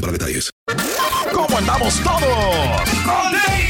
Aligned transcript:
para 0.00 0.12
detalles. 0.12 0.50
¿Cómo 1.32 1.58
andamos 1.58 2.00
todos? 2.02 3.69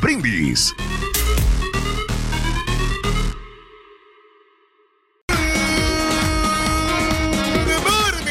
Brindis. 0.00 0.74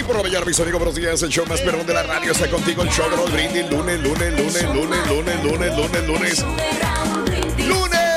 Por 0.07 0.23
Bellar, 0.23 0.45
mis 0.45 0.57
amigos, 0.61 0.79
buenos 0.79 0.95
días. 0.95 1.22
El 1.22 1.29
show 1.29 1.45
más 1.47 1.59
perrón 1.59 1.85
de 1.85 1.94
la 1.94 2.01
radio 2.01 2.31
está 2.31 2.50
contigo. 2.50 2.81
El 2.81 2.89
show 2.89 3.09
de 3.09 3.17
Raúl 3.17 3.29
Brindis. 3.29 3.69
Lunes, 3.69 4.00
lunes, 4.01 4.31
lunes, 4.39 4.63
lunes, 4.73 5.07
lunes, 5.07 5.44
lunes, 5.44 5.78
lunes, 5.78 6.07
lunes. 6.07 6.45
¡Lunes! 7.67 8.07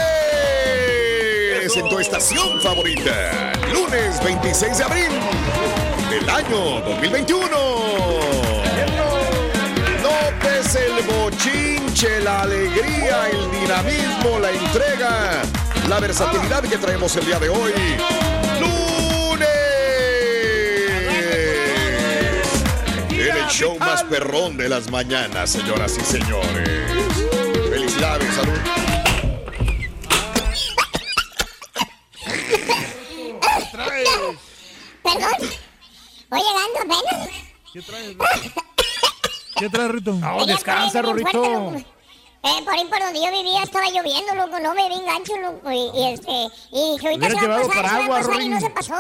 En 1.76 1.88
tu 1.88 1.98
estación 1.98 2.60
favorita. 2.60 3.52
Lunes 3.72 4.22
26 4.22 4.78
de 4.78 4.84
abril 4.84 5.10
del 6.10 6.30
año 6.30 6.80
2021. 6.80 7.48
Notes 10.02 10.76
el 10.76 11.04
la 12.08 12.42
alegría, 12.42 13.28
el 13.28 13.50
dinamismo, 13.50 14.38
la 14.38 14.50
entrega, 14.50 15.42
la 15.86 16.00
versatilidad 16.00 16.62
que 16.62 16.78
traemos 16.78 17.14
el 17.16 17.26
día 17.26 17.38
de 17.38 17.50
hoy. 17.50 17.74
¡Lunes! 18.58 19.46
En 23.10 23.36
el 23.36 23.46
show 23.48 23.78
más 23.78 24.02
perrón 24.04 24.56
de 24.56 24.70
las 24.70 24.90
mañanas, 24.90 25.50
señoras 25.50 25.98
y 25.98 26.00
señores. 26.00 26.70
Felicidades, 27.68 28.34
salud. 28.34 28.58
Perdón. 35.02 35.50
Voy 36.30 36.40
llegando 36.40 36.78
apenas. 36.78 37.28
¿Qué 37.74 37.82
traes? 37.82 38.16
¿Qué 39.56 39.68
traes, 39.68 39.90
Rito? 39.90 40.12
Muy 41.10 41.20
fuerte, 41.22 41.38
loco. 41.52 41.70
Eh, 42.42 42.62
por 42.64 42.72
ahí 42.74 42.84
por 42.86 42.98
donde 43.00 43.20
yo 43.20 43.30
vivía 43.30 43.62
estaba 43.62 43.86
lloviendo, 43.90 44.34
loco, 44.34 44.58
no 44.60 44.74
me 44.74 44.88
vi 44.88 44.94
engancho, 44.94 45.36
loco, 45.36 45.70
y, 45.70 45.90
y 45.94 46.12
este, 46.14 46.32
y 46.72 46.92
dije, 46.92 47.08
ahorita 47.08 47.28
se 47.38 47.46
va 47.48 47.56
a 47.56 47.60
pasar, 47.66 47.88
se 48.02 48.08
va 48.08 48.16
a 48.16 48.20
pasar 48.20 48.40
y 48.40 48.48
no 48.48 48.60
se 48.60 48.70
pasó, 48.70 48.94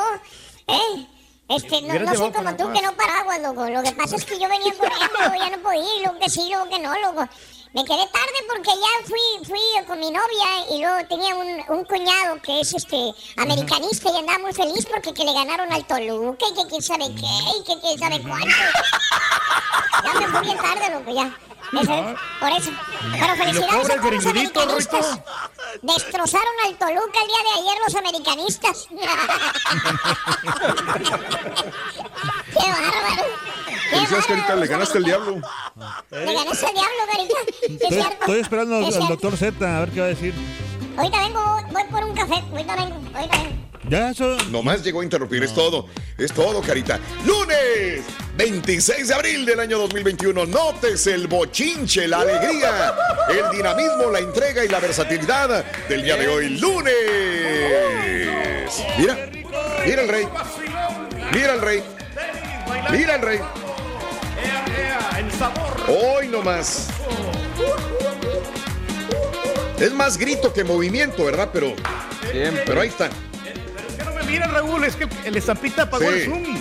eh, 0.66 1.06
este, 1.48 1.82
no, 1.82 1.94
no 1.94 2.14
soy 2.14 2.32
como 2.32 2.54
tú 2.54 2.70
que 2.70 2.82
no 2.82 2.92
paraguas, 2.92 3.40
loco, 3.40 3.66
lo 3.70 3.82
que 3.82 3.92
pasa 3.92 4.16
es 4.16 4.26
que 4.26 4.38
yo 4.38 4.46
venía 4.46 4.74
corriendo, 4.74 5.44
ya 5.44 5.56
no 5.56 5.62
podía 5.62 5.96
ir, 5.96 6.06
lo 6.06 6.18
que 6.18 6.28
sí, 6.28 6.52
lo 6.52 6.68
que 6.68 6.78
no, 6.80 6.94
loco. 6.98 7.26
Me 7.72 7.84
quedé 7.84 8.04
tarde 8.08 8.38
porque 8.48 8.70
ya 8.70 9.06
fui, 9.06 9.44
fui 9.46 9.86
con 9.86 10.00
mi 10.00 10.10
novia 10.10 10.66
y 10.72 10.80
luego 10.80 11.06
tenía 11.08 11.36
un, 11.36 11.78
un 11.78 11.84
cuñado 11.84 12.42
que 12.42 12.60
es 12.60 12.74
este 12.74 13.14
americanista 13.36 14.10
y 14.10 14.18
andaba 14.18 14.40
muy 14.40 14.52
feliz 14.52 14.84
porque 14.86 15.14
que 15.14 15.24
le 15.24 15.32
ganaron 15.32 15.72
al 15.72 15.86
Toluca 15.86 16.46
y 16.50 16.54
que 16.54 16.68
quién 16.68 16.82
sabe 16.82 17.04
qué 17.14 17.60
y 17.60 17.64
que 17.64 17.80
quién 17.80 17.96
sabe 17.96 18.20
cuánto. 18.22 18.48
Ya 20.04 20.14
me 20.18 20.26
fui 20.26 20.40
bien 20.46 20.56
tarde, 20.56 20.90
loco, 20.90 21.12
ya. 21.14 21.49
Eso 21.72 21.94
es, 21.94 22.18
por 22.40 22.50
eso. 22.50 22.70
Pero 23.12 23.36
felicidades 23.36 23.72
a 23.72 23.76
los 23.78 23.90
americanistas. 23.90 25.20
Destrozaron 25.82 26.54
al 26.66 26.74
Toluca 26.76 27.20
el 27.20 27.28
día 27.28 27.42
de 27.44 27.52
ayer 27.60 27.78
los 27.84 27.94
americanistas. 27.94 28.86
¡Qué 32.50 32.70
bárbaro! 32.70 33.24
¡Qué 33.90 33.96
Felicidades, 33.96 34.26
Carita, 34.26 34.56
le 34.56 34.66
ganaste 34.66 34.98
al 34.98 35.04
diablo. 35.04 35.40
Le 36.10 36.34
ganaste 36.34 36.66
al 36.66 36.74
diablo, 36.74 37.06
Carita. 37.12 37.38
Estoy, 38.18 38.40
esperando 38.40 38.76
al, 38.76 38.82
es 38.84 38.96
al 38.96 39.02
cierto. 39.02 39.28
doctor 39.28 39.36
Z 39.36 39.76
a 39.76 39.80
ver 39.80 39.90
qué 39.90 40.00
va 40.00 40.06
a 40.06 40.08
decir. 40.08 40.34
Ahorita 40.96 41.18
vengo, 41.18 41.40
voy, 41.40 41.62
voy 41.72 41.84
por 41.84 42.04
un 42.04 42.14
café. 42.14 42.42
Ahorita 42.50 42.76
vengo, 42.76 42.96
ahorita 43.14 43.36
vengo. 43.36 43.69
Ya, 43.90 44.10
eso. 44.10 44.36
Nomás 44.52 44.84
llegó 44.84 45.00
a 45.00 45.04
interrumpir, 45.04 45.42
es 45.42 45.52
todo. 45.52 45.88
Es 46.16 46.32
todo, 46.32 46.62
Carita. 46.62 47.00
Lunes 47.26 48.04
26 48.36 49.08
de 49.08 49.14
abril 49.14 49.44
del 49.44 49.58
año 49.58 49.78
2021. 49.78 50.46
Notes 50.46 51.08
el 51.08 51.26
bochinche, 51.26 52.06
la 52.06 52.20
alegría, 52.20 52.94
el 53.28 53.50
dinamismo, 53.50 54.12
la 54.12 54.20
entrega 54.20 54.64
y 54.64 54.68
la 54.68 54.78
versatilidad 54.78 55.64
del 55.88 56.04
día 56.04 56.16
de 56.16 56.28
hoy. 56.28 56.50
Lunes. 56.60 56.94
Mira, 58.96 59.28
mira 59.84 60.02
el 60.02 60.08
rey. 60.08 60.28
Mira 61.32 61.54
el 61.54 61.60
rey. 61.60 61.82
Mira 62.92 63.16
el 63.16 63.22
rey. 63.22 63.40
Hoy 65.88 66.28
nomás. 66.28 66.90
Es 69.80 69.92
más 69.92 70.16
grito 70.16 70.52
que 70.52 70.62
movimiento, 70.62 71.24
¿verdad? 71.24 71.50
Pero, 71.52 71.74
pero 72.64 72.82
ahí 72.82 72.88
están. 72.88 73.10
No 74.04 74.12
me 74.14 74.22
mira, 74.24 74.46
Raúl, 74.46 74.84
es 74.84 74.96
que 74.96 75.08
el 75.24 75.36
estampita 75.36 75.82
apagó 75.82 76.04
Sí. 76.10 76.18
el 76.18 76.24
Zoom. 76.24 76.58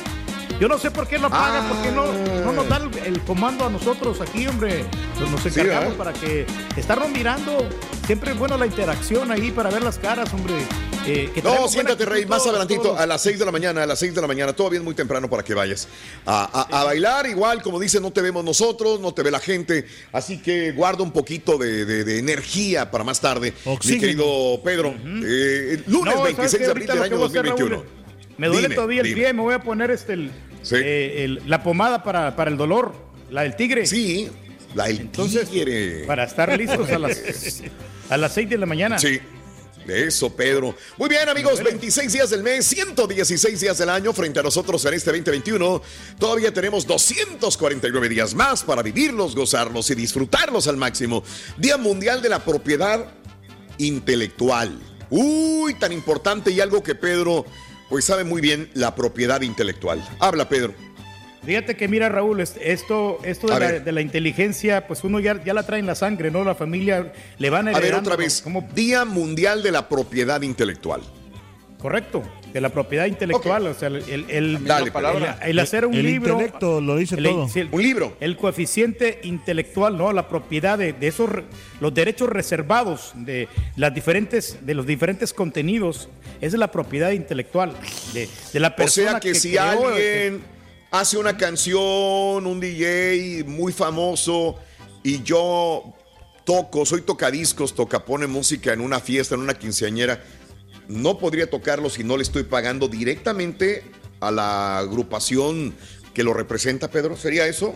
Yo 0.60 0.68
no 0.68 0.78
sé 0.78 0.92
por 0.92 1.08
qué 1.08 1.18
lo 1.18 1.30
pagan, 1.30 1.70
por 1.70 1.82
qué 1.82 1.92
no, 1.92 2.06
no 2.44 2.52
nos 2.52 2.68
dan 2.68 2.92
el, 2.94 3.14
el 3.16 3.22
comando 3.22 3.66
a 3.66 3.70
nosotros 3.70 4.20
aquí, 4.20 4.46
hombre. 4.46 4.84
Nos, 5.20 5.32
nos 5.32 5.46
encargamos 5.46 5.94
para 5.94 6.12
que 6.12 6.46
estarnos 6.76 7.10
mirando. 7.10 7.66
Siempre 8.06 8.32
es 8.32 8.38
bueno 8.38 8.58
la 8.58 8.66
interacción 8.66 9.32
ahí 9.32 9.52
para 9.52 9.70
ver 9.70 9.84
las 9.84 9.98
caras, 10.00 10.34
hombre. 10.34 10.56
Eh, 11.08 11.32
que 11.34 11.42
No, 11.42 11.68
siéntate, 11.70 12.04
Rey, 12.06 12.26
más 12.26 12.46
adelantito, 12.46 12.82
todos. 12.82 13.00
a 13.00 13.06
las 13.08 13.22
6 13.22 13.40
de 13.40 13.46
la 13.46 13.52
mañana, 13.54 13.84
a 13.84 13.86
las 13.86 14.00
6 14.00 14.14
de 14.14 14.20
la 14.22 14.28
mañana, 14.28 14.52
todavía 14.52 14.80
es 14.80 14.84
muy 14.86 14.94
temprano 14.96 15.30
para 15.30 15.44
que 15.44 15.54
vayas 15.54 15.88
a, 16.26 16.44
a- 16.70 16.82
a 16.82 16.84
bailar. 16.84 17.26
Igual, 17.28 17.62
como 17.62 17.80
dice, 17.80 18.02
no 18.02 18.12
te 18.12 18.22
vemos 18.22 18.44
nosotros, 18.44 19.00
no 19.00 19.14
te 19.14 19.24
ve 19.24 19.32
la 19.32 19.40
gente, 19.40 19.88
así 20.12 20.42
que 20.42 20.74
guarda 20.74 21.04
un 21.04 21.12
poquito 21.12 21.58
de, 21.58 21.86
de- 21.86 22.04
de 22.04 22.20
energía 22.20 22.92
para 22.92 23.06
más 23.06 23.22
tarde, 23.22 23.54
Oxígeno. 23.64 23.96
mi 23.96 24.02
querido 24.02 24.62
Pedro. 24.64 24.94
Eh, 25.24 25.84
lunes 25.88 26.14
No, 26.16 26.20
¿sabes 26.20 26.38
26 26.38 26.52
qué? 26.52 26.66
de 26.66 26.72
abril 26.72 26.88
del 26.88 27.02
año 27.02 27.16
voy 27.18 27.24
a 27.24 27.28
hacer, 27.28 27.46
2021. 27.46 27.76
Raúl, 27.78 27.90
Me 28.38 28.48
duele 28.48 28.62
Dime, 28.64 28.76
todavía 28.76 29.02
el 29.02 29.08
dime. 29.08 29.22
pie, 29.22 29.34
me 29.34 29.42
voy 29.42 29.54
a 29.54 29.60
poner 29.64 29.92
este 29.92 30.14
el, 30.14 30.32
Sí. 30.62 30.76
eh, 30.78 31.24
el- 31.26 31.42
la 31.48 31.64
pomada 31.64 32.04
para, 32.04 32.36
para 32.36 32.50
el 32.52 32.58
dolor, 32.58 32.94
la 33.30 33.44
del 33.44 33.56
tigre. 33.56 33.86
Sí, 33.86 34.30
la 34.76 34.86
del 34.88 35.00
Entonces, 35.02 35.50
tigre. 35.50 36.04
para 36.06 36.24
estar 36.26 36.56
listos 36.58 36.90
a 36.92 37.00
las, 37.00 37.18
a 38.10 38.18
las 38.18 38.34
6 38.34 38.50
de 38.50 38.58
la 38.58 38.66
mañana. 38.66 39.00
Sí. 39.00 39.20
Eso, 39.88 40.36
Pedro. 40.36 40.76
Muy 40.98 41.10
bien, 41.10 41.28
amigos, 41.30 41.64
26 41.64 42.14
días 42.14 42.30
del 42.30 42.44
mes, 42.44 42.64
116 42.68 43.60
días 43.60 43.76
del 43.80 43.90
año 43.90 44.14
frente 44.14 44.40
a 44.40 44.44
nosotros 44.44 44.86
en 44.86 44.94
este 44.94 45.10
2021. 45.10 45.82
Todavía 46.20 46.54
tenemos 46.54 46.86
249 46.86 48.08
días 48.08 48.36
más 48.36 48.62
para 48.62 48.84
vivirlos, 48.84 49.36
gozarlos 49.36 49.90
y 49.90 49.96
disfrutarlos 49.96 50.68
al 50.68 50.78
máximo. 50.78 51.24
Día 51.58 51.78
Mundial 51.78 52.22
de 52.22 52.30
la 52.30 52.38
Propiedad 52.46 53.04
Intelectual. 53.80 54.78
Uy, 55.10 55.74
tan 55.76 55.92
importante 55.92 56.52
y 56.52 56.60
algo 56.60 56.84
que 56.84 56.94
Pedro, 56.94 57.46
pues 57.90 58.06
sabe 58.06 58.24
muy 58.24 58.42
bien, 58.42 58.70
la 58.74 58.96
propiedad 58.96 59.42
intelectual. 59.42 60.04
Habla, 60.20 60.48
Pedro. 60.50 60.74
Fíjate 61.46 61.76
que 61.78 61.88
mira, 61.88 62.10
Raúl, 62.10 62.42
es- 62.42 62.56
esto, 62.62 63.20
esto 63.24 63.48
A 63.52 63.56
de 63.56 63.60
la, 63.66 63.72
ver. 63.72 63.84
de 63.86 63.92
la 63.94 64.02
inteligencia, 64.02 64.86
pues 64.88 65.04
uno 65.04 65.20
ya, 65.20 65.42
ya 65.44 65.54
la 65.54 65.64
trae 65.64 65.80
en 65.80 65.86
la 65.88 65.96
sangre, 65.96 66.30
¿no? 66.32 66.44
La 66.44 66.54
familia 66.54 67.14
le 67.38 67.50
van 67.50 67.68
A 67.70 67.72
ver, 67.72 67.84
heredando. 67.86 68.10
otra 68.12 68.22
vez. 68.22 68.42
como- 68.42 68.68
Día 68.76 69.06
Mundial 69.06 69.64
de 69.64 69.72
la 69.72 69.88
Propiedad 69.90 70.42
Intelectual. 70.42 71.02
correcto, 71.80 72.22
de 72.52 72.60
la 72.60 72.68
propiedad 72.68 73.06
intelectual, 73.06 73.66
o 73.68 73.74
sea, 73.74 73.88
el, 73.88 74.04
el, 74.10 74.26
el- 74.30 74.66
Dale, 74.66 74.92
el- 74.92 75.50
el 75.52 75.60
hacer 75.60 75.86
un 75.86 75.94
el 75.94 76.06
libro. 76.06 76.34
intelecto 76.34 76.82
lo 76.82 76.98
dice 76.98 77.16
el- 77.16 77.24
todo. 77.24 77.48
Un 77.72 77.82
libro. 77.82 78.18
El 78.20 78.36
coeficiente 78.36 79.22
intelectual, 79.24 79.98
¿no? 79.98 80.12
La 80.12 80.28
propiedad 80.28 80.78
de, 80.78 80.92
de 80.92 81.08
esos, 81.08 81.30
los 81.80 81.94
derechos 81.94 82.28
reservados 82.28 83.14
de 83.16 83.48
las 83.78 83.94
diferentes, 83.94 84.58
de 84.66 84.74
los 84.74 84.86
diferentes 84.86 85.34
contenidos, 85.34 86.10
es 86.42 86.54
la 86.54 86.72
propiedad 86.72 87.12
intelectual 87.12 87.74
de, 88.14 88.30
de 88.54 88.60
la 88.60 88.70
O 88.70 88.76
persona 88.76 89.12
sea 89.12 89.20
que, 89.20 89.36
si 89.36 89.52
creó, 89.52 89.88
alguien 89.88 90.44
hace 90.92 91.18
una 91.18 91.38
canción, 91.38 92.46
un 92.46 92.60
DJ 92.60 93.44
muy 93.46 93.72
famoso 93.72 94.58
y 95.04 95.22
yo 95.24 95.94
toco, 96.44 96.86
soy 96.86 97.02
tocadiscos, 97.02 97.76
toca, 97.76 98.06
pone 98.06 98.28
música 98.28 98.74
en 98.74 98.82
una 98.82 99.00
fiesta, 99.00 99.36
en 99.36 99.42
una 99.42 99.54
quinceañera, 99.54 100.24
no 100.88 101.20
podría 101.20 101.50
tocarlo 101.50 101.90
si 101.90 102.04
no 102.04 102.18
le 102.18 102.24
estoy 102.24 102.44
pagando 102.44 102.88
directamente 102.88 103.84
a 104.20 104.32
la 104.32 104.80
agrupación 104.80 105.76
que 106.14 106.24
lo 106.24 106.34
representa, 106.34 106.90
Pedro. 106.90 107.16
¿Sería 107.16 107.46
eso? 107.46 107.76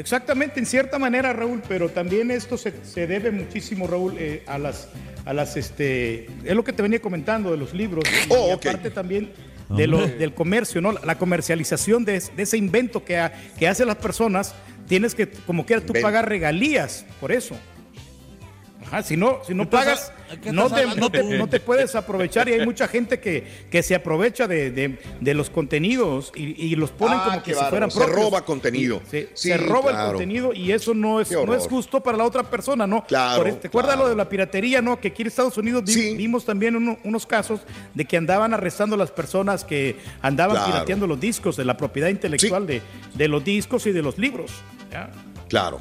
Exactamente, 0.00 0.58
en 0.60 0.66
cierta 0.66 0.98
manera, 0.98 1.32
Raúl, 1.32 1.62
pero 1.68 1.88
también 1.88 2.30
esto 2.30 2.56
se, 2.58 2.72
se 2.84 3.06
debe 3.06 3.30
muchísimo, 3.30 3.86
Raúl, 3.86 4.16
eh, 4.18 4.42
a 4.46 4.58
las, 4.58 4.88
a 5.24 5.32
las, 5.32 5.56
este, 5.56 6.26
es 6.44 6.54
lo 6.54 6.64
que 6.64 6.72
te 6.72 6.82
venía 6.82 7.00
comentando 7.00 7.50
de 7.50 7.56
los 7.56 7.72
libros, 7.74 8.04
y, 8.08 8.32
Oh, 8.32 8.48
y 8.48 8.52
aparte 8.52 8.90
también 8.90 9.32
de 9.68 9.86
lo- 9.86 10.06
del 10.06 10.34
comercio, 10.34 10.80
¿no? 10.80 10.92
La 10.92 11.16
comercialización 11.16 12.04
de 12.04 12.20
ese 12.36 12.56
invento 12.56 13.04
que, 13.04 13.18
ha- 13.18 13.32
que 13.58 13.68
hacen 13.68 13.86
las 13.86 13.96
personas, 13.96 14.54
tienes 14.88 15.14
que, 15.14 15.28
como 15.28 15.64
quieras, 15.64 15.86
tú 15.86 15.92
Ven. 15.92 16.02
pagar 16.02 16.28
regalías 16.28 17.04
por 17.20 17.30
eso. 17.30 17.56
Ajá, 18.90 19.04
si 19.04 19.16
no, 19.16 19.38
si 19.46 19.54
no 19.54 19.70
pagas, 19.70 20.12
¿qué 20.42 20.50
no 20.52 20.68
te, 20.68 20.84
no, 20.96 21.10
te, 21.10 21.22
no 21.22 21.48
te 21.48 21.60
puedes 21.60 21.94
aprovechar 21.94 22.48
y 22.48 22.54
hay 22.54 22.64
mucha 22.66 22.88
gente 22.88 23.20
que, 23.20 23.46
que 23.70 23.84
se 23.84 23.94
aprovecha 23.94 24.48
de, 24.48 24.72
de- 24.72 24.98
de 25.20 25.34
los 25.34 25.48
contenidos 25.48 26.32
y, 26.34 26.60
y 26.60 26.74
los 26.74 26.90
ponen 26.90 27.18
Ah, 27.20 27.24
como 27.26 27.42
que 27.44 27.54
si 27.54 27.64
fueran 27.66 27.88
Se 27.90 27.98
propios. 27.98 28.16
roba 28.18 28.44
contenido. 28.44 29.00
Y 29.06 29.10
Se, 29.10 29.28
Sí, 29.34 29.48
se 29.50 29.56
roba 29.58 29.90
claro. 29.92 30.04
el 30.06 30.08
contenido 30.14 30.52
y 30.52 30.72
eso 30.72 30.92
no 30.92 31.20
es, 31.20 31.30
no 31.30 31.54
es 31.54 31.68
justo 31.68 32.02
para 32.02 32.18
la 32.18 32.24
otra 32.24 32.42
persona, 32.42 32.84
¿no? 32.86 33.04
Claro, 33.06 33.44
Por- 33.44 33.52
¿Te 33.60 33.68
acuerdas 33.68 33.92
claro. 33.94 34.04
lo 34.04 34.10
de 34.10 34.16
la 34.16 34.28
piratería, 34.28 34.82
no? 34.82 34.98
Que 34.98 35.08
aquí 35.08 35.22
en 35.22 35.28
Estados 35.28 35.56
Unidos 35.56 35.84
vi- 35.84 35.92
Sí. 35.92 36.16
vimos 36.16 36.44
también 36.44 36.74
uno- 36.74 36.98
unos 37.04 37.26
casos 37.26 37.60
de 37.94 38.04
que 38.04 38.16
andaban 38.16 38.52
arrestando 38.54 38.96
a 38.96 38.98
las 38.98 39.12
personas 39.12 39.62
que 39.64 39.96
andaban 40.20 40.56
Claro. 40.56 40.72
pirateando 40.72 41.06
los 41.06 41.20
discos 41.20 41.56
de 41.56 41.64
la 41.64 41.76
propiedad 41.76 42.08
intelectual 42.08 42.66
de, 42.66 42.82
de 43.14 43.28
los 43.28 43.44
discos 43.44 43.86
y 43.86 43.92
de 43.92 44.02
los 44.02 44.18
libros. 44.18 44.50
¿ya? 44.90 45.10
Claro. 45.48 45.78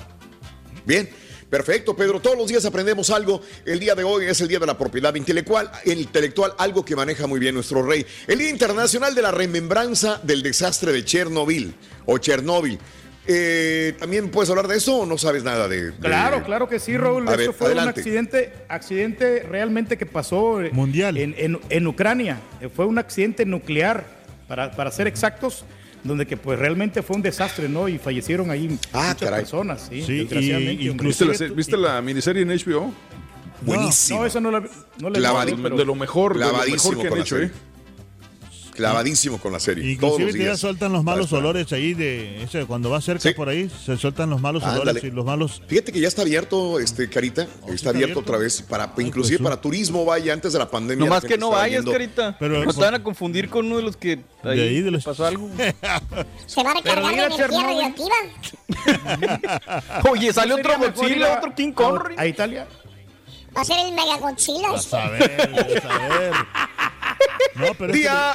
Bien. 0.86 1.10
Perfecto, 1.50 1.96
Pedro. 1.96 2.20
Todos 2.20 2.38
los 2.38 2.48
días 2.48 2.64
aprendemos 2.66 3.10
algo. 3.10 3.42
El 3.66 3.80
día 3.80 3.96
de 3.96 4.04
hoy 4.04 4.26
es 4.26 4.40
el 4.42 4.48
Día 4.48 4.60
de 4.60 4.68
la 4.68 4.78
Propiedad 4.78 5.16
Intelectual, 5.16 5.72
intelectual 5.86 6.54
algo 6.60 6.86
que 6.86 6.96
maneja 6.96 7.26
muy 7.26 7.40
bien 7.40 7.56
nuestro 7.56 7.82
rey. 7.82 8.06
El 8.28 8.38
Día 8.38 8.50
Internacional 8.50 9.16
de 9.16 9.22
la 9.24 9.32
Remembranza 9.32 10.20
del 10.22 10.44
Desastre 10.44 10.92
de 10.92 11.04
Chernobyl 11.04 11.74
o 12.06 12.18
Chernóbil. 12.20 12.78
Eh, 13.32 13.96
¿También 14.00 14.30
puedes 14.30 14.50
hablar 14.50 14.68
de 14.68 14.78
eso 14.78 14.98
o 14.98 15.06
no 15.06 15.18
sabes 15.18 15.44
nada 15.44 15.68
de...? 15.68 15.92
de- 15.92 15.94
Claro, 16.00 16.44
claro 16.44 16.70
que 16.70 16.80
sí, 16.80 16.98
Raúl. 16.98 17.28
A 17.28 17.32
Eso 17.32 17.38
ver, 17.38 17.54
fue 17.54 17.68
adelante. 17.68 17.94
un 17.94 18.00
accidente, 18.00 18.54
accidente 18.68 19.44
realmente 19.44 19.98
que 19.98 20.06
pasó 20.06 20.62
eh, 20.62 20.70
Mundial. 20.72 21.18
En, 21.18 21.36
en- 21.38 21.60
en 21.70 21.88
Ucrania. 21.88 22.40
Eh, 22.62 22.70
Fue 22.70 22.86
un 22.86 22.98
accidente 23.00 23.46
nuclear, 23.46 24.06
para, 24.48 24.72
para 24.72 24.92
ser 24.92 25.06
exactos, 25.08 25.64
donde 26.04 26.26
que 26.26 26.38
pues 26.38 26.58
realmente 26.58 27.02
fue 27.04 27.16
un 27.18 27.22
desastre, 27.22 27.68
¿no? 27.70 27.88
Y 27.90 27.98
fallecieron 27.98 28.50
ahí 28.52 28.78
Ah, 28.94 29.10
muchas 29.10 29.16
caray. 29.18 29.42
personas, 29.42 29.88
sí, 29.90 30.02
Sí, 30.02 30.18
desgraciadamente. 30.20 30.84
y-. 30.84 30.90
¿Viste 30.90 31.26
la, 31.26 31.54
¿Viste 31.56 31.78
la 31.78 32.02
miniserie 32.02 32.42
en 32.44 32.50
HBO? 32.50 32.94
Buenísimo. 33.62 34.20
No, 34.22 34.26
esa 34.26 34.40
no 34.40 34.52
la, 34.52 34.62
no 35.00 35.10
la 35.10 35.44
visto, 35.44 35.62
pero- 35.62 35.76
De 35.78 35.86
lo 35.86 35.96
mejor, 35.96 36.34
de 36.38 36.46
lo 36.46 36.54
mejor 36.54 36.98
que 37.00 37.08
han 37.08 37.14
la 37.16 37.20
hecho. 37.22 37.38
¿eh? 37.38 37.52
Clavadísimo 38.80 39.38
con 39.40 39.52
la 39.52 39.60
serie. 39.60 39.92
Inclusive 39.92 40.32
te 40.32 40.46
ya 40.46 40.56
sueltan 40.56 40.94
los 40.94 41.04
malos 41.04 41.34
olores 41.34 41.72
ahí 41.74 41.94
de 41.94 42.44
ese, 42.44 42.66
cuando 42.66 42.90
va 42.90 43.02
cerca 43.02 43.22
Sí. 43.30 43.34
por 43.36 43.50
ahí, 43.50 43.70
se 43.86 43.98
sueltan 43.98 44.30
los 44.30 44.40
malos 44.40 44.64
Ándale. 44.64 44.82
olores 44.84 45.04
y 45.04 45.12
los 45.12 45.26
malos. 45.26 45.62
Fíjate 45.68 45.92
que 45.92 46.00
ya 46.00 46.08
está 46.08 46.22
abierto, 46.22 46.80
este 46.80 47.10
Carita, 47.10 47.42
está, 47.44 47.56
Oh, 47.66 47.74
está 47.74 47.90
abierto, 47.90 48.14
abierto. 48.14 48.20
otra 48.22 48.38
vez 48.38 48.62
para, 48.62 48.86
Ay, 48.98 49.06
inclusive 49.06 49.38
pues, 49.40 49.50
para 49.50 49.60
turismo, 49.62 50.06
vaya 50.06 50.32
antes 50.32 50.54
de 50.54 50.60
la 50.60 50.72
pandemia. 50.72 51.04
Nomás 51.06 51.24
la 51.24 51.30
que 51.30 51.38
no 51.38 51.50
vayas, 51.52 51.80
yendo. 51.80 51.92
carita. 51.92 52.38
Pero- 52.40 52.64
no 52.64 52.74
te 52.74 52.80
van 52.80 52.96
a 52.96 53.04
confundir 53.04 53.50
con 53.50 53.66
uno 53.66 53.78
de 53.78 53.84
los 53.84 53.98
que 53.98 54.20
ahí 54.44 54.58
De 54.58 54.64
ahí, 54.70 54.82
de 54.82 54.92
los- 54.92 55.04
pasó 55.04 55.26
algo. 55.26 55.50
Se 56.48 56.64
va 56.64 56.72
a 56.72 56.74
recargar 56.76 57.04
de 57.06 57.12
mira, 57.12 57.26
energía 57.26 57.64
radioactiva. 57.64 58.16
Oye, 60.12 60.34
sale 60.34 60.54
otro 60.54 60.78
Godzilla, 60.78 61.34
a- 61.34 61.38
otro 61.40 61.54
King 61.56 61.72
Kong. 61.74 62.00
A, 62.18 62.26
Italia. 62.28 62.68
Va 63.56 63.62
a 63.62 63.66
ser 63.66 63.78
el 63.86 63.94
Mega 63.94 64.18
Godzilla. 64.18 64.72
A 64.74 64.78
saber, 64.80 65.42
a 65.42 65.82
saber. 65.82 66.34
No, 67.56 67.66
pero 67.78 67.92
Día. 67.92 68.34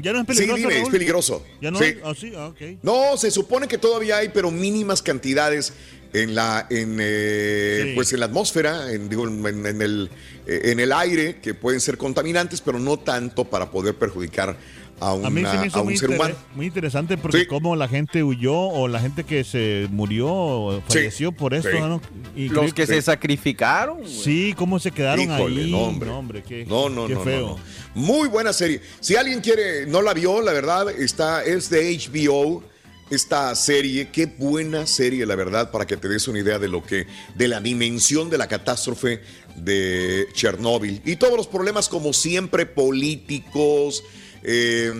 Ya 0.00 0.12
no 0.12 0.20
es 0.20 0.26
Sí, 0.26 0.34
peligroso. 0.46 0.56
dime, 0.68 0.80
es 0.82 0.88
peligroso. 0.88 1.44
Ya 1.60 1.70
no. 1.70 1.78
Sí. 1.78 1.94
Ah, 2.04 2.12
sí, 2.18 2.32
ah. 2.36 2.52
No, 2.82 3.16
se 3.16 3.30
supone 3.30 3.68
que 3.68 3.78
todavía 3.78 4.18
hay, 4.18 4.28
pero 4.30 4.50
mínimas 4.50 5.02
cantidades 5.02 5.72
en 6.12 6.34
la, 6.34 6.66
en, 6.70 6.98
eh, 7.00 7.80
Sí. 7.84 7.92
pues 7.94 8.12
en 8.12 8.20
la 8.20 8.26
atmósfera, 8.26 8.92
en, 8.92 9.08
digo, 9.08 9.26
en, 9.26 9.66
en 9.66 9.80
el, 9.82 10.10
eh, 10.46 10.60
en 10.64 10.80
el 10.80 10.92
aire, 10.92 11.40
que 11.40 11.54
pueden 11.54 11.80
ser 11.80 11.96
contaminantes, 11.96 12.60
pero 12.60 12.78
no 12.78 12.98
tanto 12.98 13.44
para 13.44 13.70
poder 13.70 13.94
perjudicar 13.94 14.56
a, 15.08 15.14
una, 15.14 15.26
A 15.28 15.30
mí 15.30 15.40
se 15.44 15.52
me 15.54 15.58
a 15.58 15.66
hizo 15.66 15.78
un 15.80 15.84
muy, 15.86 15.96
ser 15.96 16.10
humano. 16.10 16.34
muy 16.54 16.66
interesante 16.66 17.16
porque 17.18 17.40
Sí. 17.40 17.46
como 17.46 17.74
la 17.76 17.88
gente 17.88 18.22
huyó 18.22 18.54
o 18.54 18.88
la 18.88 19.00
gente 19.00 19.24
que 19.24 19.44
se 19.44 19.88
murió 19.90 20.28
o 20.28 20.80
falleció 20.88 21.32
por 21.32 21.54
esto. 21.54 21.70
Sí. 21.70 21.78
¿no? 21.80 22.00
Y 22.36 22.48
Los 22.48 22.72
que 22.72 22.86
se 22.86 23.00
sacrificaron. 23.02 24.06
Sí, 24.08 24.54
cómo 24.56 24.78
se 24.78 24.90
quedaron 24.90 25.24
Híjole, 25.24 25.62
ahí. 25.64 25.70
no, 25.70 25.78
hombre. 25.82 26.08
No, 26.08 26.18
hombre, 26.18 26.42
qué, 26.42 26.64
No, 26.66 26.88
no, 26.88 27.06
qué 27.06 27.16
feo. 27.16 27.58
no. 27.94 28.00
Muy 28.00 28.28
buena 28.28 28.52
serie. 28.52 28.80
Si 29.00 29.16
alguien 29.16 29.40
quiere, 29.40 29.86
no 29.86 30.00
la 30.02 30.14
vio, 30.14 30.40
la 30.40 30.52
verdad, 30.52 30.88
está, 30.90 31.44
es 31.44 31.68
de 31.70 31.90
HBO. 31.98 32.62
Esta 33.10 33.54
serie, 33.54 34.08
qué 34.10 34.24
buena 34.24 34.86
serie, 34.86 35.26
la 35.26 35.34
verdad, 35.34 35.70
para 35.70 35.86
que 35.86 35.98
te 35.98 36.08
des 36.08 36.28
una 36.28 36.38
idea 36.38 36.58
de 36.58 36.66
lo 36.68 36.82
que, 36.82 37.06
de 37.34 37.46
la 37.46 37.60
dimensión 37.60 38.30
de 38.30 38.38
la 38.38 38.46
catástrofe 38.48 39.20
de 39.56 40.26
Chernóbil 40.32 41.02
y 41.04 41.16
todos 41.16 41.36
los 41.36 41.46
problemas, 41.46 41.90
como 41.90 42.14
siempre, 42.14 42.64
políticos, 42.64 44.02
eh, 44.42 44.90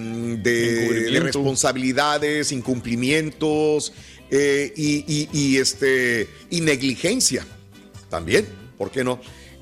de, 0.42 1.20
responsabilidades, 1.20 2.52
incumplimientos 2.52 3.92
eh, 4.30 4.72
y, 4.76 5.04
y- 5.06 5.28
y, 5.32 5.56
este, 5.58 6.28
y 6.50 6.60
negligencia 6.60 7.46
también, 8.08 8.46
¿por 8.78 8.90
qué 8.90 9.04
no? 9.04 9.20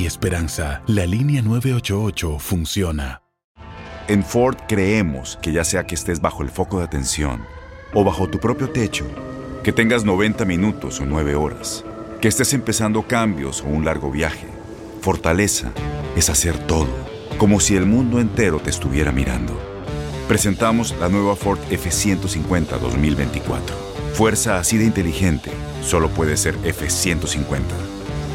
esperanza. 0.00 0.82
La 0.86 1.06
línea 1.06 1.42
988 1.42 2.38
funciona. 2.38 3.22
En 4.08 4.24
Ford 4.24 4.56
creemos 4.68 5.38
que 5.40 5.52
ya 5.52 5.64
sea 5.64 5.86
que 5.86 5.94
estés 5.94 6.20
bajo 6.20 6.42
el 6.42 6.48
foco 6.48 6.78
de 6.78 6.84
atención 6.84 7.44
o 7.94 8.02
bajo 8.02 8.28
tu 8.28 8.40
propio 8.40 8.70
techo, 8.70 9.06
que 9.62 9.72
tengas 9.72 10.04
90 10.04 10.44
minutos 10.44 11.00
o 11.00 11.06
9 11.06 11.36
horas, 11.36 11.84
que 12.20 12.28
estés 12.28 12.52
empezando 12.52 13.02
cambios 13.02 13.60
o 13.60 13.66
un 13.66 13.84
largo 13.84 14.10
viaje, 14.10 14.46
fortaleza 15.00 15.72
es 16.16 16.30
hacer 16.30 16.58
todo, 16.66 16.88
como 17.38 17.60
si 17.60 17.76
el 17.76 17.86
mundo 17.86 18.18
entero 18.18 18.58
te 18.58 18.70
estuviera 18.70 19.12
mirando. 19.12 19.56
Presentamos 20.26 20.94
la 20.98 21.08
nueva 21.08 21.36
Ford 21.36 21.60
F150 21.70 22.78
2024. 22.78 23.76
Fuerza 24.14 24.58
así 24.58 24.78
de 24.78 24.84
inteligente 24.84 25.50
solo 25.82 26.08
puede 26.08 26.36
ser 26.36 26.56
F150. 26.62 27.91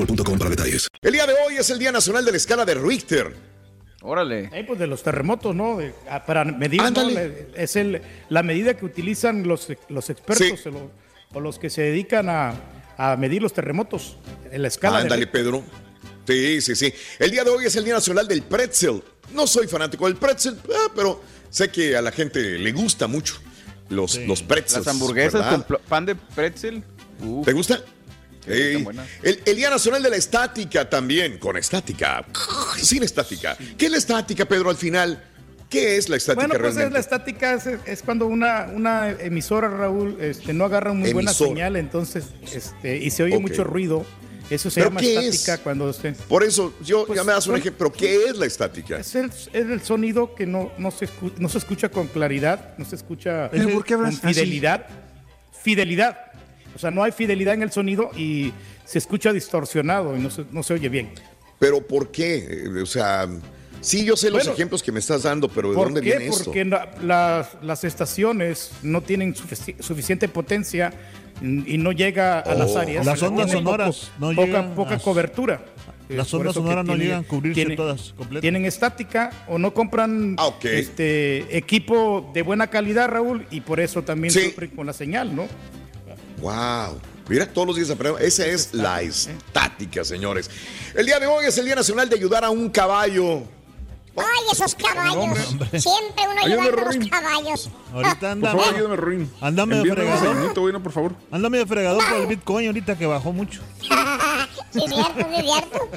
boostmobile.com 0.00 0.38
para 0.38 0.50
detalles. 0.50 0.88
El 1.02 1.12
día 1.12 1.26
de 1.26 1.34
hoy 1.46 1.56
es 1.58 1.70
el 1.70 1.78
Día 1.78 1.92
Nacional 1.92 2.24
de 2.24 2.30
la 2.32 2.36
Escala 2.36 2.64
de 2.64 2.74
Richter. 2.74 3.34
Órale. 4.02 4.48
Eh, 4.52 4.64
pues 4.66 4.78
de 4.78 4.86
los 4.86 5.02
terremotos, 5.02 5.54
¿no? 5.54 5.76
De- 5.78 5.92
ah, 6.08 6.24
para 6.24 6.44
medir, 6.44 6.80
¿no? 6.82 7.08
Es 7.54 7.76
el, 7.76 8.00
la 8.30 8.42
medida 8.42 8.74
que 8.74 8.84
utilizan 8.86 9.46
los, 9.46 9.68
los 9.88 10.08
expertos 10.10 10.66
o, 10.66 10.70
lo- 10.70 10.90
o 11.34 11.40
los 11.40 11.58
que 11.58 11.68
se 11.68 11.82
dedican 11.82 12.28
a, 12.30 12.54
a 12.96 13.16
medir 13.16 13.42
los 13.42 13.52
terremotos 13.52 14.16
en 14.50 14.62
la 14.62 14.68
escala. 14.68 14.98
Ándale. 15.00 15.26
Pedro. 15.26 15.62
Sí, 16.26 16.60
sí, 16.62 16.74
sí. 16.76 16.92
El 17.18 17.30
día 17.30 17.44
de 17.44 17.50
hoy 17.50 17.66
es 17.66 17.76
el 17.76 17.84
Día 17.84 17.94
Nacional 17.94 18.26
del 18.26 18.42
Pretzel. 18.42 19.02
No 19.34 19.46
soy 19.46 19.66
fanático 19.68 20.06
del 20.06 20.16
pretzel, 20.16 20.56
ah, 20.74 20.90
pero 20.94 21.22
sé 21.50 21.70
que 21.70 21.96
a 21.96 22.02
la 22.02 22.10
gente 22.10 22.40
le 22.58 22.72
gusta 22.72 23.06
mucho 23.06 23.34
los, 23.88 24.16
los 24.26 24.42
pretzels. 24.42 24.86
Las 24.86 24.94
hamburguesas 24.94 25.40
¿verdad? 25.44 25.66
con 25.66 25.78
pan 25.88 26.06
de 26.06 26.14
pretzel. 26.16 26.82
Uf. 27.24 27.44
¿Te 27.46 27.52
gusta? 27.52 27.80
Sí. 28.44 28.86
El, 29.22 29.40
el 29.44 29.56
Día 29.56 29.70
Nacional 29.70 30.02
de 30.02 30.10
la 30.10 30.16
Estática 30.16 30.88
también, 30.88 31.38
con 31.38 31.56
estática, 31.56 32.24
sin 32.78 33.02
estática. 33.02 33.56
¿Qué 33.76 33.86
es 33.86 33.92
la 33.92 33.98
estática, 33.98 34.44
Pedro, 34.46 34.70
al 34.70 34.76
final? 34.76 35.24
¿Qué 35.68 35.96
es 35.98 36.08
la 36.08 36.16
estática 36.16 36.46
Bueno, 36.48 36.60
pues 36.60 36.76
es 36.78 36.90
la 36.90 36.98
estática 36.98 37.54
es, 37.54 37.64
es 37.86 38.02
cuando 38.02 38.26
una, 38.26 38.66
una 38.74 39.10
emisora, 39.10 39.68
Raúl, 39.68 40.16
este, 40.20 40.52
no 40.52 40.64
agarra 40.64 40.92
muy 40.92 41.12
buena 41.12 41.32
señal, 41.32 41.76
entonces, 41.76 42.24
este, 42.52 42.96
y 42.96 43.10
se 43.10 43.22
oye 43.22 43.38
mucho 43.38 43.62
ruido. 43.62 44.04
Eso 44.50 44.68
se 44.68 44.80
¿Pero 44.80 44.90
llama 44.90 45.00
qué 45.00 45.18
estática 45.28 45.54
es? 45.54 45.60
cuando 45.60 45.84
usted. 45.88 46.16
Por 46.28 46.42
eso, 46.42 46.74
yo 46.82 47.06
Pues, 47.06 47.16
ya 47.16 47.22
me 47.22 47.30
das 47.30 47.46
un 47.46 47.54
ejemplo. 47.56 47.92
¿Pero 47.92 47.94
qué 47.96 48.24
es 48.24 48.36
la 48.36 48.46
estática? 48.46 48.98
Es 48.98 49.14
el, 49.14 49.26
es 49.26 49.48
el 49.54 49.80
sonido 49.82 50.34
que 50.34 50.44
no, 50.44 50.72
no, 50.76 50.90
se 50.90 51.06
escu- 51.06 51.32
no 51.38 51.48
se 51.48 51.58
escucha 51.58 51.88
con 51.88 52.08
claridad, 52.08 52.76
no 52.76 52.84
se 52.84 52.96
escucha 52.96 53.48
¿Pero 53.52 53.68
por 53.68 53.84
qué 53.84 53.94
con 53.94 54.06
así? 54.06 54.16
fidelidad. 54.16 54.86
O 56.80 56.82
sea, 56.82 56.90
no 56.90 57.02
hay 57.04 57.12
fidelidad 57.12 57.52
en 57.52 57.62
el 57.62 57.70
sonido 57.70 58.10
y 58.16 58.54
se 58.86 58.96
escucha 58.96 59.34
distorsionado 59.34 60.16
y 60.16 60.20
no 60.20 60.30
se, 60.30 60.46
no 60.50 60.62
se 60.62 60.72
oye 60.72 60.88
bien. 60.88 61.10
¿Pero 61.58 61.86
por 61.86 62.10
qué? 62.10 62.64
O 62.82 62.86
sea, 62.86 63.28
sí, 63.82 64.02
yo 64.06 64.16
sé 64.16 64.30
los 64.30 64.38
Bueno, 64.40 64.52
ejemplos 64.54 64.82
que 64.82 64.90
me 64.90 64.98
estás 64.98 65.24
dando, 65.24 65.46
pero 65.48 65.68
¿de 65.68 65.74
¿Por 65.76 65.84
dónde 65.88 66.00
qué? 66.00 66.06
viene 66.16 66.26
esto? 66.28 66.44
Porque 66.46 66.64
la- 66.64 66.90
las, 67.02 67.48
las 67.62 67.84
estaciones 67.84 68.70
no 68.82 69.02
tienen 69.02 69.34
sufici- 69.34 69.78
suficiente 69.78 70.26
potencia 70.26 70.90
y 71.42 71.76
no 71.76 71.92
llega 71.92 72.40
a 72.40 72.54
las 72.54 72.70
Oh. 72.70 72.78
áreas. 72.78 73.04
Las 73.04 73.22
ondas 73.22 73.44
Tienen 73.48 73.62
sonoras 73.64 74.10
no 74.18 74.32
llegan 74.32 74.74
poca 74.74 74.94
a- 74.94 74.98
cobertura. 75.00 75.62
Las 76.08 76.32
ondas 76.32 76.54
sonoras 76.54 76.84
no 76.86 76.94
tienen- 76.94 77.06
llegan 77.06 77.24
a 77.24 77.28
cubrirse 77.28 77.54
tienen- 77.56 77.76
todas 77.76 78.14
completas. 78.16 78.40
Tienen 78.40 78.64
estática 78.64 79.30
o 79.48 79.58
no 79.58 79.74
compran 79.74 80.34
Ah, 80.38 80.50
este 80.64 81.56
equipo 81.56 82.30
de 82.34 82.40
buena 82.42 82.68
calidad, 82.68 83.08
Raúl, 83.10 83.46
y 83.50 83.60
por 83.60 83.80
eso 83.80 84.02
también 84.02 84.32
Sí. 84.32 84.46
sufren 84.46 84.70
con 84.70 84.86
la 84.86 84.94
señal, 84.94 85.36
¿no? 85.36 85.46
Wow. 86.40 87.00
Mira, 87.28 87.46
todos 87.46 87.66
los 87.68 87.76
días 87.76 87.90
aprendo. 87.90 88.18
Esa 88.18 88.46
es 88.46 88.74
la 88.74 89.02
estática, 89.02 90.04
señores. 90.04 90.50
El 90.94 91.06
día 91.06 91.20
de 91.20 91.26
hoy 91.26 91.46
es 91.46 91.56
el 91.58 91.64
Día 91.64 91.74
Nacional 91.76 92.08
de 92.08 92.16
ayudar 92.16 92.44
a 92.44 92.50
un 92.50 92.68
caballo. 92.70 93.42
Ay, 94.16 94.42
esos 94.52 94.74
caballos. 94.74 95.16
hombre. 95.16 95.80
Siempre 95.80 96.24
uno 96.30 96.40
ayudando 96.42 96.82
a 96.82 96.92
los 96.92 97.08
caballos. 97.08 97.70
Ahorita 97.92 98.16
Por 98.20 98.28
anda, 98.28 98.50
favor, 98.50 98.74
ayúdame, 98.74 98.96
Ruin. 98.96 99.32
Ándame 99.40 99.76
de 99.76 99.92
fregador. 99.94 100.18
segundito, 100.20 100.60
güey, 100.60 100.72
no, 100.72 100.82
por 100.82 100.92
favor. 100.92 101.14
ándame 101.30 101.58
de 101.58 101.66
fregador 101.66 102.04
por 102.04 102.20
el 102.20 102.26
Bitcoin 102.26 102.66
ahorita 102.66 102.98
que 102.98 103.06
bajó 103.06 103.32
mucho. 103.32 103.60
Sí, 104.72 104.78
cierto, 104.86 105.26
sí, 105.34 105.42
cierto. 105.42 105.90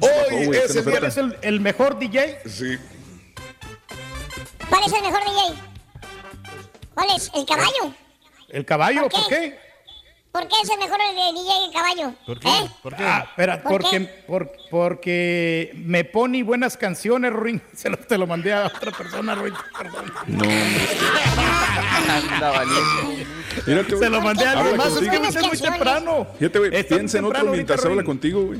Hoy 0.00 0.50
es 0.58 0.76
el 0.76 0.84
día. 0.84 0.92
¿Cuál 0.92 1.04
es 1.06 1.16
el, 1.16 1.38
el 1.40 1.60
mejor 1.60 1.98
DJ? 1.98 2.38
Sí. 2.46 2.76
¿Cuál 4.68 4.82
es 4.84 4.92
el 4.92 5.02
mejor 5.02 5.20
DJ? 5.24 5.62
¿Cuál 6.92 7.08
es? 7.16 7.30
¿El 7.34 7.46
caballo? 7.46 7.94
¿El 8.50 8.64
caballo? 8.66 9.08
¿Por 9.08 9.10
qué? 9.10 9.18
¿Por 9.20 9.28
qué? 9.28 9.58
¿Por 10.34 10.48
qué 10.48 10.54
es 10.64 10.68
el 10.68 10.78
mejor 10.80 10.98
el 11.08 11.14
de 11.14 11.40
DJ 11.40 11.64
el 11.66 11.72
caballo? 11.72 12.14
¿Por 12.26 12.40
qué? 12.40 12.48
¿Eh? 12.48 12.68
¿Por 12.82 12.96
qué? 12.96 13.04
Ah, 13.04 13.24
espera, 13.30 13.62
¿Por 13.62 13.70
porque, 13.82 13.98
qué? 14.00 14.06
por- 14.26 14.50
porque 14.68 15.70
me 15.76 16.02
pone 16.02 16.42
buenas 16.42 16.76
canciones, 16.76 17.32
Ruin. 17.32 17.62
Se 17.72 17.88
lo, 17.88 17.96
te 17.96 18.18
lo 18.18 18.26
mandé 18.26 18.52
a 18.52 18.66
otra 18.66 18.90
persona, 18.90 19.36
Ruin. 19.36 19.54
Perdón. 19.78 20.12
Anda 22.08 22.50
valiente. 22.50 23.26
Se 23.96 24.10
lo 24.10 24.20
mandé 24.20 24.44
a 24.44 24.58
alguien 24.58 24.76
más. 24.76 24.88
Es 24.96 25.08
que 25.08 25.16
es 25.38 25.46
muy 25.46 25.56
temprano. 25.56 26.26
Fíjate, 26.36 26.58
güey, 26.58 26.82
piensa 26.88 27.18
en 27.18 27.24
otro 27.26 27.44
mientras 27.44 27.84
habla 27.84 28.02
contigo, 28.02 28.42
güey. 28.46 28.58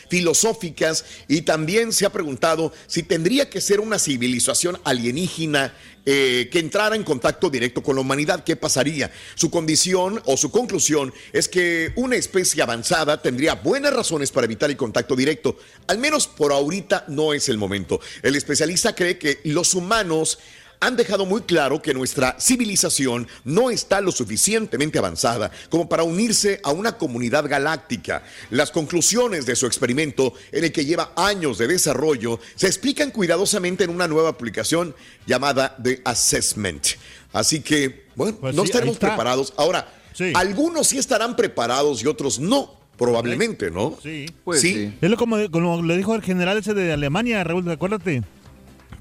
filosóficas 0.09 1.05
y 1.29 1.43
también 1.43 1.93
se 1.93 2.07
ha 2.07 2.11
preguntado 2.11 2.73
si 2.87 3.03
tendría 3.03 3.51
que 3.51 3.61
ser 3.61 3.81
una 3.81 3.99
civilización 3.99 4.81
alienígena 4.83 5.75
eh, 6.07 6.49
que 6.51 6.59
entrara 6.59 6.97
en 6.97 7.05
contacto 7.05 7.51
directo 7.51 7.83
con 7.83 7.97
la 7.97 8.01
humanidad, 8.01 8.45
¿qué 8.45 8.57
pasaría? 8.57 9.13
Su 9.35 9.51
condición 9.51 10.21
o 10.25 10.39
su 10.39 10.51
conclusión 10.51 11.13
es 11.33 11.47
que 11.47 11.93
una 11.97 12.17
especie 12.17 12.63
avanzada 12.63 13.21
tendría 13.21 13.55
buenas 13.55 13.93
razones 13.93 14.33
para 14.33 14.47
evitar 14.47 14.71
el 14.71 14.77
contacto 14.79 15.15
directo. 15.15 15.59
Al 15.87 15.99
menos 15.99 16.27
por 16.27 16.53
ahorita 16.53 17.05
no 17.09 17.35
es 17.35 17.51
el 17.51 17.59
momento. 17.59 18.01
El 18.23 18.37
especialista 18.37 18.95
cree 18.95 19.19
que 19.19 19.41
los 19.45 19.75
humanos 19.75 20.39
han 20.85 20.97
dejado 20.97 21.25
muy 21.25 21.41
claro 21.43 21.81
que 21.81 21.95
nuestra 21.95 22.37
civilización 22.39 23.27
no 23.45 23.71
está 23.71 24.03
lo 24.03 24.13
suficientemente 24.13 24.99
avanzada 24.99 25.51
como 25.71 25.89
para 25.89 26.03
unirse 26.03 26.61
a 26.63 26.73
una 26.73 26.99
comunidad 26.99 27.49
galáctica. 27.49 28.23
Las 28.51 28.71
conclusiones 28.71 29.47
de 29.47 29.57
su 29.57 29.67
experimento, 29.67 30.35
en 30.53 30.65
el 30.65 30.73
que 30.73 30.85
lleva 30.85 31.13
años 31.17 31.57
de 31.57 31.69
desarrollo, 31.69 32.39
se 32.55 32.67
explican 32.67 33.11
cuidadosamente 33.11 33.85
en 33.85 33.91
una 33.91 34.07
nueva 34.07 34.29
aplicación 34.29 34.95
llamada 35.27 35.75
The 35.83 36.03
Assessment. 36.05 36.87
Así 37.33 37.61
que, 37.61 38.05
bueno, 38.15 38.37
Pues 38.39 38.55
no 38.55 38.63
sí, 38.63 38.67
estaremos 38.67 38.99
preparados. 38.99 39.55
Ahora, 39.57 39.89
algunos 40.35 40.89
sí 40.89 40.99
estarán 40.99 41.35
preparados 41.35 42.03
y 42.03 42.07
otros 42.07 42.39
no, 42.39 42.79
probablemente, 42.99 43.71
¿no? 43.71 43.97
Sí. 44.03 44.27
Pues 44.45 44.61
sí. 44.61 44.93
Es 45.01 45.11
lo 45.11 45.17
como, 45.17 45.51
como 45.51 45.83
le 45.83 45.97
dijo 45.97 46.15
el 46.15 46.23
general 46.23 46.59
ese 46.59 46.75
de 46.75 46.93
Alemania, 46.93 47.43
Raúl, 47.43 47.69
acuérdate. 47.71 48.23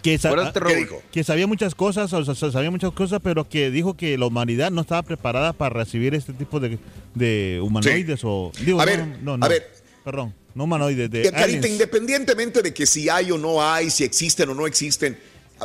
Que, 0.04 0.18
sa- 0.18 0.30
Acuérdate, 0.30 0.60
Raúl. 0.60 0.74
¿Qué 0.74 0.80
dijo? 0.80 1.02
que 1.12 1.24
sabía 1.24 1.48
muchas 1.48 1.74
cosas, 1.76 2.12
o 2.14 2.36
sea, 2.36 2.52
sabía 2.52 2.70
muchas 2.70 2.92
cosas, 2.92 3.20
pero 3.24 3.48
que 3.48 3.72
dijo 3.72 3.96
que 3.96 4.18
la 4.18 4.26
humanidad 4.28 4.70
no 4.70 4.82
estaba 4.82 5.02
preparada 5.02 5.54
para 5.54 5.74
recibir 5.74 6.14
este 6.14 6.34
tipo 6.34 6.60
de, 6.60 6.78
de 7.16 7.60
humanoides 7.64 8.20
o... 8.24 8.52
Digo, 8.66 8.82
A 8.82 8.86
no, 8.86 8.92
ver, 8.92 9.08
no, 9.24 9.38
no, 9.38 9.46
a 9.46 9.50
ver. 9.50 9.72
Perdón, 10.04 10.34
no 10.54 10.66
humanoides, 10.66 11.10
de 11.10 11.32
Carita, 11.32 11.68
independientemente 11.68 12.62
de 12.62 12.74
que 12.74 12.86
si 12.86 13.08
hay 13.08 13.32
o 13.32 13.38
no 13.38 13.64
hay, 13.66 13.90
si 13.90 14.04
existen 14.04 14.50
o 14.50 14.54
no 14.54 14.68
existen, 14.68 15.18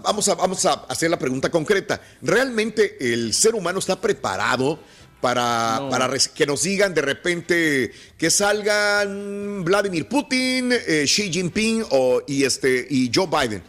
vamos 0.05 0.29
a, 0.29 0.37
vamos 0.37 0.65
a 0.65 0.75
hacer 0.89 1.11
la 1.11 1.19
pregunta 1.19 1.51
concreta. 1.51 2.01
¿Realmente 2.23 2.97
el 3.13 3.35
ser 3.35 3.57
humano 3.57 3.81
está 3.81 4.01
preparado 4.01 4.79
para, 5.21 5.81
No. 5.81 5.91
para 5.91 6.09
que 6.33 6.47
nos 6.47 6.63
digan 6.63 6.95
de 6.95 7.03
repente 7.03 7.91
que 8.17 8.31
salgan 8.31 9.65
Vladimir 9.65 10.07
Putin, 10.07 10.71
eh, 10.73 11.05
Xi 11.07 11.33
Jinping 11.33 11.85
o, 11.91 12.23
y, 12.29 12.45
este, 12.45 12.87
y 12.89 13.11
Joe 13.13 13.27
Biden? 13.27 13.63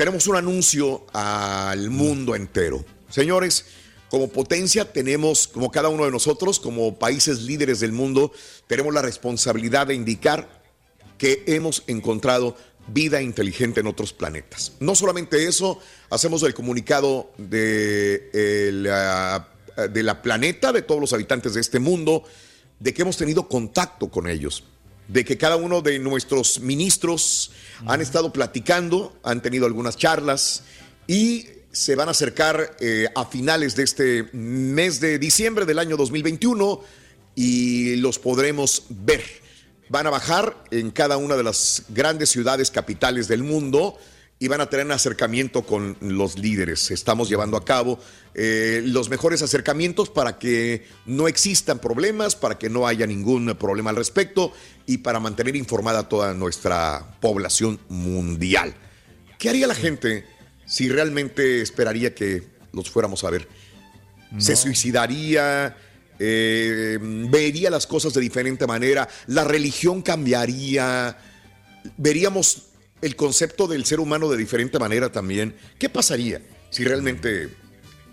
Tenemos 0.00 0.26
un 0.28 0.36
anuncio 0.36 1.04
al 1.12 1.90
mundo 1.90 2.34
entero. 2.34 2.82
Señores, 3.10 3.66
como 4.08 4.28
potencia 4.28 4.90
tenemos, 4.90 5.46
como 5.46 5.70
cada 5.70 5.90
uno 5.90 6.06
de 6.06 6.10
nosotros, 6.10 6.58
como 6.58 6.98
países 6.98 7.42
líderes 7.42 7.80
del 7.80 7.92
mundo, 7.92 8.32
tenemos 8.66 8.94
la 8.94 9.02
responsabilidad 9.02 9.88
de 9.88 9.94
indicar 9.94 10.62
que 11.18 11.44
hemos 11.46 11.84
encontrado 11.86 12.56
vida 12.86 13.20
inteligente 13.20 13.80
en 13.80 13.88
otros 13.88 14.14
planetas. 14.14 14.72
No 14.80 14.94
solamente 14.94 15.46
eso, 15.46 15.78
hacemos 16.08 16.42
el 16.44 16.54
comunicado 16.54 17.30
de, 17.36 18.30
el, 18.32 18.88
ah, 18.90 19.50
de 19.92 20.02
la 20.02 20.22
planeta, 20.22 20.72
de 20.72 20.80
todos 20.80 21.02
los 21.02 21.12
habitantes 21.12 21.52
de 21.52 21.60
este 21.60 21.78
mundo, 21.78 22.24
de 22.78 22.94
que 22.94 23.02
hemos 23.02 23.18
tenido 23.18 23.48
contacto 23.48 24.08
con 24.08 24.30
ellos, 24.30 24.64
de 25.12 25.24
que 25.24 25.36
cada 25.36 25.56
uno 25.56 25.82
de 25.82 25.98
nuestros 25.98 26.60
ministros 26.60 27.50
han 27.86 28.00
estado 28.00 28.32
platicando, 28.32 29.18
han 29.24 29.42
tenido 29.42 29.66
algunas 29.66 29.96
charlas 29.96 30.62
y 31.06 31.46
se 31.72 31.96
van 31.96 32.08
a 32.08 32.12
acercar 32.12 32.76
eh, 32.80 33.08
a 33.14 33.24
finales 33.26 33.74
de 33.74 33.82
este 33.82 34.28
mes 34.32 35.00
de 35.00 35.18
diciembre 35.18 35.66
del 35.66 35.80
año 35.80 35.96
2021 35.96 36.80
y 37.34 37.96
los 37.96 38.18
podremos 38.20 38.84
ver. 38.88 39.24
Van 39.88 40.06
a 40.06 40.10
bajar 40.10 40.64
en 40.70 40.92
cada 40.92 41.16
una 41.16 41.36
de 41.36 41.42
las 41.42 41.84
grandes 41.88 42.30
ciudades 42.30 42.70
capitales 42.70 43.26
del 43.26 43.42
mundo 43.42 43.98
y 44.42 44.48
van 44.48 44.62
a 44.62 44.70
tener 44.70 44.86
un 44.86 44.92
acercamiento 44.92 45.66
con 45.66 45.98
los 46.00 46.38
líderes. 46.38 46.90
Estamos 46.90 47.28
llevando 47.28 47.58
a 47.58 47.64
cabo 47.64 48.00
eh, 48.34 48.80
los 48.86 49.10
mejores 49.10 49.42
acercamientos 49.42 50.08
para 50.08 50.38
que 50.38 50.86
no 51.04 51.28
existan 51.28 51.78
problemas, 51.78 52.36
para 52.36 52.56
que 52.56 52.70
no 52.70 52.86
haya 52.86 53.06
ningún 53.06 53.54
problema 53.56 53.90
al 53.90 53.96
respecto 53.96 54.54
y 54.86 54.98
para 54.98 55.20
mantener 55.20 55.56
informada 55.56 56.08
toda 56.08 56.32
nuestra 56.32 57.18
población 57.20 57.80
mundial. 57.90 58.74
¿Qué 59.38 59.50
haría 59.50 59.66
la 59.66 59.74
gente 59.74 60.24
si 60.64 60.88
realmente 60.88 61.60
esperaría 61.60 62.14
que 62.14 62.42
los 62.72 62.88
fuéramos 62.88 63.22
a 63.24 63.30
ver? 63.30 63.46
¿Se 64.38 64.56
suicidaría? 64.56 65.76
Eh, 66.18 66.98
¿Vería 67.28 67.68
las 67.68 67.86
cosas 67.86 68.14
de 68.14 68.22
diferente 68.22 68.66
manera? 68.66 69.06
¿La 69.26 69.44
religión 69.44 70.00
cambiaría? 70.00 71.18
¿Veríamos 71.98 72.69
el 73.02 73.16
concepto 73.16 73.66
del 73.66 73.84
ser 73.84 74.00
humano 74.00 74.28
de 74.28 74.36
diferente 74.36 74.78
manera 74.78 75.10
también? 75.10 75.54
¿Qué 75.78 75.88
pasaría 75.88 76.40
si 76.70 76.84
realmente 76.84 77.48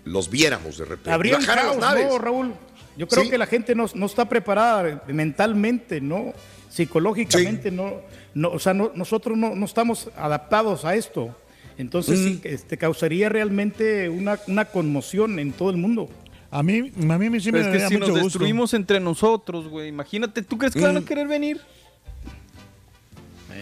los 0.04 0.30
viéramos 0.30 0.78
de 0.78 0.84
repente? 0.84 1.10
Habría 1.10 1.38
caos, 1.38 1.76
naves. 1.78 2.06
¿no, 2.08 2.18
Raúl? 2.18 2.52
Yo 2.96 3.06
creo 3.06 3.24
Sí. 3.24 3.30
que 3.30 3.38
la 3.38 3.46
gente 3.46 3.74
no, 3.74 3.86
no 3.94 4.06
está 4.06 4.28
preparada 4.28 5.02
mentalmente, 5.06 6.00
¿no? 6.00 6.32
Psicológicamente, 6.68 7.70
no, 7.70 7.94
no, 8.34 8.50
o 8.50 8.58
sea, 8.58 8.72
no- 8.74 8.92
nosotros 8.94 9.36
no, 9.36 9.54
no 9.54 9.66
estamos 9.66 10.08
adaptados 10.16 10.84
a 10.84 10.94
esto. 10.94 11.34
Entonces, 11.76 12.18
sí, 12.18 12.40
este, 12.44 12.76
causaría 12.76 13.28
realmente 13.28 14.08
una, 14.08 14.38
una 14.48 14.64
conmoción 14.64 15.38
en 15.38 15.52
todo 15.52 15.70
el 15.70 15.76
mundo. 15.76 16.08
A 16.50 16.62
mí, 16.62 16.78
a 17.08 17.18
mí 17.18 17.40
sí 17.40 17.52
me 17.52 17.58
Pero 17.58 17.58
es 17.58 17.66
que 17.66 17.78
daría 17.82 17.88
si 17.88 17.94
mucho 17.94 18.06
nos 18.12 18.20
gusto. 18.22 18.38
destruimos 18.38 18.74
entre 18.74 19.00
nosotros, 19.00 19.68
güey, 19.68 19.88
imagínate, 19.88 20.42
¿tú 20.42 20.56
crees 20.58 20.74
que 20.74 20.80
van 20.80 20.96
a 20.96 21.04
querer 21.04 21.28
venir? 21.28 21.60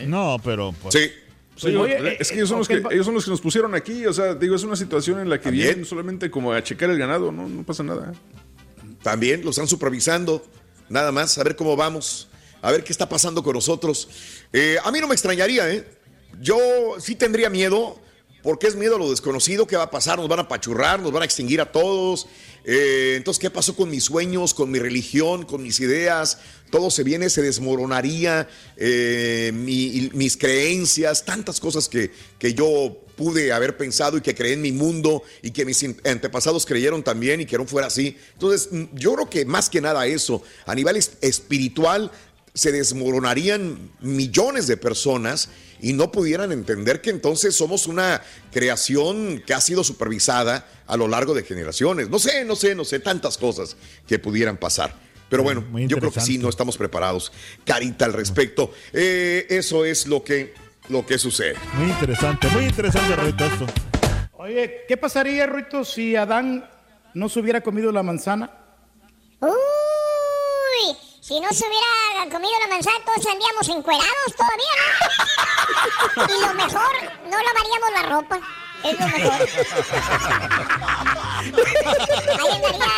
No, 0.07 0.37
pero... 0.45 0.75
Pues, 0.83 0.95
Sí. 0.95 1.11
Sí, 1.59 1.75
Oye, 1.75 2.17
es 2.21 2.29
que 2.29 2.35
eh, 2.35 2.37
ellos 2.37 2.51
son, 2.51 2.59
los 2.59 2.69
que 2.69 2.81
va- 2.81 2.93
ellos 2.93 3.07
son 3.07 3.15
los 3.15 3.25
que 3.25 3.31
nos 3.31 3.41
pusieron 3.41 3.75
aquí. 3.75 4.05
O 4.05 4.13
sea, 4.13 4.35
digo, 4.35 4.55
es 4.57 4.63
una 4.63 4.77
situación 4.77 5.21
en 5.21 5.31
la 5.31 5.39
que 5.39 5.45
También. 5.45 5.69
vienen 5.69 5.85
solamente 5.87 6.31
como 6.31 6.53
a 6.53 6.63
checar 6.63 6.91
el 6.91 6.99
ganado, 6.99 7.33
no, 7.33 7.49
no 7.49 7.63
pasa 7.63 7.83
nada. 7.83 8.13
También 9.03 9.43
lo 9.43 9.51
están 9.51 9.67
supervisando. 9.67 10.45
Nada 10.91 11.13
más, 11.13 11.39
a 11.39 11.45
ver 11.45 11.57
cómo 11.57 11.75
vamos. 11.75 12.29
A 12.61 12.71
ver 12.73 12.85
qué 12.85 12.93
está 12.93 13.09
pasando 13.09 13.43
con 13.43 13.55
nosotros. 13.55 14.07
Eh, 14.53 14.77
a 14.85 14.91
mí 14.93 15.01
no 15.01 15.09
me 15.09 15.15
extrañaría, 15.15 15.71
¿eh? 15.73 15.89
Yo 16.43 16.59
sí 16.99 17.15
tendría 17.15 17.49
miedo, 17.49 17.99
porque 18.43 18.67
es 18.67 18.77
miedo 18.77 18.97
a 18.97 18.99
lo 18.99 19.09
desconocido. 19.11 19.67
¿Qué 19.67 19.77
va 19.77 19.85
a 19.85 19.91
pasar? 19.91 20.19
Nos 20.19 20.29
van 20.29 20.41
a 20.41 20.49
pachurrar, 20.49 21.01
nos 21.01 21.11
van 21.13 21.23
a 21.23 21.25
extinguir 21.25 21.61
a 21.63 21.73
todos. 21.73 22.27
Eh, 22.65 23.15
entonces, 23.17 23.41
¿qué 23.41 23.49
pasó 23.51 23.75
con 23.75 23.89
mis 23.89 24.05
sueños, 24.05 24.53
con 24.53 24.71
mi 24.71 24.79
religión, 24.79 25.45
con 25.45 25.63
mis 25.63 25.81
ideas? 25.81 26.39
Todo 26.71 26.91
se 26.91 27.03
viene, 27.05 27.31
se 27.31 27.43
desmoronaría. 27.43 28.49
eh, 28.77 29.53
mi- 29.55 30.11
mis 30.13 30.37
creencias, 30.37 31.25
tantas 31.25 31.61
cosas 31.61 31.89
que, 31.89 32.11
que 32.39 32.53
yo 32.55 33.03
pude 33.17 33.51
haber 33.53 33.77
pensado 33.79 34.19
y 34.19 34.21
que 34.21 34.35
creé 34.35 34.53
en 34.53 34.61
mi 34.63 34.73
mundo 34.73 35.23
y 35.43 35.51
que 35.51 35.65
mis 35.65 35.83
antepasados 36.05 36.67
creyeron 36.67 37.03
también 37.03 37.41
y 37.41 37.47
que 37.47 37.57
no 37.57 37.67
fuera 37.67 37.87
así. 37.87 38.17
Entonces, 38.35 38.69
mm, 38.71 38.85
yo 38.95 39.15
creo 39.15 39.31
que 39.31 39.45
más 39.47 39.71
que 39.71 39.81
nada 39.81 40.07
eso, 40.07 40.43
a 40.67 40.75
nivel 40.75 40.97
es- 40.97 41.13
espiritual, 41.23 42.11
se 42.53 42.73
desmoronarían 42.73 43.91
millones 44.01 44.67
de 44.67 44.77
personas 44.77 45.49
y 45.81 45.93
no 45.93 46.11
pudieran 46.11 46.53
entender 46.53 47.01
que 47.03 47.11
entonces 47.11 47.55
somos 47.55 47.87
una 47.87 48.23
creación 48.53 49.43
que 49.47 49.55
ha 49.55 49.61
sido 49.61 49.85
supervisada 49.85 50.67
a 50.87 50.97
lo 50.97 51.07
largo 51.09 51.35
de 51.35 51.43
generaciones. 51.45 52.09
No 52.09 52.19
sé, 52.19 52.45
no 52.45 52.57
sé, 52.57 52.75
no 52.75 52.85
sé, 52.85 52.99
tantas 53.01 53.37
cosas 53.39 53.77
que 54.07 54.19
pudieran 54.19 54.57
pasar. 54.59 55.06
Pero 55.29 55.43
bueno, 55.43 55.63
Muy 55.71 55.87
yo 55.87 55.99
creo 55.99 56.13
que 56.13 56.21
sí, 56.21 56.39
no 56.39 56.49
estamos 56.49 56.77
preparados. 56.77 57.33
Carita 57.65 58.05
al 58.05 58.13
respecto. 58.13 58.73
Eh, 58.93 59.47
eso 59.51 59.85
es 59.85 60.07
lo 60.07 60.23
que, 60.23 60.55
lo 60.89 61.05
que 61.05 61.19
sucede. 61.19 61.57
Muy 61.75 61.91
interesante, 61.91 62.49
muy 62.49 62.65
interesante, 62.65 63.17
Rito, 63.17 63.45
esto. 63.45 63.67
Oye, 64.33 64.85
¿qué 64.87 64.97
pasaría, 64.97 65.47
Ruito, 65.47 65.85
si 65.85 66.15
Adán 66.15 66.69
no 67.15 67.29
se 67.29 67.41
hubiera 67.41 67.61
comido 67.61 67.91
la 67.91 68.03
manzana? 68.05 68.51
Uy, 69.41 70.97
si 71.21 71.41
no 71.41 71.49
se 71.51 71.65
hubiera 71.67 72.31
comido 72.31 72.53
la 72.61 72.69
manzana, 72.69 72.97
todos 73.05 73.27
andaríamos 73.27 73.69
encuerados 73.69 74.37
todavía, 74.37 74.75
¿no? 76.17 76.25
y 76.25 76.41
lo 76.47 76.55
mejor, 76.55 76.95
no 77.25 77.37
lavaríamos 77.43 77.93
la 77.93 78.03
ropa. 78.09 78.41
Es 78.85 79.01
lo 79.01 79.07
mejor. 79.07 79.49
Ahí 82.39 82.51
andaría 82.55 82.93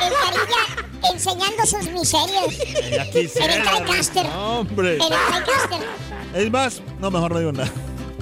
el 0.00 0.12
carilla 0.12 0.93
enseñando 1.12 1.66
sus 1.66 1.88
miserias. 1.90 2.46
Ya 2.90 3.10
quisiera, 3.10 3.54
En 3.54 3.60
el 3.62 3.84
TriCaster. 3.84 4.26
no, 4.26 4.60
hombre. 4.60 4.96
En 4.96 5.02
el 5.02 5.08
TriCaster. 5.08 5.88
Es 6.34 6.50
más, 6.50 6.82
no, 7.00 7.10
mejor 7.10 7.32
no 7.32 7.38
digo 7.38 7.52
nada. 7.52 7.70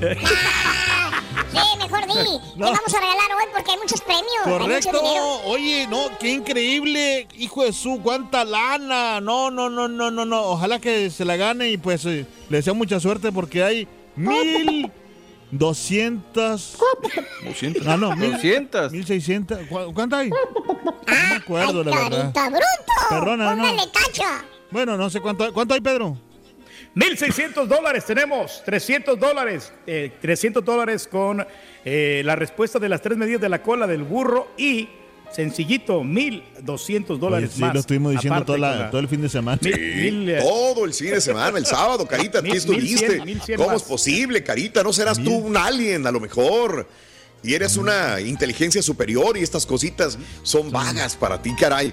Sí, 0.01 1.59
mejor 1.79 2.07
di. 2.07 2.13
No. 2.57 2.67
¿Qué 2.67 2.73
vamos 2.77 2.95
a 2.95 3.01
regalar 3.01 3.31
hoy? 3.39 3.45
Porque 3.53 3.71
hay 3.71 3.79
muchos 3.79 4.01
premios. 4.03 4.27
Hay 4.45 4.53
mucho 4.53 4.59
Correcto. 4.65 5.01
dinero. 5.01 5.41
Oye, 5.47 5.87
no, 5.89 6.11
qué 6.19 6.29
increíble. 6.33 7.27
Hijo 7.39 7.65
de 7.65 7.73
su, 7.73 8.01
cuánta 8.03 8.45
lana. 8.45 9.21
No, 9.21 9.51
no, 9.51 9.71
no, 9.71 9.89
no, 9.89 10.11
no, 10.11 10.25
no. 10.25 10.43
Ojalá 10.45 10.79
que 10.79 11.09
se 11.11 11.25
la 11.25 11.37
gane 11.37 11.71
y 11.71 11.77
pues 11.79 12.05
eh, 12.05 12.27
le 12.51 12.57
deseo 12.59 12.75
mucha 12.75 13.01
suerte 13.01 13.33
porque 13.33 13.63
hay 13.65 13.89
mil 14.17 14.91
doscientas. 15.53 16.77
Ah, 17.87 17.97
no, 17.97 18.17
mil, 18.17 18.33
200. 18.33 18.91
Mil 18.91 19.07
seiscientas. 19.07 19.61
¿Cu- 19.69 19.93
¿Cuánto 19.95 20.17
hay? 20.17 20.31
No 20.31 20.37
me 21.07 21.35
acuerdo, 21.37 21.85
la 21.85 21.91
verdad. 21.97 22.33
¡Carita 22.35 22.49
bruto! 22.49 22.93
Perdona, 23.11 23.55
no. 23.55 23.77
Tacha. 23.89 24.45
Bueno, 24.71 24.97
no 24.97 25.09
sé 25.11 25.21
cuánto, 25.21 25.53
cuánto 25.53 25.75
hay, 25.75 25.81
Pedro. 25.81 26.17
1.600 26.95 27.67
dólares 27.67 28.05
tenemos, 28.05 28.63
300 28.67 29.19
dólares, 29.19 29.73
eh, 29.87 30.13
300 30.21 30.63
dólares 30.63 31.09
con 31.09 31.47
eh, 31.87 32.21
la 32.25 32.37
respuesta 32.37 32.79
de 32.79 32.89
las 32.91 33.01
tres 33.01 33.17
medidas 33.17 33.41
de 33.41 33.49
la 33.49 33.63
cola 33.63 33.87
del 33.87 34.03
burro 34.03 34.49
y 34.59 34.89
sencillito, 35.35 36.03
1.200 36.03 37.19
dólares 37.19 37.51
sí, 37.55 37.61
más. 37.61 37.75
lo 37.75 37.81
estuvimos 37.81 38.13
diciendo 38.13 38.35
aparte 38.37 38.47
toda 38.47 38.59
la- 38.59 38.71
con 38.73 38.79
la- 38.85 38.91
todo 38.91 39.01
el 39.01 39.09
fin 39.09 39.23
de 39.23 39.29
semana. 39.29 39.59
Sí, 39.63 39.71
Mil, 39.71 40.29
eh, 40.29 40.39
todo 40.43 40.85
el 40.85 40.93
fin 40.95 41.11
de 41.11 41.21
semana, 41.21 41.59
el 41.59 41.67
sábado, 41.67 42.07
Carita, 42.07 42.41
Mil- 42.43 42.57
estuviste. 42.57 43.07
1100, 43.09 43.25
1100 43.27 43.57
¿Cómo 43.57 43.71
más. 43.71 43.83
es 43.83 43.89
posible, 43.89 44.43
Carita? 44.43 44.83
¿No 44.83 44.93
serás 44.93 45.23
tú 45.23 45.33
un 45.35 45.57
alien 45.57 46.07
a 46.07 46.11
lo 46.11 46.21
mejor? 46.21 46.89
Y 47.45 47.55
eres 47.55 47.77
una 47.77 48.21
inteligencia 48.21 48.81
superior 48.83 49.37
y 49.37 49.43
estas 49.43 49.67
cositas 49.67 50.17
son 50.45 50.71
vagas 50.71 51.17
para 51.17 51.43
ti, 51.43 51.53
caray. 51.59 51.93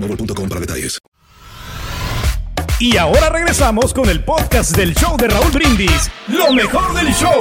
boostmobile.com 0.00 0.48
para 0.48 0.60
detalles. 0.60 0.98
Y 2.78 2.96
ahora 2.96 3.28
regresamos 3.28 3.92
con 3.92 4.08
el 4.08 4.24
podcast 4.24 4.74
del 4.74 4.94
show 4.94 5.16
de 5.18 5.28
Raúl 5.28 5.52
Brindis. 5.52 6.10
Lo 6.28 6.50
mejor 6.52 6.94
del 6.94 7.12
show. 7.12 7.38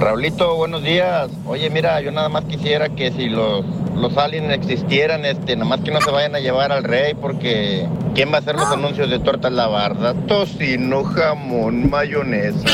Raulito, 0.00 0.56
buenos 0.56 0.82
días. 0.82 1.30
Oye, 1.46 1.70
mira, 1.70 2.00
yo 2.00 2.10
nada 2.10 2.28
más 2.28 2.44
quisiera 2.46 2.88
que 2.88 3.12
si 3.12 3.28
los, 3.28 3.64
los 3.94 4.16
aliens 4.16 4.52
existieran, 4.52 5.24
este, 5.24 5.54
nada 5.54 5.68
más 5.68 5.80
que 5.80 5.92
no 5.92 6.00
se 6.00 6.10
vayan 6.10 6.34
a 6.34 6.40
llevar 6.40 6.72
al 6.72 6.82
rey, 6.82 7.14
porque 7.14 7.88
¿quién 8.14 8.32
va 8.32 8.38
a 8.38 8.40
hacer 8.40 8.56
los 8.56 8.66
anuncios 8.66 9.08
de 9.08 9.20
tortas 9.20 9.52
la 9.52 9.68
barda? 9.68 10.14
Tocino, 10.26 11.04
jamón, 11.04 11.88
mayonesa. 11.88 12.68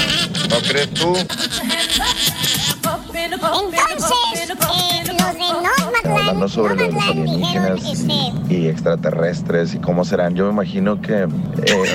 ¿No 0.49 0.57
crees 0.67 0.91
tú? 0.95 1.15
Entonces, 1.15 1.61
eh, 5.11 5.20
Hablando 6.05 6.49
sobre 6.49 6.75
los 6.93 7.03
alienígenas 7.03 8.05
y 8.49 8.67
extraterrestres 8.69 9.75
y 9.75 9.79
cómo 9.79 10.05
serán, 10.05 10.35
yo 10.35 10.45
me 10.47 10.53
imagino 10.53 11.01
que 11.01 11.23
eh, 11.23 11.29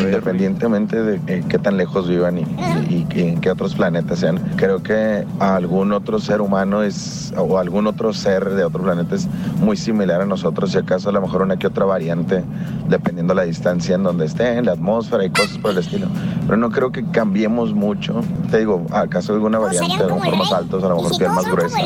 independientemente 0.01 1.01
de 1.01 1.19
eh, 1.27 1.43
qué 1.47 1.59
tan 1.59 1.77
lejos 1.77 2.07
vivan 2.07 2.37
y, 2.39 2.41
y- 2.89 3.07
y 3.15 3.21
en 3.21 3.41
qué 3.41 3.51
otros 3.51 3.75
planetas 3.75 4.19
sean, 4.19 4.37
creo 4.55 4.81
que 4.83 5.25
algún 5.39 5.91
otro 5.91 6.19
ser 6.19 6.41
humano 6.41 6.83
es 6.83 7.33
o 7.37 7.57
algún 7.57 7.87
otro 7.87 8.13
ser 8.13 8.49
de 8.51 8.63
otro 8.63 8.83
planeta 8.83 9.15
es 9.15 9.27
muy 9.59 9.77
similar 9.77 10.21
a 10.21 10.25
nosotros, 10.25 10.71
si 10.71 10.77
acaso 10.77 11.09
a 11.09 11.11
lo 11.11 11.21
mejor 11.21 11.41
una 11.41 11.57
que 11.57 11.67
otra 11.67 11.85
variante, 11.85 12.43
dependiendo 12.87 13.33
la 13.33 13.43
distancia 13.43 13.95
en 13.95 14.03
donde 14.03 14.25
estén, 14.25 14.65
la 14.65 14.73
atmósfera 14.73 15.25
y 15.25 15.29
cosas 15.29 15.57
por 15.57 15.71
el 15.71 15.77
estilo. 15.79 16.07
Pero 16.45 16.57
no 16.57 16.69
creo 16.69 16.91
que 16.91 17.03
cambiemos 17.05 17.73
mucho. 17.73 18.21
Te 18.51 18.59
digo, 18.59 18.85
acaso 18.91 19.33
alguna 19.33 19.59
variante, 19.59 19.95
a 20.03 20.07
lo 20.07 20.15
mejor 20.15 20.37
más 20.37 20.51
altos, 20.51 20.83
a 20.83 20.89
lo 20.89 20.95
mejor 20.97 21.17
piel 21.17 21.31
más 21.31 21.45
gruesa, 21.45 21.77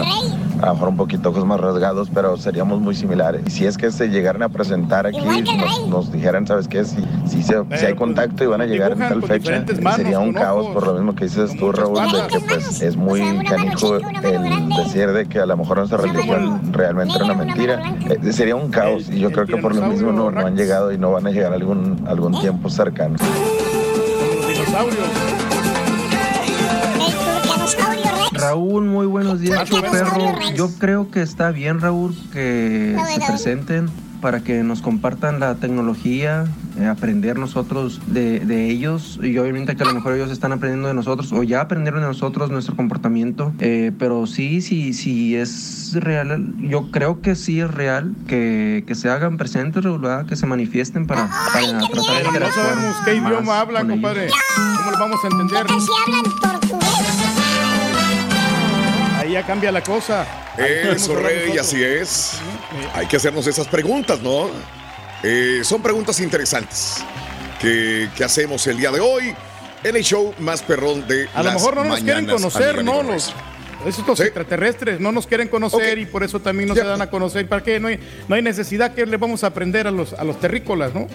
a 0.61 0.65
lo 0.67 0.73
mejor 0.73 0.89
un 0.89 0.97
poquito 0.97 1.29
ojos 1.29 1.45
más 1.49 1.59
rasgados, 1.59 2.09
pero 2.13 2.37
seríamos 2.37 2.79
muy 2.79 2.95
similares. 2.95 3.41
Y 3.47 3.49
si 3.51 3.65
es 3.65 3.77
que 3.77 3.91
se 3.91 4.07
llegaran 4.07 4.43
a 4.43 4.49
presentar 4.49 5.05
aquí, 5.07 5.19
nos, 5.57 5.87
nos 5.87 6.11
dijeran, 6.11 6.45
¿sabes 6.47 6.67
qué? 6.67 6.85
Si, 6.85 6.97
si, 7.27 7.43
se- 7.43 7.63
si 7.77 7.85
hay 7.85 7.95
contacto 7.95 8.43
y 8.43 8.47
van 8.47 8.61
a 8.61 8.65
llegar 8.65 8.93
en 8.93 8.99
tal 8.99 9.21
fecha, 9.23 9.63
manos, 9.81 9.95
sería 9.97 10.19
un 10.19 10.31
caos 10.33 10.67
por 10.67 10.85
lo 10.87 10.93
mismo 10.93 11.15
que 11.15 11.25
dices 11.25 11.51
tú, 11.57 11.71
Raúl, 11.71 11.95
de 12.11 12.27
que 12.27 12.39
pues 12.47 12.81
es 12.81 12.95
muy 12.95 13.21
canijo 13.45 13.95
el 13.97 14.69
decir 14.85 15.11
de 15.11 15.25
que 15.27 15.39
a 15.39 15.45
lo 15.45 15.57
mejor 15.57 15.77
nuestra 15.79 15.97
religión 15.97 16.71
realmente 16.71 17.15
era 17.15 17.25
una 17.25 17.33
mentira. 17.33 17.81
Eh, 18.09 18.31
sería 18.31 18.55
un 18.55 18.69
caos 18.69 19.09
y 19.09 19.19
yo 19.19 19.31
creo 19.31 19.45
que 19.47 19.57
por 19.57 19.75
lo 19.75 19.85
mismo 19.87 20.11
no, 20.11 20.29
no 20.31 20.45
han 20.45 20.55
llegado 20.55 20.91
y 20.91 20.97
no 20.97 21.11
van 21.11 21.25
a 21.27 21.31
llegar 21.31 21.51
algún, 21.53 22.05
algún 22.07 22.39
tiempo 22.39 22.69
cercano. 22.69 23.15
Raúl, 28.39 28.85
muy 28.85 29.05
buenos 29.05 29.39
días, 29.39 29.69
perro. 29.69 30.33
Yo 30.55 30.69
creo 30.79 31.11
que 31.11 31.21
está 31.21 31.51
bien, 31.51 31.79
Raúl, 31.81 32.15
que 32.31 32.93
No, 32.95 33.05
se 33.05 33.19
presenten 33.21 33.89
para 34.21 34.41
que 34.41 34.63
nos 34.63 34.81
compartan 34.81 35.39
la 35.39 35.55
tecnología, 35.55 36.45
eh, 36.77 36.85
aprender 36.85 37.39
nosotros 37.39 38.01
de, 38.07 38.41
de 38.41 38.69
ellos 38.69 39.17
y 39.23 39.37
obviamente 39.37 39.77
que 39.77 39.83
a 39.83 39.85
lo 39.85 39.93
mejor 39.93 40.13
ellos 40.13 40.29
están 40.29 40.51
aprendiendo 40.51 40.89
de 40.89 40.93
nosotros 40.93 41.31
o 41.31 41.41
ya 41.43 41.61
aprendieron 41.61 42.01
de 42.01 42.07
nosotros 42.07 42.51
nuestro 42.51 42.75
comportamiento, 42.75 43.53
Eh, 43.59 43.93
pero 43.97 44.27
sí, 44.27 44.61
sí, 44.61 44.91
sí 44.93 45.37
es 45.37 45.93
real, 45.95 46.53
yo 46.59 46.91
creo 46.91 47.21
que 47.21 47.35
sí 47.35 47.61
es 47.61 47.71
real 47.73 48.13
que, 48.27 48.83
que 48.85 48.95
se 48.95 49.09
hagan 49.09 49.37
presentes, 49.37 49.83
¿verdad? 49.85 50.25
que 50.25 50.35
se 50.35 50.45
manifiesten 50.45 51.07
para, 51.07 51.29
para 51.53 51.79
tratar 51.79 51.79
de 51.79 51.93
Pero 51.93 52.03
no 52.23 52.27
interactuar 52.27 52.65
sabemos 52.65 52.95
qué 53.05 53.15
idioma 53.15 53.59
hablan, 53.61 53.87
compadre. 53.87 54.27
¿Cómo 54.77 54.91
lo 54.91 54.99
vamos 54.99 55.19
a 55.23 55.27
entender? 55.27 55.65
Si 55.67 55.87
hablan 56.05 56.23
portugués. 56.41 57.38
Ahí 59.29 59.33
ya 59.33 59.45
cambia 59.45 59.71
la 59.71 59.83
cosa. 59.83 60.25
Ahí 60.57 60.89
Eso, 60.95 61.15
Rey, 61.15 61.55
así 61.59 61.83
es. 61.83 62.39
Hay 62.95 63.05
que 63.05 63.17
hacernos 63.17 63.45
esas 63.45 63.67
preguntas, 63.67 64.19
¿no? 64.21 64.49
Eh, 65.21 65.61
son 65.63 65.83
preguntas 65.83 66.19
interesantes 66.19 66.97
que, 67.61 68.09
que 68.15 68.23
hacemos 68.23 68.65
el 68.65 68.77
día 68.77 68.89
de 68.89 68.99
hoy 68.99 69.35
en 69.83 69.95
el 69.95 70.03
show 70.03 70.33
más 70.39 70.63
perrón 70.63 71.07
de 71.07 71.29
A 71.35 71.43
lo 71.43 71.51
mejor 71.51 71.75
no 71.75 71.83
nos 71.83 71.99
quieren 71.99 72.25
conocer, 72.25 72.83
¿no? 72.83 73.03
Los, 73.03 73.31
estos 73.85 74.19
extraterrestres 74.21 74.99
no 74.99 75.11
nos 75.11 75.27
quieren 75.27 75.47
conocer 75.47 75.99
y 75.99 76.05
por 76.07 76.23
eso 76.23 76.39
también 76.39 76.67
no 76.69 76.73
se 76.75 76.83
dan 76.83 77.01
a 77.03 77.09
conocer. 77.11 77.47
¿Para 77.47 77.61
qué? 77.61 77.79
No 77.79 77.87
hay, 77.89 77.99
no 78.27 78.33
hay 78.35 78.41
necesidad 78.41 78.95
que 78.95 79.05
le 79.05 79.17
vamos 79.17 79.43
a 79.43 79.47
aprender 79.47 79.85
a 79.85 79.91
los, 79.91 80.13
a 80.13 80.23
los 80.23 80.39
terrícolas, 80.39 80.95
¿no? 80.95 81.07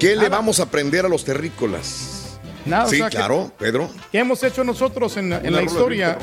¿Qué 0.00 0.16
le 0.16 0.30
vamos 0.30 0.60
a 0.60 0.62
aprender 0.62 1.04
a 1.04 1.08
los 1.10 1.24
terrícolas? 1.26 2.38
Nada, 2.64 2.84
o 2.84 2.88
sí, 2.88 3.02
que- 3.02 3.08
claro, 3.10 3.52
Pedro. 3.58 3.90
¿Qué 4.12 4.18
hemos 4.20 4.42
hecho 4.44 4.62
nosotros 4.64 5.16
en, 5.18 5.30
la- 5.30 5.38
en 5.40 5.52
la 5.52 5.62
historia? 5.62 6.16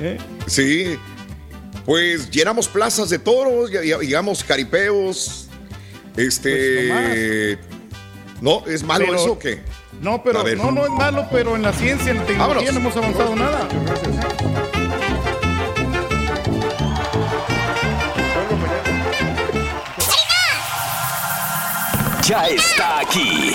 ¿Eh? 0.00 0.18
Sí. 0.46 0.98
Pues 1.84 2.30
llenamos 2.30 2.68
plazas 2.68 3.08
de 3.10 3.18
toros, 3.18 3.70
digamos 4.00 4.44
caripeos. 4.44 5.48
Este. 6.16 7.58
¿No? 8.40 8.64
¿Es 8.66 8.82
malo 8.82 9.04
Pero- 9.06 9.16
eso 9.18 9.32
o 9.32 9.38
qué? 9.38 9.62
No, 10.00 10.22
pero 10.22 10.42
no, 10.56 10.70
no 10.70 10.84
es 10.86 10.90
malo, 10.92 11.26
pero 11.30 11.56
en 11.56 11.62
la 11.62 11.74
ciencia, 11.74 12.10
en 12.12 12.18
la 12.18 12.24
tecnología 12.24 12.72
Vámonos. 12.72 12.74
no 12.74 12.80
hemos 12.80 12.96
avanzado 12.96 13.36
nada. 13.36 13.68
Ya 22.26 22.46
está 22.46 23.00
aquí. 23.00 23.54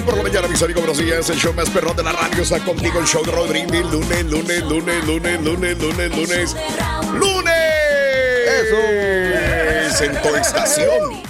6 0.00 0.02
por 0.02 0.16
la 0.16 0.22
mañana, 0.22 0.48
mis 0.48 0.62
amigos, 0.62 0.82
buenos 0.86 0.98
días. 0.98 1.28
El 1.28 1.36
show 1.36 1.52
más 1.52 1.68
perro 1.68 1.92
de 1.92 2.02
la 2.02 2.12
radio 2.12 2.42
está 2.42 2.58
contigo. 2.64 3.00
El 3.00 3.06
show 3.06 3.22
de 3.22 3.32
Roll 3.32 3.48
Lunes, 3.48 4.24
lunes, 4.24 4.24
lunes, 4.64 5.04
lunes, 5.04 5.42
lunes, 5.42 5.78
lunes, 5.78 6.16
lunes. 6.16 6.56
¡Lunes! 7.14 7.54
Eso. 9.90 10.04
En 10.04 10.22
tu 10.22 10.28
estación 10.36 11.22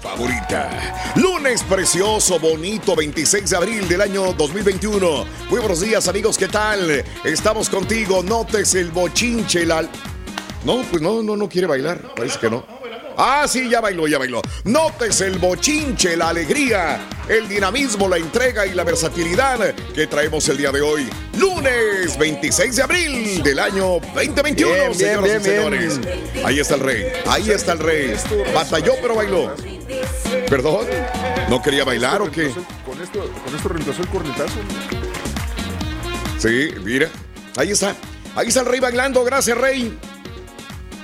favorita. 0.00 1.12
Lunes 1.16 1.62
precioso, 1.64 2.38
bonito, 2.38 2.94
26 2.94 3.50
de 3.50 3.56
abril 3.56 3.88
del 3.88 4.00
año 4.00 4.32
2021. 4.34 5.24
Muy 5.50 5.58
buenos 5.58 5.80
días, 5.80 6.06
amigos. 6.06 6.38
¿Qué 6.38 6.46
tal? 6.46 7.04
Estamos 7.24 7.68
contigo. 7.68 8.22
Notes 8.22 8.74
el 8.76 8.92
bochinche, 8.92 9.66
la... 9.66 9.82
No, 10.64 10.82
pues 10.88 11.02
no, 11.02 11.22
no, 11.22 11.36
no 11.36 11.48
quiere 11.48 11.66
bailar. 11.66 12.14
Parece 12.14 12.38
que 12.38 12.50
no. 12.50 12.73
Ah, 13.16 13.46
sí, 13.48 13.68
ya 13.68 13.80
bailó, 13.80 14.08
ya 14.08 14.18
bailó. 14.18 14.42
Notes 14.64 15.20
el 15.20 15.38
bochinche, 15.38 16.16
la 16.16 16.30
alegría, 16.30 17.00
el 17.28 17.48
dinamismo, 17.48 18.08
la 18.08 18.16
entrega 18.16 18.66
y 18.66 18.74
la 18.74 18.82
versatilidad 18.84 19.74
que 19.94 20.06
traemos 20.06 20.48
el 20.48 20.56
día 20.56 20.72
de 20.72 20.80
hoy. 20.80 21.08
Lunes 21.38 22.18
26 22.18 22.76
de 22.76 22.82
abril 22.82 23.42
del 23.42 23.58
año 23.58 24.00
2021, 24.14 24.72
Bien, 24.72 24.92
bien, 24.92 24.94
señoras 24.94 25.24
bien, 25.24 25.40
y 25.40 25.44
señores. 25.44 26.00
Ahí 26.44 26.58
está 26.60 26.74
el 26.74 26.80
rey, 26.80 27.06
ahí 27.26 27.50
está 27.50 27.72
el 27.72 27.78
rey. 27.78 28.14
Batalló, 28.54 28.94
pero 29.00 29.14
bailó. 29.14 29.54
¿Perdón? 30.48 30.86
¿No 31.48 31.62
quería 31.62 31.84
bailar 31.84 32.22
o 32.22 32.30
qué? 32.30 32.50
Con 32.84 33.00
esto, 33.00 33.30
con 33.44 33.54
esto 33.54 33.68
reemplazó 33.68 34.02
el 34.02 34.08
cornetazo. 34.08 34.54
Sí, 36.38 36.70
mira. 36.82 37.08
Ahí 37.56 37.70
está. 37.70 37.94
Ahí 38.34 38.48
está 38.48 38.60
el 38.60 38.66
rey 38.66 38.80
bailando. 38.80 39.22
Gracias, 39.24 39.56
rey. 39.56 39.96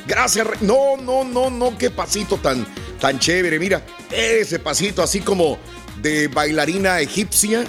Gracias, 0.07 0.47
rey. 0.47 0.59
No, 0.63 0.97
no, 0.97 1.25
no, 1.25 1.51
no. 1.51 1.77
Qué 1.79 1.91
pasito 1.91 2.37
tan, 2.39 2.67
tan 3.01 3.19
chévere. 3.19 3.59
Mira, 3.59 3.85
ese 4.11 4.59
pasito 4.59 5.03
así 5.03 5.21
como 5.21 5.59
de 6.01 6.29
bailarina 6.29 7.01
egipcia. 7.01 7.65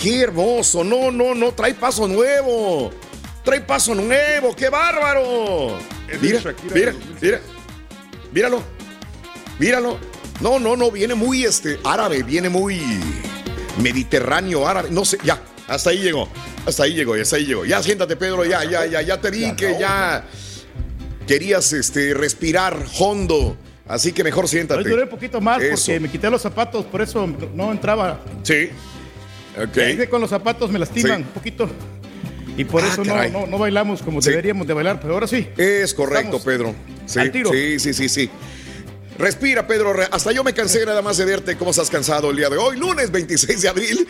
Qué 0.00 0.20
hermoso. 0.20 0.84
No, 0.84 1.10
no, 1.10 1.34
no. 1.34 1.52
Trae 1.52 1.74
paso 1.74 2.06
nuevo. 2.08 2.92
Trae 3.44 3.60
paso 3.60 3.94
nuevo. 3.94 4.54
Qué 4.54 4.68
bárbaro. 4.68 5.78
Mira, 6.20 6.20
mira, 6.20 6.40
del 6.40 6.94
2006. 6.94 7.22
mira. 7.22 7.40
Míralo. 8.32 8.62
Míralo. 9.58 9.98
No, 10.40 10.58
no, 10.58 10.76
no. 10.76 10.90
Viene 10.90 11.14
muy 11.14 11.44
este 11.44 11.78
árabe. 11.84 12.22
Viene 12.22 12.48
muy 12.48 12.80
mediterráneo 13.78 14.66
árabe. 14.66 14.90
No 14.90 15.04
sé, 15.04 15.18
ya. 15.24 15.40
Hasta 15.68 15.90
ahí 15.90 15.98
llegó. 15.98 16.28
Hasta 16.66 16.84
ahí 16.84 16.94
llegó, 16.94 17.14
hasta 17.14 17.36
ahí 17.36 17.44
llegó. 17.44 17.64
Ya 17.64 17.82
siéntate, 17.82 18.16
Pedro, 18.16 18.44
ya, 18.44 18.64
ya, 18.64 18.86
ya, 18.86 19.02
ya 19.02 19.20
te 19.20 19.30
vi 19.30 19.52
que 19.54 19.76
ya 19.78 20.24
querías 21.26 21.72
este, 21.72 22.14
respirar 22.14 22.76
hondo. 22.98 23.56
Así 23.86 24.12
que 24.12 24.24
mejor 24.24 24.48
siéntate. 24.48 24.80
Hoy 24.82 24.90
duré 24.90 25.02
un 25.02 25.08
poquito 25.10 25.40
más 25.40 25.62
Eso. 25.62 25.74
porque 25.86 26.00
me 26.00 26.08
quité 26.10 26.30
los 26.30 26.40
zapatos, 26.40 26.84
por 26.86 27.02
eso 27.02 27.28
no 27.54 27.70
entraba. 27.70 28.20
Sí. 28.42 28.70
Ok. 29.62 30.08
Con 30.08 30.20
los 30.20 30.30
zapatos 30.30 30.70
me 30.70 30.78
lastiman 30.78 31.18
Sí. 31.18 31.22
un 31.22 31.28
poquito. 31.28 31.68
Y 32.56 32.64
por 32.64 32.82
Ah, 32.82 32.88
eso 32.90 33.04
no, 33.04 33.28
no, 33.30 33.46
no 33.46 33.58
bailamos 33.58 34.00
como 34.00 34.22
Sí. 34.22 34.30
deberíamos 34.30 34.66
de 34.66 34.74
bailar, 34.74 35.00
pero 35.00 35.14
ahora 35.14 35.26
sí. 35.26 35.48
Es 35.56 35.92
correcto, 35.92 36.40
Pedro. 36.42 36.74
Sí, 37.06 37.20
sí, 37.32 37.78
sí, 37.78 37.92
sí, 37.94 38.08
sí. 38.08 38.30
Respira, 39.18 39.64
Pedro. 39.66 39.94
Hasta 40.10 40.32
yo 40.32 40.42
me 40.42 40.52
cansé 40.52 40.84
nada 40.84 41.00
más 41.00 41.16
de 41.18 41.24
verte 41.24 41.56
cómo 41.56 41.70
estás 41.70 41.88
cansado 41.88 42.30
el 42.30 42.36
día 42.36 42.48
de 42.50 42.56
hoy. 42.56 42.76
Lunes 42.76 43.12
26 43.12 43.62
de 43.62 43.68
abril 43.68 44.08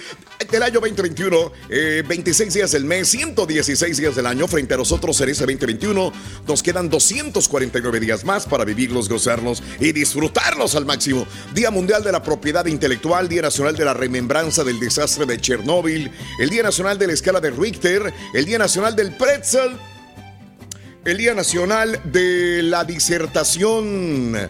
del 0.50 0.62
año 0.62 0.80
2021. 0.80 1.52
eh, 1.68 2.02
26 2.06 2.54
días 2.54 2.72
del 2.72 2.86
mes, 2.86 3.08
116 3.08 3.98
días 3.98 4.16
del 4.16 4.26
año. 4.26 4.48
Frente 4.48 4.72
a 4.72 4.76
nosotros 4.78 5.20
en 5.20 5.28
ese 5.28 5.42
2021 5.42 6.10
nos 6.48 6.62
quedan 6.62 6.88
249 6.88 8.00
días 8.00 8.24
más 8.24 8.46
para 8.46 8.64
vivirlos, 8.64 9.10
gozarlos 9.10 9.62
y 9.78 9.92
disfrutarlos 9.92 10.74
al 10.74 10.86
máximo. 10.86 11.26
Día 11.52 11.70
Mundial 11.70 12.02
de 12.02 12.12
la 12.12 12.22
Propiedad 12.22 12.64
Intelectual, 12.64 13.28
Día 13.28 13.42
Nacional 13.42 13.76
de 13.76 13.84
la 13.84 13.92
Remembranza 13.92 14.64
del 14.64 14.80
Desastre 14.80 15.26
de 15.26 15.38
Chernóbil, 15.38 16.10
el 16.38 16.48
Día 16.48 16.62
Nacional 16.62 16.98
de 16.98 17.08
la 17.08 17.12
Escala 17.12 17.40
de 17.40 17.50
Richter, 17.50 18.10
el 18.32 18.44
Día 18.46 18.56
Nacional 18.58 18.96
del 18.96 19.14
Pretzel, 19.14 19.76
el 21.04 21.18
Día 21.18 21.34
Nacional 21.34 22.00
de 22.04 22.62
la 22.62 22.84
Disertación, 22.84 24.48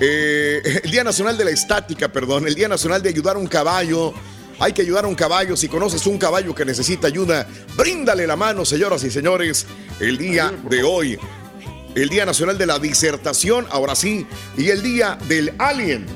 eh, 0.00 0.80
el 0.84 0.90
Día 0.90 1.04
Nacional 1.04 1.36
de 1.36 1.44
la 1.44 1.50
Estática, 1.50 2.08
perdón, 2.08 2.46
el 2.46 2.54
Día 2.54 2.68
Nacional 2.68 3.02
de 3.02 3.08
ayudar 3.08 3.36
a 3.36 3.38
un 3.38 3.46
caballo. 3.46 4.14
Hay 4.60 4.72
que 4.72 4.82
ayudar 4.82 5.04
a 5.04 5.08
un 5.08 5.14
caballo. 5.14 5.56
Si 5.56 5.68
conoces 5.68 6.06
un 6.06 6.18
caballo 6.18 6.54
que 6.54 6.64
necesita 6.64 7.06
ayuda, 7.06 7.46
bríndale 7.76 8.26
la 8.26 8.36
mano, 8.36 8.64
señoras 8.64 9.04
y 9.04 9.10
señores, 9.10 9.66
el 10.00 10.18
día 10.18 10.52
de 10.68 10.82
hoy. 10.82 11.18
El 11.94 12.08
Día 12.08 12.26
Nacional 12.26 12.58
de 12.58 12.66
la 12.66 12.78
Disertación, 12.78 13.66
ahora 13.70 13.94
sí, 13.94 14.26
y 14.56 14.68
el 14.70 14.82
Día 14.82 15.18
del 15.28 15.52
Alien. 15.58 16.06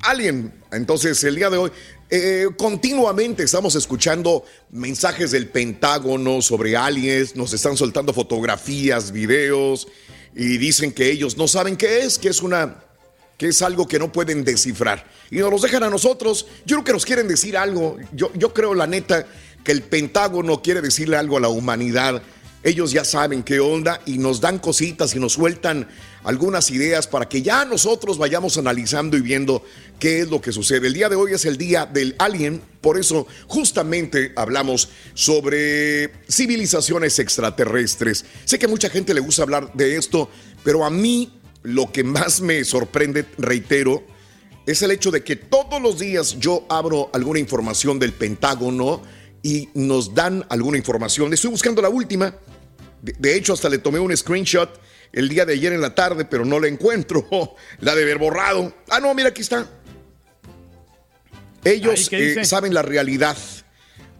Alien. 0.00 0.52
Entonces, 0.70 1.22
el 1.24 1.36
día 1.36 1.50
de 1.50 1.56
hoy, 1.56 1.70
eh, 2.10 2.46
continuamente 2.56 3.42
estamos 3.42 3.74
escuchando 3.74 4.44
mensajes 4.70 5.30
del 5.30 5.48
Pentágono 5.48 6.40
sobre 6.40 6.76
aliens, 6.76 7.36
nos 7.36 7.52
están 7.52 7.76
soltando 7.76 8.14
fotografías, 8.14 9.12
videos, 9.12 9.88
y 10.34 10.56
dicen 10.56 10.92
que 10.92 11.10
ellos 11.10 11.36
no 11.36 11.48
saben 11.48 11.76
qué 11.76 12.00
es, 12.00 12.18
que 12.18 12.28
es 12.28 12.42
una 12.42 12.87
que 13.38 13.48
es 13.48 13.62
algo 13.62 13.86
que 13.86 13.98
no 13.98 14.12
pueden 14.12 14.44
descifrar. 14.44 15.06
Y 15.30 15.38
nos 15.38 15.50
los 15.50 15.62
dejan 15.62 15.84
a 15.84 15.90
nosotros. 15.90 16.46
Yo 16.66 16.76
creo 16.76 16.84
que 16.84 16.92
nos 16.92 17.06
quieren 17.06 17.28
decir 17.28 17.56
algo. 17.56 17.96
Yo, 18.12 18.30
yo 18.34 18.52
creo, 18.52 18.74
la 18.74 18.88
neta, 18.88 19.26
que 19.64 19.72
el 19.72 19.82
Pentágono 19.82 20.60
quiere 20.60 20.82
decirle 20.82 21.16
algo 21.16 21.36
a 21.36 21.40
la 21.40 21.48
humanidad. 21.48 22.20
Ellos 22.64 22.90
ya 22.90 23.04
saben 23.04 23.44
qué 23.44 23.60
onda 23.60 24.00
y 24.04 24.18
nos 24.18 24.40
dan 24.40 24.58
cositas 24.58 25.14
y 25.14 25.20
nos 25.20 25.34
sueltan 25.34 25.86
algunas 26.24 26.72
ideas 26.72 27.06
para 27.06 27.28
que 27.28 27.40
ya 27.40 27.64
nosotros 27.64 28.18
vayamos 28.18 28.58
analizando 28.58 29.16
y 29.16 29.20
viendo 29.20 29.62
qué 30.00 30.20
es 30.20 30.28
lo 30.28 30.40
que 30.40 30.50
sucede. 30.50 30.88
El 30.88 30.94
día 30.94 31.08
de 31.08 31.14
hoy 31.14 31.32
es 31.32 31.44
el 31.44 31.56
día 31.56 31.86
del 31.86 32.16
alien, 32.18 32.60
por 32.80 32.98
eso 32.98 33.28
justamente 33.46 34.32
hablamos 34.34 34.88
sobre 35.14 36.12
civilizaciones 36.28 37.20
extraterrestres. 37.20 38.24
Sé 38.44 38.58
que 38.58 38.66
mucha 38.66 38.90
gente 38.90 39.14
le 39.14 39.20
gusta 39.20 39.44
hablar 39.44 39.72
de 39.74 39.96
esto, 39.96 40.28
pero 40.64 40.84
a 40.84 40.90
mí 40.90 41.37
lo 41.62 41.90
que 41.92 42.04
más 42.04 42.40
me 42.40 42.64
sorprende, 42.64 43.24
reitero, 43.38 44.04
es 44.66 44.82
el 44.82 44.90
hecho 44.90 45.10
de 45.10 45.24
que 45.24 45.36
todos 45.36 45.80
los 45.80 45.98
días 45.98 46.38
yo 46.38 46.66
abro 46.68 47.10
alguna 47.12 47.38
información 47.38 47.98
del 47.98 48.12
Pentágono 48.12 49.02
y 49.42 49.68
nos 49.74 50.14
dan 50.14 50.44
alguna 50.50 50.76
información. 50.76 51.32
Estoy 51.32 51.50
buscando 51.50 51.80
la 51.80 51.88
última. 51.88 52.34
De, 53.00 53.34
hecho, 53.36 53.52
hasta 53.52 53.68
le 53.68 53.78
tomé 53.78 53.98
un 53.98 54.14
screenshot 54.16 54.80
el 55.12 55.28
día 55.28 55.46
de 55.46 55.54
ayer 55.54 55.72
en 55.72 55.80
la 55.80 55.94
tarde, 55.94 56.24
pero 56.24 56.44
no 56.44 56.60
la 56.60 56.68
encuentro. 56.68 57.26
La 57.80 57.94
de 57.94 58.02
haber 58.02 58.18
borrado. 58.18 58.74
Ah, 58.90 59.00
no, 59.00 59.14
mira, 59.14 59.30
aquí 59.30 59.40
está. 59.40 59.66
Ellos 61.64 62.08
eh, 62.12 62.44
saben 62.44 62.74
la 62.74 62.82
realidad. 62.82 63.36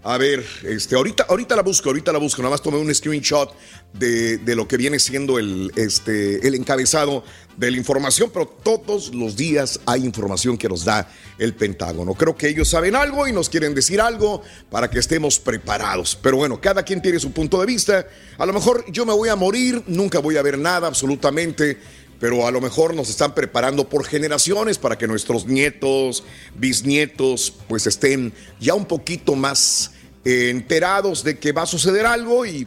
A 0.08 0.16
ver, 0.16 0.42
este, 0.64 0.94
ahorita, 0.94 1.26
ahorita 1.28 1.54
la 1.54 1.60
busco, 1.60 1.90
ahorita 1.90 2.12
la 2.12 2.18
busco. 2.18 2.40
Nada 2.40 2.52
más 2.52 2.62
tomé 2.62 2.78
un 2.78 2.94
screenshot 2.94 3.54
de, 3.92 4.38
de 4.38 4.56
lo 4.56 4.66
que 4.66 4.78
viene 4.78 4.98
siendo 4.98 5.38
el, 5.38 5.70
este, 5.76 6.48
el 6.48 6.54
encabezado 6.54 7.22
de 7.58 7.70
la 7.70 7.76
información, 7.76 8.30
pero 8.32 8.46
todos 8.46 9.14
los 9.14 9.36
días 9.36 9.80
hay 9.84 10.06
información 10.06 10.56
que 10.56 10.66
nos 10.66 10.86
da 10.86 11.12
el 11.36 11.52
Pentágono. 11.54 12.14
Creo 12.14 12.34
que 12.34 12.48
ellos 12.48 12.70
saben 12.70 12.96
algo 12.96 13.28
y 13.28 13.32
nos 13.32 13.50
quieren 13.50 13.74
decir 13.74 14.00
algo 14.00 14.40
para 14.70 14.88
que 14.88 14.98
estemos 14.98 15.38
preparados. 15.38 16.18
Pero 16.22 16.38
bueno, 16.38 16.58
cada 16.58 16.84
quien 16.84 17.02
tiene 17.02 17.20
su 17.20 17.32
punto 17.32 17.60
de 17.60 17.66
vista. 17.66 18.06
A 18.38 18.46
lo 18.46 18.54
mejor 18.54 18.90
yo 18.90 19.04
me 19.04 19.12
voy 19.12 19.28
a 19.28 19.36
morir, 19.36 19.82
nunca 19.88 20.20
voy 20.20 20.38
a 20.38 20.42
ver 20.42 20.56
nada 20.56 20.86
absolutamente 20.88 21.76
pero 22.20 22.48
a 22.48 22.50
lo 22.50 22.60
mejor 22.60 22.94
nos 22.94 23.10
están 23.10 23.32
preparando 23.32 23.88
por 23.88 24.04
generaciones 24.04 24.76
para 24.76 24.98
que 24.98 25.06
nuestros 25.06 25.46
nietos, 25.46 26.24
bisnietos, 26.56 27.54
pues 27.68 27.86
estén 27.86 28.32
ya 28.58 28.74
un 28.74 28.86
poquito 28.86 29.36
más 29.36 29.92
enterados 30.28 31.24
de 31.24 31.38
que 31.38 31.52
va 31.52 31.62
a 31.62 31.66
suceder 31.66 32.06
algo 32.06 32.44
y 32.44 32.66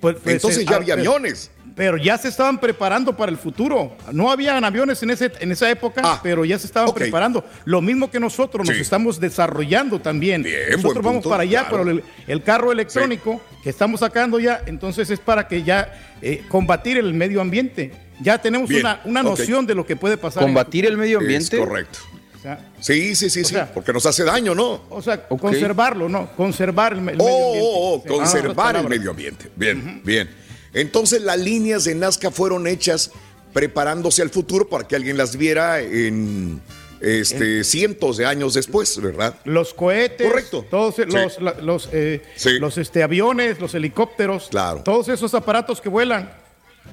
Pues, 0.00 0.16
pues, 0.22 0.34
Entonces 0.34 0.62
eh, 0.62 0.66
ya 0.66 0.72
ah, 0.72 0.76
había 0.76 0.94
eh, 0.94 0.98
aviones. 0.98 1.50
Pero 1.76 1.96
ya 1.96 2.16
se 2.18 2.28
estaban 2.28 2.60
preparando 2.60 3.16
para 3.16 3.32
el 3.32 3.36
futuro. 3.38 3.96
No 4.12 4.30
habían 4.30 4.64
aviones 4.64 5.02
en, 5.02 5.10
ese, 5.10 5.32
en 5.40 5.50
esa 5.50 5.68
época, 5.68 6.20
pero 6.22 6.44
ya 6.44 6.56
se 6.56 6.66
estaban 6.68 6.90
Ah, 6.90 6.94
preparando. 6.94 7.44
Lo 7.64 7.80
mismo 7.80 8.08
que 8.10 8.20
nosotros, 8.20 8.64
nos 8.66 8.76
Sí. 8.76 8.82
estamos 8.82 9.18
desarrollando 9.18 10.00
también. 10.00 10.46
nosotros 10.70 11.02
vamos 11.02 11.14
punto, 11.22 11.30
para 11.30 11.42
allá, 11.42 11.66
claro. 11.66 11.84
pero 11.84 11.90
el, 11.90 12.04
el 12.28 12.42
carro 12.44 12.70
electrónico 12.70 13.40
que 13.64 13.70
estamos 13.70 14.00
sacando 14.00 14.38
ya, 14.38 14.62
entonces 14.66 15.10
es 15.10 15.18
para 15.18 15.48
que 15.48 15.64
ya 15.64 15.92
eh, 16.22 16.44
combatir 16.48 16.96
el 16.96 17.12
medio 17.12 17.40
ambiente. 17.40 17.90
Ya 18.20 18.38
tenemos 18.38 18.68
Bien, 18.68 18.82
una, 18.82 19.00
una 19.04 19.22
noción 19.24 19.66
de 19.66 19.74
lo 19.74 19.84
que 19.84 19.96
puede 19.96 20.16
pasar. 20.16 20.44
en 20.44 20.50
Combatir 20.50 20.86
el 20.86 20.96
medio 20.96 21.18
Es 21.18 21.22
ambiente. 21.24 21.58
correcto. 21.58 21.98
O 22.38 22.40
sea, 22.40 22.70
Sí, 22.78 23.16
sí, 23.16 23.30
sí, 23.30 23.42
sí, 23.42 23.56
porque 23.72 23.92
nos 23.92 24.06
hace 24.06 24.22
daño, 24.22 24.54
¿no? 24.54 24.82
o 24.90 25.02
sea, 25.02 25.24
Ok. 25.28 25.40
conservarlo, 25.40 26.08
¿no? 26.08 26.30
Conservar 26.36 26.92
el, 26.92 26.98
Oh, 26.98 27.02
medio 27.02 27.18
ambiente. 27.24 27.60
oh, 27.64 27.94
oh. 27.96 28.02
Ah, 28.04 28.08
conservar 28.08 28.76
el 28.76 28.88
medio 28.88 29.10
ambiente. 29.10 29.50
Bien, 29.56 30.00
bien. 30.04 30.43
Entonces 30.74 31.22
las 31.22 31.38
líneas 31.38 31.84
de 31.84 31.94
Nazca 31.94 32.30
fueron 32.30 32.66
hechas 32.66 33.10
preparándose 33.52 34.20
al 34.22 34.30
futuro 34.30 34.68
para 34.68 34.86
que 34.86 34.96
alguien 34.96 35.16
las 35.16 35.36
viera 35.36 35.80
en 35.80 36.60
este, 37.00 37.62
cientos 37.64 38.16
de 38.16 38.26
años 38.26 38.54
después, 38.54 39.00
¿verdad? 39.00 39.36
Los 39.44 39.72
cohetes, 39.74 40.26
Correcto. 40.26 40.66
todos 40.68 40.96
Sí. 40.96 41.02
los, 41.06 41.40
la- 41.40 41.52
los, 41.60 41.88
eh, 41.92 42.22
Sí. 42.34 42.58
los 42.58 42.78
este, 42.78 43.02
aviones, 43.02 43.60
los 43.60 43.74
helicópteros, 43.74 44.48
Claro. 44.50 44.82
todos 44.82 45.08
esos 45.08 45.32
aparatos 45.34 45.80
que 45.80 45.88
vuelan, 45.88 46.32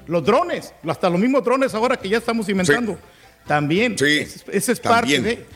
los 0.06 0.24
drones, 0.24 0.72
hasta 0.86 1.08
los 1.10 1.18
mismos 1.20 1.42
drones 1.44 1.74
ahora 1.74 1.96
que 1.96 2.08
ya 2.08 2.18
estamos 2.18 2.48
inventando, 2.48 2.98
también. 3.46 3.98
Sí, 3.98 4.18
Ese, 4.18 4.40
ese 4.52 4.72
es 4.72 4.80
también. 4.80 5.22
parte, 5.24 5.36
de, 5.36 5.46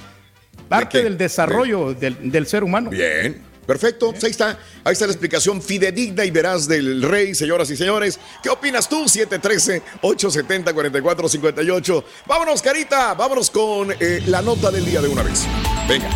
parte 0.68 1.02
del 1.04 1.18
desarrollo 1.18 1.94
del, 1.94 2.30
del 2.32 2.46
ser 2.46 2.64
humano. 2.64 2.90
Bien. 2.90 3.40
Perfecto, 3.66 4.12
pues 4.12 4.24
ahí 4.24 4.30
está, 4.30 4.58
ahí 4.84 4.92
está 4.92 5.06
la 5.06 5.12
explicación 5.12 5.60
fidedigna 5.60 6.24
y 6.24 6.30
veraz 6.30 6.68
del 6.68 7.02
rey, 7.02 7.34
señoras 7.34 7.68
y 7.70 7.76
señores. 7.76 8.20
¿Qué 8.42 8.48
opinas 8.48 8.88
tú? 8.88 9.06
713-870-4458. 9.06 12.04
Vámonos, 12.26 12.62
Carita, 12.62 13.12
vámonos 13.14 13.50
con 13.50 13.92
eh, 13.98 14.22
la 14.26 14.40
nota 14.40 14.70
del 14.70 14.84
día 14.84 15.02
de 15.02 15.08
una 15.08 15.24
vez. 15.24 15.44
Venga. 15.88 16.08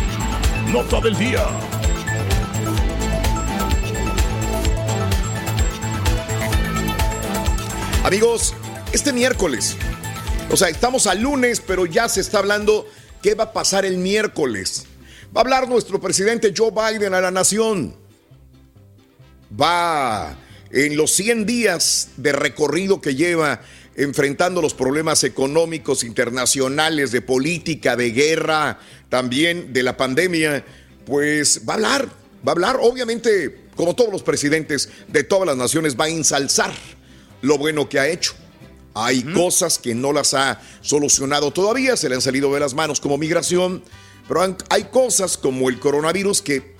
Nota 0.67 1.01
del 1.01 1.17
día. 1.17 1.45
Amigos, 8.03 8.55
este 8.93 9.13
miércoles, 9.13 9.77
o 10.49 10.57
sea, 10.57 10.69
estamos 10.69 11.05
al 11.05 11.21
lunes, 11.21 11.61
pero 11.65 11.85
ya 11.85 12.09
se 12.09 12.21
está 12.21 12.39
hablando 12.39 12.87
qué 13.21 13.35
va 13.35 13.45
a 13.45 13.53
pasar 13.53 13.85
el 13.85 13.97
miércoles. 13.97 14.87
Va 15.35 15.39
a 15.39 15.43
hablar 15.43 15.69
nuestro 15.69 16.01
presidente 16.01 16.53
Joe 16.55 16.71
Biden 16.71 17.13
a 17.13 17.21
la 17.21 17.31
nación. 17.31 17.95
Va 19.59 20.37
en 20.71 20.97
los 20.97 21.11
100 21.11 21.45
días 21.45 22.09
de 22.17 22.33
recorrido 22.33 22.99
que 22.99 23.15
lleva 23.15 23.61
enfrentando 23.95 24.61
los 24.61 24.73
problemas 24.73 25.23
económicos 25.23 26.03
internacionales, 26.03 27.11
de 27.11 27.21
política, 27.21 27.95
de 27.95 28.11
guerra, 28.11 28.79
también 29.07 29.71
de 29.71 29.83
la 29.83 29.95
pandemia, 29.95 30.65
pues 31.05 31.61
va 31.67 31.73
a 31.73 31.75
hablar, 31.75 32.05
va 32.45 32.51
a 32.51 32.51
hablar, 32.51 32.77
obviamente, 32.81 33.67
como 33.75 33.95
todos 33.95 34.11
los 34.11 34.23
presidentes 34.23 34.89
de 35.07 35.23
todas 35.23 35.45
las 35.45 35.57
naciones, 35.57 35.97
va 35.97 36.05
a 36.05 36.09
ensalzar 36.09 36.73
lo 37.41 37.57
bueno 37.57 37.87
que 37.87 37.99
ha 37.99 38.07
hecho. 38.07 38.33
Hay 38.93 39.23
cosas 39.23 39.79
que 39.79 39.95
no 39.95 40.11
las 40.11 40.33
ha 40.33 40.61
solucionado 40.81 41.51
todavía, 41.51 41.95
se 41.95 42.09
le 42.09 42.15
han 42.15 42.21
salido 42.21 42.53
de 42.53 42.59
las 42.59 42.73
manos 42.73 42.99
como 42.99 43.17
migración, 43.17 43.83
pero 44.27 44.55
hay 44.69 44.83
cosas 44.85 45.37
como 45.37 45.69
el 45.69 45.79
coronavirus 45.79 46.41
que 46.41 46.75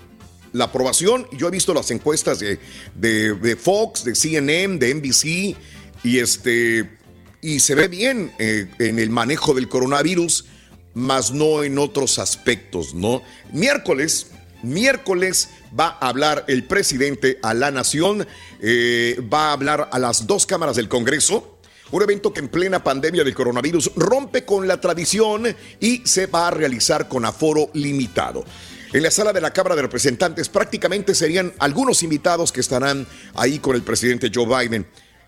la 0.53 0.65
aprobación, 0.65 1.27
yo 1.37 1.47
he 1.47 1.51
visto 1.51 1.73
las 1.73 1.91
encuestas 1.91 2.39
de, 2.39 2.59
de- 2.95 3.55
Fox, 3.55 4.03
de 4.03 4.15
CNN, 4.15 4.77
de 4.77 4.93
NBC, 4.95 5.57
y 6.03 6.19
este 6.19 6.97
y 7.41 7.59
se 7.59 7.73
ve 7.73 7.87
bien 7.87 8.31
eh, 8.37 8.69
en 8.79 8.99
el 8.99 9.09
manejo 9.09 9.53
del 9.53 9.67
coronavirus, 9.67 10.45
más 10.93 11.31
no 11.31 11.63
en 11.63 11.79
otros 11.79 12.19
aspectos, 12.19 12.93
¿no? 12.93 13.23
Miércoles, 13.51 14.27
miércoles 14.61 15.49
va 15.77 15.97
a 15.99 16.09
hablar 16.09 16.45
el 16.47 16.65
presidente 16.65 17.39
a 17.41 17.53
la 17.53 17.71
nación, 17.71 18.27
eh, 18.61 19.19
va 19.33 19.49
a 19.49 19.53
hablar 19.53 19.89
a 19.91 19.97
las 19.99 20.27
dos 20.27 20.45
cámaras 20.45 20.75
del 20.75 20.89
Congreso. 20.89 21.57
Un 21.91 22.01
evento 22.01 22.33
que 22.33 22.39
en 22.39 22.47
plena 22.47 22.83
pandemia 22.83 23.23
del 23.23 23.33
coronavirus 23.33 23.91
rompe 23.95 24.45
con 24.45 24.67
la 24.67 24.79
tradición 24.79 25.53
y 25.79 26.01
se 26.05 26.27
va 26.27 26.47
a 26.47 26.51
realizar 26.51 27.07
con 27.09 27.25
aforo 27.25 27.69
limitado. 27.73 28.45
En 28.93 29.03
la 29.03 29.11
sala 29.11 29.33
de 29.33 29.41
la 29.41 29.51
Cámara 29.51 29.75
de 29.75 29.83
Representantes 29.83 30.49
prácticamente 30.49 31.15
serían 31.15 31.53
algunos 31.59 32.03
invitados 32.03 32.51
que 32.51 32.59
estarán 32.59 33.07
ahí 33.35 33.59
con 33.59 33.75
el 33.75 33.83
presidente 33.83 34.31
Joe 34.33 34.45
Biden. 34.45 34.85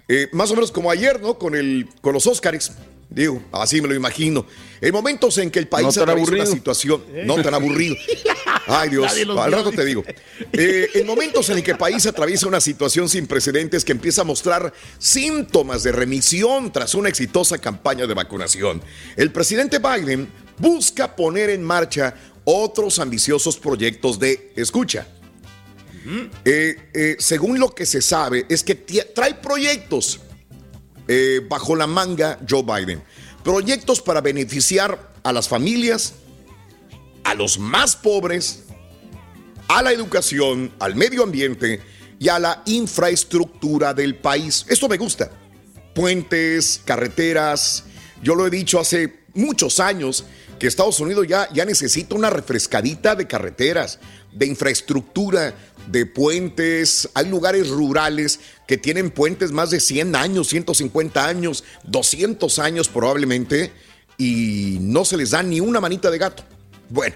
Eh, 0.08 0.28
más 0.34 0.52
o 0.52 0.56
menos 0.56 0.72
como 0.72 0.92
ayer, 0.92 1.22
¿no? 1.22 1.38
Con, 1.38 1.56
el, 1.56 1.88
con 2.02 2.14
los 2.14 2.28
Óscares. 2.28 2.72
Digo, 3.14 3.44
así 3.52 3.80
me 3.80 3.88
lo 3.88 3.94
imagino. 3.94 4.46
En 4.82 4.92
momentos 4.92 5.38
en 5.38 5.52
que 5.52 5.60
el 5.60 5.68
país 5.68 5.96
No 5.96 6.02
atraviesa 6.02 6.34
una 6.34 6.46
situación 6.48 7.04
no 7.26 7.42
tan 7.42 7.54
aburrido. 7.54 7.96
Ay 8.68 8.90
Dios, 8.90 9.14
al 9.38 9.52
rato 9.52 9.72
te 9.72 9.86
digo. 9.86 10.04
Eh, 10.52 10.90
en 10.96 11.06
momentos 11.06 11.48
en 11.50 11.58
el 11.58 11.64
que 11.64 11.72
el 11.72 11.78
país 11.78 12.06
atraviesa 12.08 12.48
una 12.48 12.60
situación 12.60 13.08
sin 13.08 13.28
precedentes 13.28 13.86
que 13.86 13.92
empieza 13.92 14.22
a 14.22 14.24
mostrar 14.24 14.74
síntomas 14.98 15.84
de 15.84 15.92
remisión 15.92 16.72
tras 16.72 16.96
una 16.96 17.10
exitosa 17.10 17.60
campaña 17.60 18.08
de 18.08 18.14
vacunación, 18.16 18.82
el 19.16 19.32
presidente 19.32 19.78
Biden 19.78 20.28
busca 20.58 21.16
poner 21.16 21.52
en 21.52 21.62
marcha 21.62 22.16
otros 22.46 22.98
ambiciosos 22.98 23.58
proyectos 23.58 24.18
de 24.18 24.54
escucha. 24.56 25.08
Eh, 26.44 26.90
eh, 26.94 27.16
según 27.20 27.60
lo 27.60 27.74
que 27.74 27.86
se 27.86 28.02
sabe, 28.02 28.46
es 28.50 28.64
que 28.64 28.76
trae 28.76 29.36
proyectos 29.36 30.20
eh, 31.08 31.42
bajo 31.48 31.76
la 31.76 31.88
manga 31.88 32.40
Joe 32.48 32.64
Biden. 32.64 33.04
Proyectos 33.44 34.02
para 34.02 34.22
beneficiar 34.22 35.14
a 35.24 35.34
las 35.34 35.48
familias, 35.48 36.14
a 37.24 37.34
los 37.34 37.60
más 37.60 37.96
pobres, 37.96 38.64
a 39.68 39.82
la 39.82 39.92
educación, 39.92 40.72
al 40.80 40.96
medio 40.96 41.24
ambiente 41.24 41.82
y 42.20 42.30
a 42.30 42.40
la 42.40 42.62
infraestructura 42.66 43.94
del 43.94 44.16
país. 44.16 44.66
Esto 44.70 44.88
me 44.88 44.98
gusta. 44.98 45.32
Puentes, 45.94 46.82
carreteras. 46.86 47.84
Yo 48.22 48.36
lo 48.36 48.48
he 48.48 48.50
dicho 48.50 48.80
hace 48.80 49.24
muchos 49.34 49.80
años 49.80 50.26
que 50.60 50.68
Estados 50.68 51.00
Unidos 51.00 51.28
ya, 51.28 51.50
ya 51.54 51.66
necesita 51.66 52.16
una 52.16 52.30
refrescadita 52.30 53.16
de 53.16 53.28
carreteras, 53.28 54.00
de 54.32 54.46
infraestructura, 54.46 55.54
de 55.88 56.06
puentes. 56.06 57.10
Hay 57.14 57.28
lugares 57.28 57.70
rurales 57.70 58.40
que 58.68 58.78
tienen 58.78 59.12
puentes 59.12 59.52
más 59.52 59.70
de 59.70 59.80
100 59.80 60.16
años, 60.16 60.50
150 60.50 61.26
años, 61.26 61.64
200 61.84 62.60
años 62.60 62.88
probablemente, 62.88 63.72
y 64.18 64.78
no 64.82 65.06
se 65.06 65.18
les 65.18 65.32
da 65.32 65.44
ni 65.44 65.60
una 65.60 65.80
manita 65.80 66.10
de 66.12 66.18
gato. 66.18 66.44
Bueno, 66.90 67.16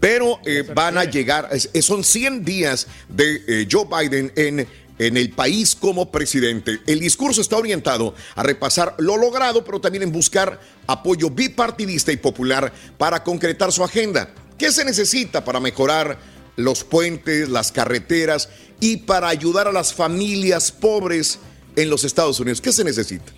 pero 0.00 0.38
eh, 0.44 0.62
van 0.74 0.98
a 0.98 1.04
llegar, 1.04 1.50
son 1.80 2.04
100 2.04 2.44
días 2.44 2.86
de 3.08 3.42
eh, 3.46 3.68
Joe 3.70 3.86
Biden 3.86 4.32
en, 4.36 4.66
en 4.98 5.16
el 5.16 5.30
país 5.30 5.74
como 5.74 6.10
presidente. 6.10 6.80
El 6.86 7.00
discurso 7.00 7.40
está 7.40 7.56
orientado 7.56 8.14
a 8.34 8.42
repasar 8.42 8.94
lo 8.98 9.16
logrado, 9.16 9.64
pero 9.64 9.80
también 9.80 10.02
en 10.02 10.12
buscar 10.12 10.60
apoyo 10.86 11.30
bipartidista 11.30 12.12
y 12.12 12.16
popular 12.16 12.72
para 12.98 13.22
concretar 13.24 13.72
su 13.72 13.82
agenda. 13.82 14.30
¿Qué 14.58 14.70
se 14.70 14.84
necesita 14.84 15.44
para 15.44 15.58
mejorar 15.58 16.18
los 16.56 16.84
puentes, 16.84 17.48
las 17.48 17.72
carreteras 17.72 18.48
y 18.80 18.98
para 18.98 19.28
ayudar 19.28 19.68
a 19.68 19.72
las 19.72 19.94
familias 19.94 20.70
pobres 20.72 21.38
en 21.76 21.90
los 21.90 22.04
Estados 22.04 22.38
Unidos? 22.40 22.60
¿Qué 22.60 22.72
se 22.72 22.84
necesita? 22.84 23.32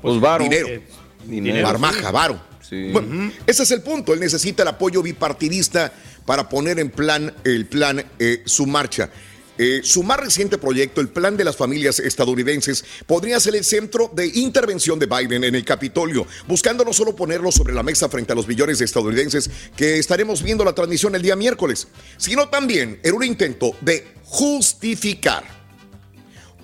Pues 0.00 0.20
varo. 0.20 0.44
Dinero. 0.44 0.68
Eh, 0.68 0.82
dinero, 1.26 1.66
Barmaja, 1.66 2.06
sí. 2.06 2.12
varo. 2.12 2.40
Sí. 2.60 2.90
Bueno, 2.92 3.30
ese 3.46 3.62
es 3.64 3.70
el 3.70 3.82
punto. 3.82 4.14
Él 4.14 4.20
necesita 4.20 4.62
el 4.62 4.68
apoyo 4.68 5.02
bipartidista 5.02 5.92
para 6.24 6.48
poner 6.48 6.78
en 6.78 6.90
plan 6.90 7.34
el 7.44 7.66
plan 7.66 8.04
eh, 8.18 8.42
su 8.46 8.66
marcha. 8.66 9.10
Eh, 9.56 9.82
su 9.84 10.02
más 10.02 10.18
reciente 10.18 10.58
proyecto, 10.58 11.00
el 11.00 11.08
plan 11.08 11.36
de 11.36 11.44
las 11.44 11.56
familias 11.56 12.00
estadounidenses, 12.00 12.84
podría 13.06 13.38
ser 13.38 13.54
el 13.54 13.64
centro 13.64 14.10
de 14.12 14.26
intervención 14.26 14.98
de 14.98 15.06
Biden 15.06 15.44
en 15.44 15.54
el 15.54 15.64
Capitolio, 15.64 16.26
buscando 16.48 16.84
no 16.84 16.92
solo 16.92 17.14
ponerlo 17.14 17.52
sobre 17.52 17.72
la 17.72 17.84
mesa 17.84 18.08
frente 18.08 18.32
a 18.32 18.36
los 18.36 18.48
millones 18.48 18.80
de 18.80 18.84
estadounidenses 18.84 19.48
que 19.76 19.98
estaremos 19.98 20.42
viendo 20.42 20.64
la 20.64 20.74
transmisión 20.74 21.14
el 21.14 21.22
día 21.22 21.36
miércoles, 21.36 21.86
sino 22.16 22.48
también 22.48 22.98
en 23.04 23.14
un 23.14 23.22
intento 23.22 23.76
de 23.80 24.14
justificar 24.24 25.44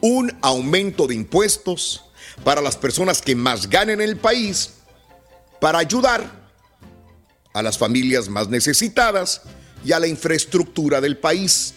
un 0.01 0.37
aumento 0.43 1.07
de 1.07 1.15
impuestos 1.15 2.07
para 2.43 2.61
las 2.61 2.77
personas 2.77 3.23
que 3.23 3.37
más 3.37 3.69
ganen 3.69 4.01
en 4.01 4.09
el 4.09 4.17
país 4.17 4.71
para 5.61 5.79
ayudar 5.79 6.41
a 7.53 7.63
las 7.63 7.79
familias 7.79 8.29
más 8.29 8.49
necesitadas 8.49 9.43
y 9.85 9.93
a 9.93 10.01
la 10.01 10.07
infraestructura 10.07 11.01
del 11.01 11.19
país. 11.19 11.75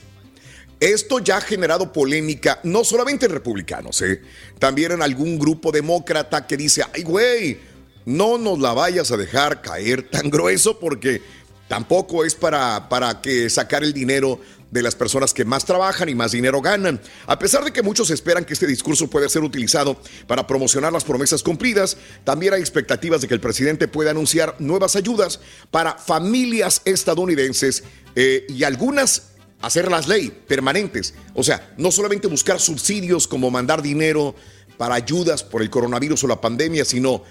Esto 0.84 1.20
ya 1.20 1.38
ha 1.38 1.42
generado 1.42 1.94
polémica, 1.94 2.60
no 2.64 2.84
solamente 2.84 3.28
en 3.28 3.32
republicanos, 3.32 4.02
¿eh? 4.02 4.22
también 4.60 4.92
en 4.92 5.02
algún 5.02 5.40
grupo 5.40 5.72
demócrata 5.72 6.46
que 6.46 6.58
dice, 6.58 6.84
ay 6.94 7.04
güey, 7.04 7.58
no 8.04 8.38
nos 8.38 8.60
la 8.60 8.74
vayas 8.74 9.10
a 9.10 9.16
dejar 9.16 9.62
caer 9.62 10.10
tan 10.10 10.30
grueso 10.30 10.78
porque 10.82 11.22
tampoco 11.70 12.26
es 12.26 12.36
para, 12.36 12.90
para 12.90 13.22
que 13.22 13.50
sacar 13.50 13.82
el 13.82 13.94
dinero 13.94 14.42
de 14.72 14.82
las 14.82 14.94
personas 14.94 15.34
que 15.34 15.46
más 15.46 15.64
trabajan 15.64 16.10
y 16.10 16.16
más 16.16 16.34
dinero 16.34 16.60
ganan. 16.60 17.00
A 17.28 17.40
pesar 17.40 17.64
de 17.64 17.72
que 17.72 17.82
muchos 17.82 18.10
esperan 18.10 18.44
que 18.44 18.52
este 18.52 18.68
discurso 18.68 19.10
pueda 19.10 19.30
ser 19.30 19.44
utilizado 19.44 19.96
para 20.28 20.46
promocionar 20.48 20.92
las 20.92 21.06
promesas 21.06 21.44
cumplidas, 21.44 21.96
también 22.26 22.56
hay 22.56 22.60
expectativas 22.60 23.22
de 23.22 23.30
que 23.30 23.36
el 23.36 23.40
presidente 23.40 23.88
pueda 23.88 24.12
anunciar 24.12 24.58
nuevas 24.60 24.98
ayudas 24.98 25.40
para 25.72 25.94
familias 25.94 26.82
estadounidenses 26.84 27.86
eh, 28.16 28.46
y 28.50 28.66
algunas 28.66 29.33
hacerlas 29.64 30.08
ley, 30.08 30.30
permanentes. 30.30 31.16
O 31.34 31.42
sea, 31.42 31.74
no 31.78 31.90
solamente 31.90 32.28
buscar 32.28 32.60
subsidios 32.60 33.28
como 33.28 33.50
mandar 33.50 33.82
dinero 33.82 34.36
para 34.78 34.96
ayudas 34.96 35.44
por 35.44 35.62
el 35.62 35.70
coronavirus 35.70 36.26
o 36.26 36.28
la 36.28 36.42
pandemia, 36.42 36.84
sino 36.84 37.24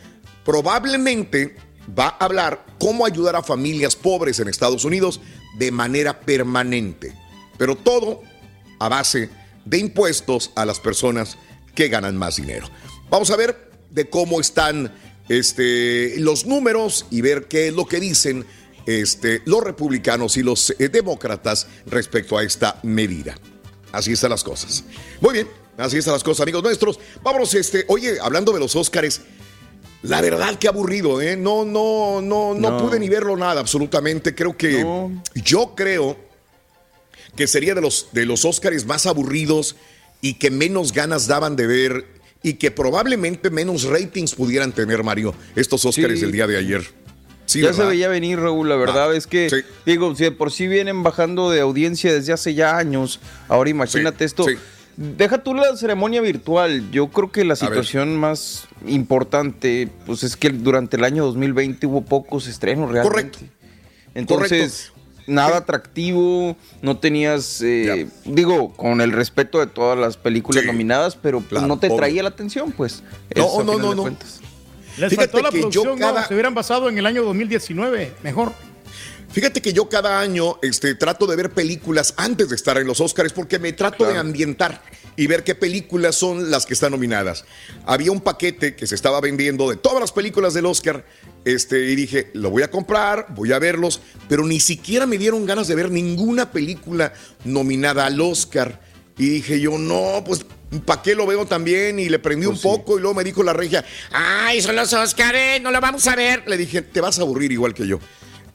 probablemente 0.45 1.57
va 1.97 2.17
a 2.19 2.25
hablar 2.25 2.65
cómo 2.79 3.05
ayudar 3.05 3.37
a 3.37 3.43
familias 3.43 3.95
pobres 3.95 4.41
en 4.41 4.49
Estados 4.49 4.85
Unidos 4.87 5.21
de 5.59 5.71
manera 5.71 6.21
permanente. 6.21 7.15
Pero 7.59 7.77
todo 7.77 8.23
a 8.79 8.89
base 8.89 9.29
de 9.67 9.79
impuestos 9.79 10.53
a 10.57 10.65
las 10.65 10.81
personas 10.81 11.37
que 11.75 11.89
ganan 11.89 12.17
más 12.17 12.37
dinero. 12.37 12.67
Vamos 13.11 13.31
a 13.31 13.37
ver 13.37 13.71
de 13.91 14.09
cómo 14.09 14.41
están 14.41 14.95
este, 15.29 16.19
los 16.19 16.47
números 16.47 17.05
y 17.11 17.21
ver 17.21 17.47
qué 17.47 17.69
es 17.69 17.75
lo 17.75 17.85
que 17.85 18.01
dicen 18.01 18.47
este, 18.87 19.43
los 19.45 19.63
republicanos 19.63 20.37
y 20.37 20.43
los 20.43 20.71
eh, 20.79 20.89
demócratas 20.89 21.67
respecto 21.87 22.37
a 22.39 22.43
esta 22.43 22.79
medida. 22.83 23.37
Así 23.93 24.13
están 24.13 24.31
las 24.31 24.43
cosas. 24.45 24.85
Muy 25.21 25.35
bien, 25.35 25.49
así 25.77 25.99
están 25.99 26.15
las 26.15 26.25
cosas, 26.25 26.43
amigos 26.43 26.63
nuestros. 26.63 26.99
Vámonos, 27.23 27.55
este, 27.55 27.85
oye, 27.89 28.19
hablando 28.21 28.53
de 28.53 28.61
los 28.61 28.75
Óscares, 28.77 29.21
la 30.03 30.21
verdad 30.21 30.59
que 30.59 30.67
aburrido, 30.67 31.21
¿eh? 31.21 31.37
No, 31.37 31.65
no, 31.65 32.21
no, 32.21 32.55
no, 32.55 32.71
No. 32.71 32.79
pude 32.79 32.99
ni 32.99 33.09
verlo 33.09 33.37
nada, 33.37 33.61
absolutamente. 33.61 34.35
Creo 34.35 34.57
que 34.57 34.85
yo 35.35 35.75
creo 35.77 36.17
que 37.37 37.47
sería 37.47 37.75
de 37.75 37.81
los, 37.81 38.09
de 38.13 38.27
los 38.27 38.45
Óscares 38.45 38.85
más 38.85 39.07
aburridos 39.07 39.77
y 40.21 40.35
que 40.35 40.51
menos 40.51 40.93
ganas 40.93 41.27
daban 41.29 41.55
de 41.57 41.67
ver 41.67 42.07
y 42.43 42.55
que 42.55 42.71
probablemente 42.73 43.51
menos 43.51 43.85
ratings 43.85 44.35
pudieran 44.35 44.73
tener, 44.73 45.05
Mario, 45.05 45.35
estos 45.55 45.85
Óscares 45.85 46.19
Sí. 46.19 46.25
del 46.25 46.33
día 46.33 46.47
de 46.49 46.57
ayer. 46.59 46.83
Sí, 47.53 47.61
ya 47.61 47.67
¿verdad? 47.69 47.85
se 47.85 47.89
veía 47.91 48.09
venir, 48.09 48.39
Raúl, 48.41 48.69
la 48.69 48.77
verdad 48.77 49.15
es 49.15 49.27
que, 49.27 49.65
digo, 49.87 50.15
si 50.15 50.25
de 50.25 50.33
por 50.33 50.51
sí 50.53 50.67
vienen 50.69 51.03
bajando 51.03 51.51
de 51.51 51.61
audiencia 51.61 52.13
desde 52.13 52.33
hace 52.33 52.55
ya 52.55 52.77
años, 52.77 53.21
ahora 53.49 53.71
imagínate 53.71 54.25
esto. 54.25 54.47
Deja 54.95 55.43
tú 55.43 55.55
la 55.55 55.75
ceremonia 55.77 56.21
virtual. 56.21 56.91
Yo 56.91 57.09
creo 57.09 57.33
que 57.33 57.45
la 57.45 57.57
situación 57.57 58.19
más 58.19 58.69
importante, 58.87 59.89
pues 60.05 60.23
es 60.23 60.37
que 60.37 60.51
durante 60.51 60.97
el 60.99 61.05
año 61.05 61.25
2020 61.25 61.87
hubo 61.87 62.03
pocos 62.03 62.47
estrenos 62.47 62.91
realmente. 62.91 63.39
Entonces, 64.15 64.93
nada 65.27 65.59
atractivo, 65.59 66.57
no 66.83 66.99
tenías, 66.99 67.63
eh, 67.63 68.07
digo, 68.25 68.75
con 68.75 69.01
el 69.01 69.13
respeto 69.13 69.61
de 69.61 69.67
todas 69.67 69.99
las 69.99 70.17
películas 70.17 70.65
nominadas, 70.65 71.17
pero 71.17 71.39
pues, 71.39 71.49
Claro, 71.51 71.67
no 71.69 71.79
te 71.79 71.87
obvio. 71.87 71.97
traía 71.97 72.23
la 72.23 72.29
atención, 72.29 72.73
pues. 72.73 73.03
No, 73.35 73.45
Eso, 73.47 73.65
no, 73.65 73.79
no. 73.95 74.03
cuentas. 74.03 74.41
Les 74.99 75.11
Fíjate 75.11 75.29
faltó 75.29 75.43
la 75.43 75.51
que 75.51 75.57
yo 75.57 75.63
producción, 75.71 75.99
¿no? 75.99 76.07
cada- 76.07 76.29
Se 76.29 76.35
hubieran 76.35 76.55
basado 76.55 76.89
en 76.89 76.99
el 76.99 77.07
año 77.07 77.23
2019, 77.25 78.13
mejor. 78.23 78.53
Fíjate 79.31 79.63
que 79.63 79.73
yo 79.73 79.89
cada 79.89 80.21
año 80.21 80.59
este, 80.61 80.95
trato 80.95 81.27
de 81.27 81.37
ver 81.37 81.51
películas 81.51 82.13
antes 82.19 82.51
de 82.51 82.55
estar 82.57 82.77
en 82.77 82.87
los 82.87 83.01
Oscars 83.01 83.33
porque 83.33 83.59
me 83.59 83.73
trato 83.73 84.05
de 84.05 84.19
ambientar 84.19 84.83
y 85.17 85.27
ver 85.27 85.43
qué 85.43 85.55
películas 85.55 86.17
son 86.17 86.51
las 86.51 86.67
que 86.67 86.75
están 86.75 86.91
nominadas. 86.93 87.47
Había 87.87 88.13
un 88.13 88.21
paquete 88.21 88.77
que 88.77 88.87
se 88.87 88.95
estaba 88.95 89.23
vendiendo 89.23 89.71
de 89.71 89.77
todas 89.77 90.01
las 90.01 90.13
películas 90.13 90.53
del 90.53 90.67
Oscar 90.67 91.07
este, 91.47 91.91
y 91.91 91.97
dije, 91.97 92.31
lo 92.35 92.51
voy 92.51 92.63
a 92.63 92.71
comprar, 92.71 93.27
voy 93.31 93.53
a 93.53 93.59
verlos, 93.59 94.03
pero 94.29 94.45
ni 94.45 94.61
siquiera 94.61 95.07
me 95.07 95.17
dieron 95.17 95.47
ganas 95.47 95.67
de 95.67 95.77
ver 95.77 95.91
ninguna 95.91 96.51
película 96.53 97.15
nominada 97.45 98.05
al 98.05 98.21
Oscar. 98.21 98.81
Y 99.17 99.29
dije 99.31 99.61
yo, 99.61 99.79
no, 99.79 100.23
pues, 100.27 100.45
¿para 100.85 101.03
qué 101.03 101.15
lo 101.15 101.27
veo 101.27 101.47
también? 101.47 101.99
Y 101.99 102.09
le 102.09 102.19
prendí 102.19 102.47
un 102.47 102.59
poco 102.61 102.99
y 102.99 103.01
luego 103.01 103.15
me 103.15 103.25
dijo 103.25 103.43
la 103.43 103.53
regia, 103.53 103.85
ay, 104.13 104.61
son 104.63 104.77
los 104.77 104.93
Oscars, 104.93 105.61
no 105.63 105.71
lo 105.71 105.81
vamos 105.81 106.07
a 106.07 106.17
ver. 106.17 106.45
Le 106.47 106.57
dije, 106.57 106.83
te 106.83 107.01
vas 107.01 107.19
a 107.19 107.23
aburrir 107.23 107.53
igual 107.53 107.75
que 107.75 107.87
yo 107.87 107.99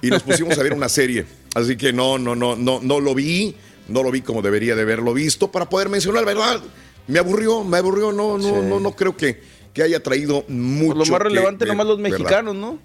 y 0.02 0.10
nos 0.10 0.24
pusimos 0.24 0.58
a 0.58 0.64
ver 0.64 0.74
una 0.74 0.90
serie. 0.90 1.26
Así 1.56 1.76
que 1.76 1.92
no, 1.94 2.18
no, 2.20 2.36
no, 2.36 2.56
no, 2.56 2.80
no 2.82 3.00
lo 3.00 3.16
vi, 3.16 3.56
no 3.88 4.04
lo 4.04 4.12
vi 4.12 4.22
como 4.22 4.42
debería 4.42 4.76
de 4.76 4.82
haberlo 4.84 5.14
visto 5.14 5.52
para 5.52 5.70
poder 5.70 5.90
mencionar, 5.90 6.26
¿verdad? 6.26 6.62
Me 7.08 7.20
aburrió, 7.20 7.64
me 7.64 7.78
aburrió, 7.78 8.12
no, 8.12 8.38
no, 8.38 8.62
no, 8.62 8.80
no 8.80 8.92
creo 8.96 9.16
que, 9.16 9.42
que 9.74 9.82
haya 9.82 10.04
traído 10.04 10.44
mucho. 10.50 10.96
Por 10.96 11.08
lo 11.08 11.12
más 11.14 11.22
relevante, 11.22 11.66
ver, 11.66 11.74
nomás 11.74 11.88
los 11.88 12.02
¿verdad? 12.02 12.18
mexicanos, 12.20 12.56
¿no? 12.56 12.80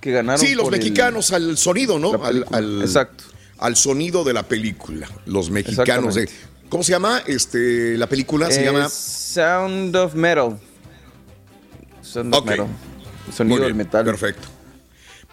Que 0.00 0.10
ganaron. 0.10 0.44
Sí, 0.44 0.54
los 0.54 0.66
el- 0.66 0.72
mexicanos 0.72 1.32
al 1.32 1.56
sonido, 1.56 1.98
¿no? 1.98 2.12
al- 2.22 2.82
Exacto. 2.82 3.24
Al 3.58 3.76
sonido 3.76 4.24
de 4.24 4.32
la 4.32 4.42
película. 4.42 5.08
Los 5.26 5.50
mexicanos 5.50 6.16
de. 6.16 6.28
¿Cómo 6.72 6.82
se 6.82 6.92
llama? 6.92 7.22
Este, 7.26 7.98
la 7.98 8.06
película 8.06 8.50
se 8.50 8.62
Eh, 8.62 8.64
llama. 8.64 8.88
Sound 8.88 9.94
of 9.94 10.14
Metal. 10.14 10.58
Sound 12.00 12.34
of. 12.34 12.46
Metal. 12.46 12.66
Sonido 13.30 13.64
del 13.64 13.74
metal. 13.74 14.02
Perfecto. 14.06 14.48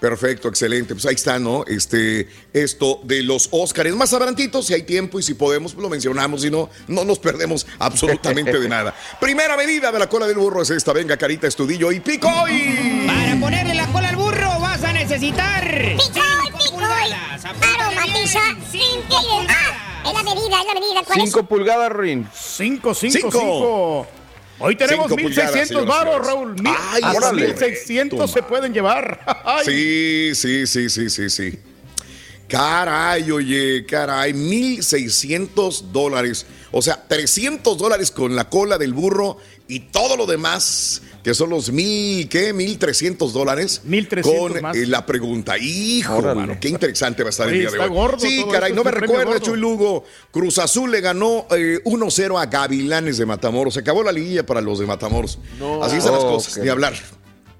Perfecto, 0.01 0.49
excelente. 0.49 0.93
Pues 0.95 1.05
ahí 1.05 1.15
está, 1.15 1.39
¿no? 1.39 1.63
Este, 1.65 2.27
esto 2.51 2.99
de 3.05 3.23
los 3.23 3.47
Óscares. 3.51 3.95
Más 3.95 4.11
adelantitos, 4.11 4.65
si 4.67 4.73
hay 4.73 4.83
tiempo 4.83 5.17
y 5.17 5.23
si 5.23 5.33
podemos, 5.33 5.71
pues 5.73 5.81
lo 5.81 5.87
mencionamos. 5.89 6.41
Si 6.41 6.49
no, 6.51 6.69
no 6.89 7.05
nos 7.05 7.19
perdemos 7.19 7.65
absolutamente 7.79 8.59
de 8.59 8.67
nada. 8.67 8.93
Primera 9.21 9.55
medida 9.55 9.93
de 9.93 9.99
la 9.99 10.09
cola 10.09 10.27
del 10.27 10.35
burro 10.39 10.61
es 10.61 10.71
esta. 10.71 10.91
Venga, 10.91 11.15
carita, 11.15 11.47
estudillo 11.47 11.93
y 11.93 12.01
pico 12.01 12.29
y... 12.49 13.07
Para 13.07 13.39
ponerle 13.39 13.75
la 13.75 13.87
cola 13.93 14.09
al 14.09 14.17
burro 14.17 14.59
vas 14.59 14.83
a 14.83 14.91
necesitar. 14.91 15.63
Aromatiza 17.79 18.41
sin 18.69 18.99
Ah, 19.47 19.88
es 20.09 20.13
la 20.13 20.23
medida, 20.23 20.59
es 20.61 20.67
la 20.67 20.73
medida. 20.73 21.03
¿Cuál 21.05 21.19
es? 21.19 21.25
5 21.25 21.43
pulgadas, 21.47 21.91
Rin. 21.91 22.27
5, 22.33 22.93
5, 22.93 23.13
Cinco. 23.17 23.31
5. 23.31 24.07
Hoy 24.61 24.75
tenemos 24.75 25.05
Cinco 25.07 25.21
pulgadas, 25.21 25.53
1600 25.55 25.67
señoras 25.67 25.85
y 25.85 26.05
varos. 26.09 26.27
Raúl. 26.27 26.53
Mil- 26.55 26.73
Ay, 26.91 27.01
hasta 27.03 27.17
órale. 27.17 27.47
1600 27.47 28.31
se 28.31 28.43
pueden 28.43 28.73
llevar. 28.73 29.41
Ay. 29.45 29.65
Sí, 29.65 30.31
sí, 30.35 30.67
sí, 30.67 30.89
sí, 30.89 31.09
sí, 31.09 31.29
sí. 31.29 31.59
Caray, 32.47 33.29
oye, 33.31 33.85
caray, 33.85 34.33
1.600 34.33 35.91
dólares. 35.91 36.45
O 36.71 36.81
sea, 36.81 37.01
300 37.07 37.77
dólares 37.77 38.11
con 38.11 38.35
la 38.35 38.49
cola 38.49 38.77
del 38.77 38.93
burro 38.93 39.37
y 39.67 39.81
todo 39.81 40.17
lo 40.17 40.25
demás, 40.25 41.01
que 41.23 41.33
son 41.33 41.49
los 41.49 41.71
mil, 41.71 42.27
¿qué? 42.29 42.53
1.300 42.55 43.31
dólares. 43.31 43.81
1,300 43.83 44.51
Con 44.51 44.61
más. 44.61 44.75
eh, 44.77 44.85
la 44.87 45.05
pregunta. 45.05 45.57
Hijo, 45.57 46.17
Órale. 46.17 46.39
mano, 46.39 46.57
qué 46.59 46.69
interesante 46.69 47.23
va 47.23 47.29
a 47.29 47.31
estar 47.31 47.47
Oye, 47.47 47.55
el 47.55 47.61
día 47.61 47.69
de 47.71 47.77
está 47.77 47.89
hoy. 47.91 47.97
gordo 47.97 48.19
sí, 48.19 48.39
todo 48.41 48.51
caray, 48.51 48.73
no 48.73 48.83
me 48.83 48.89
es 48.89 48.95
un 48.95 48.99
premio 49.01 49.17
recuerda. 49.19 49.39
Chuy 49.41 49.59
Lugo. 49.59 50.05
Cruz 50.31 50.57
Azul 50.59 50.91
le 50.91 51.01
ganó 51.01 51.45
eh, 51.51 51.79
1-0 51.83 52.41
a 52.41 52.45
Gavilanes 52.45 53.17
de 53.17 53.25
Matamoros. 53.25 53.73
Se 53.73 53.81
acabó 53.81 54.01
la 54.03 54.11
liguilla 54.11 54.45
para 54.45 54.61
los 54.61 54.79
de 54.79 54.85
Matamoros. 54.85 55.39
No. 55.59 55.83
Así 55.83 55.97
están 55.97 56.13
las 56.13 56.23
cosas, 56.23 56.57
ni 56.57 56.69
hablar. 56.69 56.93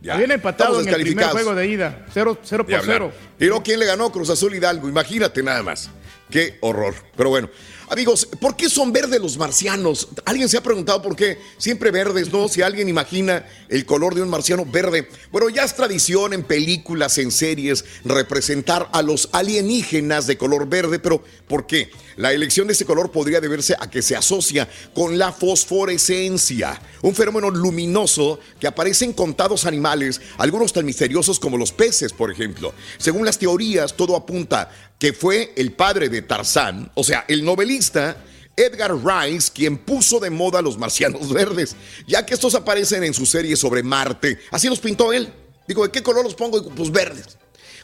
Ya. 0.02 0.16
Viene 0.16 0.36
empatado 0.36 0.80
en 0.80 0.88
el 0.88 1.02
primer 1.02 1.26
juego 1.28 1.54
de 1.54 1.68
ida. 1.68 2.06
0 2.14 2.38
cero 2.44 2.64
Ni 2.66 2.74
por 2.74 2.82
hablar. 2.82 2.98
0. 3.00 3.12
Y 3.42 3.46
luego, 3.48 3.64
¿quién 3.64 3.80
le 3.82 3.86
ganó? 3.86 4.10
Cruz 4.14 4.30
Azul 4.30 4.56
Hidalgo. 4.56 4.88
Imagínate 4.88 5.44
nada 5.44 5.62
más. 5.62 5.90
Qué 6.32 6.58
horror. 6.62 6.94
Pero 7.18 7.30
bueno, 7.32 7.50
amigos, 7.90 8.28
¿por 8.40 8.56
qué 8.56 8.70
son 8.70 8.92
verdes 8.92 9.20
los 9.20 9.38
marcianos? 9.38 10.08
¿Alguien 10.26 10.48
se 10.48 10.58
ha 10.58 10.64
preguntado 10.64 11.02
por 11.02 11.16
qué? 11.16 11.40
Siempre 11.58 11.92
verdes, 11.92 12.32
¿no? 12.32 12.48
Si 12.48 12.62
alguien 12.62 12.88
imagina 12.88 13.46
el 13.68 13.86
color 13.86 14.16
de 14.16 14.22
un 14.22 14.30
marciano 14.30 14.66
verde. 14.66 15.10
Bueno, 15.32 15.50
ya 15.50 15.64
es 15.64 15.76
tradición 15.76 16.34
en 16.34 16.44
películas, 16.44 17.18
en 17.18 17.32
series, 17.32 17.86
representar 18.06 18.90
a 18.94 19.02
los 19.02 19.30
alienígenas 19.32 20.28
de 20.28 20.38
color 20.38 20.68
verde. 20.68 21.00
Pero 21.00 21.24
¿por 21.48 21.66
qué? 21.68 21.90
La 22.16 22.34
elección 22.34 22.68
de 22.68 22.74
ese 22.74 22.86
color 22.86 23.12
podría 23.12 23.42
deberse 23.42 23.76
a 23.80 23.90
que 23.90 24.02
se 24.02 24.16
asocia 24.16 24.68
con 24.94 25.18
la 25.18 25.32
fosforescencia, 25.32 26.82
un 27.02 27.16
fenómeno 27.16 27.50
luminoso 27.50 28.40
que 28.60 28.68
aparece 28.68 29.06
en 29.06 29.14
contados 29.14 29.66
animales, 29.66 30.20
algunos 30.38 30.74
tan 30.74 30.86
misteriosos 30.86 31.40
como 31.40 31.58
los 31.58 31.72
peces, 31.72 32.12
por 32.12 32.32
ejemplo. 32.32 32.74
Según 32.98 33.26
las 33.26 33.40
teorías, 33.40 33.96
todo 33.96 34.16
apunta 34.16 34.70
que 35.00 35.14
fue 35.14 35.54
el 35.56 35.72
padre 35.72 36.10
de 36.10 36.22
Tarzán, 36.22 36.92
o 36.94 37.04
sea, 37.04 37.26
el 37.28 37.44
novelista 37.44 38.18
Edgar 38.56 38.94
Rice, 39.04 39.52
quien 39.54 39.78
puso 39.78 40.20
de 40.20 40.30
moda 40.30 40.62
los 40.62 40.78
marcianos 40.78 41.32
verdes, 41.34 41.76
ya 42.06 42.26
que 42.26 42.34
estos 42.34 42.54
aparecen 42.54 43.04
en 43.06 43.14
su 43.14 43.26
serie 43.26 43.56
sobre 43.56 43.82
Marte. 43.82 44.38
Así 44.52 44.68
los 44.68 44.80
pintó 44.80 45.14
él. 45.14 45.32
Digo, 45.68 45.84
¿de 45.86 45.92
qué 45.92 46.04
color 46.04 46.26
los 46.26 46.36
pongo? 46.36 46.62
Pues 46.70 46.92
verdes. 46.92 47.38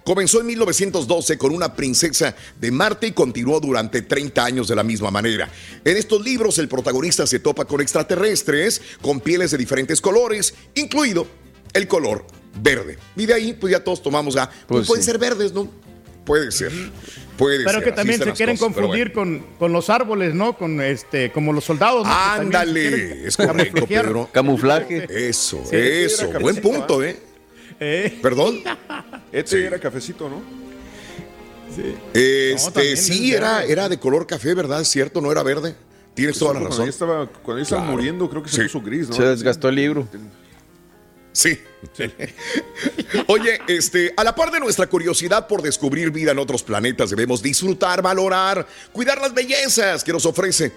Comenzó 0.04 0.40
en 0.42 0.48
1912 0.48 1.38
con 1.38 1.52
una 1.54 1.76
princesa 1.76 2.36
de 2.60 2.70
Marte 2.70 3.08
y 3.08 3.12
continuó 3.14 3.60
durante 3.60 4.04
30 4.04 4.44
años 4.46 4.68
de 4.68 4.76
la 4.76 4.84
misma 4.84 5.10
manera. 5.10 5.50
En 5.84 5.98
estos 5.98 6.24
libros 6.24 6.60
el 6.60 6.68
protagonista 6.68 7.26
se 7.26 7.40
topa 7.40 7.66
con 7.66 7.82
extraterrestres 7.82 8.82
con 9.02 9.20
pieles 9.22 9.52
de 9.52 9.58
diferentes 9.58 10.02
colores, 10.02 10.54
incluido 10.76 11.26
el 11.74 11.88
color 11.88 12.28
verde. 12.62 13.00
Y 13.16 13.26
de 13.26 13.34
ahí 13.34 13.54
pues 13.54 13.72
ya 13.72 13.84
todos 13.84 14.04
tomamos 14.04 14.36
a, 14.36 14.48
pues, 14.48 14.66
Pues 14.68 14.88
pueden 14.88 15.04
sí. 15.04 15.10
ser 15.10 15.18
verdes, 15.18 15.54
¿no? 15.54 15.72
Puede 16.26 16.52
ser. 16.52 16.72
Puede 17.38 17.60
Pero 17.66 17.72
ser. 17.72 17.84
que 17.84 17.90
así 17.90 17.96
también 17.96 18.24
se 18.24 18.32
quieren 18.34 18.58
cosas, 18.58 18.74
pero 18.76 18.88
confundir 18.88 19.14
con, 19.14 19.46
con 19.60 19.72
los 19.74 19.90
árboles, 19.90 20.34
¿no? 20.34 20.58
Con 20.58 20.82
este, 20.82 21.32
como 21.32 21.54
los 21.54 21.64
soldados. 21.64 22.08
Que 22.08 22.14
Ándale, 22.42 23.28
es 23.28 23.38
correcto. 23.38 23.86
Pedro. 23.86 24.30
Camuflaje. 24.32 25.06
Eso, 25.30 25.62
Sí, 25.70 25.76
eso. 25.76 26.30
Buen 26.40 26.58
punto. 26.58 27.04
¿eh? 27.04 27.20
Eh, 27.80 28.20
¿Perdón? 28.22 28.62
Este 29.32 29.66
era 29.66 29.78
cafecito, 29.80 30.30
¿no? 30.30 30.42
Este, 32.14 32.56
No, 32.56 32.72
también 32.72 32.98
sí, 32.98 33.34
era, 33.34 33.64
era 33.66 33.90
de 33.90 34.00
color 34.00 34.26
café, 34.26 34.54
¿verdad? 34.54 34.82
¿Es 34.82 34.88
cierto? 34.88 35.20
¿No 35.22 35.32
era 35.32 35.44
verde? 35.44 35.76
Tienes 36.14 36.40
toda 36.40 36.54
la 36.54 36.60
Cuando 36.60 36.70
razón. 36.70 36.86
ya 36.86 36.90
estaba, 36.90 37.28
cuando 37.28 37.58
ya 37.58 37.64
estaba 37.64 37.82
Claro. 37.82 37.98
muriendo, 37.98 38.30
creo 38.30 38.42
que 38.42 38.50
se 38.50 38.56
Sí. 38.56 38.62
puso 38.64 38.82
gris, 38.82 39.10
¿no? 39.10 39.16
Se 39.16 39.24
desgastó 39.24 39.68
el 39.68 39.76
libro. 39.76 40.08
Sí. 41.36 41.60
Oye, 43.28 43.60
este, 43.68 44.14
a 44.16 44.24
la 44.24 44.34
par 44.34 44.52
de 44.52 44.60
nuestra 44.62 44.88
curiosidad 44.88 45.48
por 45.48 45.62
descubrir 45.62 46.10
vida 46.10 46.32
en 46.32 46.40
otros 46.40 46.64
planetas, 46.64 47.10
debemos 47.10 47.44
disfrutar, 47.44 48.02
valorar, 48.02 48.66
cuidar 48.94 49.20
las 49.20 49.34
bellezas 49.34 50.02
que 50.06 50.14
nos 50.14 50.26
ofrece. 50.26 50.72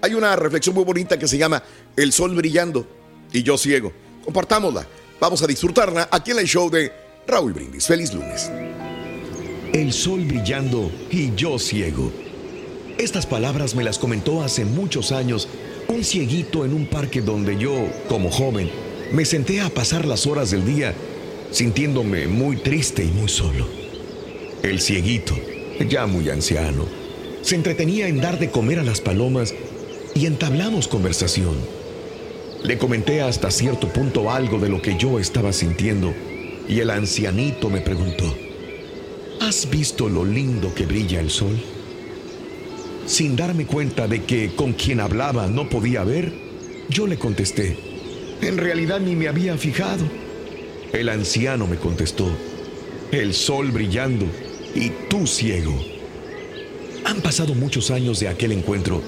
Hay 0.00 0.14
una 0.14 0.34
reflexión 0.34 0.74
muy 0.74 0.84
bonita 0.84 1.18
que 1.18 1.28
se 1.28 1.36
llama 1.36 1.62
El 1.94 2.10
sol 2.10 2.34
brillando 2.34 2.88
y 3.32 3.42
yo 3.42 3.58
ciego. 3.58 3.92
Compartámosla. 4.24 4.86
Vamos 5.20 5.42
a 5.42 5.46
disfrutarla 5.46 6.08
aquí 6.10 6.30
en 6.30 6.38
el 6.38 6.46
show 6.46 6.70
de 6.70 6.90
Raúl 7.26 7.52
Brindis. 7.52 7.86
Feliz 7.86 8.14
lunes. 8.14 8.50
El 9.74 9.92
sol 9.92 10.24
brillando 10.24 10.90
y 11.10 11.34
yo 11.34 11.58
ciego. 11.58 12.10
Estas 12.96 13.26
palabras 13.26 13.74
me 13.74 13.84
las 13.84 13.98
comentó 13.98 14.42
hace 14.42 14.64
muchos 14.64 15.12
años 15.12 15.48
un 15.88 16.02
cieguito 16.02 16.64
en 16.64 16.72
un 16.72 16.86
parque 16.86 17.20
donde 17.20 17.58
yo, 17.58 17.74
como 18.08 18.30
joven, 18.30 18.70
me 19.12 19.24
senté 19.26 19.60
a 19.60 19.68
pasar 19.68 20.06
las 20.06 20.26
horas 20.26 20.50
del 20.50 20.64
día 20.64 20.94
sintiéndome 21.50 22.26
muy 22.26 22.56
triste 22.56 23.04
y 23.04 23.08
muy 23.08 23.28
solo. 23.28 23.66
El 24.62 24.80
cieguito, 24.80 25.34
ya 25.88 26.06
muy 26.06 26.30
anciano, 26.30 26.86
se 27.42 27.56
entretenía 27.56 28.08
en 28.08 28.20
dar 28.20 28.38
de 28.38 28.50
comer 28.50 28.78
a 28.78 28.84
las 28.84 29.00
palomas 29.00 29.54
y 30.14 30.26
entablamos 30.26 30.88
conversación. 30.88 31.56
Le 32.64 32.78
comenté 32.78 33.20
hasta 33.20 33.50
cierto 33.50 33.88
punto 33.88 34.30
algo 34.30 34.58
de 34.58 34.70
lo 34.70 34.80
que 34.80 34.96
yo 34.96 35.18
estaba 35.18 35.52
sintiendo 35.52 36.14
y 36.68 36.80
el 36.80 36.90
ancianito 36.90 37.68
me 37.68 37.80
preguntó, 37.80 38.34
¿Has 39.40 39.68
visto 39.68 40.08
lo 40.08 40.24
lindo 40.24 40.72
que 40.74 40.86
brilla 40.86 41.20
el 41.20 41.28
sol? 41.28 41.60
Sin 43.06 43.36
darme 43.36 43.66
cuenta 43.66 44.06
de 44.06 44.22
que 44.22 44.54
con 44.54 44.72
quien 44.72 45.00
hablaba 45.00 45.48
no 45.48 45.68
podía 45.68 46.04
ver, 46.04 46.32
yo 46.88 47.08
le 47.08 47.18
contesté, 47.18 47.76
en 48.42 48.58
realidad 48.58 49.00
ni 49.00 49.16
me 49.16 49.28
había 49.28 49.56
fijado. 49.56 50.04
El 50.92 51.08
anciano 51.08 51.66
me 51.66 51.76
contestó, 51.76 52.28
el 53.12 53.32
sol 53.32 53.70
brillando 53.70 54.26
y 54.74 54.90
tú 55.08 55.26
ciego. 55.26 55.74
Han 57.04 57.20
pasado 57.22 57.54
muchos 57.54 57.90
años 57.90 58.20
de 58.20 58.28
aquel 58.28 58.52
encuentro 58.52 59.00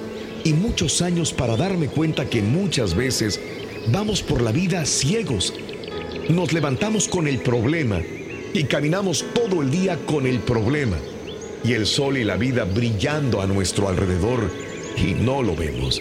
y 0.45 0.53
muchos 0.53 1.03
años 1.03 1.32
para 1.32 1.57
darme 1.57 1.89
cuenta 1.89 2.30
que 2.30 2.43
muchas 2.43 2.95
veces 2.95 3.41
vamos 3.89 4.22
por 4.22 4.41
la 4.41 4.53
vida 4.53 4.87
ciegos. 4.87 5.53
Nos 6.28 6.53
levantamos 6.53 7.09
con 7.09 7.28
el 7.28 7.39
problema 7.39 8.01
y 8.55 8.64
caminamos 8.64 9.24
todo 9.35 9.62
el 9.62 9.70
día 9.70 9.99
con 10.07 10.26
el 10.26 10.39
problema. 10.39 10.97
Y 11.64 11.72
el 11.72 11.87
sol 11.87 12.18
y 12.18 12.24
la 12.24 12.37
vida 12.37 12.64
brillando 12.64 13.41
a 13.41 13.47
nuestro 13.47 13.89
alrededor 13.89 14.51
y 14.97 15.14
no 15.14 15.43
lo 15.43 15.57
vemos. 15.57 16.01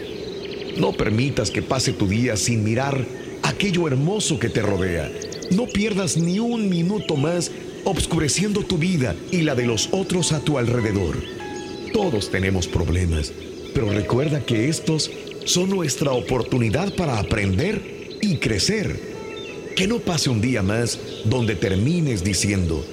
No 0.78 0.92
permitas 0.92 1.52
que 1.52 1.62
pase 1.62 1.94
tu 1.94 2.08
día 2.08 2.36
sin 2.36 2.64
mirar 2.64 3.06
aquello 3.54 3.88
hermoso 3.88 4.40
que 4.40 4.50
te 4.50 4.62
rodea. 4.62 5.12
No 5.52 5.68
pierdas 5.68 6.18
ni 6.18 6.40
un 6.40 6.70
minuto 6.70 7.16
más 7.16 7.52
obscureciendo 7.86 8.64
tu 8.64 8.78
vida 8.78 9.16
y 9.32 9.42
la 9.42 9.56
de 9.56 9.68
los 9.68 9.90
otros 9.92 10.32
a 10.32 10.40
tu 10.40 10.58
alrededor. 10.58 11.18
Todos 11.94 12.32
tenemos 12.32 12.68
problemas, 12.68 13.32
pero 13.74 13.92
recuerda 13.92 14.44
que 14.44 14.70
estos 14.70 15.12
son 15.46 15.70
nuestra 15.70 16.12
oportunidad 16.14 16.96
para 16.96 17.20
aprender 17.20 18.18
y 18.22 18.38
crecer. 18.38 19.00
Que 19.76 19.88
no 19.88 20.00
pase 20.00 20.30
un 20.30 20.42
día 20.42 20.64
más 20.64 21.00
donde 21.26 21.56
termines 21.56 22.24
diciendo, 22.24 22.84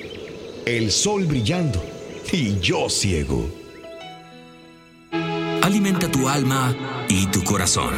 el 0.66 0.90
sol 0.90 1.24
brillando 1.26 1.82
y 2.32 2.58
yo 2.60 2.88
ciego. 2.90 3.48
Alimenta 5.62 6.10
tu 6.10 6.28
alma 6.28 7.06
y 7.08 7.26
tu 7.26 7.42
corazón 7.44 7.94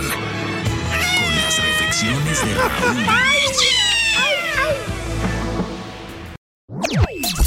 reflexiones 1.93 2.45
de 2.45 2.55
Raúl. 2.55 2.97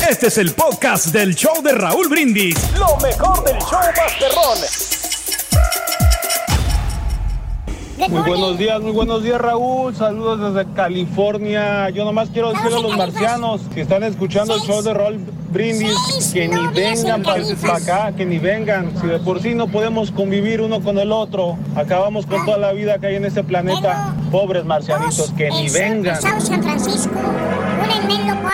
Este 0.07 0.27
es 0.27 0.37
el 0.37 0.51
podcast 0.53 1.07
del 1.07 1.35
show 1.35 1.63
de 1.63 1.71
Raúl 1.71 2.07
Brindis. 2.09 2.55
Lo 2.77 2.95
mejor 2.97 3.43
del 3.43 3.57
show 3.57 3.79
Masterrón. 3.97 4.59
Muy 7.97 8.21
buenos 8.21 8.57
días, 8.57 8.81
muy 8.81 8.91
buenos 8.91 9.23
días 9.23 9.41
Raúl, 9.41 9.95
saludos 9.95 10.53
desde 10.53 10.71
California. 10.73 11.89
Yo 11.89 12.05
nomás 12.05 12.29
quiero 12.29 12.53
decirle 12.53 12.77
a 12.77 12.81
los 12.81 12.95
marcianos 12.97 13.61
que 13.73 13.81
están 13.81 14.03
escuchando 14.03 14.55
el 14.55 14.61
show 14.61 14.83
de 14.83 14.93
Raúl 14.93 15.25
Brindis 15.55 16.33
que 16.33 16.49
ni 16.49 16.67
vengan 16.67 17.23
para 17.23 17.77
acá, 17.77 18.11
que 18.13 18.25
ni 18.25 18.39
vengan. 18.39 18.91
Si 18.99 19.07
de 19.07 19.19
por 19.19 19.41
sí 19.41 19.55
no 19.55 19.69
podemos 19.69 20.11
convivir 20.11 20.59
uno 20.59 20.81
con 20.81 20.99
el 20.99 21.13
otro, 21.13 21.57
acabamos 21.77 22.25
con 22.25 22.43
toda 22.45 22.57
la 22.57 22.73
vida 22.73 22.99
que 22.99 23.07
hay 23.07 23.15
en 23.15 23.23
este 23.23 23.41
planeta. 23.41 24.13
Pobres 24.33 24.65
marcianitos, 24.65 25.31
que 25.37 25.49
ni 25.49 25.69
vengan. 25.69 26.21
San 26.21 26.41
Francisco. 26.41 27.09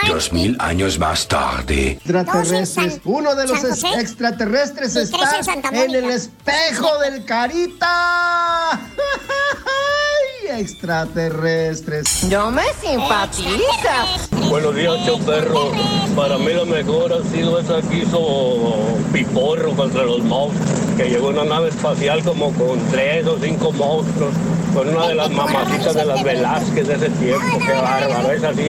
Dos 0.08 0.32
mil 0.32 0.56
años 0.60 0.99
más 0.99 1.28
tarde. 1.28 1.93
Extraterrestres. 1.93 3.02
Uno 3.04 3.34
de 3.34 3.47
los 3.47 3.84
extraterrestres 3.97 4.95
está 4.95 5.38
en 5.38 5.43
Santa 5.43 5.70
en 5.70 5.76
Mónica. 5.76 5.97
el 5.97 6.10
espejo 6.12 6.99
del 6.99 7.26
Carita. 7.26 8.80
¡Ay, 10.54 10.62
extraterrestres! 10.62 12.24
No 12.30 12.52
me 12.52 12.64
simpatizas. 12.82 14.30
Buenos 14.49 14.76
días, 14.76 14.97
show 15.06 15.20
perro. 15.20 15.72
Para 16.16 16.38
mí 16.38 16.52
lo 16.54 16.66
mejor 16.66 17.14
ha 17.14 17.24
sido 17.30 17.60
esa 17.60 17.82
que 17.88 17.99
hizo 17.99 18.97
Piporro 19.14 19.72
contra 19.76 20.04
los 20.04 20.22
Mavs. 20.24 20.54
que 20.97 21.10
llegó 21.10 21.30
una 21.30 21.45
nave 21.45 21.70
espacial 21.70 22.24
como 22.24 22.52
con 22.54 22.80
tres 22.89 23.26
o 23.28 23.38
cinco 23.41 23.72
monstruos, 23.72 24.34
con 24.74 24.89
una 24.89 25.08
de 25.08 25.16
las 25.16 25.32
mamacitas 25.32 25.95
de 25.95 26.06
las 26.06 26.24
Velázquez 26.24 26.88
de 26.88 26.95
ese 26.95 27.10
tiempo, 27.10 27.58
qué 27.66 27.74
bárbaro, 27.74 28.32
es 28.32 28.43
así. 28.43 28.71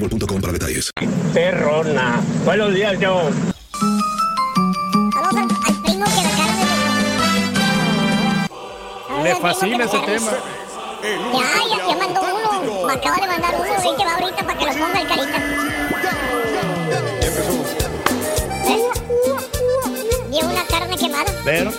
boostmobile.com 0.00 0.40
para 0.40 0.52
detalles. 0.52 0.90
Perrona. 1.32 2.20
Buenos 2.44 2.74
días, 2.74 2.98
yo. 3.00 3.30
Le 9.22 9.34
fascina 9.36 9.84
ese 9.84 9.98
tema. 10.00 10.30
Ya, 11.02 11.76
ya, 11.76 11.88
ya 11.88 11.96
mandó 11.96 12.20
uno. 12.20 12.86
Me 12.86 12.92
acaba 12.92 13.16
de 13.16 13.26
mandar 13.26 13.54
uno. 13.54 13.82
Ven 13.82 13.96
que 13.96 14.04
va 14.04 14.14
ahorita 14.14 14.46
para 14.46 14.58
que 14.58 14.64
lo 14.64 14.72
ponga 14.72 15.00
el 15.00 15.08
carita. 15.08 15.42
Lleva 20.30 20.48
una 20.48 20.64
carne 20.66 20.96
quemada. 20.96 21.32
Pero, 21.44 21.72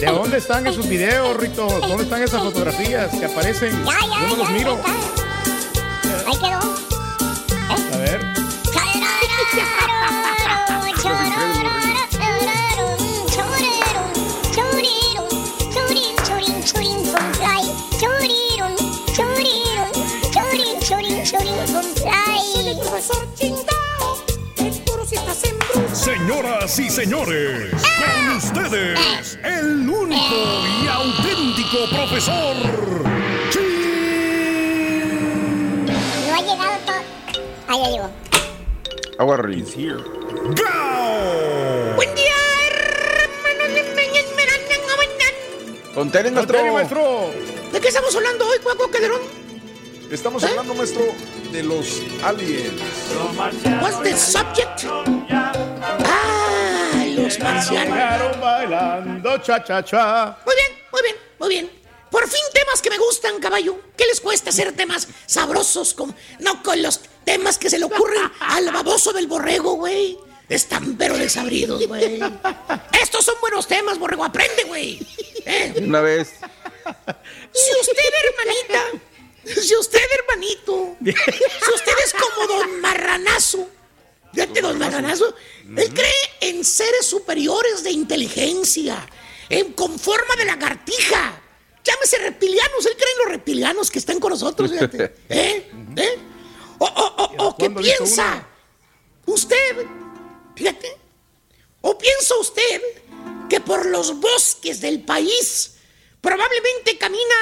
¿de 0.00 0.06
dónde 0.06 0.38
están 0.38 0.66
esos 0.66 0.88
videos, 0.88 1.36
Rito? 1.36 1.66
¿Dónde 1.66 2.04
están 2.04 2.22
esas 2.22 2.42
fotografías 2.42 3.10
que 3.16 3.24
aparecen? 3.26 3.72
Ya, 3.84 3.98
ya, 4.00 4.20
Yo 4.20 4.28
no 4.28 4.36
los 4.36 4.50
miro. 4.50 4.78
Ahí 6.26 6.36
quedó. 6.38 6.97
Señoras 25.92 26.78
y 26.78 26.90
señores, 26.90 27.70
con 27.72 28.36
ustedes, 28.36 29.38
el 29.42 29.88
único 29.88 30.62
y 30.82 30.88
auténtico 30.88 31.88
profesor. 31.90 32.56
No 36.26 36.34
ha 36.34 36.40
llegado. 36.40 37.02
Ahí 37.68 37.82
ya 37.82 37.90
llegó. 37.90 38.27
Agua 39.18 39.36
Riz. 39.38 39.74
Buen 39.74 40.04
día, 42.14 42.34
Con 45.92 46.12
tenis, 46.12 46.32
maestro. 46.32 47.30
¿De 47.72 47.80
qué 47.80 47.88
estamos 47.88 48.14
hablando 48.14 48.46
hoy, 48.46 48.58
Cuaco 48.60 48.88
Calderón? 48.88 49.20
Estamos 50.08 50.44
hablando, 50.44 50.72
maestro, 50.72 51.02
de 51.50 51.64
los 51.64 52.00
aliens. 52.22 52.80
What's 53.82 54.00
the 54.04 54.16
subject? 54.16 54.84
Ah, 56.04 57.04
los 57.16 57.40
marcianos. 57.40 57.70
Llegaron 57.70 58.40
bailando 58.40 59.38
cha 59.38 59.64
cha 59.64 59.82
cha. 59.82 60.38
Muy 60.46 60.54
bien, 60.54 60.68
muy 60.92 61.02
bien, 61.02 61.16
muy 61.40 61.48
bien. 61.48 61.77
Por 62.10 62.28
fin 62.28 62.40
temas 62.54 62.80
que 62.80 62.90
me 62.90 62.98
gustan, 62.98 63.38
caballo. 63.40 63.78
¿Qué 63.96 64.06
les 64.06 64.20
cuesta 64.20 64.50
hacer 64.50 64.72
temas 64.72 65.08
sabrosos? 65.26 65.94
Como, 65.94 66.14
no 66.40 66.62
con 66.62 66.80
los 66.82 67.00
temas 67.24 67.58
que 67.58 67.70
se 67.70 67.78
le 67.78 67.84
ocurren 67.84 68.30
al 68.40 68.70
baboso 68.72 69.12
del 69.12 69.26
borrego, 69.26 69.74
güey. 69.74 70.18
Están 70.48 70.96
pero 70.96 71.16
desabridos, 71.18 71.86
güey. 71.86 72.20
Estos 73.00 73.24
son 73.24 73.34
buenos 73.40 73.66
temas, 73.66 73.98
borrego. 73.98 74.24
Aprende, 74.24 74.64
güey. 74.64 75.06
¿Eh? 75.44 75.74
Una 75.82 76.00
vez. 76.00 76.30
Si 77.52 77.80
usted, 77.80 78.02
hermanita, 78.24 78.84
si 79.44 79.76
usted, 79.76 80.00
hermanito, 80.18 80.96
si 81.04 81.74
usted 81.74 81.92
es 82.04 82.14
como 82.14 82.46
don 82.46 82.80
Marranazo, 82.80 83.68
fíjate, 84.32 84.60
don 84.62 84.78
Marranazo, 84.78 85.34
él 85.76 85.92
cree 85.92 86.30
en 86.40 86.64
seres 86.64 87.06
superiores 87.06 87.82
de 87.82 87.90
inteligencia, 87.90 89.06
en, 89.50 89.72
con 89.72 89.98
forma 89.98 90.34
de 90.36 90.46
lagartija. 90.46 91.42
Llámese 91.88 92.18
reptilianos, 92.18 92.84
él 92.86 92.92
cree 92.96 93.12
en 93.12 93.18
los 93.18 93.28
reptilianos 93.28 93.90
que 93.90 93.98
están 93.98 94.20
con 94.20 94.30
nosotros, 94.30 94.70
fíjate. 94.70 95.14
¿Eh? 95.28 95.70
¿Eh? 95.96 96.18
O, 96.78 96.84
o, 96.86 97.24
o, 97.24 97.46
o 97.48 97.56
que 97.56 97.70
piensa 97.70 98.46
usted, 99.26 99.86
fíjate, 100.54 100.96
o 101.80 101.96
piensa 101.98 102.36
usted 102.36 102.82
que 103.48 103.60
por 103.60 103.86
los 103.86 104.20
bosques 104.20 104.80
del 104.80 105.02
país 105.04 105.76
probablemente 106.20 106.98
camina 106.98 107.34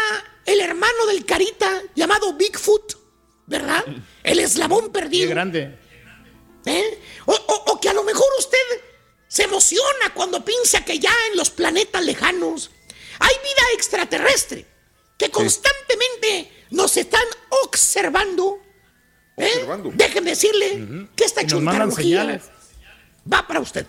el 0.44 0.60
hermano 0.60 1.06
del 1.06 1.24
Carita 1.26 1.82
llamado 1.94 2.34
Bigfoot, 2.34 2.94
¿verdad? 3.46 3.84
El 4.22 4.38
eslabón 4.40 4.90
perdido. 4.92 5.26
Qué 5.28 5.34
grande. 5.34 5.78
¿Eh? 6.66 7.00
O, 7.26 7.32
o- 7.32 7.72
o 7.72 7.80
que 7.80 7.88
a 7.88 7.92
lo 7.94 8.02
mejor 8.04 8.26
usted 8.38 8.58
se 9.28 9.44
emociona 9.44 10.12
cuando 10.14 10.44
piensa 10.44 10.84
que 10.84 10.98
ya 10.98 11.12
en 11.30 11.36
los 11.36 11.50
planetas 11.50 12.04
lejanos 12.04 12.70
hay 13.18 13.34
vida 13.42 13.62
extraterrestre 13.74 14.66
que 15.16 15.30
constantemente 15.30 16.52
nos 16.70 16.96
están 16.96 17.24
observando. 17.64 18.60
¿eh? 19.36 19.66
Déjeme 19.94 20.30
decirle 20.30 21.08
que 21.14 21.24
esta 21.24 21.42
Y 21.42 21.46
nos 21.46 21.62
mandan 21.62 21.90
chuntarología 21.90 22.42
va 23.32 23.46
para 23.46 23.60
usted. 23.60 23.86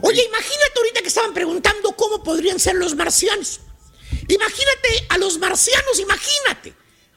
Oye, 0.00 0.24
imagínate 0.24 0.72
ahorita 0.76 1.02
que 1.02 1.08
estaban 1.08 1.34
preguntando 1.34 1.92
cómo 1.92 2.22
podrían 2.22 2.58
ser 2.58 2.76
los 2.76 2.94
marcianos. 2.94 3.60
Imagínate 4.28 5.06
a 5.10 5.18
los 5.18 5.38
marcianos, 5.38 6.00
imagínate. 6.00 6.74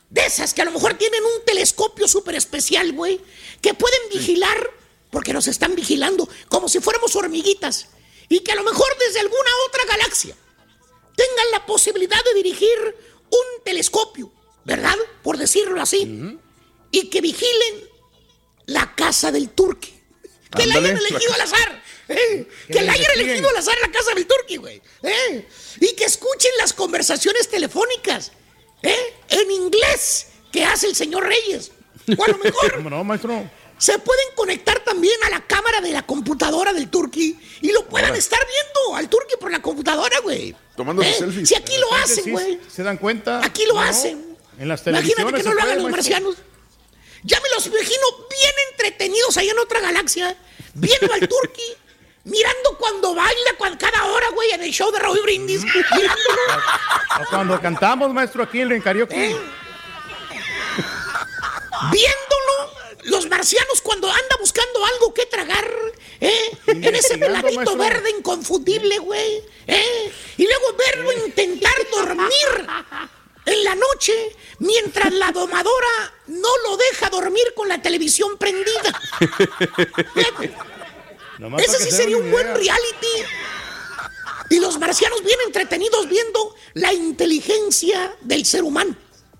De 0.10 0.26
esas 0.26 0.54
que 0.54 0.62
a 0.62 0.66
lo 0.66 0.72
mejor 0.72 0.96
tienen 0.96 1.24
un 1.24 1.46
telescopio 1.46 2.08
súper 2.08 2.36
especial, 2.36 2.92
güey, 2.94 3.22
que 3.62 3.74
pueden 3.74 4.00
vigilar, 4.12 4.72
porque 5.10 5.34
nos 5.34 5.48
están 5.48 5.76
vigilando, 5.76 6.28
como 6.50 6.68
si 6.68 6.80
fuéramos 6.80 7.16
hormiguitas. 7.16 7.88
y 8.28 8.40
que 8.40 8.52
a 8.52 8.56
lo 8.56 8.64
mejor 8.64 8.88
desde 8.98 9.20
alguna 9.20 9.52
otra 9.68 9.86
galaxia 9.86 10.36
tengan 11.16 11.52
la 11.52 11.66
posibilidad 11.66 12.24
de 12.24 12.34
dirigir 12.36 12.96
un 13.30 13.64
telescopio, 13.64 14.32
¿verdad? 14.64 14.96
Por 15.24 15.38
decirlo 15.38 15.82
así, 15.82 16.38
y 16.92 17.10
que 17.10 17.22
vigilen 17.22 17.90
la 18.68 18.96
casa 18.96 19.32
del 19.32 19.50
turque. 19.50 19.94
Que 20.56 20.66
la 20.68 20.76
hayan 20.76 20.94
la 20.94 21.00
elegido 21.10 21.34
al 21.34 21.42
azar. 21.42 21.84
¿eh? 22.08 22.48
Que 22.72 22.82
la 22.82 22.94
hayan 22.94 23.12
elegido 23.16 23.50
al 23.50 23.58
azar 23.58 23.76
la 23.82 23.92
casa 23.92 24.14
del 24.14 24.26
turque, 24.26 24.58
güey. 24.58 24.82
¿eh? 25.04 25.46
Y 25.82 25.94
que 25.96 26.06
escuchen 26.06 26.52
las 26.60 26.72
conversaciones 26.72 27.50
telefónicas 27.50 28.32
¿eh? 28.82 29.14
en 29.30 29.52
inglés 29.52 30.28
que 30.52 30.64
hace 30.64 30.88
el 30.88 30.96
señor 30.96 31.26
Reyes. 31.26 31.72
O 32.18 32.24
a 32.24 32.28
lo 32.30 32.38
mejor 32.38 32.76
¿Cómo 32.76 32.90
no, 32.92 33.04
maestro? 33.04 33.50
se 33.78 34.00
pueden 34.00 34.28
conectar 34.36 34.80
también 34.86 35.22
a 35.26 35.30
la 35.30 35.46
cámara 35.46 35.82
de 35.82 35.92
la 35.92 36.06
computadora 36.06 36.72
del 36.72 36.90
Turqui 36.90 37.38
y 37.62 37.72
lo 37.74 37.86
puedan 37.88 38.10
Ahora. 38.12 38.20
estar 38.20 38.40
viendo 38.48 38.96
al 38.96 39.10
Turqui 39.10 39.36
por 39.38 39.52
la 39.52 39.62
computadora, 39.62 40.18
güey. 40.22 40.56
Tomándose 40.76 41.10
¿Eh? 41.10 41.14
selfies. 41.14 41.50
Si 41.50 41.56
aquí 41.56 41.78
lo 41.78 41.94
hacen, 41.96 42.32
güey. 42.32 42.60
¿Se 42.70 42.84
dan 42.84 42.98
cuenta? 42.98 43.44
Aquí 43.46 43.66
lo 43.66 43.76
No. 43.76 43.82
hacen. 43.82 44.38
En 44.58 44.68
las 44.68 44.86
Imagínate 44.88 45.14
televisiones 45.16 45.44
que 45.44 45.50
no 45.50 45.56
lo 45.56 45.62
hagan 45.62 45.82
los 45.84 45.92
marcianos. 45.92 46.36
Ya 47.24 47.40
me 47.42 47.50
los 47.50 47.66
imagino 47.66 48.06
bien 48.30 48.54
entretenidos 48.72 49.36
allá 49.38 49.52
en 49.52 49.60
otra 49.60 49.80
galaxia, 49.80 50.38
viendo 50.74 51.12
al 51.14 51.28
Turqui, 51.28 51.74
mirando 52.26 52.78
cuando 52.78 53.16
baila 53.16 53.52
cuando, 53.58 53.78
cada 53.80 54.06
hora, 54.06 54.30
güey, 54.30 54.52
en 54.52 54.62
el 54.64 54.72
show 54.72 54.92
de 54.92 55.00
Raúl 55.00 55.20
Brindis, 55.24 55.64
mirándolo. 55.64 56.64
O 57.22 57.26
cuando 57.30 57.60
cantamos, 57.62 58.14
maestro, 58.14 58.44
aquí 58.44 58.62
en 58.62 58.72
el 58.72 58.84
karaoke. 58.84 59.32
¿Eh? 59.32 59.36
viéndolo, 61.92 62.74
los 63.06 63.30
marcianos 63.30 63.82
cuando 63.82 64.10
anda 64.10 64.38
buscando 64.40 64.84
algo 64.86 65.14
que 65.14 65.26
tragar, 65.26 65.70
¿eh? 66.20 66.58
en 66.68 66.96
ese 66.96 67.18
peladito 67.18 67.78
verde 67.78 68.10
inconfundible, 68.10 68.98
güey, 69.00 69.44
¿eh? 69.68 70.12
y 70.38 70.44
luego 70.46 70.66
verlo 70.78 71.26
intentar 71.26 71.74
dormir 71.92 72.68
en 73.46 73.64
la 73.64 73.76
noche 73.76 74.36
mientras 74.60 75.14
la 75.14 75.32
domadora 75.32 76.14
no 76.28 76.50
lo 76.68 76.78
deja 76.78 77.10
dormir 77.10 77.46
con 77.56 77.68
la 77.68 77.82
televisión 77.82 78.38
prendida. 78.38 79.02
Nomás 81.38 81.62
Ese 81.64 81.78
sí 81.84 81.92
se 81.92 81.98
sería 81.98 82.18
un 82.18 82.32
buen 82.32 82.48
reality. 82.48 83.24
Y 84.50 84.60
los 84.60 84.80
marcianos 84.80 85.24
bien 85.24 85.38
entretenidos 85.46 86.08
viendo 86.08 86.56
la 86.74 86.94
inteligencia 86.94 88.16
del 88.22 88.46
ser 88.46 88.64
humano. 88.64 88.96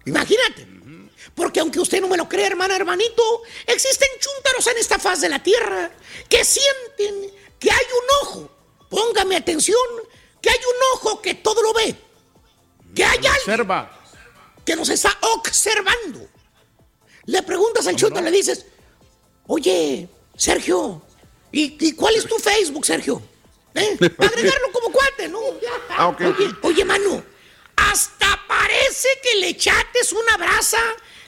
Imagínate. 0.06 0.75
Porque 1.36 1.60
aunque 1.60 1.80
usted 1.80 2.00
no 2.00 2.08
me 2.08 2.18
lo 2.18 2.30
cree, 2.30 2.48
hermana, 2.48 2.76
hermanito, 2.76 3.44
existen 3.68 4.10
chúntaros 4.20 4.66
en 4.68 4.78
esta 4.78 4.98
faz 4.98 5.22
de 5.22 5.30
la 5.30 5.44
tierra 5.44 5.92
que 6.30 6.44
sienten 6.46 7.34
que 7.60 7.72
hay 7.72 7.86
un 7.86 8.28
ojo. 8.28 8.52
Póngame 8.90 9.36
atención, 9.36 9.78
que 10.42 10.50
hay 10.50 10.58
un 10.58 10.98
ojo 10.98 11.22
que 11.22 11.34
todo 11.36 11.62
lo 11.62 11.74
ve. 11.74 11.96
Que 12.96 13.04
hay 13.04 13.18
alguien 13.18 13.88
que 14.64 14.76
nos 14.76 14.90
está 14.90 15.16
observando. 15.36 16.28
Le 17.26 17.44
preguntas 17.44 17.86
al 17.88 17.98
chúntaro, 17.98 18.26
le 18.26 18.32
dices, 18.32 18.66
oye, 19.48 20.08
Sergio, 20.38 21.02
¿y, 21.52 21.76
y 21.86 21.94
cuál 21.94 22.16
es 22.16 22.26
tu 22.26 22.38
Facebook, 22.40 22.86
Sergio? 22.86 23.22
¿Eh? 23.74 23.98
Para 24.18 24.30
agregarlo 24.30 24.72
como 24.72 24.92
cuate, 24.92 25.28
¿no? 25.28 25.40
Ah. 25.90 26.08
Oye, 26.08 26.56
oye, 26.62 26.86
mano, 26.86 27.24
hasta 27.76 28.40
parece 28.48 29.10
que 29.22 29.40
le 29.40 29.50
echates 29.50 30.14
una 30.14 30.38
brasa 30.38 30.80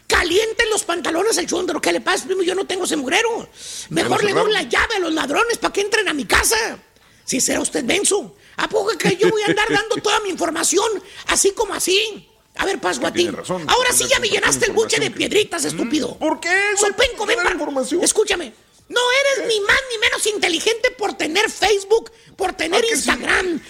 caliente 0.08 0.64
en 0.64 0.70
los 0.70 0.84
pantalones 0.84 1.38
al 1.38 1.46
chúndaro. 1.46 1.82
¿Qué 1.82 1.92
le 1.92 2.02
pasa, 2.02 2.26
primo? 2.26 2.42
Yo 2.42 2.56
no 2.56 2.66
tengo 2.66 2.86
ese 2.86 2.96
mugrero. 2.96 3.48
Mejor 3.90 4.24
le 4.24 4.34
doy 4.34 4.52
la 4.52 4.64
llave 4.64 4.96
a 4.96 5.00
los 5.00 5.14
ladrones 5.14 5.58
para 5.58 5.74
que 5.74 5.82
entren 5.82 6.08
a 6.08 6.14
mi 6.14 6.26
casa. 6.26 6.80
Si 7.26 7.42
será 7.42 7.60
usted 7.60 7.84
menso. 7.84 8.36
¿A 8.56 8.68
poco 8.68 8.98
que 8.98 9.16
yo 9.18 9.30
voy 9.30 9.42
a 9.44 9.48
andar 9.48 9.70
dando 9.70 9.98
toda 9.98 10.20
mi 10.22 10.30
información 10.30 10.88
así 11.28 11.52
como 11.52 11.74
así? 11.74 12.28
A 12.56 12.66
ver, 12.66 12.80
tiene 13.14 13.32
razón. 13.32 13.64
Ahora 13.70 13.92
sí 13.94 14.06
ya 14.10 14.20
me 14.20 14.30
llenaste 14.30 14.66
el 14.66 14.72
buche 14.72 15.00
de 15.00 15.12
piedritas, 15.12 15.64
estúpido. 15.66 16.18
¿Por 16.18 16.40
qué, 16.40 16.50
güey? 16.50 16.92
Sopenco, 16.92 17.26
ven 17.28 17.38
para... 17.38 17.56
Escúchame. 18.02 18.52
No 18.90 19.02
eres 19.12 19.48
ni 19.48 19.60
más 19.62 19.80
ni 19.92 19.98
menos 20.00 20.26
inteligente 20.26 20.90
por 20.98 21.14
tener 21.14 21.52
Facebook, 21.52 22.12
por 22.36 22.54
tener. 22.54 22.84
Instagram. 22.86 23.62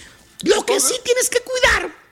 Lo 0.43 0.65
que 0.65 0.79
sí 0.79 0.93
tienes 1.03 1.29
que 1.29 1.39
cuidar 1.41 2.06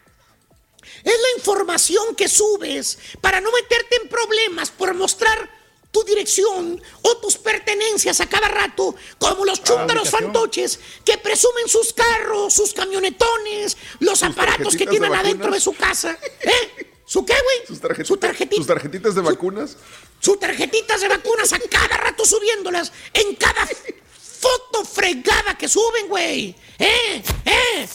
es 1.06 1.14
la 1.22 1.38
información 1.38 2.16
que 2.16 2.28
subes 2.28 2.98
para 3.22 3.40
no 3.40 3.52
meterte 3.52 3.96
en 4.02 4.10
problemas 4.10 4.72
por 4.72 4.94
mostrar 4.96 5.50
tu 5.92 6.04
dirección 6.04 6.82
o 7.04 7.18
tus 7.18 7.38
pertenencias 7.38 8.20
a 8.20 8.28
cada 8.28 8.50
rato, 8.50 8.96
como 9.18 9.46
los 9.46 9.64
chúntaros 9.64 10.04
ubicación. 10.10 10.34
fantoches 10.34 10.80
que 11.06 11.18
presumen 11.20 11.70
sus 11.70 11.94
carros, 11.94 12.54
sus 12.54 12.74
camionetones, 12.74 13.78
los 14.00 14.22
aparatos 14.24 14.76
que 14.76 14.86
de 14.86 14.92
tienen 14.92 15.16
adentro 15.16 15.52
de 15.52 15.62
su 15.62 15.74
casa. 15.74 16.18
¿Eh? 16.42 16.92
¿Su 17.06 17.24
qué, 17.24 17.34
güey? 17.34 17.68
Sus 17.68 17.80
tarjetitas, 17.80 18.08
Su 18.08 18.18
tarjetita. 18.18 18.56
sus 18.58 18.68
tarjetitas 18.68 19.16
de 19.16 19.22
vacunas. 19.22 19.78
Sus 20.20 20.38
tarjetitas 20.40 21.00
de 21.00 21.08
vacunas 21.08 21.54
a 21.54 21.60
cada 21.60 21.96
rato 21.98 22.26
subiéndolas 22.26 22.92
en 23.14 23.36
cada 23.36 23.66
foto 23.66 24.84
fregada 24.84 25.58
que 25.58 25.70
suben, 25.70 26.08
güey. 26.10 26.56
¿Eh? 26.80 27.24
¿Eh? 27.46 27.88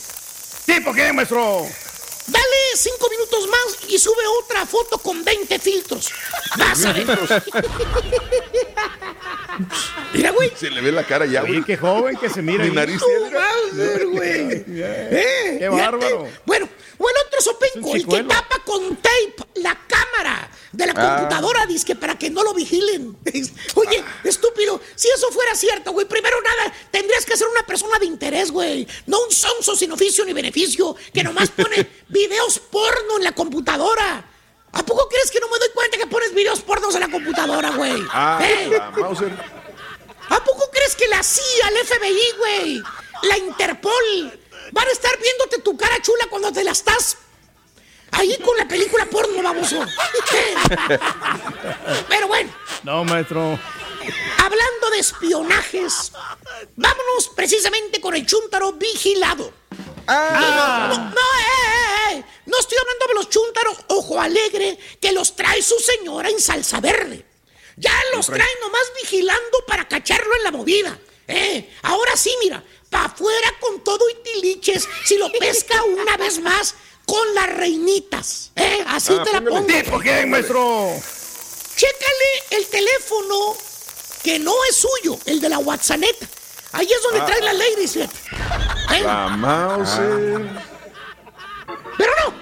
¿Tipo 0.65 0.93
qué, 0.93 1.11
maestro? 1.13 1.67
Dale 2.31 2.75
cinco 2.75 3.09
minutos 3.09 3.47
más 3.49 3.89
y 3.89 3.97
sube 3.99 4.23
otra 4.43 4.65
foto 4.65 4.97
con 4.97 5.23
20 5.23 5.59
filtros. 5.59 6.09
Vas 6.57 6.85
a 6.85 6.93
ver. 6.93 7.05
Mira, 10.13 10.31
güey. 10.31 10.51
Se 10.55 10.69
le 10.69 10.81
ve 10.81 10.91
la 10.91 11.03
cara 11.03 11.25
ya, 11.25 11.41
güey. 11.41 11.63
qué 11.63 11.75
joven 11.77 12.15
que 12.17 12.29
se 12.29 12.41
mira 12.41 12.63
Mi 12.63 12.71
nariz 12.71 13.01
güey. 13.01 14.63
Eh, 14.67 15.55
Qué 15.59 15.69
bárbaro. 15.69 16.27
Bueno, 16.45 16.69
o 17.01 17.09
el 17.09 17.15
otro 17.27 17.41
sopenco, 17.41 17.95
el 17.95 18.07
que 18.07 18.23
tapa 18.23 18.59
con 18.63 18.95
tape 18.97 19.35
la 19.55 19.75
cámara 19.87 20.49
de 20.71 20.85
la 20.85 20.93
Ah. 20.95 21.15
computadora, 21.17 21.65
dice 21.65 21.95
para 21.95 22.17
que 22.17 22.29
no 22.29 22.43
lo 22.43 22.53
vigilen. 22.53 23.17
Oye, 23.75 24.03
estúpido, 24.23 24.79
si 24.95 25.09
eso 25.09 25.31
fuera 25.31 25.55
cierto, 25.55 25.91
güey, 25.91 26.07
primero 26.07 26.39
nada, 26.41 26.73
tendrías 26.91 27.25
que 27.25 27.35
ser 27.35 27.47
una 27.47 27.65
persona 27.65 27.97
de 27.99 28.05
interés, 28.05 28.51
güey. 28.51 28.87
No 29.07 29.23
un 29.23 29.31
sonso 29.31 29.75
sin 29.75 29.91
oficio 29.91 30.23
ni 30.25 30.33
beneficio, 30.33 30.95
que 31.13 31.23
nomás 31.23 31.49
pone 31.55 31.89
videos 32.09 32.59
porno 32.59 33.17
en 33.17 33.23
la 33.23 33.31
computadora. 33.33 34.25
¿A 34.73 34.85
poco 34.85 35.09
crees 35.09 35.29
que 35.31 35.39
no 35.41 35.49
me 35.49 35.59
doy 35.59 35.69
cuenta 35.73 35.97
que 35.97 36.07
pones 36.07 36.33
videos 36.33 36.61
pornos 36.61 36.93
en 36.95 37.01
la 37.01 37.09
computadora, 37.09 37.71
güey? 37.71 38.01
Ah, 38.13 38.39
¿Eh? 38.41 38.77
¿A 38.79 40.41
poco 40.43 40.69
crees 40.71 40.95
que 40.95 41.07
la 41.09 41.21
CIA, 41.23 41.67
el 41.69 41.85
FBI, 41.85 42.37
güey, 42.37 42.83
la 43.23 43.37
Interpol, 43.37 44.39
van 44.71 44.87
a 44.87 44.91
estar 44.91 45.17
viéndote 45.19 45.59
tu 45.61 45.75
cara 45.77 46.01
chula 46.01 46.25
cuando 46.29 46.51
te 46.51 46.63
la 46.63 46.71
estás 46.71 47.17
ahí 48.11 48.37
con 48.43 48.57
la 48.57 48.67
película 48.67 49.05
porno, 49.05 49.41
baboso? 49.41 49.79
Pero 52.09 52.27
bueno, 52.27 52.51
No, 52.83 53.03
maestro. 53.03 53.59
hablando 54.37 54.89
de 54.91 54.99
espionajes, 54.99 56.11
vámonos 56.75 57.29
precisamente 57.35 58.01
con 58.01 58.15
el 58.15 58.25
chúntaro 58.25 58.73
vigilado. 58.73 59.53
Ah. 60.07 60.87
No, 60.89 60.97
no, 60.97 61.03
no, 61.09 61.21
eh, 61.21 62.13
eh, 62.13 62.17
eh, 62.17 62.23
no 62.47 62.57
estoy 62.59 62.77
hablando 62.79 63.05
de 63.07 63.13
los 63.13 63.29
chúntaros 63.29 63.77
ojo 63.89 64.19
alegre 64.19 64.77
que 64.99 65.11
los 65.11 65.35
trae 65.35 65.61
su 65.61 65.75
señora 65.79 66.29
en 66.29 66.39
salsa 66.41 66.79
verde. 66.81 67.25
Ya 67.77 67.93
los 68.13 68.25
traen 68.27 68.59
nomás 68.61 68.81
vigilando 69.01 69.65
para 69.67 69.87
cacharlo 69.87 70.35
en 70.35 70.43
la 70.43 70.51
movida. 70.51 70.99
Eh, 71.27 71.73
ahora 71.83 72.17
sí, 72.17 72.35
mira, 72.43 72.63
pa' 72.91 73.05
afuera 73.05 73.47
con 73.59 73.83
todo 73.83 74.07
y 74.09 74.15
tiliches 74.23 74.87
si 75.05 75.17
lo 75.17 75.31
pesca 75.31 75.81
una 75.83 76.15
vez 76.17 76.39
más 76.39 76.75
con 77.07 77.33
las 77.33 77.51
reinitas. 77.55 78.51
Eh, 78.55 78.83
así 78.87 79.13
Ah, 79.19 79.23
te 79.23 79.31
la 79.33 79.41
pongo. 79.41 79.65
¿Tipo 79.65 79.99
qué, 79.99 80.25
maestro? 80.27 80.91
Chécale 81.75 82.43
el 82.51 82.67
teléfono 82.67 83.55
que 84.23 84.37
no 84.37 84.53
es 84.69 84.75
suyo, 84.75 85.17
el 85.25 85.41
de 85.41 85.49
la 85.49 85.57
WhatsApp. 85.57 86.01
Ahí 86.73 86.85
es 86.87 87.01
donde 87.03 87.21
trae 87.21 87.41
la 87.41 87.53
ladies. 87.53 87.93
fíjate. 87.93 88.15
¿Eh? 88.95 89.01
La 89.03 89.27
Mauser. 89.29 90.41
Pero 91.97 92.11
no, 92.25 92.33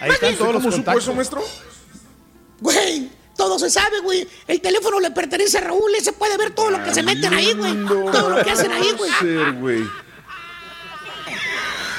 Ahí 0.00 0.10
están 0.10 0.36
todos 0.36 0.54
los 0.54 0.62
¿Cómo 0.62 0.72
supo 0.72 0.84
contactos. 0.84 1.04
eso, 1.04 1.14
maestro? 1.14 1.44
güey, 2.60 3.10
todo 3.36 3.58
se 3.58 3.70
sabe, 3.70 4.00
güey. 4.00 4.28
El 4.46 4.60
teléfono 4.60 5.00
le 5.00 5.10
pertenece 5.10 5.58
a 5.58 5.62
Raúl, 5.62 5.94
ese 5.94 6.12
puede 6.12 6.36
ver 6.36 6.54
todo 6.54 6.70
lo 6.70 6.82
que 6.82 6.94
se 6.94 7.02
meten 7.02 7.32
ahí, 7.34 7.52
güey. 7.52 7.84
Todo 7.86 8.30
lo 8.30 8.44
que 8.44 8.50
hacen 8.50 8.72
ahí, 8.72 8.92
güey. 8.92 9.10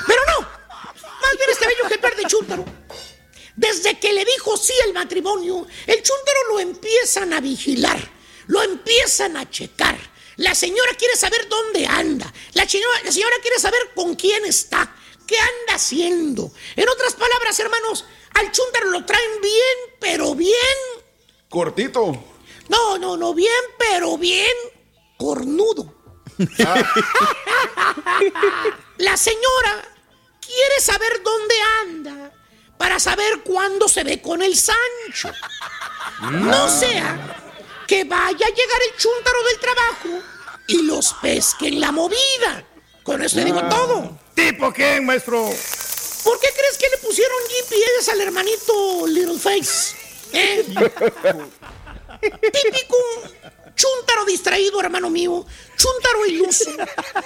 Pero 0.08 0.22
no, 0.28 0.42
más 0.42 1.38
bien 1.38 1.50
este 1.52 1.68
bello 1.68 1.90
jefe 1.90 2.16
de 2.16 2.24
Chúntaro. 2.28 2.66
Desde 3.56 4.00
que 4.00 4.12
le 4.12 4.26
dijo 4.26 4.58
sí 4.58 4.74
al 4.86 4.94
matrimonio, 4.94 5.66
el 5.88 5.96
Chúntaro 6.04 6.40
lo 6.50 6.60
empiezan 6.60 7.34
a 7.34 7.40
vigilar, 7.40 8.00
lo 8.48 8.62
empiezan 8.62 9.38
a 9.38 9.50
checar. 9.50 9.98
La 10.38 10.54
señora 10.54 10.94
quiere 10.98 11.16
saber 11.16 11.48
dónde 11.48 11.88
anda, 11.88 12.32
la 12.54 12.68
señora, 12.68 13.04
la 13.06 13.12
señora 13.12 13.36
quiere 13.42 13.58
saber 13.58 13.80
con 13.96 14.16
quién 14.16 14.44
está, 14.44 14.94
qué 15.26 15.38
anda 15.38 15.76
haciendo. 15.76 16.52
En 16.76 16.90
otras 16.90 17.14
palabras, 17.14 17.58
hermanos, 17.58 18.06
al 18.34 18.52
Chúntaro 18.52 18.90
lo 18.90 19.06
traen 19.06 19.42
bien, 19.42 19.78
pero 20.02 20.36
bien. 20.36 20.95
Cortito. 21.50 22.24
No, 22.70 22.98
no, 22.98 23.16
no, 23.18 23.34
bien, 23.34 23.52
pero 23.78 24.18
bien 24.18 24.52
cornudo. 25.18 25.94
La 28.98 29.18
señora 29.18 29.88
quiere 30.46 30.80
saber 30.82 31.22
dónde 31.24 31.56
anda 31.82 32.32
para 32.78 33.00
saber 33.00 33.42
cuándo 33.44 33.88
se 33.88 34.04
ve 34.04 34.22
con 34.22 34.42
el 34.42 34.56
Sancho. 34.56 35.32
No 36.32 36.68
sea 36.70 37.42
que 37.88 38.04
vaya 38.04 38.46
a 38.46 38.50
llegar 38.50 38.82
el 38.92 38.98
chúntaro 38.98 39.44
del 39.44 39.60
trabajo 39.60 40.24
y 40.68 40.82
los 40.84 41.14
pesque 41.22 41.68
en 41.68 41.80
la 41.80 41.92
movida. 41.92 42.66
Con 43.04 43.22
eso 43.22 43.36
te 43.38 43.46
digo 43.46 43.60
Ah. 43.62 43.70
todo. 43.70 44.18
¿Tipo 44.34 44.74
quién, 44.74 45.06
maestro? 45.06 45.46
¿Por 46.24 46.40
qué 46.40 46.48
crees 46.58 46.78
que 46.80 46.90
le 46.90 46.98
pusieron 46.98 47.38
GPS 47.48 48.12
al 48.12 48.22
hermanito 48.22 49.06
Littleface? 49.08 49.96
¿Eh? 50.34 50.66
Típico 52.22 52.98
chúntaro 53.76 54.26
distraído, 54.26 54.80
hermano 54.80 55.10
mío. 55.10 55.46
Chúntaro 55.76 56.26
iluso. 56.26 56.72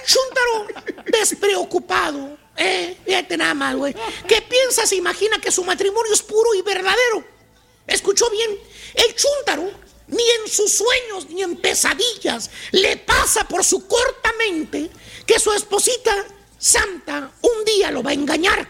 Chúntaro 0.06 0.68
despreocupado. 1.12 2.38
¿Eh? 2.58 2.98
Fíjate 3.06 3.38
nada 3.38 3.54
más, 3.54 3.76
güey. 3.76 3.96
¿Qué 4.28 4.42
piensa, 4.42 4.86
se 4.86 4.96
imagina 4.96 5.40
que 5.40 5.52
su 5.52 5.64
matrimonio 5.64 6.14
es 6.14 6.22
puro 6.22 6.54
y 6.54 6.62
verdadero? 6.62 7.24
¿Escuchó 7.88 8.30
bien? 8.30 8.60
El 8.94 9.16
chúntaro 9.16 9.72
ni 10.08 10.24
en 10.24 10.52
sus 10.52 10.74
sueños 10.74 11.30
ni 11.30 11.44
en 11.44 11.56
pesadillas 11.58 12.50
le 12.72 12.98
pasa 12.98 13.48
por 13.48 13.64
su 13.64 13.88
corta 13.88 14.34
mente 14.40 14.90
que 15.26 15.40
su 15.40 15.52
esposita 15.54 16.26
santa 16.58 17.32
un 17.42 17.66
día 17.66 17.92
lo 17.92 18.04
va 18.04 18.12
a 18.12 18.14
engañar. 18.14 18.68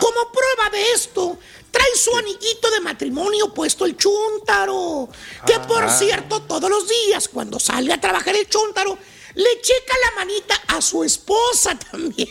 Como 0.00 0.32
prueba 0.32 0.70
de 0.72 0.92
esto, 0.92 1.38
trae 1.76 1.94
su 1.96 2.16
anillito 2.16 2.70
de 2.70 2.80
matrimonio 2.80 3.52
puesto 3.52 3.84
el 3.84 3.96
chúntaro. 3.96 5.08
Que 5.46 5.58
por 5.60 5.84
Ah. 5.84 5.88
cierto, 5.96 6.40
todos 6.42 6.70
los 6.70 6.88
días 6.88 7.28
cuando 7.28 7.58
sale 7.60 7.92
a 7.92 8.00
trabajar 8.00 8.34
el 8.34 8.48
chúntaro, 8.48 8.96
le 9.34 9.60
checa 9.60 9.94
la 10.04 10.20
manita 10.20 10.54
a 10.68 10.80
su 10.80 11.04
esposa 11.04 11.78
también. 11.78 12.28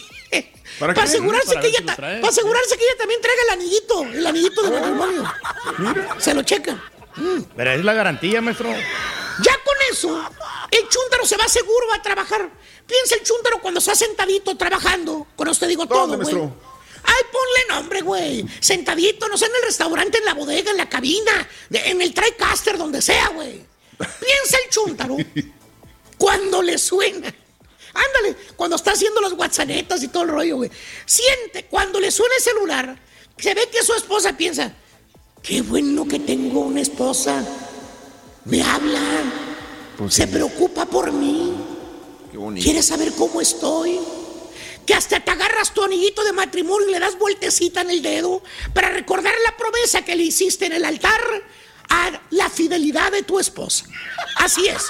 ¿Para 0.79 0.91
asegurarse 1.03 1.47
Para 1.53 1.61
que 1.61 1.69
si 1.69 1.75
ella 1.77 1.95
trae. 1.95 2.19
para 2.19 2.31
asegurarse 2.31 2.77
que 2.77 2.83
ella 2.83 2.97
también 2.97 3.21
traiga 3.21 3.41
el 3.43 3.49
anillito, 3.51 4.01
el 4.03 4.25
anillito 4.27 4.61
de 4.63 4.71
matrimonio. 4.71 5.33
Se 6.19 6.33
lo 6.33 6.41
checa. 6.43 6.91
Pero 7.55 7.71
es 7.71 7.83
la 7.85 7.93
garantía, 7.93 8.41
maestro. 8.41 8.69
Ya 8.69 9.53
con 9.63 9.75
eso, 9.91 10.21
el 10.71 10.89
chúntaro 10.89 11.25
se 11.25 11.37
va 11.37 11.47
seguro 11.47 11.93
a 11.93 12.01
trabajar. 12.01 12.49
Piensa 12.85 13.15
el 13.15 13.23
chúntaro 13.23 13.61
cuando 13.61 13.79
está 13.79 13.95
sentadito 13.95 14.55
trabajando. 14.57 15.27
Con 15.35 15.47
usted 15.47 15.67
digo 15.67 15.85
todo, 15.85 16.07
¿Dónde, 16.07 16.23
güey. 16.29 16.49
Ay, 17.05 17.23
ponle 17.31 17.75
nombre, 17.79 18.01
güey. 18.01 18.45
Sentadito, 18.59 19.27
no 19.27 19.37
sé, 19.37 19.45
en 19.45 19.55
el 19.55 19.61
restaurante, 19.63 20.17
en 20.17 20.25
la 20.25 20.33
bodega, 20.33 20.71
en 20.71 20.77
la 20.77 20.89
cabina, 20.89 21.47
de- 21.69 21.89
en 21.89 22.01
el 22.01 22.13
TriCaster, 22.13 22.77
donde 22.77 23.01
sea, 23.01 23.29
güey. 23.29 23.61
Piensa 23.97 24.57
el 24.63 24.69
chúntaro 24.71 25.17
cuando 26.17 26.61
le 26.61 26.77
suena. 26.77 27.33
Ándale, 27.93 28.35
cuando 28.57 28.75
está 28.75 28.91
haciendo 28.91 29.21
las 29.21 29.33
guatsanetas 29.33 30.03
y 30.03 30.09
todo 30.09 30.23
el 30.23 30.29
rollo, 30.29 30.57
güey. 30.57 30.69
Siente, 31.05 31.65
cuando 31.69 31.99
le 31.99 32.11
suena 32.11 32.35
el 32.35 32.41
celular, 32.43 32.99
se 33.37 33.53
ve 33.53 33.69
que 33.71 33.83
su 33.83 33.93
esposa 33.93 34.35
piensa, 34.35 34.73
qué 35.41 35.61
bueno 35.61 36.05
que 36.07 36.19
tengo 36.19 36.61
una 36.61 36.81
esposa. 36.81 37.41
Me 38.45 38.61
habla, 38.61 38.99
se 40.09 40.27
preocupa 40.27 40.85
por 40.85 41.11
mí, 41.13 41.53
Qué 42.31 42.37
bonito. 42.37 42.63
quiere 42.63 42.83
saber 42.83 43.13
cómo 43.13 43.39
estoy. 43.39 43.99
Que 44.85 44.93
hasta 44.93 45.19
te 45.19 45.31
agarras 45.31 45.73
tu 45.73 45.83
anillito 45.83 46.23
de 46.23 46.33
matrimonio 46.33 46.87
y 46.87 46.91
le 46.91 46.99
das 46.99 47.17
vueltecita 47.17 47.81
en 47.81 47.89
el 47.89 48.01
dedo 48.01 48.43
para 48.73 48.89
recordar 48.89 49.33
la 49.45 49.57
promesa 49.57 50.03
que 50.03 50.15
le 50.15 50.23
hiciste 50.23 50.65
en 50.65 50.73
el 50.73 50.85
altar 50.85 51.21
a 51.89 52.21
la 52.31 52.49
fidelidad 52.49 53.11
de 53.11 53.23
tu 53.23 53.39
esposa. 53.39 53.85
Así 54.37 54.67
es. 54.67 54.85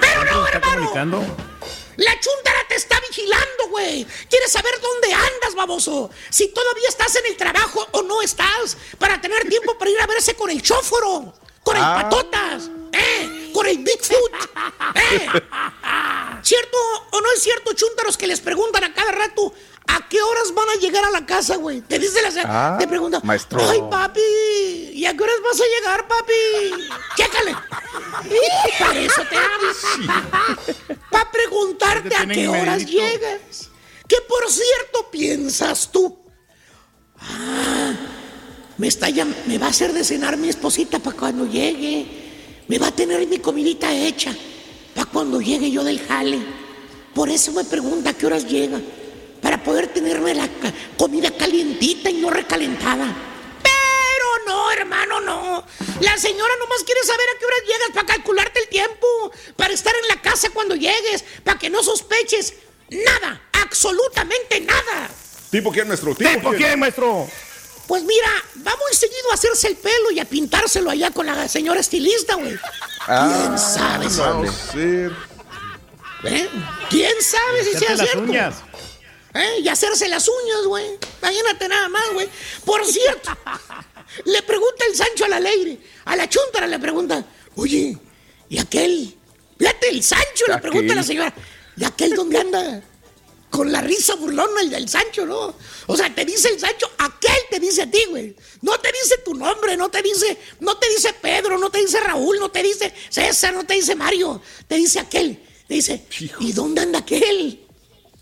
Pero 0.00 0.24
no, 0.24 0.46
¿Está 0.46 0.58
hermano. 0.58 1.48
La 1.96 2.12
chuntara 2.20 2.60
te 2.68 2.76
está 2.76 2.96
vigilando, 3.08 3.68
güey. 3.70 4.06
Quieres 4.30 4.52
saber 4.52 4.72
dónde 4.80 5.12
andas, 5.12 5.54
baboso. 5.56 6.10
Si 6.30 6.46
todavía 6.48 6.88
estás 6.88 7.16
en 7.16 7.26
el 7.26 7.36
trabajo 7.36 7.88
o 7.90 8.02
no 8.02 8.22
estás. 8.22 8.76
Para 8.98 9.20
tener 9.20 9.48
tiempo 9.48 9.76
para 9.76 9.90
ir 9.90 10.00
a 10.00 10.06
verse 10.06 10.34
con 10.34 10.48
el 10.48 10.62
chóforo. 10.62 11.34
Con 11.62 11.76
el 11.76 11.82
Ah. 11.82 12.00
patotas. 12.02 12.70
¿Eh? 12.92 13.50
Con 13.52 13.66
el 13.66 13.78
Bigfoot. 13.78 14.32
¿Eh? 14.94 15.28
¿Cierto 16.42 16.78
o 17.10 17.20
no 17.20 17.32
es 17.34 17.42
cierto, 17.42 17.72
chúntaros, 17.74 18.16
que 18.16 18.26
les 18.26 18.40
preguntan 18.40 18.84
a 18.84 18.94
cada 18.94 19.12
rato 19.12 19.52
a 19.86 20.06
qué 20.08 20.20
horas 20.22 20.52
van 20.54 20.68
a 20.70 20.74
llegar 20.74 21.04
a 21.04 21.10
la 21.10 21.26
casa, 21.26 21.56
güey? 21.56 21.80
Te 21.82 21.98
dice 21.98 22.20
la 22.22 22.42
Ah, 22.44 22.76
te 22.78 22.86
pregunta, 22.86 23.20
maestro. 23.24 23.60
ay, 23.68 23.82
papi, 23.90 24.20
¿y 24.94 25.04
a 25.06 25.16
qué 25.16 25.22
horas 25.22 25.36
vas 25.42 25.60
a 25.60 25.64
llegar, 25.64 26.08
papi? 26.08 26.92
Chécale. 27.16 27.56
Para 28.78 28.98
eso 29.00 29.22
te 29.28 29.36
hablo. 29.36 30.96
Para 31.10 31.30
preguntarte 31.30 32.16
a 32.16 32.26
qué 32.26 32.48
horas 32.48 32.86
llegas. 32.86 33.70
Que 34.06 34.16
por 34.28 34.50
cierto 34.50 35.10
piensas 35.10 35.90
tú. 35.92 36.18
Ah, 37.20 37.92
me, 38.78 38.88
está 38.88 39.08
llam- 39.10 39.34
me 39.46 39.58
va 39.58 39.66
a 39.66 39.70
hacer 39.70 39.92
de 39.92 40.04
cenar 40.04 40.36
mi 40.36 40.48
esposita 40.48 40.98
para 40.98 41.16
cuando 41.16 41.46
llegue. 41.46 42.06
Me 42.68 42.78
va 42.78 42.88
a 42.88 42.92
tener 42.92 43.26
mi 43.26 43.38
comidita 43.38 43.92
hecha 43.92 44.34
para 44.94 45.06
cuando 45.10 45.40
llegue 45.40 45.70
yo 45.70 45.82
del 45.84 46.00
jale. 46.00 46.38
Por 47.14 47.28
eso 47.30 47.52
me 47.52 47.64
pregunta 47.64 48.10
a 48.10 48.14
qué 48.14 48.26
horas 48.26 48.46
llega. 48.46 48.80
Para 49.42 49.62
poder 49.62 49.88
tenerme 49.88 50.34
la 50.34 50.46
ca- 50.48 50.72
comida 50.96 51.30
calientita 51.36 52.10
y 52.10 52.14
no 52.14 52.30
recalentada. 52.30 53.06
Pero 53.62 54.26
no, 54.46 54.70
hermano, 54.72 55.20
no. 55.20 55.64
La 56.00 56.16
señora 56.18 56.54
nomás 56.58 56.82
quiere 56.84 57.02
saber 57.04 57.26
a 57.34 57.38
qué 57.38 57.44
horas 57.46 57.60
llegas 57.66 57.90
para 57.94 58.06
calcularte 58.06 58.60
el 58.60 58.68
tiempo, 58.68 59.06
para 59.56 59.72
estar 59.74 59.94
en 60.02 60.08
la 60.08 60.20
casa 60.20 60.50
cuando 60.50 60.74
llegues, 60.76 61.24
para 61.44 61.58
que 61.58 61.70
no 61.70 61.82
sospeches 61.82 62.54
nada, 62.90 63.40
absolutamente 63.52 64.60
nada. 64.60 65.10
¿Tipo 65.50 65.70
quién, 65.72 65.88
maestro? 65.88 66.14
¿Tipo, 66.14 66.50
quién, 66.52 66.78
maestro? 66.78 67.28
Pues 67.88 68.04
mira, 68.04 68.28
va 68.66 68.76
muy 68.76 68.94
seguido 68.94 69.30
a 69.30 69.34
hacerse 69.34 69.66
el 69.68 69.76
pelo 69.76 70.10
y 70.12 70.20
a 70.20 70.26
pintárselo 70.26 70.90
allá 70.90 71.10
con 71.10 71.24
la 71.24 71.48
señora 71.48 71.80
estilista, 71.80 72.34
güey. 72.34 72.54
Ah, 73.06 73.46
¿Quién 73.46 73.58
sabe? 73.58 74.06
a 74.22 74.76
ver. 74.76 75.12
¿Eh? 76.24 76.50
¿Quién 76.90 77.14
sabe 77.22 77.64
si 77.64 77.78
sea 77.78 77.96
cierto? 77.96 78.20
uñas. 78.20 78.56
¿Eh? 79.32 79.60
Y 79.62 79.68
hacerse 79.68 80.06
las 80.06 80.28
uñas, 80.28 80.66
güey. 80.66 80.98
Imagínate 81.22 81.66
nada 81.66 81.88
más, 81.88 82.12
güey. 82.12 82.28
Por 82.66 82.84
cierto, 82.84 83.30
le 84.26 84.42
pregunta 84.42 84.84
el 84.86 84.94
Sancho 84.94 85.24
a 85.24 85.28
la 85.28 85.40
Leire, 85.40 85.78
a 86.04 86.14
la 86.14 86.28
chuntara 86.28 86.66
le 86.66 86.78
pregunta, 86.78 87.24
oye, 87.56 87.96
¿y 88.50 88.58
aquel? 88.58 89.16
Fíjate, 89.58 89.88
el 89.88 90.02
Sancho 90.02 90.44
le 90.46 90.58
pregunta 90.58 90.92
a 90.92 90.96
la 90.96 91.02
señora, 91.02 91.32
¿y 91.74 91.84
aquel 91.84 92.14
dónde 92.14 92.38
anda? 92.38 92.82
Con 93.50 93.72
la 93.72 93.80
risa 93.80 94.14
burlona 94.14 94.60
el 94.60 94.70
del 94.70 94.88
Sancho, 94.88 95.24
¿no? 95.24 95.54
O 95.86 95.96
sea, 95.96 96.14
te 96.14 96.24
dice 96.24 96.48
el 96.50 96.60
Sancho, 96.60 96.90
aquel 96.98 97.38
te 97.50 97.58
dice 97.58 97.82
a 97.82 97.90
ti, 97.90 98.04
güey. 98.10 98.36
No 98.62 98.78
te 98.78 98.90
dice 98.92 99.18
tu 99.24 99.34
nombre, 99.34 99.76
no 99.76 99.88
te 99.88 100.02
dice, 100.02 100.38
no 100.60 100.76
te 100.76 100.88
dice 100.90 101.12
Pedro, 101.14 101.58
no 101.58 101.70
te 101.70 101.78
dice 101.78 101.98
Raúl, 102.00 102.38
no 102.38 102.50
te 102.50 102.62
dice 102.62 102.92
César, 103.08 103.54
no 103.54 103.64
te 103.64 103.74
dice 103.74 103.94
Mario, 103.94 104.42
te 104.66 104.76
dice 104.76 105.00
aquel. 105.00 105.42
Te 105.66 105.74
dice, 105.74 106.06
¿y 106.40 106.52
dónde 106.52 106.82
anda 106.82 106.98
aquel? 107.00 107.66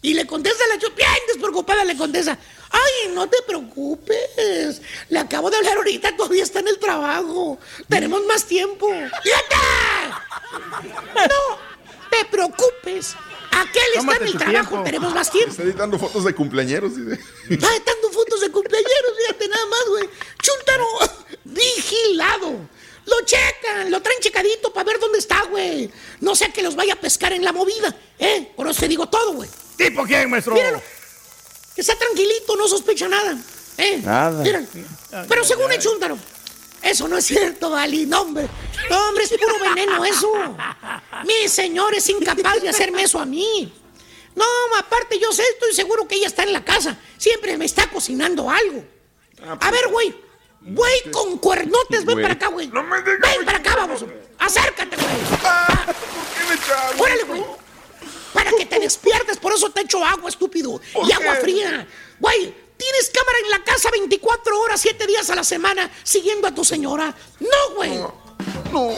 Y 0.02 0.14
le 0.14 0.26
contesta 0.26 0.66
la 0.68 0.78
chup, 0.78 0.94
bien 0.94 1.08
despreocupada, 1.26 1.84
le 1.84 1.96
contesta, 1.96 2.38
ay, 2.70 3.12
no 3.12 3.28
te 3.28 3.38
preocupes, 3.46 4.80
le 5.08 5.18
acabo 5.18 5.50
de 5.50 5.56
hablar 5.56 5.78
ahorita, 5.78 6.16
todavía 6.16 6.44
está 6.44 6.60
en 6.60 6.68
el 6.68 6.78
trabajo, 6.78 7.58
tenemos 7.88 8.24
más 8.26 8.44
tiempo. 8.44 8.88
¡Fíjate! 9.22 9.56
No 11.14 11.58
te 12.10 12.24
preocupes, 12.26 13.16
aquel 13.61 13.82
está 13.96 14.16
en 14.16 14.22
el 14.22 14.38
trabajo, 14.38 14.68
tiempo. 14.68 14.84
tenemos 14.84 15.14
más 15.14 15.30
tiempo. 15.30 15.50
Está 15.50 15.62
editando 15.62 15.98
fotos 15.98 16.24
de 16.24 16.34
cumpleañeros. 16.34 16.96
dice. 16.96 17.20
Está 17.48 17.70
editando 17.74 18.11
fotos 18.11 18.40
de 18.40 18.50
cumpleaños, 18.50 18.90
fíjate 19.18 19.48
nada 19.48 19.66
más, 19.66 19.84
güey. 19.88 20.11
Chuntaro, 20.42 20.86
vigilado. 21.44 22.68
Lo 23.07 23.24
checan, 23.24 23.90
lo 23.90 24.02
traen 24.02 24.18
checadito 24.20 24.72
para 24.72 24.84
ver 24.84 24.98
dónde 24.98 25.18
está, 25.18 25.44
güey. 25.44 25.90
No 26.20 26.34
sea 26.34 26.52
que 26.52 26.62
los 26.62 26.74
vaya 26.74 26.94
a 26.94 26.96
pescar 27.00 27.32
en 27.32 27.44
la 27.44 27.52
movida, 27.52 27.96
¿eh? 28.18 28.50
Por 28.57 28.68
eso 28.68 28.80
te 28.80 28.88
digo 28.88 29.09
todo, 29.09 29.34
güey. 29.34 29.48
¿Tipo 29.76 30.04
quién, 30.04 30.28
maestro? 30.28 30.54
Míralo. 30.54 30.82
Que 31.74 31.82
está 31.82 31.94
tranquilito, 31.96 32.57
no 32.57 32.66
sospecha 32.66 33.07
nada. 33.07 33.38
¿eh? 33.78 34.00
Nada. 34.02 34.42
Míralo. 34.42 34.66
Pero 35.28 35.44
según 35.44 35.70
el 35.70 35.78
chúntaro, 35.78 36.18
eso 36.91 37.09
no 37.09 37.18
es 37.18 37.26
cierto, 37.26 37.70
Vali. 37.70 38.07
No, 38.07 38.22
hombre. 38.22 38.49
No, 38.91 39.09
hombre, 39.09 39.24
es 39.24 39.30
puro 39.32 39.59
veneno 39.59 40.05
eso. 40.05 40.30
Mi 41.24 41.49
señor 41.49 41.95
es 41.95 42.09
incapaz 42.09 42.61
de 42.61 42.68
hacerme 42.68 43.03
eso 43.03 43.18
a 43.18 43.26
mí. 43.26 43.72
No, 44.34 44.45
aparte 44.78 45.18
yo 45.18 45.32
sé, 45.32 45.43
estoy 45.55 45.72
seguro 45.72 46.07
que 46.07 46.16
ella 46.16 46.26
está 46.26 46.43
en 46.43 46.53
la 46.53 46.64
casa. 46.64 46.97
Siempre 47.16 47.57
me 47.57 47.64
está 47.64 47.89
cocinando 47.89 48.51
algo. 48.51 48.84
A 49.61 49.70
ver, 49.70 49.89
güey. 49.89 50.14
Güey 50.61 51.11
con 51.12 51.39
cuernotes, 51.39 52.05
ven 52.05 52.20
para 52.20 52.34
acá, 52.34 52.49
güey. 52.49 52.68
ven 52.68 53.45
para 53.45 53.59
acá, 53.59 53.76
vamos. 53.76 54.05
Acércate, 54.39 54.97
güey. 54.97 55.09
Órale, 56.99 57.22
güey. 57.24 57.45
Para 58.32 58.51
que 58.51 58.66
te 58.66 58.78
despiertes, 58.80 59.39
por 59.39 59.53
eso 59.55 59.70
te 59.70 59.82
echo 59.82 60.05
agua, 60.05 60.28
estúpido. 60.28 60.80
Y 61.07 61.12
agua 61.12 61.37
fría. 61.37 61.87
Güey, 62.18 62.55
tienes 62.76 63.10
cámara 63.10 63.38
en 63.44 63.50
la 63.50 63.64
casa 63.64 63.90
24 63.90 64.60
horas, 64.60 64.80
7 64.80 65.06
días 65.06 65.28
a 65.30 65.34
la 65.34 65.44
semana, 65.44 65.90
siguiendo 66.02 66.46
a 66.46 66.54
tu 66.54 66.64
señora. 66.64 67.14
No, 67.40 67.74
güey. 67.74 67.98
No. 68.72 68.92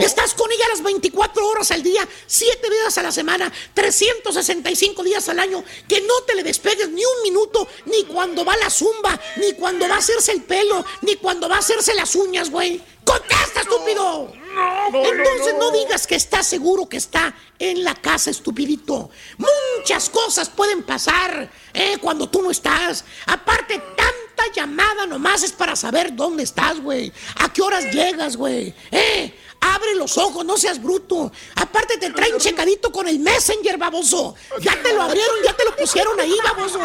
Estás 0.00 0.34
con 0.34 0.50
ella 0.52 0.68
las 0.68 0.82
24 0.82 1.46
horas 1.48 1.70
al 1.72 1.82
día, 1.82 2.06
7 2.26 2.70
días 2.70 2.96
a 2.98 3.02
la 3.02 3.10
semana, 3.10 3.52
365 3.74 5.02
días 5.02 5.28
al 5.28 5.40
año. 5.40 5.64
Que 5.88 6.00
no 6.02 6.22
te 6.22 6.34
le 6.34 6.42
despegues 6.42 6.88
ni 6.90 7.04
un 7.04 7.22
minuto, 7.22 7.66
ni 7.86 8.04
cuando 8.04 8.44
va 8.44 8.52
a 8.52 8.58
la 8.58 8.70
zumba, 8.70 9.18
ni 9.36 9.54
cuando 9.54 9.88
va 9.88 9.96
a 9.96 9.98
hacerse 9.98 10.32
el 10.32 10.42
pelo, 10.42 10.84
ni 11.02 11.16
cuando 11.16 11.48
va 11.48 11.56
a 11.56 11.60
hacerse 11.60 11.94
las 11.94 12.14
uñas, 12.14 12.50
güey. 12.50 12.80
¡Contesta, 13.04 13.62
estúpido! 13.62 14.43
Entonces 14.92 15.54
no 15.58 15.70
digas 15.70 16.06
que 16.06 16.14
estás 16.14 16.46
seguro 16.46 16.88
que 16.88 16.96
está 16.96 17.34
en 17.58 17.84
la 17.84 17.94
casa, 17.94 18.30
estupidito. 18.30 19.10
Muchas 19.38 20.10
cosas 20.10 20.48
pueden 20.48 20.82
pasar 20.82 21.50
eh, 21.72 21.98
cuando 22.00 22.28
tú 22.28 22.42
no 22.42 22.50
estás. 22.50 23.04
Aparte, 23.26 23.78
tanta 23.96 24.52
llamada 24.54 25.06
nomás 25.06 25.42
es 25.42 25.52
para 25.52 25.74
saber 25.76 26.14
dónde 26.14 26.42
estás, 26.42 26.80
güey. 26.80 27.12
A 27.40 27.52
qué 27.52 27.62
horas 27.62 27.92
llegas, 27.92 28.36
güey. 28.36 28.74
Eh, 28.90 29.34
abre 29.60 29.94
los 29.94 30.16
ojos, 30.18 30.44
no 30.44 30.56
seas 30.56 30.82
bruto. 30.82 31.32
Aparte, 31.56 31.98
te 31.98 32.10
traen 32.10 32.38
checadito 32.38 32.92
con 32.92 33.08
el 33.08 33.18
Messenger, 33.18 33.78
baboso. 33.78 34.34
Ya 34.60 34.80
te 34.82 34.92
lo 34.92 35.02
abrieron, 35.02 35.36
ya 35.44 35.54
te 35.54 35.64
lo 35.64 35.76
pusieron 35.76 36.18
ahí, 36.20 36.36
baboso. 36.44 36.80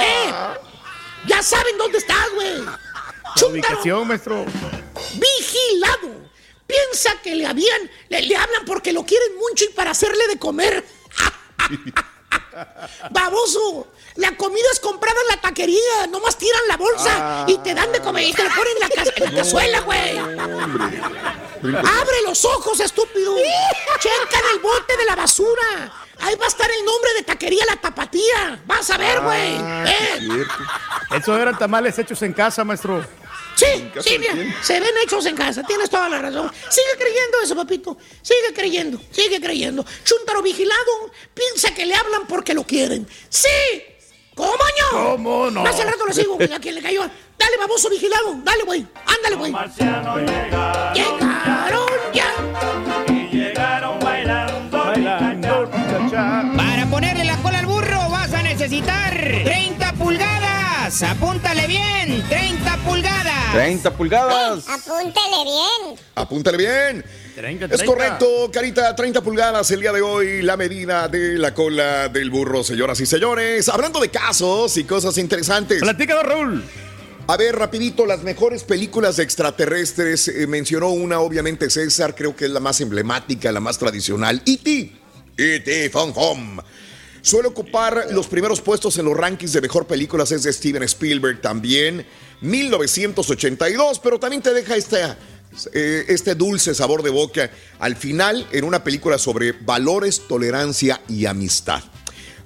Eh, 0.00 0.32
ya 1.26 1.42
saben 1.42 1.78
dónde 1.78 1.98
estás, 1.98 2.28
güey. 2.34 2.64
ubicación, 3.50 4.08
maestro. 4.08 4.44
Vigilado. 5.14 6.27
Piensa 6.68 7.20
que 7.22 7.34
le 7.34 7.46
habían, 7.46 7.90
le, 8.10 8.22
le 8.22 8.36
hablan 8.36 8.64
porque 8.66 8.92
lo 8.92 9.04
quieren 9.04 9.36
mucho 9.38 9.64
y 9.64 9.68
para 9.70 9.90
hacerle 9.90 10.28
de 10.28 10.38
comer. 10.38 10.84
Baboso, 13.10 13.88
la 14.16 14.36
comida 14.36 14.66
es 14.72 14.80
comprada 14.80 15.18
en 15.22 15.28
la 15.28 15.40
taquería, 15.40 16.06
nomás 16.10 16.36
tiran 16.36 16.60
la 16.68 16.76
bolsa 16.76 17.44
y 17.48 17.56
te 17.58 17.72
dan 17.74 17.90
de 17.92 18.00
comer 18.00 18.24
y 18.28 18.32
te 18.32 18.42
la 18.44 18.50
ponen 18.54 18.72
en 18.74 18.80
la, 18.80 18.88
ca- 18.88 19.04
en 19.16 19.24
la 19.24 19.30
cazuela, 19.42 19.80
güey. 19.80 20.18
Abre 20.18 20.52
los 22.26 22.44
ojos, 22.44 22.80
estúpido. 22.80 23.34
Checa 24.00 24.38
en 24.40 24.46
el 24.56 24.60
bote 24.60 24.96
de 24.96 25.04
la 25.06 25.16
basura. 25.16 25.92
Ahí 26.20 26.34
va 26.34 26.46
a 26.46 26.48
estar 26.48 26.68
el 26.70 26.84
nombre 26.84 27.10
de 27.16 27.22
taquería 27.22 27.64
La 27.66 27.76
Tapatía. 27.76 28.60
Vas 28.66 28.90
a 28.90 28.96
ver, 28.98 29.20
güey. 29.20 29.54
Eh. 29.86 30.44
Esos 31.16 31.38
eran 31.38 31.56
tamales 31.56 31.96
hechos 31.98 32.20
en 32.22 32.32
casa, 32.32 32.64
maestro. 32.64 33.04
Sí, 33.58 33.90
sí, 34.00 34.18
mira, 34.20 34.34
se 34.62 34.78
ven 34.78 34.90
hechos 35.02 35.26
en 35.26 35.34
casa, 35.34 35.64
tienes 35.64 35.90
toda 35.90 36.08
la 36.08 36.20
razón. 36.20 36.48
Sigue 36.68 36.92
creyendo 36.96 37.40
eso, 37.42 37.56
papito. 37.56 37.96
Sigue 38.22 38.54
creyendo, 38.54 39.00
sigue 39.10 39.40
creyendo. 39.40 39.84
Chuntaro 40.04 40.42
vigilado 40.42 41.10
piensa 41.34 41.74
que 41.74 41.84
le 41.84 41.92
hablan 41.96 42.28
porque 42.28 42.54
lo 42.54 42.62
quieren. 42.62 43.04
¡Sí! 43.28 43.48
¿Cómo 44.36 44.52
no? 44.52 45.10
¿Cómo 45.10 45.50
no? 45.50 45.62
Más 45.64 45.80
al 45.80 45.88
rato 45.88 46.06
lo 46.06 46.12
sigo, 46.14 46.38
a 46.40 46.60
quien 46.60 46.76
le 46.76 46.82
cayó. 46.82 47.00
Dale, 47.36 47.56
baboso 47.58 47.90
vigilado, 47.90 48.36
dale, 48.44 48.62
güey. 48.62 48.86
Ándale, 49.06 49.34
güey. 49.34 49.52
Llegaron 50.94 51.88
ya. 52.14 52.32
Para 56.56 56.86
ponerle 56.88 57.24
la 57.24 57.36
cola 57.38 57.58
al 57.58 57.66
burro 57.66 58.08
vas 58.08 58.32
a 58.32 58.42
necesitar 58.42 59.12
30 59.44 59.77
pulgadas. 60.98 61.02
Apúntale 61.02 61.66
bien, 61.66 62.24
30 62.28 62.76
pulgadas. 62.78 63.52
30 63.52 63.96
pulgadas. 63.96 64.68
Apúntele 64.68 65.44
bien. 65.44 65.98
Apúntale 66.14 66.58
bien. 66.58 67.04
Es 67.70 67.82
correcto, 67.84 68.50
Carita, 68.52 68.94
30 68.96 69.20
pulgadas 69.20 69.70
el 69.70 69.80
día 69.80 69.92
de 69.92 70.02
hoy, 70.02 70.42
la 70.42 70.56
medida 70.56 71.06
de 71.06 71.38
la 71.38 71.54
cola 71.54 72.08
del 72.08 72.30
burro, 72.30 72.64
señoras 72.64 72.98
y 73.00 73.06
señores. 73.06 73.68
Hablando 73.68 74.00
de 74.00 74.08
casos 74.08 74.76
y 74.76 74.84
cosas 74.84 75.16
interesantes. 75.18 75.80
Platícalo, 75.80 76.22
Raúl. 76.22 76.64
A 77.28 77.36
ver, 77.36 77.54
rapidito, 77.56 78.06
las 78.06 78.22
mejores 78.22 78.64
películas 78.64 79.18
de 79.18 79.22
extraterrestres. 79.22 80.28
eh, 80.28 80.46
mencionó 80.46 80.88
una, 80.88 81.20
obviamente, 81.20 81.68
César, 81.70 82.14
creo 82.16 82.34
que 82.34 82.46
es 82.46 82.50
la 82.50 82.58
más 82.58 82.80
emblemática, 82.80 83.52
la 83.52 83.60
más 83.60 83.78
tradicional. 83.78 84.42
E.T. 84.46 84.92
E.T. 85.36 85.90
Fun 85.90 86.12
Home. 86.16 86.62
Suele 87.22 87.48
ocupar 87.48 88.06
los 88.10 88.26
primeros 88.26 88.60
puestos 88.60 88.96
en 88.98 89.04
los 89.04 89.16
rankings 89.16 89.52
de 89.52 89.60
mejor 89.60 89.86
películas, 89.86 90.32
es 90.32 90.42
de 90.42 90.52
Steven 90.52 90.82
Spielberg 90.84 91.40
también. 91.40 92.06
1982, 92.40 93.98
pero 93.98 94.18
también 94.20 94.42
te 94.42 94.52
deja 94.52 94.76
esta, 94.76 95.18
eh, 95.72 96.04
este 96.08 96.34
dulce 96.34 96.74
sabor 96.74 97.02
de 97.02 97.10
boca 97.10 97.50
al 97.78 97.96
final 97.96 98.46
en 98.52 98.64
una 98.64 98.84
película 98.84 99.18
sobre 99.18 99.52
valores, 99.52 100.22
tolerancia 100.28 101.00
y 101.08 101.26
amistad. 101.26 101.82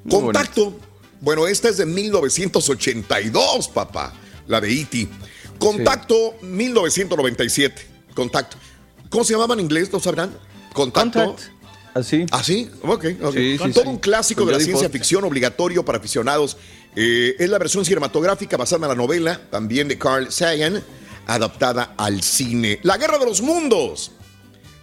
Contacto. 0.08 0.78
Bueno, 1.20 1.46
esta 1.46 1.68
es 1.68 1.76
de 1.76 1.86
1982, 1.86 3.68
papá. 3.68 4.12
La 4.48 4.60
de 4.60 4.72
E.T. 4.72 5.08
Contacto 5.58 6.34
1997. 6.42 7.86
Contacto. 8.14 8.56
¿Cómo 9.08 9.22
se 9.22 9.34
llamaba 9.34 9.54
en 9.54 9.60
inglés? 9.60 9.92
¿Lo 9.92 10.00
sabrán? 10.00 10.36
Contacto. 10.72 11.36
Así. 11.94 12.24
¿Así? 12.30 12.70
Ok. 12.82 13.04
ok. 13.22 13.34
Sí, 13.34 13.58
sí, 13.58 13.70
Todo 13.72 13.84
sí. 13.84 13.88
un 13.90 13.98
clásico 13.98 14.44
de 14.46 14.52
la 14.52 14.58
ciencia 14.58 14.84
Foster. 14.84 14.90
ficción 14.92 15.24
obligatorio 15.24 15.84
para 15.84 15.98
aficionados. 15.98 16.56
Eh, 16.96 17.36
es 17.38 17.48
la 17.50 17.58
versión 17.58 17.84
cinematográfica 17.84 18.56
basada 18.56 18.86
en 18.86 18.88
la 18.90 18.94
novela, 18.94 19.40
también 19.50 19.88
de 19.88 19.98
Carl 19.98 20.30
Sagan, 20.32 20.82
adaptada 21.26 21.94
al 21.96 22.22
cine. 22.22 22.78
La 22.82 22.96
Guerra 22.98 23.18
de 23.18 23.26
los 23.26 23.42
Mundos, 23.42 24.12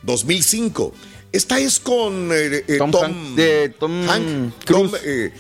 2005. 0.04 0.94
Esta 1.32 1.60
es 1.60 1.80
con 1.80 2.30
eh, 2.32 2.64
eh, 2.68 2.78
Tom 2.78 2.92
Tom, 2.92 3.04
Hanks- 3.04 3.36
de 3.36 3.70
Tom 3.70 3.92
Hank- 4.08 4.54
Cruise. 4.66 4.92
Tom, 4.92 5.00
eh, 5.04 5.32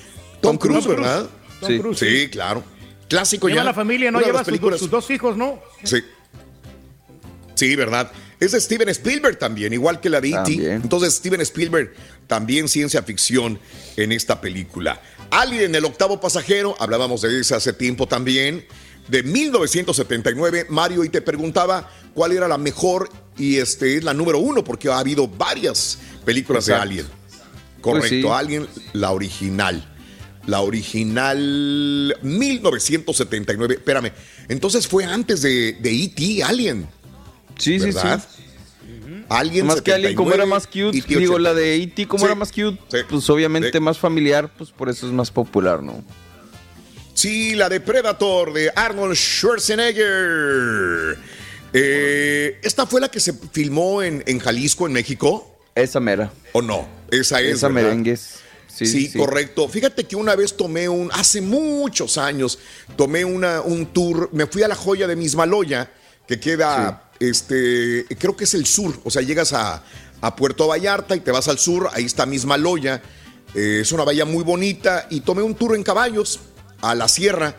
Tom 0.41 0.57
Cruise, 0.57 0.83
Tom 0.83 0.83
Cruise. 0.83 0.87
¿verdad? 0.87 1.29
Tom 1.59 1.69
sí. 1.69 1.79
Cruise, 1.79 1.99
sí, 1.99 2.19
sí. 2.21 2.27
claro. 2.29 2.63
Clásico 3.07 3.47
Lleva 3.47 3.61
ya. 3.61 3.65
la 3.65 3.73
familia, 3.73 4.11
¿no? 4.11 4.19
Lleva 4.21 4.43
sus, 4.43 4.59
sus 4.79 4.89
dos 4.91 5.09
hijos, 5.09 5.35
¿no? 5.35 5.59
Sí. 5.83 5.97
Sí, 7.55 7.75
¿verdad? 7.75 8.11
Es 8.39 8.53
de 8.53 8.61
Steven 8.61 8.87
Spielberg 8.89 9.37
también, 9.37 9.73
igual 9.73 9.99
que 9.99 10.09
la 10.09 10.21
de 10.21 10.29
E.T. 10.29 10.73
Entonces, 10.73 11.15
Steven 11.15 11.41
Spielberg, 11.41 11.93
también 12.27 12.69
ciencia 12.69 13.03
ficción 13.03 13.59
en 13.97 14.11
esta 14.11 14.39
película. 14.39 15.01
Alien, 15.29 15.75
el 15.75 15.83
octavo 15.85 16.21
pasajero, 16.21 16.75
hablábamos 16.79 17.21
de 17.21 17.39
esa 17.39 17.57
hace 17.57 17.73
tiempo 17.73 18.07
también, 18.07 18.65
de 19.09 19.23
1979. 19.23 20.67
Mario, 20.69 21.03
y 21.03 21.09
te 21.09 21.21
preguntaba 21.21 21.91
cuál 22.13 22.31
era 22.31 22.47
la 22.47 22.57
mejor, 22.57 23.09
y 23.37 23.57
este 23.57 23.97
es 23.97 24.03
la 24.03 24.13
número 24.13 24.39
uno, 24.39 24.63
porque 24.63 24.89
ha 24.89 24.99
habido 24.99 25.27
varias 25.27 25.99
películas 26.23 26.67
Exacto. 26.67 26.87
de 26.87 26.91
Alien. 26.91 27.19
Correcto, 27.81 28.09
Pues 28.09 28.21
sí. 28.21 28.27
Alien, 28.27 28.67
la 28.93 29.11
original. 29.11 29.95
La 30.45 30.61
original 30.61 32.17
1979. 32.21 33.75
Espérame. 33.75 34.11
Entonces 34.47 34.87
fue 34.87 35.05
antes 35.05 35.41
de, 35.41 35.73
de 35.73 35.91
E.T. 35.91 36.43
Alien. 36.43 36.87
Sí, 37.59 37.79
sí, 37.79 37.85
¿verdad? 37.85 38.23
sí. 38.35 38.43
Alien 39.29 39.67
Más 39.67 39.81
que 39.81 39.93
alguien 39.93 40.15
como 40.15 40.33
era 40.33 40.47
más 40.47 40.65
cute, 40.65 40.93
79, 40.93 41.19
digo, 41.21 41.37
la 41.37 41.53
de 41.53 41.75
E.T. 41.75 42.07
como 42.07 42.21
Sí, 42.21 42.25
era 42.25 42.33
más 42.35 42.51
cute, 42.51 42.79
sí. 42.91 42.97
pues 43.07 43.29
obviamente 43.29 43.71
Sí. 43.71 43.79
más 43.79 43.99
familiar, 43.99 44.51
pues 44.57 44.71
por 44.71 44.89
eso 44.89 45.05
es 45.05 45.13
más 45.13 45.29
popular, 45.29 45.83
¿no? 45.83 46.03
Sí, 47.13 47.53
la 47.53 47.69
de 47.69 47.79
Predator 47.79 48.53
de 48.53 48.71
Arnold 48.75 49.15
Schwarzenegger. 49.15 51.17
Eh, 51.73 52.59
¿Esta 52.63 52.85
fue 52.87 53.01
la 53.01 53.09
que 53.09 53.19
se 53.19 53.33
filmó 53.33 54.01
en, 54.01 54.23
en 54.25 54.39
Jalisco, 54.39 54.87
en 54.87 54.93
México? 54.93 55.59
Esa 55.75 55.99
mera. 55.99 56.31
¿O 56.53 56.61
no? 56.61 56.87
Esa 57.11 57.41
es. 57.41 57.57
Esa 57.57 57.67
¿verdad? 57.67 57.83
merengues. 57.89 58.39
Sí. 58.67 59.11
correcto. 59.11 59.67
Fíjate 59.67 60.05
que 60.05 60.15
una 60.15 60.35
vez 60.35 60.55
tomé 60.55 60.87
un, 60.87 61.09
hace 61.11 61.41
muchos 61.41 62.17
años, 62.17 62.57
tomé 62.95 63.25
una, 63.25 63.59
un 63.61 63.85
tour, 63.87 64.29
me 64.31 64.47
fui 64.47 64.63
a 64.63 64.69
la 64.69 64.75
joya 64.75 65.05
de 65.05 65.17
Mismaloya, 65.17 65.91
que 66.29 66.39
queda, 66.39 67.09
este, 67.19 68.05
creo 68.19 68.37
que 68.37 68.43
es 68.43 68.53
el 68.53 68.67
sur, 68.67 68.99
o 69.03 69.09
sea, 69.09 69.23
llegas 69.23 69.51
a, 69.51 69.81
a 70.21 70.35
Puerto 70.35 70.67
Vallarta 70.67 71.15
y 71.15 71.21
te 71.21 71.31
vas 71.31 71.47
al 71.47 71.57
sur, 71.57 71.89
ahí 71.91 72.05
está 72.05 72.27
Mismaloya, 72.27 73.01
eh, 73.55 73.79
es 73.81 73.91
una 73.91 74.03
bahía 74.03 74.25
muy 74.25 74.43
bonita, 74.43 75.07
y 75.09 75.21
tomé 75.21 75.41
un 75.41 75.55
tour 75.55 75.75
en 75.75 75.81
caballos 75.81 76.39
a 76.81 76.93
la 76.93 77.07
sierra, 77.07 77.55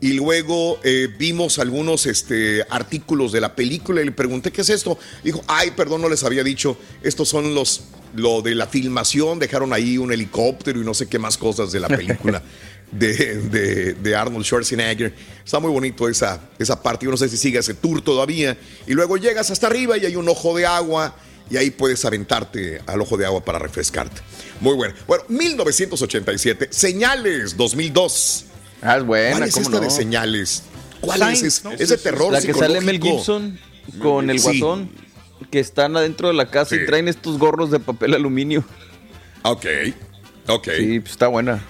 y 0.00 0.12
luego 0.12 0.78
eh, 0.84 1.08
vimos 1.18 1.58
algunos 1.58 2.06
este, 2.06 2.64
artículos 2.70 3.32
de 3.32 3.40
la 3.40 3.56
película 3.56 4.02
y 4.02 4.04
le 4.04 4.12
pregunté 4.12 4.52
qué 4.52 4.60
es 4.60 4.70
esto. 4.70 4.98
Dijo, 5.24 5.42
ay, 5.48 5.72
perdón, 5.72 6.02
no 6.02 6.08
les 6.08 6.22
había 6.22 6.44
dicho, 6.44 6.76
estos 7.02 7.28
son 7.28 7.56
los, 7.56 7.84
lo 8.14 8.40
de 8.40 8.54
la 8.54 8.68
filmación, 8.68 9.40
dejaron 9.40 9.72
ahí 9.72 9.98
un 9.98 10.12
helicóptero 10.12 10.80
y 10.80 10.84
no 10.84 10.94
sé 10.94 11.08
qué 11.08 11.18
más 11.18 11.38
cosas 11.38 11.72
de 11.72 11.80
la 11.80 11.88
película 11.88 12.40
de, 12.92 13.36
de- 13.40 13.94
de 13.94 14.14
Arnold 14.16 14.44
Schwarzenegger. 14.44 15.12
Está 15.44 15.58
muy 15.58 15.70
bonito 15.72 16.08
esa, 16.08 16.40
esa 16.58 16.80
parte, 16.80 17.04
yo 17.06 17.10
no 17.10 17.16
sé 17.16 17.28
si 17.28 17.36
sigue 17.36 17.58
ese 17.58 17.74
tour 17.74 18.00
todavía. 18.02 18.56
Y 18.86 18.92
luego 18.92 19.16
llegas 19.16 19.50
hasta 19.50 19.66
arriba 19.66 19.96
y 19.98 20.06
hay 20.06 20.14
un 20.16 20.28
ojo 20.28 20.56
de 20.56 20.66
agua 20.66 21.16
y 21.50 21.56
ahí 21.56 21.70
puedes 21.70 22.04
aventarte 22.04 22.80
al 22.86 23.00
ojo 23.00 23.16
de 23.16 23.26
agua 23.26 23.44
para 23.44 23.58
refrescarte. 23.58 24.20
Muy 24.60 24.74
bueno. 24.76 24.94
Bueno, 25.06 25.24
1987, 25.28 26.68
Señales 26.70 27.56
2002. 27.56 28.44
Ah, 28.80 28.96
es 28.98 29.04
buena, 29.04 29.36
¿Cuál 29.38 29.48
es 29.48 29.54
¿cómo 29.54 29.66
esta 29.66 29.78
no? 29.78 29.84
de 29.84 29.90
señales? 29.90 30.62
¿Cuál 31.00 31.22
es? 31.32 31.42
Es, 31.42 31.64
¿no? 31.64 31.72
es 31.72 31.88
de 31.88 31.96
terror 31.98 32.32
La 32.32 32.40
que 32.40 32.54
sale 32.54 32.80
Mel. 32.80 33.00
Gibson 33.00 33.58
con 34.00 34.30
el 34.30 34.38
Sí. 34.38 34.60
guasón, 34.60 34.90
que 35.50 35.58
están 35.60 35.96
adentro 35.96 36.28
de 36.28 36.34
la 36.34 36.48
casa 36.50 36.76
Sí. 36.76 36.82
y 36.82 36.86
traen 36.86 37.08
estos 37.08 37.38
gorros 37.38 37.70
de 37.72 37.80
papel 37.80 38.14
aluminio. 38.14 38.64
Ok, 39.42 39.66
ok. 40.46 40.68
Sí, 40.78 41.00
pues 41.00 41.12
está 41.12 41.26
buena. 41.26 41.60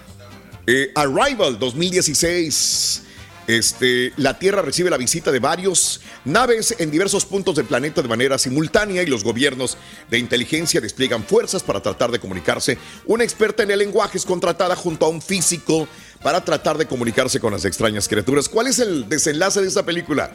Eh, 0.67 0.93
Arrival 0.95 1.59
2016. 1.59 3.03
Este, 3.49 4.13
la 4.17 4.39
Tierra 4.39 4.63
recibe 4.63 4.89
la 4.89 4.97
visita 4.97 5.33
de 5.33 5.41
varios 5.41 6.01
naves 6.25 6.77
en 6.79 6.93
diversos 6.93 7.27
puntos 7.27 7.57
del 7.57 7.67
planeta 7.67 8.01
de 8.01 8.09
manera 8.09 8.39
simultánea 8.39 9.03
y 9.03 9.07
los 9.07 9.25
gobiernos 9.25 9.77
de 10.09 10.19
inteligencia 10.19 10.81
despliegan 10.81 11.25
fuerzas 11.25 11.65
para 11.65 11.81
tratar 11.81 12.13
de 12.13 12.21
comunicarse. 12.21 12.79
Una 13.05 13.25
experta 13.25 13.65
en 13.65 13.73
el 13.73 13.81
lenguaje 13.81 14.17
es 14.17 14.25
contratada 14.25 14.77
junto 14.77 15.07
a 15.07 15.09
un 15.09 15.21
físico 15.21 15.89
para 16.23 16.45
tratar 16.45 16.79
de 16.79 16.87
comunicarse 16.87 17.41
con 17.41 17.53
las 17.53 17.65
extrañas 17.65 18.07
criaturas. 18.07 18.49
¿Cuál 18.49 18.69
es 18.69 18.79
el 18.79 19.09
desenlace 19.09 19.61
de 19.61 19.67
esta 19.67 19.85
película? 19.85 20.31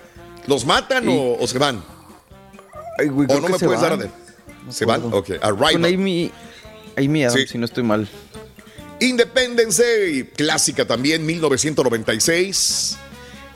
¿Los 0.46 0.66
matan 0.66 1.08
o, 1.08 1.38
o, 1.40 1.48
se 1.48 1.58
van? 1.58 1.84
Ay, 3.00 3.08
güey, 3.08 3.28
¿O 3.32 3.40
no 3.40 3.48
me 3.48 3.58
puedes 3.58 3.82
van. 3.82 4.00
dar 4.00 4.00
de... 4.00 4.10
¿Se 4.70 4.84
van? 4.84 5.02
Ok. 5.14 5.32
Arrival. 5.42 5.74
Con 5.74 5.86
Amy, 5.86 6.30
Amy 6.98 7.24
Adams, 7.24 7.42
sí. 7.42 7.48
si 7.48 7.58
no 7.58 7.66
estoy 7.66 7.84
mal. 7.84 8.08
Independence 9.00 9.84
Day, 9.84 10.24
clásica 10.36 10.86
también, 10.86 11.26
1996. 11.26 12.98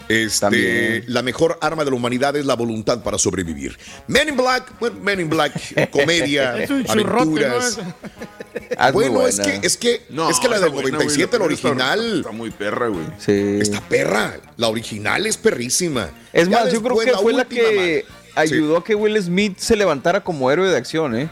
Este, 0.07 1.03
la 1.07 1.21
mejor 1.21 1.57
arma 1.61 1.85
de 1.85 1.91
la 1.91 1.95
humanidad 1.95 2.35
es 2.35 2.45
la 2.45 2.55
voluntad 2.55 3.01
para 3.01 3.17
sobrevivir. 3.17 3.77
Men 4.07 4.27
in 4.27 4.35
Black, 4.35 4.77
bueno, 4.79 4.97
Men 5.01 5.21
in 5.21 5.29
Black, 5.29 5.89
comedia, 5.91 6.61
es 6.61 6.69
un 6.69 6.85
aventuras. 6.87 7.77
¿no? 7.77 7.95
Ah, 8.77 8.91
bueno, 8.91 9.25
es 9.25 9.39
que, 9.39 9.59
es 9.63 9.77
que, 9.77 10.01
No, 10.09 10.29
es 10.29 10.39
que 10.39 10.49
la 10.49 10.59
del 10.59 10.71
buena, 10.71 10.97
97, 10.97 11.37
güey, 11.37 11.39
la 11.39 11.45
original, 11.45 12.17
Está 12.17 12.31
muy 12.31 12.51
perra, 12.51 12.87
güey. 12.87 13.05
Sí. 13.19 13.59
está 13.61 13.79
perra. 13.81 14.37
La 14.57 14.67
original 14.67 15.25
es 15.25 15.37
perrísima. 15.37 16.09
Es 16.33 16.49
Ya 16.49 16.63
más, 16.63 16.73
yo 16.73 16.81
creo 16.81 16.97
que 16.97 17.13
fue 17.13 17.31
la 17.31 17.45
que 17.45 18.05
man. 18.05 18.43
Sí. 18.43 18.53
ayudó 18.53 18.77
a 18.77 18.83
que 18.83 18.95
Will 18.95 19.21
Smith 19.21 19.57
se 19.59 19.77
levantara 19.77 20.21
como 20.23 20.51
héroe 20.51 20.69
de 20.69 20.75
acción, 20.75 21.15
¿eh? 21.15 21.29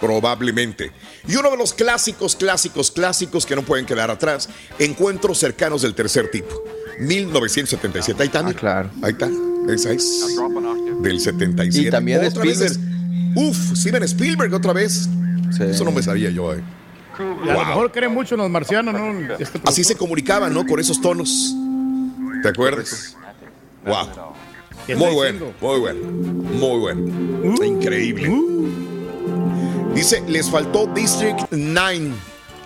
Probablemente. 0.00 0.92
Y 1.26 1.36
uno 1.36 1.50
de 1.50 1.56
los 1.56 1.74
clásicos, 1.74 2.36
clásicos, 2.36 2.90
clásicos 2.90 3.44
que 3.46 3.56
no 3.56 3.62
pueden 3.62 3.84
quedar 3.86 4.10
atrás, 4.10 4.48
Encuentros 4.78 5.38
cercanos 5.38 5.82
del 5.82 5.94
tercer 5.94 6.30
tipo. 6.30 6.62
1977. 7.00 8.22
Ahí 8.22 8.26
está. 8.26 8.40
Ah, 8.46 8.52
claro. 8.52 8.90
Ahí 9.02 9.12
está. 9.12 9.28
Esa 9.72 9.92
es. 9.92 10.26
Del 11.02 11.20
77. 11.20 11.88
Y 11.88 11.90
también 11.90 12.24
Otra 12.24 12.42
vez 12.44 12.60
Spielberg. 12.60 12.72
es- 12.72 13.36
Uf, 13.36 13.76
Steven 13.76 14.02
Spielberg 14.04 14.54
otra 14.54 14.72
vez. 14.72 15.08
Sí. 15.56 15.62
Eso 15.64 15.84
no 15.84 15.92
me 15.92 16.02
sabía 16.02 16.30
yo, 16.30 16.54
eh. 16.54 16.62
A 17.18 17.52
lo 17.52 17.64
mejor 17.66 17.90
creen 17.92 18.12
mucho 18.14 18.34
en 18.36 18.40
los 18.42 18.50
marcianos, 18.50 18.94
¿no? 18.94 19.34
Este 19.38 19.60
Así 19.64 19.82
se 19.84 19.96
comunicaban, 19.96 20.54
¿no? 20.54 20.64
Con 20.66 20.78
esos 20.80 21.00
tonos. 21.00 21.54
¿Te 22.42 22.48
acuerdas? 22.48 23.16
Wow. 23.84 24.08
¿Qué 24.86 24.94
Muy 24.96 25.12
bueno, 25.12 25.52
muy 25.60 25.78
bueno, 25.80 26.00
muy 26.06 26.78
bueno. 26.78 27.64
Increíble. 27.64 28.28
Dice, 29.98 30.22
les 30.28 30.48
faltó 30.48 30.86
District 30.94 31.40
9. 31.50 32.12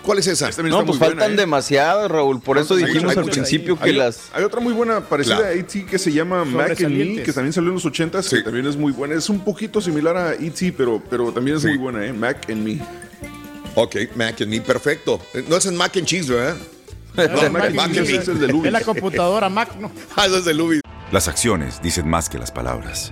¿Cuál 0.03 0.19
es 0.19 0.27
esa? 0.27 0.49
Esta 0.49 0.61
No, 0.61 0.85
pues 0.85 0.99
faltan 0.99 1.17
buena, 1.17 1.33
¿eh? 1.33 1.35
demasiadas, 1.37 2.11
Raúl. 2.11 2.39
Por 2.39 2.59
eso 2.59 2.75
dijimos 2.75 3.11
hay 3.11 3.17
al 3.17 3.25
principio 3.25 3.75
que 3.79 3.85
hay, 3.89 3.93
las. 3.95 4.29
hay 4.33 4.43
otra 4.43 4.59
muy 4.59 4.71
buena 4.71 5.01
parecida 5.01 5.37
Claro. 5.37 5.51
a 5.51 5.53
E.T. 5.55 5.85
que 5.87 5.97
se 5.97 6.11
llama 6.11 6.45
Mac 6.45 6.79
and 6.83 6.95
Me, 6.95 7.23
que 7.23 7.33
también 7.33 7.51
salió 7.51 7.69
en 7.69 7.73
los 7.73 7.85
80s, 7.85 8.21
Sí. 8.21 8.35
que 8.35 8.43
también 8.43 8.67
es 8.67 8.77
muy 8.77 8.91
buena. 8.91 9.15
Es 9.15 9.29
un 9.31 9.39
poquito 9.43 9.81
similar 9.81 10.15
a 10.15 10.33
E.T., 10.35 10.73
pero, 10.77 11.01
pero 11.09 11.31
también 11.31 11.57
es 11.57 11.63
Sí. 11.63 11.69
muy 11.69 11.77
buena, 11.79 12.05
¿eh? 12.05 12.13
Mac 12.13 12.47
and 12.51 12.63
Me. 12.63 12.79
Ok, 13.73 13.95
Mac 14.15 14.39
and 14.39 14.51
Me, 14.51 14.61
perfecto. 14.61 15.19
No 15.49 15.55
es 15.57 15.65
en 15.65 15.75
Mac 15.75 15.97
and 15.97 16.05
Cheese, 16.05 16.29
¿verdad? 16.31 16.55
No, 17.17 17.23
No, 17.23 17.49
Mac 17.49 17.63
and 17.65 17.75
Mac 17.75 17.85
and 17.87 17.95
Cheese 17.95 18.11
Me. 18.11 18.17
es 18.21 18.27
el 18.27 18.39
de. 18.61 18.67
Es 18.67 18.71
la 18.71 18.81
computadora 18.81 19.49
Mac, 19.49 19.75
¿no? 19.79 19.91
Ah, 20.15 20.27
eso 20.27 20.37
es 20.37 20.45
de 20.45 20.53
Louis. 20.53 20.81
Las 21.11 21.27
acciones 21.27 21.81
dicen 21.81 22.07
más 22.07 22.29
que 22.29 22.37
las 22.37 22.51
palabras. 22.51 23.11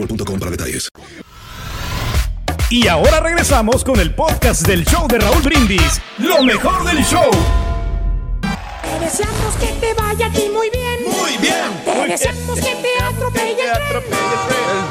boostmobile.com 0.01 0.39
para 0.39 0.51
detalles. 0.51 0.89
Y 2.69 2.87
ahora 2.87 3.19
regresamos 3.19 3.83
con 3.83 3.99
el 3.99 4.13
podcast 4.15 4.65
del 4.65 4.85
show 4.85 5.07
de 5.07 5.19
Raúl 5.19 5.41
Brindis. 5.41 6.01
Lo 6.17 6.41
mejor 6.43 6.85
del 6.85 7.03
show. 7.03 7.29
Te 8.41 9.05
deseamos 9.05 9.55
que 9.59 9.67
te 9.67 9.93
vaya 9.93 10.27
a 10.27 10.31
ti 10.31 10.49
muy 10.53 10.69
bien. 10.69 11.03
Muy 11.05 11.37
bien. 11.37 11.55
Te 11.83 12.07
deseamos 12.07 12.59
que 12.59 12.75
te 12.75 13.03
atropelle 13.03 13.63
el 13.63 14.03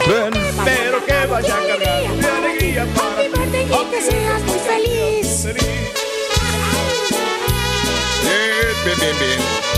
tren. 0.05 0.55
Pero 0.65 1.05
que 1.07 1.27
vaya 1.27 1.49
cargado 1.49 1.79
de 1.79 2.27
alegría 2.29 2.83
Happy 2.83 3.29
birthday 3.29 3.65
y 3.65 3.91
que 3.91 4.03
seas 4.03 4.43
muy 4.43 4.59
feliz. 4.59 5.45
Bien, 8.23 8.75
bien, 8.85 8.99
bien, 8.99 9.17
bien. 9.19 9.70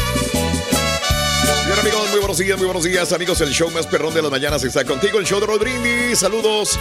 Bien, 1.64 1.78
amigos, 1.78 2.10
muy 2.10 2.18
buenos 2.18 2.38
días, 2.38 2.58
muy 2.58 2.66
buenos 2.66 2.84
días, 2.84 3.12
amigos. 3.12 3.40
El 3.40 3.50
show 3.50 3.70
más 3.70 3.86
perrón 3.86 4.12
de 4.12 4.20
las 4.20 4.30
mañanas 4.30 4.64
está 4.64 4.84
contigo, 4.84 5.20
el 5.20 5.24
show 5.24 5.38
de 5.38 5.46
Rodríguez. 5.46 6.18
Saludos 6.18 6.78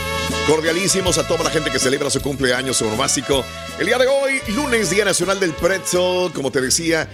cordialísimos 0.48 1.20
a 1.20 1.28
toda 1.28 1.44
la 1.44 1.52
gente 1.52 1.70
que 1.70 1.78
celebra 1.78 2.10
su 2.10 2.20
cumpleaños, 2.22 2.84
básico. 2.98 3.46
El 3.80 3.86
día 3.86 4.00
de 4.00 4.08
hoy, 4.08 4.42
lunes, 4.56 4.90
Día 4.90 5.06
Nacional 5.06 5.40
del 5.40 5.54
Pretzel, 5.54 6.32
como 6.34 6.52
te 6.52 6.62
decía, 6.62 7.08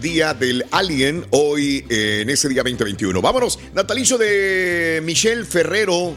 Día 0.00 0.32
del 0.32 0.64
Alien, 0.70 1.26
hoy 1.30 1.84
eh, 1.90 2.20
en 2.22 2.30
ese 2.30 2.48
día 2.48 2.62
2021. 2.62 3.20
Vámonos, 3.20 3.58
natalicio 3.74 4.16
de 4.16 5.00
Michelle 5.04 5.44
Ferrero, 5.44 6.16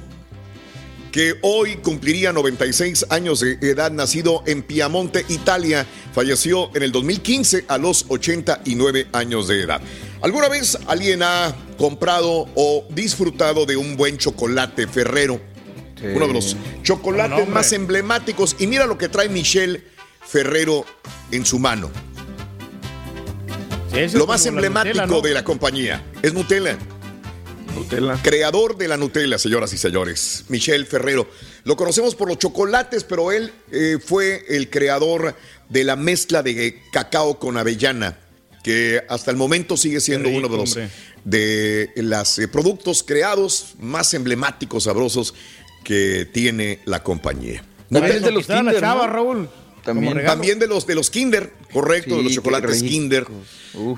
que 1.13 1.35
hoy 1.43 1.75
cumpliría 1.75 2.33
96 2.33 3.05
años 3.11 3.39
de 3.39 3.53
edad, 3.61 3.91
nacido 3.91 4.41
en 4.47 4.63
Piamonte, 4.63 5.23
Italia, 5.29 5.85
falleció 6.11 6.75
en 6.75 6.81
el 6.81 6.91
2015 6.91 7.65
a 7.67 7.77
los 7.77 8.05
89 8.07 9.09
años 9.13 9.47
de 9.47 9.61
edad. 9.61 9.79
¿Alguna 10.23 10.49
vez 10.49 10.75
alguien 10.87 11.21
ha 11.21 11.55
comprado 11.77 12.49
o 12.55 12.87
disfrutado 12.89 13.67
de 13.67 13.77
un 13.77 13.95
buen 13.95 14.17
chocolate 14.17 14.87
Ferrero? 14.87 15.39
Uno 16.15 16.27
de 16.27 16.33
los 16.33 16.57
chocolates 16.81 17.47
más 17.47 17.71
emblemáticos. 17.73 18.55
Y 18.57 18.65
mira 18.65 18.87
lo 18.87 18.97
que 18.97 19.07
trae 19.07 19.29
Michelle 19.29 19.83
Ferrero 20.19 20.83
en 21.31 21.45
su 21.45 21.59
mano. 21.59 21.91
Sí, 23.93 24.17
Lo 24.17 24.25
más 24.25 24.43
la 24.45 24.49
emblemático 24.49 24.95
Nutella, 24.95 25.15
¿no? 25.15 25.21
de 25.21 25.33
la 25.35 25.43
compañía 25.43 26.03
es 26.23 26.33
Nutella. 26.33 26.75
Nutella. 27.73 28.19
Creador 28.21 28.77
de 28.77 28.87
la 28.87 28.97
Nutella, 28.97 29.37
señoras 29.37 29.73
y 29.73 29.77
señores. 29.77 30.45
Michel 30.49 30.85
Ferrero. 30.85 31.27
Lo 31.63 31.75
conocemos 31.75 32.15
por 32.15 32.27
los 32.27 32.37
chocolates, 32.37 33.03
pero 33.03 33.31
él 33.31 33.51
eh, 33.71 33.97
fue 34.03 34.45
el 34.49 34.69
creador 34.69 35.35
de 35.69 35.83
la 35.83 35.95
mezcla 35.95 36.43
de 36.43 36.81
cacao 36.91 37.39
con 37.39 37.57
avellana, 37.57 38.17
que 38.63 39.01
hasta 39.09 39.31
el 39.31 39.37
momento 39.37 39.75
sigue 39.77 39.99
siendo 39.99 40.29
uno 40.29 40.47
de 40.47 40.57
los 40.57 40.77
de 41.23 41.91
los 41.95 42.39
eh, 42.39 42.47
productos 42.47 43.03
creados 43.03 43.75
más 43.79 44.13
emblemáticos, 44.13 44.83
sabrosos 44.83 45.33
que 45.83 46.27
tiene 46.31 46.79
la 46.85 47.03
compañía. 47.03 47.63
También 47.89 48.21
de 48.21 48.31
los 48.31 48.47
Kinder, 48.47 48.79
chava, 48.79 49.07
Raúl. 49.07 49.49
También, 49.83 50.25
también, 50.25 50.59
de 50.59 50.67
los 50.67 50.87
de 50.87 50.95
los 50.95 51.09
Kinder, 51.09 51.51
correcto, 51.71 52.17
de 52.17 52.23
los 52.23 52.33
chocolates 52.33 52.81
Kinder. 52.81 53.25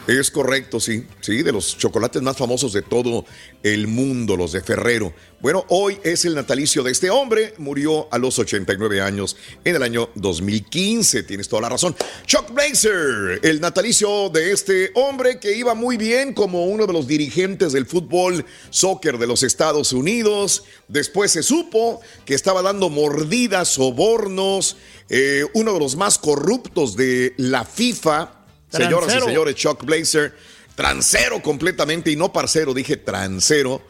Es 0.07 0.31
correcto, 0.31 0.79
sí, 0.79 1.05
sí, 1.19 1.43
de 1.43 1.51
los 1.51 1.77
chocolates 1.77 2.21
más 2.21 2.37
famosos 2.37 2.73
de 2.73 2.81
todo 2.81 3.25
el 3.61 3.87
mundo, 3.87 4.37
los 4.37 4.53
de 4.53 4.61
Ferrero. 4.61 5.13
Bueno, 5.41 5.65
hoy 5.69 5.99
es 6.03 6.25
el 6.25 6.33
natalicio 6.33 6.81
de 6.81 6.91
este 6.91 7.09
hombre, 7.09 7.53
murió 7.57 8.07
a 8.11 8.17
los 8.17 8.39
89 8.39 9.01
años 9.01 9.37
en 9.63 9.75
el 9.75 9.83
año 9.83 10.09
2015, 10.15 11.23
tienes 11.23 11.49
toda 11.49 11.63
la 11.63 11.69
razón. 11.69 11.95
Chuck 12.25 12.51
Blazer, 12.51 13.41
el 13.43 13.61
natalicio 13.61 14.29
de 14.29 14.53
este 14.53 14.91
hombre 14.95 15.39
que 15.39 15.55
iba 15.55 15.75
muy 15.75 15.97
bien 15.97 16.33
como 16.33 16.65
uno 16.65 16.87
de 16.87 16.93
los 16.93 17.05
dirigentes 17.05 17.73
del 17.73 17.85
fútbol 17.85 18.45
soccer 18.69 19.17
de 19.17 19.27
los 19.27 19.43
Estados 19.43 19.93
Unidos. 19.93 20.63
Después 20.87 21.31
se 21.31 21.43
supo 21.43 22.01
que 22.25 22.33
estaba 22.33 22.61
dando 22.61 22.89
mordidas, 22.89 23.67
sobornos, 23.67 24.77
eh, 25.09 25.45
uno 25.53 25.73
de 25.73 25.79
los 25.79 25.95
más 25.95 26.17
corruptos 26.17 26.95
de 26.95 27.33
la 27.37 27.63
FIFA, 27.63 28.31
señoras 28.69 29.15
y 29.15 29.19
señores, 29.21 29.55
Chuck 29.55 29.83
Blazer, 29.83 30.35
transero 30.75 31.41
completamente 31.41 32.11
y 32.11 32.15
no 32.15 32.33
parcero, 32.33 32.73
dije 32.73 32.97
transero. 32.97 33.81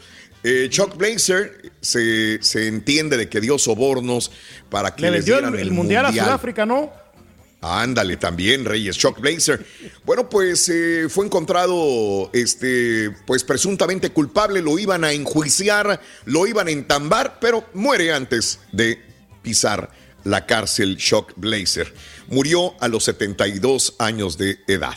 Eh, 0.43 0.67
Chuck 0.69 0.95
Blazer 0.95 1.71
se, 1.81 2.39
entiende 2.67 3.17
de 3.17 3.29
que 3.29 3.41
dio 3.41 3.57
sobornos 3.57 4.31
para 4.69 4.95
que 4.95 5.03
le 5.03 5.11
les 5.11 5.25
dieran 5.25 5.57
el, 5.57 5.71
mundial, 5.71 6.05
a 6.05 6.11
Sudáfrica, 6.11 6.65
¿no? 6.65 6.91
Ándale, 7.61 8.17
también, 8.17 8.63
Reyes, 8.63 8.95
Chuck 8.95 9.19
Blazer. 9.19 9.65
Bueno, 10.03 10.29
pues 10.29 10.69
eh, 10.69 11.07
fue 11.09 11.25
encontrado, 11.25 12.29
este, 12.31 13.09
pues 13.25 13.43
presuntamente 13.43 14.11
culpable, 14.11 14.61
lo 14.61 14.77
iban 14.77 15.03
a 15.03 15.13
enjuiciar, 15.13 15.99
lo 16.25 16.45
iban 16.45 16.67
a 16.67 16.71
entambar, 16.71 17.39
pero 17.41 17.65
muere 17.73 18.13
antes 18.13 18.59
de 18.71 19.01
pisar 19.41 19.89
la 20.25 20.45
cárcel 20.45 20.97
Shock 20.97 21.33
Blazer. 21.37 21.93
Murió 22.27 22.73
a 22.81 22.89
los 22.89 23.05
72 23.05 23.95
años 23.99 24.37
de 24.37 24.59
edad. 24.67 24.95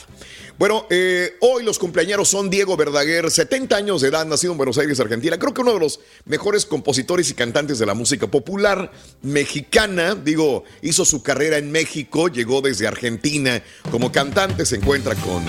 Bueno, 0.58 0.86
eh, 0.90 1.36
hoy 1.40 1.62
los 1.62 1.78
cumpleaños 1.78 2.28
son 2.28 2.50
Diego 2.50 2.76
Verdaguer, 2.76 3.30
70 3.30 3.76
años 3.76 4.00
de 4.00 4.08
edad, 4.08 4.26
nacido 4.26 4.50
en 4.52 4.56
Buenos 4.56 4.76
Aires, 4.76 4.98
Argentina. 4.98 5.38
Creo 5.38 5.54
que 5.54 5.60
uno 5.60 5.74
de 5.74 5.78
los 5.78 6.00
mejores 6.24 6.66
compositores 6.66 7.30
y 7.30 7.34
cantantes 7.34 7.78
de 7.78 7.86
la 7.86 7.94
música 7.94 8.26
popular 8.26 8.90
mexicana. 9.22 10.16
Digo, 10.16 10.64
hizo 10.82 11.04
su 11.04 11.22
carrera 11.22 11.58
en 11.58 11.70
México, 11.70 12.26
llegó 12.26 12.60
desde 12.60 12.88
Argentina 12.88 13.62
como 13.92 14.10
cantante, 14.10 14.66
se 14.66 14.76
encuentra 14.76 15.14
con 15.14 15.44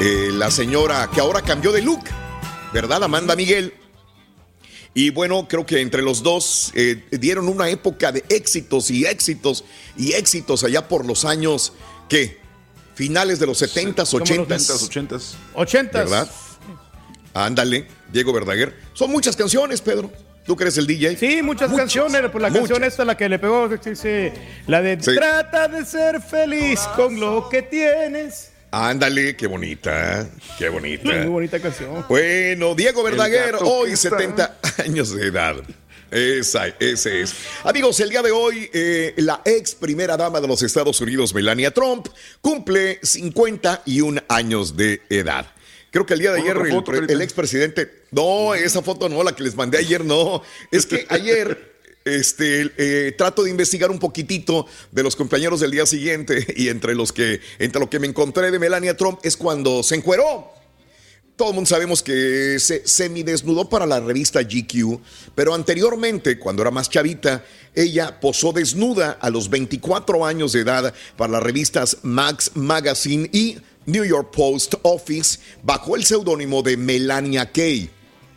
eh, 0.00 0.30
la 0.32 0.50
señora 0.50 1.10
que 1.12 1.20
ahora 1.20 1.42
cambió 1.42 1.70
de 1.70 1.82
look, 1.82 2.04
¿verdad? 2.72 3.04
Amanda 3.04 3.36
Miguel 3.36 3.74
y 4.96 5.10
bueno, 5.10 5.46
creo 5.46 5.66
que 5.66 5.82
entre 5.82 6.00
los 6.00 6.22
dos 6.22 6.72
eh, 6.74 7.04
dieron 7.10 7.48
una 7.48 7.68
época 7.68 8.12
de 8.12 8.24
éxitos 8.30 8.90
y 8.90 9.04
éxitos 9.04 9.62
y 9.94 10.14
éxitos 10.14 10.64
allá 10.64 10.88
por 10.88 11.04
los 11.04 11.26
años, 11.26 11.74
¿qué? 12.08 12.38
Finales 12.94 13.38
de 13.38 13.44
los 13.44 13.60
70s, 13.60 13.94
80s. 13.94 14.46
80s. 14.88 15.34
80s. 15.54 15.92
¿Verdad? 15.92 16.30
Ándale, 17.34 17.86
Diego 18.10 18.32
Verdaguer. 18.32 18.74
Son 18.94 19.10
muchas 19.10 19.36
canciones, 19.36 19.82
Pedro. 19.82 20.10
¿Tú 20.46 20.56
crees 20.56 20.78
el 20.78 20.86
DJ? 20.86 21.18
Sí, 21.18 21.42
muchas, 21.42 21.70
canciones. 21.74 22.30
Por 22.30 22.40
la 22.40 22.50
canción 22.50 22.82
esta, 22.82 23.04
la 23.04 23.18
que 23.18 23.28
le 23.28 23.38
pegó, 23.38 23.68
la 24.66 24.80
de 24.80 24.96
Trata 24.96 25.68
de 25.68 25.84
ser 25.84 26.22
feliz 26.22 26.80
con 26.96 27.20
lo 27.20 27.50
que 27.50 27.60
tienes. 27.60 28.52
Ándale, 28.78 29.34
qué 29.36 29.46
bonita, 29.46 30.28
qué 30.58 30.68
bonita. 30.68 31.10
Muy 31.10 31.28
bonita 31.28 31.58
canción. 31.58 32.04
Bueno, 32.10 32.74
Diego 32.74 33.02
Verdaguer, 33.02 33.56
hoy 33.62 33.96
70 33.96 34.58
años 34.84 35.14
de 35.16 35.28
edad. 35.28 35.56
Esa, 36.10 36.66
ese 36.78 37.22
es. 37.22 37.34
Amigos, 37.64 37.98
el 38.00 38.10
día 38.10 38.20
de 38.20 38.32
hoy, 38.32 38.68
eh, 38.74 39.14
la 39.16 39.40
ex 39.46 39.74
primera 39.74 40.18
dama 40.18 40.42
de 40.42 40.48
los 40.48 40.62
Estados 40.62 41.00
Unidos, 41.00 41.32
Melania 41.32 41.70
Trump, 41.70 42.08
cumple 42.42 43.00
51 43.02 44.22
años 44.28 44.76
de 44.76 45.00
edad. 45.08 45.46
Creo 45.90 46.04
que 46.04 46.12
el 46.12 46.20
día 46.20 46.32
de 46.32 46.42
ayer 46.42 46.58
el, 46.58 47.10
el 47.10 47.22
expresidente. 47.22 48.04
No, 48.10 48.54
esa 48.54 48.82
foto 48.82 49.08
no, 49.08 49.22
la 49.22 49.34
que 49.34 49.42
les 49.42 49.56
mandé 49.56 49.78
ayer 49.78 50.04
no. 50.04 50.42
Es 50.70 50.84
que 50.84 51.06
ayer 51.08 51.75
este, 52.06 52.72
eh, 52.78 53.12
trato 53.12 53.42
de 53.42 53.50
investigar 53.50 53.90
un 53.90 53.98
poquitito 53.98 54.66
de 54.92 55.02
los 55.02 55.16
compañeros 55.16 55.60
del 55.60 55.72
día 55.72 55.84
siguiente 55.86 56.46
y 56.56 56.68
entre 56.68 56.94
los 56.94 57.12
que, 57.12 57.40
entre 57.58 57.80
lo 57.80 57.90
que 57.90 57.98
me 57.98 58.06
encontré 58.06 58.50
de 58.50 58.58
Melania 58.58 58.96
Trump 58.96 59.18
es 59.22 59.36
cuando 59.36 59.82
se 59.82 59.96
encueró. 59.96 60.52
Todo 61.34 61.50
el 61.50 61.54
mundo 61.54 61.68
sabemos 61.68 62.02
que 62.02 62.58
se 62.60 62.86
semidesnudó 62.86 63.68
para 63.68 63.84
la 63.84 64.00
revista 64.00 64.40
GQ, 64.42 65.00
pero 65.34 65.52
anteriormente, 65.52 66.38
cuando 66.38 66.62
era 66.62 66.70
más 66.70 66.88
chavita, 66.88 67.44
ella 67.74 68.20
posó 68.20 68.52
desnuda 68.52 69.18
a 69.20 69.28
los 69.28 69.50
24 69.50 70.24
años 70.24 70.52
de 70.52 70.60
edad 70.60 70.94
para 71.18 71.32
las 71.32 71.42
revistas 71.42 71.98
Max 72.02 72.52
Magazine 72.54 73.28
y 73.34 73.58
New 73.84 74.04
York 74.04 74.30
Post 74.34 74.76
Office 74.80 75.38
bajo 75.62 75.94
el 75.94 76.06
seudónimo 76.06 76.62
de 76.62 76.78
Melania 76.78 77.52
Kay. 77.52 77.90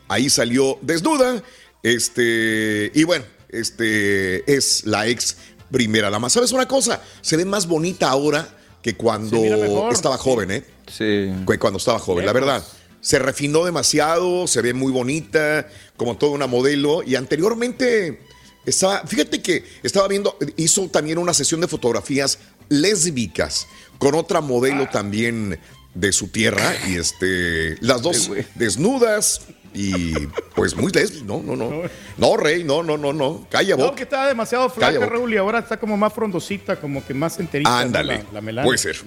Ahí 0.10 0.30
salió 0.30 0.78
desnuda, 0.82 1.42
este, 1.84 2.92
y 2.94 3.04
bueno, 3.06 3.24
este, 3.50 4.52
es 4.52 4.86
la 4.86 5.08
ex 5.08 5.38
primera 5.72 6.10
dama. 6.10 6.30
¿Sabes 6.30 6.52
una 6.52 6.68
cosa? 6.68 7.02
Se 7.22 7.38
ve 7.38 7.46
más 7.46 7.68
bonita 7.68 8.10
ahora 8.10 8.48
que 8.82 8.96
cuando 8.96 9.90
estaba 9.92 10.18
joven, 10.18 10.52
¿eh? 10.52 10.64
Sí. 10.88 11.32
Que 11.48 11.60
cuando 11.60 11.78
estaba 11.78 12.00
joven, 12.00 12.26
la 12.26 12.34
verdad. 12.34 12.64
Se 13.02 13.18
refinó 13.18 13.64
demasiado, 13.64 14.46
se 14.48 14.62
ve 14.62 14.74
muy 14.74 14.92
bonita, 14.92 15.68
como 15.96 16.18
toda 16.18 16.34
una 16.34 16.48
modelo. 16.48 17.02
Y 17.04 17.16
anteriormente 17.16 18.20
estaba, 18.66 19.06
fíjate 19.06 19.42
que 19.42 19.64
estaba 19.84 20.08
viendo, 20.08 20.38
hizo 20.58 20.88
también 20.90 21.18
una 21.18 21.34
sesión 21.34 21.62
de 21.62 21.68
fotografías 21.68 22.40
lésbicas 22.68 23.68
con 23.98 24.16
otra 24.16 24.42
modelo 24.42 24.84
ah. 24.84 24.90
también 24.92 25.60
de 25.94 26.12
su 26.12 26.28
tierra. 26.28 26.74
Y 26.88 26.96
este, 26.96 27.78
las 27.82 28.02
dos 28.02 28.32
desnudas, 28.56 29.42
y 29.74 30.14
pues 30.56 30.76
muy 30.76 30.92
lesbi, 30.92 31.22
no, 31.24 31.42
no, 31.42 31.56
no. 31.56 31.84
No, 32.18 32.38
Rey, 32.38 32.64
no, 32.64 32.84
no, 32.84 32.98
no, 32.98 33.14
no. 33.14 33.48
Calla 33.50 33.76
boca. 33.76 33.90
No, 33.90 33.96
que 33.96 34.04
estaba 34.04 34.28
demasiado 34.28 34.70
flaca, 34.70 35.06
Raúl, 35.06 35.34
y 35.34 35.38
ahora 35.38 35.60
está 35.60 35.78
como 35.78 35.96
más 35.98 36.14
frondosita, 36.14 36.76
como 36.78 37.06
que 37.06 37.14
más 37.14 37.40
enterita. 37.40 37.80
Ándale. 37.80 38.26
Puede 38.64 38.78
ser. 38.78 38.98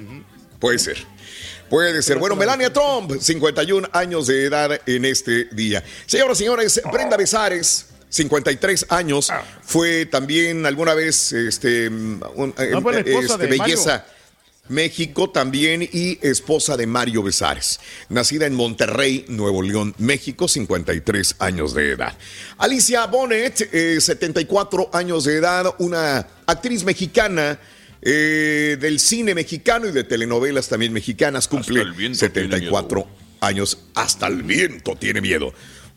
Puede 0.59 0.79
ser. 0.79 0.99
Puede 1.69 2.03
ser. 2.03 2.19
Bueno, 2.19 2.37
Melania 2.37 2.73
Trump, 2.73 3.13
51 3.19 3.89
años 3.93 4.27
de 4.27 4.45
edad 4.45 4.81
en 4.87 5.05
este 5.05 5.47
día. 5.47 5.83
Señoras 6.07 6.39
y 6.39 6.45
señores, 6.45 6.83
Brenda 6.93 7.17
Besares. 7.17 7.89
53 8.13 8.87
años, 8.91 9.31
ah. 9.31 9.43
fue 9.63 10.05
también 10.05 10.67
alguna 10.67 10.93
vez 10.93 11.33
este, 11.33 11.87
eh, 11.87 11.91
este 12.59 13.47
belleza. 13.47 14.05
México 14.69 15.29
también 15.31 15.83
y 15.83 16.19
esposa 16.23 16.77
de 16.77 16.87
Mario 16.87 17.23
Besares, 17.23 17.81
nacida 18.09 18.47
en 18.47 18.55
Monterrey, 18.55 19.25
Nuevo 19.29 19.61
León, 19.61 19.95
México, 19.99 20.47
53 20.47 21.37
años 21.41 21.75
de 21.75 21.91
edad. 21.93 22.17
Alicia 22.59 23.07
Bonet, 23.07 23.69
74 24.01 24.83
eh, 24.83 24.87
años 24.93 25.25
de 25.25 25.37
edad, 25.37 25.75
una 25.79 26.27
actriz 26.47 26.85
mexicana 26.85 27.59
eh, 28.01 28.77
del 28.81 29.01
cine 29.01 29.35
mexicano 29.35 29.89
y 29.89 29.93
de 29.93 30.05
telenovelas 30.05 30.69
también 30.69 30.93
mexicanas, 30.93 31.49
cumple 31.49 31.85
74 32.15 33.07
años. 33.41 33.79
Hasta 33.95 34.29
el 34.29 34.43
viento 34.43 34.97
tiene 34.97 35.21
miedo. 35.21 35.53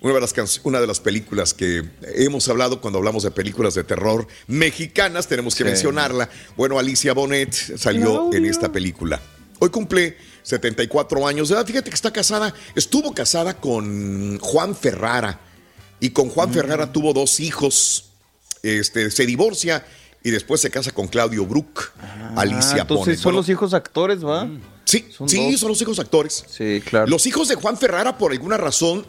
Una 0.06 0.14
de, 0.14 0.22
las 0.22 0.62
una 0.64 0.80
de 0.80 0.86
las 0.86 1.00
películas 1.00 1.56
que 1.56 1.84
hemos 2.14 2.48
hablado 2.48 2.80
cuando 2.80 3.00
hablamos 3.00 3.24
de 3.24 3.32
películas 3.32 3.74
de 3.74 3.84
terror 3.84 4.28
mexicanas, 4.46 5.28
tenemos 5.28 5.56
que 5.56 5.64
mencionarla. 5.64 6.30
Bueno, 6.56 6.78
Alicia 6.78 7.12
Bonet 7.14 7.52
salió 7.52 8.32
en 8.32 8.46
esta 8.46 8.72
película. 8.72 9.20
Hoy 9.58 9.70
cumple 9.70 10.16
74 10.44 11.28
años 11.28 11.50
de 11.50 11.56
edad. 11.56 11.66
Fíjate 11.66 11.90
que 11.90 11.96
está 11.96 12.14
casada, 12.14 12.54
estuvo 12.76 13.16
casada 13.16 13.60
con 13.60 14.38
Juan 14.38 14.76
Ferrara. 14.76 15.40
Y 16.00 16.12
con 16.12 16.30
Juan 16.30 16.52
mm. 16.52 16.54
Ferrara 16.54 16.94
tuvo 16.94 17.12
dos 17.12 17.40
hijos. 17.40 18.12
Este, 18.62 19.10
se 19.10 19.26
divorcia 19.26 19.88
y 20.24 20.30
después 20.30 20.62
se 20.62 20.70
casa 20.70 20.92
con 20.92 21.08
Claudio 21.08 21.48
Brook. 21.48 21.94
Ah, 22.00 22.42
Alicia 22.42 22.82
entonces 22.82 23.20
son 23.20 23.34
los 23.34 23.50
hijos 23.50 23.74
actores, 23.74 24.24
¿va? 24.24 24.48
Sí, 24.84 25.08
sí, 25.26 25.58
son 25.58 25.70
los 25.70 25.82
hijos 25.82 25.98
actores. 25.98 26.46
Sí, 26.48 26.84
claro. 26.86 27.08
Los 27.08 27.26
hijos 27.26 27.48
de 27.48 27.56
Juan 27.56 27.76
Ferrara, 27.76 28.20
por 28.20 28.34
alguna 28.34 28.58
razón, 28.58 29.04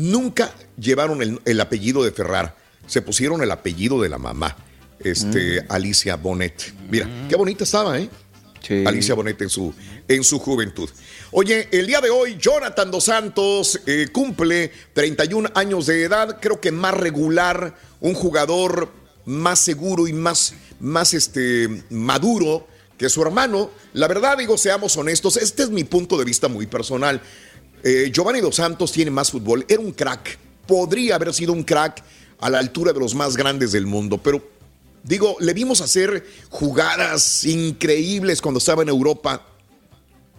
nunca 0.00 0.54
llevaron 0.78 1.40
el, 1.44 1.60
apellido 1.60 2.02
de 2.02 2.12
Ferrar, 2.12 2.56
se 2.86 3.02
pusieron 3.02 3.42
el 3.42 3.50
apellido 3.50 4.00
de 4.00 4.08
la 4.08 4.18
mamá, 4.18 4.56
este, 4.98 5.62
mm. 5.62 5.66
Alicia 5.68 6.16
Bonet. 6.16 6.72
Mira, 6.90 7.08
qué 7.28 7.36
bonita 7.36 7.64
estaba, 7.64 7.98
¿eh? 7.98 8.08
Alicia 8.86 9.14
Bonet 9.14 9.40
en 9.42 9.48
su, 9.48 9.74
en 10.06 10.22
su 10.22 10.38
juventud. 10.38 10.88
Oye, 11.32 11.68
el 11.72 11.86
día 11.86 12.00
de 12.00 12.10
hoy, 12.10 12.36
Jonathan 12.38 12.90
Dos 12.90 13.04
Santos 13.04 13.80
eh, 13.86 14.08
cumple 14.12 14.70
31 14.92 15.50
años 15.54 15.86
de 15.86 16.04
edad, 16.04 16.38
creo 16.40 16.60
que 16.60 16.70
más 16.70 16.94
regular, 16.94 17.76
un 18.00 18.14
jugador 18.14 18.92
más 19.24 19.58
seguro 19.60 20.08
y 20.08 20.12
más, 20.12 20.54
más 20.78 21.14
este, 21.14 21.84
maduro 21.90 22.66
que 22.98 23.08
su 23.08 23.22
hermano. 23.22 23.70
La 23.94 24.08
verdad, 24.08 24.36
digo, 24.36 24.58
seamos 24.58 24.96
honestos, 24.96 25.36
este 25.36 25.62
es 25.62 25.70
mi 25.70 25.84
punto 25.84 26.18
de 26.18 26.24
vista 26.24 26.48
muy 26.48 26.66
personal. 26.66 27.22
Eh, 27.82 28.10
Giovanni 28.12 28.40
Dos 28.40 28.56
Santos 28.56 28.92
tiene 28.92 29.10
más 29.10 29.30
fútbol, 29.30 29.64
era 29.68 29.80
un 29.80 29.92
crack, 29.92 30.38
podría 30.66 31.14
haber 31.14 31.32
sido 31.32 31.52
un 31.52 31.62
crack 31.62 32.02
a 32.40 32.50
la 32.50 32.58
altura 32.58 32.92
de 32.92 33.00
los 33.00 33.14
más 33.14 33.36
grandes 33.36 33.72
del 33.72 33.86
mundo, 33.86 34.18
pero 34.18 34.42
digo, 35.02 35.36
le 35.40 35.52
vimos 35.54 35.80
hacer 35.80 36.26
jugadas 36.50 37.44
increíbles 37.44 38.40
cuando 38.42 38.58
estaba 38.58 38.82
en 38.82 38.88
Europa, 38.88 39.46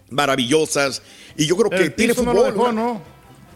maravillosas, 0.10 1.02
y 1.36 1.46
yo 1.46 1.56
creo 1.58 1.70
que 1.70 1.90
tiene 1.90 2.14
fútbol. 2.14 2.54
una, 2.56 3.02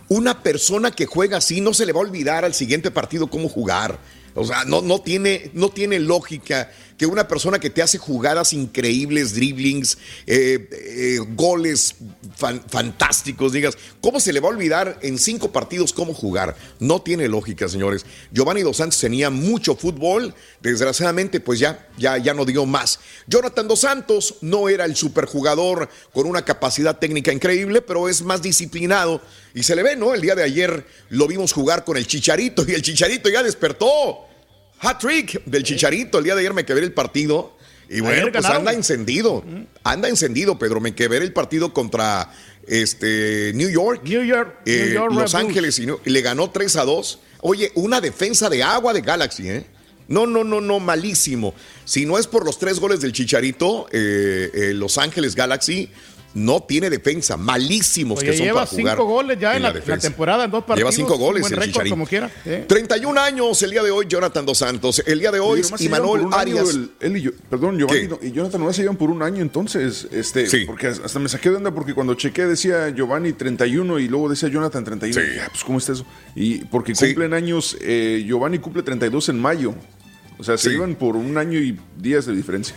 una 0.09 0.43
persona 0.43 0.91
que 0.91 1.05
juega 1.05 1.37
así 1.37 1.61
no 1.61 1.73
se 1.73 1.85
le 1.85 1.93
va 1.93 1.99
a 1.99 2.03
olvidar 2.03 2.45
al 2.45 2.53
siguiente 2.53 2.91
partido 2.91 3.27
cómo 3.27 3.49
jugar. 3.49 3.99
O 4.35 4.43
sea, 4.43 4.65
no, 4.65 4.81
no, 4.81 4.99
tiene, 4.99 5.49
no 5.53 5.69
tiene 5.69 5.97
lógica 5.97 6.69
que 6.97 7.05
una 7.05 7.27
persona 7.27 7.59
que 7.59 7.69
te 7.69 7.81
hace 7.81 7.97
jugadas 7.97 8.51
increíbles, 8.51 9.33
dribblings, 9.33 9.97
eh, 10.27 10.69
eh, 10.71 11.19
goles 11.35 11.95
fantásticos, 12.69 13.53
digas, 13.53 13.77
¿cómo 14.01 14.19
se 14.19 14.33
le 14.33 14.41
va 14.41 14.49
a 14.49 14.51
olvidar 14.51 14.99
en 15.01 15.17
cinco 15.17 15.51
partidos 15.53 15.93
cómo 15.93 16.13
jugar? 16.13 16.55
No 16.79 17.01
tiene 17.01 17.29
lógica, 17.29 17.69
señores. 17.69 18.05
Giovanni 18.31 18.61
Dos 18.61 18.77
Santos 18.77 18.99
tenía 18.99 19.29
mucho 19.29 19.75
fútbol, 19.75 20.33
desgraciadamente 20.61 21.39
pues 21.39 21.59
ya, 21.59 21.87
ya, 21.97 22.17
ya 22.17 22.33
no 22.33 22.43
dio 22.43 22.65
más. 22.65 22.99
Jonathan 23.27 23.67
Dos 23.69 23.79
Santos 23.79 24.35
no 24.41 24.67
era 24.67 24.83
el 24.83 24.97
superjugador 24.97 25.89
con 26.13 26.27
una 26.27 26.43
capacidad 26.43 26.97
técnica 26.97 27.31
increíble, 27.31 27.81
pero 27.81 28.09
es 28.09 28.21
más 28.21 28.41
disciplinado 28.41 29.21
y 29.55 29.63
se 29.63 29.75
le 29.75 29.81
ve, 29.81 29.95
¿no? 29.95 30.13
El 30.13 30.21
día 30.21 30.35
de 30.35 30.43
ayer 30.43 30.85
lo 31.09 31.27
vimos 31.27 31.53
jugar 31.53 31.85
con 31.85 31.95
el 31.95 32.05
Chicharito 32.05 32.65
y 32.67 32.73
el 32.73 32.81
Chicharito 32.81 33.29
ya 33.29 33.41
despertó 33.41 34.27
hat 34.81 34.99
trick 34.99 35.43
del 35.45 35.63
Chicharito. 35.63 36.17
El 36.17 36.25
día 36.25 36.35
de 36.35 36.41
ayer 36.41 36.53
me 36.53 36.65
quedé 36.65 36.81
el 36.81 36.91
partido. 36.91 37.55
Y 37.89 38.01
bueno, 38.01 38.27
pues 38.33 38.45
anda 38.45 38.73
encendido. 38.73 39.45
Anda 39.83 40.09
encendido, 40.09 40.59
Pedro. 40.59 40.81
Me 40.81 40.93
quedé 40.93 41.17
el 41.17 41.31
partido 41.31 41.73
contra 41.73 42.33
este, 42.67 43.53
New 43.55 43.69
York. 43.69 44.01
New 44.03 44.23
York. 44.23 44.57
Eh, 44.65 44.97
Los 45.09 45.35
Ángeles. 45.35 45.79
Y, 45.79 45.87
le 46.03 46.21
ganó 46.21 46.51
3 46.51 46.75
a 46.75 46.83
2. 46.83 47.19
Oye, 47.41 47.71
una 47.75 48.01
defensa 48.01 48.49
de 48.49 48.61
agua 48.61 48.91
de 48.91 49.01
Galaxy, 49.01 49.49
¿eh? 49.49 49.65
No, 50.07 50.27
no, 50.27 50.43
no, 50.43 50.59
no, 50.59 50.79
malísimo. 50.79 51.55
Si 51.85 52.05
no 52.05 52.19
es 52.19 52.27
por 52.27 52.45
los 52.45 52.59
tres 52.59 52.79
goles 52.79 52.99
del 52.99 53.11
Chicharito, 53.11 53.87
eh, 53.91 54.51
eh, 54.53 54.73
Los 54.73 54.97
Ángeles 54.97 55.33
Galaxy 55.33 55.89
no 56.35 56.61
tiene 56.61 56.89
defensa, 56.89 57.37
malísimos 57.37 58.19
que 58.19 58.33
son 58.33 58.45
lleva 58.45 58.65
para 58.65 58.67
jugar. 58.67 58.97
cinco 58.97 59.05
goles 59.05 59.39
ya 59.39 59.55
en, 59.55 59.63
la, 59.63 59.73
temporada, 59.73 60.43
en 60.43 60.51
dos 60.51 60.65
partidos. 60.65 60.93
Lleva 60.93 61.07
cinco 61.07 61.17
goles 61.17 61.49
el 61.49 61.57
récord, 61.57 61.89
como 61.89 62.05
quiera. 62.05 62.29
31 62.67 63.19
años 63.19 63.63
el 63.63 63.71
día 63.71 63.81
de 63.81 63.89
hoy, 63.89 64.05
Jonathan 64.07 64.45
Dos 64.45 64.57
Santos. 64.57 65.01
El 65.05 65.19
día 65.19 65.31
de 65.31 65.39
hoy, 65.39 65.61
y 65.79 65.89
Manuel 65.89 66.27
Arias. 66.31 66.77
él 66.99 67.17
y 67.17 67.21
yo, 67.21 67.31
perdón, 67.49 67.79
Giovanni 67.79 68.09
y 68.21 68.31
Jonathan 68.31 68.61
no 68.61 68.73
se 68.73 68.81
llevan 68.81 68.97
por 68.97 69.09
un 69.09 69.23
año 69.23 69.41
entonces. 69.41 70.07
Este, 70.11 70.47
sí. 70.47 70.65
Porque 70.65 70.87
hasta 70.87 71.19
me 71.19 71.29
saqué 71.29 71.49
de 71.49 71.55
onda 71.55 71.71
porque 71.71 71.93
cuando 71.93 72.13
chequé 72.15 72.45
decía 72.45 72.89
Giovanni 72.89 73.31
31 73.33 73.99
y 73.99 74.09
luego 74.09 74.29
decía 74.29 74.49
Jonathan 74.49 74.83
31. 74.83 75.21
Sí. 75.21 75.39
pues 75.49 75.63
¿cómo 75.63 75.77
está 75.77 75.93
eso? 75.93 76.05
Y 76.35 76.65
porque 76.65 76.93
cumplen 76.93 77.33
años, 77.33 77.77
eh, 77.79 78.23
Giovanni 78.27 78.59
cumple 78.59 78.83
32 78.83 79.29
en 79.29 79.39
mayo. 79.39 79.73
O 80.37 80.43
sea, 80.43 80.57
se 80.57 80.71
llevan 80.71 80.95
por 80.95 81.15
un 81.15 81.37
año 81.37 81.59
y 81.59 81.79
días 81.97 82.25
de 82.25 82.33
diferencia. 82.33 82.75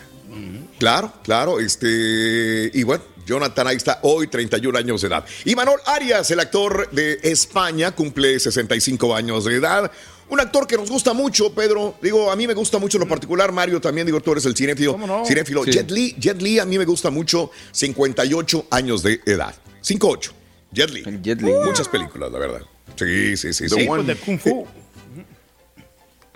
Claro, 0.78 1.12
claro. 1.24 1.58
Este, 1.58 2.70
y 2.72 2.84
bueno, 2.84 3.02
Jonathan 3.28 3.66
ahí 3.66 3.76
está 3.76 3.98
hoy, 4.02 4.26
31 4.26 4.78
años 4.78 5.02
de 5.02 5.08
edad. 5.08 5.24
Y 5.44 5.54
Manuel 5.54 5.80
Arias, 5.84 6.30
el 6.30 6.40
actor 6.40 6.90
de 6.90 7.18
España, 7.22 7.92
cumple 7.92 8.40
65 8.40 9.14
años 9.14 9.44
de 9.44 9.56
edad. 9.56 9.92
Un 10.30 10.40
actor 10.40 10.66
que 10.66 10.78
nos 10.78 10.90
gusta 10.90 11.12
mucho, 11.12 11.52
Pedro. 11.52 11.94
Digo, 12.00 12.30
a 12.30 12.36
mí 12.36 12.46
me 12.46 12.54
gusta 12.54 12.78
mucho 12.78 12.96
en 12.96 13.02
lo 13.02 13.08
particular. 13.08 13.52
Mario 13.52 13.82
también, 13.82 14.06
digo, 14.06 14.20
tú 14.22 14.32
eres 14.32 14.46
el 14.46 14.56
cinéfilo. 14.56 14.96
No? 14.96 15.26
cinéfilo. 15.26 15.64
Jet 15.66 15.90
Li, 15.90 16.16
Jet 16.18 16.40
Li 16.40 16.58
a 16.58 16.64
mí 16.64 16.78
me 16.78 16.86
gusta 16.86 17.10
mucho, 17.10 17.50
58 17.72 18.66
años 18.70 19.02
de 19.02 19.20
edad. 19.26 19.54
58. 19.82 20.32
Jet 20.72 20.90
Li. 20.90 21.04
Jet 21.22 21.42
Li. 21.42 21.52
Muchas 21.66 21.88
películas, 21.88 22.32
la 22.32 22.38
verdad. 22.38 22.62
Sí, 22.96 23.36
sí, 23.36 23.52
sí. 23.52 23.68
sí. 23.68 23.84
Pues 23.86 24.06
de 24.06 24.16
Kung 24.16 24.38
Fu. 24.38 24.66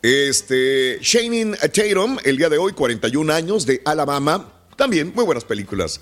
Este, 0.02 0.98
Shannon 1.01 1.56
Tatum, 1.56 2.19
el 2.23 2.36
día 2.36 2.51
de 2.51 2.59
hoy, 2.59 2.73
41 2.73 3.32
años, 3.32 3.64
de 3.64 3.81
Alabama. 3.86 4.52
También 4.77 5.12
muy 5.14 5.24
buenas 5.24 5.44
películas 5.44 6.01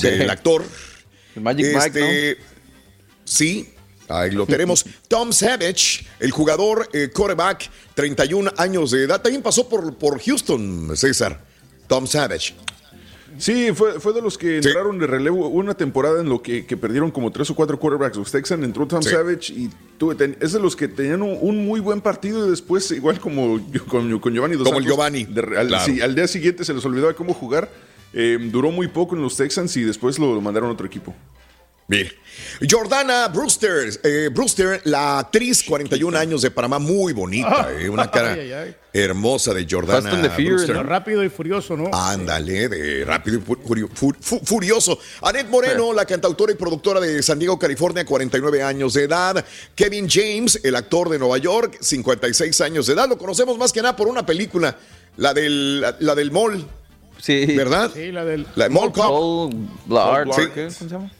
del 0.00 0.30
actor. 0.30 0.64
Magic 1.36 1.66
Mike, 1.74 2.00
¿no? 2.00 2.52
Sí, 3.24 3.68
ahí 4.08 4.30
lo 4.30 4.46
tenemos. 4.46 4.84
Tom 5.08 5.32
Savage, 5.32 6.04
el 6.20 6.30
jugador 6.30 6.88
eh, 6.92 7.10
quarterback, 7.12 7.70
31 7.94 8.52
años 8.56 8.90
de 8.90 9.04
edad. 9.04 9.20
También 9.22 9.42
pasó 9.42 9.68
por, 9.68 9.96
por 9.96 10.20
Houston, 10.20 10.96
César. 10.96 11.44
Tom 11.86 12.06
Savage. 12.06 12.54
Sí, 13.38 13.70
fue, 13.74 13.98
fue 13.98 14.12
de 14.12 14.20
los 14.20 14.36
que 14.36 14.58
entraron 14.58 14.98
de 14.98 15.06
relevo 15.06 15.48
una 15.48 15.74
temporada 15.74 16.20
en 16.20 16.28
lo 16.28 16.42
que, 16.42 16.66
que, 16.66 16.76
perdieron 16.76 17.10
como 17.10 17.30
tres 17.30 17.48
o 17.50 17.54
cuatro 17.54 17.78
quarterbacks. 17.78 18.16
Los 18.16 18.30
Texans 18.30 18.62
entró 18.62 18.86
Tom 18.86 19.02
Savage 19.02 19.52
y 19.52 19.70
tuve, 19.96 20.36
es 20.38 20.52
de 20.52 20.60
los 20.60 20.76
que 20.76 20.88
tenían 20.88 21.22
un, 21.22 21.64
muy 21.64 21.80
buen 21.80 22.00
partido 22.00 22.46
y 22.46 22.50
después, 22.50 22.90
igual 22.90 23.18
como 23.20 23.58
con, 23.88 24.18
con 24.18 24.34
Giovanni 24.34 24.56
Dos 24.56 24.68
Como 24.68 24.80
el 24.80 24.84
Giovanni. 24.84 25.26
al, 25.56 25.74
al, 25.74 26.14
día 26.14 26.28
siguiente 26.28 26.64
se 26.64 26.74
les 26.74 26.84
olvidó 26.84 27.08
de 27.08 27.14
cómo 27.14 27.32
jugar 27.32 27.70
eh, 28.12 28.38
duró 28.40 28.70
muy 28.70 28.88
poco 28.88 29.16
en 29.16 29.22
los 29.22 29.36
Texans 29.36 29.76
y 29.76 29.82
después 29.82 30.18
lo 30.18 30.40
mandaron 30.40 30.70
a 30.70 30.72
otro 30.72 30.86
equipo. 30.86 31.14
Bien. 31.88 32.08
Jordana 32.70 33.28
Brewster, 33.28 34.00
eh, 34.02 34.30
Brewster, 34.32 34.80
la 34.84 35.18
actriz, 35.18 35.62
41 35.62 36.16
años 36.16 36.40
de 36.40 36.50
Panamá, 36.50 36.78
muy 36.78 37.12
bonita, 37.12 37.68
eh, 37.78 37.88
una 37.88 38.10
cara 38.10 38.36
hermosa 38.92 39.52
de 39.52 39.66
Jordana 39.68 40.28
Brewster. 40.34 40.76
Rápido 40.86 41.22
y 41.24 41.28
furioso, 41.28 41.76
¿no? 41.76 41.90
Ándale, 41.92 42.68
de 42.68 43.04
rápido 43.04 43.40
y 43.40 43.84
furioso. 44.44 44.98
Annette 45.20 45.50
Moreno, 45.50 45.92
la 45.92 46.06
cantautora 46.06 46.52
y 46.52 46.54
productora 46.54 47.00
de 47.00 47.22
San 47.22 47.38
Diego, 47.38 47.58
California, 47.58 48.06
49 48.06 48.62
años 48.62 48.94
de 48.94 49.04
edad. 49.04 49.44
Kevin 49.74 50.08
James, 50.08 50.60
el 50.62 50.76
actor 50.76 51.10
de 51.10 51.18
Nueva 51.18 51.38
York, 51.38 51.76
56 51.80 52.60
años 52.62 52.86
de 52.86 52.94
edad. 52.94 53.08
Lo 53.08 53.18
conocemos 53.18 53.58
más 53.58 53.72
que 53.72 53.82
nada 53.82 53.96
por 53.96 54.08
una 54.08 54.24
película, 54.24 54.78
la 55.16 55.34
del, 55.34 55.80
la 55.80 56.14
del 56.14 56.30
mall. 56.30 56.66
Sí. 57.22 57.46
¿Verdad? 57.46 57.90
Sí, 57.94 58.10
la 58.10 58.24
del. 58.24 58.46
La 58.56 58.64
de 58.64 58.70
Mall 58.70 58.92
Cop. 58.92 59.04
¿Cómo 59.06 60.32
se 60.32 60.88
llama? 60.88 61.10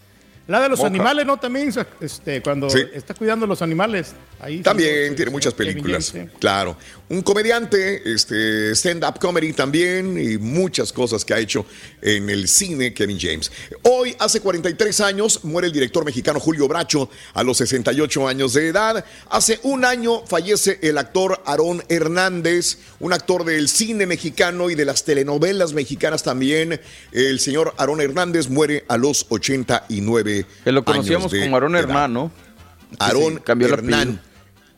La 0.49 0.61
de 0.61 0.69
los 0.69 0.83
animales, 0.83 1.24
¿no? 1.24 1.37
También, 1.37 1.73
este, 2.01 2.43
cuando 2.43 2.66
está 2.66 3.15
cuidando 3.15 3.47
los 3.47 3.62
animales. 3.62 4.12
Ahí 4.41 4.61
también 4.61 5.15
tiene 5.15 5.31
muchas 5.31 5.55
películas. 5.55 6.12
Claro. 6.41 6.77
Un 7.12 7.20
comediante, 7.20 8.10
este, 8.10 8.74
stand-up 8.74 9.18
comedy 9.20 9.52
también, 9.52 10.18
y 10.18 10.39
muchas 10.39 10.94
cosas 10.94 11.26
que 11.26 11.34
ha 11.34 11.39
hecho 11.39 11.66
en 12.01 12.30
el 12.30 12.48
cine 12.48 12.94
Kevin 12.94 13.18
James. 13.20 13.52
Hoy, 13.82 14.16
hace 14.18 14.40
43 14.40 14.98
años, 15.02 15.44
muere 15.44 15.66
el 15.66 15.74
director 15.74 16.06
mexicano 16.06 16.40
Julio 16.40 16.66
Bracho 16.68 17.10
a 17.34 17.43
los 17.43 17.59
68 17.59 18.26
años 18.26 18.55
de 18.55 18.68
edad. 18.68 19.05
Hace 19.28 19.60
un 19.62 19.84
año 19.84 20.24
fallece 20.26 20.78
el 20.80 20.97
actor 20.97 21.43
Aarón 21.44 21.84
Hernández, 21.90 22.78
un 22.98 23.12
actor 23.12 23.44
del 23.44 23.68
cine 23.68 24.06
mexicano 24.06 24.70
y 24.70 24.74
de 24.74 24.86
las 24.86 25.05
telenovelas 25.05 25.74
mexicanas 25.74 26.22
también. 26.22 26.80
El 27.12 27.40
señor 27.40 27.74
Aarón 27.76 28.01
Hernández 28.01 28.48
muere 28.48 28.86
a 28.89 28.97
los 28.97 29.26
89 29.28 30.47
que 30.64 30.72
lo 30.72 30.82
conocíamos 30.82 31.30
como 31.30 31.56
Aarón 31.56 31.76
Hermano. 31.76 32.32
Aarón 32.98 33.43
Hernán. 33.47 34.32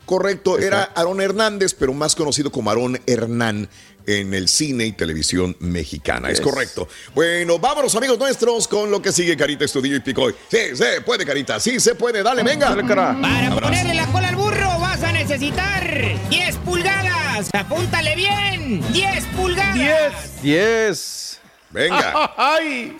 Correcto, 0.05 0.59
era 0.59 0.91
Aarón 0.95 1.21
Hernández, 1.21 1.75
pero 1.75 1.93
más 1.95 2.15
conocido 2.15 2.51
como 2.53 2.71
Aarón 2.71 3.01
Hernán 3.07 3.69
en 4.07 4.35
el 4.35 4.49
cine 4.49 4.87
y 4.87 4.93
televisión 4.93 5.57
mexicana. 5.61 6.31
Es 6.31 6.41
correcto. 6.41 6.89
Bueno, 7.15 7.59
vámonos, 7.59 7.95
amigos 7.95 8.19
nuestros, 8.19 8.69
con 8.69 8.91
lo 8.91 9.01
que 9.01 9.13
sigue 9.13 9.37
Carita 9.37 9.65
Estudio 9.65 9.97
y 9.97 10.01
Picoy. 10.01 10.35
Sí, 10.51 10.77
se 10.77 11.01
puede, 11.01 11.25
Carita. 11.25 11.59
Sí, 11.61 11.81
se 11.81 11.95
puede. 11.95 12.23
Dale, 12.23 12.43
venga. 12.43 12.75
Para 12.75 13.61
ponerle 13.61 13.95
la 13.95 14.07
cola 14.09 14.29
al 14.29 14.37
burro 14.37 14.79
vas 14.79 15.03
a 15.03 15.13
necesitar 15.13 16.19
10 16.29 16.57
pulgadas. 16.59 17.49
Apúntale 17.53 18.15
bien. 18.17 18.83
10 18.93 19.25
pulgadas. 19.37 19.75
10. 19.75 20.43
10. 20.43 21.41
Venga. 21.71 22.35
¡Ay! 22.37 22.97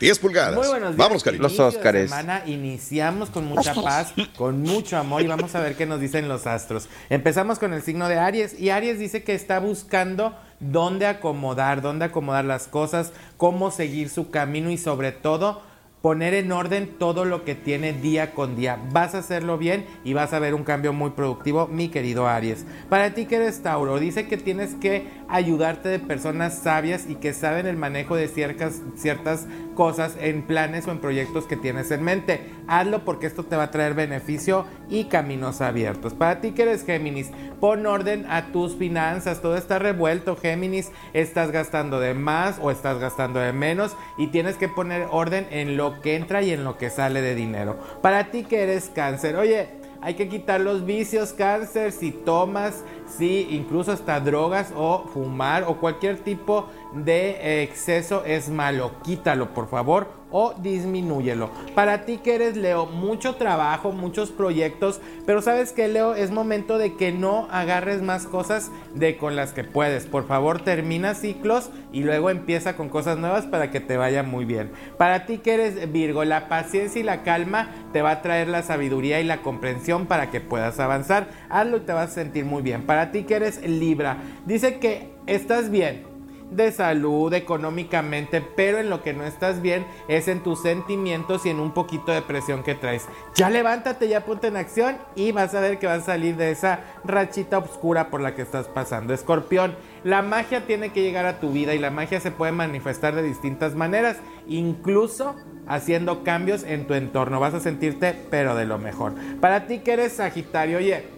10 0.00 0.18
pulgadas. 0.18 0.54
Muy 0.56 0.66
buenos 0.66 0.96
días. 0.96 0.96
Vamos, 0.96 1.22
Cari. 1.22 1.38
Los 1.38 1.58
Óscares. 1.58 2.10
semana 2.10 2.42
iniciamos 2.46 3.30
con 3.30 3.44
mucha 3.44 3.74
paz, 3.74 4.12
con 4.36 4.62
mucho 4.62 4.96
amor 4.96 5.22
y 5.22 5.26
vamos 5.26 5.54
a 5.54 5.60
ver 5.60 5.76
qué 5.76 5.86
nos 5.86 6.00
dicen 6.00 6.28
los 6.28 6.46
astros. 6.46 6.88
Empezamos 7.10 7.58
con 7.58 7.72
el 7.72 7.82
signo 7.82 8.08
de 8.08 8.18
Aries 8.18 8.58
y 8.58 8.70
Aries 8.70 8.98
dice 8.98 9.22
que 9.22 9.34
está 9.34 9.60
buscando 9.60 10.34
dónde 10.60 11.06
acomodar, 11.06 11.80
dónde 11.82 12.06
acomodar 12.06 12.44
las 12.44 12.66
cosas, 12.66 13.12
cómo 13.36 13.70
seguir 13.70 14.08
su 14.10 14.30
camino 14.30 14.70
y 14.70 14.78
sobre 14.78 15.12
todo 15.12 15.62
poner 16.04 16.34
en 16.34 16.52
orden 16.52 16.86
todo 16.98 17.24
lo 17.24 17.46
que 17.46 17.54
tiene 17.54 17.94
día 17.94 18.34
con 18.34 18.56
día. 18.56 18.78
Vas 18.92 19.14
a 19.14 19.20
hacerlo 19.20 19.56
bien 19.56 19.86
y 20.04 20.12
vas 20.12 20.34
a 20.34 20.38
ver 20.38 20.52
un 20.52 20.62
cambio 20.62 20.92
muy 20.92 21.12
productivo, 21.12 21.66
mi 21.66 21.88
querido 21.88 22.28
Aries. 22.28 22.66
Para 22.90 23.14
ti 23.14 23.24
que 23.24 23.36
eres 23.36 23.62
Tauro, 23.62 23.98
dice 23.98 24.28
que 24.28 24.36
tienes 24.36 24.74
que 24.74 25.08
ayudarte 25.30 25.88
de 25.88 26.00
personas 26.00 26.58
sabias 26.58 27.06
y 27.08 27.14
que 27.14 27.32
saben 27.32 27.66
el 27.66 27.78
manejo 27.78 28.16
de 28.16 28.28
ciertas, 28.28 28.82
ciertas 28.96 29.46
cosas 29.74 30.18
en 30.20 30.42
planes 30.42 30.86
o 30.86 30.90
en 30.90 30.98
proyectos 30.98 31.46
que 31.46 31.56
tienes 31.56 31.90
en 31.90 32.02
mente. 32.02 32.50
Hazlo 32.66 33.04
porque 33.04 33.26
esto 33.26 33.44
te 33.44 33.56
va 33.56 33.64
a 33.64 33.70
traer 33.70 33.94
beneficio 33.94 34.66
y 34.88 35.04
caminos 35.04 35.60
abiertos. 35.60 36.14
Para 36.14 36.40
ti 36.40 36.52
que 36.52 36.62
eres 36.62 36.84
Géminis, 36.84 37.30
pon 37.60 37.86
orden 37.86 38.26
a 38.30 38.52
tus 38.52 38.76
finanzas. 38.76 39.42
Todo 39.42 39.56
está 39.56 39.78
revuelto, 39.78 40.36
Géminis. 40.36 40.90
Estás 41.12 41.50
gastando 41.50 42.00
de 42.00 42.14
más 42.14 42.58
o 42.60 42.70
estás 42.70 42.98
gastando 42.98 43.40
de 43.40 43.52
menos 43.52 43.96
y 44.16 44.28
tienes 44.28 44.56
que 44.56 44.68
poner 44.68 45.06
orden 45.10 45.46
en 45.50 45.76
lo 45.76 46.00
que 46.00 46.16
entra 46.16 46.42
y 46.42 46.52
en 46.52 46.64
lo 46.64 46.78
que 46.78 46.90
sale 46.90 47.20
de 47.20 47.34
dinero. 47.34 47.78
Para 48.02 48.30
ti 48.30 48.44
que 48.44 48.62
eres 48.62 48.90
cáncer, 48.94 49.36
oye, 49.36 49.68
hay 50.00 50.14
que 50.14 50.28
quitar 50.28 50.60
los 50.60 50.84
vicios 50.84 51.32
cáncer 51.32 51.90
si 51.90 52.10
tomas, 52.10 52.84
si 53.06 53.48
incluso 53.50 53.92
hasta 53.92 54.20
drogas 54.20 54.70
o 54.76 55.08
fumar 55.12 55.64
o 55.64 55.78
cualquier 55.78 56.18
tipo 56.18 56.68
de 56.92 57.62
exceso 57.62 58.22
es 58.26 58.50
malo. 58.50 58.92
Quítalo, 59.02 59.54
por 59.54 59.68
favor 59.68 60.23
o 60.36 60.52
disminúyelo. 60.52 61.48
Para 61.76 62.04
ti 62.04 62.18
que 62.18 62.34
eres 62.34 62.56
Leo, 62.56 62.86
mucho 62.86 63.36
trabajo, 63.36 63.92
muchos 63.92 64.32
proyectos, 64.32 65.00
pero 65.26 65.40
sabes 65.40 65.70
que 65.70 65.86
Leo 65.86 66.16
es 66.16 66.32
momento 66.32 66.76
de 66.76 66.96
que 66.96 67.12
no 67.12 67.46
agarres 67.52 68.02
más 68.02 68.26
cosas 68.26 68.72
de 68.96 69.16
con 69.16 69.36
las 69.36 69.52
que 69.52 69.62
puedes. 69.62 70.06
Por 70.06 70.26
favor, 70.26 70.60
termina 70.60 71.14
ciclos 71.14 71.70
y 71.92 72.02
luego 72.02 72.30
empieza 72.30 72.74
con 72.74 72.88
cosas 72.88 73.16
nuevas 73.16 73.46
para 73.46 73.70
que 73.70 73.78
te 73.78 73.96
vaya 73.96 74.24
muy 74.24 74.44
bien. 74.44 74.72
Para 74.98 75.24
ti 75.24 75.38
que 75.38 75.54
eres 75.54 75.92
Virgo, 75.92 76.24
la 76.24 76.48
paciencia 76.48 77.00
y 77.00 77.04
la 77.04 77.22
calma 77.22 77.68
te 77.92 78.02
va 78.02 78.10
a 78.10 78.22
traer 78.22 78.48
la 78.48 78.64
sabiduría 78.64 79.20
y 79.20 79.24
la 79.24 79.40
comprensión 79.40 80.06
para 80.06 80.32
que 80.32 80.40
puedas 80.40 80.80
avanzar. 80.80 81.28
Hazlo 81.48 81.76
y 81.76 81.80
te 81.82 81.92
vas 81.92 82.10
a 82.10 82.14
sentir 82.14 82.44
muy 82.44 82.64
bien. 82.64 82.82
Para 82.82 83.12
ti 83.12 83.22
que 83.22 83.36
eres 83.36 83.62
Libra, 83.62 84.16
dice 84.46 84.80
que 84.80 85.12
estás 85.28 85.70
bien 85.70 86.13
de 86.50 86.72
salud, 86.72 87.32
económicamente, 87.32 88.40
pero 88.40 88.78
en 88.78 88.90
lo 88.90 89.02
que 89.02 89.12
no 89.12 89.24
estás 89.24 89.60
bien 89.60 89.86
es 90.08 90.28
en 90.28 90.42
tus 90.42 90.62
sentimientos 90.62 91.46
y 91.46 91.50
en 91.50 91.60
un 91.60 91.72
poquito 91.72 92.12
de 92.12 92.22
presión 92.22 92.62
que 92.62 92.74
traes. 92.74 93.06
Ya 93.34 93.50
levántate, 93.50 94.08
ya 94.08 94.24
ponte 94.24 94.48
en 94.48 94.56
acción 94.56 94.96
y 95.16 95.32
vas 95.32 95.54
a 95.54 95.60
ver 95.60 95.78
que 95.78 95.86
vas 95.86 96.02
a 96.02 96.06
salir 96.06 96.36
de 96.36 96.50
esa 96.50 96.80
rachita 97.04 97.58
oscura 97.58 98.10
por 98.10 98.20
la 98.20 98.34
que 98.34 98.42
estás 98.42 98.68
pasando. 98.68 99.14
Escorpión, 99.14 99.74
la 100.04 100.22
magia 100.22 100.66
tiene 100.66 100.90
que 100.90 101.02
llegar 101.02 101.26
a 101.26 101.40
tu 101.40 101.50
vida 101.50 101.74
y 101.74 101.78
la 101.78 101.90
magia 101.90 102.20
se 102.20 102.30
puede 102.30 102.52
manifestar 102.52 103.14
de 103.14 103.22
distintas 103.22 103.74
maneras, 103.74 104.18
incluso 104.46 105.34
haciendo 105.66 106.24
cambios 106.24 106.62
en 106.62 106.86
tu 106.86 106.94
entorno. 106.94 107.40
Vas 107.40 107.54
a 107.54 107.60
sentirte 107.60 108.14
pero 108.30 108.54
de 108.54 108.66
lo 108.66 108.78
mejor. 108.78 109.14
Para 109.40 109.66
ti 109.66 109.80
que 109.80 109.94
eres 109.94 110.14
Sagitario, 110.14 110.78
oye, 110.78 111.13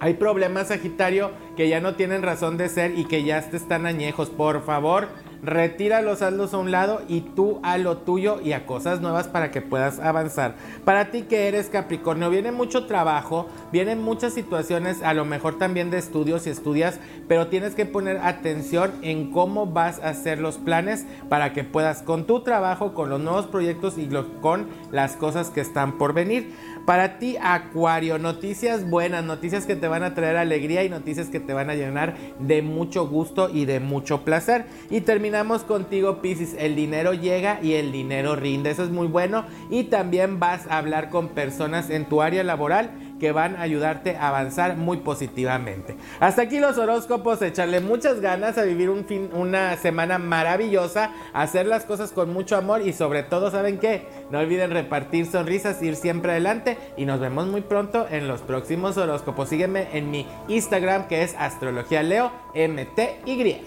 hay 0.00 0.14
problemas, 0.14 0.68
Sagitario, 0.68 1.30
que 1.56 1.68
ya 1.68 1.80
no 1.80 1.94
tienen 1.94 2.22
razón 2.22 2.56
de 2.56 2.68
ser 2.68 2.96
y 2.96 3.04
que 3.04 3.24
ya 3.24 3.40
te 3.42 3.56
están 3.56 3.84
añejos. 3.84 4.30
Por 4.30 4.62
favor, 4.62 5.08
retíralos, 5.42 6.22
hazlos 6.22 6.54
a 6.54 6.58
un 6.58 6.70
lado 6.70 7.02
y 7.08 7.20
tú 7.20 7.58
a 7.62 7.78
lo 7.78 7.98
tuyo 7.98 8.40
y 8.40 8.52
a 8.52 8.66
cosas 8.66 9.00
nuevas 9.00 9.28
para 9.28 9.50
que 9.50 9.60
puedas 9.60 9.98
avanzar. 9.98 10.54
Para 10.84 11.10
ti 11.10 11.22
que 11.22 11.48
eres 11.48 11.68
Capricornio, 11.68 12.30
viene 12.30 12.52
mucho 12.52 12.86
trabajo, 12.86 13.48
vienen 13.72 14.00
muchas 14.02 14.34
situaciones, 14.34 15.02
a 15.02 15.14
lo 15.14 15.24
mejor 15.24 15.58
también 15.58 15.90
de 15.90 15.98
estudios 15.98 16.46
y 16.46 16.50
estudias, 16.50 17.00
pero 17.26 17.48
tienes 17.48 17.74
que 17.74 17.86
poner 17.86 18.18
atención 18.18 18.92
en 19.02 19.30
cómo 19.32 19.66
vas 19.66 19.98
a 20.00 20.10
hacer 20.10 20.38
los 20.38 20.58
planes 20.58 21.06
para 21.28 21.52
que 21.52 21.64
puedas 21.64 22.02
con 22.02 22.24
tu 22.24 22.40
trabajo, 22.40 22.94
con 22.94 23.10
los 23.10 23.20
nuevos 23.20 23.46
proyectos 23.46 23.98
y 23.98 24.08
con 24.40 24.68
las 24.92 25.16
cosas 25.16 25.50
que 25.50 25.60
están 25.60 25.98
por 25.98 26.12
venir. 26.12 26.52
Para 26.88 27.18
ti, 27.18 27.36
Acuario, 27.38 28.18
noticias 28.18 28.88
buenas, 28.88 29.22
noticias 29.22 29.66
que 29.66 29.76
te 29.76 29.88
van 29.88 30.02
a 30.02 30.14
traer 30.14 30.38
alegría 30.38 30.84
y 30.84 30.88
noticias 30.88 31.28
que 31.28 31.38
te 31.38 31.52
van 31.52 31.68
a 31.68 31.74
llenar 31.74 32.16
de 32.38 32.62
mucho 32.62 33.06
gusto 33.06 33.50
y 33.52 33.66
de 33.66 33.78
mucho 33.78 34.24
placer. 34.24 34.64
Y 34.88 35.02
terminamos 35.02 35.64
contigo, 35.64 36.22
Pisces. 36.22 36.56
El 36.58 36.76
dinero 36.76 37.12
llega 37.12 37.58
y 37.62 37.74
el 37.74 37.92
dinero 37.92 38.36
rinde. 38.36 38.70
Eso 38.70 38.84
es 38.84 38.88
muy 38.88 39.06
bueno. 39.06 39.44
Y 39.68 39.84
también 39.84 40.40
vas 40.40 40.66
a 40.66 40.78
hablar 40.78 41.10
con 41.10 41.28
personas 41.28 41.90
en 41.90 42.06
tu 42.06 42.22
área 42.22 42.42
laboral 42.42 42.90
que 43.18 43.32
van 43.32 43.56
a 43.56 43.62
ayudarte 43.62 44.16
a 44.16 44.28
avanzar 44.28 44.76
muy 44.76 44.98
positivamente. 44.98 45.96
Hasta 46.20 46.42
aquí 46.42 46.58
los 46.58 46.78
horóscopos, 46.78 47.42
echarle 47.42 47.80
muchas 47.80 48.20
ganas 48.20 48.58
a 48.58 48.62
vivir 48.62 48.90
un 48.90 49.04
fin, 49.04 49.30
una 49.32 49.76
semana 49.76 50.18
maravillosa, 50.18 51.10
hacer 51.32 51.66
las 51.66 51.84
cosas 51.84 52.12
con 52.12 52.32
mucho 52.32 52.56
amor 52.56 52.82
y 52.82 52.92
sobre 52.92 53.22
todo, 53.22 53.50
¿saben 53.50 53.78
qué? 53.78 54.06
No 54.30 54.38
olviden 54.38 54.70
repartir 54.70 55.26
sonrisas, 55.26 55.82
ir 55.82 55.96
siempre 55.96 56.32
adelante 56.32 56.78
y 56.96 57.04
nos 57.04 57.20
vemos 57.20 57.46
muy 57.46 57.62
pronto 57.62 58.06
en 58.10 58.28
los 58.28 58.40
próximos 58.42 58.96
horóscopos. 58.96 59.48
Sígueme 59.48 59.88
en 59.92 60.10
mi 60.10 60.26
Instagram 60.48 61.08
que 61.08 61.22
es 61.22 61.34
Astrología 61.38 62.02
Leo 62.02 62.32
MTY. 62.54 63.62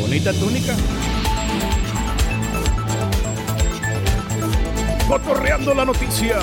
Bonita 0.00 0.32
túnica. 0.32 0.74
Cotorreando 5.08 5.74
la 5.74 5.84
noticia. 5.84 6.38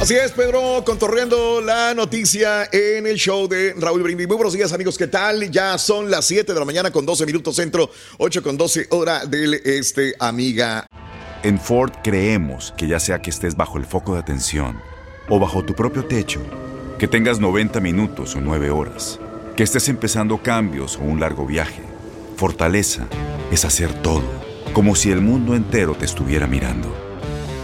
Así 0.00 0.14
es, 0.14 0.30
Pedro, 0.32 0.84
contorreando 0.84 1.62
la 1.62 1.94
noticia 1.94 2.68
en 2.70 3.06
el 3.06 3.16
show 3.16 3.48
de 3.48 3.74
Raúl 3.78 4.02
Brindis. 4.02 4.28
Muy 4.28 4.36
buenos 4.36 4.52
días, 4.52 4.72
amigos, 4.72 4.98
¿qué 4.98 5.06
tal? 5.06 5.50
Ya 5.50 5.78
son 5.78 6.10
las 6.10 6.26
7 6.26 6.52
de 6.52 6.58
la 6.58 6.66
mañana 6.66 6.90
con 6.90 7.06
12 7.06 7.24
minutos 7.24 7.56
centro, 7.56 7.90
8 8.18 8.42
con 8.42 8.58
12 8.58 8.88
hora 8.90 9.24
del 9.24 9.54
este, 9.54 10.14
amiga. 10.18 10.86
En 11.42 11.58
Ford 11.58 11.92
creemos 12.04 12.74
que 12.76 12.86
ya 12.86 13.00
sea 13.00 13.22
que 13.22 13.30
estés 13.30 13.56
bajo 13.56 13.78
el 13.78 13.86
foco 13.86 14.12
de 14.12 14.20
atención 14.20 14.78
o 15.30 15.40
bajo 15.40 15.64
tu 15.64 15.74
propio 15.74 16.04
techo, 16.04 16.40
que 16.98 17.08
tengas 17.08 17.40
90 17.40 17.80
minutos 17.80 18.36
o 18.36 18.40
9 18.40 18.70
horas, 18.70 19.18
que 19.56 19.62
estés 19.62 19.88
empezando 19.88 20.42
cambios 20.42 20.96
o 20.98 21.00
un 21.00 21.20
largo 21.20 21.46
viaje, 21.46 21.82
fortaleza 22.36 23.08
es 23.50 23.64
hacer 23.64 23.94
todo, 24.02 24.24
como 24.74 24.94
si 24.94 25.10
el 25.10 25.22
mundo 25.22 25.56
entero 25.56 25.94
te 25.94 26.04
estuviera 26.04 26.46
mirando 26.46 27.05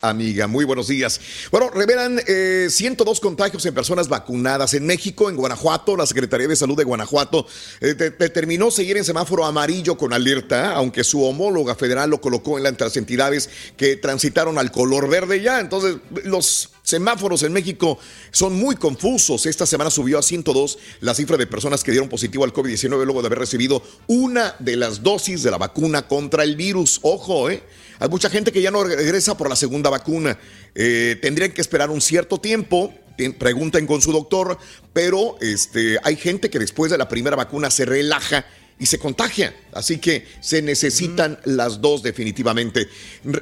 Amiga, 0.00 0.46
muy 0.46 0.64
buenos 0.64 0.88
días. 0.88 1.20
Bueno, 1.50 1.70
revelan 1.70 2.20
102 2.68 3.20
contagios 3.20 3.64
en 3.66 3.74
personas 3.74 4.08
vacunadas 4.08 4.74
en 4.74 4.86
México, 4.86 5.28
en 5.30 5.36
Guanajuato. 5.36 5.96
La 5.96 6.06
Secretaría 6.06 6.48
de 6.48 6.56
Salud 6.56 6.76
de 6.76 6.84
Guanajuato 6.84 7.46
eh, 7.80 7.94
determinó 7.94 8.70
seguir 8.70 8.96
en 8.96 9.04
semáforo 9.04 9.44
amarillo 9.44 9.96
con 9.96 10.12
alerta, 10.12 10.72
aunque 10.72 11.04
su 11.04 11.22
homóloga 11.24 11.74
federal 11.74 12.10
lo 12.10 12.20
colocó 12.20 12.58
en 12.58 12.64
las 12.64 12.96
entidades 12.96 13.50
que 13.76 13.96
transitaron 13.96 14.58
al 14.58 14.70
color 14.72 15.08
verde 15.08 15.40
ya. 15.40 15.60
Entonces, 15.60 15.96
los 16.24 16.70
semáforos 16.82 17.42
en 17.42 17.52
México 17.52 17.98
son 18.30 18.54
muy 18.54 18.76
confusos. 18.76 19.46
Esta 19.46 19.66
semana 19.66 19.90
subió 19.90 20.18
a 20.18 20.22
102 20.22 20.78
la 21.00 21.14
cifra 21.14 21.36
de 21.36 21.46
personas 21.46 21.84
que 21.84 21.90
dieron 21.90 22.08
positivo 22.08 22.44
al 22.44 22.52
COVID-19 22.52 23.04
luego 23.04 23.20
de 23.20 23.26
haber 23.26 23.38
recibido 23.38 23.82
una 24.06 24.56
de 24.58 24.76
las 24.76 25.02
dosis 25.02 25.42
de 25.42 25.50
la 25.50 25.58
vacuna 25.58 26.08
contra 26.08 26.44
el 26.44 26.56
virus. 26.56 26.98
Ojo, 27.02 27.50
¿eh? 27.50 27.62
Hay 27.98 28.08
mucha 28.08 28.30
gente 28.30 28.52
que 28.52 28.62
ya 28.62 28.70
no 28.70 28.84
regresa 28.84 29.36
por 29.36 29.48
la 29.48 29.56
segunda 29.56 29.90
vacuna. 29.90 30.38
Eh, 30.74 31.18
tendrían 31.20 31.52
que 31.52 31.60
esperar 31.60 31.90
un 31.90 32.00
cierto 32.00 32.38
tiempo. 32.38 32.94
Pregunten 33.38 33.86
con 33.86 34.00
su 34.00 34.12
doctor, 34.12 34.58
pero 34.92 35.36
este, 35.40 35.98
hay 36.04 36.14
gente 36.14 36.50
que 36.50 36.60
después 36.60 36.92
de 36.92 36.98
la 36.98 37.08
primera 37.08 37.34
vacuna 37.34 37.68
se 37.68 37.84
relaja 37.84 38.46
y 38.78 38.86
se 38.86 38.98
contagia. 38.98 39.54
Así 39.72 39.98
que 39.98 40.26
se 40.40 40.62
necesitan 40.62 41.38
las 41.44 41.80
dos 41.80 42.02
definitivamente. 42.02 42.88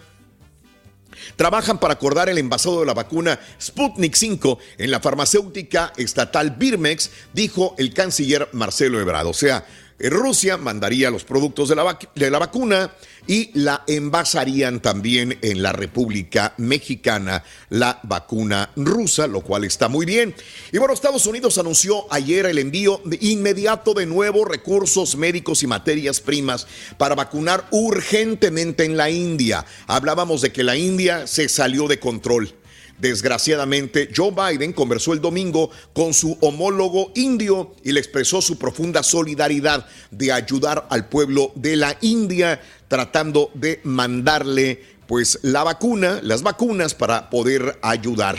trabajan 1.37 1.79
para 1.79 1.95
acordar 1.95 2.29
el 2.29 2.39
envasado 2.39 2.81
de 2.81 2.87
la 2.87 2.95
vacuna 2.95 3.39
Sputnik 3.61 4.15
5 4.15 4.59
en 4.79 4.91
la 4.91 5.01
farmacéutica 5.01 5.93
estatal 5.97 6.53
Birmex, 6.53 7.11
dijo 7.33 7.75
el 7.79 7.93
canciller 7.93 8.49
Marcelo 8.53 9.01
Ebrard. 9.01 9.27
O 9.27 9.35
sea, 9.35 9.67
Rusia 10.01 10.57
mandaría 10.57 11.11
los 11.11 11.25
productos 11.25 11.69
de 11.69 11.77
la, 11.77 11.99
de 12.15 12.31
la, 12.31 12.39
vacuna 12.39 12.93
y 13.27 13.51
la 13.55 13.83
envasarían 13.89 14.81
también 14.81 15.39
en 15.43 15.61
la 15.61 15.73
República 15.73 16.55
Mexicana 16.57 17.43
la 17.71 17.99
vacuna 18.05 18.71
rusa, 18.77 19.27
lo 19.27 19.41
cual 19.41 19.65
está 19.65 19.89
muy 19.89 20.07
bien. 20.07 20.35
Y 20.71 20.79
bueno, 20.79 20.95
Estados 20.95 21.27
Unidos 21.27 21.59
anunció 21.59 22.07
ayer 22.13 22.47
el 22.47 22.59
envío 22.59 23.01
de 23.05 23.19
inmediato 23.21 23.93
de 23.93 24.07
nuevos 24.07 24.47
recursos 24.47 25.17
médicos 25.17 25.65
y 25.65 25.67
materias 25.67 26.21
primas 26.21 26.69
para 26.97 27.17
vacunar 27.17 27.67
urgentemente 27.73 28.85
en 28.85 28.97
la 28.97 29.11
India. 29.11 29.67
Hablábamos 29.89 30.43
de 30.43 30.53
que 30.53 30.63
la 30.63 30.77
India 30.77 31.27
se 31.27 31.49
salió 31.49 31.89
de 31.89 31.99
control. 31.99 32.55
Desgraciadamente, 32.99 34.11
Joe 34.15 34.33
Biden 34.33 34.73
conversó 34.73 35.13
el 35.13 35.21
domingo 35.21 35.71
con 35.93 36.13
su 36.13 36.37
homólogo 36.41 37.13
indio 37.15 37.75
y 37.85 37.93
le 37.93 38.01
expresó 38.01 38.43
su 38.43 38.59
profunda 38.59 39.03
solidaridad 39.03 39.87
de 40.11 40.33
ayudar 40.33 40.87
al 40.91 41.09
pueblo 41.09 41.53
de 41.55 41.77
la 41.77 41.97
India 42.01 42.61
tratando 42.89 43.51
de 43.55 43.81
mandarle 43.85 44.99
pues 45.07 45.39
la 45.43 45.65
vacuna, 45.65 46.21
las 46.23 46.43
vacunas 46.43 46.95
para 46.95 47.31
poder 47.31 47.79
ayudar. 47.83 48.37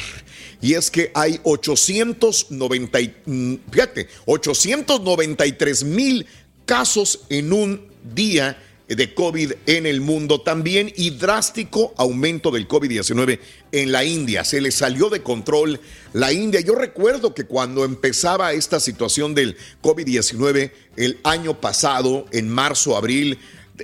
Y 0.62 0.74
es 0.74 0.92
que 0.92 1.12
hay 1.16 1.40
890, 1.44 3.00
mm, 3.26 3.56
fíjate, 3.72 4.08
893 4.26 5.84
mil 5.86 6.28
casos 6.66 7.22
en 7.30 7.54
un 7.54 7.88
día 8.14 8.58
de 8.96 9.14
COVID 9.14 9.54
en 9.68 9.86
el 9.86 10.02
mundo 10.02 10.42
también 10.42 10.92
y 10.96 11.12
drástico 11.12 11.94
aumento 11.96 12.50
del 12.50 12.68
COVID-19 12.68 13.40
en 13.72 13.92
la 13.92 14.04
India. 14.04 14.44
Se 14.44 14.62
le 14.62 14.72
salió 14.72 15.10
de 15.10 15.22
control 15.22 15.80
la 16.14 16.34
India. 16.34 16.60
Yo 16.60 16.74
recuerdo 16.74 17.34
que 17.36 17.46
cuando 17.46 17.86
empezaba 17.86 18.54
esta 18.54 18.80
situación 18.80 19.36
del 19.36 19.56
COVID-19 19.84 20.72
el 20.96 21.20
año 21.24 21.62
pasado, 21.62 22.26
en 22.32 22.50
marzo, 22.50 22.98
abril, 22.98 23.38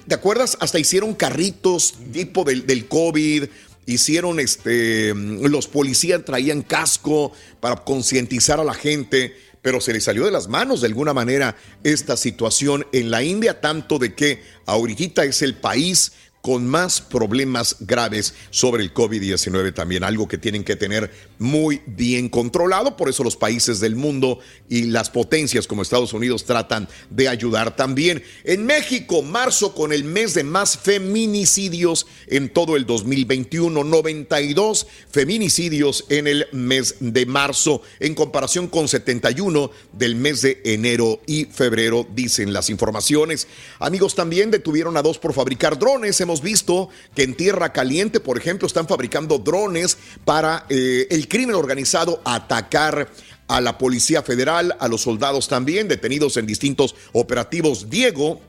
¿te 0.07 0.15
acuerdas? 0.15 0.57
Hasta 0.59 0.79
hicieron 0.79 1.13
carritos 1.13 1.93
tipo 2.11 2.43
del, 2.43 2.65
del 2.65 2.87
COVID 2.87 3.45
hicieron 3.87 4.39
este 4.39 5.13
los 5.13 5.67
policías 5.67 6.25
traían 6.25 6.63
casco 6.63 7.31
para 7.59 7.75
concientizar 7.83 8.59
a 8.59 8.63
la 8.63 8.73
gente 8.73 9.35
pero 9.65 9.81
se 9.81 9.93
le 9.93 9.99
salió 9.99 10.25
de 10.25 10.31
las 10.31 10.47
manos 10.47 10.81
de 10.81 10.87
alguna 10.87 11.11
manera 11.11 11.55
esta 11.83 12.17
situación 12.17 12.85
en 12.91 13.09
la 13.09 13.23
India, 13.23 13.61
tanto 13.61 13.97
de 13.97 14.13
que 14.13 14.43
ahorita 14.67 15.23
es 15.23 15.41
el 15.41 15.55
país 15.55 16.11
con 16.45 16.67
más 16.67 17.01
problemas 17.01 17.77
graves 17.79 18.35
sobre 18.51 18.83
el 18.83 18.93
COVID-19 18.93 19.73
también, 19.73 20.03
algo 20.03 20.27
que 20.27 20.37
tienen 20.37 20.63
que 20.63 20.75
tener 20.75 21.11
muy 21.39 21.81
bien 21.87 22.29
controlado, 22.29 22.95
por 22.95 23.09
eso 23.09 23.23
los 23.23 23.35
países 23.35 23.79
del 23.79 23.95
mundo 23.95 24.37
y 24.69 24.83
las 24.83 25.09
potencias 25.09 25.65
como 25.65 25.81
Estados 25.81 26.13
Unidos 26.13 26.45
tratan 26.45 26.87
de 27.09 27.29
ayudar 27.29 27.75
también. 27.75 28.21
En 28.43 28.63
México, 28.63 29.23
marzo 29.23 29.73
con 29.73 29.91
el 29.91 30.03
mes 30.03 30.35
de 30.35 30.43
más 30.43 30.77
feminicidios 30.77 32.05
en 32.27 32.53
todo 32.53 32.75
el 32.75 32.85
2021, 32.85 33.83
92 33.83 34.85
feminicidios 35.09 36.05
en 36.09 36.27
el 36.27 36.45
mes 36.51 36.97
de 36.99 37.25
marzo, 37.25 37.81
en 37.99 38.13
comparación 38.13 38.67
con 38.67 38.87
71 38.87 39.71
del 39.93 40.15
mes 40.15 40.43
de 40.43 40.61
enero 40.63 41.21
y 41.25 41.45
febrero, 41.45 42.05
dicen 42.13 42.53
las 42.53 42.69
informaciones. 42.69 43.47
Amigos, 43.79 44.13
también 44.13 44.51
detuvieron 44.51 44.95
a 44.95 45.01
dos 45.01 45.17
por 45.17 45.33
fabricar 45.33 45.79
drones, 45.79 46.21
visto 46.41 46.89
que 47.15 47.23
en 47.23 47.35
Tierra 47.35 47.71
Caliente, 47.73 48.19
por 48.19 48.37
ejemplo, 48.37 48.67
están 48.67 48.87
fabricando 48.87 49.37
drones 49.37 49.97
para 50.23 50.65
eh, 50.69 51.07
el 51.09 51.27
crimen 51.27 51.55
organizado 51.55 52.21
atacar 52.23 53.09
a 53.47 53.61
la 53.61 53.77
Policía 53.77 54.23
Federal, 54.23 54.75
a 54.79 54.87
los 54.87 55.01
soldados 55.01 55.47
también, 55.47 55.87
detenidos 55.87 56.37
en 56.37 56.45
distintos 56.45 56.95
operativos. 57.13 57.89
Diego 57.89 58.41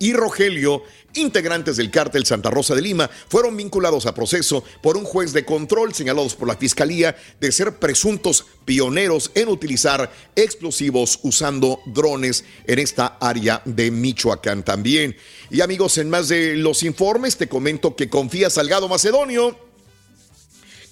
y 0.00 0.14
Rogelio, 0.14 0.82
integrantes 1.14 1.76
del 1.76 1.90
cártel 1.90 2.26
Santa 2.26 2.50
Rosa 2.50 2.74
de 2.74 2.82
Lima, 2.82 3.08
fueron 3.28 3.56
vinculados 3.56 4.06
a 4.06 4.14
proceso 4.14 4.64
por 4.82 4.96
un 4.96 5.04
juez 5.04 5.32
de 5.32 5.44
control 5.44 5.94
señalados 5.94 6.34
por 6.34 6.48
la 6.48 6.56
Fiscalía 6.56 7.14
de 7.38 7.52
ser 7.52 7.78
presuntos 7.78 8.46
pioneros 8.64 9.30
en 9.34 9.48
utilizar 9.48 10.10
explosivos 10.34 11.20
usando 11.22 11.80
drones 11.86 12.44
en 12.66 12.78
esta 12.78 13.18
área 13.20 13.62
de 13.64 13.90
Michoacán 13.90 14.64
también. 14.64 15.16
Y 15.50 15.60
amigos, 15.60 15.98
en 15.98 16.10
más 16.10 16.28
de 16.28 16.56
los 16.56 16.82
informes 16.82 17.36
te 17.36 17.48
comento 17.48 17.94
que 17.94 18.08
confía 18.08 18.50
Salgado 18.50 18.88
Macedonio 18.88 19.69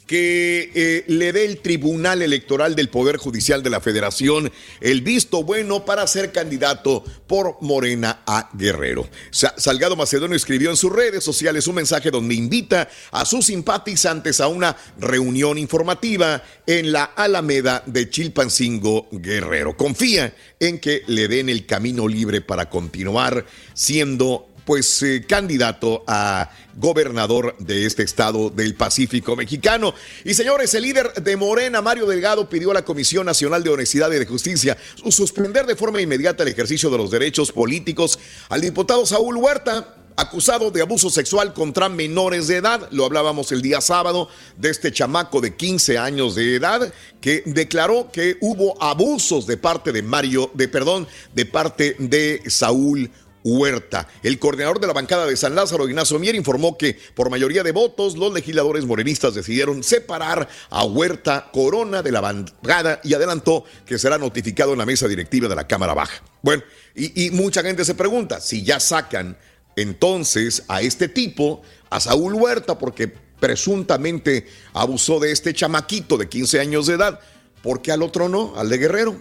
que 0.08 0.72
eh, 0.74 1.04
le 1.06 1.32
dé 1.32 1.44
el 1.44 1.58
Tribunal 1.58 2.22
Electoral 2.22 2.74
del 2.74 2.88
Poder 2.88 3.18
Judicial 3.18 3.62
de 3.62 3.68
la 3.68 3.80
Federación 3.80 4.50
el 4.80 5.02
visto 5.02 5.44
bueno 5.44 5.84
para 5.84 6.06
ser 6.06 6.32
candidato 6.32 7.04
por 7.26 7.58
Morena 7.60 8.22
a 8.26 8.48
Guerrero. 8.54 9.06
Salgado 9.30 9.96
Macedonio 9.96 10.34
escribió 10.34 10.70
en 10.70 10.76
sus 10.76 10.90
redes 10.90 11.22
sociales 11.22 11.66
un 11.68 11.74
mensaje 11.74 12.10
donde 12.10 12.34
invita 12.34 12.88
a 13.10 13.26
sus 13.26 13.46
simpatizantes 13.46 14.40
a 14.40 14.48
una 14.48 14.74
reunión 14.98 15.58
informativa 15.58 16.42
en 16.66 16.90
la 16.90 17.04
Alameda 17.04 17.82
de 17.84 18.08
Chilpancingo 18.08 19.08
Guerrero. 19.12 19.76
Confía 19.76 20.34
en 20.58 20.80
que 20.80 21.02
le 21.06 21.28
den 21.28 21.50
el 21.50 21.66
camino 21.66 22.08
libre 22.08 22.40
para 22.40 22.70
continuar 22.70 23.44
siendo 23.74 24.48
pues 24.68 25.02
eh, 25.02 25.24
candidato 25.26 26.04
a 26.06 26.50
gobernador 26.78 27.56
de 27.58 27.86
este 27.86 28.02
estado 28.02 28.50
del 28.50 28.74
Pacífico 28.74 29.36
mexicano. 29.36 29.94
Y 30.24 30.34
señores, 30.34 30.72
el 30.74 30.82
líder 30.82 31.12
de 31.14 31.36
Morena, 31.36 31.82
Mario 31.82 32.06
Delgado, 32.06 32.48
pidió 32.48 32.70
a 32.70 32.74
la 32.74 32.84
Comisión 32.84 33.26
Nacional 33.26 33.62
de 33.62 33.70
Honestidad 33.70 34.10
y 34.12 34.18
de 34.18 34.26
Justicia 34.26 34.76
suspender 35.10 35.66
de 35.66 35.76
forma 35.76 36.00
inmediata 36.00 36.42
el 36.42 36.50
ejercicio 36.50 36.90
de 36.90 36.98
los 36.98 37.10
derechos 37.10 37.52
políticos 37.52 38.18
al 38.48 38.60
diputado 38.60 39.04
Saúl 39.06 39.36
Huerta 39.36 39.94
acusado 40.18 40.72
de 40.72 40.82
abuso 40.82 41.10
sexual 41.10 41.54
contra 41.54 41.88
menores 41.88 42.48
de 42.48 42.56
edad. 42.56 42.88
Lo 42.90 43.04
hablábamos 43.04 43.52
el 43.52 43.62
día 43.62 43.80
sábado 43.80 44.28
de 44.56 44.70
este 44.70 44.90
chamaco 44.90 45.40
de 45.40 45.54
15 45.54 45.96
años 45.96 46.34
de 46.34 46.56
edad 46.56 46.92
que 47.20 47.44
declaró 47.46 48.10
que 48.10 48.36
hubo 48.40 48.80
abusos 48.82 49.46
de 49.46 49.56
parte 49.56 49.92
de 49.92 50.02
Mario, 50.02 50.50
de 50.54 50.66
perdón, 50.66 51.06
de 51.34 51.46
parte 51.46 51.94
de 52.00 52.42
Saúl 52.48 53.10
Huerta. 53.48 54.06
El 54.22 54.38
coordinador 54.38 54.78
de 54.78 54.86
la 54.86 54.92
bancada 54.92 55.26
de 55.26 55.36
San 55.36 55.54
Lázaro, 55.54 55.88
Ignacio 55.88 56.18
Mier, 56.18 56.34
informó 56.34 56.76
que 56.76 56.98
por 57.14 57.30
mayoría 57.30 57.62
de 57.62 57.72
votos 57.72 58.16
los 58.16 58.32
legisladores 58.32 58.84
morenistas 58.84 59.34
decidieron 59.34 59.82
separar 59.82 60.48
a 60.68 60.84
Huerta 60.84 61.50
Corona 61.52 62.02
de 62.02 62.12
la 62.12 62.20
bancada 62.20 63.00
y 63.02 63.14
adelantó 63.14 63.64
que 63.86 63.98
será 63.98 64.18
notificado 64.18 64.72
en 64.72 64.78
la 64.78 64.86
mesa 64.86 65.08
directiva 65.08 65.48
de 65.48 65.56
la 65.56 65.66
Cámara 65.66 65.94
Baja. 65.94 66.22
Bueno, 66.42 66.62
y, 66.94 67.26
y 67.26 67.30
mucha 67.30 67.62
gente 67.62 67.84
se 67.84 67.94
pregunta 67.94 68.40
si 68.40 68.62
ya 68.62 68.80
sacan 68.80 69.38
entonces 69.76 70.64
a 70.68 70.82
este 70.82 71.08
tipo, 71.08 71.62
a 71.88 72.00
Saúl 72.00 72.34
Huerta, 72.34 72.78
porque 72.78 73.08
presuntamente 73.08 74.46
abusó 74.72 75.20
de 75.20 75.32
este 75.32 75.54
chamaquito 75.54 76.18
de 76.18 76.28
15 76.28 76.60
años 76.60 76.86
de 76.86 76.94
edad, 76.94 77.20
¿por 77.62 77.80
qué 77.80 77.92
al 77.92 78.02
otro 78.02 78.28
no? 78.28 78.54
Al 78.56 78.68
de 78.68 78.78
Guerrero. 78.78 79.20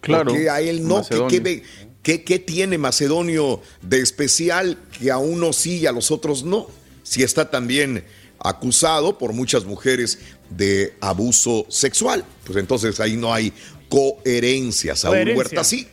Claro. 0.00 0.26
Porque 0.26 0.48
a 0.48 0.60
él 0.60 0.86
no. 0.86 1.02
¿Qué, 2.06 2.22
¿Qué, 2.22 2.38
tiene 2.38 2.78
Macedonio 2.78 3.60
de 3.82 3.98
especial 3.98 4.78
que 4.96 5.10
a 5.10 5.18
uno 5.18 5.52
sí 5.52 5.78
y 5.78 5.86
a 5.86 5.92
los 5.92 6.12
otros 6.12 6.44
no? 6.44 6.68
Si 7.02 7.24
está 7.24 7.50
también 7.50 8.04
acusado 8.38 9.18
por 9.18 9.32
muchas 9.32 9.64
mujeres 9.64 10.20
de 10.48 10.94
abuso 11.00 11.66
sexual, 11.68 12.24
pues 12.44 12.58
entonces 12.58 13.00
ahí 13.00 13.16
no 13.16 13.34
hay 13.34 13.52
coherencia. 13.88 14.94
Saúl 14.94 15.32
Huerta 15.34 15.64
sí. 15.64 15.88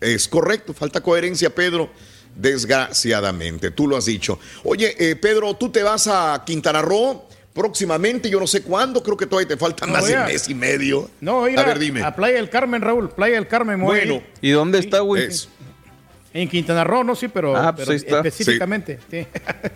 Es 0.00 0.26
correcto, 0.26 0.74
falta 0.74 1.00
coherencia, 1.00 1.54
Pedro. 1.54 1.90
Desgraciadamente, 2.34 3.70
tú 3.70 3.86
lo 3.86 3.96
has 3.96 4.06
dicho. 4.06 4.40
Oye, 4.64 4.96
eh, 4.98 5.14
Pedro, 5.14 5.54
tú 5.54 5.70
te 5.70 5.84
vas 5.84 6.08
a 6.08 6.42
Quintana 6.44 6.82
Roo 6.82 7.22
próximamente, 7.56 8.28
yo 8.28 8.38
no 8.38 8.46
sé 8.46 8.62
cuándo, 8.62 9.02
creo 9.02 9.16
que 9.16 9.26
todavía 9.26 9.48
te 9.48 9.56
falta 9.56 9.86
más 9.86 10.06
de 10.06 10.14
un 10.16 10.26
mes 10.26 10.48
y 10.48 10.54
medio. 10.54 11.10
No, 11.22 11.48
ir 11.48 11.58
a, 11.58 11.64
ver, 11.64 11.78
dime. 11.78 12.02
A 12.02 12.14
Playa 12.14 12.36
del 12.36 12.50
Carmen, 12.50 12.82
Raúl, 12.82 13.08
Playa 13.08 13.36
del 13.36 13.48
Carmen. 13.48 13.80
Bueno. 13.80 14.22
¿Y 14.42 14.50
dónde 14.50 14.78
está, 14.78 15.00
güey? 15.00 15.28
En 16.34 16.50
Quintana 16.50 16.84
Roo, 16.84 17.02
no, 17.02 17.16
sí, 17.16 17.28
pero, 17.28 17.56
ah, 17.56 17.74
pues 17.74 17.88
específicamente. 17.88 18.98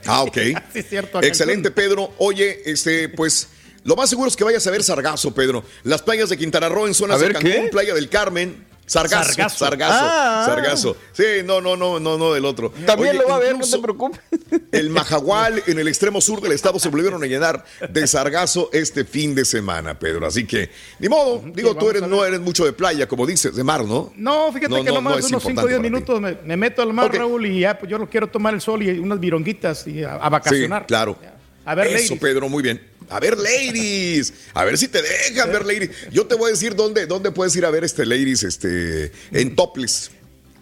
Ah, 0.06 0.22
ok. 0.22 0.36
sí, 0.74 0.82
cierto. 0.82 1.22
Excelente, 1.22 1.70
Pedro. 1.70 2.12
Oye, 2.18 2.60
este, 2.66 3.08
pues... 3.08 3.48
Lo 3.82 3.96
más 3.96 4.10
seguro 4.10 4.28
es 4.28 4.36
que 4.36 4.44
vayas 4.44 4.66
a 4.66 4.70
ver 4.70 4.82
Sargazo, 4.82 5.34
Pedro. 5.34 5.64
Las 5.84 6.02
playas 6.02 6.28
de 6.28 6.36
Quintana 6.36 6.68
Roo 6.68 6.86
en 6.86 6.92
zonas 6.92 7.18
de 7.18 7.32
Cancún, 7.32 7.70
Playa 7.70 7.94
del 7.94 8.10
Carmen, 8.10 8.62
Sargazo. 8.90 9.48
Sargazo. 9.56 9.98
Ah. 10.02 10.42
Sargazo. 10.44 10.96
Sí, 11.12 11.44
no, 11.44 11.60
no, 11.60 11.76
no, 11.76 12.00
no, 12.00 12.18
no 12.18 12.32
del 12.32 12.44
otro. 12.44 12.72
También 12.84 13.16
lo 13.18 13.28
va 13.28 13.36
a 13.36 13.38
ver, 13.38 13.56
no 13.56 13.64
te 13.64 13.78
preocupes. 13.78 14.20
El 14.72 14.90
Majagual 14.90 15.62
en 15.68 15.78
el 15.78 15.86
extremo 15.86 16.20
sur 16.20 16.40
del 16.40 16.50
estado 16.52 16.80
se 16.80 16.88
volvieron 16.88 17.22
a 17.22 17.26
llenar 17.26 17.64
de 17.88 18.06
sargazo 18.06 18.68
este 18.72 19.04
fin 19.04 19.34
de 19.34 19.44
semana, 19.44 19.96
Pedro. 19.96 20.26
Así 20.26 20.44
que, 20.44 20.70
ni 20.98 21.08
modo, 21.08 21.40
digo, 21.54 21.76
tú 21.76 21.88
eres, 21.88 22.02
no 22.02 22.24
eres 22.24 22.40
mucho 22.40 22.64
de 22.64 22.72
playa, 22.72 23.06
como 23.06 23.26
dices, 23.26 23.54
de 23.54 23.62
mar, 23.62 23.84
¿no? 23.84 24.12
No, 24.16 24.52
fíjate 24.52 24.82
que 24.82 24.90
nomás 24.90 25.24
unos 25.24 25.42
5 25.42 25.60
o 25.60 25.66
10 25.66 25.80
minutos 25.80 26.20
me, 26.20 26.56
meto 26.56 26.82
al 26.82 26.92
mar, 26.92 27.12
Raúl, 27.14 27.46
y 27.46 27.60
ya, 27.60 27.78
pues 27.78 27.88
yo 27.88 27.96
lo 27.96 28.08
quiero 28.08 28.26
tomar 28.26 28.54
el 28.54 28.60
sol 28.60 28.82
y 28.82 28.98
unas 28.98 29.20
vironguitas 29.20 29.86
y 29.86 30.02
a, 30.02 30.16
vacacionar. 30.28 30.82
Sí, 30.82 30.86
claro. 30.88 31.16
A 31.64 31.74
ver, 31.76 31.88
Eso, 31.88 32.16
Pedro, 32.16 32.48
muy 32.48 32.62
bien. 32.62 32.89
A 33.10 33.20
ver, 33.20 33.36
ladies. 33.36 34.32
A 34.54 34.64
ver 34.64 34.78
si 34.78 34.88
te 34.88 35.02
dejan 35.02 35.50
ver, 35.50 35.66
ladies. 35.66 35.90
Yo 36.12 36.26
te 36.26 36.36
voy 36.36 36.48
a 36.48 36.52
decir 36.52 36.74
dónde, 36.74 37.06
dónde 37.06 37.32
puedes 37.32 37.54
ir 37.56 37.64
a 37.66 37.70
ver 37.70 37.84
este 37.84 38.06
ladies 38.06 38.44
este, 38.44 39.12
en 39.32 39.54
Topless. 39.56 40.12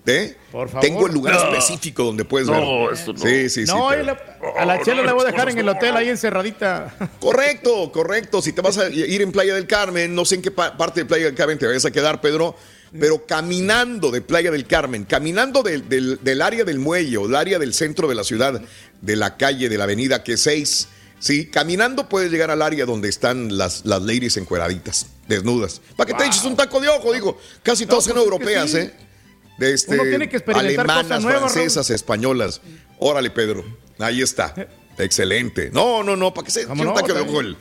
¿Eh? 0.07 0.35
Por 0.51 0.70
favor. 0.70 0.81
Tengo 0.81 1.07
el 1.07 1.12
lugar 1.12 1.37
específico 1.53 2.03
donde 2.03 2.25
puedes 2.25 2.49
ver. 2.49 2.62
no. 2.62 2.89
Sí, 2.97 3.51
sí, 3.51 3.66
sí. 3.66 3.73
No, 3.73 3.91
a 3.91 4.65
la 4.65 4.83
chela 4.83 5.03
la 5.03 5.12
voy 5.12 5.23
a 5.25 5.31
dejar 5.31 5.51
en 5.51 5.59
el 5.59 5.69
hotel 5.69 5.95
ahí 5.97 6.09
encerradita. 6.09 6.97
Correcto, 7.20 7.93
correcto. 7.93 8.41
Si 8.41 8.55
te 8.55 8.62
vas 8.62 8.79
a 8.79 8.89
ir 8.89 9.20
en 9.20 9.31
Playa 9.33 9.55
del 9.55 9.66
Carmen, 9.66 10.15
no 10.15 10.25
sé 10.25 10.37
en 10.37 10.43
qué 10.43 10.51
parte 10.51 11.01
de 11.01 11.05
Playa 11.05 11.27
del 11.27 11.35
Carmen 11.35 11.59
te 11.59 11.66
vayas 11.66 11.85
a 11.85 11.91
quedar, 11.91 12.23
Pedro, 12.23 12.57
pero 12.99 13.27
caminando 13.27 14.11
de 14.11 14.23
Playa 14.23 14.51
del 14.51 14.66
Carmen, 14.66 15.05
caminando 15.05 15.62
del, 15.62 16.43
área 16.43 16.65
del 16.65 16.79
muelle 16.79 17.19
o 17.19 17.27
del 17.27 17.37
área 17.37 17.59
del 17.59 17.75
centro 17.75 18.09
de 18.09 18.15
la 18.15 18.25
ciudad, 18.25 18.62
de 19.03 19.16
la 19.16 19.37
calle, 19.37 19.69
de 19.69 19.77
la 19.77 19.85
avenida 19.85 20.25
que 20.25 20.39
6 20.39 20.89
Sí, 21.19 21.47
caminando 21.47 22.09
puedes 22.09 22.31
llegar 22.31 22.51
al 22.51 22.62
área 22.62 22.86
donde 22.86 23.09
están 23.09 23.57
las, 23.59 23.85
las 23.85 24.03
ladies 24.03 24.36
encueraditas, 24.36 25.07
desnudas. 25.27 25.81
Para 25.97 26.07
que 26.07 26.15
te 26.15 26.27
eches 26.27 26.45
un 26.45 26.57
taco 26.57 26.81
de 26.81 26.89
ojo, 26.89 27.12
digo. 27.12 27.39
Casi 27.62 27.86
todas 27.86 28.05
son 28.05 28.15
pues 28.15 28.24
europeas, 28.24 28.74
¿eh? 28.74 28.95
De 29.59 29.74
este, 29.74 29.99
tiene 29.99 30.28
que 30.28 30.43
alemanas, 30.53 31.24
francesas, 31.24 31.90
españolas. 31.90 32.61
Órale, 32.99 33.31
Pedro. 33.31 33.65
Ahí 33.99 34.23
está. 34.23 34.55
Excelente. 34.99 35.70
No, 35.73 36.03
no, 36.03 36.16
no, 36.16 36.35
para 36.35 36.45
que 36.45 36.51
se 36.51 36.66
un 36.66 36.95
taco 36.95 37.12
de 37.12 37.20
ojo 37.20 37.40
el, 37.40 37.57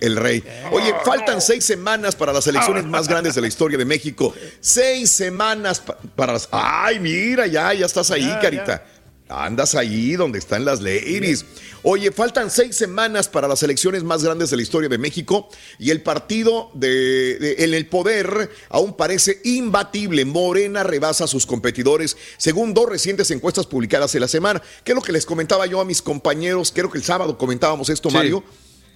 el, 0.00 0.16
rey. 0.16 0.44
Oye, 0.70 0.94
faltan 1.04 1.40
seis 1.40 1.64
semanas 1.64 2.14
para 2.14 2.32
las 2.32 2.46
elecciones 2.46 2.84
más 2.84 3.08
grandes 3.08 3.34
de 3.34 3.40
la 3.40 3.46
historia 3.46 3.78
de 3.78 3.84
México. 3.84 4.34
Seis 4.60 5.10
semanas 5.10 5.82
para 6.14 6.34
las. 6.34 6.48
Ay, 6.50 6.98
mira, 7.00 7.46
ya, 7.46 7.72
ya 7.72 7.86
estás 7.86 8.10
ahí, 8.10 8.30
Carita. 8.42 8.84
Andas 9.28 9.74
ahí 9.74 10.14
donde 10.14 10.38
están 10.38 10.64
las 10.64 10.80
ladies. 10.80 11.44
Oye, 11.82 12.12
faltan 12.12 12.48
seis 12.50 12.76
semanas 12.76 13.28
para 13.28 13.48
las 13.48 13.62
elecciones 13.62 14.04
más 14.04 14.22
grandes 14.22 14.50
de 14.50 14.56
la 14.56 14.62
historia 14.62 14.88
de 14.88 14.98
México 14.98 15.48
y 15.78 15.90
el 15.90 16.00
partido 16.02 16.70
de, 16.74 17.56
en 17.58 17.74
el 17.74 17.86
poder 17.86 18.50
aún 18.68 18.96
parece 18.96 19.40
imbatible. 19.42 20.24
Morena 20.24 20.84
rebasa 20.84 21.24
a 21.24 21.26
sus 21.26 21.44
competidores 21.44 22.16
según 22.36 22.72
dos 22.72 22.88
recientes 22.88 23.30
encuestas 23.32 23.66
publicadas 23.66 24.14
en 24.14 24.20
la 24.20 24.28
semana. 24.28 24.62
¿Qué 24.84 24.92
es 24.92 24.96
lo 24.96 25.02
que 25.02 25.12
les 25.12 25.26
comentaba 25.26 25.66
yo 25.66 25.80
a 25.80 25.84
mis 25.84 26.02
compañeros? 26.02 26.72
Creo 26.72 26.90
que 26.90 26.98
el 26.98 27.04
sábado 27.04 27.36
comentábamos 27.36 27.88
esto, 27.88 28.10
Mario. 28.10 28.44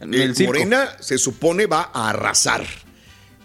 El 0.01 0.35
Morena 0.47 0.97
se 1.01 1.19
supone 1.19 1.66
va 1.66 1.90
a 1.93 2.11
arrasar 2.11 2.65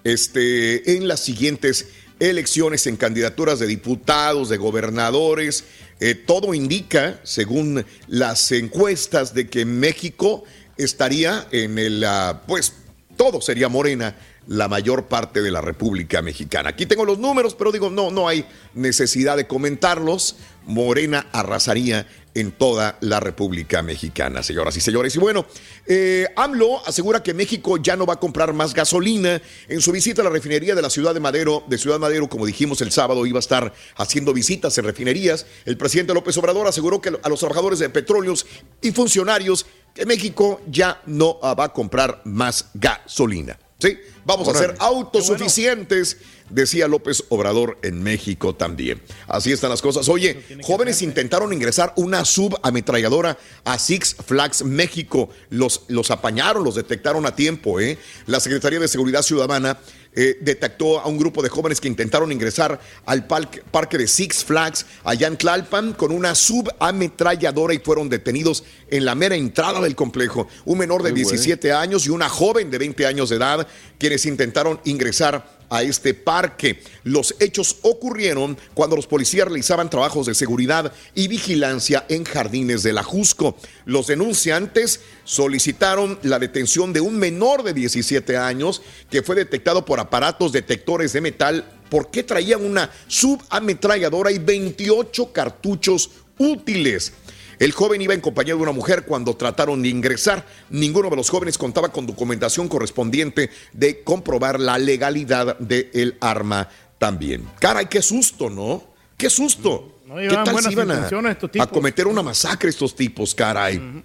este, 0.03 0.95
en 0.95 1.07
las 1.07 1.19
siguientes 1.19 1.87
elecciones 2.19 2.87
en 2.87 2.95
candidaturas 2.95 3.59
de 3.59 3.67
diputados, 3.67 4.49
de 4.49 4.57
gobernadores, 4.57 5.65
eh, 5.99 6.15
todo 6.15 6.53
indica, 6.53 7.19
según 7.23 7.85
las 8.07 8.51
encuestas, 8.51 9.33
de 9.33 9.49
que 9.49 9.65
México 9.65 10.43
estaría 10.77 11.47
en 11.51 11.79
el, 11.79 12.03
ah, 12.03 12.41
pues 12.45 12.73
todo 13.15 13.41
sería 13.41 13.69
morena 13.69 14.15
la 14.47 14.67
mayor 14.67 15.05
parte 15.05 15.41
de 15.41 15.51
la 15.51 15.61
República 15.61 16.21
Mexicana. 16.21 16.69
Aquí 16.69 16.85
tengo 16.85 17.05
los 17.05 17.17
números, 17.17 17.55
pero 17.55 17.71
digo, 17.71 17.89
no, 17.89 18.11
no 18.11 18.27
hay 18.27 18.45
necesidad 18.73 19.37
de 19.37 19.47
comentarlos. 19.47 20.35
Morena 20.65 21.27
arrasaría 21.31 22.07
en 22.35 22.51
toda 22.51 22.97
la 23.01 23.19
República 23.19 23.81
Mexicana, 23.81 24.43
señoras 24.43 24.75
y 24.77 24.81
señores. 24.81 25.15
Y 25.15 25.19
bueno, 25.19 25.45
eh, 25.87 26.27
AMLO 26.35 26.85
asegura 26.85 27.23
que 27.23 27.33
México 27.33 27.77
ya 27.77 27.95
no 27.95 28.05
va 28.05 28.15
a 28.15 28.19
comprar 28.19 28.53
más 28.53 28.73
gasolina. 28.73 29.41
En 29.69 29.81
su 29.81 29.91
visita 29.91 30.21
a 30.21 30.25
la 30.25 30.29
refinería 30.29 30.75
de 30.75 30.81
la 30.81 30.89
Ciudad 30.89 31.13
de 31.13 31.21
Madero, 31.21 31.63
de 31.67 31.77
Ciudad 31.77 31.97
Madero, 31.97 32.27
como 32.27 32.45
dijimos 32.45 32.81
el 32.81 32.91
sábado, 32.91 33.25
iba 33.25 33.39
a 33.39 33.39
estar 33.39 33.73
haciendo 33.95 34.33
visitas 34.33 34.77
en 34.77 34.83
refinerías. 34.83 35.45
El 35.63 35.77
presidente 35.77 36.13
López 36.13 36.37
Obrador 36.37 36.67
aseguró 36.67 37.01
que 37.01 37.13
a 37.21 37.29
los 37.29 37.39
trabajadores 37.39 37.79
de 37.79 37.89
petróleos 37.89 38.45
y 38.81 38.91
funcionarios 38.91 39.65
que 39.93 40.05
México 40.05 40.61
ya 40.67 41.01
no 41.05 41.39
va 41.39 41.63
a 41.63 41.73
comprar 41.73 42.21
más 42.25 42.69
gasolina. 42.73 43.57
¿Sí? 43.79 43.97
Vamos 44.25 44.47
a 44.47 44.55
ser 44.55 44.75
autosuficientes, 44.79 46.17
decía 46.49 46.87
López 46.87 47.23
Obrador 47.29 47.77
en 47.83 48.01
México 48.01 48.55
también. 48.55 48.99
Así 49.27 49.51
están 49.51 49.69
las 49.69 49.83
cosas. 49.83 50.09
Oye, 50.09 50.41
jóvenes 50.63 51.03
intentaron 51.03 51.53
ingresar 51.53 51.93
una 51.95 52.25
subametralladora 52.25 53.37
a 53.63 53.77
Six 53.77 54.15
Flags 54.25 54.63
México. 54.63 55.29
Los, 55.51 55.83
los 55.89 56.09
apañaron, 56.09 56.63
los 56.63 56.73
detectaron 56.73 57.27
a 57.27 57.35
tiempo. 57.35 57.79
¿eh? 57.79 57.99
La 58.25 58.39
Secretaría 58.39 58.79
de 58.79 58.87
Seguridad 58.87 59.21
Ciudadana 59.21 59.77
eh, 60.15 60.37
detectó 60.41 60.99
a 60.99 61.07
un 61.07 61.17
grupo 61.17 61.41
de 61.41 61.49
jóvenes 61.49 61.81
que 61.81 61.87
intentaron 61.87 62.31
ingresar 62.31 62.79
al 63.05 63.27
parque 63.27 63.97
de 63.97 64.07
Six 64.07 64.43
Flags 64.43 64.85
allá 65.03 65.27
en 65.27 65.37
Tlalpan 65.37 65.93
con 65.93 66.11
una 66.11 66.35
subametralladora 66.35 67.73
y 67.73 67.79
fueron 67.79 68.09
detenidos 68.09 68.63
en 68.89 69.05
la 69.05 69.15
mera 69.15 69.35
entrada 69.35 69.81
del 69.81 69.95
complejo. 69.95 70.47
Un 70.65 70.77
menor 70.77 71.03
de 71.03 71.11
17 71.11 71.71
años 71.73 72.05
y 72.05 72.09
una 72.09 72.29
joven 72.29 72.71
de 72.71 72.77
20 72.77 73.05
años 73.05 73.29
de 73.29 73.37
edad 73.37 73.67
quienes 73.97 74.25
intentaron 74.25 74.79
ingresar 74.85 75.54
a 75.77 75.83
este 75.83 76.13
parque. 76.13 76.81
Los 77.03 77.35
hechos 77.39 77.77
ocurrieron 77.81 78.57
cuando 78.73 78.95
los 78.95 79.07
policías 79.07 79.47
realizaban 79.47 79.89
trabajos 79.89 80.25
de 80.25 80.35
seguridad 80.35 80.91
y 81.13 81.27
vigilancia 81.27 82.05
en 82.09 82.23
jardines 82.23 82.83
de 82.83 82.93
la 82.93 83.03
Jusco. 83.03 83.55
Los 83.85 84.07
denunciantes 84.07 85.01
solicitaron 85.23 86.19
la 86.23 86.39
detención 86.39 86.93
de 86.93 87.01
un 87.01 87.17
menor 87.17 87.63
de 87.63 87.73
17 87.73 88.37
años 88.37 88.81
que 89.09 89.23
fue 89.23 89.35
detectado 89.35 89.85
por 89.85 89.99
aparatos 89.99 90.51
detectores 90.51 91.13
de 91.13 91.21
metal 91.21 91.71
porque 91.89 92.23
traía 92.23 92.57
una 92.57 92.89
subametralladora 93.07 94.31
y 94.31 94.39
28 94.39 95.31
cartuchos 95.31 96.09
útiles. 96.37 97.13
El 97.59 97.71
joven 97.71 98.01
iba 98.01 98.13
en 98.13 98.21
compañía 98.21 98.55
de 98.55 98.61
una 98.61 98.71
mujer 98.71 99.05
cuando 99.05 99.35
trataron 99.35 99.81
de 99.81 99.89
ingresar. 99.89 100.45
Ninguno 100.69 101.09
de 101.09 101.15
los 101.15 101.29
jóvenes 101.29 101.57
contaba 101.57 101.89
con 101.89 102.05
documentación 102.05 102.67
correspondiente 102.67 103.49
de 103.73 104.03
comprobar 104.03 104.59
la 104.59 104.77
legalidad 104.77 105.57
del 105.59 106.17
arma 106.19 106.69
también. 106.97 107.47
Caray, 107.59 107.87
qué 107.87 108.01
susto, 108.01 108.49
¿no? 108.49 108.83
Qué 109.17 109.29
susto. 109.29 109.99
¿Qué 110.05 110.27
tal 110.27 110.63
si 110.63 110.71
iban 110.71 110.91
a, 110.91 111.67
cometer 111.67 112.07
una 112.07 112.21
masacre 112.21 112.69
estos 112.69 112.95
tipos, 112.95 113.33
caray? 113.33 114.03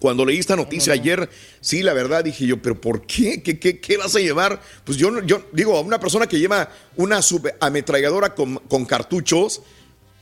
Cuando 0.00 0.24
leí 0.24 0.38
esta 0.38 0.56
noticia 0.56 0.94
ayer, 0.94 1.28
sí, 1.60 1.82
la 1.82 1.92
verdad 1.92 2.24
dije 2.24 2.46
yo, 2.46 2.60
pero 2.60 2.80
¿por 2.80 3.02
qué? 3.02 3.42
¿Qué, 3.42 3.58
qué, 3.58 3.96
vas 3.98 4.16
a 4.16 4.18
llevar? 4.18 4.60
Pues 4.82 4.96
yo, 4.96 5.20
yo 5.22 5.42
digo, 5.52 5.76
a 5.76 5.82
una 5.82 6.00
persona 6.00 6.26
que 6.26 6.38
lleva 6.38 6.70
una 6.96 7.20
subametralladora 7.20 8.34
con, 8.34 8.56
con 8.56 8.86
cartuchos, 8.86 9.60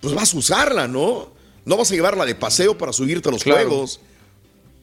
pues 0.01 0.15
vas 0.15 0.35
a 0.35 0.37
usarla, 0.37 0.89
¿no? 0.89 1.38
No 1.69 1.77
vas 1.77 1.93
a 1.93 1.95
llevarla 1.95 2.25
de 2.25 2.35
paseo 2.35 2.79
para 2.79 2.95
subirte 2.95 3.29
a 3.29 3.33
los 3.33 3.45
juegos. 3.45 4.01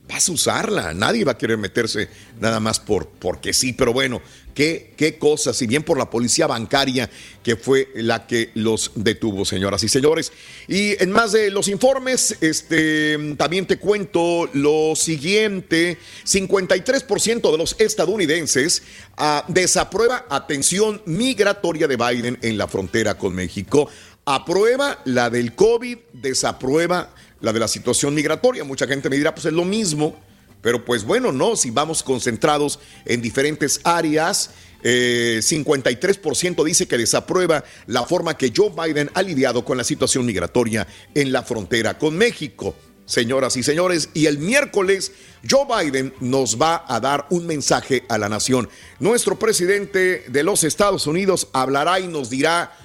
Vas 0.07 0.29
a 0.29 0.31
usarla. 0.31 0.93
Nadie 0.93 1.25
va 1.25 1.31
a 1.31 1.37
querer 1.37 1.57
meterse 1.57 2.07
nada 2.39 2.59
más 2.59 2.79
por, 2.79 3.07
porque 3.07 3.53
sí. 3.53 3.73
Pero 3.73 3.91
bueno, 3.91 4.21
qué, 4.53 4.93
qué 4.95 5.17
cosa. 5.17 5.51
Si 5.51 5.65
bien 5.65 5.81
por 5.81 5.97
la 5.97 6.11
policía 6.11 6.45
bancaria 6.45 7.09
que 7.41 7.55
fue 7.55 7.89
la 7.95 8.27
que 8.27 8.51
los 8.53 8.91
detuvo, 8.93 9.45
señoras 9.45 9.83
y 9.83 9.89
señores. 9.89 10.31
Y 10.67 11.01
en 11.01 11.09
más 11.09 11.31
de 11.31 11.49
los 11.49 11.69
informes, 11.69 12.37
este, 12.41 13.33
también 13.35 13.65
te 13.65 13.79
cuento 13.79 14.47
lo 14.53 14.95
siguiente. 14.95 15.97
53% 16.23 17.51
de 17.51 17.57
los 17.57 17.75
estadounidenses 17.79 18.83
ah, 19.17 19.43
desaprueba 19.47 20.27
atención 20.29 21.01
migratoria 21.07 21.87
de 21.87 21.97
Biden 21.97 22.37
en 22.43 22.59
la 22.59 22.67
frontera 22.67 23.17
con 23.17 23.33
México 23.33 23.89
aprueba 24.25 24.99
la 25.05 25.29
del 25.29 25.55
COVID, 25.55 25.97
desaprueba 26.13 27.13
la 27.41 27.53
de 27.53 27.59
la 27.59 27.67
situación 27.67 28.13
migratoria. 28.13 28.63
Mucha 28.63 28.87
gente 28.87 29.09
me 29.09 29.17
dirá, 29.17 29.33
pues 29.33 29.45
es 29.45 29.53
lo 29.53 29.65
mismo, 29.65 30.15
pero 30.61 30.83
pues 30.83 31.03
bueno, 31.03 31.31
no, 31.31 31.55
si 31.55 31.69
vamos 31.69 32.01
concentrados 32.01 32.79
en 33.05 33.21
diferentes 33.21 33.79
áreas, 33.83 34.49
53% 34.83 36.61
eh, 36.61 36.65
dice 36.65 36.87
que 36.87 36.97
desaprueba 36.97 37.63
la 37.87 38.03
forma 38.03 38.37
que 38.37 38.51
Joe 38.55 38.71
Biden 38.71 39.09
ha 39.13 39.21
lidiado 39.21 39.63
con 39.63 39.77
la 39.77 39.83
situación 39.83 40.25
migratoria 40.25 40.87
en 41.13 41.31
la 41.31 41.43
frontera 41.43 41.97
con 41.97 42.17
México. 42.17 42.75
Señoras 43.05 43.55
y 43.55 43.61
señores, 43.61 44.09
y 44.15 44.25
el 44.25 44.39
miércoles 44.39 45.11
Joe 45.47 45.67
Biden 45.67 46.11
nos 46.19 46.59
va 46.59 46.85
a 46.87 46.99
dar 46.99 47.27
un 47.29 47.45
mensaje 47.45 48.03
a 48.09 48.17
la 48.17 48.29
nación. 48.29 48.67
Nuestro 48.99 49.37
presidente 49.37 50.25
de 50.27 50.43
los 50.43 50.63
Estados 50.63 51.05
Unidos 51.05 51.47
hablará 51.53 51.99
y 51.99 52.07
nos 52.07 52.31
dirá 52.31 52.75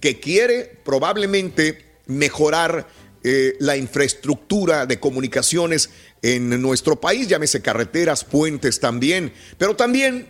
que 0.00 0.20
quiere 0.20 0.78
probablemente 0.84 1.84
mejorar 2.06 2.88
eh, 3.24 3.56
la 3.58 3.76
infraestructura 3.76 4.86
de 4.86 5.00
comunicaciones 5.00 5.90
en 6.22 6.60
nuestro 6.62 7.00
país, 7.00 7.28
llámese 7.28 7.60
carreteras, 7.62 8.24
puentes 8.24 8.80
también, 8.80 9.32
pero 9.56 9.76
también 9.76 10.28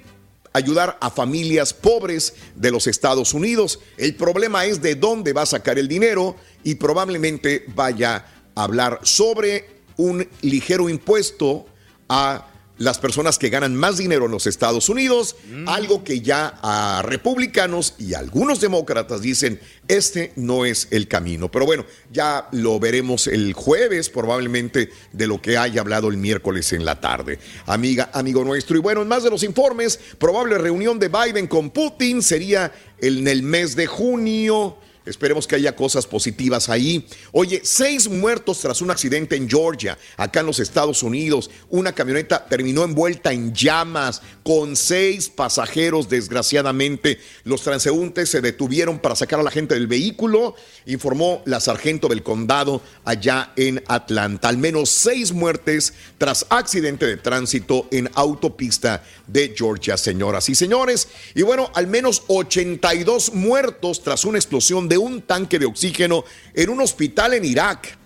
ayudar 0.53 0.99
a 1.01 1.11
familias 1.11 1.73
pobres 1.73 2.35
de 2.57 2.71
los 2.71 2.87
Estados 2.87 3.35
Unidos. 3.35 3.81
El 3.97 4.15
problema 4.15 4.65
es 4.65 4.83
de 4.83 4.95
dónde 4.95 5.33
va 5.33 5.43
a 5.43 5.47
sacar 5.47 5.79
el 5.79 5.89
dinero 5.89 6.37
y 6.65 6.75
probablemente 6.77 7.65
vaya 7.75 8.25
a 8.55 8.65
hablar 8.65 9.01
sobre 9.03 9.79
un 9.97 10.27
ligero 10.43 10.89
impuesto 10.89 11.67
a 12.09 12.47
las 12.79 12.99
personas 12.99 13.39
que 13.39 13.51
ganan 13.51 13.75
más 13.75 13.99
dinero 13.99 14.27
en 14.27 14.31
los 14.31 14.47
Estados 14.47 14.89
Unidos, 14.89 15.37
mm. 15.51 15.69
algo 15.69 16.05
que 16.05 16.21
ya 16.21 16.59
a 16.63 17.03
republicanos 17.03 17.95
y 17.99 18.15
algunos 18.15 18.61
demócratas 18.61 19.21
dicen, 19.21 19.61
este 19.89 20.33
no 20.37 20.65
es 20.65 20.89
el 20.91 21.09
camino. 21.09 21.51
Pero 21.51 21.67
bueno, 21.67 21.85
ya 22.13 22.49
lo 22.53 22.79
veremos 22.79 23.27
el 23.27 23.53
jueves 23.53 24.09
probablemente 24.09 24.91
de 25.13 25.27
lo 25.27 25.43
que 25.43 25.59
haya 25.59 25.81
hablado 25.81 26.09
el 26.09 26.17
miércoles 26.17 26.73
en 26.73 26.85
la 26.85 27.01
tarde. 27.01 27.39
Amiga, 27.67 28.11
amigo 28.13 28.45
nuestro. 28.45 28.77
Y 28.77 28.81
bueno, 28.81 29.03
en 29.03 29.09
más 29.09 29.25
de 29.25 29.31
los 29.31 29.43
informes, 29.43 29.99
probable 30.19 30.59
reunión 30.59 30.99
de 30.99 31.09
Biden 31.09 31.47
con 31.47 31.71
Putin 31.71 32.23
sería 32.23 32.73
en 33.01 33.27
el 33.27 33.43
mes 33.43 33.75
de 33.77 33.87
junio. 33.87 34.77
Esperemos 35.09 35.47
que 35.47 35.57
haya 35.57 35.75
cosas 35.75 36.07
positivas 36.07 36.69
ahí. 36.69 37.07
Oye, 37.33 37.61
seis 37.65 38.09
muertos 38.09 38.61
tras 38.61 38.83
un 38.83 38.91
accidente 38.91 39.37
en 39.37 39.49
Georgia, 39.49 39.99
acá 40.17 40.41
en 40.41 40.47
los 40.47 40.61
Estados 40.61 41.03
Unidos. 41.03 41.51
Una 41.71 41.93
camioneta 41.93 42.45
terminó 42.45 42.85
envuelta 42.85 43.33
en 43.33 43.55
llamas 43.55 44.23
con 44.43 44.77
seis 44.77 45.29
pasajeros, 45.29 46.09
desgraciadamente. 46.09 47.19
Los 47.45 47.63
transeúntes 47.63 48.29
se 48.29 48.41
detuvieron 48.41 48.99
para 48.99 49.17
sacar 49.17 49.41
a 49.41 49.43
la 49.43 49.51
gente 49.51 49.75
del 49.75 49.87
vehículo, 49.87 50.55
informó 50.87 51.43
la 51.47 51.61
sargento 51.61 52.09
del 52.09 52.23
condado 52.23 52.83
allá 53.05 53.53
en 53.57 53.83
Atlanta. 53.89 54.49
Al 54.49 54.59
menos 54.59 54.91
seis 54.91 55.33
muertes 55.33 55.95
tras 56.19 56.47
accidente 56.51 57.07
de 57.07 57.17
tránsito 57.17 57.89
en 57.91 58.11
autopista 58.15 59.03
de 59.27 59.55
Georgia, 59.57 59.97
señoras 59.97 60.49
y 60.49 60.55
señores. 60.55 61.09
Y 61.35 61.43
bueno, 61.43 61.71
al 61.75 61.87
menos 61.87 62.23
82 62.27 63.33
muertos 63.35 64.03
tras 64.03 64.25
una 64.25 64.39
explosión 64.39 64.89
de 64.89 64.98
un 64.99 65.23
tanque 65.23 65.59
de 65.59 65.67
oxígeno 65.67 66.25
en 66.55 66.71
un 66.71 66.81
hospital 66.81 67.35
en 67.35 67.45
Irak. 67.45 67.97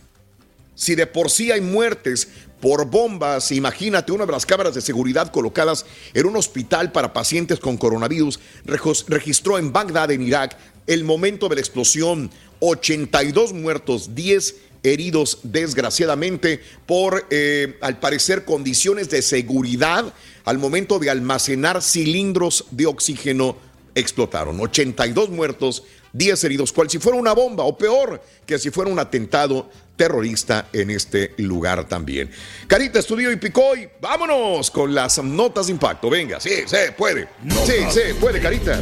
Si 0.75 0.95
de 0.95 1.07
por 1.07 1.31
sí 1.31 1.51
hay 1.51 1.61
muertes 1.61 2.29
por 2.61 2.87
bombas, 2.87 3.51
imagínate 3.51 4.13
una 4.13 4.25
de 4.27 4.33
las 4.33 4.47
cámaras 4.47 4.75
de 4.75 4.81
seguridad 4.81 5.33
colocadas 5.33 5.85
en 6.15 6.27
un 6.27 6.37
hospital 6.37 6.93
para 6.93 7.13
pacientes 7.13 7.59
con 7.59 7.77
coronavirus 7.77 8.39
registró 8.65 9.59
en 9.59 9.73
Bagdad, 9.73 10.11
en 10.13 10.23
Irak, 10.23 10.57
el 10.87 11.05
momento 11.05 11.49
de 11.49 11.57
la 11.57 11.61
explosión. 11.61 12.31
82 12.65 13.53
muertos, 13.53 14.15
10 14.15 14.55
heridos 14.85 15.41
desgraciadamente 15.43 16.61
por, 16.87 17.27
eh, 17.31 17.77
al 17.81 17.99
parecer, 17.99 18.45
condiciones 18.45 19.11
de 19.11 19.23
seguridad 19.23 20.13
al 20.45 20.59
momento 20.59 20.99
de 20.99 21.11
almacenar 21.11 21.83
cilindros 21.83 22.67
de 22.71 22.87
oxígeno 22.87 23.57
explotaron. 23.95 24.61
82 24.61 25.31
muertos, 25.31 25.85
10 26.13 26.45
heridos, 26.45 26.73
cual 26.73 26.91
si 26.91 26.99
fuera 26.99 27.19
una 27.19 27.33
bomba 27.33 27.65
o 27.65 27.77
peor 27.77 28.23
que 28.47 28.59
si 28.59 28.71
fuera 28.71 28.91
un 28.91 28.99
atentado 28.99 29.71
terrorista 29.97 30.69
en 30.73 30.91
este 30.91 31.35
lugar 31.39 31.87
también. 31.89 32.31
Carita, 32.67 32.99
Estudio 32.99 33.31
y 33.31 33.37
Picoy, 33.37 33.89
vámonos 34.01 34.71
con 34.71 34.95
las 34.95 35.23
notas 35.23 35.67
de 35.67 35.73
impacto. 35.73 36.11
Venga, 36.11 36.41
sí, 36.41 36.63
se 36.67 36.93
puede. 36.93 37.29
sí, 37.65 37.73
se 37.91 38.15
puede, 38.15 38.41
Carita. 38.41 38.79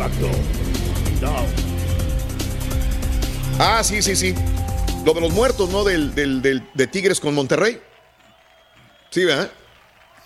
Ah, 3.58 3.82
sí, 3.84 4.02
sí, 4.02 4.16
sí. 4.16 4.34
Lo 5.04 5.14
de 5.14 5.20
los 5.20 5.32
muertos, 5.32 5.70
¿no? 5.70 5.84
Del, 5.84 6.14
de 6.74 6.86
Tigres 6.86 7.20
con 7.20 7.34
Monterrey. 7.34 7.80
Sí, 9.10 9.24
¿verdad? 9.24 9.50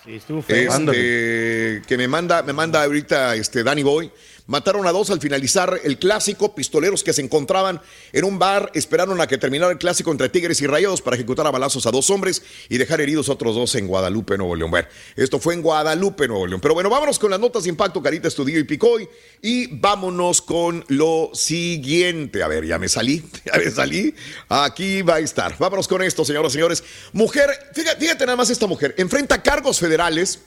Sí, 0.04 0.16
estuvo 0.16 0.42
feo. 0.42 0.70
Este, 0.70 1.82
que 1.86 1.96
me 1.96 2.06
manda, 2.06 2.42
me 2.42 2.52
manda 2.52 2.84
ahorita 2.84 3.34
este 3.36 3.64
Danny 3.64 3.82
Boy. 3.82 4.12
Mataron 4.46 4.86
a 4.86 4.92
dos 4.92 5.08
al 5.08 5.20
finalizar 5.20 5.80
el 5.84 5.98
clásico. 5.98 6.54
Pistoleros 6.54 7.02
que 7.02 7.14
se 7.14 7.22
encontraban 7.22 7.80
en 8.12 8.24
un 8.24 8.38
bar 8.38 8.70
esperaron 8.74 9.18
a 9.22 9.26
que 9.26 9.38
terminara 9.38 9.72
el 9.72 9.78
clásico 9.78 10.10
entre 10.10 10.28
Tigres 10.28 10.60
y 10.60 10.66
Rayados 10.66 11.00
para 11.00 11.16
ejecutar 11.16 11.46
a 11.46 11.50
balazos 11.50 11.86
a 11.86 11.90
dos 11.90 12.10
hombres 12.10 12.42
y 12.68 12.76
dejar 12.76 13.00
heridos 13.00 13.30
a 13.30 13.32
otros 13.32 13.54
dos 13.54 13.74
en 13.74 13.86
Guadalupe, 13.86 14.36
Nuevo 14.36 14.54
León. 14.54 14.70
Bueno, 14.70 14.86
esto 15.16 15.38
fue 15.38 15.54
en 15.54 15.62
Guadalupe, 15.62 16.28
Nuevo 16.28 16.46
León. 16.46 16.60
Pero 16.60 16.74
bueno, 16.74 16.90
vámonos 16.90 17.18
con 17.18 17.30
las 17.30 17.40
notas 17.40 17.62
de 17.62 17.70
impacto, 17.70 18.02
Carita 18.02 18.28
Estudio 18.28 18.58
y 18.58 18.64
Picoy. 18.64 19.08
Y 19.40 19.78
vámonos 19.78 20.42
con 20.42 20.84
lo 20.88 21.30
siguiente. 21.32 22.42
A 22.42 22.48
ver, 22.48 22.66
ya 22.66 22.78
me 22.78 22.90
salí, 22.90 23.24
ya 23.46 23.58
me 23.58 23.70
salí. 23.70 24.14
Aquí 24.50 25.00
va 25.00 25.14
a 25.14 25.20
estar. 25.20 25.56
Vámonos 25.58 25.88
con 25.88 26.02
esto, 26.02 26.22
señoras 26.22 26.52
y 26.52 26.56
señores. 26.56 26.84
Mujer, 27.14 27.48
fíjate, 27.72 27.98
fíjate 27.98 28.26
nada 28.26 28.36
más 28.36 28.50
esta 28.50 28.66
mujer. 28.66 28.94
Enfrenta 28.98 29.42
cargos 29.42 29.80
federales 29.80 30.40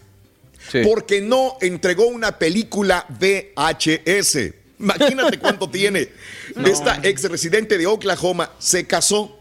porque 0.84 1.22
no 1.22 1.58
entregó 1.62 2.08
una 2.08 2.38
película 2.38 3.06
VHS. 3.10 4.54
Imagínate 4.80 5.40
cuánto 5.42 5.70
tiene. 5.70 6.10
Esta 6.66 7.00
ex 7.04 7.24
residente 7.24 7.78
de 7.78 7.88
Oklahoma 7.88 8.52
se 8.60 8.86
casó 8.86 9.40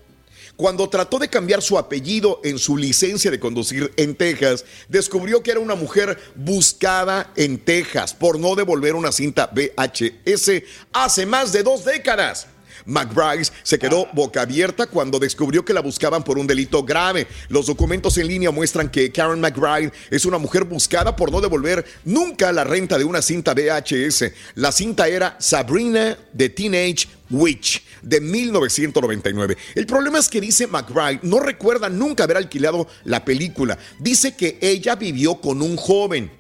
Cuando 0.57 0.89
trató 0.89 1.19
de 1.19 1.29
cambiar 1.29 1.61
su 1.61 1.77
apellido 1.77 2.41
en 2.43 2.59
su 2.59 2.79
licencia 2.79 3.31
de 3.31 3.39
conducir 3.39 3.93
en 3.97 4.15
Texas, 4.15 4.65
descubrió 4.89 5.43
que 5.43 5.51
era 5.51 5.61
una 5.61 5.75
mujer 5.75 6.19
buscada 6.35 7.31
en 7.37 7.59
Texas 7.59 8.15
por 8.15 8.39
no 8.39 8.55
devolver 8.55 8.95
una 8.95 9.13
cinta 9.13 9.51
VHS 9.53 10.63
hace 10.95 11.27
más 11.27 11.53
de 11.53 11.63
dos 11.63 11.85
décadas. 11.85 12.47
McBride 12.87 13.49
se 13.63 13.79
quedó 13.79 14.09
boca 14.13 14.43
abierta 14.43 14.87
cuando 14.87 15.19
descubrió 15.19 15.65
que 15.65 15.75
la 15.75 15.81
buscaban 15.81 16.23
por 16.23 16.39
un 16.39 16.47
delito 16.47 16.83
grave. 16.83 17.27
Los 17.49 17.67
documentos 17.67 18.17
en 18.19 18.29
línea 18.29 18.51
muestran 18.51 18.91
que 18.91 19.13
Karen 19.13 19.41
McBride 19.41 19.93
es 20.11 20.25
una 20.25 20.39
mujer 20.39 20.65
buscada 20.65 21.15
por 21.15 21.31
no 21.31 21.41
devolver 21.41 21.85
nunca 22.05 22.53
la 22.53 22.65
renta 22.65 22.99
de 22.99 23.05
una 23.05 23.23
cinta 23.23 23.55
VHS. 23.55 24.33
La 24.55 24.73
cinta 24.73 25.09
era 25.09 25.37
Sabrina 25.39 26.17
the 26.37 26.49
Teenage 26.49 27.09
Witch 27.31 27.83
de 28.03 28.21
1999. 28.21 29.57
El 29.75 29.87
problema 29.87 30.19
es 30.19 30.29
que 30.29 30.41
dice 30.41 30.67
McBride 30.67 31.21
no 31.23 31.41
recuerda 31.41 31.89
nunca 31.89 32.25
haber 32.25 32.37
alquilado 32.37 32.87
la 33.05 33.25
película. 33.25 33.79
Dice 33.99 34.37
que 34.37 34.59
ella 34.61 34.95
vivió 34.95 35.41
con 35.41 35.61
un 35.61 35.77
joven 35.77 36.31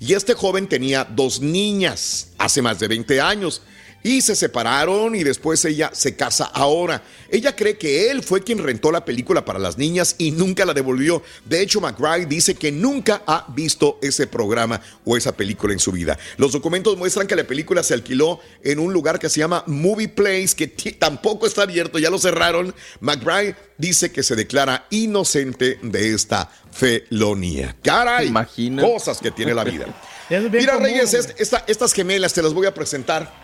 y 0.00 0.14
este 0.14 0.34
joven 0.34 0.68
tenía 0.68 1.04
dos 1.04 1.40
niñas 1.40 2.28
hace 2.38 2.62
más 2.62 2.78
de 2.78 2.88
20 2.88 3.20
años 3.20 3.62
y 4.02 4.22
se 4.22 4.34
separaron 4.34 5.14
y 5.14 5.22
después 5.22 5.64
ella 5.64 5.90
se 5.92 6.16
casa 6.16 6.44
ahora. 6.44 7.02
Ella 7.30 7.54
cree 7.54 7.78
que 7.78 8.10
él 8.10 8.22
fue 8.22 8.42
quien 8.42 8.58
rentó 8.58 8.90
la 8.90 9.04
película 9.04 9.44
para 9.44 9.58
las 9.58 9.78
niñas 9.78 10.16
y 10.18 10.30
nunca 10.30 10.64
la 10.64 10.74
devolvió. 10.74 11.22
De 11.44 11.60
hecho, 11.60 11.80
McBride 11.80 12.26
dice 12.26 12.54
que 12.54 12.72
nunca 12.72 13.22
ha 13.26 13.46
visto 13.54 13.98
ese 14.02 14.26
programa 14.26 14.80
o 15.04 15.16
esa 15.16 15.36
película 15.36 15.72
en 15.72 15.78
su 15.78 15.92
vida. 15.92 16.18
Los 16.36 16.52
documentos 16.52 16.96
muestran 16.96 17.26
que 17.26 17.36
la 17.36 17.44
película 17.44 17.82
se 17.82 17.94
alquiló 17.94 18.40
en 18.62 18.78
un 18.78 18.92
lugar 18.92 19.18
que 19.18 19.28
se 19.28 19.40
llama 19.40 19.64
Movie 19.66 20.08
Place, 20.08 20.54
que 20.56 20.68
tampoco 20.92 21.46
está 21.46 21.62
abierto, 21.62 21.98
ya 21.98 22.10
lo 22.10 22.18
cerraron. 22.18 22.74
McBride 23.00 23.56
dice 23.78 24.12
que 24.12 24.22
se 24.22 24.36
declara 24.36 24.86
inocente 24.90 25.78
de 25.82 26.14
esta 26.14 26.50
felonía. 26.72 27.76
Caray, 27.82 28.28
Imagina. 28.28 28.82
cosas 28.82 29.18
que 29.18 29.30
tiene 29.30 29.54
la 29.54 29.64
vida. 29.64 29.86
Mira, 30.50 30.76
Reyes, 30.76 31.12
estas 31.14 31.92
gemelas 31.92 32.32
te 32.32 32.42
las 32.42 32.54
voy 32.54 32.66
a 32.66 32.72
presentar. 32.74 33.41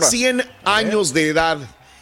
100 0.00 0.42
años 0.64 1.12
de 1.12 1.28
edad. 1.28 1.58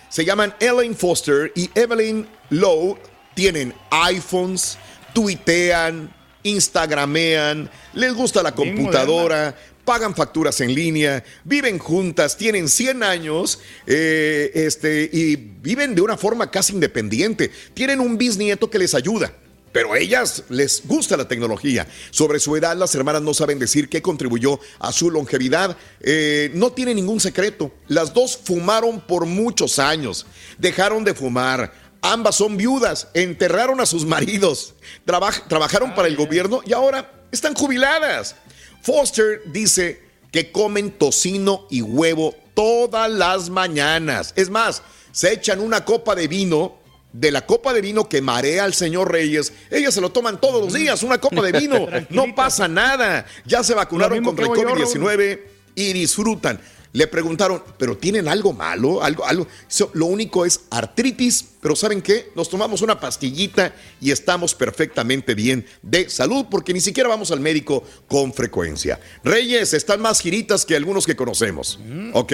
Se 0.08 0.24
llaman 0.24 0.54
Ellen 0.60 0.94
Foster 0.94 1.52
y 1.54 1.70
Evelyn 1.74 2.26
Lowe. 2.50 2.98
Tienen 3.34 3.74
iPhones, 3.90 4.78
tuitean, 5.14 6.12
instagramean, 6.42 7.70
les 7.94 8.14
gusta 8.14 8.42
la 8.42 8.54
computadora, 8.54 9.56
pagan 9.84 10.14
facturas 10.14 10.60
en 10.60 10.74
línea, 10.74 11.24
viven 11.44 11.78
juntas, 11.78 12.36
tienen 12.36 12.68
100 12.68 13.02
años 13.02 13.60
eh, 13.86 14.50
este, 14.54 15.08
y 15.12 15.36
viven 15.36 15.94
de 15.94 16.02
una 16.02 16.16
forma 16.16 16.50
casi 16.50 16.72
independiente. 16.74 17.50
Tienen 17.74 18.00
un 18.00 18.18
bisnieto 18.18 18.70
que 18.70 18.78
les 18.78 18.94
ayuda. 18.94 19.32
Pero 19.72 19.94
a 19.94 19.98
ellas 19.98 20.44
les 20.50 20.86
gusta 20.86 21.16
la 21.16 21.26
tecnología. 21.26 21.86
Sobre 22.10 22.38
su 22.38 22.54
edad, 22.56 22.76
las 22.76 22.94
hermanas 22.94 23.22
no 23.22 23.32
saben 23.32 23.58
decir 23.58 23.88
qué 23.88 24.02
contribuyó 24.02 24.60
a 24.78 24.92
su 24.92 25.10
longevidad. 25.10 25.76
Eh, 26.00 26.50
no 26.54 26.72
tiene 26.72 26.94
ningún 26.94 27.20
secreto. 27.20 27.72
Las 27.88 28.12
dos 28.12 28.36
fumaron 28.36 29.00
por 29.00 29.24
muchos 29.24 29.78
años. 29.78 30.26
Dejaron 30.58 31.04
de 31.04 31.14
fumar. 31.14 31.72
Ambas 32.02 32.36
son 32.36 32.56
viudas. 32.56 33.08
Enterraron 33.14 33.80
a 33.80 33.86
sus 33.86 34.04
maridos. 34.04 34.74
trabajaron 35.04 35.94
para 35.94 36.08
el 36.08 36.16
gobierno 36.16 36.60
y 36.66 36.74
ahora 36.74 37.24
están 37.32 37.54
jubiladas. 37.54 38.36
Foster 38.82 39.42
dice 39.46 40.02
que 40.30 40.52
comen 40.52 40.90
tocino 40.90 41.66
y 41.70 41.80
huevo 41.80 42.34
todas 42.54 43.10
las 43.10 43.48
mañanas. 43.48 44.34
Es 44.36 44.50
más, 44.50 44.82
se 45.12 45.32
echan 45.32 45.60
una 45.60 45.84
copa 45.84 46.14
de 46.14 46.28
vino 46.28 46.81
de 47.12 47.30
la 47.30 47.46
copa 47.46 47.72
de 47.72 47.80
vino 47.80 48.08
que 48.08 48.22
marea 48.22 48.64
al 48.64 48.74
señor 48.74 49.12
Reyes, 49.12 49.52
ellas 49.70 49.94
se 49.94 50.00
lo 50.00 50.10
toman 50.10 50.40
todos 50.40 50.64
los 50.64 50.72
días, 50.72 51.02
una 51.02 51.18
copa 51.18 51.42
de 51.42 51.52
vino, 51.52 51.86
no 52.10 52.34
pasa 52.34 52.68
nada. 52.68 53.26
Ya 53.44 53.62
se 53.62 53.74
vacunaron 53.74 54.22
contra 54.24 54.46
el 54.46 54.50
COVID-19 54.50 55.40
y 55.74 55.92
disfrutan. 55.92 56.60
Le 56.94 57.06
preguntaron, 57.06 57.62
¿pero 57.78 57.96
tienen 57.96 58.28
algo 58.28 58.52
malo? 58.52 59.02
Algo, 59.02 59.24
algo. 59.24 59.46
lo 59.94 60.06
único 60.06 60.44
es 60.44 60.60
artritis, 60.70 61.42
pero 61.60 61.74
¿saben 61.74 62.02
qué? 62.02 62.30
Nos 62.34 62.50
tomamos 62.50 62.82
una 62.82 63.00
pastillita 63.00 63.74
y 63.98 64.10
estamos 64.10 64.54
perfectamente 64.54 65.34
bien 65.34 65.64
de 65.80 66.10
salud 66.10 66.46
porque 66.50 66.74
ni 66.74 66.80
siquiera 66.80 67.08
vamos 67.08 67.30
al 67.30 67.40
médico 67.40 67.82
con 68.06 68.34
frecuencia. 68.34 69.00
Reyes, 69.24 69.72
están 69.72 70.02
más 70.02 70.20
giritas 70.20 70.66
que 70.66 70.76
algunos 70.76 71.06
que 71.06 71.16
conocemos. 71.16 71.78
Mm. 71.82 72.10
¿Ok? 72.12 72.32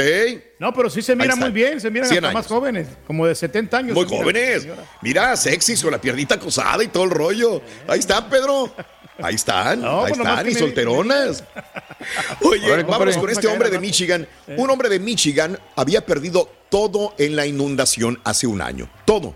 No, 0.58 0.72
pero 0.74 0.90
sí 0.90 1.02
se 1.02 1.14
mira 1.14 1.36
muy 1.36 1.50
bien, 1.50 1.80
se 1.80 1.88
miran 1.88 2.10
hasta 2.10 2.32
más 2.32 2.46
jóvenes, 2.48 2.88
como 3.06 3.26
de 3.26 3.36
70 3.36 3.76
años. 3.76 3.94
Muy 3.94 4.06
jóvenes. 4.06 4.66
Mira, 5.02 5.36
sexy 5.36 5.76
con 5.76 5.92
la 5.92 6.00
piernita 6.00 6.34
acosada 6.34 6.82
y 6.82 6.88
todo 6.88 7.04
el 7.04 7.10
rollo. 7.10 7.62
Ahí 7.86 8.00
está, 8.00 8.28
Pedro. 8.28 8.74
Ahí 9.20 9.34
están, 9.34 9.84
ahí 9.84 10.00
pues 10.00 10.18
están, 10.18 10.48
y 10.48 10.54
solteronas. 10.54 11.44
Oye, 12.42 12.82
vámonos 12.84 13.16
con 13.16 13.30
este 13.30 13.48
hombre 13.48 13.70
de 13.70 13.80
Michigan. 13.80 14.26
Un 14.56 14.70
hombre 14.70 14.88
de 14.88 15.00
Michigan 15.00 15.58
había 15.74 16.06
perdido 16.06 16.48
todo 16.70 17.14
en 17.18 17.34
la 17.34 17.46
inundación 17.46 18.20
hace 18.24 18.46
un 18.46 18.60
año. 18.60 18.88
Todo. 19.04 19.34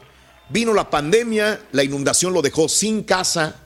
Vino 0.48 0.72
la 0.72 0.88
pandemia, 0.88 1.60
la 1.72 1.82
inundación 1.82 2.32
lo 2.32 2.42
dejó 2.42 2.68
sin 2.68 3.02
casa. 3.02 3.56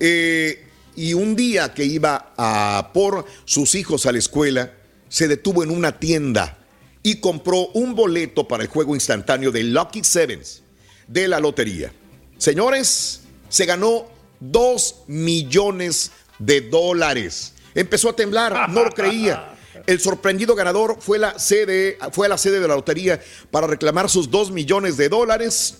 Eh, 0.00 0.66
y 0.96 1.14
un 1.14 1.36
día 1.36 1.72
que 1.74 1.84
iba 1.84 2.32
a 2.36 2.90
por 2.92 3.26
sus 3.44 3.74
hijos 3.74 4.06
a 4.06 4.12
la 4.12 4.18
escuela, 4.18 4.72
se 5.08 5.28
detuvo 5.28 5.62
en 5.62 5.70
una 5.70 5.98
tienda 5.98 6.58
y 7.02 7.16
compró 7.16 7.68
un 7.68 7.94
boleto 7.94 8.48
para 8.48 8.64
el 8.64 8.68
juego 8.68 8.94
instantáneo 8.94 9.52
de 9.52 9.62
Lucky 9.62 10.02
Sevens 10.02 10.62
de 11.06 11.28
la 11.28 11.38
lotería. 11.38 11.92
Señores, 12.38 13.20
se 13.48 13.66
ganó 13.66 14.06
Dos 14.50 15.04
millones 15.06 16.12
de 16.38 16.60
dólares. 16.60 17.54
Empezó 17.74 18.10
a 18.10 18.16
temblar, 18.16 18.68
no 18.70 18.84
lo 18.84 18.90
creía. 18.90 19.56
El 19.86 20.00
sorprendido 20.00 20.54
ganador 20.54 20.98
fue, 21.00 21.18
la 21.18 21.38
sede, 21.38 21.98
fue 22.12 22.26
a 22.26 22.28
la 22.28 22.38
sede 22.38 22.60
de 22.60 22.68
la 22.68 22.74
lotería 22.74 23.20
para 23.50 23.66
reclamar 23.66 24.08
sus 24.08 24.30
dos 24.30 24.50
millones 24.50 24.96
de 24.96 25.08
dólares. 25.08 25.78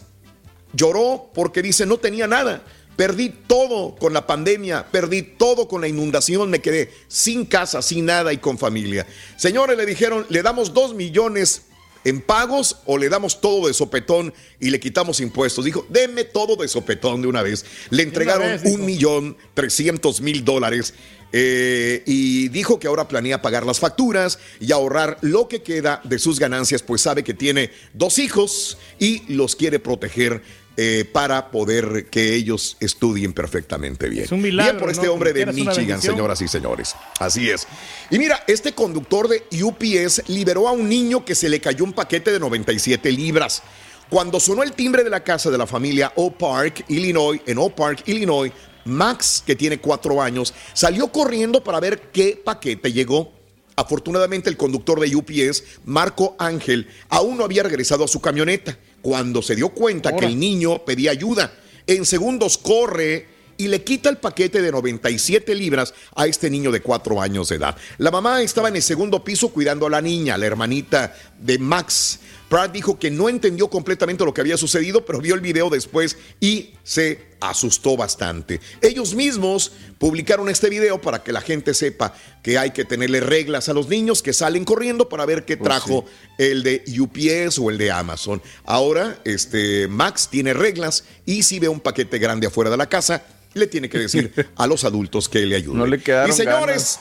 Lloró 0.73 1.31
porque 1.35 1.63
dice, 1.63 1.87
no 1.87 1.99
tenía 1.99 2.27
nada. 2.27 2.65
Perdí 2.97 3.29
todo 3.29 3.97
con 3.97 4.13
la 4.13 4.27
pandemia, 4.27 4.87
perdí 4.91 5.23
todo 5.23 5.67
con 5.69 5.81
la 5.81 5.89
inundación, 5.89 6.49
me 6.49 6.61
quedé 6.61 6.93
sin 7.09 7.45
casa, 7.45 7.83
sin 7.83 8.07
nada 8.07 8.33
y 8.33 8.39
con 8.39 8.57
familia. 8.57 9.07
Señores, 9.37 9.77
le 9.77 9.85
dijeron, 9.85 10.25
le 10.29 10.43
damos 10.43 10.73
dos 10.73 10.95
millones 10.95 11.63
en 12.05 12.21
pagos 12.21 12.79
o 12.85 12.99
le 12.99 13.09
damos 13.09 13.41
todo 13.41 13.67
de 13.67 13.75
sopetón 13.75 14.33
y 14.61 14.71
le 14.71 14.81
quitamos 14.81 15.21
impuestos. 15.21 15.65
Dijo, 15.65 15.87
deme 15.89 16.25
todo 16.25 16.57
de 16.57 16.69
sopetón 16.69 17.23
de 17.23 17.29
una 17.29 17.43
vez. 17.43 17.65
Le 17.91 18.03
entregaron 18.03 18.61
un 18.65 18.85
millón 18.85 19.37
trescientos 19.55 20.21
mil 20.21 20.45
dólares 20.45 20.95
eh, 21.33 22.05
y 22.07 22.49
dijo 22.51 22.79
que 22.79 22.87
ahora 22.87 23.09
planea 23.09 23.43
pagar 23.43 23.67
las 23.67 23.81
facturas 23.81 24.39
y 24.61 24.71
ahorrar 24.71 25.19
lo 25.21 25.49
que 25.49 25.63
queda 25.63 26.01
de 26.05 26.21
sus 26.21 26.39
ganancias, 26.39 26.83
pues 26.83 27.01
sabe 27.01 27.25
que 27.25 27.35
tiene 27.35 27.73
dos 27.93 28.21
hijos 28.21 28.79
y 29.01 29.23
los 29.35 29.57
quiere 29.57 29.81
proteger 29.81 30.43
eh, 30.77 31.09
para 31.13 31.51
poder 31.51 32.07
que 32.11 32.35
ellos 32.35 32.77
estudien 32.81 33.33
perfectamente 33.33 34.09
bien. 34.09 34.25
Es 34.25 34.33
un 34.33 34.43
milagro, 34.43 34.73
bien 34.73 34.81
por 34.81 34.91
este 34.91 35.09
hombre 35.09 35.33
de 35.33 35.47
Michigan, 35.47 36.03
señoras 36.03 36.41
y 36.41 36.49
señores. 36.49 36.97
Así 37.21 37.49
es. 37.49 37.67
Y 38.11 38.19
mira, 38.19 38.43
este 38.49 38.73
conductor 38.73 39.29
de 39.29 39.45
UPS 39.63 40.29
liberó 40.29 40.67
a 40.67 40.73
un 40.73 40.89
niño 40.89 41.25
que 41.25 41.35
se 41.35 41.49
le 41.49 41.61
cayó 41.61 41.85
un 41.85 41.93
paquete 41.93 42.33
de 42.33 42.41
97 42.41 43.13
libras. 43.13 43.63
Cuando 44.11 44.41
sonó 44.41 44.63
el 44.63 44.73
timbre 44.73 45.05
de 45.05 45.11
la 45.11 45.23
casa 45.23 45.51
de 45.51 45.59
la 45.59 45.67
familia 45.67 46.13
O 46.17 46.33
Park, 46.33 46.85
Illinois, 46.89 47.41
en 47.47 47.59
O 47.59 47.71
Park, 47.71 48.03
Illinois, 48.07 48.53
Max, 48.85 49.43
que 49.47 49.57
tiene 49.57 49.79
cuatro 49.79 50.21
años, 50.21 50.53
salió 50.73 51.09
corriendo 51.13 51.63
para 51.63 51.81
ver 51.81 52.11
qué 52.13 52.41
paquete 52.45 52.93
llegó. 52.93 53.33
Afortunadamente, 53.77 54.49
el 54.49 54.57
conductor 54.57 55.01
de 55.01 55.15
UPS, 55.15 55.65
Marco 55.85 56.37
Ángel, 56.39 56.89
aún 57.09 57.37
no 57.37 57.45
había 57.45 57.63
regresado 57.63 58.05
a 58.05 58.09
su 58.09 58.21
camioneta 58.21 58.79
cuando 59.03 59.43
se 59.43 59.57
dio 59.57 59.71
cuenta 59.71 60.15
que 60.17 60.27
el 60.27 60.39
niño 60.39 60.85
pedía 60.85 61.11
ayuda. 61.11 61.53
En 61.87 62.07
segundos 62.07 62.57
corre 62.57 63.27
y 63.57 63.69
le 63.69 63.83
quita 63.83 64.09
el 64.09 64.17
paquete 64.17 64.63
de 64.63 64.73
97 64.73 65.55
libras 65.55 65.95
a 66.15 66.27
este 66.27 66.51
niño 66.51 66.73
de 66.73 66.81
cuatro 66.81 67.21
años 67.21 67.49
de 67.49 67.57
edad. 67.57 67.77
La 67.99 68.11
mamá 68.11 68.43
estaba 68.43 68.69
en 68.69 68.77
el 68.77 68.83
segundo 68.83 69.23
piso 69.23 69.51
cuidando 69.51 69.87
a 69.87 69.91
la 69.91 70.01
niña, 70.01 70.39
la 70.39 70.47
hermanita 70.47 71.15
de 71.39 71.59
Max. 71.59 72.21
Pratt 72.55 72.71
dijo 72.71 73.01
que 73.01 73.11
no 73.11 73.29
entendió 73.29 73.69
completamente 73.69 74.25
lo 74.25 74.33
que 74.33 74.41
había 74.41 74.57
sucedido, 74.57 75.05
pero 75.05 75.21
vio 75.21 75.35
el 75.35 75.41
video 75.41 75.71
después 75.71 76.17
y 76.39 76.75
se 76.85 77.21
asustó 77.41 77.97
bastante. 77.97 78.61
Ellos 78.81 79.17
mismos 79.17 79.73
publicaron 79.99 80.49
este 80.49 80.69
video 80.69 81.01
para 81.01 81.25
que 81.25 81.33
la 81.33 81.41
gente 81.41 81.75
sepa 81.75 82.15
que 82.45 82.57
hay 82.57 82.71
que 82.71 82.85
tenerle 82.85 83.19
reglas 83.19 83.69
a 83.69 83.73
los 83.73 83.89
niños 83.89 84.23
que 84.23 84.33
salen 84.33 84.65
corriendo 84.65 85.09
para 85.09 85.27
ver 85.27 85.45
qué 85.45 85.59
oh, 85.61 85.65
trajo 85.65 86.05
el 86.39 86.63
de 86.63 86.85
UPS 86.97 87.59
o 87.59 87.71
el 87.71 87.77
de 87.77 87.91
Amazon. 87.91 88.41
Ahora, 88.65 89.19
este 89.25 89.89
Max 89.89 90.29
tiene 90.31 90.55
reglas 90.55 91.03
y 91.27 91.43
si 91.43 91.59
ve 91.59 91.67
un 91.67 91.81
paquete 91.81 92.21
grande 92.21 92.47
afuera 92.47 92.71
de 92.71 92.77
la 92.77 92.89
casa, 92.89 93.25
le 93.55 93.67
tiene 93.67 93.89
que 93.89 93.99
decir 93.99 94.33
a 94.55 94.69
los 94.69 94.85
adultos 94.85 95.29
que 95.29 95.41
le 95.41 95.57
ayuden. 95.57 95.79
No 95.79 95.87
le 95.87 96.01
quedaron 96.01 96.31
y 96.31 96.33
señores, 96.33 97.01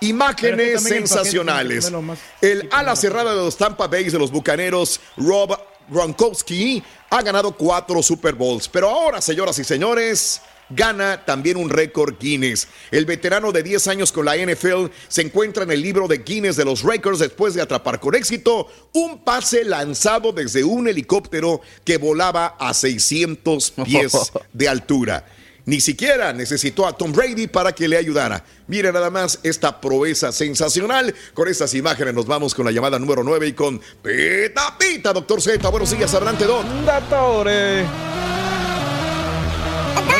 Imágenes 0.00 0.82
sensacionales. 0.82 1.92
El 2.40 2.68
ala 2.70 2.96
cerrada 2.96 3.34
de 3.34 3.42
los 3.42 3.56
Tampa 3.56 3.86
Bay 3.86 4.04
de 4.04 4.18
los 4.18 4.30
Bucaneros, 4.30 5.00
Rob 5.16 5.58
Gronkowski 5.88 6.82
ha 7.10 7.22
ganado 7.22 7.52
cuatro 7.52 8.02
Super 8.02 8.34
Bowls. 8.34 8.68
Pero 8.68 8.90
ahora, 8.90 9.20
señoras 9.20 9.58
y 9.58 9.64
señores, 9.64 10.42
gana 10.68 11.24
también 11.24 11.56
un 11.56 11.70
récord 11.70 12.16
Guinness. 12.18 12.68
El 12.90 13.06
veterano 13.06 13.52
de 13.52 13.62
10 13.62 13.88
años 13.88 14.12
con 14.12 14.24
la 14.24 14.36
NFL 14.36 14.86
se 15.08 15.22
encuentra 15.22 15.62
en 15.62 15.70
el 15.70 15.82
libro 15.82 16.08
de 16.08 16.18
Guinness 16.18 16.56
de 16.56 16.64
los 16.64 16.82
Records 16.82 17.20
después 17.20 17.54
de 17.54 17.62
atrapar 17.62 18.00
con 18.00 18.14
éxito 18.14 18.68
un 18.92 19.22
pase 19.22 19.64
lanzado 19.64 20.32
desde 20.32 20.64
un 20.64 20.88
helicóptero 20.88 21.60
que 21.84 21.98
volaba 21.98 22.56
a 22.58 22.74
600 22.74 23.72
pies 23.84 24.32
de 24.52 24.68
altura. 24.68 25.24
Ni 25.66 25.80
siquiera 25.80 26.32
necesitó 26.32 26.86
a 26.86 26.92
Tom 26.92 27.12
Brady 27.12 27.48
para 27.48 27.72
que 27.72 27.88
le 27.88 27.96
ayudara. 27.96 28.44
Mire 28.68 28.92
nada 28.92 29.10
más 29.10 29.40
esta 29.42 29.80
proeza 29.80 30.30
sensacional. 30.30 31.12
Con 31.34 31.48
estas 31.48 31.74
imágenes 31.74 32.14
nos 32.14 32.24
vamos 32.24 32.54
con 32.54 32.64
la 32.64 32.70
llamada 32.70 33.00
número 33.00 33.24
9 33.24 33.48
y 33.48 33.52
con 33.52 33.80
Pita 34.00 34.78
Pita, 34.78 35.12
doctor 35.12 35.42
Z. 35.42 35.68
Buenos 35.68 35.90
días, 35.90 36.14
adelante, 36.14 36.44
Don. 36.44 36.86
Datore. 36.86 37.80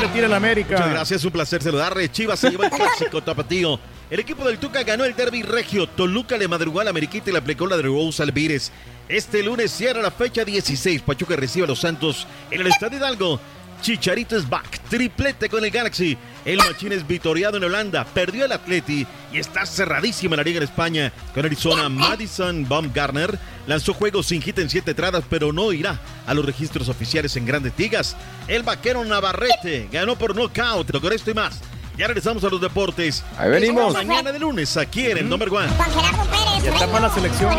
le 0.01 0.09
tira 0.13 0.27
la 0.27 0.37
América. 0.37 0.79
Muchas 0.79 0.91
gracias, 0.91 1.25
un 1.25 1.31
placer 1.31 1.63
saludarle. 1.63 2.11
Chivas 2.11 2.41
se 2.41 2.51
lleva 2.51 2.65
el 2.65 2.71
clásico 2.77 3.23
tapatío. 3.23 3.79
El 4.11 4.19
equipo 4.19 4.45
del 4.45 4.59
Tuca 4.59 4.83
ganó 4.83 5.05
el 5.05 5.15
derby 5.15 5.43
regio. 5.43 5.89
Toluca 5.89 6.37
le 6.37 6.49
madrugó 6.49 6.81
a 6.81 6.85
la 6.85 6.91
Ameriquita 6.91 7.31
y 7.31 7.33
le 7.33 7.39
aplicó 7.39 7.69
la 7.69 7.77
de 7.77 7.85
Rose 7.85 8.21
Alvírez. 8.21 8.73
Este 9.09 9.45
lunes 9.45 9.71
cierra 9.71 10.03
la 10.03 10.11
fecha 10.11 10.45
16. 10.45 11.03
Pachuca 11.03 11.37
recibe 11.37 11.67
a 11.67 11.69
los 11.69 11.79
Santos 11.79 12.27
en 12.51 12.61
el 12.61 12.67
Estadio 12.67 12.99
Hidalgo. 12.99 13.41
Chicharito 13.81 14.37
es 14.37 14.49
back, 14.49 14.81
triplete 14.89 15.49
con 15.49 15.65
el 15.65 15.71
Galaxy. 15.71 16.17
El 16.45 16.59
Machín 16.59 16.93
es 16.93 17.07
vitoriado 17.07 17.57
en 17.57 17.65
Holanda, 17.65 18.05
perdió 18.05 18.45
el 18.45 18.53
Atleti 18.53 19.07
y 19.33 19.39
está 19.39 19.67
cerradísima 19.67 20.37
la 20.37 20.43
liga 20.43 20.59
en 20.59 20.65
España. 20.65 21.13
Con 21.35 21.45
Arizona, 21.45 21.89
Madison 21.89 22.69
Baumgartner 22.69 23.39
lanzó 23.67 23.95
juegos 23.95 24.27
sin 24.27 24.43
hit 24.43 24.59
en 24.59 24.71
siete 24.71 24.93
entradas, 24.93 25.25
pero 25.29 25.53
no 25.53 25.73
irá 25.73 26.01
a 26.27 26.35
los 26.35 26.45
registros 26.45 26.89
oficiales 26.89 27.37
en 27.37 27.47
grandes 27.47 27.73
ligas. 27.77 28.17
El 28.49 28.63
vaquero 28.63 29.05
Navarrete 29.05 29.89
ganó 29.91 30.17
por 30.17 30.35
knockout, 30.35 31.01
con 31.01 31.13
esto 31.13 31.31
y 31.31 31.35
más. 31.35 31.61
Ya 31.97 32.07
regresamos 32.07 32.45
a 32.45 32.49
los 32.49 32.61
deportes. 32.61 33.25
Ahí 33.39 33.51
venimos. 33.51 33.95
Mañana 33.95 34.31
de 34.31 34.39
lunes, 34.39 34.77
aquí 34.77 35.07
en 35.07 35.19
el 35.19 35.29
Number 35.29 35.49
One. 35.49 35.69
Juan 35.69 35.91
Gerardo 35.91 36.25
Pérez. 36.31 36.65
Ya 36.65 36.73
está 36.73 36.87
para 36.87 37.09
la 37.09 37.15
selección. 37.15 37.55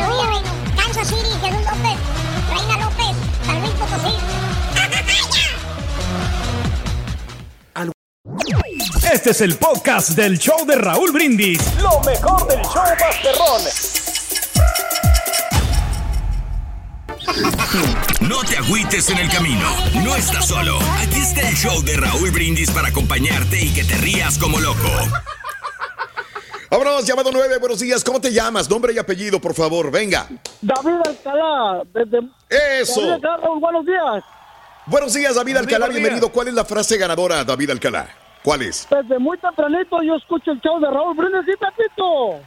Kansas 0.75 1.07
City, 1.07 1.29
Jesús 1.41 1.65
López. 1.65 1.97
Reina 2.49 2.85
López. 2.85 3.17
San 3.45 3.61
Luis 3.61 3.73
Potosí. 3.73 4.36
Este 9.11 9.31
es 9.31 9.41
el 9.41 9.55
podcast 9.55 10.09
del 10.09 10.37
show 10.37 10.65
de 10.65 10.75
Raúl 10.75 11.11
Brindis. 11.11 11.59
Lo 11.81 11.99
mejor 12.01 12.45
del 12.47 12.61
show 12.63 12.83
Masterrón. 12.99 13.61
No 18.21 18.41
te 18.41 18.57
agüites 18.57 19.09
en 19.09 19.19
el 19.19 19.29
camino. 19.29 19.69
No 20.03 20.15
estás 20.15 20.47
solo. 20.47 20.77
Aquí 21.01 21.19
está 21.19 21.47
el 21.47 21.55
show 21.55 21.81
de 21.83 21.95
Raúl 21.95 22.31
Brindis 22.31 22.69
para 22.71 22.89
acompañarte 22.89 23.63
y 23.63 23.73
que 23.73 23.85
te 23.85 23.95
rías 23.95 24.37
como 24.37 24.59
loco. 24.59 24.89
Vámonos, 26.69 27.05
llamado 27.05 27.29
9, 27.31 27.59
buenos 27.59 27.79
días. 27.79 28.03
¿Cómo 28.03 28.19
te 28.19 28.33
llamas? 28.33 28.69
Nombre 28.69 28.91
y 28.91 28.97
apellido, 28.97 29.39
por 29.39 29.53
favor. 29.53 29.89
Venga. 29.89 30.27
David 30.61 30.97
Alcalá, 31.05 31.83
desde... 31.93 32.19
Eso. 32.49 32.99
David 32.99 33.13
Alcalá, 33.13 33.49
buenos 33.57 33.85
días. 33.85 34.23
Buenos 34.87 35.13
días, 35.13 35.35
David 35.35 35.57
Alcalá. 35.57 35.87
Bienvenido. 35.87 36.29
¿Cuál 36.31 36.47
es 36.49 36.53
la 36.53 36.65
frase 36.65 36.97
ganadora, 36.97 37.43
David 37.43 37.71
Alcalá? 37.71 38.07
¿Cuál 38.43 38.61
es? 38.61 38.87
Desde 38.89 39.19
muy 39.19 39.37
tempranito 39.37 40.01
yo 40.01 40.15
escucho 40.15 40.51
el 40.51 40.61
show 40.61 40.79
de 40.79 40.87
Raúl 40.89 41.15
Brindis 41.15 41.53
y 41.53 41.57
Pepito. 41.57 42.39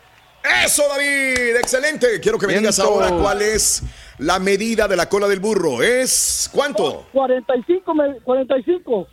Eso, 0.65 0.83
David. 0.89 1.57
Excelente. 1.57 2.19
Quiero 2.21 2.39
que 2.39 2.47
me 2.47 2.55
digas 2.57 2.79
ahora 2.79 3.11
cuál 3.11 3.43
es 3.43 3.83
la 4.19 4.39
medida 4.39 4.89
de 4.89 4.97
la 4.97 5.09
cola 5.09 5.29
del 5.29 5.41
burro. 5.41 5.83
¿Es 5.83 6.49
cuánto? 6.53 7.07
45, 7.13 7.95
me- 7.95 8.21
45. 8.21 9.07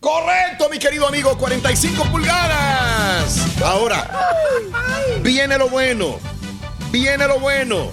Correcto, 0.00 0.68
mi 0.70 0.78
querido 0.78 1.06
amigo. 1.06 1.36
45 1.36 2.04
pulgadas. 2.10 3.60
Ahora, 3.62 4.10
viene 5.20 5.58
lo 5.58 5.68
bueno. 5.68 6.18
Viene 6.90 7.26
lo 7.28 7.38
bueno. 7.40 7.90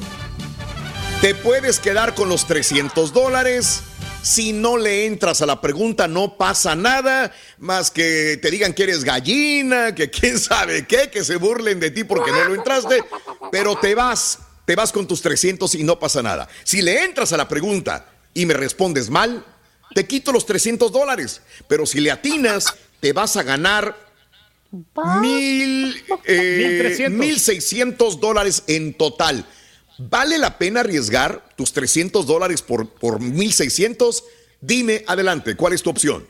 Te 1.19 1.35
puedes 1.35 1.79
quedar 1.79 2.15
con 2.15 2.29
los 2.29 2.45
300 2.47 3.11
dólares. 3.11 3.83
Si 4.21 4.53
no 4.53 4.77
le 4.77 5.07
entras 5.07 5.41
a 5.41 5.47
la 5.47 5.59
pregunta, 5.59 6.07
no 6.07 6.37
pasa 6.37 6.75
nada 6.75 7.33
más 7.57 7.89
que 7.89 8.37
te 8.41 8.51
digan 8.51 8.73
que 8.73 8.83
eres 8.83 9.03
gallina, 9.03 9.95
que 9.95 10.11
quién 10.11 10.37
sabe 10.39 10.85
qué, 10.85 11.09
que 11.09 11.23
se 11.23 11.37
burlen 11.37 11.79
de 11.79 11.89
ti 11.89 12.03
porque 12.03 12.31
no 12.31 12.43
lo 12.45 12.55
entraste, 12.55 13.03
pero 13.51 13.75
te 13.75 13.95
vas, 13.95 14.39
te 14.65 14.75
vas 14.75 14.91
con 14.91 15.07
tus 15.07 15.21
300 15.21 15.73
y 15.75 15.83
no 15.83 15.97
pasa 15.97 16.21
nada. 16.21 16.47
Si 16.63 16.83
le 16.83 17.03
entras 17.03 17.33
a 17.33 17.37
la 17.37 17.47
pregunta 17.47 18.05
y 18.33 18.45
me 18.45 18.53
respondes 18.53 19.09
mal, 19.09 19.43
te 19.95 20.05
quito 20.05 20.31
los 20.31 20.45
300 20.45 20.91
dólares, 20.91 21.41
pero 21.67 21.87
si 21.87 21.99
le 21.99 22.11
atinas, 22.11 22.75
te 22.99 23.13
vas 23.13 23.37
a 23.37 23.43
ganar 23.43 23.97
mil, 25.19 25.95
eh, 26.25 26.79
1,300. 26.79 27.19
1.600 27.19 28.19
dólares 28.19 28.63
en 28.67 28.93
total. 28.93 29.45
¿Vale 30.09 30.37
la 30.39 30.57
pena 30.57 30.79
arriesgar 30.79 31.43
tus 31.55 31.73
300 31.73 32.25
dólares 32.25 32.61
por, 32.61 32.89
por 32.89 33.19
1.600? 33.19 34.23
Dime, 34.59 35.03
adelante, 35.07 35.55
¿cuál 35.55 35.73
es 35.73 35.83
tu 35.83 35.89
opción? 35.91 36.25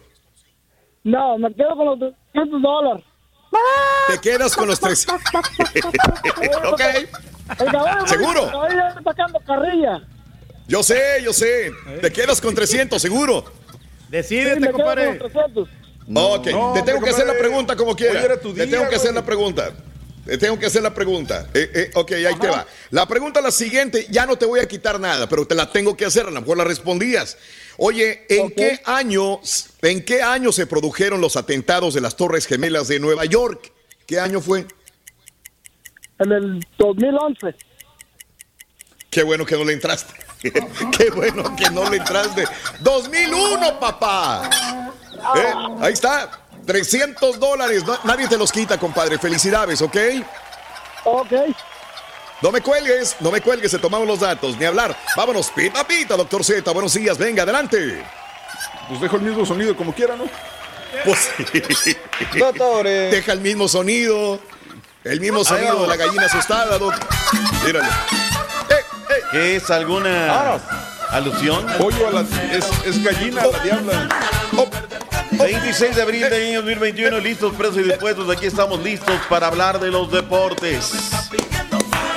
No, 1.03 1.37
me 1.37 1.53
quedo 1.53 1.75
con 1.75 1.85
los 1.85 1.99
300 2.33 2.61
dólares. 2.61 3.03
Te 4.07 4.19
quedas 4.19 4.55
con 4.55 4.67
los 4.67 4.79
300. 4.79 5.15
ok, 6.71 6.81
¿Seguro? 8.07 8.51
Yo 10.67 10.83
sé, 10.83 11.21
yo 11.23 11.31
sé. 11.33 11.71
Te 12.01 12.11
quedas 12.11 12.41
con 12.41 12.53
300, 12.53 13.01
seguro. 13.01 13.45
Decídete, 14.09 14.69
compadre. 14.71 15.17
los 15.17 15.31
300. 15.31 15.69
Ok, 16.13 16.47
No, 16.47 16.73
te 16.73 16.81
tengo 16.83 17.01
que 17.01 17.09
hacer 17.09 17.27
la 17.27 17.37
pregunta 17.37 17.75
como 17.75 17.95
quiera. 17.95 18.19
hoy 18.19 18.25
era 18.25 18.39
tu 18.39 18.53
te 18.53 18.67
tengo 18.67 18.89
que 18.89 18.95
hacer 18.95 19.13
la 19.13 19.23
pregunta. 19.23 19.71
Te 20.25 20.37
tengo 20.37 20.59
que 20.59 20.67
hacer 20.67 20.83
la 20.83 20.93
pregunta. 20.93 21.47
Eh, 21.53 21.71
eh, 21.73 21.91
ok, 21.95 22.11
ahí 22.11 22.35
te 22.39 22.47
va. 22.47 22.65
La 22.91 23.07
pregunta 23.07 23.39
es 23.39 23.45
la 23.45 23.51
siguiente. 23.51 24.05
Ya 24.09 24.25
no 24.25 24.37
te 24.37 24.45
voy 24.45 24.59
a 24.59 24.67
quitar 24.67 24.99
nada, 24.99 25.27
pero 25.27 25.47
te 25.47 25.55
la 25.55 25.71
tengo 25.71 25.97
que 25.97 26.05
hacer. 26.05 26.27
A 26.27 26.31
lo 26.31 26.41
mejor 26.41 26.57
la 26.57 26.63
respondías. 26.63 27.37
Oye, 27.77 28.25
¿en 28.29 28.51
qué 28.51 28.79
año, 28.85 29.39
en 29.81 30.05
qué 30.05 30.21
año 30.21 30.51
se 30.51 30.67
produjeron 30.67 31.21
los 31.21 31.35
atentados 31.37 31.95
de 31.95 32.01
las 32.01 32.15
Torres 32.15 32.45
Gemelas 32.45 32.87
de 32.87 32.99
Nueva 32.99 33.25
York? 33.25 33.71
¿Qué 34.05 34.19
año 34.19 34.41
fue? 34.41 34.67
En 36.19 36.31
el 36.31 36.67
2011. 36.77 37.55
Qué 39.09 39.23
bueno 39.23 39.45
que 39.45 39.55
no 39.55 39.63
le 39.63 39.73
entraste. 39.73 40.13
Qué 40.97 41.09
bueno 41.09 41.55
que 41.55 41.69
no 41.71 41.89
le 41.89 41.97
entraste. 41.97 42.45
2001, 42.81 43.79
papá. 43.79 44.49
Eh, 45.35 45.53
Ahí 45.79 45.93
está. 45.93 46.40
300 46.65 47.39
dólares. 47.39 47.83
No- 47.85 47.99
nadie 48.03 48.27
te 48.27 48.37
los 48.37 48.51
quita, 48.51 48.77
compadre. 48.77 49.17
Felicidades, 49.17 49.81
¿ok? 49.81 49.97
Ok. 51.05 51.31
No 52.41 52.51
me 52.51 52.61
cuelgues, 52.61 53.15
no 53.19 53.29
me 53.31 53.39
cuelgues, 53.41 53.69
se 53.71 53.77
tomamos 53.77 54.07
los 54.07 54.19
datos, 54.19 54.57
ni 54.57 54.65
hablar. 54.65 54.97
Vámonos, 55.15 55.51
pita 55.51 55.83
pita, 55.85 56.15
doctor 56.15 56.43
Z. 56.43 56.71
Buenos 56.71 56.93
días, 56.93 57.17
venga, 57.17 57.43
adelante. 57.43 58.03
Pues 58.89 58.99
dejo 58.99 59.17
el 59.17 59.21
mismo 59.21 59.45
sonido 59.45 59.75
como 59.77 59.93
quiera, 59.93 60.15
¿no? 60.15 60.25
Pues 61.05 61.29
Deja 63.11 63.31
el 63.33 63.41
mismo 63.41 63.67
sonido. 63.67 64.39
El 65.03 65.19
mismo 65.19 65.43
sonido 65.43 65.81
de 65.83 65.87
la 65.87 65.95
gallina 65.95 66.25
asustada, 66.25 66.77
doc. 66.77 66.93
Míralo. 67.65 67.87
¿Qué 69.31 69.55
es 69.55 69.69
alguna 69.69 70.59
alusión? 71.09 71.65
Pollo 71.77 72.07
a 72.07 72.11
la. 72.11 72.21
Es, 72.51 72.65
es 72.85 73.03
gallina, 73.03 73.45
la 73.45 73.59
diabla. 73.59 74.09
26 75.41 75.95
de 75.95 76.01
abril 76.01 76.21
del 76.21 76.33
año 76.33 76.61
2021, 76.61 77.19
listos, 77.19 77.53
presos 77.55 77.77
y 77.77 77.83
dispuestos. 77.83 78.29
Aquí 78.29 78.45
estamos 78.45 78.81
listos 78.83 79.15
para 79.27 79.47
hablar 79.47 79.79
de 79.79 79.89
los 79.89 80.11
deportes. 80.11 80.91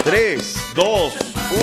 3, 0.04 0.56
2, 0.74 1.12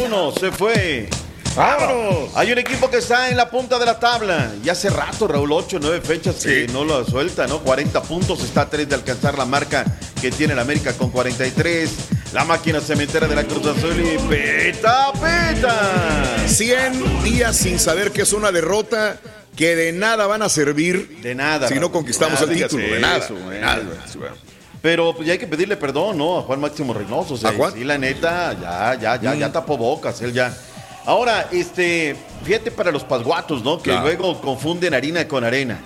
1, 0.05 0.31
se 0.31 0.51
fue. 0.51 1.09
¡Vámonos! 1.55 2.29
Hay 2.35 2.51
un 2.51 2.57
equipo 2.57 2.89
que 2.89 2.97
está 2.97 3.29
en 3.29 3.37
la 3.37 3.49
punta 3.49 3.77
de 3.77 3.85
la 3.85 3.99
tabla. 3.99 4.51
Y 4.63 4.69
hace 4.69 4.89
rato, 4.89 5.27
Raúl, 5.27 5.51
8, 5.51 5.77
9 5.81 6.01
fechas 6.01 6.35
que 6.43 6.67
no 6.67 6.83
lo 6.83 7.05
suelta, 7.05 7.45
¿no? 7.45 7.59
40 7.59 8.01
puntos, 8.03 8.41
está 8.41 8.61
a 8.61 8.69
3 8.69 8.89
de 8.89 8.95
alcanzar 8.95 9.37
la 9.37 9.45
marca 9.45 9.85
que 10.19 10.31
tiene 10.31 10.53
el 10.53 10.59
América 10.59 10.93
con 10.93 11.11
43. 11.11 11.91
La 12.33 12.45
máquina 12.45 12.79
cementera 12.79 13.27
de 13.27 13.35
la 13.35 13.43
Cruz 13.43 13.67
Azul 13.67 13.99
y 13.99 14.17
peta, 14.29 15.11
peta. 15.13 16.47
100 16.47 17.23
días 17.23 17.55
sin 17.55 17.77
saber 17.77 18.11
que 18.11 18.21
es 18.23 18.33
una 18.33 18.51
derrota 18.51 19.19
que 19.55 19.75
de 19.75 19.91
nada 19.91 20.27
van 20.27 20.41
a 20.41 20.49
servir. 20.49 21.19
De 21.21 21.35
nada. 21.35 21.67
Si 21.67 21.75
no 21.79 21.91
conquistamos 21.91 22.39
Nada, 22.39 22.51
el 22.51 22.57
título, 22.61 22.83
de 22.83 22.99
nada. 22.99 23.17
eso, 23.17 23.35
de 23.35 23.41
güey. 23.43 23.59
nada. 23.61 23.81
Pero 24.81 25.13
pues 25.15 25.27
ya 25.27 25.33
hay 25.33 25.39
que 25.39 25.45
pedirle 25.47 25.77
perdón, 25.77 26.17
¿no? 26.17 26.39
A 26.39 26.41
Juan 26.41 26.59
Máximo 26.59 26.93
Reynoso. 26.93 27.35
O 27.35 27.37
sea, 27.37 27.51
¿A 27.51 27.53
Juan? 27.53 27.73
Sí, 27.73 27.83
la 27.83 27.97
neta, 27.97 28.53
ya, 28.59 28.95
ya, 28.99 29.21
ya, 29.21 29.35
Mm. 29.35 29.39
ya 29.39 29.51
tapó 29.51 29.77
bocas, 29.77 30.19
él 30.21 30.33
ya. 30.33 30.55
Ahora, 31.05 31.47
este, 31.51 32.15
fíjate 32.43 32.71
para 32.71 32.91
los 32.91 33.03
pasguatos, 33.03 33.63
¿no? 33.63 33.77
Que 33.77 33.91
Claro. 33.91 34.05
luego 34.05 34.41
confunden 34.41 34.93
harina 34.93 35.27
con 35.27 35.43
arena. 35.43 35.79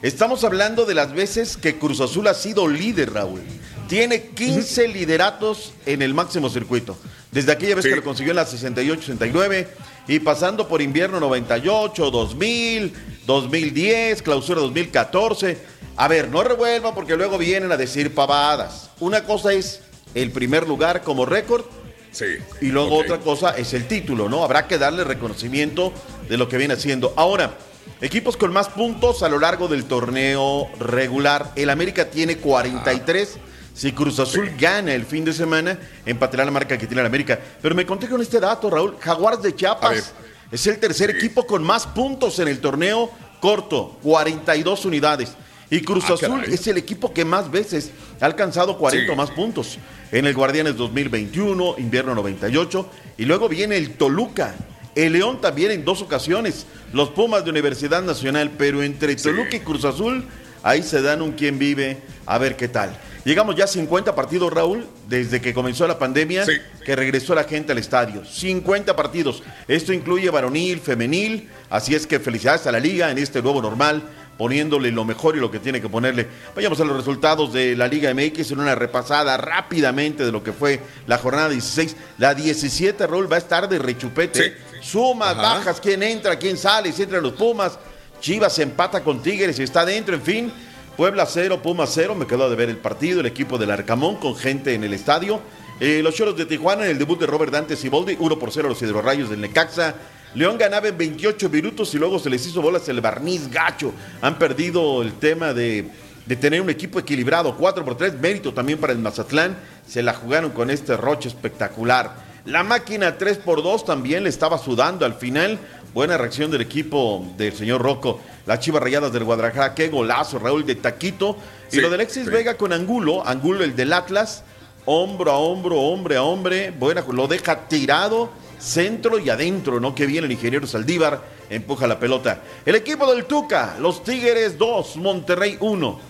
Estamos 0.00 0.44
hablando 0.44 0.84
de 0.86 0.94
las 0.94 1.12
veces 1.12 1.56
que 1.56 1.76
Cruz 1.76 2.00
Azul 2.00 2.26
ha 2.28 2.34
sido 2.34 2.68
líder, 2.68 3.12
Raúl. 3.12 3.42
Tiene 3.88 4.28
15 4.28 4.86
lideratos 4.88 5.72
en 5.86 6.02
el 6.02 6.14
máximo 6.14 6.48
circuito. 6.48 6.96
Desde 7.32 7.52
aquella 7.52 7.74
vez 7.74 7.84
Sí. 7.84 7.90
que 7.90 7.96
lo 7.96 8.04
consiguió 8.04 8.32
en 8.32 8.36
la 8.36 8.46
68-69 8.46 9.68
y 10.08 10.20
pasando 10.20 10.66
por 10.66 10.80
invierno 10.80 11.20
98, 11.20 12.10
2000, 12.10 12.92
2010, 13.26 14.22
clausura 14.22 14.62
2014. 14.62 15.58
A 15.96 16.08
ver, 16.08 16.28
no 16.28 16.42
revuelvan 16.42 16.94
porque 16.94 17.14
luego 17.14 17.36
vienen 17.36 17.70
a 17.70 17.76
decir 17.76 18.14
pavadas. 18.14 18.90
Una 19.00 19.24
cosa 19.24 19.52
es 19.52 19.82
el 20.14 20.30
primer 20.32 20.66
lugar 20.66 21.02
como 21.02 21.26
récord. 21.26 21.66
Sí. 22.10 22.24
Y 22.62 22.68
luego 22.68 22.96
otra 22.96 23.18
cosa 23.18 23.50
es 23.50 23.74
el 23.74 23.86
título, 23.86 24.30
¿no? 24.30 24.42
Habrá 24.42 24.66
que 24.66 24.78
darle 24.78 25.04
reconocimiento 25.04 25.92
de 26.26 26.38
lo 26.38 26.48
que 26.48 26.56
viene 26.56 26.72
haciendo. 26.72 27.12
Ahora, 27.16 27.58
equipos 28.00 28.38
con 28.38 28.50
más 28.50 28.68
puntos 28.68 29.22
a 29.22 29.28
lo 29.28 29.38
largo 29.38 29.68
del 29.68 29.84
torneo 29.84 30.68
regular. 30.80 31.52
El 31.54 31.68
América 31.68 32.08
tiene 32.08 32.38
43. 32.38 33.38
Si 33.78 33.92
Cruz 33.92 34.18
Azul 34.18 34.50
gana 34.58 34.92
el 34.92 35.06
fin 35.06 35.24
de 35.24 35.32
semana, 35.32 35.78
empatará 36.04 36.44
la 36.44 36.50
marca 36.50 36.76
que 36.76 36.88
tiene 36.88 37.00
el 37.00 37.06
América. 37.06 37.38
Pero 37.62 37.76
me 37.76 37.86
conté 37.86 38.08
con 38.08 38.20
este 38.20 38.40
dato, 38.40 38.68
Raúl. 38.68 38.96
Jaguares 38.98 39.40
de 39.40 39.54
Chiapas 39.54 40.12
es 40.50 40.66
el 40.66 40.78
tercer 40.80 41.10
equipo 41.10 41.46
con 41.46 41.62
más 41.62 41.86
puntos 41.86 42.40
en 42.40 42.48
el 42.48 42.58
torneo 42.58 43.08
corto, 43.40 43.96
42 44.02 44.84
unidades. 44.84 45.30
Y 45.70 45.82
Cruz 45.82 46.06
Ah, 46.10 46.14
Azul 46.14 46.40
caray. 46.40 46.54
es 46.54 46.66
el 46.66 46.76
equipo 46.76 47.14
que 47.14 47.24
más 47.24 47.52
veces 47.52 47.92
ha 48.20 48.26
alcanzado 48.26 48.76
40 48.78 49.12
o 49.12 49.14
más 49.14 49.30
puntos. 49.30 49.78
En 50.10 50.26
el 50.26 50.34
Guardianes 50.34 50.76
2021, 50.76 51.76
invierno 51.78 52.16
98. 52.16 52.84
Y 53.16 53.26
luego 53.26 53.48
viene 53.48 53.76
el 53.76 53.92
Toluca. 53.92 54.56
El 54.96 55.12
León 55.12 55.40
también 55.40 55.70
en 55.70 55.84
dos 55.84 56.02
ocasiones. 56.02 56.66
Los 56.92 57.10
Pumas 57.10 57.44
de 57.44 57.50
Universidad 57.50 58.02
Nacional. 58.02 58.50
Pero 58.58 58.82
entre 58.82 59.14
Toluca 59.14 59.54
y 59.56 59.60
Cruz 59.60 59.84
Azul, 59.84 60.24
ahí 60.64 60.82
se 60.82 61.00
dan 61.00 61.22
un 61.22 61.30
quien 61.30 61.60
vive. 61.60 61.98
A 62.26 62.38
ver 62.38 62.56
qué 62.56 62.66
tal. 62.66 62.98
Llegamos 63.24 63.56
ya 63.56 63.64
a 63.64 63.68
50 63.68 64.14
partidos, 64.14 64.52
Raúl, 64.52 64.86
desde 65.08 65.40
que 65.40 65.52
comenzó 65.52 65.86
la 65.86 65.98
pandemia, 65.98 66.44
que 66.84 66.96
regresó 66.96 67.34
la 67.34 67.44
gente 67.44 67.72
al 67.72 67.78
estadio. 67.78 68.24
50 68.24 68.96
partidos. 68.96 69.42
Esto 69.66 69.92
incluye 69.92 70.30
varonil, 70.30 70.80
femenil. 70.80 71.48
Así 71.68 71.94
es 71.94 72.06
que 72.06 72.20
felicidades 72.20 72.66
a 72.66 72.72
la 72.72 72.80
liga 72.80 73.10
en 73.10 73.18
este 73.18 73.42
nuevo 73.42 73.60
normal 73.60 74.02
poniéndole 74.38 74.92
lo 74.92 75.04
mejor 75.04 75.36
y 75.36 75.40
lo 75.40 75.50
que 75.50 75.58
tiene 75.58 75.82
que 75.82 75.88
ponerle. 75.88 76.26
Vayamos 76.54 76.80
a 76.80 76.84
los 76.84 76.96
resultados 76.96 77.52
de 77.52 77.76
la 77.76 77.88
Liga 77.88 78.14
MX 78.14 78.52
en 78.52 78.60
una 78.60 78.76
repasada 78.76 79.36
rápidamente 79.36 80.24
de 80.24 80.30
lo 80.30 80.42
que 80.44 80.52
fue 80.52 80.80
la 81.08 81.18
jornada 81.18 81.48
16. 81.48 81.96
La 82.18 82.34
17, 82.34 83.04
Raúl, 83.08 83.30
va 83.30 83.36
a 83.36 83.40
estar 83.40 83.68
de 83.68 83.80
rechupete. 83.80 84.56
Sumas, 84.80 85.32
Ajá. 85.32 85.42
bajas, 85.42 85.80
quién 85.80 86.04
entra, 86.04 86.38
quién 86.38 86.56
sale, 86.56 86.92
si 86.92 87.02
entran 87.02 87.22
los 87.22 87.32
Pumas. 87.32 87.78
Chivas 88.20 88.58
empata 88.60 89.02
con 89.02 89.22
Tigres 89.22 89.58
y 89.58 89.64
está 89.64 89.84
dentro, 89.84 90.14
en 90.14 90.22
fin. 90.22 90.52
Puebla 90.98 91.26
0, 91.26 91.62
Pumas 91.62 91.90
0, 91.94 92.16
me 92.16 92.26
quedó 92.26 92.50
de 92.50 92.56
ver 92.56 92.68
el 92.68 92.76
partido, 92.76 93.20
el 93.20 93.26
equipo 93.26 93.56
del 93.56 93.70
Arcamón 93.70 94.16
con 94.16 94.34
gente 94.34 94.74
en 94.74 94.82
el 94.82 94.92
estadio. 94.92 95.40
Eh, 95.78 96.00
los 96.02 96.12
Choros 96.16 96.36
de 96.36 96.44
Tijuana 96.44 96.86
en 96.86 96.90
el 96.90 96.98
debut 96.98 97.20
de 97.20 97.26
Robert 97.28 97.52
Dante 97.52 97.76
Siboldi, 97.76 98.16
1 98.18 98.36
por 98.36 98.50
0 98.50 98.66
a 98.66 98.70
los 98.70 98.82
Hidrorrayos 98.82 99.30
del 99.30 99.40
Necaxa. 99.40 99.94
León 100.34 100.58
ganaba 100.58 100.88
en 100.88 100.98
28 100.98 101.50
minutos 101.50 101.94
y 101.94 101.98
luego 101.98 102.18
se 102.18 102.28
les 102.28 102.44
hizo 102.44 102.60
bolas 102.60 102.88
el 102.88 103.00
barniz 103.00 103.48
gacho. 103.48 103.92
Han 104.22 104.40
perdido 104.40 105.02
el 105.02 105.12
tema 105.12 105.54
de, 105.54 105.88
de 106.26 106.34
tener 106.34 106.60
un 106.60 106.68
equipo 106.68 106.98
equilibrado, 106.98 107.56
4 107.56 107.84
por 107.84 107.96
3, 107.96 108.14
mérito 108.14 108.52
también 108.52 108.80
para 108.80 108.92
el 108.92 108.98
Mazatlán. 108.98 109.56
Se 109.86 110.02
la 110.02 110.14
jugaron 110.14 110.50
con 110.50 110.68
este 110.68 110.96
roche 110.96 111.28
espectacular. 111.28 112.26
La 112.44 112.64
máquina 112.64 113.18
3 113.18 113.38
por 113.38 113.62
2 113.62 113.84
también 113.84 114.24
le 114.24 114.30
estaba 114.30 114.58
sudando 114.58 115.06
al 115.06 115.14
final. 115.14 115.60
Buena 115.94 116.18
reacción 116.18 116.50
del 116.50 116.60
equipo 116.60 117.24
del 117.36 117.54
señor 117.54 117.82
Rocco. 117.82 118.20
Las 118.46 118.60
Chivas 118.60 118.82
Rayadas 118.82 119.12
del 119.12 119.24
Guadalajara, 119.24 119.74
qué 119.74 119.88
golazo, 119.88 120.38
Raúl 120.38 120.64
de 120.64 120.74
Taquito. 120.74 121.36
y 121.70 121.76
Sí, 121.76 121.80
lo 121.80 121.90
del 121.90 122.00
Alexis 122.00 122.24
sí. 122.24 122.30
Vega 122.30 122.56
con 122.56 122.72
Angulo, 122.72 123.26
Angulo 123.26 123.64
el 123.64 123.74
del 123.74 123.92
Atlas, 123.92 124.44
hombro 124.84 125.30
a 125.30 125.38
hombro, 125.38 125.80
hombre 125.80 126.16
a 126.16 126.22
hombre, 126.22 126.70
buena, 126.70 127.04
lo 127.10 127.26
deja 127.26 127.68
tirado, 127.68 128.30
centro 128.58 129.18
y 129.18 129.30
adentro, 129.30 129.80
¿no? 129.80 129.94
Que 129.94 130.06
bien 130.06 130.24
el 130.24 130.32
ingeniero 130.32 130.66
Saldívar 130.66 131.22
empuja 131.50 131.86
la 131.86 131.98
pelota. 131.98 132.42
El 132.64 132.74
equipo 132.74 133.12
del 133.12 133.24
Tuca, 133.24 133.76
los 133.80 134.04
Tigres 134.04 134.58
2, 134.58 134.96
Monterrey 134.96 135.56
1. 135.60 136.00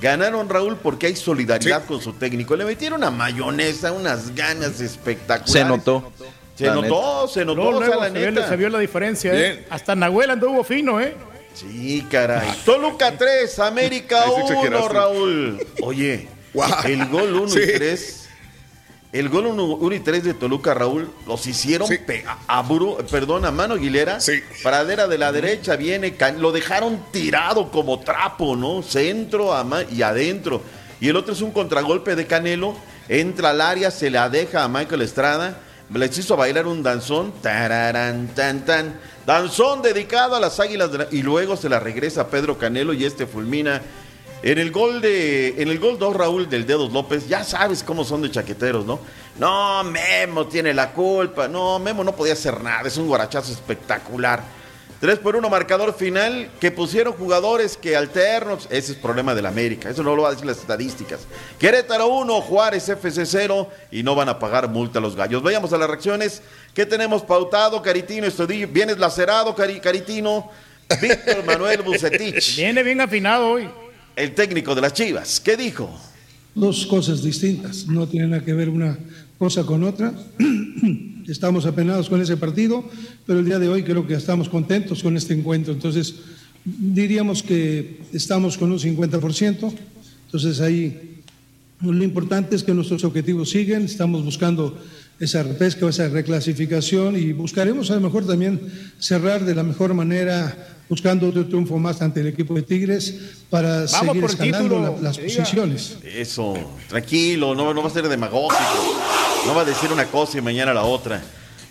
Ganaron 0.00 0.48
Raúl 0.48 0.76
porque 0.76 1.06
hay 1.06 1.16
solidaridad 1.16 1.84
con 1.86 2.00
su 2.02 2.12
técnico. 2.12 2.54
Le 2.56 2.64
metieron 2.66 2.98
una 2.98 3.10
mayonesa, 3.10 3.92
unas 3.92 4.34
ganas 4.34 4.80
espectaculares. 4.80 5.52
Se 5.52 5.64
notó. 5.64 6.12
Se 6.56 6.66
La 6.66 6.74
notó, 6.74 7.28
se 7.28 7.44
notó, 7.44 7.62
Luego, 7.70 7.78
o 7.78 7.84
sea, 7.84 7.96
la 7.96 8.06
se, 8.10 8.18
vio, 8.18 8.30
neta. 8.32 8.48
se 8.48 8.56
vio 8.56 8.68
la 8.70 8.78
diferencia, 8.78 9.32
¿eh? 9.34 9.66
Hasta 9.70 9.94
Nahuel 9.94 10.30
anduvo 10.30 10.64
fino, 10.64 11.00
¿eh? 11.00 11.14
Sí, 11.54 12.04
caray. 12.10 12.48
Toluca 12.64 13.12
3, 13.16 13.58
América 13.60 14.22
Ahí 14.22 14.30
sí 14.30 14.40
1, 14.42 14.48
exageraste. 14.52 14.88
Raúl. 14.94 15.66
Oye, 15.82 16.28
el 16.86 17.06
gol 17.08 17.34
1 17.34 17.48
Sí. 17.48 17.60
y 17.62 17.72
3. 17.76 18.22
El 19.12 19.28
gol 19.30 19.46
1 19.46 19.94
y 19.94 20.00
3 20.00 20.24
de 20.24 20.34
Toluca, 20.34 20.74
Raúl, 20.74 21.10
los 21.26 21.46
hicieron 21.46 21.88
pe- 22.06 22.24
a, 22.26 22.58
a 22.58 22.62
Bru- 22.64 23.02
perdón, 23.06 23.44
a 23.46 23.50
mano 23.50 23.74
Aguilera. 23.74 24.18
Pradera 24.62 25.06
de 25.08 25.16
la 25.16 25.32
derecha 25.32 25.76
viene, 25.76 26.14
lo 26.38 26.52
dejaron 26.52 27.00
tirado 27.12 27.70
como 27.70 28.00
trapo, 28.00 28.56
¿no? 28.56 28.82
Centro 28.82 29.54
a 29.54 29.64
y 29.90 30.02
adentro. 30.02 30.60
Y 31.00 31.08
el 31.08 31.16
otro 31.16 31.32
es 31.34 31.40
un 31.40 31.50
contragolpe 31.52 32.14
de 32.16 32.26
Canelo. 32.26 32.76
Entra 33.08 33.50
al 33.50 33.60
área, 33.60 33.90
se 33.90 34.10
la 34.10 34.28
deja 34.28 34.64
a 34.64 34.68
Michael 34.68 35.02
Estrada. 35.02 35.60
Les 35.94 36.18
hizo 36.18 36.36
bailar 36.36 36.66
un 36.66 36.82
danzón. 36.82 37.32
Tan, 37.42 38.64
tan. 38.64 39.00
Danzón 39.24 39.82
dedicado 39.82 40.36
a 40.36 40.40
las 40.40 40.58
águilas. 40.60 40.90
de 40.92 40.98
la- 40.98 41.08
y 41.10 41.22
luego 41.22 41.56
se 41.56 41.68
la 41.68 41.78
regresa 41.80 42.28
Pedro 42.28 42.58
Canelo 42.58 42.92
y 42.92 43.04
este 43.04 43.26
fulmina. 43.26 43.80
En 44.42 44.58
el 44.58 44.70
gol 44.70 45.00
de. 45.00 45.60
En 45.62 45.68
el 45.68 45.78
gol 45.78 45.98
2, 45.98 46.14
Raúl 46.14 46.48
del 46.48 46.66
Dedos 46.66 46.92
López, 46.92 47.26
ya 47.28 47.42
sabes 47.42 47.82
cómo 47.82 48.04
son 48.04 48.22
de 48.22 48.30
chaqueteros, 48.30 48.84
¿no? 48.84 48.98
No, 49.38 49.82
Memo 49.84 50.46
tiene 50.46 50.74
la 50.74 50.92
culpa. 50.92 51.48
No, 51.48 51.78
Memo 51.78 52.04
no 52.04 52.14
podía 52.14 52.34
hacer 52.34 52.60
nada. 52.62 52.86
Es 52.86 52.96
un 52.96 53.06
guarachazo 53.08 53.52
espectacular. 53.52 54.42
3 55.00 55.18
por 55.18 55.36
1 55.36 55.48
marcador 55.50 55.94
final 55.94 56.48
que 56.58 56.70
pusieron 56.70 57.12
jugadores 57.12 57.76
que 57.76 57.94
alternos. 57.96 58.66
Ese 58.70 58.92
es 58.92 58.98
problema 58.98 59.34
del 59.34 59.44
América. 59.46 59.90
Eso 59.90 60.02
no 60.02 60.16
lo 60.16 60.22
va 60.22 60.28
a 60.28 60.30
decir 60.32 60.46
las 60.46 60.58
estadísticas. 60.58 61.20
Querétaro 61.58 62.08
1, 62.08 62.40
Juárez 62.40 62.88
FC 62.88 63.26
0 63.26 63.68
y 63.90 64.02
no 64.02 64.14
van 64.14 64.28
a 64.30 64.38
pagar 64.38 64.68
multa 64.68 64.98
a 64.98 65.02
los 65.02 65.14
gallos. 65.14 65.42
Vayamos 65.42 65.72
a 65.72 65.78
las 65.78 65.88
reacciones. 65.88 66.40
¿Qué 66.74 66.86
tenemos 66.86 67.22
pautado, 67.22 67.82
Caritino? 67.82 68.26
Estudillo? 68.26 68.68
¿Vienes 68.68 68.98
lacerado, 68.98 69.54
Cari- 69.54 69.80
Caritino? 69.80 70.50
Víctor 71.02 71.44
Manuel 71.44 71.82
Bucetich. 71.82 72.56
Viene 72.56 72.82
bien 72.82 73.00
afinado 73.00 73.48
hoy. 73.50 73.68
El 74.14 74.34
técnico 74.34 74.74
de 74.74 74.80
las 74.80 74.92
Chivas. 74.94 75.40
¿Qué 75.40 75.56
dijo? 75.56 75.90
dos 76.54 76.86
cosas 76.86 77.22
distintas, 77.22 77.86
no 77.86 78.06
tiene 78.08 78.28
nada 78.28 78.42
que 78.42 78.54
ver 78.54 78.70
una 78.70 78.96
cosa 79.38 79.62
con 79.64 79.84
otra. 79.84 80.10
Estamos 81.28 81.66
apenados 81.66 82.08
con 82.08 82.20
ese 82.22 82.36
partido, 82.36 82.84
pero 83.26 83.40
el 83.40 83.44
día 83.46 83.58
de 83.58 83.68
hoy 83.68 83.82
creo 83.82 84.06
que 84.06 84.14
estamos 84.14 84.48
contentos 84.48 85.02
con 85.02 85.16
este 85.16 85.34
encuentro. 85.34 85.72
Entonces, 85.72 86.14
diríamos 86.64 87.42
que 87.42 88.00
estamos 88.12 88.56
con 88.56 88.70
un 88.72 88.78
50%. 88.78 89.72
Entonces, 90.26 90.60
ahí 90.60 91.20
lo 91.80 92.02
importante 92.04 92.56
es 92.56 92.62
que 92.62 92.72
nuestros 92.74 93.04
objetivos 93.04 93.50
siguen, 93.50 93.84
estamos 93.84 94.24
buscando 94.24 94.78
esa 95.18 95.42
repesca, 95.42 95.88
esa 95.88 96.08
reclasificación 96.08 97.16
y 97.16 97.32
buscaremos 97.32 97.90
a 97.90 97.94
lo 97.94 98.02
mejor 98.02 98.26
también 98.26 98.60
cerrar 98.98 99.44
de 99.44 99.54
la 99.54 99.62
mejor 99.62 99.94
manera 99.94 100.76
buscando 100.88 101.28
otro 101.28 101.46
triunfo 101.46 101.78
más 101.78 102.02
ante 102.02 102.20
el 102.20 102.28
equipo 102.28 102.54
de 102.54 102.62
Tigres 102.62 103.14
para 103.50 103.86
Vamos 103.86 103.90
seguir 103.90 104.20
por 104.22 104.30
el 104.30 104.36
escalando 104.36 104.58
título, 104.76 104.96
la- 104.96 105.02
las 105.02 105.18
posiciones. 105.18 105.96
Eso, 106.04 106.54
tranquilo, 106.88 107.54
no, 107.54 107.72
no 107.74 107.82
va 107.82 107.88
a 107.88 107.92
ser 107.92 108.08
demagógico. 108.08 108.62
No 109.46 109.54
va 109.54 109.62
a 109.62 109.64
decir 109.64 109.92
una 109.92 110.06
cosa 110.06 110.38
y 110.38 110.40
mañana 110.40 110.74
la 110.74 110.84
otra. 110.84 111.22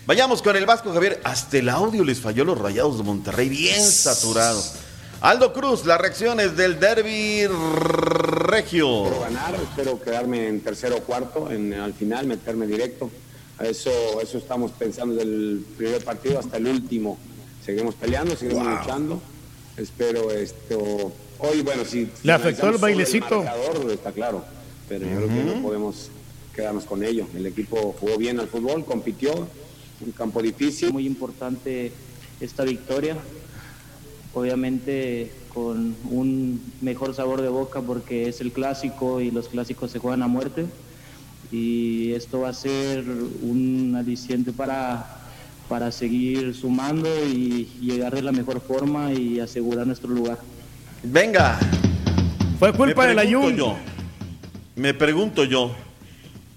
Vayamos 0.06 0.40
con 0.42 0.56
el 0.56 0.66
Vasco 0.66 0.92
Javier. 0.92 1.20
Hasta 1.24 1.58
el 1.58 1.68
audio 1.68 2.04
les 2.04 2.20
falló 2.20 2.42
a 2.42 2.46
los 2.46 2.58
rayados 2.58 2.98
de 2.98 3.04
Monterrey, 3.04 3.48
bien 3.48 3.82
saturado. 3.82 4.62
Aldo 5.20 5.52
Cruz, 5.52 5.84
las 5.84 6.00
reacciones 6.00 6.56
del 6.56 6.78
derby 6.78 7.46
regio. 7.46 9.04
Espero 9.06 9.20
ganar, 9.22 9.54
espero 9.54 10.00
quedarme 10.02 10.48
en 10.48 10.60
tercero 10.60 10.96
o 10.96 11.00
cuarto, 11.00 11.50
en, 11.50 11.72
al 11.74 11.92
final 11.94 12.26
meterme 12.26 12.66
directo. 12.66 13.10
Eso, 13.58 13.90
eso 14.22 14.38
estamos 14.38 14.70
pensando 14.72 15.14
desde 15.14 15.28
el 15.28 15.64
primer 15.76 16.04
partido 16.04 16.38
hasta 16.38 16.58
el 16.58 16.66
último. 16.66 17.18
Seguimos 17.64 17.94
peleando, 17.94 18.36
seguimos 18.36 18.64
Wow. 18.64 18.78
luchando. 18.78 19.22
Espero 19.76 20.30
esto. 20.30 21.12
Hoy, 21.38 21.62
bueno, 21.62 21.84
si. 21.84 22.10
Le 22.22 22.32
afectó 22.32 22.68
el 22.68 22.78
bailecito. 22.78 23.42
marcador, 23.42 23.90
está 23.90 24.12
claro, 24.12 24.44
pero 24.88 25.06
yo 25.06 25.16
creo 25.16 25.28
que 25.28 25.44
no 25.56 25.62
podemos 25.62 26.10
quedarnos 26.56 26.86
con 26.86 27.04
ello. 27.04 27.26
El 27.36 27.46
equipo 27.46 27.94
jugó 28.00 28.16
bien 28.16 28.40
al 28.40 28.48
fútbol, 28.48 28.84
compitió, 28.84 29.32
un 30.00 30.12
campo 30.12 30.42
difícil. 30.42 30.92
Muy 30.92 31.06
importante 31.06 31.92
esta 32.40 32.64
victoria, 32.64 33.16
obviamente 34.34 35.30
con 35.52 35.96
un 36.10 36.60
mejor 36.82 37.14
sabor 37.14 37.40
de 37.40 37.48
boca 37.48 37.80
porque 37.80 38.28
es 38.28 38.40
el 38.40 38.52
clásico 38.52 39.20
y 39.20 39.30
los 39.30 39.48
clásicos 39.48 39.90
se 39.90 39.98
juegan 39.98 40.22
a 40.22 40.26
muerte 40.26 40.66
y 41.50 42.12
esto 42.12 42.40
va 42.40 42.50
a 42.50 42.52
ser 42.52 43.04
un 43.40 43.94
aliciente 43.96 44.52
para, 44.52 45.06
para 45.68 45.90
seguir 45.92 46.54
sumando 46.54 47.08
y 47.26 47.70
llegar 47.80 48.14
de 48.14 48.22
la 48.22 48.32
mejor 48.32 48.60
forma 48.60 49.12
y 49.12 49.40
asegurar 49.40 49.86
nuestro 49.86 50.10
lugar. 50.10 50.38
Venga. 51.02 51.58
Fue 52.58 52.72
culpa 52.72 53.06
del 53.06 53.16
pregunto 53.16 53.46
Ayun. 53.46 53.56
yo, 53.56 53.76
Me 54.76 54.92
pregunto 54.92 55.44
yo, 55.44 55.74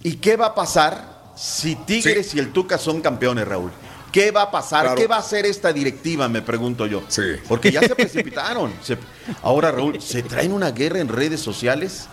¿y 0.04 0.16
qué 0.16 0.36
va 0.36 0.48
a 0.48 0.56
pasar 0.56 1.32
si 1.36 1.76
Tigres 1.76 2.34
y 2.36 2.40
el 2.40 2.52
Tuca 2.52 2.78
son 2.78 3.02
campeones, 3.02 3.48
Raúl? 3.48 3.72
¿Qué 4.12 4.32
va 4.32 4.44
a 4.44 4.52
pasar? 4.52 4.96
¿Qué 4.96 5.06
va 5.06 5.18
a 5.18 5.20
hacer 5.20 5.46
esta 5.46 5.72
directiva? 5.72 6.28
Me 6.28 6.42
pregunto 6.42 6.88
yo. 6.88 7.04
Sí. 7.08 7.22
Porque 7.48 7.72
ya 7.72 7.82
se 7.82 7.96
precipitaron. 7.96 8.74
Se- 8.82 8.98
ahora, 9.44 9.72
Raúl, 9.72 10.02
¿se 10.02 10.24
traen 10.24 10.52
una 10.52 10.72
guerra 10.72 11.00
en 11.00 11.08
redes 11.10 11.40
sociales? 11.42 12.08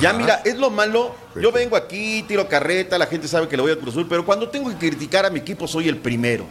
Ya 0.00 0.10
Ajá. 0.10 0.18
mira, 0.18 0.42
es 0.44 0.56
lo 0.56 0.70
malo. 0.70 1.14
Yo 1.40 1.50
vengo 1.50 1.76
aquí, 1.76 2.22
tiro 2.28 2.46
carreta, 2.46 2.98
la 2.98 3.06
gente 3.06 3.26
sabe 3.26 3.48
que 3.48 3.56
le 3.56 3.62
voy 3.62 3.72
a 3.72 3.76
Cruz 3.76 3.94
Azul, 3.94 4.06
pero 4.08 4.24
cuando 4.24 4.48
tengo 4.50 4.68
que 4.70 4.76
criticar 4.76 5.24
a 5.24 5.30
mi 5.30 5.40
equipo 5.40 5.66
soy 5.66 5.88
el 5.88 5.96
primero. 5.96 6.44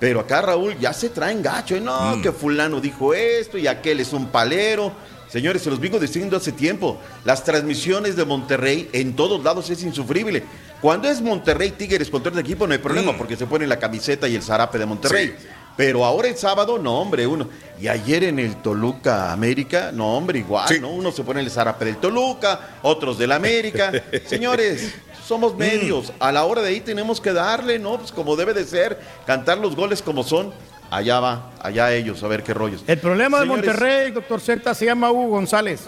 Pero 0.00 0.20
acá, 0.20 0.40
Raúl, 0.42 0.76
ya 0.78 0.92
se 0.92 1.10
traen 1.10 1.42
gacho. 1.42 1.74
¿eh? 1.76 1.80
No, 1.80 2.16
Mm. 2.16 2.22
que 2.22 2.32
fulano 2.32 2.80
dijo 2.80 3.12
esto 3.14 3.56
y 3.58 3.66
aquel 3.66 4.00
es 4.00 4.12
un 4.14 4.26
palero. 4.28 4.92
Señores, 5.36 5.60
se 5.60 5.68
los 5.68 5.78
vengo 5.78 5.98
diciendo 5.98 6.34
hace 6.38 6.50
tiempo. 6.50 6.96
Las 7.26 7.44
transmisiones 7.44 8.16
de 8.16 8.24
Monterrey 8.24 8.88
en 8.94 9.14
todos 9.14 9.44
lados 9.44 9.68
es 9.68 9.82
insufrible. 9.82 10.42
Cuando 10.80 11.08
es 11.10 11.20
Monterrey 11.20 11.72
Tigres 11.72 12.08
contra 12.08 12.30
otro 12.30 12.40
equipo 12.40 12.66
no 12.66 12.72
hay 12.72 12.78
problema 12.78 13.12
Mm. 13.12 13.18
porque 13.18 13.36
se 13.36 13.44
pone 13.44 13.66
la 13.66 13.78
camiseta 13.78 14.26
y 14.28 14.34
el 14.34 14.42
zarape 14.42 14.78
de 14.78 14.86
Monterrey. 14.86 15.34
Sí. 15.38 15.46
Pero 15.76 16.06
ahora 16.06 16.28
el 16.28 16.38
sábado, 16.38 16.78
no, 16.78 16.98
hombre, 17.02 17.26
uno. 17.26 17.50
Y 17.78 17.86
ayer 17.88 18.24
en 18.24 18.38
el 18.38 18.56
Toluca 18.62 19.30
América, 19.30 19.90
no, 19.92 20.16
hombre, 20.16 20.38
igual, 20.38 20.68
Sí. 20.68 20.80
¿no? 20.80 20.88
Uno 20.88 21.12
se 21.12 21.22
pone 21.22 21.40
el 21.40 21.50
zarape 21.50 21.84
del 21.84 21.98
Toluca, 21.98 22.78
otros 22.80 23.18
del 23.18 23.32
América. 23.32 23.92
Señores, 24.26 24.94
somos 25.28 25.52
Mm. 25.52 25.58
medios. 25.58 26.14
A 26.18 26.32
la 26.32 26.46
hora 26.46 26.62
de 26.62 26.70
ahí 26.70 26.80
tenemos 26.80 27.20
que 27.20 27.34
darle, 27.34 27.78
¿no? 27.78 27.98
Pues 27.98 28.10
como 28.10 28.36
debe 28.36 28.54
de 28.54 28.64
ser, 28.64 28.98
cantar 29.26 29.58
los 29.58 29.76
goles 29.76 30.00
como 30.00 30.22
son. 30.24 30.54
Allá 30.90 31.20
va, 31.20 31.52
allá 31.60 31.92
ellos, 31.92 32.22
a 32.22 32.28
ver 32.28 32.42
qué 32.42 32.54
rollos. 32.54 32.84
El 32.86 32.98
problema 32.98 33.40
Señores, 33.40 33.62
de 33.62 33.68
Monterrey, 33.68 34.10
doctor 34.12 34.40
Z, 34.40 34.74
se 34.74 34.84
llama 34.84 35.10
Hugo 35.10 35.28
González. 35.28 35.82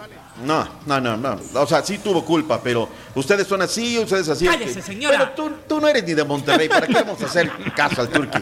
No, 0.45 0.69
no, 0.87 1.01
no, 1.01 1.17
no. 1.17 1.39
O 1.55 1.67
sea, 1.67 1.83
sí 1.83 1.99
tuvo 1.99 2.25
culpa, 2.25 2.61
pero 2.63 2.89
ustedes 3.15 3.47
son 3.47 3.63
así, 3.63 3.99
ustedes 3.99 4.29
así. 4.29 4.47
Cállese, 4.47 4.83
señora. 4.83 5.19
Pero 5.19 5.51
tú, 5.51 5.57
tú 5.69 5.81
no 5.81 5.89
eres 5.89 6.05
ni 6.05 6.15
de 6.15 6.25
Monterrey, 6.25 6.69
¿para 6.69 6.87
qué 6.87 6.93
vamos 6.95 7.21
a 7.23 7.27
hacer 7.27 7.51
caso 7.75 8.01
al 8.03 8.09
Turqui? 8.09 8.39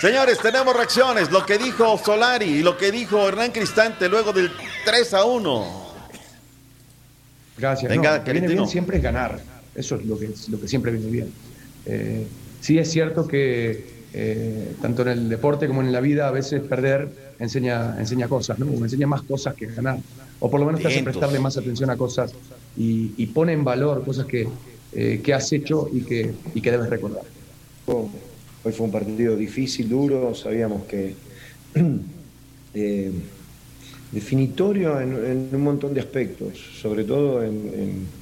Señores, 0.00 0.38
tenemos 0.38 0.74
reacciones. 0.74 1.30
Lo 1.30 1.44
que 1.44 1.58
dijo 1.58 1.98
Solari 1.98 2.46
y 2.46 2.62
lo 2.62 2.76
que 2.76 2.90
dijo 2.90 3.28
Hernán 3.28 3.50
Cristante 3.50 4.08
luego 4.08 4.32
del 4.32 4.50
3 4.84 5.14
a 5.14 5.24
1. 5.24 5.90
Gracias. 7.58 7.90
Venga, 7.90 8.10
No, 8.12 8.16
lo 8.16 8.24
que 8.24 8.32
viene 8.32 8.48
bien 8.48 8.66
siempre 8.66 8.96
es 8.96 9.02
ganar. 9.02 9.40
Eso 9.74 9.96
es 9.96 10.06
lo 10.06 10.18
que, 10.18 10.30
lo 10.48 10.60
que 10.60 10.68
siempre 10.68 10.92
viene 10.92 11.10
bien. 11.10 11.32
Eh, 11.86 12.26
sí 12.60 12.78
es 12.78 12.90
cierto 12.90 13.26
que 13.26 13.99
eh, 14.12 14.76
tanto 14.80 15.02
en 15.02 15.08
el 15.08 15.28
deporte 15.28 15.66
como 15.68 15.82
en 15.82 15.92
la 15.92 16.00
vida 16.00 16.28
a 16.28 16.32
veces 16.32 16.62
perder 16.62 17.14
enseña, 17.38 17.96
enseña 17.98 18.28
cosas, 18.28 18.58
¿no? 18.58 18.68
O 18.70 18.82
enseña 18.84 19.06
más 19.06 19.22
cosas 19.22 19.54
que 19.56 19.66
ganar. 19.66 20.02
O 20.38 20.50
por 20.50 20.60
lo 20.60 20.66
menos 20.66 20.80
te 20.80 20.88
hace 20.88 21.02
prestarle 21.02 21.38
más 21.40 21.56
atención 21.58 21.90
a 21.90 21.96
cosas 21.96 22.36
y, 22.74 23.14
y 23.22 23.26
pone 23.28 23.52
en 23.52 23.64
valor 23.64 24.04
cosas 24.04 24.26
que, 24.26 24.54
eh, 24.92 25.22
que 25.22 25.34
has 25.34 25.52
hecho 25.52 25.88
y 25.92 26.04
que, 26.04 26.36
y 26.52 26.60
que 26.62 26.70
debes 26.70 26.88
recordar. 26.90 27.24
Hoy 28.62 28.72
fue 28.72 28.86
un 28.86 28.92
partido 28.92 29.36
difícil, 29.36 29.88
duro, 29.88 30.34
sabíamos 30.34 30.86
que 30.86 31.20
eh, 32.72 33.12
definitorio 34.10 35.00
en, 35.00 35.24
en 35.24 35.54
un 35.56 35.62
montón 35.62 35.94
de 35.94 36.00
aspectos, 36.00 36.58
sobre 36.80 37.04
todo 37.04 37.42
en, 37.42 37.66
en- 37.74 38.14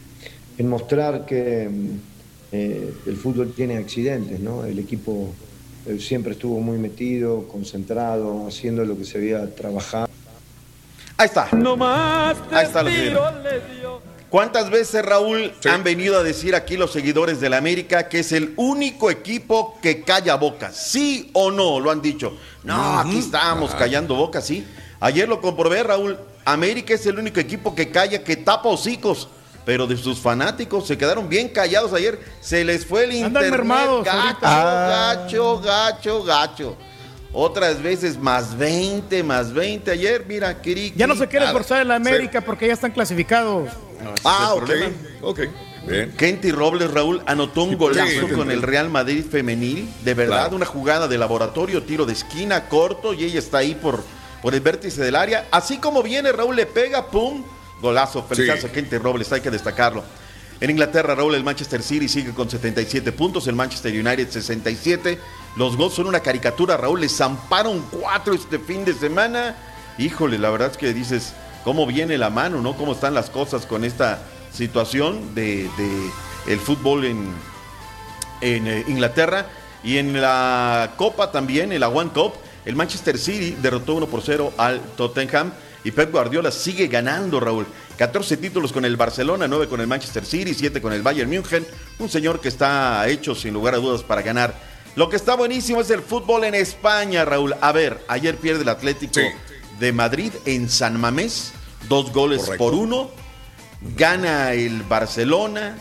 en 0.57 0.69
mostrar 0.69 1.25
que 1.27 1.71
eh, 2.51 3.03
el 3.07 3.17
fútbol 3.17 3.55
tiene 3.55 3.77
accidentes, 3.77 4.41
¿no? 4.41 4.65
El 4.65 4.79
equipo 4.81 5.39
siempre 5.99 6.33
estuvo 6.33 6.61
muy 6.61 6.79
metido, 6.79 7.49
concentrado, 7.49 8.47
haciendo 8.47 8.85
lo 8.85 8.97
que 8.99 9.05
se 9.05 9.19
había 9.19 9.55
trabajado. 9.55 10.09
Ahí 11.17 11.27
está. 11.27 11.49
Ahí 12.53 12.67
está 12.67 12.83
lo 12.83 12.91
que. 12.91 13.17
¿Cuántas 14.29 14.69
veces, 14.69 15.03
Raúl, 15.05 15.53
han 15.65 15.83
venido 15.83 16.19
a 16.19 16.23
decir 16.23 16.55
aquí 16.55 16.77
los 16.77 16.93
seguidores 16.93 17.41
del 17.41 17.55
América 17.55 18.11
que 18.11 18.19
es 18.19 18.33
el 18.33 18.53
único 18.57 19.11
equipo 19.11 19.79
que 19.81 20.03
calla 20.03 20.35
bocas? 20.35 20.77
¿Sí 20.77 21.31
o 21.33 21.51
no? 21.51 21.81
Lo 21.81 21.91
han 21.91 22.03
dicho. 22.03 22.37
No, 22.63 22.99
aquí 22.99 23.19
estamos 23.19 23.71
Ajá. 23.71 23.79
callando 23.79 24.17
bocas, 24.17 24.45
sí. 24.47 24.67
Ayer 25.01 25.27
lo 25.27 25.41
comprobé, 25.41 25.83
Raúl. 25.83 26.19
América 26.45 26.93
es 26.93 27.07
el 27.07 27.19
único 27.19 27.41
equipo 27.41 27.75
que 27.75 27.91
calla, 27.91 28.23
que 28.23 28.37
tapa 28.37 28.69
hocicos. 28.69 29.29
Pero 29.69 29.87
de 29.87 29.99
sus 29.99 30.19
fanáticos 30.19 30.87
se 30.87 30.97
quedaron 30.97 31.29
bien 31.29 31.47
callados 31.51 31.93
ayer. 31.93 32.19
Se 32.41 32.65
les 32.65 32.87
fue 32.87 33.05
el 33.05 33.11
Andan 33.11 33.27
internet. 33.27 33.51
mermados 33.51 34.03
gacho, 34.03 34.41
gacho, 34.41 35.61
gacho, 35.61 36.23
gacho. 36.25 36.77
Otras 37.35 37.83
veces 37.83 38.19
más 38.19 38.57
20, 38.57 39.23
más 39.23 39.53
20. 39.53 39.91
Ayer, 39.91 40.25
mira, 40.27 40.59
Kiri. 40.63 40.95
Ya 40.97 41.07
no 41.07 41.15
se 41.15 41.27
quiere 41.27 41.41
Nada. 41.45 41.51
esforzar 41.51 41.83
en 41.83 41.89
la 41.89 41.97
América 41.97 42.41
porque 42.41 42.67
ya 42.67 42.73
están 42.73 42.93
clasificados. 42.93 43.69
Ah, 44.25 44.55
ok. 44.55 44.65
problema. 44.65 44.95
Ok. 45.21 45.41
Bien. 45.87 46.15
Kenty 46.17 46.51
Robles, 46.51 46.91
Raúl, 46.91 47.21
anotó 47.27 47.65
un 47.65 47.77
golazo 47.77 48.27
sí, 48.27 48.35
con 48.35 48.51
el 48.51 48.63
Real 48.63 48.89
Madrid 48.89 49.23
femenil. 49.31 49.87
De 50.03 50.15
verdad, 50.15 50.45
Claro. 50.45 50.57
una 50.57 50.65
jugada 50.65 51.09
de 51.09 51.19
laboratorio, 51.19 51.83
tiro 51.83 52.07
de 52.07 52.15
esquina, 52.15 52.71
corto, 52.71 53.13
y 53.13 53.23
ella 53.25 53.39
está 53.39 53.59
ahí 53.59 53.75
por, 53.75 54.03
por 54.41 54.55
el 54.55 54.63
vértice 54.63 55.03
del 55.03 55.15
área. 55.15 55.47
Así 55.51 55.77
como 55.77 56.03
viene, 56.03 56.33
Raúl 56.33 56.57
le 56.57 56.65
pega, 56.65 57.09
¡pum! 57.09 57.45
Golazo. 57.81 58.23
Felicidades 58.25 58.65
Sí. 58.73 58.95
a 58.97 58.99
Robles, 58.99 59.33
hay 59.33 59.41
que 59.41 59.51
destacarlo. 59.51 60.05
En 60.61 60.71
Inglaterra, 60.71 61.15
Raúl, 61.15 61.35
el 61.37 61.45
Manchester 61.45 61.83
City 61.83 62.09
sigue 62.09 62.33
con 62.35 62.51
77 62.51 63.13
puntos, 63.13 63.47
el 63.47 63.55
Manchester 63.55 63.93
United 63.93 64.29
67. 64.29 65.19
Los 65.57 65.77
gols 65.77 65.95
son 65.95 66.07
una 66.09 66.21
caricatura, 66.21 66.77
Raúl. 66.77 67.01
Les 67.01 67.17
zamparon 67.17 67.81
cuatro 67.91 68.35
este 68.35 68.59
fin 68.59 68.85
de 68.85 68.93
semana. 68.95 69.55
Híjole, 69.99 70.39
la 70.39 70.51
verdad 70.51 70.71
es 70.73 70.77
que 70.77 70.93
dices, 70.93 71.33
¿cómo 71.65 71.87
viene 71.87 72.19
la 72.19 72.31
mano, 72.31 72.61
no? 72.61 72.77
¿Cómo 72.77 72.93
están 72.93 73.15
las 73.15 73.31
cosas 73.31 73.67
con 73.67 73.85
esta 73.85 74.21
situación 74.53 75.35
de, 75.35 75.69
de 75.77 76.53
el 76.53 76.59
fútbol 76.59 77.05
en, 77.05 77.29
en 78.41 78.67
eh, 78.67 78.85
Inglaterra? 78.89 79.47
Y 79.85 79.99
en 79.99 80.21
la 80.21 80.95
Copa 80.97 81.31
también, 81.31 81.73
en 81.73 81.81
la 81.81 81.89
One 81.89 82.11
Cup, 82.11 82.33
el 82.65 82.75
Manchester 82.75 83.17
City 83.17 83.57
derrotó 83.63 83.95
1 83.95 84.07
por 84.07 84.23
0 84.23 84.53
al 84.59 84.81
Tottenham. 84.97 85.53
Y 85.89 85.91
Pep 85.91 86.13
Guardiola 86.13 86.51
sigue 86.51 86.87
ganando, 86.87 87.41
Raúl. 87.41 87.67
14 87.97 88.37
títulos 88.37 88.75
con 88.75 88.85
el 88.85 88.99
Barcelona, 88.99 89.49
9 89.49 89.69
con 89.69 89.81
el 89.81 89.87
Manchester 89.87 90.23
City, 90.23 90.53
7 90.53 90.83
con 90.83 90.93
el 90.93 91.01
Bayern 91.01 91.31
München. 91.31 91.67
Un 91.99 92.11
señor 92.11 92.43
que 92.43 92.49
está 92.49 93.09
hecho, 93.09 93.35
sin 93.35 93.55
lugar 93.55 93.73
a 93.73 93.79
dudas, 93.79 94.03
para 94.03 94.21
ganar. 94.21 94.55
Lo 94.97 95.09
que 95.09 95.17
está 95.17 95.35
buenísimo 95.35 95.81
es 95.81 95.89
el 95.89 96.03
fútbol 96.03 96.45
en 96.45 96.55
España, 96.55 97.25
Raúl. 97.25 97.55
A 97.63 97.73
ver, 97.73 98.05
ayer 98.07 98.37
pierde 98.37 98.65
el 98.65 98.69
Atlético 98.69 99.21
de 99.81 99.93
Madrid 99.95 100.31
en 100.45 100.69
San 100.69 101.01
Mamés. 101.01 101.53
Dos 101.89 102.13
goles 102.13 102.43
Correcto. 102.43 102.63
por 102.63 102.75
uno. 102.75 103.11
Gana 103.97 104.53
el 104.53 104.83
Barcelona. 104.83 105.79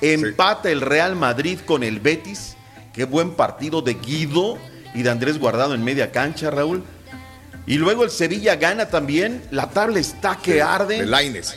Empata 0.00 0.70
el 0.70 0.80
Real 0.80 1.16
Madrid 1.16 1.58
con 1.66 1.82
el 1.82 2.00
Betis. 2.00 2.56
Qué 2.94 3.04
buen 3.04 3.32
partido 3.32 3.82
de 3.82 3.92
Guido 3.92 4.56
y 4.94 5.02
de 5.02 5.10
Andrés 5.10 5.38
Guardado 5.38 5.74
en 5.74 5.84
media 5.84 6.12
cancha, 6.12 6.50
Raúl. 6.50 6.82
Y 7.70 7.78
luego 7.78 8.02
el 8.02 8.10
Sevilla 8.10 8.56
gana 8.56 8.86
también. 8.88 9.44
La 9.52 9.70
tabla 9.70 10.00
está 10.00 10.36
que 10.42 10.54
De- 10.54 10.62
arde. 10.62 10.98
de 10.98 11.06
Lainez. 11.06 11.56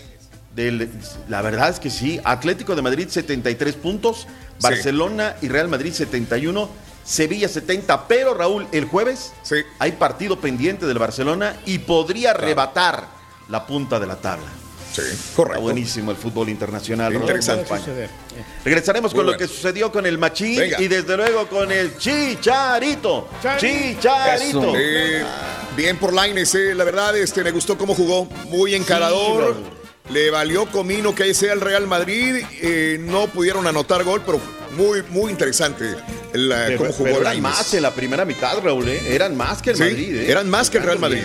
Del- 0.55 0.87
la 1.27 1.41
verdad 1.41 1.69
es 1.69 1.79
que 1.79 1.89
sí. 1.89 2.19
Atlético 2.23 2.75
de 2.75 2.83
Madrid 2.83 3.07
73 3.09 3.73
puntos. 3.73 4.27
Barcelona 4.61 5.35
y 5.41 5.47
Real 5.47 5.69
Madrid 5.69 5.91
71. 5.91 6.69
Sevilla 7.03 7.49
70. 7.49 8.07
Pero 8.07 8.35
Raúl, 8.35 8.67
el 8.71 8.85
jueves 8.85 9.33
hay 9.79 9.93
partido 9.93 10.39
pendiente 10.39 10.85
del 10.85 10.99
Barcelona 10.99 11.57
y 11.65 11.79
podría 11.79 12.29
arrebatar 12.29 13.07
la 13.49 13.65
punta 13.65 13.99
de 13.99 14.05
la 14.05 14.17
tabla. 14.17 14.45
Sí, 14.93 15.01
correcto. 15.35 15.53
Está 15.57 15.59
buenísimo 15.59 16.11
el 16.11 16.17
fútbol 16.17 16.49
internacional. 16.49 17.11
Raúl, 17.11 17.23
Interesante. 17.23 18.09
Regresaremos 18.63 19.11
Muy 19.13 19.23
con 19.23 19.31
lo 19.31 19.37
que 19.37 19.47
sucedió 19.47 19.91
con 19.91 20.05
el 20.05 20.17
Machín 20.17 20.59
Venga. 20.59 20.79
y 20.81 20.87
desde 20.87 21.17
luego 21.17 21.47
con 21.47 21.71
el 21.71 21.97
Chicharito. 21.97 23.27
Chicharito. 23.57 24.73
Eh, 24.77 25.23
bien 25.75 25.97
por 25.97 26.13
Lainez, 26.13 26.53
eh, 26.55 26.75
la 26.75 26.83
verdad, 26.83 27.17
este, 27.17 27.43
me 27.43 27.51
gustó 27.51 27.77
cómo 27.77 27.95
jugó. 27.95 28.25
Muy 28.49 28.75
encarador. 28.75 29.55
Le 30.09 30.29
valió 30.29 30.65
comino 30.67 31.15
que 31.15 31.23
ahí 31.23 31.33
sea 31.33 31.53
el 31.53 31.61
Real 31.61 31.87
Madrid. 31.87 32.43
eh, 32.61 32.97
no 32.99 33.27
pudieron 33.27 33.65
anotar 33.67 34.03
gol, 34.03 34.21
pero 34.25 34.39
muy, 34.77 35.01
muy 35.09 35.31
interesante 35.31 35.95
la- 36.33 36.65
Pero- 36.65 36.77
cómo 36.79 36.91
jugó 36.91 37.03
pero 37.05 37.15
eran 37.21 37.23
Lainez. 37.35 37.43
más 37.43 37.73
en 37.73 37.81
la 37.83 37.91
primera 37.91 38.25
mitad, 38.25 38.57
Raúl. 38.61 38.87
¿eh? 38.89 39.01
Eran 39.15 39.35
más 39.37 39.61
que 39.61 39.71
el 39.71 39.77
Sí, 39.77 39.83
Madrid. 39.83 40.15
¿eh? 40.17 40.31
Eran 40.31 40.49
más 40.49 40.69
que 40.69 40.77
el 40.77 40.83
Real 40.83 40.99
Madrid. 40.99 41.23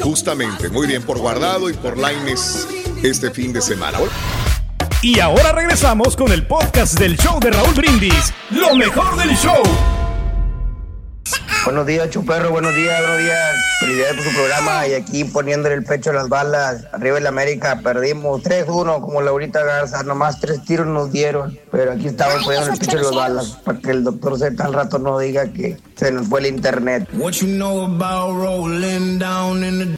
Justamente, 0.00 0.68
muy 0.68 0.86
bien 0.86 1.02
por 1.02 1.18
Guardado 1.18 1.70
y 1.70 1.74
por 1.74 1.96
Lainez 1.98 2.66
este 3.02 3.30
fin 3.30 3.52
de 3.52 3.60
semana. 3.60 3.98
Y 5.02 5.20
ahora 5.20 5.52
regresamos 5.52 6.16
con 6.16 6.32
el 6.32 6.46
podcast 6.46 6.98
del 6.98 7.16
show 7.16 7.38
de 7.40 7.50
Raúl 7.50 7.74
Brindis. 7.74 8.32
Lo 8.50 8.74
mejor 8.74 9.16
del 9.16 9.36
show. 9.36 9.62
Buenos 11.64 11.86
días, 11.86 12.10
Chuperro, 12.10 12.50
buenos 12.50 12.74
días, 12.74 13.00
buenos 13.00 13.18
días. 13.20 13.56
Felicidades 13.80 14.16
por 14.16 14.24
su 14.24 14.34
programa 14.34 14.86
y 14.86 14.92
aquí 14.92 15.24
poniéndole 15.24 15.76
el 15.76 15.82
pecho 15.82 16.10
a 16.10 16.12
las 16.12 16.28
balas. 16.28 16.84
Arriba 16.92 17.16
en 17.16 17.24
la 17.24 17.30
América 17.30 17.80
perdimos 17.82 18.42
3-1 18.42 19.00
como 19.00 19.22
Laurita 19.22 19.64
Garza, 19.64 20.02
nomás 20.02 20.40
tres 20.40 20.62
tiros 20.62 20.86
nos 20.86 21.10
dieron. 21.10 21.58
Pero 21.72 21.92
aquí 21.92 22.08
estamos 22.08 22.44
poniendo 22.44 22.70
el 22.70 22.78
pecho 22.78 22.98
a 22.98 23.02
las 23.02 23.14
balas 23.14 23.46
para 23.64 23.78
que 23.78 23.90
el 23.92 24.04
doctor 24.04 24.38
Z 24.38 24.62
al 24.62 24.74
rato 24.74 24.98
no 24.98 25.18
diga 25.18 25.46
que 25.54 25.78
se 25.96 26.12
nos 26.12 26.28
fue 26.28 26.40
el 26.40 26.46
internet. 26.46 27.08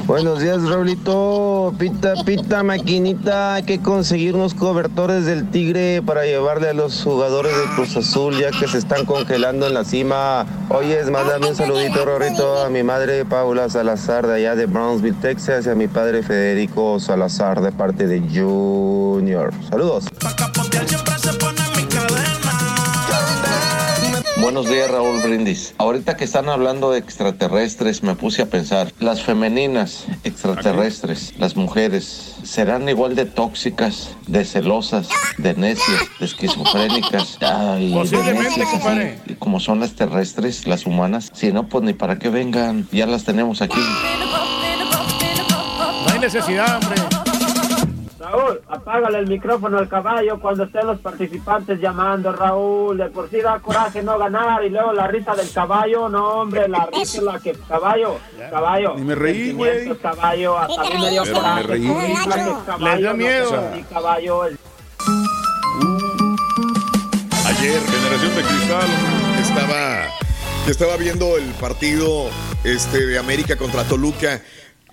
Buenos 0.06 0.40
días, 0.40 0.62
Raulito. 0.62 1.74
Pita, 1.78 2.14
pita, 2.24 2.62
maquinita. 2.62 3.54
Hay 3.54 3.64
que 3.64 3.80
conseguir 3.82 4.36
unos 4.36 4.54
cobertores 4.54 5.24
del 5.26 5.50
Tigre 5.50 6.00
para 6.00 6.24
llevarle 6.26 6.68
a 6.68 6.74
los 6.74 7.02
jugadores 7.02 7.56
de 7.56 7.64
Cruz 7.74 7.96
Azul 7.96 8.38
ya 8.38 8.50
que 8.52 8.68
se 8.68 8.78
están 8.78 9.04
congelando 9.04 9.66
en 9.66 9.74
la 9.74 9.84
cima. 9.84 10.46
Oye, 10.68 11.00
es 11.00 11.10
mándame 11.10 11.48
un 11.48 11.55
saludito, 11.56 12.04
Rorrito, 12.04 12.62
a 12.62 12.68
mi 12.68 12.82
madre 12.82 13.24
Paula 13.24 13.70
Salazar 13.70 14.26
de 14.26 14.34
allá 14.34 14.54
de 14.54 14.66
Brownsville, 14.66 15.16
Texas, 15.20 15.66
y 15.66 15.70
a 15.70 15.74
mi 15.74 15.88
padre 15.88 16.22
Federico 16.22 17.00
Salazar 17.00 17.62
de 17.62 17.72
parte 17.72 18.06
de 18.06 18.20
Junior. 18.20 19.52
Saludos. 19.70 20.04
Buenos 24.40 24.68
días, 24.68 24.90
Raúl 24.90 25.22
Brindis. 25.22 25.74
Ahorita 25.78 26.16
que 26.16 26.24
están 26.24 26.50
hablando 26.50 26.90
de 26.90 26.98
extraterrestres, 26.98 28.02
me 28.02 28.14
puse 28.14 28.42
a 28.42 28.46
pensar, 28.46 28.92
las 29.00 29.22
femeninas 29.22 30.06
extraterrestres, 30.24 31.32
las 31.38 31.56
mujeres, 31.56 32.36
¿serán 32.44 32.86
igual 32.88 33.14
de 33.14 33.24
tóxicas, 33.24 34.14
de 34.26 34.44
celosas, 34.44 35.08
de 35.38 35.54
necias, 35.54 36.02
de 36.20 36.26
esquizofrénicas 36.26 37.38
ay, 37.40 37.92
de 37.92 38.34
necias 38.34 38.68
así, 38.74 39.34
como 39.38 39.58
son 39.58 39.80
las 39.80 39.94
terrestres, 39.94 40.66
las 40.66 40.84
humanas? 40.84 41.30
Si 41.32 41.50
no, 41.50 41.66
pues 41.66 41.84
ni 41.84 41.94
para 41.94 42.18
qué 42.18 42.28
vengan, 42.28 42.86
ya 42.92 43.06
las 43.06 43.24
tenemos 43.24 43.62
aquí. 43.62 43.80
No 46.06 46.12
hay 46.12 46.18
necesidad, 46.18 46.76
hombre. 46.76 47.15
Raúl, 48.28 48.60
apágale 48.68 49.18
el 49.20 49.28
micrófono 49.28 49.78
al 49.78 49.88
caballo 49.88 50.40
cuando 50.40 50.64
estén 50.64 50.84
los 50.86 50.98
participantes 50.98 51.78
llamando, 51.80 52.32
Raúl. 52.32 52.98
De 52.98 53.08
por 53.10 53.30
sí 53.30 53.40
da 53.40 53.60
coraje 53.60 54.02
no 54.02 54.18
ganar 54.18 54.64
y 54.64 54.70
luego 54.70 54.92
la 54.92 55.06
risa 55.06 55.34
del 55.36 55.48
caballo, 55.52 56.08
no, 56.08 56.40
hombre, 56.40 56.66
la 56.68 56.86
risa 56.92 57.18
es 57.18 57.22
la 57.22 57.38
que. 57.38 57.52
Caballo, 57.68 58.16
caballo. 58.50 58.94
Ni 58.96 59.02
me 59.02 59.14
reí, 59.14 59.46
sentimientos, 59.50 59.98
Caballo, 59.98 60.58
hasta 60.58 60.82
mí 60.82 60.88
me 61.00 61.10
dio 61.10 61.22
Pero 61.22 61.34
me 61.34 61.40
coraje. 61.40 61.62
reí. 61.68 61.86
Da 61.86 62.96
no 62.98 63.14
miedo. 63.14 63.70
caballo, 63.92 64.44
el- 64.46 64.58
Ayer, 67.46 67.80
Generación 67.80 68.34
de 68.34 68.42
Cristal, 68.42 68.88
estaba, 69.40 70.06
estaba 70.68 70.96
viendo 70.96 71.36
el 71.36 71.44
partido 71.60 72.28
este, 72.64 73.06
de 73.06 73.18
América 73.20 73.56
contra 73.56 73.84
Toluca. 73.84 74.42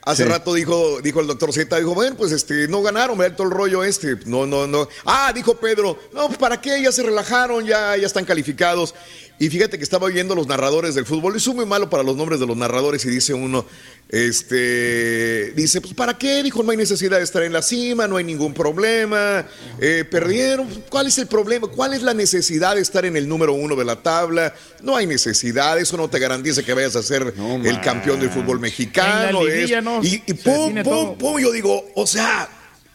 Hace 0.05 0.23
Sí. 0.23 0.29
rato 0.29 0.53
dijo, 0.53 0.99
dijo 1.01 1.21
el 1.21 1.27
doctor 1.27 1.53
Z, 1.53 1.77
dijo, 1.77 1.93
bueno, 1.93 2.15
pues 2.17 2.31
este, 2.33 2.67
no 2.67 2.81
ganaron, 2.81 3.17
todo 3.35 3.47
el 3.47 3.53
rollo 3.53 3.83
este. 3.83 4.17
No, 4.25 4.45
no, 4.45 4.67
no. 4.67 4.87
Ah, 5.05 5.31
dijo 5.33 5.55
Pedro, 5.55 5.97
no, 6.11 6.27
pues 6.27 6.37
para 6.37 6.59
qué, 6.59 6.81
ya 6.81 6.91
se 6.91 7.03
relajaron, 7.03 7.65
ya, 7.65 7.95
ya 7.95 8.05
están 8.05 8.25
calificados. 8.25 8.93
Y 9.39 9.49
fíjate 9.49 9.77
que 9.77 9.83
estaba 9.83 10.07
viendo 10.09 10.35
los 10.35 10.47
narradores 10.47 10.95
del 10.95 11.05
fútbol, 11.05 11.35
y 11.35 11.39
soy 11.39 11.55
muy 11.55 11.65
malo 11.65 11.89
para 11.89 12.03
los 12.03 12.15
nombres 12.15 12.39
de 12.39 12.45
los 12.47 12.55
narradores, 12.55 13.03
y 13.05 13.09
dice 13.09 13.33
uno, 13.33 13.65
este, 14.09 15.51
dice, 15.55 15.81
pues 15.81 15.93
para 15.95 16.17
qué, 16.17 16.43
dijo, 16.43 16.61
no 16.63 16.71
hay 16.71 16.77
necesidad 16.77 17.17
de 17.17 17.23
estar 17.23 17.43
en 17.43 17.51
la 17.51 17.61
cima, 17.61 18.07
no 18.07 18.17
hay 18.17 18.23
ningún 18.23 18.53
problema, 18.53 19.45
eh, 19.81 20.05
perdieron, 20.09 20.67
¿cuál 20.89 21.07
es 21.07 21.17
el 21.17 21.27
problema? 21.27 21.67
¿Cuál 21.67 21.93
es 21.93 22.03
la 22.03 22.13
necesidad 22.13 22.75
de 22.75 22.81
estar 22.81 23.05
en 23.05 23.17
el 23.17 23.27
número 23.27 23.53
uno 23.53 23.75
de 23.75 23.83
la 23.85 24.01
tabla? 24.01 24.53
No 24.81 24.95
hay 24.95 25.07
necesidad, 25.07 25.77
eso 25.79 25.97
no 25.97 26.09
te 26.09 26.19
garantiza 26.19 26.63
que 26.63 26.73
vayas 26.73 26.95
a 26.95 27.03
ser 27.03 27.33
el 27.63 27.81
campeón 27.81 28.19
del 28.19 28.29
fútbol 28.29 28.59
mexicano. 28.59 29.39
En 29.41 29.47
la 29.47 29.53
liguilla, 29.55 29.79
es- 29.79 29.83
¿no? 29.83 30.03
y, 30.03 30.23
y 30.27 30.33
pum, 30.35 30.73
pum, 30.75 30.83
todo. 30.83 31.17
pum, 31.17 31.39
yo 31.39 31.51
digo, 31.51 31.83
o 31.95 32.05
sea, 32.07 32.47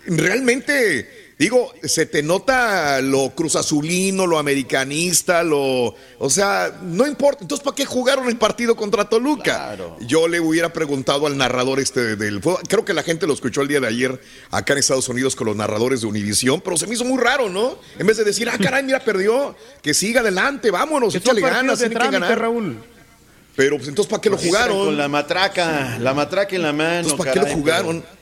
realmente, 0.06 1.18
digo, 1.39 1.73
se 1.85 2.06
te 2.06 2.23
nota 2.23 3.01
lo 3.01 3.31
cruzazulino, 3.31 4.27
lo 4.27 4.39
americanista, 4.39 5.43
lo, 5.43 5.94
o 6.19 6.31
sea, 6.31 6.73
no 6.82 7.06
importa. 7.06 7.43
Entonces, 7.43 7.65
¿para 7.65 7.77
qué 7.77 7.85
jugaron 7.85 8.28
el 8.28 8.36
partido 8.36 8.74
contra 8.77 9.09
Toluca? 9.09 9.77
Yo 10.01 10.27
le 10.28 10.40
hubiera 10.40 10.73
preguntado 10.73 11.27
al 11.27 11.36
narrador 11.36 11.78
este 11.81 12.16
del 12.16 12.43
fútbol. 12.43 12.60
Creo 12.69 12.85
que 12.85 12.93
la 12.94 13.02
gente 13.02 13.27
lo 13.27 13.35
escuchó 13.35 13.62
el 13.62 13.69
día 13.69 13.81
de 13.81 13.86
ayer 13.86 14.20
acá 14.51 14.73
en 14.73 14.81
Estados 14.81 15.09
Unidos 15.09 15.36
con 15.36 15.47
los 15.47 15.56
narradores 15.56 16.01
de 16.01 16.06
Univisión, 16.09 16.60
pero 16.60 16.77
se 16.77 16.86
me 16.86 16.94
hizo 16.94 17.05
muy 17.05 17.19
raro, 17.23 17.48
¿no? 17.48 17.78
En 17.98 18.06
vez 18.06 18.16
de 18.16 18.24
decir, 18.24 18.48
ah, 18.51 18.59
caray, 18.60 18.82
mira, 18.82 19.01
perdió, 19.05 19.55
que 19.81 19.94
siga 19.94 20.20
adelante, 20.20 20.70
vámonos, 20.70 21.15
échale 21.15 21.40
ganas, 21.40 21.78
tiene 21.78 21.94
que 21.94 22.10
ganar. 22.10 22.39
Raúl. 22.39 22.82
Pero 23.55 23.77
pues 23.77 23.89
entonces, 23.89 24.09
¿para 24.09 24.20
qué 24.20 24.31
lo 24.31 24.36
Pues 24.36 24.47
jugaron? 24.48 24.77
Con 24.86 24.97
la 24.97 25.09
matraca, 25.09 25.98
la 25.98 26.15
matraca 26.15 26.55
en 26.55 26.62
la 26.62 26.73
mano. 26.73 26.94
Entonces, 27.01 27.19
¿para 27.19 27.32
qué 27.32 27.40
lo 27.40 27.47
jugaron? 27.47 28.01
pero- 28.02 28.18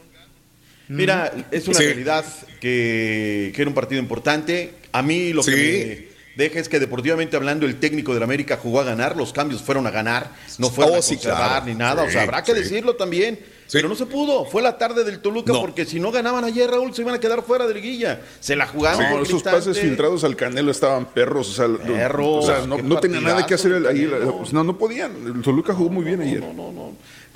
Mira, 0.89 1.33
es 1.51 1.67
una 1.69 1.79
Sí. 1.79 1.85
realidad 1.85 2.25
que, 2.61 3.53
que 3.55 3.63
era 3.63 3.69
un 3.69 3.75
partido 3.75 4.01
importante. 4.01 4.75
A 4.93 5.03
mí 5.03 5.33
lo 5.33 5.43
Sí. 5.43 5.51
que 5.51 6.09
me 6.37 6.45
deja 6.45 6.61
es 6.61 6.69
que 6.69 6.79
deportivamente 6.79 7.37
hablando 7.37 7.67
el 7.67 7.77
técnico 7.81 8.15
del 8.15 8.23
América 8.23 8.59
jugó 8.63 8.81
a 8.81 8.85
ganar, 8.85 9.17
los 9.17 9.33
cambios 9.33 9.63
fueron 9.63 9.87
a 9.87 9.91
ganar, 9.91 10.31
no 10.59 10.71
fueron 10.71 10.95
Oh, 10.95 10.99
a 10.99 11.03
sí, 11.03 11.17
claro. 11.17 11.65
ni 11.67 11.75
nada. 11.75 12.03
o 12.03 12.11
sea, 12.11 12.23
habrá 12.23 12.43
que 12.45 12.55
decirlo 12.55 12.95
también. 12.97 13.39
Pero 13.73 13.89
no 13.89 13.97
se 13.97 14.07
pudo. 14.07 14.45
Fue 14.45 14.63
la 14.63 14.79
tarde 14.79 15.03
del 15.03 15.19
Toluca 15.19 15.53
No. 15.53 15.61
porque 15.61 15.85
si 15.87 15.99
no 15.99 16.13
ganaban 16.13 16.45
ayer, 16.45 16.71
Raúl, 16.71 16.95
se 16.95 17.03
iban 17.03 17.17
a 17.17 17.19
quedar 17.19 17.43
fuera 17.43 17.67
de 17.67 17.75
liguilla. 17.75 18.21
Se 18.39 18.55
la 18.55 18.69
jugaron. 18.69 19.03
No, 19.11 19.23
esos 19.25 19.43
pases 19.43 19.77
filtrados 19.81 20.23
al 20.23 20.37
Canelo 20.37 20.71
estaban 20.71 21.07
perros. 21.07 21.51
O 21.51 21.53
sea, 21.53 21.85
Perros, 21.85 22.45
o 22.45 22.47
sea, 22.47 22.65
no, 22.65 22.79
no 22.79 23.01
tenía 23.01 23.21
nada 23.21 23.45
que 23.45 23.55
hacer 23.55 23.85
ahí. 23.89 24.09
no, 24.53 24.63
no 24.63 24.79
podían. 24.79 25.11
El 25.35 25.43
Toluca 25.43 25.75
jugó 25.75 25.91
muy 25.91 26.05
bien 26.05 26.21
ayer. 26.21 26.45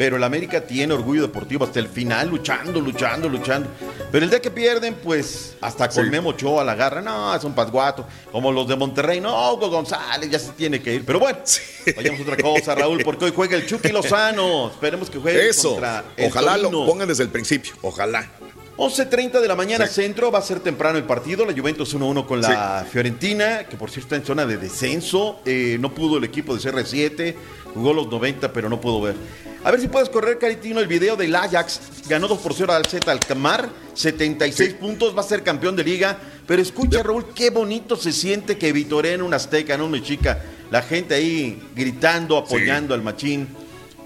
Pero 0.01 0.17
el 0.17 0.25
América 0.25 0.63
tiene 0.63 0.95
orgullo 0.95 1.21
deportivo 1.21 1.67
hasta 1.67 1.79
el 1.79 1.87
final, 1.87 2.31
luchando, 2.31 2.81
luchando, 2.81 3.29
luchando. 3.29 3.69
Pero 4.11 4.25
el 4.25 4.31
día 4.31 4.41
que 4.41 4.51
pierden, 4.51 4.95
pues 4.95 5.59
hasta 5.61 5.91
con 5.91 6.05
Sí. 6.07 6.11
Memo 6.11 6.31
Ochoa 6.31 6.65
la 6.65 6.73
agarra. 6.73 7.03
No, 7.03 7.35
es 7.37 7.45
un 7.45 7.55
pasguato. 7.55 8.07
Como 8.33 8.51
los 8.51 8.67
de 8.67 8.77
Monterrey. 8.77 9.21
No, 9.21 9.53
Hugo 9.53 9.69
González 9.69 10.31
ya 10.31 10.39
se 10.39 10.53
tiene 10.53 10.81
que 10.81 10.95
ir. 10.95 11.05
Pero 11.05 11.19
bueno, 11.21 11.41
vayamos 11.95 12.21
a 12.21 12.23
otra 12.23 12.37
cosa, 12.39 12.75
Raúl, 12.75 13.03
porque 13.05 13.27
hoy 13.27 13.33
juega 13.37 13.57
el 13.57 13.67
Chucky 13.67 13.91
Lozano. 13.93 14.69
Esperemos 14.71 15.11
que 15.11 15.19
juegue 15.19 15.51
Eso. 15.51 15.73
contra 15.73 16.03
el 16.17 16.31
Ojalá 16.31 16.57
lo 16.57 16.71
pongan 16.71 17.07
desde 17.07 17.25
el 17.25 17.29
principio. 17.29 17.75
Ojalá. 17.83 18.27
11.30 18.81 19.41
de 19.43 19.47
la 19.47 19.55
mañana 19.55 19.87
centro, 19.87 20.31
va 20.33 20.39
a 20.39 20.43
ser 20.43 20.61
temprano 20.61 20.97
el 20.97 21.05
partido, 21.05 21.45
la 21.45 21.53
Juventus 21.53 21.95
1-1 21.95 22.25
con 22.25 22.41
la 22.41 22.87
Fiorentina, 22.91 23.65
que 23.65 23.77
por 23.77 23.91
cierto 23.91 24.07
está 24.07 24.17
en 24.17 24.25
zona 24.25 24.47
de 24.47 24.57
descenso, 24.57 25.41
Eh, 25.45 25.77
no 25.79 25.95
pudo 25.95 26.17
el 26.17 26.25
equipo 26.25 26.57
de 26.57 26.63
CR7, 26.63 27.35
jugó 27.75 27.93
los 27.93 28.07
90 28.09 28.51
pero 28.55 28.71
no 28.71 28.81
pudo 28.81 29.03
ver. 29.03 29.17
A 29.65 29.71
ver 29.71 29.83
si 29.83 29.89
puedes 29.89 30.09
correr, 30.09 30.39
Caritino, 30.39 30.81
el 30.81 30.87
video 30.87 31.15
del 31.15 31.37
Ajax, 31.37 31.79
ganó 32.09 32.27
2 32.27 32.39
por 32.39 32.55
0 32.55 32.73
al 32.73 32.87
Z 32.87 33.13
Alcamar, 33.13 33.69
76 33.93 34.73
puntos, 34.73 35.15
va 35.15 35.21
a 35.21 35.25
ser 35.25 35.43
campeón 35.43 35.77
de 35.77 35.85
liga, 35.85 36.17
pero 36.47 36.63
escucha 36.63 37.03
Raúl, 37.03 37.27
qué 37.35 37.51
bonito 37.51 37.97
se 37.97 38.13
siente 38.13 38.57
que 38.57 38.73
vitoreen 38.73 39.17
en 39.17 39.23
un 39.27 39.35
Azteca, 39.35 39.75
en 39.75 39.83
un 39.83 39.91
Mexica, 39.91 40.41
la 40.71 40.81
gente 40.81 41.15
ahí 41.15 41.63
gritando, 41.77 42.39
apoyando 42.39 42.95
al 42.95 43.03
Machín 43.03 43.47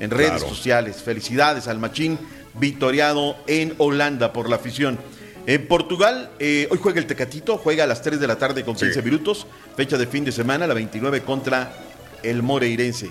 en 0.00 0.10
redes 0.10 0.32
Claro. 0.32 0.48
sociales, 0.48 0.96
felicidades 1.00 1.68
al 1.68 1.78
Machín 1.78 2.18
victoriado 2.54 3.36
en 3.46 3.74
Holanda 3.78 4.32
por 4.32 4.48
la 4.48 4.56
afición. 4.56 4.98
En 5.46 5.66
Portugal, 5.68 6.30
eh, 6.38 6.66
hoy 6.70 6.78
juega 6.80 6.98
el 7.00 7.06
Tecatito, 7.06 7.58
juega 7.58 7.84
a 7.84 7.86
las 7.86 8.00
3 8.00 8.18
de 8.18 8.26
la 8.26 8.36
tarde 8.36 8.64
con 8.64 8.74
15 8.74 9.02
minutos, 9.02 9.46
fecha 9.76 9.98
de 9.98 10.06
fin 10.06 10.24
de 10.24 10.32
semana, 10.32 10.66
la 10.66 10.74
29 10.74 11.22
contra 11.22 11.72
el 12.22 12.42
Moreirense. 12.42 13.10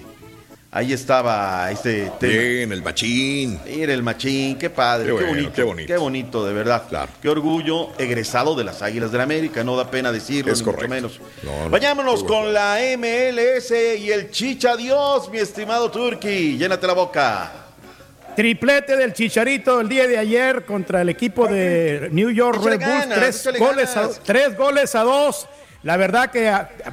Ahí 0.75 0.91
estaba 0.91 1.69
este 1.69 2.11
tema. 2.19 2.33
Bien, 2.33 2.71
el 2.71 2.81
machín. 2.81 3.59
Era 3.67 3.93
el 3.93 4.01
machín, 4.01 4.57
qué 4.57 4.71
padre, 4.71 5.05
Qué 5.05 5.09
qué, 5.09 5.13
bueno, 5.13 5.29
bonito, 5.29 5.51
qué 5.53 5.61
bonito. 5.61 5.87
qué 5.87 5.97
bonito, 5.97 6.47
de 6.47 6.53
verdad. 6.53 7.09
Qué 7.21 7.29
orgullo, 7.29 7.89
egresado 7.99 8.55
de 8.55 8.63
las 8.63 8.81
Águilas 8.81 9.11
del 9.11 9.19
la 9.19 9.25
América, 9.25 9.63
no 9.63 9.75
da 9.77 9.91
pena 9.91 10.11
decirlo, 10.11 10.51
Es 10.51 10.65
ni 10.65 10.71
mucho 10.71 10.87
menos. 10.87 11.19
No, 11.43 11.65
no, 11.65 11.69
Vayámonos 11.69 12.23
bueno. 12.23 12.35
con 12.45 12.53
la 12.53 12.79
MLS 12.97 13.69
y 13.99 14.09
el 14.11 14.31
Chicha 14.31 14.75
Dios, 14.75 15.29
mi 15.29 15.37
estimado 15.37 15.91
Turki. 15.91 16.57
Llénate 16.57 16.87
la 16.87 16.93
boca. 16.93 17.62
Triplete 18.35 18.97
del 18.97 19.13
Chicharito 19.13 19.81
el 19.81 19.89
día 19.89 20.07
de 20.07 20.17
ayer 20.17 20.65
contra 20.65 21.01
el 21.01 21.09
equipo 21.09 21.47
de 21.47 22.09
New 22.11 22.31
York 22.31 22.63
Red 22.63 22.81
Bulls. 22.81 23.59
goles 23.59 23.95
a, 23.95 24.09
tres 24.23 24.57
goles 24.57 24.95
a 24.95 25.03
dos. 25.03 25.47
La 25.83 25.97
verdad 25.97 26.31
que 26.31 26.49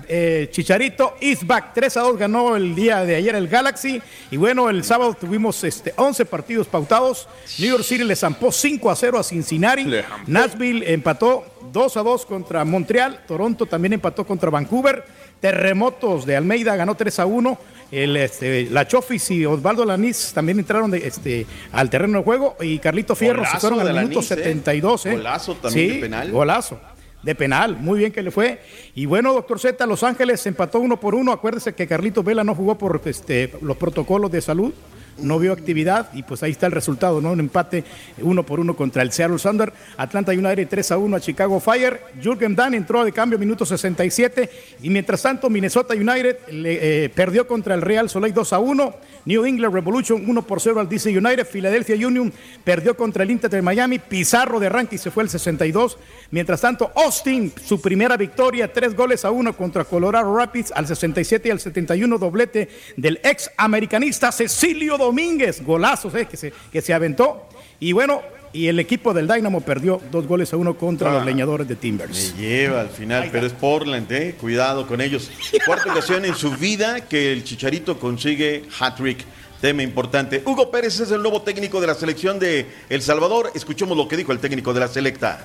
eh, 0.08 0.48
Chicharito 0.50 1.16
is 1.20 1.46
back. 1.46 1.72
3 1.74 1.96
a 1.96 2.00
2 2.00 2.18
ganó 2.18 2.56
el 2.56 2.74
día 2.74 3.04
de 3.04 3.14
ayer 3.14 3.36
el 3.36 3.46
Galaxy. 3.46 4.02
Y 4.32 4.36
bueno, 4.36 4.68
el 4.68 4.82
sábado 4.82 5.14
tuvimos 5.14 5.62
este, 5.62 5.94
11 5.96 6.24
partidos 6.24 6.66
pautados. 6.66 7.28
New 7.60 7.70
York 7.70 7.84
City 7.84 8.02
le 8.02 8.16
zampó 8.16 8.50
5 8.50 8.90
a 8.90 8.96
0 8.96 9.18
a 9.20 9.22
Cincinnati. 9.22 9.86
Nashville 10.26 10.92
empató 10.92 11.44
2 11.72 11.96
a 11.96 12.02
2 12.02 12.26
contra 12.26 12.64
Montreal. 12.64 13.20
Toronto 13.28 13.64
también 13.64 13.92
empató 13.92 14.26
contra 14.26 14.50
Vancouver. 14.50 15.04
Terremotos 15.40 16.26
de 16.26 16.36
Almeida 16.36 16.74
ganó 16.74 16.96
3 16.96 17.20
a 17.20 17.26
1. 17.26 17.58
El, 17.90 18.16
este, 18.16 18.68
la 18.70 18.86
Chofis 18.86 19.30
y 19.32 19.44
Osvaldo 19.44 19.84
Lanís 19.84 20.32
también 20.32 20.58
entraron 20.58 20.90
de, 20.90 21.06
este, 21.06 21.46
al 21.72 21.90
terreno 21.90 22.18
de 22.18 22.24
juego. 22.24 22.56
Y 22.60 22.78
Carlito 22.78 23.16
Fierro 23.16 23.44
se 23.44 23.48
Golazo 23.48 23.60
fueron 23.60 23.78
de 23.84 23.90
al 23.90 23.96
minuto 23.96 24.20
Lanís, 24.20 24.30
¿eh? 24.30 24.36
72. 24.36 25.06
¿eh? 25.06 25.12
Golazo 25.12 25.54
también 25.56 25.88
Sí, 25.88 25.94
de 25.96 26.00
penal. 26.00 26.30
Golazo. 26.30 26.80
De 27.22 27.34
penal, 27.34 27.76
muy 27.76 27.98
bien 27.98 28.12
que 28.12 28.22
le 28.22 28.30
fue. 28.30 28.60
Y 28.94 29.04
bueno, 29.04 29.34
doctor 29.34 29.58
Z, 29.58 29.84
Los 29.86 30.02
Ángeles 30.02 30.46
empató 30.46 30.80
uno 30.80 30.98
por 30.98 31.14
uno. 31.14 31.32
Acuérdese 31.32 31.74
que 31.74 31.86
Carlitos 31.86 32.24
Vela 32.24 32.44
no 32.44 32.54
jugó 32.54 32.78
por 32.78 33.02
este, 33.04 33.52
los 33.60 33.76
protocolos 33.76 34.30
de 34.30 34.40
salud 34.40 34.72
no 35.18 35.38
vio 35.38 35.52
actividad 35.52 36.10
y 36.14 36.22
pues 36.22 36.42
ahí 36.42 36.52
está 36.52 36.66
el 36.66 36.72
resultado, 36.72 37.20
¿no? 37.20 37.32
Un 37.32 37.40
empate 37.40 37.84
uno 38.22 38.44
por 38.44 38.60
uno 38.60 38.74
contra 38.76 39.02
el 39.02 39.12
Seattle 39.12 39.38
Thunder. 39.38 39.72
Atlanta 39.96 40.32
United 40.32 40.68
3 40.68 40.92
a 40.92 40.98
1 40.98 41.16
a 41.16 41.20
Chicago 41.20 41.60
Fire. 41.60 42.00
Jürgen 42.22 42.54
Dahl 42.56 42.74
entró 42.74 43.04
de 43.04 43.12
cambio 43.12 43.38
minuto 43.38 43.66
67 43.66 44.50
y 44.82 44.90
mientras 44.90 45.22
tanto 45.22 45.50
Minnesota 45.50 45.94
United 45.94 46.36
eh, 46.48 47.10
perdió 47.14 47.46
contra 47.46 47.74
el 47.74 47.82
Real 47.82 48.08
Soleil 48.08 48.34
2 48.34 48.52
a 48.52 48.58
1. 48.58 48.94
New 49.26 49.44
England 49.44 49.74
Revolution 49.74 50.24
1 50.28 50.42
por 50.42 50.60
0 50.60 50.80
al 50.80 50.88
DC 50.88 51.16
United. 51.16 51.46
Philadelphia 51.46 52.06
Union 52.06 52.32
perdió 52.64 52.96
contra 52.96 53.22
el 53.22 53.30
Inter 53.30 53.50
de 53.50 53.62
Miami. 53.62 53.98
Pizarro 53.98 54.60
de 54.60 54.68
ranking 54.68 54.98
se 54.98 55.10
fue 55.10 55.22
el 55.22 55.28
62. 55.28 55.98
Mientras 56.32 56.60
tanto, 56.60 56.92
Austin, 56.94 57.52
su 57.64 57.80
primera 57.80 58.16
victoria, 58.16 58.72
tres 58.72 58.94
goles 58.94 59.24
a 59.24 59.32
uno 59.32 59.56
contra 59.56 59.84
Colorado 59.84 60.34
Rapids 60.34 60.72
al 60.72 60.86
67 60.86 61.48
y 61.48 61.50
al 61.50 61.60
71, 61.60 62.18
doblete 62.18 62.68
del 62.96 63.20
ex 63.24 63.50
americanista 63.56 64.30
Cecilio 64.30 64.96
Domínguez. 64.96 65.64
Golazos 65.64 66.14
eh, 66.14 66.26
que, 66.26 66.36
se, 66.36 66.52
que 66.70 66.80
se 66.80 66.94
aventó. 66.94 67.48
Y 67.80 67.92
bueno, 67.92 68.22
y 68.52 68.68
el 68.68 68.78
equipo 68.78 69.12
del 69.12 69.26
Dynamo 69.26 69.60
perdió 69.60 70.00
dos 70.10 70.26
goles 70.26 70.52
a 70.52 70.56
uno 70.56 70.76
contra 70.76 71.12
los 71.12 71.22
ah. 71.22 71.24
leñadores 71.24 71.66
de 71.66 71.76
Timbers. 71.76 72.34
Me 72.36 72.42
lleva 72.42 72.80
al 72.80 72.90
final, 72.90 73.28
pero 73.32 73.46
es 73.46 73.52
Portland, 73.52 74.10
¿eh? 74.12 74.36
Cuidado 74.40 74.86
con 74.86 75.00
ellos. 75.00 75.30
Cuarta 75.66 75.90
ocasión 75.90 76.24
en 76.24 76.34
su 76.34 76.52
vida 76.52 77.08
que 77.08 77.32
el 77.32 77.44
Chicharito 77.44 77.98
consigue 77.98 78.64
hat-trick. 78.78 79.24
Tema 79.60 79.82
importante. 79.82 80.42
Hugo 80.46 80.70
Pérez 80.70 81.00
es 81.00 81.10
el 81.10 81.20
nuevo 81.20 81.42
técnico 81.42 81.82
de 81.82 81.86
la 81.86 81.94
selección 81.94 82.38
de 82.38 82.66
El 82.88 83.02
Salvador. 83.02 83.52
Escuchemos 83.54 83.94
lo 83.94 84.08
que 84.08 84.16
dijo 84.16 84.32
el 84.32 84.38
técnico 84.38 84.72
de 84.72 84.80
la 84.80 84.88
selecta. 84.88 85.44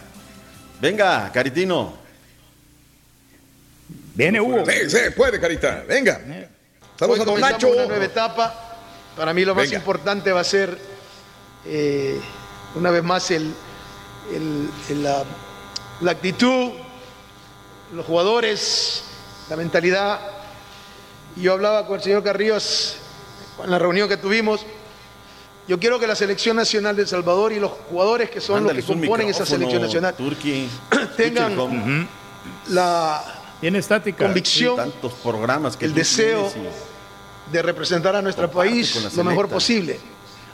Venga, 0.79 1.31
Caritino. 1.31 1.93
Viene 4.13 4.39
Hugo. 4.39 4.65
Sí, 4.65 4.89
sí, 4.89 4.97
puede, 5.15 5.39
Carita. 5.39 5.83
Venga. 5.87 6.21
Estamos 6.91 7.19
a 7.19 7.25
Don 7.25 7.39
Nacho. 7.39 7.69
Una 7.69 7.85
nueva 7.85 8.05
etapa. 8.05 8.77
Para 9.15 9.33
mí 9.33 9.45
lo 9.45 9.55
más 9.55 9.71
importante 9.71 10.31
va 10.31 10.41
a 10.41 10.45
ser 10.45 10.77
eh, 11.65 12.19
una 12.75 12.91
vez 12.91 13.03
más 13.03 13.31
el, 13.31 13.53
la, 16.01 16.11
actitud, 16.11 16.73
los 17.93 18.05
jugadores, 18.05 19.03
la 19.49 19.55
mentalidad. 19.55 20.19
yo 21.37 21.53
hablaba 21.53 21.87
con 21.87 21.97
el 21.97 22.03
señor 22.03 22.23
Carrillos 22.23 22.97
en 23.63 23.71
la 23.71 23.79
reunión 23.79 24.09
que 24.09 24.17
tuvimos. 24.17 24.65
Yo 25.67 25.79
quiero 25.79 25.99
que 25.99 26.05
la 26.05 26.15
selección 26.15 26.55
nacional 26.55 26.95
de 26.95 27.03
El 27.03 27.07
Salvador 27.07 27.51
y 27.51 27.59
los 27.59 27.71
jugadores 27.89 28.29
que 28.29 28.39
son 28.39 28.63
los 28.63 28.73
que 28.73 28.83
componen 28.83 29.29
esa 29.29 29.45
selección 29.45 29.81
nacional 29.81 30.15
tengan 31.17 32.07
la 32.69 33.23
convicción, 34.17 34.75
tantos 34.75 35.13
programas 35.13 35.75
que 35.75 35.85
el 35.85 35.93
deseo 35.93 36.51
de 37.51 37.61
representar 37.61 38.15
a 38.15 38.21
nuestro 38.21 38.49
país 38.49 39.15
lo 39.15 39.23
mejor 39.23 39.49
posible 39.49 39.99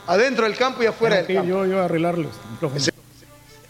adentro 0.07 0.45
del 0.45 0.55
campo 0.55 0.83
y 0.83 0.85
afuera 0.85 1.17
del 1.17 1.35
campo. 1.35 1.49
Yo, 1.49 1.65
yo 1.65 1.81
arreglarlos. 1.81 2.31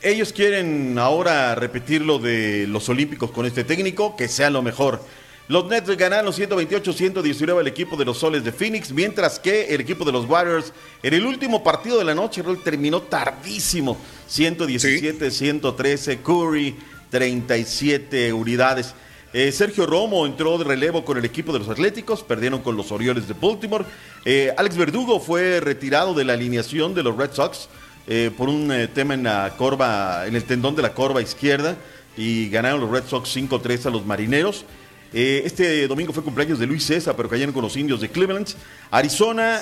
Ellos 0.02 0.34
quieren 0.34 0.98
ahora 0.98 1.54
repetir 1.54 2.02
lo 2.02 2.18
de 2.18 2.66
los 2.68 2.90
Olímpicos 2.90 3.32
con 3.32 3.46
este 3.46 3.64
técnico, 3.64 4.16
que 4.16 4.28
sea 4.28 4.50
lo 4.50 4.64
mejor. 4.64 5.02
Los 5.48 5.66
Nets 5.66 5.90
ganaron 5.98 6.32
128-119 6.32 7.60
al 7.60 7.68
equipo 7.68 7.98
de 7.98 8.06
los 8.06 8.18
Soles 8.20 8.44
de 8.44 8.52
Phoenix, 8.52 8.92
mientras 8.92 9.40
que 9.40 9.74
el 9.74 9.82
equipo 9.82 10.06
de 10.06 10.12
los 10.12 10.26
Warriors 10.30 10.72
en 11.04 11.14
el 11.14 11.26
último 11.26 11.64
partido 11.64 11.98
de 11.98 12.06
la 12.06 12.16
noche 12.16 12.44
terminó 12.64 13.02
tardísimo, 13.02 13.98
117-113, 14.30 16.22
Curry 16.22 16.78
37 17.12 18.34
unidades. 18.34 18.96
Eh, 19.34 19.52
Sergio 19.52 19.86
Romo 19.86 20.26
entró 20.26 20.58
de 20.58 20.66
relevo 20.66 21.06
con 21.06 21.18
el 21.18 21.24
equipo 21.24 21.54
de 21.54 21.60
los 21.60 21.70
Atléticos, 21.70 22.24
perdieron 22.24 22.62
con 22.62 22.76
los 22.76 22.92
Orioles 22.92 23.28
de 23.28 23.34
Baltimore. 23.34 23.86
Eh, 24.26 24.54
Alex 24.58 24.76
Verdugo 24.76 25.20
fue 25.20 25.60
retirado 25.60 26.14
de 26.14 26.26
la 26.26 26.34
alineación 26.34 26.94
de 26.94 27.04
los 27.04 27.16
Red 27.16 27.32
Sox 27.34 27.70
eh, 28.08 28.32
por 28.36 28.50
un 28.50 28.90
tema 28.94 29.14
en 29.14 29.24
la 29.24 29.54
corva, 29.58 30.26
en 30.26 30.36
el 30.36 30.44
tendón 30.44 30.76
de 30.76 30.82
la 30.82 30.94
corva 30.94 31.22
izquierda 31.22 31.78
y 32.18 32.50
ganaron 32.50 32.82
los 32.82 32.90
Red 32.90 33.04
Sox 33.08 33.36
5-3 33.36 33.86
a 33.86 33.90
los 33.90 34.06
Marineros. 34.06 34.66
Este 35.14 35.88
domingo 35.88 36.14
fue 36.14 36.24
cumpleaños 36.24 36.60
de 36.60 36.68
Luis 36.68 36.86
César, 36.86 37.16
pero 37.16 37.28
cayeron 37.30 37.54
con 37.54 37.64
los 37.64 37.76
indios 37.76 38.02
de 38.02 38.10
Cleveland. 38.10 38.48
Arizona 38.90 39.62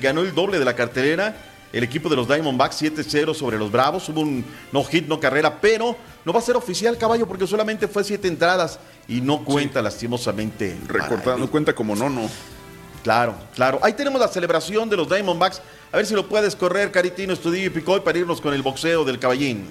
ganó 0.00 0.22
el 0.22 0.34
doble 0.34 0.58
de 0.58 0.64
la 0.64 0.74
cartelera 0.74 1.46
el 1.72 1.84
equipo 1.84 2.08
de 2.08 2.16
los 2.16 2.26
Diamondbacks 2.26 2.82
7-0 2.82 3.34
sobre 3.34 3.58
los 3.58 3.70
Bravos. 3.70 4.08
Hubo 4.08 4.20
un 4.20 4.44
no 4.72 4.84
hit, 4.84 5.06
no 5.06 5.20
carrera, 5.20 5.60
pero 5.60 5.96
no 6.24 6.32
va 6.32 6.40
a 6.40 6.42
ser 6.42 6.56
oficial, 6.56 6.98
caballo, 6.98 7.26
porque 7.26 7.46
solamente 7.46 7.86
fue 7.88 8.02
siete 8.04 8.28
entradas 8.28 8.80
y 9.06 9.20
no 9.20 9.44
cuenta 9.44 9.80
lastimosamente. 9.80 10.76
Recortado, 10.86 11.38
no 11.38 11.50
cuenta 11.50 11.74
como 11.74 11.94
no, 11.94 12.10
no. 12.10 12.28
Claro, 13.02 13.34
claro. 13.54 13.78
Ahí 13.82 13.92
tenemos 13.94 14.20
la 14.20 14.28
celebración 14.28 14.90
de 14.90 14.96
los 14.96 15.08
Diamondbacks. 15.08 15.62
A 15.92 15.96
ver 15.96 16.06
si 16.06 16.14
lo 16.14 16.28
puedes 16.28 16.54
correr, 16.54 16.90
Caritino, 16.90 17.32
Estudillo 17.32 17.66
y 17.66 17.70
Picoy, 17.70 18.00
para 18.00 18.18
irnos 18.18 18.40
con 18.40 18.52
el 18.52 18.62
boxeo 18.62 19.04
del 19.04 19.18
caballín. 19.18 19.68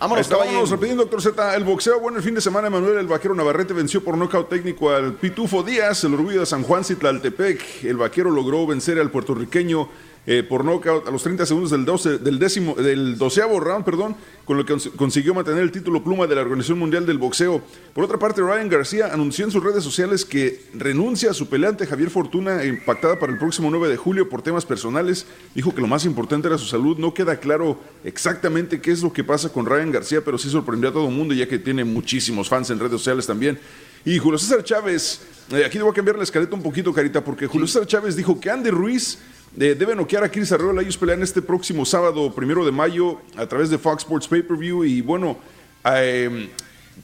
Vámonos, 0.00 0.26
Estábamos 0.26 0.70
repitiendo, 0.70 1.04
doctor 1.04 1.22
Z. 1.22 1.56
El 1.56 1.64
boxeo, 1.64 2.00
bueno, 2.00 2.18
el 2.18 2.24
fin 2.24 2.34
de 2.34 2.40
semana, 2.40 2.68
Manuel 2.68 2.98
el 2.98 3.06
Vaquero 3.06 3.34
Navarrete 3.34 3.72
venció 3.72 4.02
por 4.02 4.18
nocaut 4.18 4.48
técnico 4.48 4.90
al 4.90 5.14
Pitufo 5.14 5.62
Díaz, 5.62 6.04
el 6.04 6.14
orgullo 6.14 6.40
de 6.40 6.46
San 6.46 6.62
Juan 6.62 6.84
Citlaltepec. 6.84 7.84
El 7.84 7.96
Vaquero 7.96 8.30
logró 8.30 8.66
vencer 8.66 8.98
al 8.98 9.10
puertorriqueño 9.10 9.88
eh, 10.26 10.42
por 10.42 10.64
nocaut 10.64 11.06
a 11.06 11.10
los 11.10 11.22
30 11.22 11.44
segundos 11.44 11.70
del, 11.70 11.84
12, 11.84 12.18
del, 12.18 12.38
décimo, 12.38 12.74
del 12.74 13.18
doceavo 13.18 13.60
round, 13.60 13.84
perdón, 13.84 14.16
con 14.44 14.56
lo 14.56 14.64
que 14.64 14.74
consiguió 14.96 15.34
mantener 15.34 15.62
el 15.62 15.70
título 15.70 16.02
pluma 16.02 16.26
de 16.26 16.34
la 16.34 16.40
Organización 16.40 16.78
Mundial 16.78 17.04
del 17.04 17.18
Boxeo. 17.18 17.62
Por 17.92 18.04
otra 18.04 18.18
parte, 18.18 18.40
Ryan 18.40 18.68
García 18.68 19.12
anunció 19.12 19.44
en 19.44 19.50
sus 19.50 19.62
redes 19.62 19.84
sociales 19.84 20.24
que 20.24 20.62
renuncia 20.74 21.30
a 21.30 21.34
su 21.34 21.48
peleante 21.48 21.86
Javier 21.86 22.10
Fortuna, 22.10 22.64
impactada 22.64 23.18
para 23.18 23.32
el 23.32 23.38
próximo 23.38 23.70
9 23.70 23.88
de 23.88 23.96
julio 23.96 24.28
por 24.28 24.40
temas 24.40 24.64
personales. 24.64 25.26
Dijo 25.54 25.74
que 25.74 25.80
lo 25.80 25.86
más 25.86 26.04
importante 26.06 26.48
era 26.48 26.56
su 26.56 26.66
salud. 26.66 26.96
No 26.96 27.12
queda 27.12 27.36
claro 27.38 27.78
exactamente 28.02 28.80
qué 28.80 28.92
es 28.92 29.02
lo 29.02 29.12
que 29.12 29.24
pasa 29.24 29.50
con 29.50 29.66
Ryan 29.66 29.92
García, 29.92 30.22
pero 30.24 30.38
sí 30.38 30.48
sorprendió 30.48 30.88
a 30.88 30.92
todo 30.92 31.08
el 31.08 31.14
mundo, 31.14 31.34
ya 31.34 31.46
que 31.46 31.58
tiene 31.58 31.84
muchísimos 31.84 32.48
fans 32.48 32.70
en 32.70 32.78
redes 32.78 32.92
sociales 32.92 33.26
también. 33.26 33.58
Y 34.06 34.18
Julio 34.18 34.38
César 34.38 34.62
Chávez, 34.62 35.22
eh, 35.50 35.64
aquí 35.64 35.78
debo 35.78 35.92
cambiar 35.92 36.16
la 36.16 36.24
escaleta 36.24 36.54
un 36.54 36.62
poquito, 36.62 36.92
Carita, 36.92 37.24
porque 37.24 37.46
Julio 37.46 37.66
César 37.66 37.86
Chávez 37.86 38.16
dijo 38.16 38.38
que 38.38 38.50
Andy 38.50 38.70
Ruiz 38.70 39.18
debe 39.56 39.94
noquear 39.94 40.24
a 40.24 40.30
Chris 40.30 40.52
Arreola. 40.52 40.82
Ellos 40.82 40.96
pelean 40.96 41.22
este 41.22 41.42
próximo 41.42 41.84
sábado, 41.84 42.34
primero 42.34 42.64
de 42.64 42.72
mayo, 42.72 43.20
a 43.36 43.46
través 43.46 43.70
de 43.70 43.78
Fox 43.78 44.02
Sports 44.02 44.28
Pay-Per-View. 44.28 44.84
Y 44.84 45.00
bueno, 45.00 45.38
em, 45.84 46.48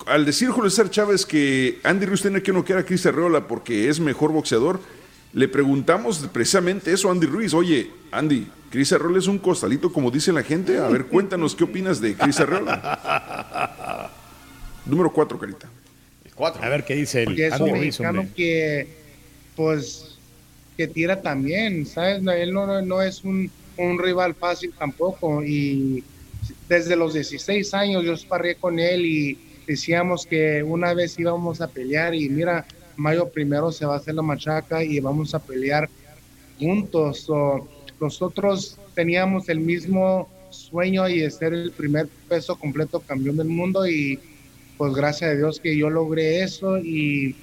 al 0.07 0.25
decir 0.25 0.51
Julio 0.51 0.71
César 0.71 0.91
Chávez 0.91 1.27
que 1.27 1.79
Andy 1.83 2.07
Ruiz 2.07 2.23
tiene 2.23 2.43
que 2.43 2.53
noquear 2.53 2.81
a 2.81 2.85
Chris 2.85 3.07
Arreola 3.07 3.47
porque 3.47 3.89
es 3.89 4.01
mejor 4.01 4.33
boxeador, 4.33 4.81
le 5.33 5.49
preguntamos 5.49 6.19
precisamente 6.33 6.93
eso 6.93 7.09
a 7.09 7.13
Andy 7.13 7.27
Ruiz. 7.27 7.55
Oye, 7.55 7.91
Andy, 8.11 8.49
Chris 8.71 8.93
Arreola 8.93 9.19
es 9.19 9.27
un 9.27 9.39
costalito, 9.39 9.93
como 9.93 10.11
dice 10.11 10.33
la 10.33 10.43
gente. 10.43 10.79
A 10.79 10.89
ver, 10.89 11.07
cuéntanos 11.07 11.55
qué 11.55 11.65
opinas 11.65 12.01
de 12.01 12.15
Chris 12.15 12.41
Arreola. 12.41 14.11
Número 14.87 15.13
cuatro, 15.13 15.39
Carita. 15.39 15.69
Cuatro. 16.35 16.63
A 16.63 16.69
ver 16.69 16.85
qué 16.85 16.95
dice 16.95 17.23
el 17.23 17.53
Andy 17.53 17.71
Ruiz. 17.71 18.01
que, 18.35 18.89
pues 19.55 20.10
que 20.81 20.89
tira 20.89 21.21
también, 21.21 21.85
¿sabes? 21.85 22.23
Él 22.27 22.55
no, 22.55 22.81
no 22.81 23.03
es 23.03 23.23
un, 23.23 23.51
un, 23.77 23.99
rival 23.99 24.35
fácil 24.35 24.73
tampoco 24.79 25.45
y 25.45 26.03
desde 26.71 26.97
los 26.97 27.13
16 27.13 27.75
años 27.75 28.03
yo 28.03 28.15
esparré 28.15 28.55
con 28.55 28.79
él 28.79 29.05
y 29.05 29.39
decíamos 29.67 30.25
que 30.25 30.63
una 30.63 30.95
vez 30.95 31.19
íbamos 31.19 31.61
a 31.61 31.69
pelear 31.69 32.15
y 32.15 32.31
mira, 32.31 32.65
mayo 32.97 33.29
primero 33.29 33.71
se 33.71 33.85
va 33.85 33.93
a 33.93 33.97
hacer 33.99 34.15
la 34.15 34.23
machaca 34.23 34.83
y 34.83 35.01
vamos 35.01 35.35
a 35.35 35.39
pelear 35.39 35.91
juntos. 36.59 37.31
nosotros 38.01 38.79
teníamos 38.95 39.51
el 39.51 39.61
mismo 39.61 40.31
sueño 40.49 41.07
y 41.11 41.21
de 41.21 41.31
ser 41.31 41.53
el 41.53 41.73
primer 41.73 42.09
peso 42.27 42.57
completo 42.57 43.01
campeón 43.01 43.37
del 43.37 43.49
mundo 43.49 43.87
y 43.87 44.19
pues 44.79 44.95
gracias 44.95 45.33
a 45.33 45.35
Dios 45.35 45.61
que 45.61 45.77
yo 45.77 45.91
logré 45.91 46.43
eso 46.43 46.79
y 46.79 47.37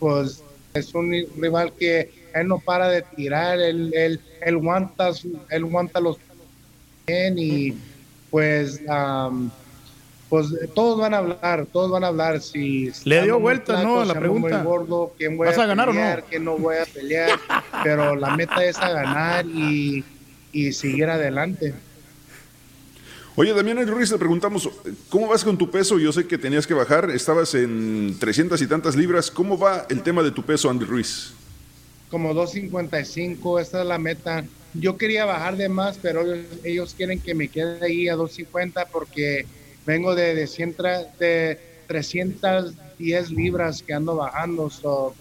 pues 0.00 0.42
es 0.74 0.92
un 0.92 1.14
rival 1.36 1.72
que 1.78 2.19
él 2.34 2.48
no 2.48 2.58
para 2.58 2.88
de 2.88 3.02
tirar, 3.02 3.60
él, 3.60 3.92
él, 3.94 4.20
él 4.40 4.54
aguanta, 4.54 5.10
él 5.50 5.64
aguanta 5.64 6.00
los 6.00 6.18
bien 7.06 7.38
y 7.38 7.74
pues 8.30 8.80
pues 10.28 10.46
todos 10.74 11.00
van 11.00 11.12
a 11.12 11.18
hablar, 11.18 11.66
todos 11.72 11.90
van 11.90 12.04
a 12.04 12.06
hablar 12.06 12.40
si 12.40 12.92
le 13.04 13.22
dio 13.24 13.40
vuelta, 13.40 13.82
¿no? 13.82 14.04
La 14.04 14.14
pregunta. 14.14 14.62
Gordo, 14.62 15.12
¿quién 15.18 15.36
voy 15.36 15.48
¿Vas 15.48 15.58
a, 15.58 15.66
ganar 15.66 15.88
o 15.88 15.92
no? 15.92 16.00
¿Quién 16.28 16.44
no 16.44 16.56
voy 16.56 16.76
a 16.76 16.86
pelear? 16.86 17.38
Pero 17.82 18.14
la 18.14 18.36
meta 18.36 18.64
es 18.64 18.78
a 18.78 18.92
ganar 18.92 19.44
y, 19.44 20.04
y 20.52 20.72
seguir 20.72 21.06
adelante. 21.06 21.74
Oye, 23.34 23.52
Damián 23.52 23.84
Ruiz, 23.88 24.12
le 24.12 24.18
preguntamos, 24.18 24.68
¿cómo 25.08 25.26
vas 25.26 25.42
con 25.42 25.58
tu 25.58 25.68
peso? 25.68 25.98
Yo 25.98 26.12
sé 26.12 26.26
que 26.26 26.38
tenías 26.38 26.66
que 26.66 26.74
bajar, 26.74 27.10
estabas 27.10 27.54
en 27.54 28.16
300 28.18 28.60
y 28.62 28.66
tantas 28.68 28.94
libras. 28.94 29.30
¿Cómo 29.30 29.58
va 29.58 29.86
el 29.88 30.02
tema 30.02 30.22
de 30.22 30.30
tu 30.30 30.44
peso, 30.44 30.70
Andy 30.70 30.84
Ruiz? 30.84 31.32
Como 32.10 32.34
2.55, 32.34 33.60
esa 33.60 33.82
es 33.82 33.86
la 33.86 33.98
meta. 33.98 34.44
Yo 34.74 34.96
quería 34.96 35.24
bajar 35.24 35.56
de 35.56 35.68
más, 35.68 35.98
pero 36.00 36.22
ellos, 36.64 36.94
quieren 36.94 37.20
que 37.20 37.34
me 37.34 37.48
quede 37.48 37.84
ahí 37.84 38.08
a 38.08 38.16
2.50 38.16 38.86
porque 38.92 39.46
vengo 39.86 40.14
de, 40.14 40.34
de, 40.34 41.06
de 41.18 41.58
310 41.86 43.30
libras 43.30 43.82
que 43.82 43.94
ando 43.94 44.16
bajando. 44.16 44.70
So, 44.70 45.14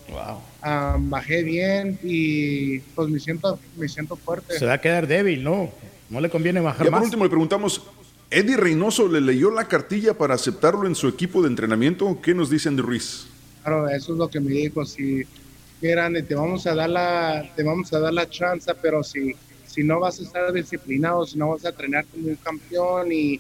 bajé 1.00 1.44
bien 1.44 2.00
y 2.04 2.80
pues 2.80 3.10
me 3.10 3.20
siento, 3.20 3.60
me 3.78 3.88
siento 3.88 4.16
fuerte. 4.16 4.58
Se 4.58 4.66
va 4.66 4.74
a 4.74 4.82
quedar 4.82 5.08
débil, 5.08 5.44
¿no? 5.44 5.72
No 6.10 6.22
le 6.22 6.30
conviene 6.30 6.60
bajar 6.60 6.88
y 6.88 6.90
por 6.90 7.04
último 7.04 7.24
le 7.24 7.30
preguntamos, 7.30 7.84
¿Eddie 8.32 8.58
Reynoso 8.58 9.08
le 9.08 9.22
leyó 9.22 9.50
la 9.52 9.68
cartilla 9.68 10.16
para 10.16 10.36
aceptarlo 10.36 10.86
en 10.86 10.96
su 10.96 11.08
equipo 11.08 11.42
de 11.42 11.48
entrenamiento? 11.48 12.20
¿Qué 12.22 12.36
nos 12.36 12.50
dicen 12.50 12.76
de 12.76 12.84
Ruiz? 12.84 13.28
Claro, 13.64 13.90
eso 13.90 14.14
es 14.14 14.20
lo 14.20 14.28
que 14.30 14.40
me 14.40 14.52
dijo. 14.52 14.86
Si 14.86 15.24
quieran, 15.80 16.14
te 16.26 16.36
vamos 16.36 16.66
a 16.68 16.76
dar 16.76 16.90
la, 16.90 17.50
te 17.56 17.64
vamos 17.64 17.92
a 17.94 18.00
dar 18.00 18.14
la 18.14 18.30
chance, 18.30 18.72
pero 18.82 19.04
si, 19.04 19.36
si 19.66 19.84
no 19.84 20.00
vas 20.00 20.20
a 20.20 20.24
estar 20.24 20.52
disciplinado, 20.52 21.26
si 21.26 21.38
no 21.38 21.50
vas 21.50 21.66
a 21.66 21.70
entrenar 21.70 22.06
como 22.06 22.28
un 22.28 22.36
campeón 22.36 23.12
y, 23.12 23.40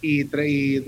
y, 0.00 0.26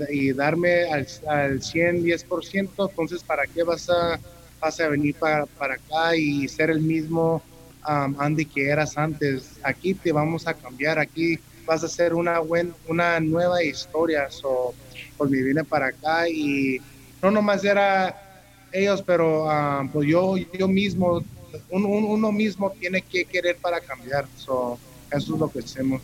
y, 0.09 0.33
darme 0.33 0.85
al, 0.85 1.07
al 1.27 1.61
100, 1.61 2.03
10%, 2.03 2.89
entonces 2.89 3.23
¿para 3.23 3.45
qué 3.47 3.63
vas 3.63 3.89
a, 3.89 4.19
vas 4.59 4.79
a 4.79 4.87
venir 4.89 5.15
para, 5.15 5.45
para 5.45 5.75
acá 5.75 6.15
y 6.15 6.47
ser 6.47 6.69
el 6.69 6.81
mismo 6.81 7.41
Andy 7.83 8.45
que 8.45 8.69
eras 8.69 8.97
antes? 8.97 9.59
Aquí 9.63 9.93
te 9.93 10.11
vamos 10.11 10.47
a 10.47 10.53
cambiar, 10.53 10.99
aquí 10.99 11.39
vas 11.65 11.83
a 11.83 11.87
hacer 11.87 12.13
una, 12.13 12.39
buen, 12.39 12.73
una 12.87 13.19
nueva 13.19 13.63
historia. 13.63 14.29
So, 14.29 14.73
pues 15.17 15.29
me 15.29 15.41
vine 15.43 15.63
para 15.63 15.87
acá 15.87 16.27
y 16.29 16.79
no 17.21 17.29
nomás 17.29 17.63
era 17.63 18.15
ellos, 18.77 19.03
pero 19.05 19.45
um, 19.45 19.89
pues 19.89 20.07
yo, 20.07 20.35
yo 20.37 20.67
mismo, 20.67 21.23
uno 21.69 22.31
mismo 22.31 22.71
tiene 22.79 23.01
que 23.01 23.25
querer 23.25 23.57
para 23.57 23.79
cambiar. 23.79 24.27
So, 24.37 24.77
eso 25.11 25.33
es 25.33 25.39
lo 25.39 25.49
que 25.49 25.59
hacemos. 25.59 26.01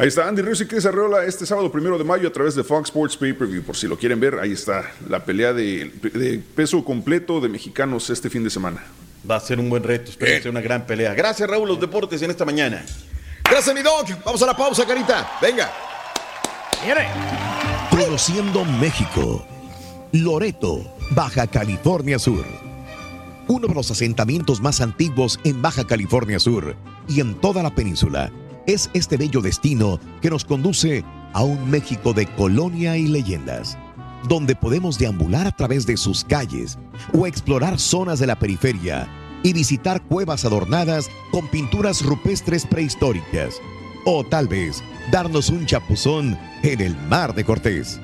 Ahí 0.00 0.08
está 0.08 0.26
Andy 0.26 0.40
Ruiz 0.40 0.58
y 0.62 0.64
Chris 0.64 0.86
Arreola 0.86 1.26
este 1.26 1.44
sábado 1.44 1.70
primero 1.70 1.98
de 1.98 2.04
mayo 2.04 2.26
a 2.26 2.32
través 2.32 2.54
de 2.54 2.64
Fox 2.64 2.88
Sports 2.88 3.18
Pay 3.18 3.34
Per 3.34 3.46
View. 3.46 3.62
Por 3.62 3.76
si 3.76 3.86
lo 3.86 3.98
quieren 3.98 4.18
ver, 4.18 4.38
ahí 4.38 4.52
está 4.52 4.90
la 5.06 5.22
pelea 5.26 5.52
de, 5.52 6.42
peso 6.56 6.82
completo 6.82 7.38
de 7.38 7.50
mexicanos 7.50 8.08
este 8.08 8.30
fin 8.30 8.42
de 8.42 8.48
semana. 8.48 8.82
Va 9.30 9.36
a 9.36 9.40
ser 9.40 9.60
un 9.60 9.68
buen 9.68 9.82
reto, 9.82 10.10
espero 10.10 10.36
que 10.36 10.40
sea 10.40 10.50
una 10.50 10.62
gran 10.62 10.86
pelea. 10.86 11.12
Gracias, 11.12 11.46
Raúl, 11.46 11.68
los 11.68 11.78
deportes 11.78 12.22
en 12.22 12.30
esta 12.30 12.46
mañana. 12.46 12.82
Gracias, 13.44 13.74
mi 13.74 13.82
dog. 13.82 14.06
Vamos 14.24 14.42
a 14.42 14.46
la 14.46 14.56
pausa, 14.56 14.86
carita. 14.86 15.32
Venga. 15.42 15.70
Conociendo 17.90 18.64
México. 18.64 19.46
Loreto, 20.12 20.96
Baja 21.12 21.48
California 21.48 22.20
Sur. 22.20 22.44
Uno 23.48 23.66
de 23.66 23.74
los 23.74 23.90
asentamientos 23.90 24.60
más 24.60 24.80
antiguos 24.80 25.40
en 25.42 25.60
Baja 25.60 25.84
California 25.84 26.38
Sur 26.38 26.76
y 27.08 27.18
en 27.18 27.34
toda 27.34 27.64
la 27.64 27.74
península 27.74 28.30
es 28.68 28.90
este 28.94 29.16
bello 29.16 29.40
destino 29.40 29.98
que 30.22 30.30
nos 30.30 30.44
conduce 30.44 31.04
a 31.32 31.42
un 31.42 31.68
México 31.68 32.12
de 32.12 32.26
colonia 32.26 32.96
y 32.96 33.08
leyendas, 33.08 33.76
donde 34.28 34.54
podemos 34.54 34.98
deambular 34.98 35.48
a 35.48 35.56
través 35.56 35.84
de 35.84 35.96
sus 35.96 36.22
calles 36.22 36.78
o 37.12 37.26
explorar 37.26 37.80
zonas 37.80 38.20
de 38.20 38.28
la 38.28 38.38
periferia 38.38 39.08
y 39.42 39.52
visitar 39.52 40.02
cuevas 40.02 40.44
adornadas 40.44 41.10
con 41.32 41.48
pinturas 41.48 42.04
rupestres 42.04 42.64
prehistóricas, 42.66 43.54
o 44.06 44.22
tal 44.22 44.46
vez 44.46 44.80
darnos 45.10 45.48
un 45.48 45.66
chapuzón 45.66 46.38
en 46.62 46.80
el 46.80 46.96
Mar 47.08 47.34
de 47.34 47.42
Cortés. 47.42 47.98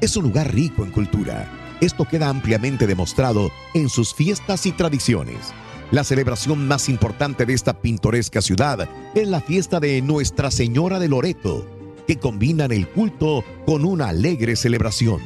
Es 0.00 0.16
un 0.16 0.24
lugar 0.24 0.54
rico 0.54 0.84
en 0.84 0.92
cultura. 0.92 1.65
Esto 1.80 2.06
queda 2.06 2.28
ampliamente 2.28 2.86
demostrado 2.86 3.50
en 3.74 3.88
sus 3.88 4.14
fiestas 4.14 4.64
y 4.66 4.72
tradiciones. 4.72 5.52
La 5.90 6.04
celebración 6.04 6.66
más 6.66 6.88
importante 6.88 7.46
de 7.46 7.52
esta 7.52 7.80
pintoresca 7.80 8.40
ciudad 8.40 8.88
es 9.14 9.28
la 9.28 9.40
fiesta 9.40 9.78
de 9.78 10.00
Nuestra 10.02 10.50
Señora 10.50 10.98
de 10.98 11.08
Loreto, 11.08 11.66
que 12.06 12.16
combinan 12.16 12.72
el 12.72 12.88
culto 12.88 13.44
con 13.66 13.84
una 13.84 14.08
alegre 14.08 14.56
celebración. 14.56 15.20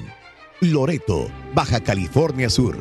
Loreto, 0.61 1.29
Baja 1.55 1.81
California 1.81 2.51
Sur. 2.51 2.77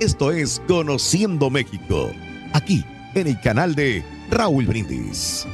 Esto 0.00 0.30
es 0.30 0.62
Conociendo 0.68 1.50
México, 1.50 2.10
aquí 2.52 2.84
en 3.14 3.26
el 3.26 3.40
canal 3.40 3.74
de 3.74 4.04
Raúl 4.30 4.66
Brindis. 4.66 5.46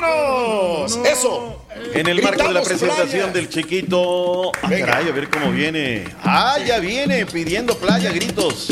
¡Vámonos! 0.00 0.98
¡Eso! 1.06 1.62
En 1.94 2.06
el 2.06 2.22
marco 2.22 2.46
de 2.46 2.52
la 2.52 2.62
presentación 2.62 3.32
del 3.32 3.48
chiquito. 3.48 4.52
Ah, 4.62 4.68
a 4.68 5.12
ver 5.12 5.30
cómo 5.30 5.50
viene. 5.50 6.04
Ah, 6.22 6.58
ya 6.64 6.78
viene 6.80 7.24
pidiendo 7.24 7.76
playa, 7.78 8.12
gritos. 8.12 8.68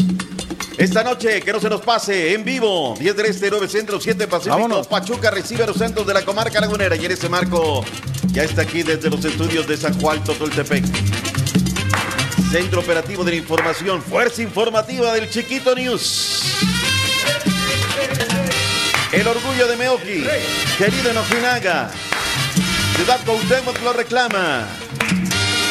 Esta 0.76 1.02
noche, 1.02 1.40
que 1.40 1.52
no 1.52 1.60
se 1.60 1.70
nos 1.70 1.80
pase, 1.80 2.34
en 2.34 2.44
vivo, 2.44 2.94
10 2.98 3.16
del 3.16 3.26
Este, 3.26 3.48
9 3.48 3.68
Centro, 3.68 4.00
7 4.00 4.26
Pacífico, 4.26 4.84
Pachuca 4.84 5.30
recibe 5.30 5.64
a 5.64 5.66
los 5.66 5.76
centros 5.76 6.06
de 6.06 6.12
la 6.12 6.22
comarca 6.22 6.60
lagunera. 6.60 6.94
Y 6.96 7.06
en 7.06 7.12
ese 7.12 7.28
marco, 7.30 7.84
ya 8.32 8.42
está 8.42 8.62
aquí 8.62 8.82
desde 8.82 9.08
los 9.08 9.24
estudios 9.24 9.66
de 9.66 9.78
San 9.78 9.98
Juan, 10.00 10.22
Totoltepec. 10.24 10.84
Centro 12.50 12.80
Operativo 12.80 13.24
de 13.24 13.30
la 13.30 13.36
Información, 13.38 14.02
Fuerza 14.02 14.42
Informativa 14.42 15.12
del 15.14 15.30
Chiquito 15.30 15.74
News. 15.74 16.42
El 19.14 19.28
orgullo 19.28 19.68
de 19.68 19.76
Meoki, 19.76 20.24
querido 20.76 21.10
Enojinaga. 21.12 21.88
Ciudad 22.96 23.20
Cuauhtémoc 23.24 23.80
lo 23.84 23.92
reclama. 23.92 24.66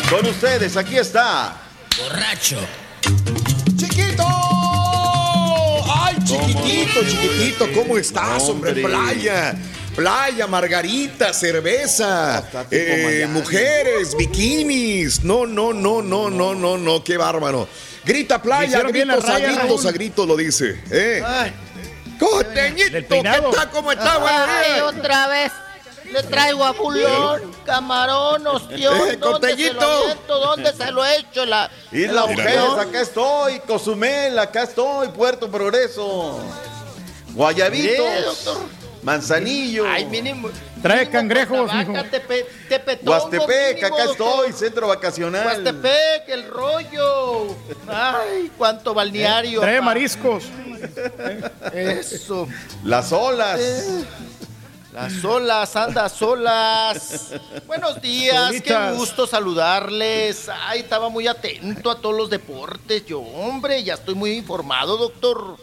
Con 0.10 0.26
ustedes, 0.28 0.78
aquí 0.78 0.98
está. 0.98 1.58
Borracho. 2.02 2.58
Chiquito. 3.76 4.24
Chiquitito, 6.24 7.04
chiquitito, 7.06 7.72
¿cómo 7.74 7.98
estás, 7.98 8.44
hombre? 8.44 8.82
Playa. 8.82 9.56
Playa, 9.94 10.48
margarita, 10.48 11.34
cerveza, 11.34 12.50
eh, 12.72 13.28
mujeres, 13.30 14.16
bikinis. 14.18 15.22
No, 15.24 15.46
no, 15.46 15.74
no, 15.74 16.02
no, 16.02 16.30
no, 16.30 16.56
no, 16.56 16.78
no, 16.78 17.04
qué 17.04 17.18
bárbaro. 17.18 17.68
Grita 18.06 18.42
playa, 18.42 18.82
gritos 18.84 19.26
a 19.30 19.40
gritos, 19.40 19.86
a 19.86 19.92
gritos 19.92 20.28
lo 20.28 20.38
dice. 20.38 20.82
¿eh? 20.90 21.22
Costeñito, 22.20 22.92
¿qué 22.92 23.24
tal? 23.24 23.70
¿Cómo 23.72 23.92
está? 23.92 24.60
Ay, 24.62 24.82
otra 24.82 25.28
vez. 25.28 25.52
Le 26.12 26.22
traigo 26.24 26.64
a 26.64 26.72
bulón, 26.72 27.52
camarón, 27.66 28.46
ostión. 28.46 29.10
Eh, 29.10 29.18
¿Dónde 29.18 29.56
se 29.56 29.74
lo 29.74 30.16
¿Dónde 30.28 30.74
se 30.74 30.92
lo 30.92 31.04
he 31.04 31.18
hecho? 31.18 31.46
La, 31.46 31.72
y 31.92 32.06
la 32.06 32.26
mujeres, 32.28 32.70
acá 32.78 33.02
estoy. 33.02 33.60
Cozumel, 33.62 34.38
acá 34.38 34.64
estoy. 34.64 35.08
Puerto 35.10 35.50
Progreso. 35.50 36.40
Guayabitos. 37.34 38.48
Manzanillo. 39.04 39.86
Ay, 39.88 40.06
mínimo. 40.06 40.50
Trae 40.82 41.10
cangrejos, 41.10 41.74
mijo. 41.74 41.94
Tepe, 42.12 42.46
Huastepec, 43.04 43.84
acá 43.84 44.04
estoy, 44.06 44.54
centro 44.54 44.88
vacacional. 44.88 45.46
Huastepec, 45.46 46.28
el 46.28 46.48
rollo. 46.48 47.56
Ay, 47.88 48.52
cuánto 48.58 48.94
balneario. 48.94 49.62
trae 49.62 49.82
mariscos. 49.82 50.46
Eso. 51.74 52.48
Las 52.84 53.12
olas. 53.12 53.60
Eh. 53.60 54.06
Las 54.94 55.26
olas, 55.26 55.76
anda 55.76 56.08
solas. 56.08 57.32
Buenos 57.66 58.00
días, 58.00 58.54
qué 58.62 58.76
gusto 58.96 59.26
saludarles. 59.26 60.50
Ay, 60.50 60.82
estaba 60.82 61.10
muy 61.10 61.28
atento 61.28 61.90
a 61.90 62.00
todos 62.00 62.16
los 62.16 62.30
deportes. 62.30 63.04
Yo, 63.06 63.20
hombre, 63.20 63.84
ya 63.84 63.96
estoy 63.96 64.14
muy 64.14 64.34
informado, 64.34 64.98
doctor. 64.98 65.58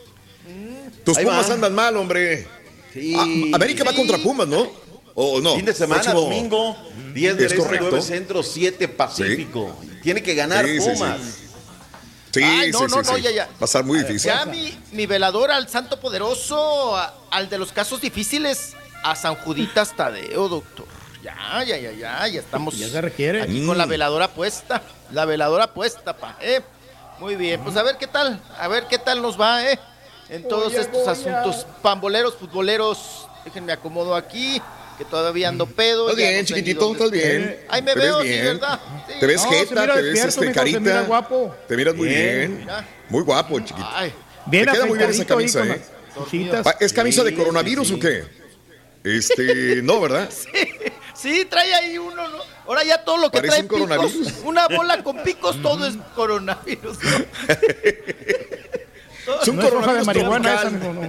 Tus 1.05 1.17
Pumas 1.19 1.49
andan 1.49 1.75
mal, 1.75 1.97
hombre. 1.97 2.49
Sí. 2.93 3.15
Ah, 3.17 3.57
América 3.57 3.85
va 3.85 3.93
contra 3.93 4.19
Pumas, 4.19 4.49
¿no? 4.49 4.69
¿O 5.15 5.41
no? 5.41 5.57
Fin 5.57 5.65
de 5.65 5.75
semana, 5.75 6.13
domingo, 6.13 6.77
10 7.15 7.37
de 7.37 7.47
este, 7.47 7.59
9 7.59 8.03
centro, 8.03 8.43
7 8.43 8.89
Pacífico. 8.89 9.77
Tiene 10.03 10.23
que 10.23 10.35
ganar 10.35 10.65
Pumas. 10.65 11.21
Sí, 12.33 12.41
sí, 12.43 12.71
no, 12.71 12.89
sí, 12.89 12.95
no, 12.95 13.03
no, 13.03 13.19
ya, 13.19 13.31
ya. 13.33 13.47
Va 13.47 13.63
a 13.63 13.65
estar 13.65 13.85
muy 13.85 13.99
difícil. 13.99 14.31
Ya 14.31 14.47
mi, 14.47 14.73
mi 14.93 15.07
velador 15.07 15.51
al 15.51 15.69
santo 15.69 15.99
poderoso, 15.99 16.97
al 17.31 17.49
de 17.49 17.59
los 17.59 17.73
casos 17.73 18.01
difíciles, 18.01 18.75
a 19.03 19.17
San 19.17 19.35
Juditas 19.35 19.97
Tadeo, 19.97 20.49
doctor. 20.49 20.87
Ya, 21.23 21.65
ya, 21.65 21.77
ya, 21.77 21.93
ya, 21.93 22.29
ya 22.29 22.41
estamos. 22.41 22.79
Ya 22.79 22.89
se 22.89 23.01
requiere. 23.01 23.43
Aquí 23.43 23.67
con 23.67 23.77
la 23.77 23.87
mm. 23.87 23.91
veladora 23.91 24.29
puesta. 24.29 24.83
La 25.11 25.25
veladora 25.25 25.75
puesta, 25.75 26.17
pa. 26.17 26.37
¿eh? 26.41 26.61
Muy 27.19 27.37
bien, 27.37 27.61
pues 27.63 27.77
a 27.77 27.83
ver 27.83 27.97
qué 27.99 28.07
tal, 28.07 28.41
a 28.59 28.69
ver 28.69 28.87
qué 28.89 28.99
tal 28.99 29.21
nos 29.21 29.39
va, 29.39 29.71
¿eh? 29.71 29.79
En 30.31 30.47
todos 30.47 30.73
estos 30.75 31.07
asuntos 31.09 31.67
pamboleros, 31.83 32.37
futboleros. 32.37 33.27
Déjenme 33.45 33.73
acomodo 33.73 34.15
aquí, 34.15 34.63
que 34.97 35.05
todavía 35.05 35.49
ando 35.49 35.67
pedo. 35.67 36.09
Estás 36.11 36.17
bien, 36.17 36.45
chiquitito, 36.45 36.93
estás 36.93 37.11
bien. 37.11 37.59
Ahí 37.69 37.83
me 37.83 37.95
veo, 37.95 38.23
sí, 38.23 38.29
¿verdad? 38.29 38.81
Te 39.19 39.27
ves 39.27 39.45
jeta, 39.45 39.95
te 39.95 40.03
ves 40.03 40.25
este, 40.25 40.53
carita. 40.53 40.79
Te 40.79 40.85
miras 40.85 41.07
guapo. 41.09 41.55
Te 41.67 41.77
miras 41.77 41.95
muy 41.97 42.09
bien. 42.09 42.67
Muy 43.09 43.23
guapo, 43.23 43.59
chiquito. 43.59 43.89
Ay. 43.93 44.13
Bien 44.47 44.67
te 44.67 44.73
queda 44.73 44.87
muy 44.87 44.99
bien 44.99 45.11
esa 45.11 45.25
camisa, 45.25 45.67
¿eh? 45.67 45.83
¿Es 46.79 46.93
camisa 46.93 47.25
de 47.25 47.35
coronavirus 47.35 47.91
o 47.93 47.99
qué? 47.99 48.25
Este, 49.03 49.83
no, 49.83 50.01
¿verdad? 50.01 50.31
Sí, 51.15 51.45
trae 51.51 51.75
ahí 51.75 51.99
uno, 51.99 52.29
¿no? 52.29 52.39
Ahora 52.67 52.85
ya 52.85 53.03
todo 53.03 53.17
lo 53.17 53.31
que 53.31 53.41
trae 53.41 53.65
picos, 53.65 53.81
una 54.45 54.69
bola 54.69 55.03
con 55.03 55.23
picos, 55.25 55.61
todo 55.61 55.87
es 55.87 55.95
coronavirus. 56.15 56.99
es 59.43 59.49
un 59.49 59.57
coronavirus 59.57 59.99
de 59.99 60.05
marihuana 60.05 60.55
esa, 60.55 60.71
no, 60.71 61.03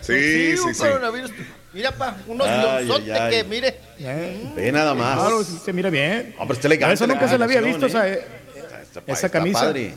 Sí, 0.00 0.12
sí, 0.12 0.56
sí, 0.56 0.60
un 0.64 0.74
coronavirus. 0.74 1.30
Mira, 1.72 1.92
pa, 1.92 2.16
unos 2.26 2.46
leonzotes 2.48 3.20
que, 3.30 3.44
mire. 3.44 3.80
Ve 4.56 4.72
nada 4.72 4.94
más. 4.94 5.18
Claro, 5.18 5.44
se 5.44 5.72
mira 5.72 5.90
bien. 5.90 6.34
Hombre, 6.38 6.56
está 6.56 6.68
elegante. 6.68 6.94
Eso 6.94 7.06
nunca 7.06 7.22
la 7.22 7.28
se 7.28 7.38
le 7.38 7.44
había 7.44 7.60
visto, 7.60 7.80
canción, 7.82 8.02
esa, 8.04 8.12
¿eh? 8.14 8.26
esa 9.06 9.12
Está 9.12 9.28
camisa. 9.28 9.60
padre. 9.60 9.94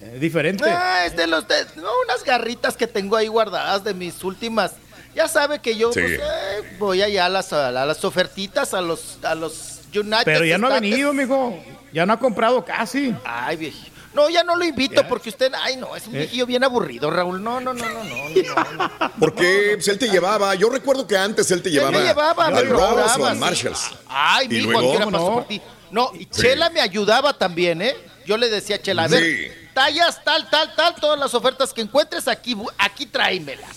Eh, 0.00 0.18
diferente. 0.20 0.64
Ah, 0.68 1.06
es 1.06 1.16
de 1.16 1.26
los 1.26 1.46
de, 1.48 1.54
no, 1.76 1.88
unas 2.04 2.22
garritas 2.24 2.76
que 2.76 2.86
tengo 2.86 3.16
ahí 3.16 3.28
guardadas 3.28 3.82
de 3.84 3.94
mis 3.94 4.22
últimas. 4.24 4.72
Ya 5.14 5.28
sabe 5.28 5.60
que 5.60 5.76
yo 5.76 5.92
Sí. 5.92 6.00
pues, 6.00 6.12
eh, 6.20 6.76
voy 6.78 7.02
allá 7.02 7.26
a 7.26 7.28
las, 7.28 7.52
a 7.52 7.70
las 7.70 8.04
ofertitas, 8.04 8.74
a 8.74 8.82
los, 8.82 9.18
a 9.22 9.34
los 9.34 9.80
United. 9.94 10.24
Pero 10.24 10.44
ya 10.44 10.58
no 10.58 10.66
ha 10.66 10.74
venido, 10.80 11.12
mijo. 11.14 11.58
Ya 11.92 12.04
no 12.04 12.12
ha 12.12 12.18
comprado 12.18 12.64
casi. 12.64 13.14
Ay, 13.24 13.56
viejillo. 13.56 13.95
No, 14.16 14.28
ya 14.30 14.42
no 14.42 14.56
lo 14.56 14.64
invito 14.64 15.06
porque 15.06 15.28
usted, 15.28 15.52
ay, 15.62 15.76
no, 15.76 15.94
es 15.94 16.06
un 16.06 16.14
¿Eh? 16.16 16.20
viejillo 16.20 16.46
bien 16.46 16.64
aburrido, 16.64 17.10
Raúl. 17.10 17.42
No, 17.42 17.60
no, 17.60 17.74
no, 17.74 17.84
no, 17.88 18.02
no. 18.02 18.28
no, 18.28 18.72
no. 18.72 19.12
Porque 19.20 19.72
pues, 19.74 19.86
él 19.88 19.98
te 19.98 20.08
llevaba, 20.08 20.54
yo 20.54 20.70
recuerdo 20.70 21.06
que 21.06 21.16
antes 21.16 21.50
él 21.50 21.60
te 21.62 21.68
Él 21.68 21.74
llevaba, 21.74 21.98
me 21.98 22.04
llevaba, 22.04 22.46
al 22.46 22.66
Ross 22.68 23.16
o 23.18 23.26
al 23.26 23.34
sí. 23.34 23.40
Marshalls. 23.40 23.90
Ay, 24.08 24.48
mi 24.48 24.56
hijo, 24.56 24.70
luego- 24.72 24.88
¿a 24.88 24.90
qué 24.92 24.96
hora 24.96 25.04
¿Cómo 25.04 25.16
paso 25.18 25.28
no? 25.30 25.34
por 25.36 25.46
ti? 25.48 25.60
No, 25.90 26.10
y 26.14 26.18
Sí. 26.24 26.28
Chela 26.42 26.70
me 26.70 26.80
ayudaba 26.80 27.36
también, 27.38 27.80
¿eh? 27.82 27.94
Yo 28.26 28.36
le 28.36 28.48
decía 28.48 28.76
a 28.76 28.78
Chela, 28.82 29.04
a 29.04 29.08
ver, 29.08 29.22
Sí. 29.22 29.48
tallas, 29.74 30.24
tal, 30.24 30.48
tal, 30.50 30.74
tal, 30.74 30.94
todas 30.96 31.18
las 31.20 31.32
ofertas 31.34 31.72
que 31.72 31.82
encuentres 31.82 32.26
aquí, 32.26 32.56
aquí 32.78 33.06
tráemelas. 33.06 33.68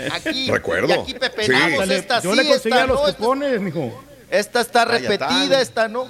Aquí. 0.12 0.50
Recuerdo. 0.50 0.88
Y 0.88 0.92
aquí 0.92 1.14
pepenamos, 1.14 1.72
Ándale, 1.82 1.96
esta 1.96 2.20
Yo 2.22 2.30
sí, 2.30 2.36
le 2.36 2.48
conseguía 2.48 2.80
esta 2.82 2.86
los 2.86 3.00
no, 3.18 3.34
esta, 3.44 3.58
mijo. 3.60 4.04
esta 4.30 4.60
está 4.60 4.84
repetida, 4.84 5.60
esta 5.60 5.88
no. 5.88 6.06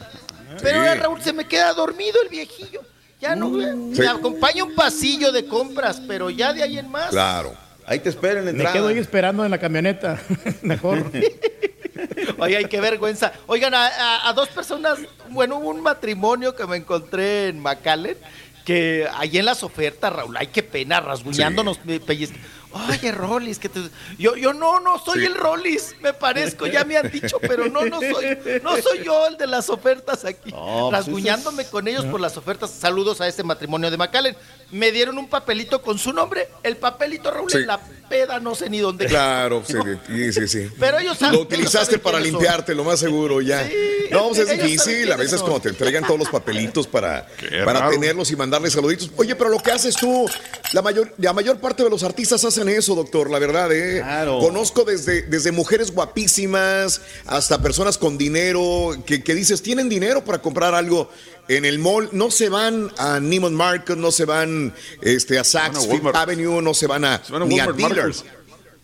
Pero 0.63 0.83
Sí. 0.83 0.89
ahora 0.89 0.95
Raúl 1.03 1.23
se 1.23 1.33
me 1.33 1.47
queda 1.49 1.73
dormido 1.73 2.21
el 2.23 2.29
viejillo. 2.29 2.83
Ya 3.21 3.37
no, 3.37 3.51
Sí. 3.95 4.01
me 4.01 4.09
acompaña 4.09 4.65
un 4.65 4.75
pasillo 4.75 5.31
de 5.33 5.45
compras, 5.47 6.01
pero 6.09 6.31
ya 6.31 6.53
de 6.53 6.63
ahí 6.63 6.79
en 6.79 6.91
más. 6.91 7.11
Claro. 7.11 7.53
Ahí 7.87 7.99
te 7.99 8.09
espero 8.09 8.41
en 8.47 8.57
Me 8.57 8.65
quedo 8.73 8.87
ahí 8.89 8.99
esperando 8.99 9.45
en 9.45 9.51
la 9.51 9.59
camioneta. 9.59 10.21
Mejor. 10.63 11.11
Oye, 12.39 12.57
ay, 12.57 12.65
qué 12.67 12.81
vergüenza. 12.81 13.33
Oigan, 13.47 13.75
a, 13.75 13.87
a- 13.87 14.29
a 14.29 14.33
dos 14.33 14.49
personas, 14.49 14.99
bueno, 15.29 15.57
hubo 15.59 15.71
un 15.71 15.83
matrimonio 15.83 16.55
que 16.55 16.67
me 16.67 16.77
encontré 16.77 17.49
en 17.49 17.61
McAllen, 17.61 18.17
que 18.65 19.07
ahí 19.17 19.37
en 19.39 19.45
las 19.45 19.63
ofertas, 19.63 20.13
Raúl, 20.13 20.37
ay, 20.37 20.47
qué 20.47 20.63
pena, 20.63 21.01
rasguñándonos, 21.01 21.79
pellizc- 21.81 22.35
Oye, 22.73 23.11
Rollis, 23.13 23.59
que 23.59 23.69
te... 23.69 23.81
yo, 24.19 24.37
yo 24.37 24.53
no, 24.53 24.79
no 24.81 24.99
soy 24.99 25.21
Sí. 25.21 25.27
el 25.27 25.35
Rollis, 25.35 25.95
me 26.01 26.13
parezco, 26.13 26.67
ya 26.67 26.85
me 26.85 26.97
han 26.97 27.11
dicho, 27.11 27.39
pero 27.41 27.69
no, 27.69 27.85
no 27.85 27.99
soy, 28.01 28.39
no 28.63 28.77
soy 28.77 29.05
yo 29.05 29.27
el 29.27 29.37
de 29.37 29.47
las 29.47 29.69
ofertas 29.71 30.25
aquí. 30.25 30.51
No, 30.53 30.89
pues 30.91 31.05
rasguñándome 31.07 31.65
con 31.67 31.89
ellos 31.89 32.05
por 32.07 32.21
las 32.21 32.37
ofertas. 32.37 32.71
Saludos 32.71 33.21
a 33.21 33.27
este 33.29 33.43
matrimonio 33.43 33.91
de 33.91 33.97
McAllen. 33.97 34.37
Me 34.73 34.93
dieron 34.93 35.19
un 35.19 35.29
papelito 35.29 35.83
con 35.83 35.99
su 35.99 36.13
nombre, 36.13 36.49
el 36.63 36.77
papelito, 36.77 37.31
Raúl, 37.31 37.51
Sí. 37.51 37.59
en 37.59 37.67
la 37.67 37.81
peda, 38.09 38.39
no 38.41 38.55
sé 38.55 38.71
ni 38.71 38.79
dónde. 38.79 39.07
Claro, 39.07 39.63
sí, 39.67 39.75
sí, 40.07 40.33
sí, 40.33 40.49
sí. 40.49 40.69
Pero 40.79 40.99
ellos 40.99 41.19
saben- 41.19 41.35
Lo 41.37 41.43
utilizaste 41.43 41.87
saben 41.97 42.01
para 42.01 42.21
limpiarte, 42.21 42.75
lo 42.75 42.85
más 42.85 43.01
seguro, 43.01 43.41
ya. 43.41 43.69
no, 44.11 44.29
pues 44.29 44.41
es 44.41 44.63
difícil. 44.63 45.11
A 45.13 45.17
veces 45.17 45.41
son. 45.41 45.49
cuando 45.49 45.61
te 45.63 45.69
entregan 45.71 46.05
todos 46.07 46.19
los 46.21 46.29
papelitos 46.29 46.87
para, 46.87 47.27
para 47.65 47.89
tenerlos 47.91 48.31
y 48.31 48.37
mandarles 48.37 48.73
saluditos. 48.73 49.11
Oye, 49.17 49.35
pero 49.35 49.51
lo 49.51 49.59
que 49.59 49.73
haces 49.73 49.97
tú, 49.97 50.29
la 50.73 50.83
mayor, 50.83 51.13
la 51.19 51.33
mayor 51.33 51.59
parte 51.59 51.83
de 51.83 51.91
los 51.91 52.03
artistas 52.05 52.45
hacen 52.45 52.69
eso, 52.69 52.95
doctor, 52.95 53.29
la 53.31 53.39
verdad, 53.39 53.71
¿eh? 53.73 54.03
Conozco 54.41 54.85
desde, 54.85 55.23
desde 55.23 55.51
mujeres 55.53 55.91
guapísimas 55.93 57.01
hasta 57.27 57.61
personas 57.61 57.99
con 57.99 58.17
dinero 58.19 58.97
que, 59.05 59.23
que 59.23 59.35
dices, 59.35 59.63
tienen 59.63 59.89
dinero 59.89 60.25
para 60.25 60.41
comprar 60.41 60.75
algo 60.75 61.11
en 61.49 61.65
el 61.65 61.79
mall, 61.79 62.09
no 62.13 62.31
se 62.31 62.49
van 62.49 62.91
a 62.99 63.19
Neiman 63.21 63.55
Marcus, 63.55 63.97
no 63.97 64.11
se 64.13 64.25
van 64.25 64.75
este, 65.03 65.39
a 65.39 65.45
Saks 65.45 65.87
Fifth. 65.87 66.15
Avenue, 66.17 66.63
no 66.63 66.75
se 66.75 66.87
van 66.87 67.05
a, 67.05 67.23
van 67.29 67.43
a 67.43 67.45
ni 67.47 67.59
a 67.61 67.67
dealers. 67.73 68.25
Marcus. 68.25 68.25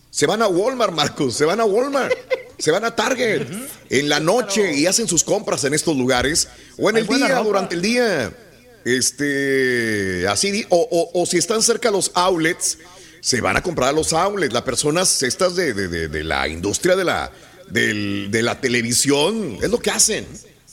Se 0.09 0.25
van 0.25 0.41
a 0.41 0.47
Walmart, 0.47 0.93
Marcos, 0.93 1.35
se 1.35 1.45
van 1.45 1.59
a 1.59 1.65
Walmart, 1.65 2.11
se 2.57 2.71
van 2.71 2.83
a 2.85 2.95
Target 2.95 3.47
en 3.89 4.09
la 4.09 4.19
noche 4.19 4.73
y 4.75 4.85
hacen 4.87 5.07
sus 5.07 5.23
compras 5.23 5.63
en 5.63 5.73
estos 5.73 5.95
lugares 5.95 6.47
o 6.77 6.89
en 6.89 6.97
el 6.97 7.05
día, 7.07 7.39
durante 7.43 7.75
el 7.75 7.81
día. 7.81 8.33
Este, 8.85 10.25
así, 10.27 10.65
o, 10.69 10.87
o- 10.91 11.21
o 11.21 11.25
si 11.25 11.37
están 11.37 11.61
cerca 11.61 11.91
los 11.91 12.11
outlets, 12.15 12.77
se 13.21 13.41
van 13.41 13.57
a 13.57 13.61
comprar 13.63 13.89
a 13.89 13.91
los 13.91 14.13
outlets. 14.13 14.53
Las 14.53 14.63
personas 14.63 15.21
estas 15.23 15.55
de, 15.55 15.73
de- 15.73 15.87
de- 15.87 16.07
de 16.07 16.23
la 16.23 16.47
industria 16.47 16.95
de 16.95 17.03
la, 17.03 17.31
del- 17.69 18.29
de 18.31 18.41
la 18.41 18.59
televisión, 18.61 19.57
es 19.61 19.69
lo 19.69 19.79
que 19.79 19.91
hacen. 19.91 20.25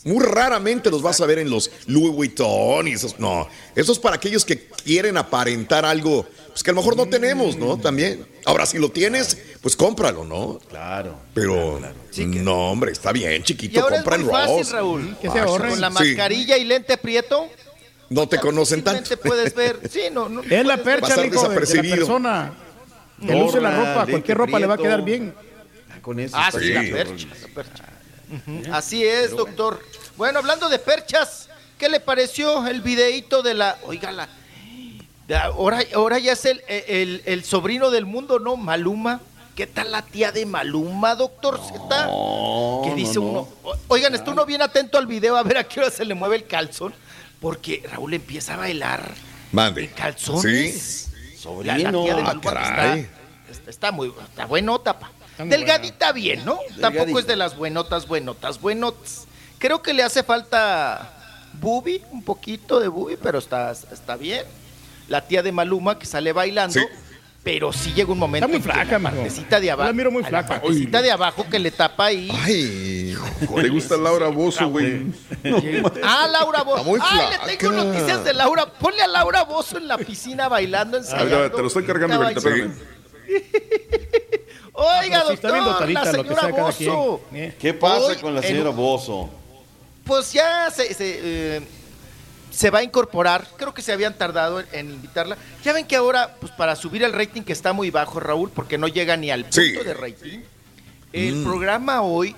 Muy 0.04 0.22
raramente 0.22 0.90
los 0.90 1.02
vas 1.02 1.20
a 1.20 1.26
ver 1.26 1.38
en 1.38 1.50
los 1.50 1.70
Louis 1.86 2.12
Vuitton 2.12 2.88
y 2.88 2.92
esos. 2.92 3.18
No, 3.18 3.48
eso 3.74 3.92
es 3.92 3.98
para 3.98 4.16
aquellos 4.16 4.44
que 4.44 4.66
quieren 4.68 5.16
aparentar 5.16 5.84
algo 5.84 6.26
pues 6.54 6.62
que 6.62 6.70
a 6.70 6.72
lo 6.72 6.82
mejor 6.82 6.96
no 6.96 7.06
tenemos, 7.06 7.56
¿no? 7.56 7.76
También. 7.78 8.24
Ahora, 8.44 8.64
si 8.64 8.78
lo 8.78 8.88
tienes, 8.88 9.36
pues 9.60 9.74
cómpralo, 9.74 10.24
¿no? 10.24 10.60
Claro. 10.68 11.16
Pero, 11.34 11.80
no, 12.16 12.70
hombre, 12.70 12.92
está 12.92 13.10
bien, 13.10 13.40
Y 13.40 13.42
chiquito, 13.42 13.88
es 13.88 13.94
compra 13.96 14.18
muy 14.18 14.30
fácil, 14.30 14.58
Ross. 14.58 14.70
Raúl. 14.70 15.16
Que 15.20 15.30
se 15.30 15.40
ahorren. 15.40 15.70
Con 15.70 15.80
la 15.80 15.88
sí. 15.88 15.94
mascarilla 15.94 16.56
y 16.56 16.64
lente 16.64 16.96
prieto, 16.96 17.48
No 18.08 18.28
te 18.28 18.38
conocen 18.38 18.84
tanto. 18.84 19.02
te 19.02 19.16
puedes 19.16 19.52
ver. 19.52 19.80
Sí, 19.90 20.02
no, 20.12 20.28
no. 20.28 20.42
Es 20.42 20.64
la 20.64 20.76
percha, 20.76 21.16
mijo, 21.16 21.48
de, 21.48 21.48
la 21.48 21.54
persona. 21.82 22.54
Que 23.20 23.32
luce 23.34 23.60
la 23.60 23.76
ropa, 23.76 24.06
cualquier 24.08 24.38
ropa 24.38 24.60
le 24.60 24.66
va 24.66 24.74
a 24.74 24.78
quedar 24.78 25.02
bien. 25.02 25.34
Ah, 25.90 26.00
con 26.00 26.20
eso. 26.20 26.36
Ah, 26.38 26.52
sí, 26.52 26.68
bien. 26.68 26.92
la 26.92 26.96
percha. 27.04 27.26
la 27.42 27.48
percha. 27.48 27.93
Así 28.72 29.04
es, 29.04 29.30
doctor. 29.32 29.80
Bueno. 30.16 30.38
hablando 30.38 30.68
de 30.68 30.78
perchas, 30.78 31.48
¿qué 31.78 31.88
le 31.88 32.00
pareció 32.00 32.66
el 32.66 32.80
videíto 32.80 33.42
de 33.42 33.54
la. 33.54 33.78
Oígala. 33.84 34.28
Ahora, 35.42 35.80
ahora 35.94 36.18
ya 36.18 36.32
es 36.32 36.44
el, 36.44 36.62
el, 36.68 37.22
el 37.24 37.44
sobrino 37.44 37.90
del 37.90 38.04
mundo, 38.06 38.38
¿no? 38.38 38.56
Maluma. 38.56 39.20
¿Qué 39.56 39.66
tal 39.68 39.92
la 39.92 40.02
tía 40.02 40.32
de 40.32 40.46
Maluma, 40.46 41.14
doctor 41.14 41.60
Z? 41.60 42.10
que 42.84 42.94
dice 42.96 43.14
no, 43.14 43.20
no. 43.20 43.28
uno. 43.62 43.78
Oigan, 43.86 44.12
está 44.14 44.32
uno 44.32 44.44
bien 44.44 44.60
atento 44.62 44.98
al 44.98 45.06
video 45.06 45.36
a 45.36 45.42
ver 45.44 45.58
a 45.58 45.64
qué 45.64 45.78
hora 45.80 45.90
se 45.92 46.04
le 46.04 46.14
mueve 46.14 46.36
el 46.36 46.46
calzón. 46.46 46.92
Porque 47.40 47.82
Raúl 47.90 48.14
empieza 48.14 48.54
a 48.54 48.56
bailar 48.56 49.12
Mande. 49.52 49.88
calzones. 49.90 51.10
Sí. 51.38 51.48
La, 51.62 51.78
la 51.78 51.90
tía 51.92 52.14
de 52.16 52.20
Ah, 52.20 52.24
Maluma 52.24 52.40
caray. 52.42 53.00
está, 53.00 53.52
está, 53.52 53.70
está 53.70 53.92
muy 53.92 54.12
está 54.28 54.44
buenota, 54.46 54.98
pa. 54.98 55.10
Delgadita 55.38 56.12
bien, 56.12 56.44
¿no? 56.44 56.58
Tampoco 56.80 57.18
es 57.18 57.26
de 57.26 57.36
las 57.36 57.56
buenotas, 57.56 58.06
buenotas, 58.06 58.60
buenotas. 58.60 59.26
Creo 59.58 59.82
que 59.82 59.92
le 59.94 60.02
hace 60.02 60.22
falta 60.22 61.10
bubi, 61.60 62.02
un 62.10 62.22
poquito 62.22 62.80
de 62.80 62.88
bubi, 62.88 63.16
pero 63.16 63.38
está, 63.38 63.72
está 63.72 64.16
bien. 64.16 64.44
La 65.08 65.26
tía 65.26 65.42
de 65.42 65.52
Maluma 65.52 65.98
que 65.98 66.06
sale 66.06 66.32
bailando. 66.32 66.78
Sí. 66.78 66.86
Pero 67.42 67.74
sí 67.74 67.92
llega 67.92 68.10
un 68.10 68.18
momento 68.18 68.46
Está 68.46 68.58
muy 68.58 68.62
flaca, 68.62 68.98
la 68.98 69.10
partecita 69.10 69.60
de 69.60 69.70
abajo. 69.70 69.88
la 69.88 69.92
miro 69.92 70.10
muy 70.10 70.22
a 70.24 70.26
flaca. 70.26 70.54
La 70.54 70.60
partecita 70.62 71.02
de 71.02 71.10
abajo 71.10 71.46
que 71.50 71.58
le 71.58 71.70
tapa 71.70 72.06
ahí. 72.06 72.30
Ay, 72.42 73.14
¿Te 73.60 73.68
gusta 73.68 73.98
Laura 73.98 74.28
Bozo, 74.28 74.66
güey? 74.70 75.12
Ah, 76.02 76.26
Laura 76.32 76.62
Bozo. 76.62 76.78
Está 76.78 76.88
muy 76.88 77.00
Ay, 77.02 77.36
le 77.46 77.56
tengo 77.58 77.72
noticias 77.74 78.24
de 78.24 78.32
Laura. 78.32 78.64
Ponle 78.64 79.02
a 79.02 79.08
Laura 79.08 79.44
Bozo 79.44 79.76
en 79.76 79.88
la 79.88 79.98
piscina 79.98 80.48
bailando, 80.48 80.96
ensayando. 80.96 81.36
mira, 81.36 81.50
te 81.50 81.60
lo 81.60 81.66
estoy 81.68 81.84
cargando, 81.84 82.16
ahorita, 82.16 82.38
espérame. 82.38 82.74
Oiga, 84.76 85.22
está 85.32 85.52
bien 85.52 85.64
doctor, 85.64 85.88
la 85.90 86.00
dotadita 86.00 86.12
lo 86.12 86.22
que 86.24 86.28
señora 86.28 86.40
sea 86.42 86.52
cada 86.56 86.72
quien. 86.72 86.90
Bozo. 86.92 87.20
Eh. 87.32 87.56
¿Qué 87.60 87.74
pasa 87.74 88.00
Hoy 88.06 88.16
con 88.16 88.34
la 88.34 88.40
en- 88.40 88.46
señora 88.46 88.70
Bozo? 88.70 89.30
Pues 90.04 90.32
ya 90.32 90.70
se, 90.70 90.92
se, 90.92 91.56
eh, 91.56 91.60
se 92.50 92.70
va 92.70 92.80
a 92.80 92.82
incorporar. 92.82 93.46
Creo 93.56 93.72
que 93.72 93.82
se 93.82 93.92
habían 93.92 94.18
tardado 94.18 94.60
en, 94.60 94.66
en 94.72 94.90
invitarla. 94.90 95.36
Ya 95.64 95.72
ven 95.72 95.86
que 95.86 95.96
ahora, 95.96 96.34
pues 96.40 96.52
para 96.52 96.74
subir 96.76 97.02
el 97.04 97.12
rating 97.12 97.42
que 97.42 97.52
está 97.52 97.72
muy 97.72 97.90
bajo, 97.90 98.18
Raúl, 98.20 98.50
porque 98.50 98.76
no 98.76 98.88
llega 98.88 99.16
ni 99.16 99.30
al 99.30 99.42
punto 99.44 99.60
Sí. 99.62 99.72
de 99.72 99.94
rating. 99.94 100.40
El 101.12 101.36
Mm. 101.36 101.44
programa 101.44 102.02
hoy, 102.02 102.34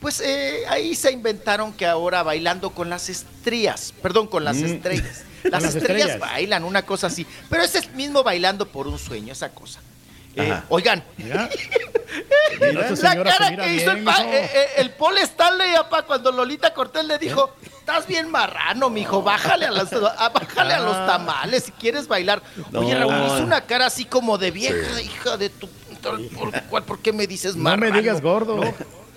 pues 0.00 0.20
eh, 0.20 0.62
ahí 0.68 0.94
se 0.94 1.10
inventaron 1.10 1.72
que 1.72 1.84
ahora 1.86 2.22
bailando 2.22 2.70
con 2.70 2.88
las 2.88 3.08
estrías, 3.08 3.92
perdón, 4.00 4.28
con 4.28 4.44
las 4.44 4.58
estrellas. 4.58 5.24
Las, 5.42 5.60
Mm. 5.60 5.64
las 5.66 5.74
estrellas, 5.74 6.08
estrellas. 6.10 6.20
bailan 6.20 6.62
una 6.62 6.82
cosa 6.86 7.08
así, 7.08 7.26
pero 7.50 7.64
ese 7.64 7.78
es 7.78 7.92
mismo 7.94 8.22
bailando 8.22 8.64
por 8.68 8.86
un 8.86 8.96
sueño, 8.96 9.32
esa 9.32 9.48
cosa. 9.48 9.80
Eh, 10.36 10.60
oigan, 10.68 11.04
Mira. 11.18 11.48
Mira, 12.60 12.88
esta 12.88 13.14
la 13.14 13.24
cara 13.24 13.56
que 13.56 13.74
hizo 13.74 13.90
el, 13.90 14.04
pa- 14.04 14.22
eh, 14.22 14.50
eh, 14.54 14.66
el 14.78 14.90
Paul 14.90 15.18
Stanley, 15.18 15.74
apa, 15.74 16.02
cuando 16.02 16.30
Lolita 16.30 16.72
Cortés 16.74 17.04
le 17.04 17.18
dijo, 17.18 17.54
estás 17.78 18.06
bien 18.06 18.30
marrano, 18.30 18.90
mijo, 18.90 19.22
bájale 19.22 19.66
a, 19.66 19.70
las- 19.70 19.92
a- 20.18 20.28
bájale 20.28 20.74
a 20.74 20.80
los 20.80 20.96
Ah. 20.96 21.06
tamales 21.06 21.64
si 21.64 21.72
quieres 21.72 22.06
bailar. 22.08 22.42
Oye, 22.74 22.94
No. 22.94 23.00
Raúl, 23.10 23.26
hizo 23.26 23.42
una 23.44 23.62
cara 23.62 23.86
así 23.86 24.04
como 24.04 24.38
de 24.38 24.50
vieja, 24.50 25.00
hija 25.00 25.36
de 25.36 25.48
tu... 25.50 25.68
¿Por, 26.36 26.62
cuál- 26.64 26.84
por 26.84 26.98
qué 27.00 27.12
me 27.12 27.26
dices 27.26 27.54
No 27.56 27.62
marrano? 27.64 27.92
me 27.94 28.00
digas 28.00 28.20
gordo. 28.20 28.60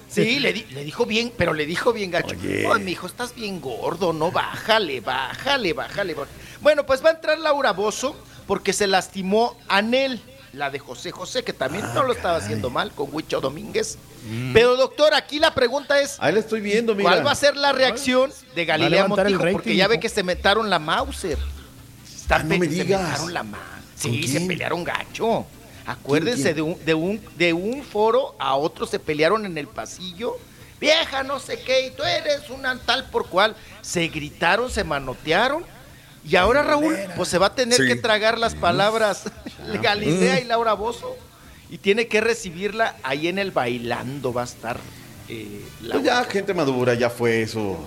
Sí, 0.08 0.40
le, 0.40 0.54
di- 0.54 0.66
le 0.72 0.84
dijo 0.86 1.06
bien, 1.06 1.34
pero 1.36 1.54
le 1.54 1.66
dijo 1.66 1.92
bien 1.92 2.12
gacho. 2.12 2.36
Oye. 2.40 2.68
Ay, 2.74 2.84
mijo, 2.84 3.08
estás 3.08 3.34
bien 3.36 3.60
gordo, 3.60 4.14
no, 4.14 4.32
bájale, 4.32 5.02
bájale, 5.02 5.74
bájale. 5.74 6.14
bájale". 6.14 6.40
Bueno, 6.62 6.86
pues 6.86 7.04
va 7.04 7.10
a 7.10 7.14
entrar 7.14 7.38
Laura 7.40 7.72
Bozo 7.74 8.16
porque 8.48 8.72
se 8.72 8.88
lastimó 8.88 9.58
Anel, 9.68 10.22
la 10.56 10.70
de 10.70 10.80
José 10.80 11.12
José, 11.12 11.44
que 11.44 11.54
también 11.54 11.86
Ah, 11.86 11.92
no 11.94 12.04
lo 12.04 12.14
estaba 12.14 12.38
haciendo 12.38 12.70
mal 12.70 12.92
con 12.92 13.10
Huicho 13.14 13.42
Domínguez. 13.42 13.98
Pero 14.54 14.76
doctor, 14.76 15.14
aquí 15.14 15.38
la 15.40 15.54
pregunta 15.54 16.00
es, 16.00 16.16
Ahí 16.20 16.34
la 16.34 16.40
estoy 16.40 16.62
viendo, 16.62 16.96
mira. 16.96 17.10
¿cuál 17.10 17.26
va 17.28 17.32
a 17.32 17.36
ser 17.36 17.56
la 17.56 17.72
reacción 17.74 18.32
de 18.56 18.66
Galilea 18.66 19.08
Montijo? 19.08 19.38
rating, 19.40 19.54
Porque 19.54 19.76
ya 19.76 19.88
ve 19.88 20.00
que 20.00 20.10
se 20.10 20.24
metaron 20.24 20.70
la 20.70 20.80
Mauser. 20.80 21.38
Está 22.16 22.38
Ah, 22.38 22.44
no 22.44 22.58
me 22.58 22.66
se 22.66 22.72
digas. 22.72 23.02
metaron 23.02 23.34
la 23.34 23.44
ma- 23.44 23.82
¿Con 24.02 24.12
Sí, 24.12 24.28
se 24.28 24.42
pelearon 24.42 24.84
gacho. 24.84 25.46
Acuérdense 25.86 26.54
de 26.56 26.62
un, 26.64 26.84
de 26.84 26.94
un, 26.96 27.22
de 27.38 27.54
un 27.54 27.84
foro 27.84 28.36
a 28.40 28.56
otro 28.56 28.88
se 28.88 28.98
pelearon 29.00 29.46
en 29.46 29.58
el 29.58 29.68
pasillo. 29.68 30.38
Vieja, 30.82 31.24
no 31.24 31.40
sé 31.40 31.62
qué, 31.62 31.88
y 31.88 31.92
tú 31.92 32.04
eres 32.04 32.50
una 32.50 32.78
tal 32.80 33.06
por 33.10 33.28
cual. 33.28 33.56
Se 33.82 34.08
gritaron, 34.08 34.70
se 34.72 34.84
manotearon. 34.84 35.64
Y 36.28 36.36
ahora 36.36 36.64
Raúl, 36.64 36.96
pues 37.16 37.30
se 37.30 37.38
va 37.38 37.48
a 37.48 37.56
tener 37.56 37.80
que 37.86 37.96
tragar 37.96 38.38
las 38.38 38.56
palabras 38.56 39.24
Galilea 39.82 40.42
y 40.42 40.46
Laura 40.46 40.74
Bozo. 40.74 41.16
Y 41.70 41.78
tiene 41.78 42.08
que 42.08 42.22
recibirla 42.22 42.96
ahí 43.04 43.28
en 43.28 43.40
el 43.40 43.52
bailando, 43.52 44.34
va 44.34 44.42
a 44.42 44.46
estar. 44.46 44.80
Eh, 45.28 45.64
pues 45.92 46.04
ya 46.04 46.24
gente 46.26 46.54
madura, 46.54 46.94
ya 46.94 47.10
fue 47.10 47.42
eso. 47.42 47.80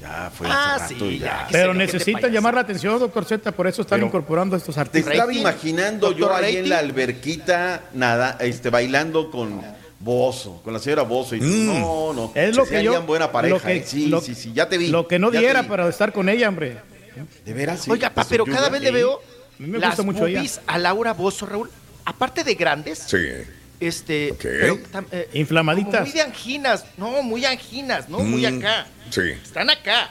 Ya 0.00 0.30
fue 0.32 0.46
ah, 0.48 0.86
sí, 0.88 1.18
ya. 1.18 1.48
Pero 1.50 1.74
necesitan 1.74 2.30
llamar 2.30 2.54
la 2.54 2.60
atención, 2.60 2.98
doctor 2.98 3.24
Z, 3.24 3.50
por 3.52 3.66
eso 3.66 3.82
están 3.82 4.02
incorporando 4.02 4.54
a 4.54 4.58
estos 4.58 4.78
artistas. 4.78 5.10
Te 5.10 5.18
estaba 5.18 5.32
imaginando 5.32 6.12
yo 6.12 6.32
ahí 6.32 6.56
en 6.56 6.68
la 6.68 6.78
alberquita, 6.78 7.82
nada, 7.94 8.36
este, 8.40 8.70
bailando 8.70 9.30
con 9.30 9.60
Bozo, 9.98 10.60
con 10.62 10.72
la 10.72 10.78
señora 10.78 11.02
Bozo. 11.02 11.34
Y 11.34 11.40
mm. 11.40 11.80
no, 11.80 12.12
no. 12.12 12.32
Es 12.34 12.54
lo 12.56 12.64
que 12.64 12.82
yo. 12.82 13.02
buena 13.02 13.32
pareja. 13.32 13.72
¿eh? 13.72 13.82
sí, 13.84 14.12
sí, 14.22 14.34
sí, 14.34 14.52
ya 14.52 14.68
te 14.68 14.78
vi. 14.78 14.88
Lo 14.88 15.08
que 15.08 15.18
no 15.18 15.30
diera 15.30 15.64
para 15.64 15.88
estar 15.88 16.12
con 16.12 16.28
ella, 16.28 16.48
hombre. 16.48 16.76
De 17.44 17.52
veras, 17.52 17.82
sí. 17.82 17.90
Oiga, 17.90 18.12
pero 18.28 18.44
cada 18.44 18.68
vez 18.68 18.82
le 18.82 18.90
veo 18.90 19.20
me 19.58 19.78
las 19.78 19.98
mucho 20.04 20.26
a 20.66 20.78
Laura 20.78 21.12
Bozo, 21.12 21.46
Raúl. 21.46 21.70
Aparte 22.04 22.44
de 22.44 22.54
grandes. 22.54 23.00
Sí 23.00 23.18
este, 23.80 24.34
eh, 24.42 25.30
inflamaditas. 25.34 26.02
Muy 26.02 26.12
de 26.12 26.22
anginas, 26.22 26.84
no, 26.96 27.22
muy 27.22 27.44
anginas, 27.44 28.08
no, 28.08 28.20
muy 28.20 28.42
mm, 28.42 28.58
acá. 28.58 28.86
Sí. 29.10 29.30
Están 29.42 29.70
acá. 29.70 30.10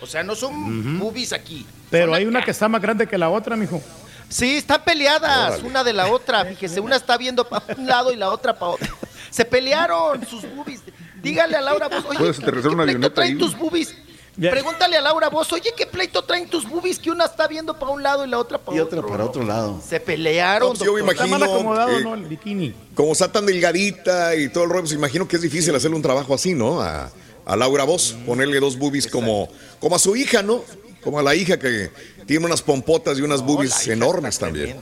O 0.00 0.06
sea, 0.06 0.22
no 0.22 0.36
son 0.36 0.98
boobies 0.98 1.32
aquí. 1.32 1.66
Pero 1.90 2.14
hay 2.14 2.24
una 2.24 2.44
que 2.44 2.52
está 2.52 2.68
más 2.68 2.80
grande 2.80 3.06
que 3.06 3.18
la 3.18 3.30
otra, 3.30 3.56
mijo. 3.56 3.82
Sí, 4.28 4.58
están 4.58 4.84
peleadas 4.84 5.62
una 5.62 5.82
de 5.82 5.92
la 5.92 6.08
otra. 6.08 6.44
Fíjese, 6.44 6.80
una 6.80 6.96
está 6.96 7.16
viendo 7.16 7.48
para 7.48 7.64
un 7.76 7.86
lado 7.86 8.12
y 8.12 8.16
la 8.16 8.30
otra 8.30 8.56
para 8.56 8.72
otro. 8.72 8.94
Se 9.30 9.44
pelearon 9.44 10.24
sus 10.26 10.42
boobies. 10.54 10.82
Dígale 11.20 11.56
a 11.56 11.60
Laura, 11.60 11.88
vos, 11.88 12.04
oye, 12.08 12.18
¿Puedes 12.18 12.38
aterrizar 12.38 12.70
una 12.70 12.84
avioneta 12.84 13.22
ahí? 13.22 13.34
tus 13.34 13.56
boobies? 13.56 13.94
Pregúntale 14.38 14.96
a 14.96 15.00
Laura 15.00 15.28
vos, 15.28 15.52
oye, 15.52 15.72
¿qué 15.76 15.86
pleito 15.86 16.22
traen 16.22 16.48
tus 16.48 16.68
boobies 16.68 16.98
que 16.98 17.10
una 17.10 17.24
está 17.24 17.48
viendo 17.48 17.76
para 17.78 17.90
un 17.90 18.02
lado 18.02 18.24
y 18.24 18.28
la 18.28 18.38
otra 18.38 18.58
para 18.58 18.82
otro? 18.82 18.96
Y 18.96 19.00
otra 19.00 19.10
para 19.10 19.24
otro 19.24 19.42
lado. 19.42 19.82
Se 19.86 19.98
pelearon. 19.98 20.76
yo 20.76 20.92
me 20.92 21.00
imagino. 21.00 21.24
Está 21.24 21.38
mal 21.38 21.42
acomodado, 21.42 22.00
¿no? 22.00 22.14
El 22.14 22.26
bikini. 22.26 22.74
Como 22.94 23.12
está 23.12 23.30
tan 23.32 23.46
delgadita 23.46 24.36
y 24.36 24.48
todo 24.48 24.64
el 24.64 24.70
rollo, 24.70 24.82
pues 24.82 24.92
imagino 24.92 25.26
que 25.26 25.36
es 25.36 25.42
difícil 25.42 25.74
hacerle 25.74 25.96
un 25.96 26.02
trabajo 26.02 26.34
así, 26.34 26.54
¿no? 26.54 26.80
A, 26.80 27.10
Laura 27.56 27.84
Voz, 27.84 28.14
ponerle 28.26 28.60
dos 28.60 28.76
boobies 28.76 29.06
como, 29.06 29.48
como 29.80 29.96
a 29.96 29.98
su 29.98 30.14
hija, 30.14 30.42
¿no? 30.42 30.62
Como 31.02 31.18
a 31.18 31.22
la 31.22 31.34
hija 31.34 31.58
que 31.58 31.90
tiene 32.26 32.44
unas 32.44 32.60
pompotas 32.60 33.18
y 33.18 33.22
unas 33.22 33.40
boobies 33.40 33.88
enormes 33.88 34.38
también. 34.38 34.78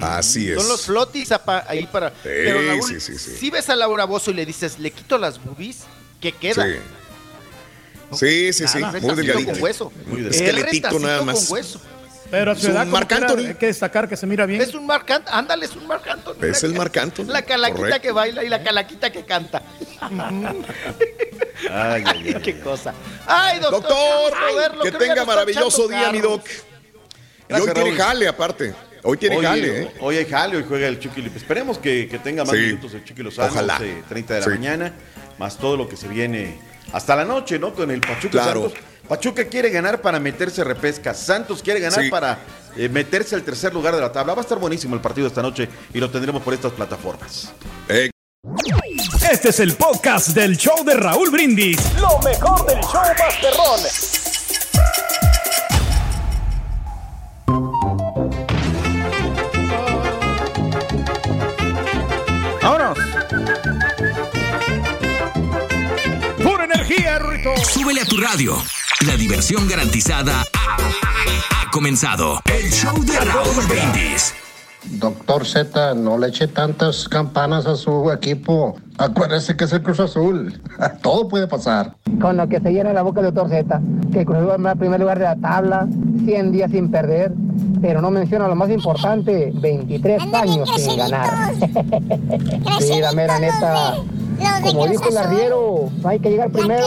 Así 0.00 0.50
es. 0.50 0.58
Son 0.58 0.68
los 0.68 0.86
flotis 0.86 1.30
ahí 1.68 1.86
para. 1.86 2.12
Pero 2.22 2.82
sí, 2.82 2.98
sí, 2.98 3.18
sí. 3.18 3.36
Si 3.38 3.50
ves 3.50 3.68
a 3.68 3.76
Laura 3.76 4.06
Bozo 4.06 4.30
y 4.30 4.34
le 4.34 4.46
dices, 4.46 4.78
le 4.78 4.90
quito 4.90 5.18
las 5.18 5.42
boobies, 5.44 5.80
¿qué 6.20 6.32
queda? 6.32 6.64
Sí. 6.64 6.72
Sí, 8.12 8.52
sí, 8.52 8.66
sí. 8.66 8.78
Muy 9.00 9.14
delgadito. 9.14 9.52
Con 9.52 9.62
hueso. 9.62 9.92
Muy 10.06 10.26
esqueletito 10.26 10.98
nada 10.98 11.22
más. 11.22 11.46
Con 11.46 11.54
hueso. 11.54 11.80
Pero 12.30 12.52
a 12.52 12.54
su 12.54 12.68
edad, 12.68 12.86
Marc 12.86 13.10
Anthony. 13.12 13.46
Hay 13.48 13.54
que 13.54 13.66
destacar 13.66 14.08
que 14.08 14.16
se 14.16 14.26
mira 14.26 14.46
bien. 14.46 14.60
Es 14.60 14.74
un 14.74 14.86
Marc 14.86 15.10
Anthony. 15.10 15.32
Ándale, 15.32 15.66
es 15.66 15.74
un 15.74 15.86
Marc 15.86 16.06
Anthony. 16.06 16.36
Es 16.42 16.62
el 16.62 16.74
Marc 16.74 16.96
Anthony. 16.96 17.24
La 17.24 17.42
calaquita 17.42 17.98
que 17.98 18.12
baila 18.12 18.44
y 18.44 18.48
la 18.48 18.62
calaquita 18.62 19.10
que 19.10 19.24
canta. 19.24 19.62
ay, 20.00 20.14
ay, 21.70 22.04
ay, 22.06 22.34
qué 22.42 22.60
cosa. 22.60 22.94
Ay, 23.26 23.58
doctor. 23.58 23.82
Doctor, 23.82 24.82
que 24.82 24.92
tenga 24.92 25.24
maravilloso 25.24 25.88
día, 25.88 26.12
mi 26.12 26.20
doc. 26.20 26.44
y 27.48 27.54
hoy 27.54 27.72
tiene 27.72 27.92
jale, 27.96 28.28
aparte. 28.28 28.74
Hoy 29.02 29.16
tiene 29.16 29.40
jale, 29.40 29.82
¿eh? 29.82 29.90
Hoy 30.00 30.18
hay 30.18 30.26
jale, 30.26 30.58
hoy 30.58 30.64
juega 30.68 30.86
el 30.86 31.00
Chucky 31.00 31.24
Esperemos 31.34 31.78
que, 31.78 32.06
que 32.06 32.18
tenga 32.18 32.44
más 32.44 32.54
minutos 32.54 32.92
el 32.94 33.02
Chucky 33.02 33.22
Lozano. 33.22 33.50
Ojalá. 33.50 33.80
30 34.08 34.34
de 34.34 34.40
la 34.40 34.46
mañana, 34.46 34.92
más 35.38 35.56
todo 35.56 35.76
lo 35.76 35.88
que 35.88 35.96
se 35.96 36.06
viene 36.06 36.58
hasta 36.92 37.16
la 37.16 37.24
noche, 37.24 37.58
¿no? 37.58 37.72
Con 37.72 37.90
el 37.90 38.00
Pachuca 38.00 38.44
Santos. 38.44 38.72
Pachuca 39.08 39.44
quiere 39.46 39.70
ganar 39.70 40.00
para 40.00 40.20
meterse 40.20 40.62
repesca. 40.62 41.14
Santos 41.14 41.62
quiere 41.62 41.80
ganar 41.80 42.08
para 42.10 42.38
eh, 42.76 42.88
meterse 42.88 43.34
al 43.34 43.42
tercer 43.42 43.74
lugar 43.74 43.94
de 43.94 44.00
la 44.00 44.12
tabla. 44.12 44.34
Va 44.34 44.40
a 44.40 44.44
estar 44.44 44.58
buenísimo 44.58 44.94
el 44.94 45.00
partido 45.00 45.26
esta 45.26 45.42
noche 45.42 45.68
y 45.92 45.98
lo 45.98 46.10
tendremos 46.10 46.42
por 46.42 46.54
estas 46.54 46.72
plataformas. 46.72 47.52
Eh. 47.88 48.10
Este 49.30 49.48
es 49.50 49.60
el 49.60 49.74
podcast 49.74 50.28
del 50.28 50.56
show 50.56 50.84
de 50.84 50.94
Raúl 50.94 51.30
Brindis. 51.30 51.78
Lo 52.00 52.18
mejor 52.20 52.66
del 52.66 52.80
show 52.80 53.02
Masterrón. 53.18 54.29
Súbele 67.62 68.02
a 68.02 68.04
tu 68.04 68.18
radio. 68.18 68.56
La 69.06 69.16
diversión 69.16 69.66
garantizada 69.66 70.42
ha, 70.42 71.70
comenzado. 71.70 72.40
El 72.44 72.70
show 72.70 72.94
de 73.04 73.18
Raúl 73.18 73.66
Brindis. 73.68 74.34
Doctor 74.84 75.46
Z, 75.46 75.94
no 75.94 76.18
le 76.18 76.28
eche 76.28 76.46
tantas 76.46 77.08
campanas 77.08 77.66
a 77.66 77.76
su 77.76 78.10
equipo. 78.12 78.76
Acuérdese 78.98 79.56
que 79.56 79.64
es 79.64 79.72
el 79.72 79.82
Cruz 79.82 80.00
Azul. 80.00 80.60
Todo 81.02 81.26
puede 81.28 81.46
pasar. 81.46 81.94
Con 82.20 82.36
lo 82.36 82.46
que 82.48 82.60
se 82.60 82.70
llena 82.70 82.92
la 82.92 83.02
boca 83.02 83.22
de 83.22 83.30
Doctor 83.30 83.48
Z, 83.48 83.80
que 84.12 84.26
Cruz 84.26 84.38
Azul 84.38 84.66
va 84.66 84.72
en 84.72 84.78
primer 84.78 85.00
lugar 85.00 85.18
de 85.18 85.24
la 85.24 85.36
tabla, 85.36 85.86
100 86.26 86.52
días 86.52 86.70
sin 86.70 86.90
perder, 86.90 87.32
pero 87.80 88.02
no 88.02 88.10
menciona 88.10 88.46
lo 88.46 88.56
más 88.56 88.68
importante, 88.68 89.52
23 89.54 90.22
años 90.34 90.70
sin 90.76 90.98
ganar. 90.98 91.54
sí, 92.80 93.00
la 93.00 93.12
mera 93.12 93.38
neta 93.38 93.94
como 94.62 94.86
dijo 94.86 95.08
el 95.08 95.16
arriero, 95.16 95.90
hay 96.04 96.18
que 96.18 96.30
llegar 96.30 96.50
primero, 96.50 96.86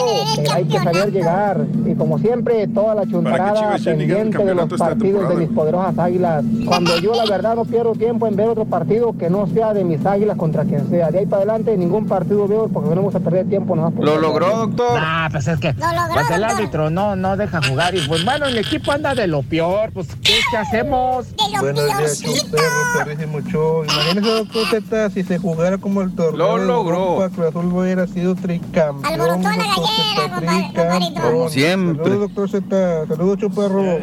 hay 0.51 0.65
que 0.65 0.79
saber 0.79 1.11
llegar. 1.11 1.65
Y 1.85 1.95
como 1.95 2.17
siempre, 2.19 2.67
toda 2.67 2.95
la 2.95 3.05
chuntarada 3.05 3.77
pendiente 3.83 4.43
de 4.43 4.55
los 4.55 4.69
partidos 4.73 5.29
de 5.29 5.35
mis 5.35 5.49
poderosas 5.49 5.97
águilas. 5.97 6.43
Cuando 6.65 6.97
yo 6.99 7.13
la 7.13 7.25
verdad 7.25 7.55
no 7.55 7.65
pierdo 7.65 7.93
tiempo 7.93 8.27
en 8.27 8.35
ver 8.35 8.49
otro 8.49 8.65
partido 8.65 9.15
que 9.17 9.29
no 9.29 9.47
sea 9.47 9.73
de 9.73 9.83
mis 9.83 10.05
águilas 10.05 10.37
contra 10.37 10.63
quien 10.63 10.89
sea. 10.89 11.11
De 11.11 11.19
ahí 11.19 11.25
para 11.25 11.43
adelante 11.43 11.77
ningún 11.77 12.07
partido 12.07 12.47
veo 12.47 12.67
porque 12.67 12.89
no 12.89 12.95
vamos 12.95 13.15
a 13.15 13.19
perder 13.19 13.47
tiempo. 13.47 13.75
No 13.75 13.93
¿Lo 13.99 14.19
logró, 14.19 14.57
doctor? 14.57 14.97
Ah, 14.99 15.27
pues 15.31 15.47
es 15.47 15.59
que 15.59 15.73
pues 15.73 16.31
el 16.31 16.43
árbitro 16.43 16.89
no, 16.89 17.15
no 17.15 17.37
deja 17.37 17.61
jugar. 17.67 17.95
Y 17.95 18.07
pues 18.07 18.23
bueno, 18.25 18.45
el 18.45 18.57
equipo 18.57 18.91
anda 18.91 19.13
de 19.15 19.27
lo 19.27 19.43
peor. 19.43 19.91
Pues 19.93 20.07
¿qué, 20.23 20.33
hacemos? 20.57 21.27
Buenos 21.59 21.85
días, 21.85 22.23
perro, 22.51 23.27
mucho. 23.27 23.83
Imagínese, 23.85 24.29
doctor 24.29 24.67
Z, 24.67 25.09
si 25.11 25.23
se 25.23 25.37
jugara 25.37 25.77
como 25.77 26.01
el 26.01 26.13
torneo. 26.15 26.57
Lo 26.57 26.65
logró. 26.65 27.29
Azul 27.47 27.73
hubiera 27.73 28.07
sido 28.07 28.35
tricampeón. 28.35 29.05
Alborotó 29.05 29.49
la 29.49 29.57
gallera, 29.57 31.21
Como 31.21 31.49
siempre. 31.49 32.03
Saludos, 32.03 32.33
doctor 32.35 32.49
Z. 32.49 33.07
Saludos, 33.07 33.37
chuparro. 33.39 33.99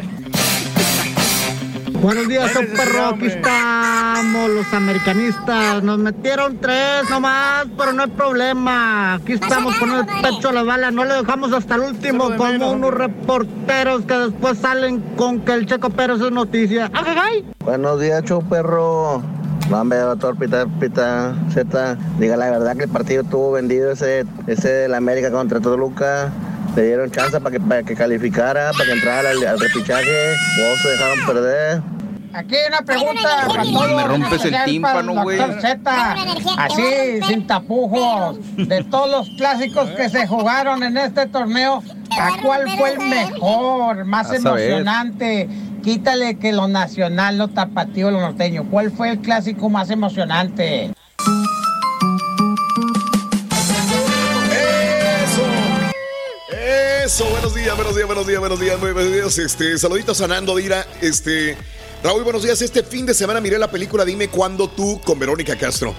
Buenos 2.01 2.27
días, 2.27 2.51
perro. 2.51 3.09
Aquí 3.09 3.27
estamos, 3.27 4.49
los 4.49 4.73
americanistas. 4.73 5.83
Nos 5.83 5.99
metieron 5.99 6.57
tres 6.57 7.07
nomás, 7.11 7.67
pero 7.77 7.93
no 7.93 8.01
hay 8.03 8.09
problema. 8.09 9.13
Aquí 9.15 9.33
estamos 9.33 9.75
con 9.77 9.91
el 9.91 10.05
pecho 10.07 10.49
a 10.49 10.51
la 10.51 10.63
bala. 10.63 10.89
No 10.89 11.05
le 11.05 11.13
dejamos 11.13 11.53
hasta 11.53 11.75
el 11.75 11.81
último, 11.81 12.35
como 12.37 12.71
unos 12.71 12.91
reporteros 12.91 14.01
que 14.05 14.15
después 14.15 14.57
salen 14.57 14.99
con 15.15 15.41
que 15.41 15.53
el 15.53 15.67
Checo 15.67 15.91
Pérez 15.91 16.19
es 16.21 16.31
noticia. 16.31 16.89
¡Ay, 16.93 17.45
Buenos 17.59 18.01
días, 18.01 18.23
perro. 18.49 19.21
No, 19.71 19.79
hombre, 19.79 19.99
doctor 19.99 20.35
Pita, 20.35 20.65
Pita 20.81 21.33
Z, 21.53 21.97
diga 22.19 22.35
la 22.35 22.51
verdad 22.51 22.75
que 22.75 22.83
el 22.83 22.89
partido 22.89 23.21
estuvo 23.21 23.53
vendido 23.53 23.91
ese, 23.91 24.25
ese 24.45 24.67
de 24.67 24.87
la 24.89 24.97
América 24.97 25.31
contra 25.31 25.61
Toluca. 25.61 26.29
Le 26.75 26.87
dieron 26.87 27.09
chance 27.09 27.39
para 27.39 27.53
que, 27.53 27.59
para 27.61 27.81
que 27.81 27.95
calificara, 27.95 28.71
para 28.73 28.83
que 28.83 28.91
entrara 28.91 29.29
al, 29.29 29.59
repichaje. 29.59 30.35
Vos 30.57 30.81
se 30.81 30.89
dejaron 30.89 31.25
perder. 31.25 31.81
Aquí 32.33 32.55
hay 32.55 32.67
una 32.67 32.81
pregunta 32.81 33.29
para 33.47 33.63
todos. 33.63 33.95
Me 33.95 34.03
rompes 34.03 34.45
el 34.45 34.63
tímpano, 34.65 35.23
güey. 35.23 35.39
Así, 36.57 37.21
sin 37.25 37.47
tapujos. 37.47 38.39
De 38.57 38.83
todos 38.83 39.09
los 39.09 39.29
clásicos 39.37 39.89
que 39.91 40.09
se 40.09 40.27
jugaron 40.27 40.83
en 40.83 40.97
este 40.97 41.27
torneo, 41.27 41.81
¿a 42.19 42.41
cuál 42.41 42.69
fue 42.77 42.91
el 42.91 42.99
mejor, 42.99 44.03
más 44.03 44.33
emocionante? 44.33 45.47
Quítale 45.83 46.37
que 46.37 46.53
lo 46.53 46.67
nacional, 46.67 47.39
lo 47.39 47.47
tapatío, 47.47 48.11
lo 48.11 48.21
norteño. 48.21 48.69
¿Cuál 48.69 48.91
fue 48.91 49.09
el 49.09 49.19
clásico 49.19 49.67
más 49.67 49.89
emocionante? 49.89 50.93
Eso. 57.03 57.25
Buenos 57.31 57.55
días, 57.55 57.75
buenos 57.75 57.95
días, 57.95 58.05
buenos 58.05 58.27
días, 58.27 58.39
buenos 58.39 58.59
días, 58.59 58.79
buenos 58.79 59.11
días. 59.11 59.37
Este, 59.39 59.77
saluditos 59.79 60.17
sanando, 60.17 60.55
Dira. 60.55 60.85
Este, 61.01 61.57
Raúl, 62.03 62.23
buenos 62.23 62.43
días. 62.43 62.61
Este 62.61 62.83
fin 62.83 63.07
de 63.07 63.15
semana 63.15 63.41
miré 63.41 63.57
la 63.57 63.71
película 63.71 64.05
Dime 64.05 64.27
cuándo 64.27 64.69
tú 64.69 65.01
con 65.03 65.17
Verónica 65.17 65.55
Castro. 65.55 65.95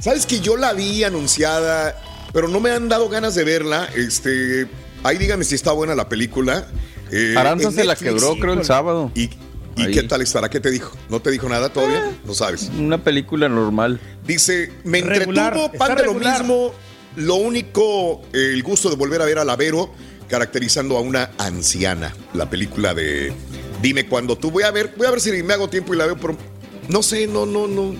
Sabes 0.00 0.24
que 0.24 0.40
yo 0.40 0.56
la 0.56 0.72
vi 0.72 1.04
anunciada, 1.04 2.00
pero 2.32 2.48
no 2.48 2.60
me 2.60 2.70
han 2.70 2.88
dado 2.88 3.10
ganas 3.10 3.34
de 3.34 3.44
verla. 3.44 3.90
Este, 3.94 4.66
ahí 5.02 5.18
díganme 5.18 5.44
si 5.44 5.54
está 5.54 5.72
buena 5.72 5.94
la 5.94 6.08
película. 6.08 6.66
Eh, 7.12 7.34
Aranza 7.36 7.70
se 7.70 7.84
la 7.84 7.94
quebró, 7.94 8.36
creo, 8.36 8.54
el 8.54 8.64
sábado. 8.64 9.12
Y, 9.14 9.30
¿Y 9.76 9.90
qué 9.92 10.02
tal 10.02 10.22
estará? 10.22 10.48
¿Qué 10.48 10.60
te 10.60 10.70
dijo? 10.70 10.96
¿No 11.08 11.20
te 11.20 11.30
dijo 11.30 11.48
nada 11.48 11.72
todavía? 11.72 12.08
Eh, 12.08 12.16
no 12.24 12.34
sabes. 12.34 12.70
Una 12.76 13.02
película 13.04 13.48
normal. 13.48 14.00
Dice, 14.26 14.72
me 14.84 14.98
entretuvo 14.98 15.70
pan 15.72 15.96
de 15.96 16.04
lo 16.04 16.14
mismo. 16.14 16.72
Lo 17.16 17.34
único, 17.34 18.22
el 18.32 18.62
gusto 18.62 18.88
de 18.88 18.96
volver 18.96 19.20
a 19.20 19.26
ver 19.26 19.38
a 19.38 19.44
Lavero 19.44 19.92
caracterizando 20.28 20.96
a 20.96 21.00
una 21.00 21.30
anciana. 21.38 22.14
La 22.32 22.48
película 22.48 22.94
de 22.94 23.34
Dime 23.82 24.06
cuando 24.06 24.36
tú. 24.36 24.50
Voy 24.50 24.62
a 24.62 24.70
ver, 24.70 24.94
voy 24.96 25.06
a 25.06 25.10
ver 25.10 25.20
si 25.20 25.42
me 25.42 25.52
hago 25.52 25.68
tiempo 25.68 25.92
y 25.92 25.96
la 25.96 26.06
veo, 26.06 26.16
pero 26.16 26.36
no 26.88 27.02
sé, 27.02 27.26
no, 27.26 27.44
no, 27.44 27.66
no. 27.66 27.94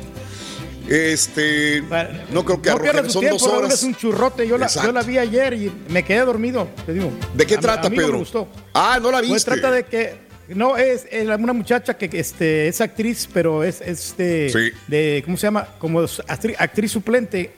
Este. 0.89 1.83
No 2.31 2.45
creo 2.45 2.61
que 2.61 2.93
no 2.93 3.11
son 3.11 3.27
dos 3.27 3.43
horas. 3.45 3.75
Es 3.75 3.83
un 3.83 3.95
churrote. 3.95 4.47
Yo 4.47 4.59
la, 4.59 4.67
yo 4.69 4.93
la, 4.93 5.03
vi 5.03 5.19
ayer 5.19 5.55
y 5.55 5.73
me 5.89 6.05
quedé 6.05 6.21
dormido. 6.21 6.69
Te 6.87 6.93
digo. 6.93 7.13
¿De 7.35 7.47
qué 7.47 7.59
trata, 7.59 7.89
Pedro? 7.89 8.13
me 8.13 8.19
gustó. 8.19 8.49
Ah, 8.75 8.99
no 9.01 9.11
la 9.11 9.21
viste. 9.21 9.33
Pues 9.33 9.45
trata 9.45 9.71
de 9.71 9.85
que. 9.85 10.33
No, 10.49 10.77
es, 10.77 11.07
una 11.25 11.53
muchacha 11.53 11.97
que 11.97 12.11
este, 12.13 12.69
es 12.69 12.81
actriz, 12.81 13.29
pero 13.33 13.65
es 13.65 13.81
este. 13.81 14.75
De, 14.89 15.23
¿Cómo 15.25 15.37
se 15.37 15.47
llama? 15.47 15.69
Como 15.79 16.01
actriz, 16.01 16.91
suplente. 16.91 17.53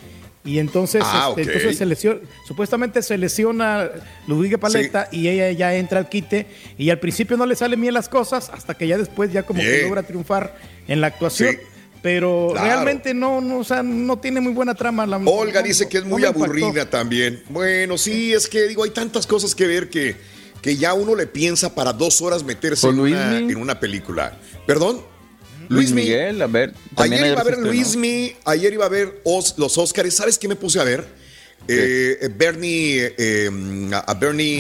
Y 0.46 0.58
entonces, 0.58 1.00
ah, 1.02 1.30
este, 1.30 1.54
entonces 1.54 1.78
se 1.78 1.86
lesiona, 1.86 2.20
supuestamente 2.46 3.00
se 3.00 3.16
lesiona 3.16 3.88
Ludwig 4.26 4.58
Paleta 4.58 5.08
y 5.10 5.26
ella 5.28 5.50
ya 5.52 5.74
entra 5.74 6.00
al 6.00 6.10
quite 6.10 6.46
y 6.76 6.90
al 6.90 6.98
principio 6.98 7.38
no 7.38 7.46
le 7.46 7.56
salen 7.56 7.80
bien 7.80 7.94
las 7.94 8.10
cosas 8.10 8.50
hasta 8.50 8.74
que 8.74 8.86
ya 8.86 8.98
después 8.98 9.32
ya 9.32 9.44
como 9.44 9.62
que 9.62 9.84
logra 9.84 10.02
triunfar 10.02 10.54
en 10.86 11.00
la 11.00 11.06
actuación 11.06 11.56
pero 12.04 12.52
realmente 12.52 13.14
no, 13.14 13.40
no, 13.40 13.60
o 13.60 13.64
sea, 13.64 13.82
no 13.82 14.18
tiene 14.18 14.38
muy 14.38 14.52
buena 14.52 14.74
trama. 14.74 15.06
La, 15.06 15.16
Olga 15.16 15.62
dice 15.62 15.88
que 15.88 15.96
es 15.96 16.04
muy 16.04 16.22
aburrida 16.26 16.90
también. 16.90 17.42
Bueno, 17.48 17.96
sí, 17.96 18.34
es 18.34 18.46
que 18.46 18.68
digo, 18.68 18.84
hay 18.84 18.90
tantas 18.90 19.26
cosas 19.26 19.54
que 19.54 19.66
ver 19.66 19.88
que, 19.88 20.14
que 20.60 20.76
ya 20.76 20.92
uno 20.92 21.14
le 21.14 21.26
piensa 21.26 21.74
para 21.74 21.94
dos 21.94 22.20
horas 22.20 22.44
meterse 22.44 22.88
en 22.88 23.00
una, 23.00 23.38
en 23.38 23.56
una, 23.56 23.80
película. 23.80 24.38
¿Perdón? 24.66 25.00
Luis 25.70 25.92
Miguel, 25.92 26.42
a 26.42 26.46
ver. 26.46 26.74
Ayer 26.96 27.28
iba 27.28 27.40
a 27.40 27.44
ver 27.44 27.56
Luis 27.56 27.96
Mi, 27.96 28.36
ayer 28.44 28.74
iba 28.74 28.84
a 28.84 28.90
ver 28.90 29.22
los 29.56 29.78
Oscars. 29.78 30.14
¿Sabes 30.14 30.36
qué 30.36 30.46
me 30.46 30.56
puse 30.56 30.80
a 30.80 30.84
ver? 30.84 31.06
Eh, 31.66 32.28
Bernie, 32.36 33.14
eh, 33.16 33.50
a 34.06 34.12
Bernie 34.12 34.58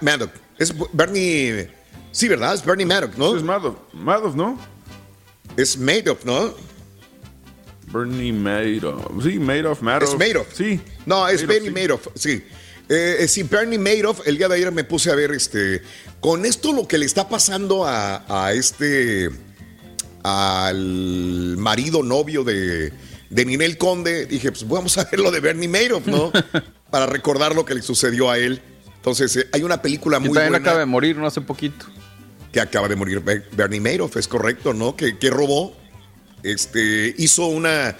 Maddox. 0.00 0.32
Es 0.58 0.74
Bernie, 0.92 1.68
sí, 2.10 2.26
¿verdad? 2.26 2.54
Es 2.54 2.64
Bernie 2.64 2.84
Maddox, 2.84 3.16
¿no? 3.16 3.36
Es 3.36 3.44
Maddox, 3.44 3.78
Maddox, 3.94 4.34
¿no? 4.34 4.79
Es 5.60 5.76
Madoff, 5.76 6.24
¿no? 6.24 6.54
Bernie 7.92 8.32
Madoff. 8.32 9.22
Sí, 9.22 9.38
Madoff, 9.38 9.82
Madoff. 9.82 10.08
Es 10.08 10.18
Madoff. 10.18 10.46
Sí. 10.54 10.80
No, 11.04 11.28
es 11.28 11.46
Bernie 11.46 11.70
Madoff, 11.70 12.08
sí. 12.14 12.42
Eh, 12.88 13.16
eh, 13.20 13.28
sí, 13.28 13.42
Bernie 13.42 13.78
Madoff, 13.78 14.26
el 14.26 14.38
día 14.38 14.48
de 14.48 14.54
ayer 14.54 14.72
me 14.72 14.84
puse 14.84 15.10
a 15.10 15.14
ver 15.14 15.32
este. 15.32 15.82
Con 16.20 16.46
esto 16.46 16.72
lo 16.72 16.88
que 16.88 16.96
le 16.96 17.04
está 17.04 17.28
pasando 17.28 17.84
a, 17.84 18.52
este. 18.54 19.28
al 20.22 21.56
marido 21.58 22.02
novio 22.02 22.42
de, 22.42 22.94
de 23.28 23.44
Ninel 23.44 23.76
Conde, 23.76 24.24
dije, 24.24 24.52
pues 24.52 24.66
vamos 24.66 24.96
a 24.96 25.04
ver 25.04 25.20
lo 25.20 25.30
de 25.30 25.40
Bernie 25.40 25.68
Madoff, 25.68 26.06
¿no? 26.06 26.32
Para 26.90 27.04
recordar 27.04 27.54
lo 27.54 27.66
que 27.66 27.74
le 27.74 27.82
sucedió 27.82 28.30
a 28.30 28.38
él. 28.38 28.62
Entonces, 28.96 29.36
eh, 29.36 29.48
hay 29.52 29.62
una 29.62 29.82
película 29.82 30.20
muy 30.20 30.30
también 30.30 30.52
buena. 30.52 30.64
acaba 30.64 30.78
de 30.80 30.86
morir, 30.86 31.18
no 31.18 31.26
hace 31.26 31.42
poquito 31.42 31.84
que 32.52 32.60
acaba 32.60 32.88
de 32.88 32.96
morir 32.96 33.20
Bernie 33.20 33.80
Madoff, 33.80 34.16
es 34.16 34.26
correcto, 34.26 34.74
¿no? 34.74 34.96
Que, 34.96 35.14
robó, 35.30 35.76
este, 36.42 37.14
hizo 37.18 37.46
una, 37.46 37.96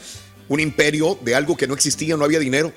un 0.49 0.61
imperio 0.61 1.19
de 1.23 1.35
algo 1.35 1.57
que 1.57 1.67
no 1.67 1.75
existía, 1.75 2.17
no 2.17 2.25
había 2.25 2.39
dinero. 2.39 2.73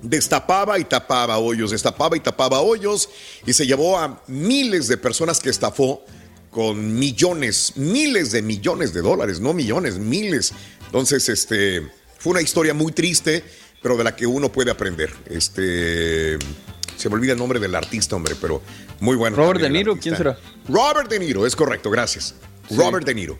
Destapaba 0.00 0.78
y 0.78 0.84
tapaba 0.84 1.38
hoyos, 1.38 1.70
destapaba 1.70 2.16
y 2.16 2.20
tapaba 2.20 2.60
hoyos 2.60 3.10
y 3.44 3.52
se 3.52 3.66
llevó 3.66 3.98
a 3.98 4.22
miles 4.26 4.88
de 4.88 4.96
personas 4.96 5.38
que 5.38 5.50
estafó 5.50 6.02
con 6.50 6.98
millones, 6.98 7.74
miles 7.76 8.32
de 8.32 8.42
millones 8.42 8.94
de 8.94 9.02
dólares, 9.02 9.40
no 9.40 9.52
millones, 9.52 9.98
miles. 9.98 10.52
Entonces, 10.86 11.28
este, 11.28 11.82
fue 12.18 12.32
una 12.32 12.42
historia 12.42 12.72
muy 12.72 12.92
triste, 12.92 13.44
pero 13.82 13.96
de 13.96 14.04
la 14.04 14.16
que 14.16 14.26
uno 14.26 14.50
puede 14.50 14.70
aprender. 14.70 15.12
Este, 15.26 16.38
se 17.02 17.08
me 17.08 17.16
olvida 17.16 17.32
el 17.32 17.38
nombre 17.38 17.58
del 17.58 17.74
artista, 17.74 18.14
hombre, 18.14 18.36
pero 18.40 18.62
muy 19.00 19.16
bueno. 19.16 19.36
Robert 19.36 19.60
De 19.60 19.68
Niro, 19.68 19.98
¿quién 19.98 20.16
será? 20.16 20.38
Robert 20.68 21.10
De 21.10 21.18
Niro, 21.18 21.44
es 21.44 21.56
correcto, 21.56 21.90
gracias. 21.90 22.36
Robert 22.70 23.04
De 23.04 23.12
Niro. 23.12 23.36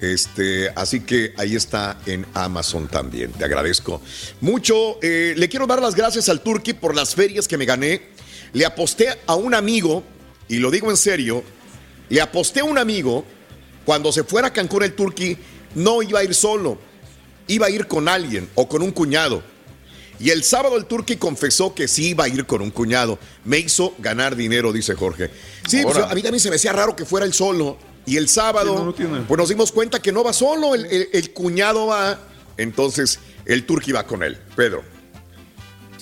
Este, 0.00 0.70
así 0.74 1.00
que 1.00 1.34
ahí 1.36 1.56
está 1.56 1.98
en 2.06 2.24
Amazon 2.32 2.88
también. 2.88 3.32
Te 3.32 3.44
agradezco 3.44 4.00
mucho. 4.40 4.98
Eh, 5.02 5.34
le 5.36 5.48
quiero 5.50 5.66
dar 5.66 5.82
las 5.82 5.94
gracias 5.94 6.30
al 6.30 6.40
Turqui 6.40 6.72
por 6.72 6.96
las 6.96 7.14
ferias 7.14 7.46
que 7.46 7.58
me 7.58 7.66
gané. 7.66 8.00
Le 8.54 8.64
aposté 8.64 9.08
a 9.26 9.34
un 9.34 9.52
amigo, 9.52 10.02
y 10.48 10.56
lo 10.56 10.70
digo 10.70 10.90
en 10.90 10.96
serio, 10.96 11.44
le 12.08 12.22
aposté 12.22 12.60
a 12.60 12.64
un 12.64 12.78
amigo 12.78 13.26
cuando 13.84 14.10
se 14.10 14.24
fuera 14.24 14.48
a 14.48 14.52
Cancún 14.54 14.84
el 14.84 14.94
Turqui, 14.94 15.36
no 15.74 16.02
iba 16.02 16.20
a 16.20 16.24
ir 16.24 16.34
solo, 16.34 16.78
iba 17.46 17.66
a 17.66 17.70
ir 17.70 17.86
con 17.86 18.08
alguien 18.08 18.48
o 18.54 18.66
con 18.66 18.80
un 18.80 18.90
cuñado. 18.90 19.42
Y 20.20 20.30
el 20.30 20.44
sábado 20.44 20.76
el 20.76 20.86
Turqui 20.86 21.16
confesó 21.16 21.74
que 21.74 21.88
sí 21.88 22.10
iba 22.10 22.24
a 22.24 22.28
ir 22.28 22.46
con 22.46 22.62
un 22.62 22.70
cuñado. 22.70 23.18
Me 23.44 23.58
hizo 23.58 23.94
ganar 23.98 24.36
dinero, 24.36 24.72
dice 24.72 24.94
Jorge. 24.94 25.30
Sí, 25.68 25.82
pues, 25.82 25.96
a 25.96 26.14
mí 26.14 26.22
también 26.22 26.40
se 26.40 26.50
me 26.50 26.56
hacía 26.56 26.72
raro 26.72 26.94
que 26.94 27.04
fuera 27.04 27.26
él 27.26 27.32
solo. 27.32 27.76
Y 28.06 28.16
el 28.16 28.28
sábado, 28.28 28.94
pues 29.26 29.38
nos 29.38 29.48
dimos 29.48 29.72
cuenta 29.72 30.00
que 30.00 30.12
no 30.12 30.22
va 30.22 30.32
solo, 30.32 30.74
el, 30.74 31.30
cuñado 31.32 31.86
va. 31.86 32.18
Entonces 32.56 33.18
el 33.46 33.64
Turqui 33.64 33.92
va 33.92 34.06
con 34.06 34.22
él. 34.22 34.38
Pedro. 34.54 34.93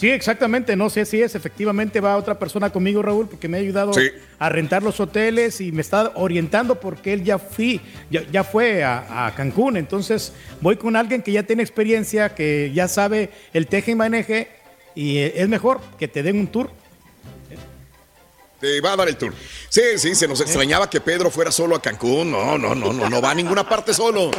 Sí, 0.02 0.10
exactamente. 0.10 0.74
No 0.74 0.90
sé 0.90 1.06
si 1.06 1.22
es. 1.22 1.36
Efectivamente 1.36 2.00
va 2.00 2.16
otra 2.16 2.36
persona 2.36 2.70
conmigo, 2.70 3.02
Raúl, 3.02 3.28
porque 3.28 3.46
me 3.46 3.56
ha 3.56 3.60
ayudado 3.60 3.92
a 4.36 4.48
rentar 4.48 4.82
los 4.82 4.98
hoteles 4.98 5.60
y 5.60 5.70
me 5.70 5.80
está 5.80 6.10
orientando 6.16 6.80
porque 6.80 7.12
él 7.12 7.22
ya, 7.22 7.38
fui, 7.38 7.80
ya, 8.10 8.42
fue 8.42 8.82
a, 8.82 9.32
Cancún. 9.36 9.76
Entonces 9.76 10.32
voy 10.60 10.74
con 10.74 10.96
alguien 10.96 11.22
que 11.22 11.30
ya 11.30 11.44
tiene 11.44 11.62
experiencia, 11.62 12.34
que 12.34 12.72
ya 12.74 12.88
sabe 12.88 13.30
el 13.52 13.68
teje 13.68 13.92
y 13.92 13.94
maneje 13.94 14.48
y 14.96 15.18
es 15.18 15.48
mejor 15.48 15.80
que 16.00 16.08
te 16.08 16.24
den 16.24 16.40
un 16.40 16.48
tour. 16.48 16.68
Te 18.58 18.80
va 18.80 18.94
a 18.94 18.96
dar 18.96 19.08
el 19.08 19.16
tour. 19.16 19.32
Sí, 19.68 19.82
sí, 19.98 20.16
se 20.16 20.26
nos 20.26 20.40
extrañaba 20.40 20.90
que 20.90 21.00
Pedro 21.00 21.30
fuera 21.30 21.52
solo 21.52 21.76
a 21.76 21.80
Cancún. 21.80 22.32
No, 22.32 22.58
no, 22.58 22.74
no, 22.74 22.92
no, 22.92 23.08
no 23.08 23.22
va 23.22 23.30
a 23.30 23.34
ninguna 23.36 23.68
parte 23.68 23.94
solo. 23.94 24.32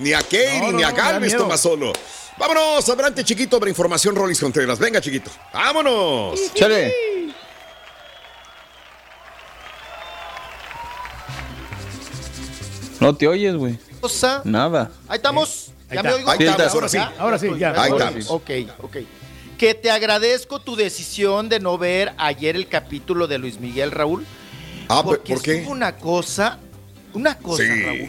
Ni 0.00 0.14
a 0.14 0.22
Katie, 0.22 0.72
ni 0.72 0.82
a 0.82 0.90
Galvez 0.90 1.36
toma 1.36 1.56
solo. 1.56 1.92
Vámonos, 2.38 2.88
adelante, 2.88 3.22
chiquito, 3.22 3.58
para 3.60 3.68
información, 3.68 4.16
Rolis 4.16 4.40
Contreras. 4.40 4.78
Venga, 4.78 4.98
chiquito. 5.00 5.30
Vámonos. 5.52 6.40
Chale. 6.54 6.94
No 12.98 13.14
te 13.14 13.28
oyes, 13.28 13.54
güey. 13.54 13.78
Cosa. 14.00 14.40
Nada. 14.44 14.90
Ahí 15.06 15.16
estamos. 15.16 15.72
¿Ya 15.92 16.02
me 16.02 16.12
oigo? 16.14 16.30
Ahí 16.30 16.38
estamos, 16.40 16.74
ahora 16.74 16.88
sí. 16.88 16.98
Ahora 17.18 17.38
sí, 17.38 17.48
ya. 17.58 17.82
Ahí 17.82 17.92
estamos. 17.92 18.30
Ok, 18.30 18.50
ok. 18.82 18.96
Que 19.58 19.74
te 19.74 19.90
agradezco 19.90 20.60
tu 20.60 20.76
decisión 20.76 21.50
de 21.50 21.60
no 21.60 21.76
ver 21.76 22.14
ayer 22.16 22.56
el 22.56 22.68
capítulo 22.68 23.26
de 23.26 23.36
Luis 23.36 23.60
Miguel 23.60 23.90
Raúl. 23.90 24.24
Ah, 24.88 25.02
porque 25.04 25.34
¿por 25.34 25.42
qué? 25.42 25.66
una 25.68 25.96
cosa, 25.96 26.58
una 27.12 27.36
cosa, 27.36 27.64
Raúl. 27.64 28.08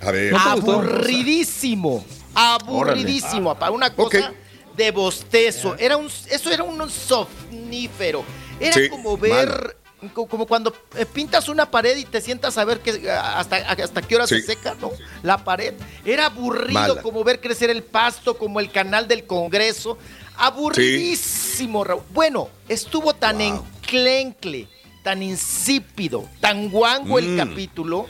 A 0.00 0.10
ver. 0.10 0.34
Aburridísimo 0.34 2.04
aburridísimo, 2.34 3.54
para 3.54 3.72
una 3.72 3.94
cosa 3.94 4.32
de 4.76 4.90
bostezo. 4.90 5.76
Era 5.78 5.96
un, 5.96 6.06
eso 6.06 6.50
era 6.50 6.62
un 6.62 6.90
sofnífero. 6.90 8.24
Era 8.58 8.76
como 8.88 9.16
ver, 9.16 9.76
como 10.12 10.46
cuando 10.46 10.74
eh, 10.96 11.06
pintas 11.06 11.48
una 11.48 11.70
pared 11.70 11.96
y 11.96 12.04
te 12.04 12.20
sientas 12.20 12.58
a 12.58 12.64
ver 12.64 12.80
que, 12.80 13.10
hasta, 13.10 13.56
hasta 13.56 14.02
qué 14.02 14.16
hora 14.16 14.26
se 14.26 14.42
seca, 14.42 14.76
¿no? 14.80 14.92
La 15.22 15.42
pared. 15.42 15.74
Era 16.04 16.26
aburrido 16.26 17.02
como 17.02 17.24
ver 17.24 17.40
crecer 17.40 17.70
el 17.70 17.82
pasto, 17.82 18.36
como 18.36 18.60
el 18.60 18.70
canal 18.70 19.08
del 19.08 19.26
Congreso. 19.26 19.98
Aburridísimo, 20.36 21.84
Bueno, 22.14 22.48
estuvo 22.68 23.12
tan 23.14 23.42
enclencle, 23.42 24.68
tan 25.02 25.22
insípido, 25.22 26.26
tan 26.40 26.70
guango 26.70 27.18
el 27.18 27.32
mm. 27.32 27.36
capítulo, 27.36 28.06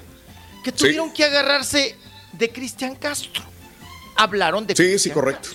que 0.63 0.73
tuvieron 0.73 1.13
que 1.13 1.25
agarrarse 1.25 1.97
de 2.33 2.51
Cristian 2.51 2.95
Castro 2.95 3.51
hablaron 4.21 4.67
de... 4.67 4.77
Sí, 4.77 4.99
sí, 4.99 5.11
correcto. 5.11 5.49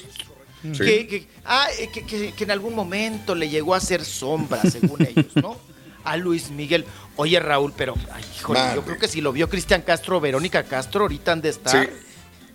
Ah, 1.46 1.68
eh, 1.78 1.90
que, 1.94 2.34
que, 2.34 2.44
en 2.44 2.52
algún 2.52 2.74
momento 2.74 3.36
le 3.36 3.50
llegó 3.50 3.76
a 3.76 3.78
hacer 3.78 4.04
sombra, 4.04 4.62
según 4.64 5.02
ellos, 5.08 5.36
¿no? 5.36 5.58
A 6.04 6.18
Luis 6.18 6.50
Miguel. 6.50 6.86
Oye, 7.16 7.40
Raúl, 7.40 7.74
pero, 7.78 7.94
ay, 8.12 8.24
híjole, 8.36 8.60
yo 8.74 8.84
creo 8.84 8.98
que 8.98 9.08
si 9.08 9.22
lo 9.22 9.32
vio 9.32 9.48
Cristian 9.48 9.84
Castro, 9.84 10.20
Verónica 10.20 10.64
Castro, 10.64 11.02
ahorita 11.02 11.34
han 11.34 11.42
de 11.42 11.50
estar. 11.50 11.90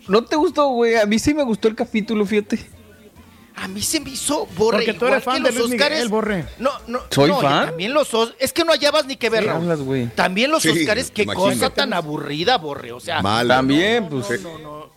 ¿No 0.09 0.25
te 0.25 0.35
gustó, 0.35 0.71
güey? 0.71 0.97
A 0.97 1.07
mí 1.07 1.21
sí 1.21 1.35
me 1.35 1.45
gustó 1.45 1.69
el 1.69 1.77
capítulo, 1.77 2.27
fíjate. 2.27 2.59
A 3.61 3.69
mí 3.69 3.83
se 3.83 4.01
me 4.01 4.11
hizo 4.11 4.47
borre. 4.57 4.79
Porque 4.79 4.95
tú 4.95 5.07
eres 5.07 5.23
fan 5.23 5.43
de 5.43 5.53
los 5.53 5.71
Oscars. 5.71 6.09
borre. 6.09 6.47
No, 6.59 6.71
no. 6.87 7.03
¿Soy 7.11 7.29
no, 7.29 7.41
fan? 7.41 7.67
También 7.67 7.93
los 7.93 8.09
Es 8.39 8.55
que 8.55 8.65
no 8.65 8.73
hallabas 8.73 9.05
ni 9.05 9.17
que 9.17 9.29
ver. 9.29 9.47
También 10.15 10.51
los 10.51 10.65
Oscars, 10.65 11.11
qué 11.11 11.27
cosa 11.27 11.69
tan 11.69 11.93
aburrida, 11.93 12.57
borre. 12.57 12.93
O 12.93 13.01
sea. 13.01 13.23
También, 13.23 14.09
pues. 14.09 14.41
no, 14.41 14.59
no. 14.59 14.91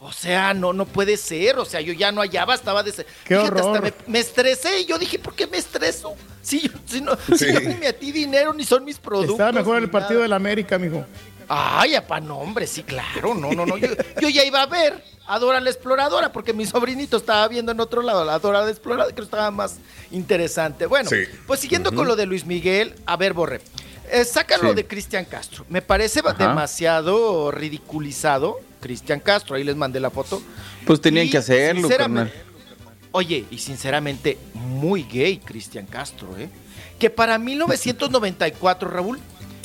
O 0.00 0.12
sea, 0.12 0.54
no, 0.54 0.72
no 0.72 0.86
puede 0.86 1.16
ser. 1.16 1.58
O 1.58 1.64
sea, 1.64 1.80
yo 1.80 1.92
ya 1.92 2.10
no 2.10 2.20
hallaba, 2.20 2.54
estaba 2.54 2.82
de. 2.82 2.92
Qué 3.24 3.36
horror. 3.36 3.92
me, 4.06 4.18
estresé 4.18 4.80
y 4.80 4.86
yo 4.86 4.98
dije, 4.98 5.18
¿por 5.18 5.34
qué 5.34 5.46
me 5.46 5.58
estreso? 5.58 6.14
Si, 6.42 6.60
yo, 6.60 6.70
si 6.86 7.00
no, 7.00 7.16
si 7.36 7.52
no 7.52 7.60
ni 7.60 7.74
me 7.74 7.92
ti 7.92 8.10
dinero 8.10 8.52
ni 8.52 8.64
son 8.64 8.84
mis 8.84 8.98
productos. 8.98 9.34
Estaba 9.34 9.52
mejor 9.52 9.78
el 9.78 9.90
partido 9.90 10.22
de 10.22 10.28
la 10.28 10.36
América, 10.36 10.78
mijo. 10.78 11.04
Ay, 11.48 11.94
apa, 11.94 12.20
no, 12.20 12.38
hombre, 12.38 12.66
sí, 12.66 12.82
claro. 12.82 13.34
No, 13.34 13.52
no, 13.52 13.64
no. 13.64 13.78
Yo, 13.78 13.88
yo 14.20 14.28
ya 14.28 14.44
iba 14.44 14.62
a 14.62 14.66
ver 14.66 15.02
a 15.26 15.38
Dora 15.38 15.60
la 15.60 15.70
Exploradora 15.70 16.32
porque 16.32 16.52
mi 16.52 16.66
sobrinito 16.66 17.16
estaba 17.16 17.46
viendo 17.48 17.72
en 17.72 17.80
otro 17.80 18.02
lado 18.02 18.24
la 18.24 18.38
Dora 18.38 18.62
la 18.62 18.70
Exploradora, 18.70 19.14
que 19.14 19.22
estaba 19.22 19.50
más 19.50 19.76
interesante. 20.10 20.86
Bueno, 20.86 21.10
pues 21.46 21.60
siguiendo 21.60 21.92
con 21.92 22.06
lo 22.06 22.16
de 22.16 22.26
Luis 22.26 22.44
Miguel, 22.44 22.94
a 23.06 23.16
ver, 23.16 23.32
Borre. 23.32 23.60
Eh, 24.10 24.24
sácalo 24.24 24.74
de 24.74 24.86
Cristian 24.86 25.24
Castro. 25.24 25.66
Me 25.68 25.82
parece 25.82 26.22
demasiado 26.38 27.50
ridiculizado 27.50 28.60
Cristian 28.80 29.20
Castro. 29.20 29.56
Ahí 29.56 29.64
les 29.64 29.76
mandé 29.76 30.00
la 30.00 30.10
foto. 30.10 30.42
Pues 30.86 31.00
tenían 31.00 31.28
que 31.30 31.38
hacerlo, 31.38 31.88
Oye, 33.10 33.46
y 33.50 33.58
sinceramente, 33.58 34.38
muy 34.54 35.02
gay 35.02 35.38
Cristian 35.38 35.86
Castro, 35.86 36.36
¿eh? 36.38 36.48
Que 36.98 37.08
para 37.10 37.38
1994, 37.38 38.88
Raúl, 38.88 39.18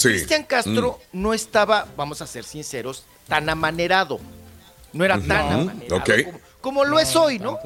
Cristian 0.09 0.43
Castro 0.43 0.99
mm. 1.11 1.22
no 1.22 1.33
estaba, 1.33 1.88
vamos 1.95 2.22
a 2.22 2.27
ser 2.27 2.43
sinceros, 2.43 3.03
tan 3.27 3.49
amanerado. 3.49 4.19
No 4.91 5.03
era 5.03 5.19
tan 5.19 5.51
amanerado 5.51 6.03
como, 6.61 6.85
lo 6.85 6.99
es 6.99 7.15
hoy, 7.15 7.40
¿no? 7.40 7.59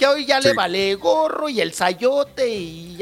que 0.00 0.06
hoy 0.06 0.24
ya 0.24 0.40
le 0.40 0.54
vale 0.54 0.94
gorro 0.94 1.50
y 1.50 1.60
el 1.60 1.74
sayote 1.74 2.48
y, 2.48 2.96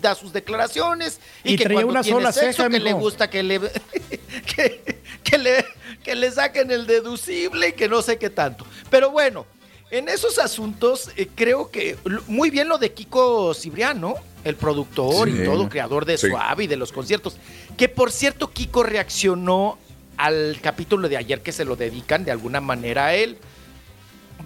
da 0.00 0.14
sus 0.14 0.32
declaraciones 0.32 1.18
y, 1.42 1.56
que 1.56 1.64
cuando 1.64 1.88
una 1.88 2.02
tiene 2.02 2.20
sola 2.20 2.30
sexo 2.30 2.68
que 2.68 2.78
le 2.78 2.92
gusta 2.92 3.28
que 3.28 3.42
le, 3.42 3.60
que, 5.24 5.38
le 5.38 5.64
que 6.04 6.14
le 6.14 6.30
saquen 6.30 6.70
el 6.70 6.86
deducible 6.86 7.70
y 7.70 7.72
que 7.72 7.88
no 7.88 8.00
sé 8.00 8.16
qué 8.16 8.30
tanto. 8.30 8.64
Pero 8.90 9.10
bueno, 9.10 9.44
en 9.90 10.08
esos 10.08 10.38
asuntos 10.38 11.10
eh, 11.16 11.28
creo 11.34 11.68
que 11.72 11.96
muy 12.28 12.50
bien 12.50 12.68
lo 12.68 12.78
de 12.78 12.92
Kiko 12.92 13.52
Cibriano, 13.52 14.14
el 14.46 14.54
productor 14.54 15.28
y 15.28 15.44
todo, 15.44 15.68
creador 15.68 16.04
de 16.04 16.16
Suave 16.16 16.64
y 16.64 16.66
de 16.68 16.76
los 16.76 16.92
conciertos. 16.92 17.36
Que 17.76 17.88
por 17.88 18.12
cierto, 18.12 18.50
Kiko 18.52 18.84
reaccionó 18.84 19.76
al 20.16 20.58
capítulo 20.62 21.08
de 21.08 21.16
ayer 21.16 21.42
que 21.42 21.50
se 21.50 21.64
lo 21.64 21.74
dedican 21.74 22.24
de 22.24 22.30
alguna 22.30 22.60
manera 22.60 23.06
a 23.06 23.14
él. 23.14 23.38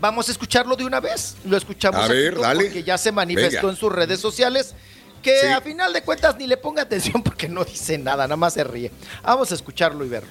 Vamos 0.01 0.29
a 0.29 0.33
escucharlo 0.33 0.75
de 0.75 0.87
una 0.87 1.01
vez. 1.01 1.37
Lo 1.45 1.57
escuchamos 1.57 2.01
a 2.01 2.09
ver, 2.09 2.39
dale. 2.39 2.65
porque 2.65 2.83
ya 2.83 2.97
se 2.97 3.13
manifestó 3.13 3.69
en 3.69 3.77
sus 3.77 3.93
redes 3.93 4.21
sociales. 4.21 4.75
Que 5.23 5.51
a 5.51 5.61
final 5.61 5.93
de 5.93 6.03
cuentas 6.03 6.37
ni 6.39 6.47
le 6.47 6.57
ponga 6.57 6.81
atención 6.81 7.23
porque 7.23 7.47
no 7.47 7.63
dice 7.63 7.99
nada, 7.99 8.25
nada 8.25 8.37
más 8.37 8.55
se 8.55 8.65
ríe. 8.65 8.91
Vamos 9.23 9.53
a 9.53 9.55
escucharlo 9.55 10.03
y 10.03 10.09
verlo. 10.09 10.31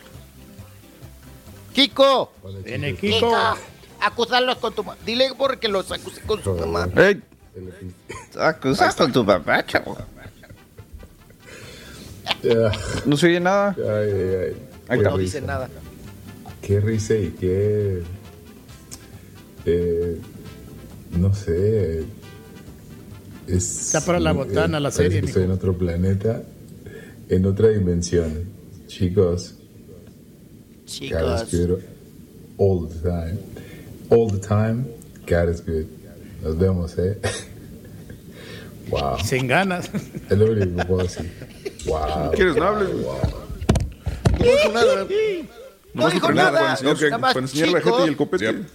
Kiko. 1.76 2.34
Viene 2.66 2.96
Kiko. 2.96 3.32
Acusarlos 4.02 4.58
con 4.58 4.74
tu 4.74 4.84
mamá. 4.84 4.98
Dile 5.06 5.32
porque 5.38 5.68
los 5.68 5.92
acuse 5.92 6.22
con 6.22 6.44
su 6.44 6.56
mamá. 6.56 6.90
Hey. 6.96 7.22
Acusas 8.38 8.96
con 8.96 9.12
tu 9.12 9.26
papá, 9.26 9.66
chavo. 9.66 9.98
No 13.06 13.18
se 13.18 13.28
oye 13.28 13.40
nada. 13.40 13.76
Ay, 13.78 14.56
ay, 14.88 15.00
no 15.00 15.18
dice 15.18 15.42
nada. 15.42 15.70
Qué 16.62 16.80
risa 16.80 17.16
y 17.16 17.30
qué 17.32 18.04
eh, 19.66 20.18
no 21.18 21.34
sé. 21.34 22.06
Es, 23.48 23.88
Está 23.88 24.02
para 24.02 24.20
la 24.20 24.32
botana 24.32 24.80
la 24.80 24.92
serie. 24.92 25.20
estoy 25.20 25.44
en 25.44 25.52
otro 25.52 25.78
planeta, 25.78 26.44
en 27.30 27.46
otra 27.46 27.70
dimensión. 27.70 28.46
Chicos. 28.88 29.56
Chicos. 30.86 31.22
God 31.22 31.48
is 31.48 31.68
good 31.68 31.80
all 32.58 32.88
the 32.88 33.00
time. 33.02 33.40
All 34.10 34.30
the 34.30 34.40
time, 34.40 34.86
God 35.28 35.50
is 35.50 35.62
good. 35.62 35.86
Nos 36.44 36.58
vemos, 36.58 36.98
¿eh? 36.98 37.20
Wow. 38.90 39.20
Sin 39.24 39.48
ganas. 39.48 39.90
Es 40.30 40.38
lo 40.38 40.46
único 40.46 40.78
que 40.78 40.86
puedo 40.86 41.04
decir. 41.04 41.32
Wow. 41.86 42.32
¿Quieres 42.34 42.56
no 42.56 42.64
hables? 42.64 42.90
Wow. 42.92 43.20
No 44.40 44.46
dijo 44.46 44.72
nada. 44.72 45.06
No 45.94 46.10
dijo 46.10 46.32
nada. 46.32 46.78
Para 47.20 47.40
enseñar 47.40 47.70
la 47.70 47.82
gente 47.82 48.02
y 48.06 48.08
el 48.08 48.18
copete. 48.18 48.66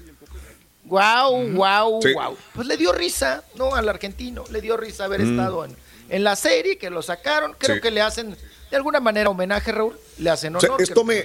Wow, 0.84 1.50
wow, 1.52 2.00
wow. 2.00 2.36
Pues 2.54 2.66
le 2.66 2.76
dio 2.76 2.92
risa, 2.92 3.42
¿no? 3.56 3.74
Al 3.74 3.88
argentino, 3.88 4.44
le 4.50 4.60
dio 4.60 4.76
risa 4.76 5.04
haber 5.04 5.22
mm. 5.22 5.30
estado 5.30 5.64
en, 5.64 5.76
en, 6.10 6.24
la 6.24 6.36
serie, 6.36 6.76
que 6.76 6.90
lo 6.90 7.00
sacaron. 7.00 7.56
Creo 7.58 7.80
que 7.80 7.90
le 7.90 8.02
hacen 8.02 8.36
de 8.70 8.76
alguna 8.76 9.00
manera 9.00 9.30
homenaje, 9.30 9.72
Raúl. 9.72 9.98
Le 10.18 10.30
hacen 10.30 10.54
honor. 10.56 10.82
esto, 10.82 11.04
me, 11.04 11.24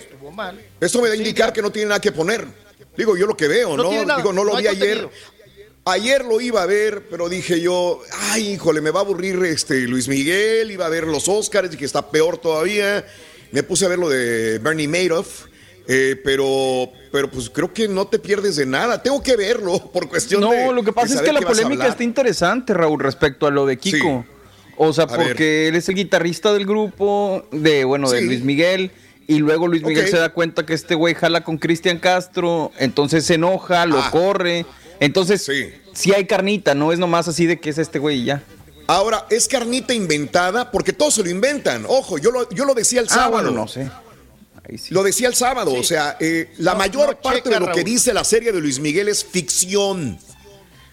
esto 0.79 1.01
me 1.01 1.09
da 1.09 1.13
a 1.13 1.17
indicar 1.17 1.51
que 1.51 1.61
no 1.61 1.71
tiene 1.71 1.89
nada 1.89 1.99
que 1.99 2.11
poner. 2.11 2.47
Digo, 2.95 3.17
yo 3.17 3.27
lo 3.27 3.35
que 3.35 3.47
veo, 3.47 3.75
¿no? 3.75 3.89
Digo, 3.89 4.31
no 4.31 4.43
lo 4.43 4.55
vi 4.55 4.67
ayer. 4.67 5.09
Ayer 5.91 6.25
lo 6.25 6.39
iba 6.41 6.61
a 6.61 6.65
ver, 6.65 7.07
pero 7.09 7.29
dije 7.29 7.61
yo, 7.61 8.01
ay, 8.31 8.53
híjole, 8.53 8.81
me 8.81 8.91
va 8.91 8.99
a 8.99 9.03
aburrir 9.03 9.43
este 9.45 9.81
Luis 9.87 10.07
Miguel, 10.07 10.71
iba 10.71 10.85
a 10.85 10.89
ver 10.89 11.05
los 11.05 11.27
Oscars 11.27 11.75
que 11.75 11.85
está 11.85 12.09
peor 12.11 12.37
todavía. 12.37 13.05
Me 13.51 13.63
puse 13.63 13.85
a 13.85 13.89
ver 13.89 13.99
lo 13.99 14.09
de 14.09 14.59
Bernie 14.59 14.87
Madoff 14.87 15.49
eh, 15.91 16.21
pero, 16.23 16.91
pero 17.11 17.31
pues 17.31 17.49
creo 17.49 17.73
que 17.73 17.87
no 17.87 18.05
te 18.05 18.19
pierdes 18.19 18.55
de 18.57 18.67
nada. 18.67 19.01
Tengo 19.01 19.23
que 19.23 19.35
verlo 19.35 19.79
por 19.91 20.07
cuestión 20.07 20.41
no, 20.41 20.51
de. 20.51 20.65
No, 20.65 20.71
lo 20.71 20.83
que 20.83 20.93
pasa 20.93 21.15
es 21.15 21.21
que 21.21 21.33
la 21.33 21.41
polémica 21.41 21.87
está 21.87 22.03
interesante, 22.03 22.75
Raúl, 22.75 22.99
respecto 22.99 23.47
a 23.47 23.51
lo 23.51 23.65
de 23.65 23.77
Kiko. 23.77 24.23
O 24.77 24.93
sea, 24.93 25.07
porque 25.07 25.67
él 25.67 25.75
es 25.75 25.89
el 25.89 25.95
guitarrista 25.95 26.53
del 26.53 26.65
grupo, 26.65 27.43
de, 27.51 27.83
bueno, 27.83 28.09
de 28.09 28.21
Luis 28.21 28.43
Miguel. 28.43 28.91
Y 29.27 29.39
luego 29.39 29.67
Luis 29.67 29.83
Miguel 29.83 30.07
se 30.07 30.17
da 30.17 30.29
cuenta 30.29 30.65
que 30.65 30.73
este 30.73 30.95
güey 30.95 31.15
jala 31.15 31.43
con 31.43 31.57
Cristian 31.57 31.97
Castro. 31.97 32.71
Entonces 32.77 33.25
se 33.25 33.33
enoja, 33.33 33.87
lo 33.87 33.99
ah. 33.99 34.09
corre. 34.11 34.67
Entonces, 34.99 35.43
sí. 35.43 35.71
Sí 35.93 36.13
hay 36.13 36.25
carnita, 36.25 36.73
no 36.73 36.91
es 36.91 36.99
nomás 36.99 37.27
así 37.27 37.45
de 37.45 37.59
que 37.59 37.69
es 37.69 37.77
este 37.77 37.99
güey 37.99 38.21
y 38.21 38.25
ya. 38.25 38.43
Ahora, 38.87 39.27
es 39.29 39.47
carnita 39.47 39.93
inventada 39.93 40.71
porque 40.71 40.93
todos 40.93 41.13
se 41.13 41.23
lo 41.23 41.29
inventan. 41.29 41.85
Ojo, 41.87 42.17
yo 42.17 42.31
lo, 42.31 42.49
yo 42.49 42.65
lo 42.65 42.73
decía 42.73 43.01
el 43.01 43.07
ah, 43.11 43.13
sábado. 43.13 43.51
no 43.51 43.67
sé. 43.67 43.89
Lo 44.89 45.03
decía 45.03 45.27
el 45.27 45.35
sábado, 45.35 45.73
o 45.73 45.83
sea, 45.83 46.17
eh, 46.19 46.51
la 46.57 46.75
mayor 46.75 47.17
parte 47.17 47.49
de 47.49 47.59
lo 47.59 47.71
que 47.71 47.83
dice 47.83 48.13
la 48.13 48.23
serie 48.23 48.51
de 48.51 48.59
Luis 48.59 48.79
Miguel 48.79 49.07
es 49.07 49.23
ficción. 49.23 50.19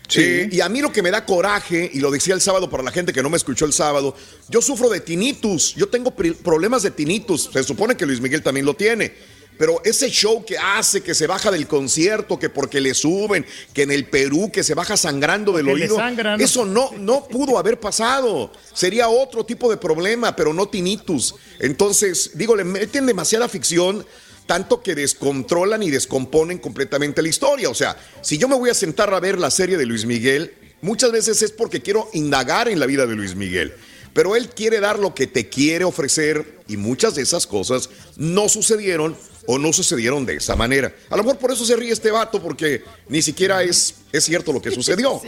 Sí. 0.08 0.48
y 0.52 0.60
a 0.60 0.68
mí 0.68 0.80
lo 0.80 0.92
que 0.92 1.02
me 1.02 1.10
da 1.10 1.26
coraje, 1.26 1.90
y 1.92 1.98
lo 1.98 2.12
decía 2.12 2.32
el 2.34 2.40
sábado 2.40 2.70
para 2.70 2.84
la 2.84 2.92
gente 2.92 3.12
que 3.12 3.24
no 3.24 3.28
me 3.28 3.36
escuchó 3.36 3.64
el 3.64 3.72
sábado, 3.72 4.14
yo 4.48 4.62
sufro 4.62 4.88
de 4.88 5.00
tinnitus, 5.00 5.74
yo 5.74 5.88
tengo 5.88 6.14
problemas 6.14 6.84
de 6.84 6.92
tinnitus, 6.92 7.50
se 7.52 7.64
supone 7.64 7.96
que 7.96 8.06
Luis 8.06 8.20
Miguel 8.20 8.40
también 8.40 8.64
lo 8.66 8.74
tiene. 8.74 9.14
Pero 9.58 9.80
ese 9.84 10.10
show 10.10 10.44
que 10.44 10.58
hace, 10.58 11.02
que 11.02 11.14
se 11.14 11.26
baja 11.26 11.50
del 11.50 11.66
concierto, 11.66 12.38
que 12.38 12.50
porque 12.50 12.80
le 12.80 12.94
suben, 12.94 13.46
que 13.72 13.82
en 13.82 13.90
el 13.90 14.06
Perú, 14.06 14.50
que 14.52 14.62
se 14.62 14.74
baja 14.74 14.96
sangrando 14.96 15.52
del 15.52 15.68
oído, 15.68 15.98
eso 16.38 16.66
no, 16.66 16.90
no 16.98 17.26
pudo 17.26 17.58
haber 17.58 17.80
pasado. 17.80 18.52
Sería 18.74 19.08
otro 19.08 19.44
tipo 19.44 19.70
de 19.70 19.76
problema, 19.76 20.36
pero 20.36 20.52
no 20.52 20.68
tinnitus. 20.68 21.34
Entonces, 21.58 22.32
digo, 22.34 22.54
le 22.54 22.64
meten 22.64 23.06
demasiada 23.06 23.48
ficción, 23.48 24.04
tanto 24.46 24.82
que 24.82 24.94
descontrolan 24.94 25.82
y 25.82 25.90
descomponen 25.90 26.58
completamente 26.58 27.22
la 27.22 27.28
historia. 27.28 27.70
O 27.70 27.74
sea, 27.74 27.96
si 28.20 28.38
yo 28.38 28.48
me 28.48 28.56
voy 28.56 28.70
a 28.70 28.74
sentar 28.74 29.12
a 29.12 29.20
ver 29.20 29.38
la 29.38 29.50
serie 29.50 29.76
de 29.76 29.86
Luis 29.86 30.04
Miguel, 30.04 30.54
muchas 30.82 31.12
veces 31.12 31.40
es 31.42 31.50
porque 31.50 31.80
quiero 31.80 32.10
indagar 32.12 32.68
en 32.68 32.78
la 32.78 32.86
vida 32.86 33.06
de 33.06 33.14
Luis 33.14 33.34
Miguel 33.34 33.74
pero 34.16 34.34
él 34.34 34.48
quiere 34.48 34.80
dar 34.80 34.98
lo 34.98 35.14
que 35.14 35.26
te 35.26 35.50
quiere 35.50 35.84
ofrecer 35.84 36.60
y 36.66 36.78
muchas 36.78 37.14
de 37.14 37.20
esas 37.20 37.46
cosas 37.46 37.90
no 38.16 38.48
sucedieron 38.48 39.14
o 39.46 39.58
no 39.58 39.72
sucedieron 39.72 40.24
de 40.26 40.34
esa 40.36 40.56
manera. 40.56 40.92
A 41.10 41.16
lo 41.16 41.22
mejor 41.24 41.38
por 41.38 41.52
eso 41.52 41.64
se 41.64 41.76
ríe 41.76 41.92
este 41.92 42.10
vato, 42.10 42.42
porque 42.42 42.82
ni 43.08 43.22
siquiera 43.22 43.62
es, 43.62 43.94
es 44.12 44.24
cierto 44.24 44.52
lo 44.52 44.60
que 44.60 44.70
sucedió. 44.72 45.20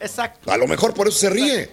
exacto. 0.00 0.50
A 0.50 0.56
lo 0.56 0.66
mejor 0.66 0.94
por 0.94 1.08
eso 1.08 1.18
se 1.18 1.30
ríe. 1.30 1.70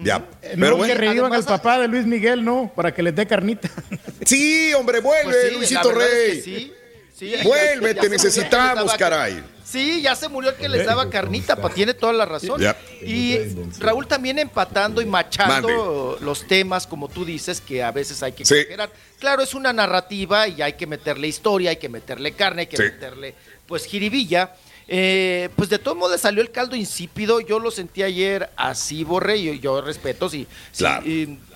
Ya. 0.00 0.24
Pero 0.40 0.76
bueno, 0.76 0.94
que 0.94 0.98
revivan 1.00 1.32
al 1.32 1.42
papá 1.44 1.80
de 1.80 1.88
Luis 1.88 2.06
Miguel, 2.06 2.44
¿no? 2.44 2.72
Para 2.74 2.94
que 2.94 3.02
les 3.02 3.14
dé 3.14 3.26
carnita. 3.26 3.68
Sí, 4.24 4.74
hombre, 4.74 5.00
vuelve, 5.00 5.32
pues 5.32 5.52
Luisito 5.54 5.90
Rey. 5.92 6.42
sí. 6.42 6.72
Sí, 7.18 7.34
Vuelve, 7.42 7.94
te 7.94 8.08
necesitamos, 8.08 8.94
caray. 8.94 9.42
Sí, 9.70 10.00
ya 10.00 10.16
se 10.16 10.28
murió 10.28 10.50
el 10.50 10.56
que 10.56 10.66
les 10.66 10.86
daba 10.86 11.10
carnita, 11.10 11.54
pa, 11.56 11.68
tiene 11.68 11.92
toda 11.92 12.14
la 12.14 12.24
razón. 12.24 12.62
Y 13.02 13.36
Raúl 13.78 14.06
también 14.06 14.38
empatando 14.38 15.02
y 15.02 15.06
machando 15.06 16.16
los 16.20 16.46
temas, 16.46 16.86
como 16.86 17.08
tú 17.08 17.24
dices, 17.24 17.60
que 17.60 17.82
a 17.82 17.90
veces 17.90 18.22
hay 18.22 18.32
que 18.32 18.44
exagerar. 18.44 18.90
Claro, 19.18 19.42
es 19.42 19.52
una 19.52 19.72
narrativa 19.72 20.48
y 20.48 20.62
hay 20.62 20.72
que 20.74 20.86
meterle 20.86 21.28
historia, 21.28 21.70
hay 21.70 21.76
que 21.76 21.88
meterle 21.88 22.32
carne, 22.32 22.62
hay 22.62 22.66
que 22.68 22.78
meterle, 22.78 23.34
pues, 23.66 23.84
jiribilla. 23.84 24.54
Eh, 24.90 25.50
pues 25.54 25.68
de 25.68 25.78
todos 25.78 25.98
modos 25.98 26.18
salió 26.18 26.40
el 26.40 26.50
caldo 26.50 26.74
insípido. 26.74 27.40
Yo 27.40 27.58
lo 27.58 27.70
sentí 27.70 28.02
ayer 28.02 28.48
así, 28.56 29.04
Borre, 29.04 29.36
y 29.36 29.60
yo 29.60 29.82
respeto, 29.82 30.30
sí, 30.30 30.46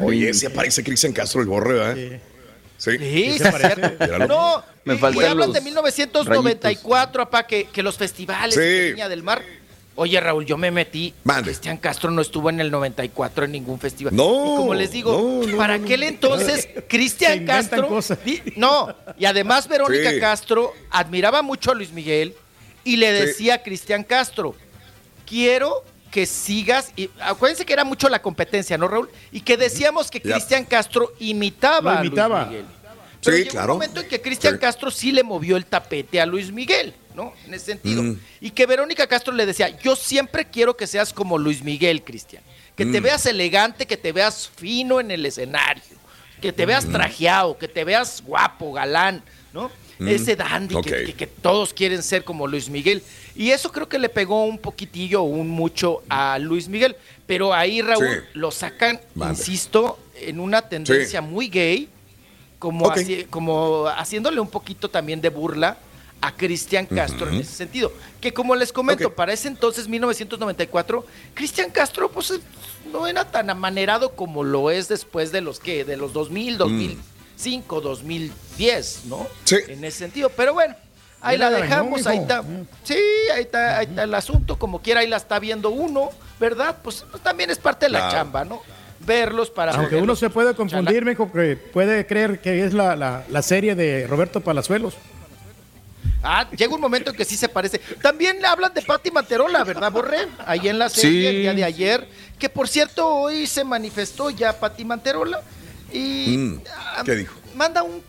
Oye, 0.00 0.32
se 0.34 0.48
aparece 0.48 0.82
Cristian 0.82 1.12
Castro 1.12 1.40
el 1.40 1.46
borre, 1.46 1.92
¿eh? 1.92 2.20
Sí. 2.78 2.98
Sí, 2.98 3.38
No, 4.28 4.62
me. 4.84 4.94
Y 4.94 5.24
hablan 5.24 5.52
de 5.52 5.60
1994, 5.60 7.22
apá, 7.22 7.46
que, 7.46 7.64
que 7.64 7.82
los 7.82 7.96
festivales 7.96 8.54
de 8.54 8.90
Niña 8.92 9.08
del 9.08 9.22
Mar. 9.22 9.42
Oye, 9.98 10.20
Raúl, 10.20 10.44
yo 10.44 10.58
me 10.58 10.70
metí. 10.70 11.14
Cristian 11.42 11.78
Castro 11.78 12.10
no 12.10 12.20
estuvo 12.20 12.50
en 12.50 12.60
el 12.60 12.70
94 12.70 13.46
en 13.46 13.52
ningún 13.52 13.80
festival. 13.80 14.14
No. 14.14 14.24
Y 14.24 14.56
como 14.58 14.74
les 14.74 14.90
digo, 14.92 15.40
para 15.56 15.74
aquel 15.74 16.02
entonces, 16.02 16.68
Cristian 16.88 17.46
Castro. 17.46 17.88
No, 18.56 18.94
y 19.18 19.24
además 19.24 19.66
Verónica 19.68 20.18
Castro 20.20 20.74
admiraba 20.90 21.40
mucho 21.40 21.70
a 21.70 21.74
Luis 21.74 21.92
Miguel 21.92 22.34
y 22.84 22.96
le 22.96 23.10
decía 23.10 23.54
a 23.54 23.62
Cristian 23.62 24.04
Castro: 24.04 24.54
Quiero 25.24 25.82
que 26.16 26.24
sigas. 26.24 26.94
Y 26.96 27.10
acuérdense 27.20 27.66
que 27.66 27.74
era 27.74 27.84
mucho 27.84 28.08
la 28.08 28.22
competencia, 28.22 28.78
¿no, 28.78 28.88
Raúl? 28.88 29.10
Y 29.32 29.42
que 29.42 29.58
decíamos 29.58 30.10
que 30.10 30.22
Cristian 30.22 30.64
Castro 30.64 31.12
imitaba, 31.18 31.98
a 31.98 32.02
Luis 32.02 32.12
Miguel. 32.14 32.64
Pero 33.22 33.36
sí, 33.36 33.44
claro. 33.44 33.74
un 33.74 33.78
momento 33.80 34.00
en 34.00 34.08
que 34.08 34.22
Cristian 34.22 34.56
Castro 34.56 34.90
sí 34.90 35.12
le 35.12 35.22
movió 35.22 35.58
el 35.58 35.66
tapete 35.66 36.18
a 36.18 36.24
Luis 36.24 36.50
Miguel. 36.50 36.94
¿no? 37.14 37.34
En 37.44 37.52
ese 37.52 37.66
sentido. 37.66 38.02
Mm. 38.02 38.18
Y 38.40 38.50
que 38.52 38.64
Verónica 38.64 39.06
Castro 39.06 39.34
le 39.34 39.44
decía, 39.44 39.78
yo 39.78 39.94
siempre 39.94 40.46
quiero 40.46 40.74
que 40.74 40.86
seas 40.86 41.12
como 41.12 41.36
Luis 41.36 41.62
Miguel, 41.62 42.02
Cristian. 42.02 42.42
Que 42.74 42.86
te 42.86 42.98
mm. 42.98 43.04
veas 43.04 43.26
elegante, 43.26 43.84
que 43.84 43.98
te 43.98 44.12
veas 44.12 44.48
fino 44.48 45.00
en 45.00 45.10
el 45.10 45.26
escenario, 45.26 45.82
que 46.40 46.50
te 46.50 46.64
veas 46.64 46.86
mm. 46.86 46.92
trajeado, 46.92 47.58
que 47.58 47.68
te 47.68 47.84
veas 47.84 48.22
guapo, 48.24 48.72
galán, 48.72 49.22
¿no? 49.52 49.70
Ese 49.98 50.36
dandy 50.36 50.74
que, 50.82 51.26
todos 51.26 51.72
quieren 51.72 52.02
ser 52.02 52.24
como 52.24 52.46
Luis 52.46 52.68
Miguel. 52.68 53.02
Y 53.34 53.50
eso 53.50 53.72
creo 53.72 53.88
que 53.88 53.98
le 53.98 54.08
pegó 54.08 54.44
un 54.44 54.58
poquitillo, 54.58 55.22
un 55.22 55.48
mucho 55.48 56.02
a 56.08 56.38
Luis 56.38 56.68
Miguel. 56.68 56.96
Pero 57.26 57.54
ahí, 57.54 57.82
Raúl, 57.82 58.24
lo 58.34 58.50
sacan, 58.50 59.00
insisto, 59.14 59.98
en 60.20 60.40
una 60.40 60.62
tendencia 60.62 61.20
muy 61.20 61.48
gay, 61.48 61.88
como, 62.58 62.92
como 63.30 63.86
haciéndole 63.86 64.40
un 64.40 64.48
poquito 64.48 64.88
también 64.88 65.20
de 65.20 65.28
burla 65.28 65.78
a 66.20 66.32
Cristian 66.34 66.86
Castro 66.86 67.28
en 67.28 67.36
ese 67.36 67.52
sentido. 67.52 67.92
Que 68.20 68.32
como 68.32 68.54
les 68.54 68.72
comento, 68.72 69.14
para 69.14 69.32
ese 69.32 69.48
entonces, 69.48 69.88
1994, 69.88 71.04
Cristian 71.34 71.70
Castro 71.70 72.10
pues 72.10 72.32
no 72.92 73.06
era 73.06 73.30
tan 73.30 73.50
amanerado 73.50 74.12
como 74.12 74.44
lo 74.44 74.70
es 74.70 74.88
después 74.88 75.32
de 75.32 75.40
los 75.40 75.60
que, 75.60 75.84
de 75.84 75.96
los 75.96 76.12
2000, 76.12 76.58
2005, 77.36 77.80
2010, 77.80 79.00
¿no? 79.06 79.26
Sí. 79.44 79.56
En 79.68 79.84
ese 79.84 79.98
sentido. 79.98 80.30
Pero 80.30 80.54
bueno, 80.54 80.74
ahí 81.20 81.38
la 81.38 81.50
dejamos, 81.50 82.06
ahí 82.06 82.18
está. 82.18 82.42
Sí, 82.82 82.98
ahí 83.34 83.42
está, 83.42 83.78
ahí 83.78 83.86
está 83.86 84.04
el 84.04 84.14
asunto, 84.14 84.58
como 84.58 84.80
quiera, 84.80 85.00
ahí 85.00 85.08
la 85.08 85.16
está 85.16 85.38
viendo 85.38 85.70
uno, 85.70 86.10
¿verdad? 86.40 86.76
Pues, 86.82 87.04
pues 87.10 87.22
también 87.22 87.50
es 87.50 87.58
parte 87.58 87.86
de 87.86 87.92
la 87.92 88.10
chamba, 88.10 88.44
¿no? 88.44 88.62
verlos 88.98 89.50
para... 89.50 89.72
Aunque 89.72 89.96
uno 89.96 90.16
se 90.16 90.30
puede 90.30 90.54
confundir, 90.54 91.04
me 91.04 91.12
dijo 91.12 91.30
que 91.30 91.56
puede 91.56 92.06
creer 92.06 92.40
que 92.40 92.64
es 92.64 92.72
la, 92.72 92.96
la, 92.96 93.24
la 93.28 93.42
serie 93.42 93.74
de 93.74 94.06
Roberto 94.06 94.40
Palazuelos. 94.40 94.94
Ah, 96.22 96.48
llega 96.50 96.74
un 96.74 96.80
momento 96.80 97.10
en 97.10 97.16
que 97.16 97.24
sí 97.24 97.36
se 97.36 97.48
parece. 97.48 97.78
También 98.02 98.44
hablan 98.44 98.74
de 98.74 98.82
Patti 98.82 99.12
Manterola, 99.12 99.62
¿verdad, 99.62 99.92
Borré? 99.92 100.26
Ahí 100.44 100.68
en 100.68 100.78
la 100.78 100.88
serie, 100.88 101.28
el 101.28 101.36
día 101.42 101.54
de 101.54 101.64
ayer. 101.64 102.08
Que 102.38 102.48
por 102.48 102.68
cierto, 102.68 103.06
hoy 103.06 103.46
se 103.46 103.62
manifestó 103.62 104.30
ya 104.30 104.58
Patti 104.58 104.84
Manterola. 104.84 105.42
Y. 105.92 106.36
Mm, 106.36 106.60
ah, 106.74 107.02
¿Qué 107.04 107.14
dijo? 107.16 107.34
Manda 107.54 107.82
un, 107.82 108.02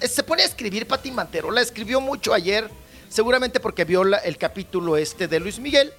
Se 0.00 0.22
pone 0.22 0.42
a 0.42 0.46
escribir 0.46 0.86
Patti 0.86 1.10
Manterola. 1.10 1.60
Escribió 1.60 2.00
mucho 2.00 2.32
ayer, 2.32 2.68
seguramente 3.08 3.60
porque 3.60 3.84
vio 3.84 4.02
el 4.02 4.36
capítulo 4.38 4.96
este 4.96 5.28
de 5.28 5.40
Luis 5.40 5.58
Miguel. 5.58 5.92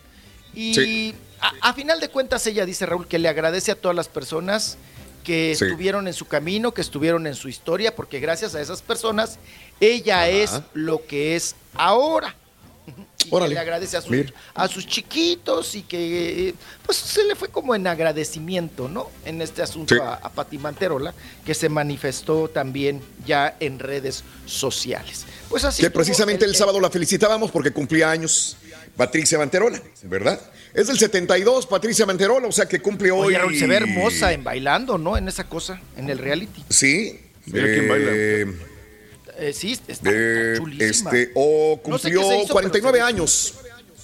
Y 0.53 1.15
a, 1.61 1.73
final 1.73 1.99
de 1.99 2.09
cuentas, 2.09 2.45
ella 2.47 2.65
dice, 2.65 2.85
Raúl, 2.85 3.07
que 3.07 3.19
le 3.19 3.29
agradece 3.29 3.71
a 3.71 3.75
todas 3.75 3.95
las 3.95 4.07
personas 4.07 4.77
que 5.23 5.51
estuvieron 5.51 6.07
en 6.07 6.13
su 6.13 6.25
camino, 6.25 6.73
que 6.73 6.81
estuvieron 6.81 7.27
en 7.27 7.35
su 7.35 7.47
historia, 7.47 7.95
porque 7.95 8.19
gracias 8.19 8.55
a 8.55 8.61
esas 8.61 8.81
personas 8.81 9.37
ella 9.79 10.27
es 10.27 10.61
lo 10.73 11.05
que 11.05 11.35
es 11.35 11.55
ahora. 11.75 12.35
Y 13.31 13.49
le 13.49 13.59
agradece 13.59 13.97
a 13.97 14.01
sus, 14.01 14.17
a 14.53 14.67
sus 14.67 14.85
chiquitos 14.85 15.75
y 15.75 15.83
que 15.83 16.53
pues 16.85 16.97
se 16.97 17.23
le 17.23 17.35
fue 17.35 17.47
como 17.47 17.73
en 17.73 17.87
agradecimiento, 17.87 18.89
¿no? 18.89 19.09
En 19.25 19.41
este 19.41 19.61
asunto 19.61 20.01
a, 20.03 20.15
a 20.15 20.29
Pati 20.29 20.57
Manterola, 20.57 21.13
que 21.45 21.53
se 21.53 21.69
manifestó 21.69 22.49
también 22.49 23.01
ya 23.25 23.55
en 23.59 23.79
redes 23.79 24.23
sociales. 24.45 25.25
Pues 25.49 25.63
así. 25.63 25.81
Que 25.81 25.89
precisamente 25.89 26.45
el, 26.45 26.55
sábado 26.55 26.79
la 26.79 26.89
felicitábamos 26.89 27.51
porque 27.51 27.71
cumplía 27.71 28.11
años 28.11 28.57
Patricia 28.95 29.37
Manterola, 29.37 29.81
¿verdad? 30.03 30.39
Es 30.73 30.87
del 30.87 30.97
72, 30.97 31.67
Patricia 31.67 32.05
Manterola, 32.05 32.47
o 32.47 32.51
sea 32.51 32.65
que 32.65 32.81
cumple 32.81 33.11
hoy. 33.11 33.35
Oye, 33.35 33.59
se 33.59 33.67
ve 33.67 33.75
hermosa 33.75 34.33
en 34.33 34.43
bailando, 34.43 34.97
¿no? 34.97 35.17
En 35.17 35.27
esa 35.27 35.45
cosa, 35.45 35.81
en 35.97 36.09
el 36.09 36.17
reality. 36.17 36.63
Sí. 36.69 37.19
Mira 37.45 37.65
quién 37.65 37.87
baila. 37.89 38.70
Eh, 39.41 39.49
eh, 39.49 39.53
sí, 39.53 39.79
está, 39.87 40.09
chulísima. 40.57 41.09
Este, 41.11 41.31
o 41.33 41.79
cumplió 41.81 42.21
49 42.47 43.01
años. 43.01 43.55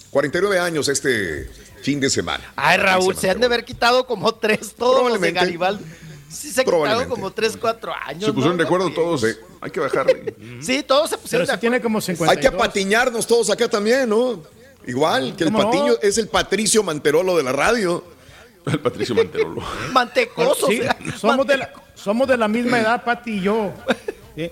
49 0.10 0.60
años 0.60 0.88
este 0.88 1.50
fin 1.82 2.00
de 2.00 2.10
semana. 2.10 2.44
Ay, 2.56 2.78
Raúl, 2.78 3.16
se 3.16 3.30
han 3.30 3.40
de 3.40 3.46
haber 3.46 3.64
quitado 3.64 4.08
como 4.08 4.34
tres 4.34 4.74
todos 4.76 5.12
los 5.12 5.22
de 5.22 5.32
Garibaldi. 5.32 5.84
Sí, 6.30 6.52
se 6.52 6.62
han 6.62 6.66
quitado 6.66 7.08
como 7.08 7.32
tres, 7.32 7.56
cuatro 7.56 7.94
años. 7.94 8.26
Se 8.26 8.34
pusieron 8.34 8.58
de 8.58 8.64
acuerdo 8.64 8.92
todos. 8.92 9.24
Hay 9.62 9.72
que 9.72 9.80
bajarle. 9.80 10.36
sí, 10.62 10.84
todos 10.84 11.10
se 11.12 11.18
pusieron 11.18 11.46
de 11.46 11.54
acuerdo. 11.54 11.62
tiene 11.62 11.82
como 11.82 12.02
52. 12.02 12.36
Hay 12.36 12.42
que 12.42 12.48
apatiñarnos 12.48 13.26
todos 13.28 13.50
acá 13.50 13.70
también, 13.70 14.10
¿no? 14.10 14.42
Igual, 14.88 15.36
que 15.36 15.44
el 15.44 15.54
patiño 15.54 15.94
es 16.02 16.18
el 16.18 16.30
Patricio 16.30 16.82
Manterolo 16.82 17.38
de 17.38 17.44
la 17.44 17.52
radio. 17.52 18.04
El 18.66 18.82
Patricio 18.82 19.16
Manterolo. 19.16 19.62
Mantecoso. 19.94 20.68
Sí, 20.68 20.82
somos, 21.18 21.48
de 21.48 21.56
la, 21.56 21.72
somos 21.96 22.28
de 22.28 22.36
la 22.36 22.50
misma 22.50 22.82
edad, 22.82 23.02
Pati 23.02 23.38
y 23.38 23.42
yo. 23.42 23.72
¿Sí? 24.36 24.52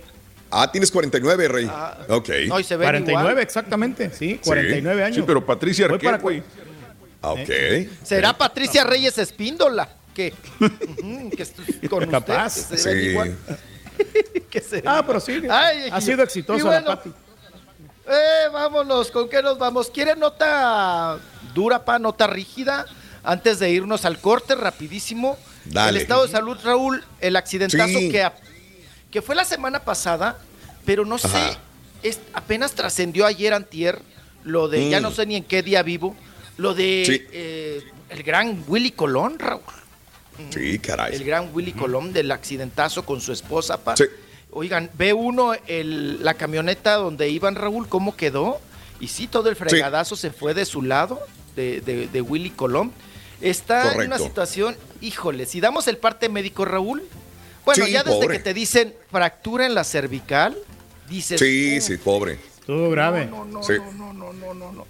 Ah, 0.52 0.72
tienes 0.72 0.92
49, 0.92 1.48
Rey. 1.48 1.68
Ah, 1.70 1.98
ok. 2.10 2.30
No, 2.48 2.60
y 2.60 2.64
se 2.64 2.78
49, 2.78 3.42
exactamente, 3.42 4.12
sí, 4.12 4.40
49 4.44 5.04
años. 5.04 5.16
Sí, 5.16 5.24
pero 5.26 5.46
Patricia 5.46 5.86
Arquette, 5.86 6.22
güey. 6.22 6.44
Ah, 7.22 7.32
ok. 7.32 7.50
¿Será 8.04 8.38
Patricia 8.38 8.84
Reyes 8.84 9.18
Espíndola? 9.18 9.90
¿Qué? 10.14 10.34
que 11.36 11.90
con 11.90 12.06
Capaz. 12.10 12.58
Usted, 12.58 12.78
sí. 12.78 12.90
Igual. 12.90 13.36
¿Qué 14.50 14.62
será? 14.62 15.00
Ah, 15.00 15.06
pero 15.06 15.20
sí. 15.20 15.42
ha 15.50 16.02
sido 16.02 16.24
exitosa 16.24 16.80
la 16.80 16.86
Pati. 16.86 17.10
Eh, 18.08 18.50
vámonos, 18.54 19.10
¿con 19.10 19.28
qué 19.28 19.42
nos 19.42 19.58
vamos? 19.58 19.90
¿Quiere 19.90 20.16
nota 20.16 21.18
dura, 21.56 21.84
pa, 21.84 21.98
nota 21.98 22.28
rígida? 22.28 22.86
Antes 23.24 23.58
de 23.58 23.72
irnos 23.72 24.06
al 24.06 24.20
corte, 24.20 24.54
rapidísimo. 24.54 25.38
Dale. 25.66 25.90
El 25.90 25.98
estado 25.98 26.26
de 26.26 26.32
salud, 26.32 26.58
Raúl, 26.64 27.04
el 27.20 27.36
accidentazo 27.36 27.98
que, 27.98 28.30
que 29.16 29.22
fue 29.22 29.34
la 29.34 29.46
semana 29.46 29.80
pasada, 29.86 30.38
pero 30.84 31.06
no 31.06 31.18
sé, 31.18 31.58
es, 32.04 32.20
apenas 32.34 32.74
trascendió 32.74 33.26
ayer 33.26 33.54
antier, 33.54 34.02
lo 34.44 34.68
de, 34.68 34.90
ya 34.90 35.00
no 35.00 35.10
mm. 35.10 35.14
sé 35.14 35.26
ni 35.26 35.38
en 35.38 35.46
qué 35.46 35.64
día 35.64 35.84
vivo, 35.84 36.18
lo 36.58 36.74
de 36.74 37.26
eh, 37.32 37.82
el 38.10 38.24
gran 38.24 38.62
Willy 38.68 38.92
Colón, 38.92 39.40
Raúl. 39.40 39.62
Sí, 40.50 40.80
caray. 40.80 41.16
El 41.16 41.24
gran 41.24 41.50
Willy 41.54 41.72
Colón 41.72 42.12
del 42.12 42.30
accidentazo 42.30 43.06
con 43.06 43.22
su 43.22 43.32
esposa, 43.32 43.82
pa. 43.82 43.96
Sí. 43.96 44.04
Oigan, 44.52 44.92
ve 44.96 45.14
uno 45.14 45.54
el, 45.66 46.22
la 46.22 46.34
camioneta 46.34 46.96
donde 46.96 47.30
iban 47.30 47.56
Raúl, 47.56 47.88
cómo 47.88 48.18
quedó. 48.18 48.60
Y 49.00 49.08
sí, 49.08 49.28
todo 49.28 49.48
el 49.48 49.56
fregadazo 49.56 50.18
se 50.18 50.32
fue 50.32 50.54
de 50.54 50.66
su 50.66 50.82
lado, 50.82 51.22
de, 51.56 52.22
Willy 52.28 52.50
Colón. 52.50 52.92
Está 53.40 53.94
en 53.94 54.08
una 54.08 54.18
situación, 54.18 54.76
híjole, 55.00 55.46
si 55.46 55.62
damos 55.62 55.88
el 55.88 56.00
parte 56.00 56.28
médico, 56.28 56.66
Raúl. 56.66 57.02
Bueno, 57.66 57.88
ya 57.88 58.04
desde 58.04 58.28
que 58.28 58.40
te 58.40 58.54
dicen 58.54 58.94
fractura 59.10 59.66
en 59.66 59.74
la 59.74 59.84
cervical, 59.84 60.56
dices. 61.10 61.40
Sí, 61.40 61.82
sí, 61.82 61.98
pobre. 61.98 62.38
Todo 62.66 62.90
grave. 62.90 63.26
No, 63.26 63.46
no, 63.46 63.64
sí. 63.64 63.74
no, 63.98 64.14
no, 64.14 64.34
no, 64.34 64.54
no, 64.54 64.72
no, 64.74 64.86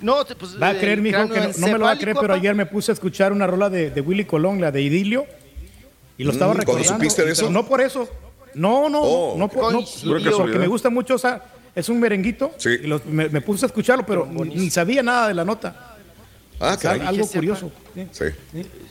no. 0.00 0.24
pues, 0.38 0.60
va 0.60 0.70
a 0.70 0.78
creer, 0.78 1.00
mijo, 1.00 1.28
que 1.28 1.40
no, 1.58 1.66
me 1.66 1.78
lo 1.78 1.84
va 1.84 1.92
a 1.92 1.98
creer, 1.98 2.16
pero 2.20 2.34
ayer 2.34 2.54
me 2.54 2.66
puse 2.66 2.92
a 2.92 2.94
escuchar 2.94 3.32
una 3.32 3.46
rola 3.46 3.68
de, 3.70 4.00
Willy 4.00 4.24
Colón, 4.24 4.60
la 4.60 4.70
de 4.70 4.82
Idilio, 4.82 5.26
y 6.16 6.24
lo 6.24 6.32
estaba 6.32 6.54
mm, 6.54 6.58
recordando. 6.58 6.94
supiste 6.94 7.24
de 7.24 7.32
eso? 7.32 7.50
No 7.50 7.66
por 7.66 7.80
eso, 7.80 8.08
no, 8.54 8.88
no, 8.88 9.00
oh, 9.02 9.38
no, 9.38 9.48
porque 9.48 10.58
me 10.58 10.66
gusta 10.66 10.90
mucho, 10.90 11.14
o 11.14 11.18
sea, 11.18 11.42
es 11.74 11.88
un 11.88 12.00
merenguito. 12.00 12.52
Y 12.64 12.88
me, 13.10 13.40
puse 13.40 13.64
a 13.64 13.68
escucharlo, 13.68 14.04
pero 14.04 14.26
ni 14.26 14.70
sabía 14.70 15.02
nada 15.02 15.28
de 15.28 15.34
la 15.34 15.44
nota. 15.44 15.96
Ah, 16.60 16.76
caray. 16.80 17.00
Algo 17.06 17.26
curioso. 17.28 17.70
Sí. 18.12 18.24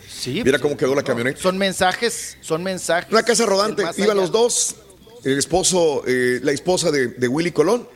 sí. 0.08 0.42
Mira 0.44 0.60
cómo 0.60 0.76
quedó 0.76 0.96
la 0.96 1.04
camioneta. 1.04 1.40
Son 1.40 1.58
mensajes, 1.58 2.38
son 2.42 2.64
mensajes. 2.64 3.12
Una 3.12 3.24
casa 3.24 3.46
rodante, 3.46 3.84
iban 3.98 4.18
los 4.18 4.32
dos, 4.32 4.76
el 5.24 5.38
esposo, 5.38 6.04
eh, 6.08 6.40
la 6.44 6.52
esposa 6.52 6.92
de, 6.92 7.28
Willy 7.28 7.52
Colón. 7.52 7.88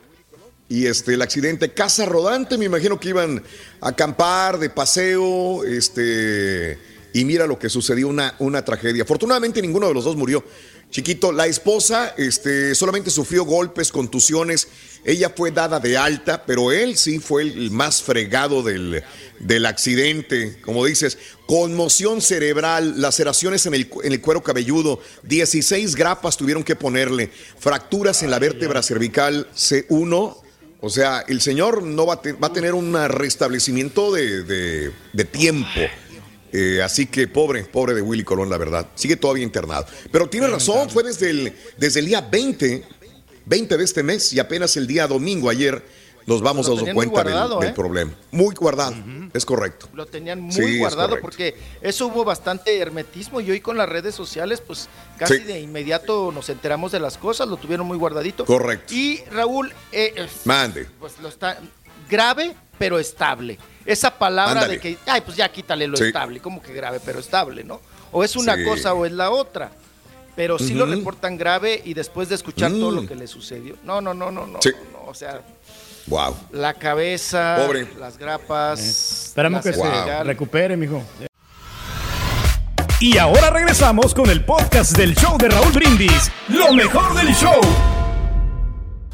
Y 0.68 0.86
este, 0.86 1.14
el 1.14 1.22
accidente, 1.22 1.74
casa 1.74 2.06
rodante, 2.06 2.56
me 2.56 2.64
imagino 2.64 2.98
que 2.98 3.10
iban 3.10 3.42
a 3.80 3.88
acampar, 3.88 4.58
de 4.58 4.70
paseo, 4.70 5.64
este, 5.64 6.78
y 7.12 7.24
mira 7.26 7.46
lo 7.46 7.58
que 7.58 7.68
sucedió, 7.68 8.08
una, 8.08 8.34
una 8.38 8.64
tragedia. 8.64 9.02
Afortunadamente 9.02 9.60
ninguno 9.60 9.88
de 9.88 9.94
los 9.94 10.04
dos 10.04 10.16
murió. 10.16 10.42
Chiquito, 10.92 11.32
la 11.32 11.46
esposa 11.46 12.14
este, 12.18 12.74
solamente 12.74 13.10
sufrió 13.10 13.44
golpes, 13.44 13.90
contusiones. 13.90 14.68
Ella 15.04 15.32
fue 15.34 15.50
dada 15.50 15.80
de 15.80 15.96
alta, 15.96 16.44
pero 16.46 16.70
él 16.70 16.96
sí 16.96 17.18
fue 17.18 17.42
el 17.42 17.70
más 17.72 18.02
fregado 18.02 18.62
del, 18.62 19.02
del 19.40 19.66
accidente. 19.66 20.60
Como 20.62 20.84
dices, 20.84 21.18
conmoción 21.46 22.20
cerebral, 22.20 23.00
laceraciones 23.00 23.66
en 23.66 23.74
el, 23.74 23.90
en 24.04 24.12
el 24.12 24.20
cuero 24.20 24.42
cabelludo, 24.42 25.00
16 25.24 25.96
grapas 25.96 26.36
tuvieron 26.36 26.62
que 26.62 26.76
ponerle, 26.76 27.30
fracturas 27.58 28.22
en 28.22 28.30
la 28.30 28.38
vértebra 28.38 28.82
cervical 28.82 29.48
C1. 29.56 30.36
O 30.80 30.90
sea, 30.90 31.24
el 31.26 31.40
señor 31.40 31.82
no 31.82 32.06
va 32.06 32.14
a, 32.14 32.32
va 32.40 32.48
a 32.48 32.52
tener 32.52 32.74
un 32.74 32.94
restablecimiento 33.08 34.12
de, 34.12 34.44
de, 34.44 34.92
de 35.12 35.24
tiempo. 35.24 35.80
Eh, 36.52 36.82
así 36.82 37.06
que 37.06 37.26
pobre, 37.28 37.64
pobre 37.64 37.94
de 37.94 38.02
Willy 38.02 38.24
Colón, 38.24 38.50
la 38.50 38.58
verdad. 38.58 38.86
Sigue 38.94 39.16
todavía 39.16 39.42
internado. 39.42 39.86
Pero 40.10 40.28
tiene 40.28 40.46
razón, 40.48 40.90
fue 40.90 41.02
desde 41.02 41.30
el, 41.30 41.52
desde 41.78 42.00
el 42.00 42.06
día 42.06 42.20
20, 42.20 42.84
20 43.46 43.76
de 43.76 43.84
este 43.84 44.02
mes 44.02 44.32
y 44.32 44.40
apenas 44.40 44.76
el 44.76 44.86
día 44.86 45.06
domingo, 45.06 45.50
ayer, 45.50 45.82
nos 46.26 46.40
vamos 46.40 46.68
a 46.68 46.74
dar 46.74 46.94
cuenta 46.94 47.24
del, 47.24 47.68
¿eh? 47.68 47.72
problema. 47.74 48.12
Muy 48.30 48.54
guardado, 48.54 48.94
es 49.32 49.44
correcto. 49.44 49.88
Lo 49.92 50.06
tenían 50.06 50.40
muy 50.40 50.78
guardado 50.78 51.18
porque 51.20 51.56
eso 51.80 52.06
hubo 52.06 52.24
bastante 52.24 52.78
hermetismo 52.78 53.40
y 53.40 53.50
hoy 53.50 53.60
con 53.60 53.76
las 53.76 53.88
redes 53.88 54.14
sociales, 54.14 54.62
pues 54.64 54.88
casi 55.18 55.38
de 55.38 55.60
inmediato 55.60 56.30
nos 56.32 56.48
enteramos 56.48 56.92
de 56.92 57.00
las 57.00 57.18
cosas, 57.18 57.48
lo 57.48 57.56
tuvieron 57.56 57.86
muy 57.86 57.98
guardadito. 57.98 58.44
Correcto. 58.44 58.94
Y 58.94 59.22
Raúl, 59.30 59.72
eh, 59.90 60.26
mande. 60.44 60.86
Pues 60.98 61.18
lo 61.20 61.28
está 61.28 61.58
grave, 62.08 62.54
pero 62.78 62.98
estable. 62.98 63.58
Esa 63.84 64.16
palabra 64.16 64.68
de 64.68 64.78
que, 64.78 64.96
ay, 65.06 65.22
pues 65.22 65.36
ya 65.36 65.50
quítale 65.50 65.86
lo 65.88 65.96
estable, 65.98 66.40
como 66.40 66.62
que 66.62 66.72
grave, 66.72 67.00
pero 67.04 67.18
estable, 67.18 67.64
¿no? 67.64 67.80
O 68.12 68.22
es 68.22 68.36
una 68.36 68.62
cosa 68.62 68.94
o 68.94 69.06
es 69.06 69.12
la 69.12 69.30
otra. 69.30 69.72
Pero 70.34 70.58
sí 70.58 70.72
lo 70.74 70.86
reportan 70.86 71.36
grave 71.36 71.82
y 71.84 71.92
después 71.94 72.28
de 72.28 72.34
escuchar 72.36 72.70
todo 72.72 72.90
lo 72.90 73.02
Mm. 73.02 73.06
que 73.06 73.14
le 73.16 73.26
sucedió. 73.26 73.76
No, 73.84 74.00
no, 74.00 74.14
no, 74.14 74.30
no, 74.30 74.46
no. 74.46 74.58
Sí. 74.62 74.70
no, 74.92 75.00
no, 75.00 75.10
o 75.10 75.14
sea, 75.14 75.42
Wow. 76.06 76.34
la 76.52 76.74
cabeza, 76.74 77.58
Pobre. 77.64 77.86
las 77.98 78.16
grapas. 78.16 78.80
Esperamos 78.80 79.64
la 79.64 79.70
que 79.70 79.76
se 79.76 80.24
recupere, 80.24 80.76
mijo. 80.76 81.02
Y 83.00 83.18
ahora 83.18 83.50
regresamos 83.50 84.14
con 84.14 84.30
el 84.30 84.44
podcast 84.44 84.96
del 84.96 85.14
show 85.16 85.36
de 85.36 85.48
Raúl 85.48 85.72
Brindis. 85.72 86.30
Lo 86.48 86.72
mejor 86.72 87.14
del 87.14 87.34
show. 87.34 87.60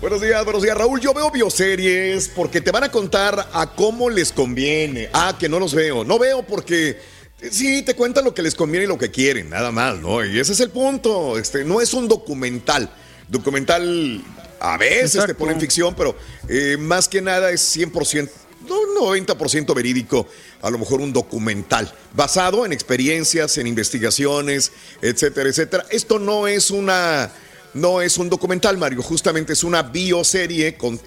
Buenos 0.00 0.20
días, 0.20 0.44
buenos 0.44 0.62
días, 0.62 0.76
Raúl. 0.76 1.00
Yo 1.00 1.12
veo 1.14 1.30
bioseries 1.30 2.28
porque 2.28 2.60
te 2.60 2.70
van 2.70 2.84
a 2.84 2.90
contar 2.90 3.48
a 3.52 3.66
cómo 3.74 4.08
les 4.10 4.30
conviene. 4.30 5.08
Ah, 5.12 5.34
que 5.38 5.48
no 5.48 5.58
los 5.58 5.74
veo. 5.74 6.04
No 6.04 6.18
veo 6.18 6.42
porque 6.44 6.90
eh, 6.90 7.00
sí 7.50 7.82
te 7.82 7.94
cuentan 7.94 8.24
lo 8.24 8.34
que 8.34 8.42
les 8.42 8.54
conviene 8.54 8.84
y 8.84 8.88
lo 8.88 8.98
que 8.98 9.10
quieren, 9.10 9.50
nada 9.50 9.70
más, 9.72 9.98
¿no? 9.98 10.24
Y 10.24 10.38
ese 10.38 10.52
es 10.52 10.60
el 10.60 10.70
punto. 10.70 11.38
Este 11.38 11.64
no 11.64 11.80
es 11.80 11.94
un 11.94 12.08
documental. 12.08 12.90
Documental 13.28 14.22
a 14.60 14.76
veces 14.76 15.12
te 15.12 15.18
Exacto. 15.18 15.36
ponen 15.38 15.60
ficción, 15.60 15.94
pero 15.94 16.16
eh, 16.48 16.76
más 16.78 17.08
que 17.08 17.20
nada 17.20 17.50
es 17.50 17.76
100%, 17.76 18.28
no 18.68 18.76
90% 19.06 19.74
verídico, 19.74 20.26
a 20.62 20.70
lo 20.70 20.78
mejor 20.78 21.00
un 21.00 21.12
documental 21.12 21.92
basado 22.14 22.66
en 22.66 22.72
experiencias, 22.72 23.56
en 23.58 23.66
investigaciones, 23.66 24.72
etcétera, 25.00 25.48
etcétera. 25.48 25.84
Esto 25.90 26.18
no 26.18 26.48
es 26.48 26.70
una 26.70 27.30
no 27.74 28.00
es 28.00 28.16
un 28.18 28.28
documental, 28.30 28.76
Mario, 28.78 29.02
justamente 29.02 29.52
es 29.52 29.62
una 29.62 29.82
bioserie 29.82 30.76
con- 30.76 30.98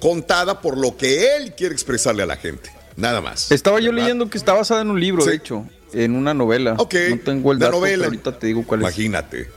contada 0.00 0.60
por 0.60 0.78
lo 0.78 0.96
que 0.96 1.36
él 1.36 1.54
quiere 1.56 1.74
expresarle 1.74 2.22
a 2.22 2.26
la 2.26 2.36
gente. 2.36 2.70
Nada 2.96 3.20
más. 3.20 3.50
Estaba 3.50 3.80
yo 3.80 3.90
¿verdad? 3.90 4.02
leyendo 4.04 4.30
que 4.30 4.38
está 4.38 4.52
basada 4.52 4.82
en 4.82 4.90
un 4.90 5.00
libro, 5.00 5.22
Sí. 5.22 5.30
de 5.30 5.36
hecho, 5.36 5.66
en 5.92 6.14
una 6.14 6.32
novela. 6.34 6.74
Ok, 6.78 6.94
No 7.10 7.18
tengo 7.20 7.52
el 7.52 7.58
la 7.58 7.66
dato, 7.66 7.78
novela. 7.78 7.96
pero 7.96 8.04
ahorita 8.06 8.38
te 8.38 8.46
digo 8.46 8.64
cuál 8.64 8.80
es. 8.80 8.84
Imagínate. 8.84 9.50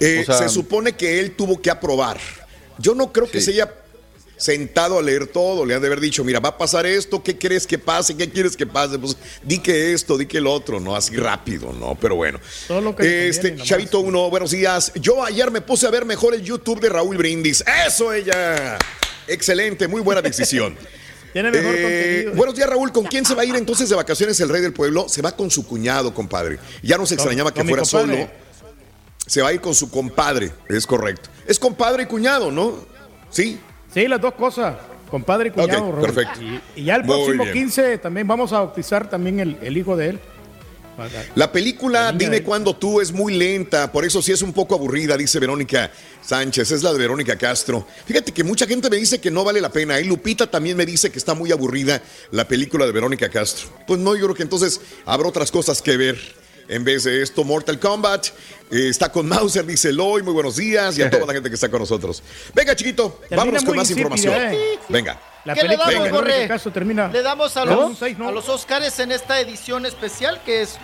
Eh, 0.00 0.20
O 0.22 0.24
sea- 0.24 0.38
se 0.38 0.48
supone 0.48 0.92
que 0.94 1.20
él 1.20 1.32
tuvo 1.32 1.60
que 1.60 1.70
aprobar. 1.70 2.18
Yo 2.78 2.94
no 2.94 3.12
creo 3.12 3.30
que 3.30 3.40
se 3.40 3.52
haya 3.52 3.72
sentado 4.36 4.98
a 4.98 5.02
leer 5.02 5.28
todo. 5.28 5.64
Le 5.64 5.74
han 5.74 5.80
de 5.80 5.86
haber 5.86 6.00
dicho, 6.00 6.24
mira, 6.24 6.40
va 6.40 6.48
a 6.50 6.58
pasar 6.58 6.86
esto, 6.86 7.22
¿qué 7.22 7.38
crees 7.38 7.66
que 7.66 7.78
pase? 7.78 8.16
¿Qué 8.16 8.28
quieres 8.28 8.56
que 8.56 8.66
pase? 8.66 8.98
Pues 8.98 9.16
di 9.44 9.58
que 9.58 9.92
esto, 9.92 10.18
di 10.18 10.26
que 10.26 10.38
el 10.38 10.46
otro, 10.48 10.80
¿no? 10.80 10.96
Así 10.96 11.14
rápido, 11.16 11.72
¿no? 11.72 11.96
Pero 12.00 12.16
bueno. 12.16 12.40
Todo 12.66 12.80
lo 12.80 12.96
que 12.96 13.28
Este, 13.28 13.50
conviene. 13.50 13.68
Chavito 13.68 14.00
uno, 14.00 14.28
buenos 14.30 14.50
días. 14.50 14.90
Yo 14.96 15.22
ayer 15.24 15.50
me 15.52 15.60
puse 15.60 15.86
a 15.86 15.90
ver 15.90 16.04
mejor 16.04 16.34
el 16.34 16.42
YouTube 16.42 16.80
de 16.80 16.88
Raúl 16.88 17.16
Brindis. 17.16 17.62
¡Eso 17.86 18.12
ella! 18.12 18.76
Excelente, 19.28 19.86
muy 19.86 20.00
buena 20.00 20.20
decisión. 20.20 20.76
Tiene 21.34 21.50
mejor 21.50 21.74
Eh, 21.76 21.82
contenido. 21.82 22.32
buenos 22.36 22.54
días, 22.54 22.68
Raúl. 22.70 22.92
¿Con 22.92 23.04
quién 23.04 23.26
se 23.26 23.34
va 23.34 23.42
a 23.42 23.44
ir 23.44 23.54
entonces 23.56 23.88
de 23.90 23.96
vacaciones 23.96 24.40
el 24.40 24.48
rey 24.48 24.62
del 24.62 24.72
pueblo? 24.72 25.08
Se 25.08 25.20
va 25.20 25.32
con 25.32 25.50
su 25.50 25.66
cuñado, 25.66 26.14
compadre. 26.14 26.58
Ya 26.82 26.96
nos 26.96 27.12
extrañaba 27.12 27.52
que 27.52 27.62
fuera 27.64 27.84
solo. 27.84 28.16
Se 29.26 29.42
va 29.42 29.48
a 29.48 29.52
ir 29.52 29.60
con 29.60 29.74
su 29.74 29.90
compadre, 29.90 30.52
es 30.68 30.86
correcto. 30.86 31.28
Es 31.46 31.58
compadre 31.58 32.04
y 32.04 32.06
cuñado, 32.06 32.50
¿no? 32.52 32.74
Sí. 33.30 33.58
Sí, 33.92 34.06
las 34.06 34.20
dos 34.20 34.34
cosas. 34.34 34.76
Compadre 35.10 35.48
y 35.48 35.52
cuñado, 35.52 35.92
Raúl. 35.92 36.02
perfecto. 36.02 36.40
Y, 36.40 36.60
y 36.80 36.84
ya 36.84 36.96
el 36.96 37.02
próximo 37.04 37.42
bien. 37.44 37.52
15 37.52 37.98
también 37.98 38.26
vamos 38.28 38.52
a 38.52 38.58
bautizar 38.60 39.08
también 39.10 39.40
el, 39.40 39.58
el 39.60 39.76
hijo 39.76 39.96
de 39.96 40.10
él. 40.10 40.20
La 41.34 41.50
película 41.50 42.12
Dime 42.12 42.42
cuándo 42.42 42.76
tú 42.76 43.00
es 43.00 43.12
muy 43.12 43.34
lenta, 43.34 43.90
por 43.90 44.04
eso 44.04 44.22
sí 44.22 44.32
es 44.32 44.42
un 44.42 44.52
poco 44.52 44.74
aburrida, 44.74 45.16
dice 45.16 45.38
Verónica 45.38 45.90
Sánchez, 46.22 46.70
es 46.70 46.82
la 46.82 46.92
de 46.92 46.98
Verónica 46.98 47.36
Castro. 47.36 47.86
Fíjate 48.06 48.32
que 48.32 48.44
mucha 48.44 48.66
gente 48.66 48.88
me 48.90 48.96
dice 48.96 49.20
que 49.20 49.30
no 49.30 49.44
vale 49.44 49.60
la 49.60 49.70
pena, 49.70 49.98
y 50.00 50.04
Lupita 50.04 50.46
también 50.50 50.76
me 50.76 50.86
dice 50.86 51.10
que 51.10 51.18
está 51.18 51.34
muy 51.34 51.52
aburrida 51.52 52.02
la 52.30 52.46
película 52.46 52.86
de 52.86 52.92
Verónica 52.92 53.28
Castro. 53.28 53.68
Pues 53.86 54.00
no, 54.00 54.14
yo 54.14 54.24
creo 54.24 54.34
que 54.34 54.42
entonces 54.42 54.80
habrá 55.04 55.28
otras 55.28 55.50
cosas 55.50 55.82
que 55.82 55.96
ver 55.96 56.43
en 56.68 56.84
vez 56.84 57.04
de 57.04 57.22
esto. 57.22 57.44
Mortal 57.44 57.78
Kombat 57.78 58.26
eh, 58.70 58.88
está 58.88 59.10
con 59.10 59.26
Mauser, 59.28 59.64
dice 59.66 59.90
Eloy, 59.90 60.22
muy 60.22 60.32
buenos 60.32 60.56
días, 60.56 60.96
y 60.98 61.02
a 61.02 61.10
toda 61.10 61.26
la 61.26 61.32
gente 61.34 61.48
que 61.48 61.54
está 61.54 61.68
con 61.68 61.80
nosotros. 61.80 62.22
Venga, 62.54 62.74
chiquito, 62.76 63.18
Termina 63.20 63.36
vámonos 63.36 63.64
con 63.64 63.76
más 63.76 63.90
información. 63.90 64.34
¿eh? 64.34 64.78
Venga. 64.88 65.20
La 65.44 65.54
¿Qué 65.54 65.62
le 65.62 65.68
película 65.68 65.92
damos, 65.92 66.10
Borre? 66.10 66.26
Verónica 66.28 66.54
Castro 66.54 66.72
termina. 66.72 67.08
Le 67.08 67.22
damos 67.22 67.56
a 67.56 67.64
los, 67.66 68.00
¿no? 68.18 68.28
a 68.28 68.32
los 68.32 68.48
Oscars 68.48 68.98
en 68.98 69.12
esta 69.12 69.38
edición 69.40 69.84
especial, 69.84 70.40
que 70.42 70.62
es 70.62 70.78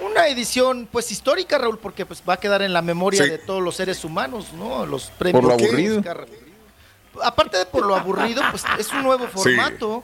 una 0.00 0.28
edición 0.28 0.88
pues 0.90 1.10
histórica, 1.12 1.58
Raúl, 1.58 1.78
porque 1.78 2.06
pues 2.06 2.22
va 2.26 2.34
a 2.34 2.36
quedar 2.38 2.62
en 2.62 2.72
la 2.72 2.80
memoria 2.80 3.22
Sí. 3.24 3.28
de 3.28 3.38
todos 3.38 3.62
los 3.62 3.76
seres 3.76 4.04
humanos, 4.04 4.52
¿no? 4.54 4.86
Los 4.86 5.10
premios. 5.18 5.42
Por 5.42 5.50
lo 5.52 5.56
que 5.58 5.66
aburrido. 5.66 5.98
Oscar. 5.98 6.26
Aparte 7.22 7.58
de 7.58 7.66
por 7.66 7.84
lo 7.84 7.94
aburrido, 7.94 8.42
pues 8.50 8.62
es 8.78 8.90
un 8.92 9.02
nuevo 9.02 9.26
formato. 9.28 10.02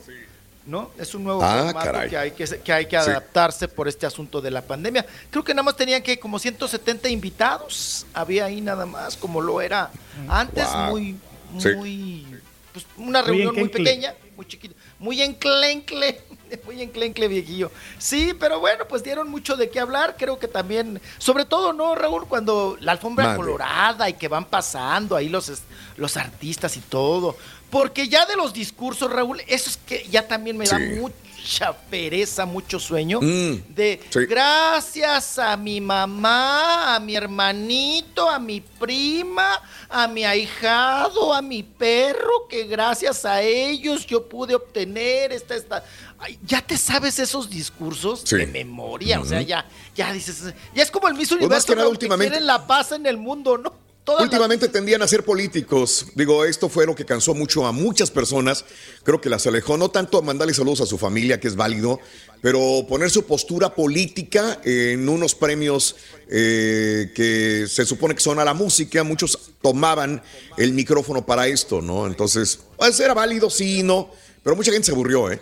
¿No? 0.65 0.91
Es 0.97 1.13
un 1.15 1.25
nuevo 1.25 1.43
Ah, 1.43 1.65
formato 1.65 1.87
caray. 1.87 2.09
que 2.11 2.17
hay 2.17 2.31
que, 2.31 2.45
que 2.45 2.73
hay 2.73 2.87
que 2.87 2.91
Sí. 3.03 3.11
adaptarse 3.11 3.67
por 3.67 3.89
este 3.89 4.07
asunto 4.07 4.41
de 4.41 4.51
la 4.51 4.63
pandemia. 4.63 5.05
Creo 5.31 5.43
que 5.43 5.53
nada 5.55 5.65
más 5.65 5.77
tenían 5.77 6.03
que 6.03 6.19
como 6.21 6.39
170 6.39 7.09
invitados. 7.09 8.07
Había 8.15 8.45
ahí 8.45 8.61
nada 8.61 8.87
más, 8.87 9.17
como 9.17 9.41
lo 9.41 9.61
era 9.61 9.91
antes, 10.29 10.69
Wow. 10.73 10.91
muy, 10.91 11.17
Sí. 11.59 11.69
muy, 11.75 12.27
pues, 12.73 12.87
una 12.97 13.21
Muy 13.23 13.29
reunión 13.29 13.57
muy 13.59 13.69
pequeña, 13.71 14.15
muy 14.37 14.47
chiquita, 14.47 14.75
muy 15.01 15.21
enclencle, 15.21 16.23
muy 16.65 16.81
enclencle 16.81 17.27
viejillo. 17.27 17.73
Sí, 17.99 18.33
pero 18.39 18.61
bueno, 18.61 18.85
pues 18.89 19.03
dieron 19.03 19.29
mucho 19.29 19.57
de 19.57 19.69
qué 19.69 19.81
hablar, 19.81 20.15
creo 20.17 20.39
que 20.39 20.47
también, 20.49 21.01
sobre 21.19 21.45
todo, 21.45 21.73
¿no, 21.73 21.97
Raúl? 21.97 22.29
Cuando 22.29 22.77
la 22.81 22.93
alfombra 22.93 23.35
colorada 23.37 24.09
y 24.09 24.15
que 24.15 24.29
van 24.29 24.45
pasando 24.45 25.17
ahí 25.17 25.29
los, 25.29 25.51
los 25.97 26.17
artistas 26.17 26.77
y 26.77 26.81
todo. 26.81 27.37
Porque 27.73 28.07
ya 28.07 28.27
de 28.27 28.37
los 28.37 28.53
discursos, 28.53 29.11
Raúl, 29.11 29.41
eso 29.49 29.71
es 29.71 29.79
que 29.79 30.07
ya 30.11 30.29
también 30.29 30.59
me 30.59 30.67
da 30.67 30.79
mucha 30.79 31.73
pereza, 31.91 32.45
mucho 32.45 32.79
sueño. 32.79 33.19
Mm, 33.23 33.75
De 33.75 33.99
sí. 34.11 34.27
gracias 34.29 35.39
a 35.39 35.57
mi 35.57 35.81
mamá, 35.81 36.95
a 36.95 37.01
mi 37.01 37.17
hermanito, 37.17 38.29
a 38.29 38.39
mi 38.39 38.61
prima, 38.61 39.59
a 39.89 40.07
mi 40.07 40.23
ahijado, 40.23 41.33
a 41.33 41.41
mi 41.41 41.63
perro, 41.63 42.47
que 42.47 42.65
gracias 42.67 43.25
a 43.25 43.41
ellos 43.41 44.07
yo 44.07 44.29
pude 44.29 44.55
obtener 44.55 45.33
esta, 45.33 45.55
esta. 45.55 45.83
Ay, 46.19 46.39
ya 46.45 46.61
te 46.61 46.77
sabes 46.77 47.19
esos 47.19 47.49
discursos 47.49 48.21
Sí. 48.27 48.37
de 48.37 48.47
memoria, 48.47 49.19
o 49.19 49.25
sea, 49.25 49.41
ya, 49.41 49.65
ya 49.97 50.13
dices, 50.13 50.45
ya 50.75 50.83
es 50.83 50.91
como 50.91 51.09
el 51.09 51.15
Miss 51.15 51.33
Universo, 51.33 51.49
Pues 51.49 51.59
más 51.59 51.65
que 51.99 52.07
nada, 52.09 52.17
que 52.19 52.23
quieren 52.29 52.47
la 52.47 52.67
paz 52.67 52.93
en 52.93 53.07
el 53.07 53.17
mundo, 53.17 53.57
¿no? 53.57 53.73
Todas 54.05 54.23
las- 54.23 54.31
Últimamente 54.31 54.69
tendían 54.69 55.01
a 55.03 55.07
ser 55.07 55.25
políticos. 55.25 56.07
Digo, 56.17 56.45
esto 56.45 56.69
fue 56.69 56.87
lo 56.87 56.95
que 56.95 57.05
cansó 57.05 57.35
mucho 57.35 57.65
a 57.67 57.71
muchas 57.73 58.11
personas. 58.11 58.65
Creo 59.05 59.21
que 59.21 59.29
las 59.31 59.47
alejó, 59.47 59.77
no 59.77 59.91
tanto 59.91 60.19
a 60.19 60.23
mandarle 60.23 60.53
saludos 60.55 60.81
a 60.81 60.87
su 60.87 60.99
familia, 60.99 61.39
que 61.39 61.47
es 61.47 61.55
válido, 61.55 62.01
pero 62.41 62.85
poner 62.89 63.11
su 63.11 63.25
postura 63.27 63.75
política 63.77 64.61
en 64.65 65.09
unos 65.09 65.37
premios 65.37 65.95
eh, 66.29 67.13
que 67.15 67.67
se 67.69 67.85
supone 67.85 68.15
que 68.17 68.21
son 68.21 68.41
a 68.41 68.45
la 68.45 68.55
música. 68.55 69.05
Muchos 69.05 69.39
tomaban 69.63 70.21
el 70.57 70.73
micrófono 70.73 71.25
para 71.25 71.47
esto, 71.47 71.81
¿no? 71.81 72.09
Entonces, 72.09 72.59
pues 72.77 72.99
era 72.99 73.15
válido, 73.15 73.51
sí 73.51 73.81
y 73.81 73.83
no, 73.85 74.11
pero 74.43 74.57
mucha 74.57 74.73
gente 74.73 74.87
se 74.87 74.93
aburrió, 74.93 75.31
¿eh? 75.31 75.41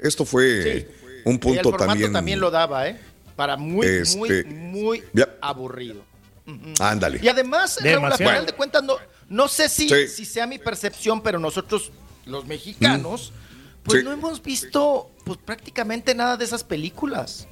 Esto 0.00 0.24
fue 0.24 0.88
un 1.24 1.34
Y 1.34 1.34
el 1.34 1.38
punto 1.40 1.62
formato 1.70 1.86
también. 1.86 2.12
también 2.12 2.40
lo 2.40 2.50
daba, 2.50 2.88
¿eh? 2.88 2.98
Para 3.36 3.56
muy, 3.56 3.86
muy, 4.16 4.28
Este, 4.30 4.44
muy 4.44 5.02
aburrido. 5.40 6.02
Ándale. 6.80 7.20
Y 7.22 7.28
además, 7.28 7.76
Raúl, 7.80 7.88
a 7.88 7.92
Demasiado. 7.92 8.30
final 8.30 8.46
de 8.46 8.52
cuentas, 8.52 8.82
no, 8.82 8.96
no 9.28 9.48
sé 9.48 9.68
si, 9.68 9.88
Sí. 9.88 10.08
si 10.08 10.24
sea 10.24 10.46
mi 10.46 10.58
percepción, 10.58 11.22
pero 11.22 11.38
nosotros, 11.38 11.90
los 12.26 12.44
mexicanos, 12.46 13.32
pues 13.82 13.98
Sí. 14.00 14.04
no 14.04 14.12
hemos 14.12 14.42
visto 14.42 15.10
pues 15.24 15.38
prácticamente 15.44 16.14
nada 16.14 16.36
de 16.36 16.44
esas 16.44 16.64
películas. 16.64 17.48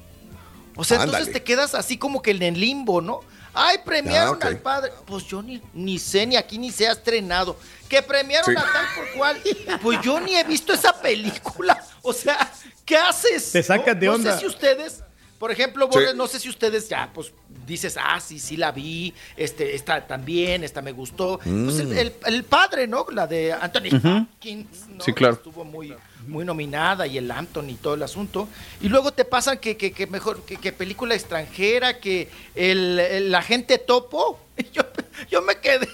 O 0.75 0.83
sea, 0.83 1.03
entonces 1.03 1.31
te 1.31 1.43
quedas 1.43 1.75
así 1.75 1.97
como 1.97 2.21
que 2.21 2.31
en 2.31 2.41
el 2.43 2.59
limbo, 2.59 3.01
¿no? 3.01 3.21
Ay, 3.55 3.77
premiaron 3.85 4.41
al 4.41 4.57
padre. 4.57 4.91
Pues 5.05 5.25
yo 5.25 5.43
ni, 5.43 5.61
ni 5.75 5.99
sé, 5.99 6.25
ni 6.25 6.35
aquí 6.35 6.57
ni 6.57 6.71
se 6.71 6.87
ha 6.87 6.91
estrenado. 6.93 7.55
Que 7.87 8.01
premiaron 8.01 8.57
a 8.57 8.61
tal 8.61 8.85
por 8.95 9.11
cual. 9.15 9.41
Pues 9.83 10.01
yo 10.01 10.19
ni 10.19 10.35
he 10.35 10.43
visto 10.43 10.73
esa 10.73 10.99
película. 10.99 11.79
O 12.01 12.11
sea, 12.11 12.51
¿qué 12.85 12.97
haces? 12.97 13.51
Te 13.51 13.61
sacas 13.61 13.99
de 13.99 14.09
onda. 14.09 14.31
No 14.31 14.35
sé 14.35 14.41
si 14.41 14.47
ustedes 14.47 15.03
por 15.43 15.51
ejemplo, 15.51 15.89
no 16.15 16.25
sé 16.27 16.39
si 16.39 16.47
ustedes 16.47 16.87
ya, 16.87 17.11
pues, 17.13 17.33
dices, 17.67 17.97
ah, 18.01 18.17
sí, 18.21 18.39
sí 18.39 18.55
la 18.55 18.71
vi, 18.71 19.13
este, 19.35 19.75
esta 19.75 20.07
también, 20.07 20.63
esta 20.63 20.81
me 20.81 20.93
gustó. 20.93 21.37
Pues 21.43 21.83
Mm. 21.83 21.97
el, 22.27 22.43
padre, 22.45 22.87
¿no? 22.87 23.05
La 23.11 23.27
de 23.27 23.51
Anthony 23.51 23.89
Hopkins, 23.93 24.87
¿no? 24.87 25.03
Sí, 25.03 25.11
claro. 25.11 25.33
Estuvo 25.33 25.65
muy, 25.65 25.93
muy 26.27 26.45
nominada 26.45 27.05
y 27.07 27.17
el 27.17 27.29
Anthony 27.29 27.71
y 27.71 27.73
todo 27.73 27.95
el 27.95 28.03
asunto. 28.03 28.47
Y 28.79 28.87
luego 28.87 29.11
te 29.11 29.25
pasan 29.25 29.57
que, 29.57 29.75
que, 29.75 29.91
que 29.91 30.07
mejor, 30.07 30.45
que, 30.45 30.55
que 30.55 30.71
película 30.71 31.13
extranjera, 31.13 31.99
que 31.99 32.29
el, 32.55 32.97
el- 33.01 33.29
la 33.29 33.41
gente 33.41 33.77
topo. 33.79 34.39
Yo, 34.71 34.83
yo 35.29 35.41
me 35.41 35.57
quedé 35.59 35.89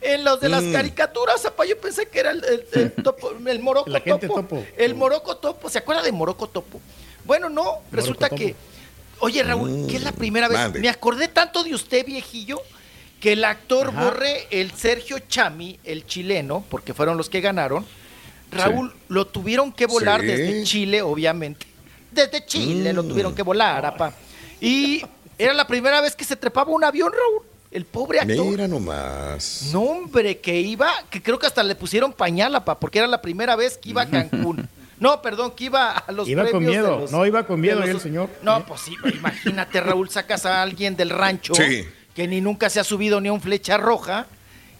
en 0.00 0.22
los 0.22 0.40
de 0.40 0.48
las 0.48 0.62
Mm. 0.62 0.72
caricaturas, 0.74 1.44
apa, 1.44 1.64
yo 1.66 1.76
pensé 1.80 2.06
que 2.06 2.20
era 2.20 2.30
el, 2.30 2.44
el- 2.44 2.66
el 2.72 2.92
topo, 3.02 3.32
el 3.46 3.58
moroco 3.58 3.90
La 3.90 3.98
gente 3.98 4.28
topo. 4.28 4.42
topo. 4.42 4.64
El 4.76 4.94
moroco 4.94 5.38
topo, 5.38 5.68
¿se 5.68 5.78
acuerda 5.78 6.02
de 6.02 6.12
moroco 6.12 6.46
topo? 6.48 6.80
Bueno, 7.24 7.48
no, 7.48 7.78
resulta 7.90 8.28
Topo. 8.28 8.36
que, 8.40 8.54
oye 9.20 9.42
Raúl, 9.42 9.86
que 9.88 9.96
es 9.96 10.02
la 10.02 10.12
primera 10.12 10.48
vez, 10.48 10.58
Mande. 10.58 10.80
me 10.80 10.88
acordé 10.88 11.28
tanto 11.28 11.62
de 11.64 11.74
usted, 11.74 12.04
viejillo, 12.04 12.60
que 13.20 13.32
el 13.34 13.44
actor 13.44 13.88
Ajá. 13.88 14.04
Borre, 14.04 14.46
el 14.50 14.72
Sergio 14.72 15.18
Chami, 15.20 15.78
el 15.84 16.06
chileno, 16.06 16.64
porque 16.68 16.92
fueron 16.94 17.16
los 17.16 17.28
que 17.30 17.40
ganaron, 17.40 17.86
Raúl, 18.50 18.92
lo 19.08 19.26
tuvieron 19.26 19.72
que 19.72 19.86
volar 19.86 20.20
Sí. 20.20 20.26
desde 20.26 20.64
Chile, 20.64 21.02
obviamente. 21.02 21.66
Desde 22.10 22.44
Chile 22.44 22.92
lo 22.92 23.02
Mm. 23.04 23.08
tuvieron 23.08 23.34
que 23.34 23.42
volar, 23.42 23.86
apa. 23.86 24.12
Y 24.60 25.02
era 25.38 25.54
la 25.54 25.66
primera 25.66 26.00
vez 26.00 26.14
que 26.14 26.24
se 26.24 26.36
trepaba 26.36 26.70
un 26.72 26.84
avión, 26.84 27.10
Raúl. 27.12 27.42
El 27.70 27.86
pobre 27.86 28.20
actor. 28.20 28.44
Mira 28.44 28.68
nomás. 28.68 29.70
No, 29.72 29.80
hombre, 29.80 30.38
que 30.40 30.60
iba, 30.60 30.90
que 31.08 31.22
creo 31.22 31.38
que 31.38 31.46
hasta 31.46 31.62
le 31.62 31.74
pusieron 31.74 32.12
pañal, 32.12 32.54
apa, 32.54 32.78
porque 32.78 32.98
era 32.98 33.06
la 33.06 33.22
primera 33.22 33.56
vez 33.56 33.78
que 33.78 33.88
iba 33.90 34.02
a 34.02 34.06
Cancún. 34.10 34.68
No, 35.02 35.20
perdón, 35.20 35.50
que 35.50 35.64
iba 35.64 35.90
a 35.90 36.12
los 36.12 36.28
Iba 36.28 36.48
con 36.48 36.62
de 36.64 36.70
miedo, 36.70 37.00
los- 37.00 37.10
no, 37.10 37.26
iba 37.26 37.44
con 37.44 37.56
de 37.56 37.62
miedo 37.62 37.80
los- 37.80 37.88
ahí 37.88 37.94
el 37.96 38.00
señor. 38.00 38.30
No, 38.42 38.64
pues 38.64 38.82
sí, 38.82 38.94
imagínate, 39.12 39.80
Raúl, 39.80 40.08
sacas 40.10 40.46
a 40.46 40.62
alguien 40.62 40.94
del 40.94 41.10
rancho 41.10 41.54
Sí. 41.56 41.84
que 42.14 42.28
ni 42.28 42.40
nunca 42.40 42.70
se 42.70 42.78
ha 42.78 42.84
subido 42.84 43.20
ni 43.20 43.28
a 43.28 43.32
un 43.32 43.40
flecha 43.40 43.76
roja 43.76 44.26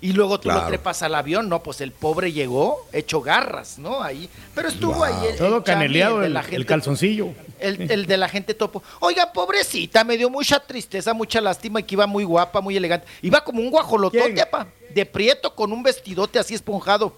y 0.01 0.13
luego 0.13 0.39
tú 0.39 0.49
lo 0.49 0.55
Claro. 0.55 0.69
trepas 0.69 1.03
al 1.03 1.17
avión, 1.17 1.49
no, 1.49 1.63
pues 1.65 1.81
el 1.81 1.91
pobre 1.91 2.33
llegó 2.33 2.87
hecho 2.93 3.21
garras, 3.21 3.79
¿no? 3.79 4.01
Ahí, 4.01 4.29
pero 4.55 4.69
estuvo 4.69 5.03
ahí 5.03 5.15
el, 5.31 5.37
Todo 5.37 5.57
el 5.59 5.63
caneleado 5.65 6.21
de 6.21 6.27
el, 6.29 6.35
la 6.35 6.41
el 6.41 6.47
gente- 6.47 6.67
calzoncillo. 6.67 7.29
el, 7.59 7.91
el 7.91 8.07
de 8.07 8.17
la 8.17 8.29
gente 8.29 8.55
topo. 8.55 8.83
Oiga, 9.01 9.33
pobrecita, 9.33 10.05
me 10.05 10.17
dio 10.17 10.31
mucha 10.31 10.61
tristeza, 10.61 11.15
mucha 11.15 11.41
lástima 11.41 11.81
y 11.81 11.83
que 11.83 11.97
iba 11.97 12.07
muy 12.07 12.23
guapa, 12.23 12.61
muy 12.61 12.77
elegante. 12.77 13.07
Iba 13.23 13.43
como 13.43 13.61
un 13.61 13.71
guajolotote, 13.71 14.41
apa, 14.41 14.69
de 14.95 15.05
prieto 15.05 15.53
con 15.57 15.73
un 15.73 15.83
vestidote 15.83 16.39
así 16.39 16.55
esponjado. 16.55 17.17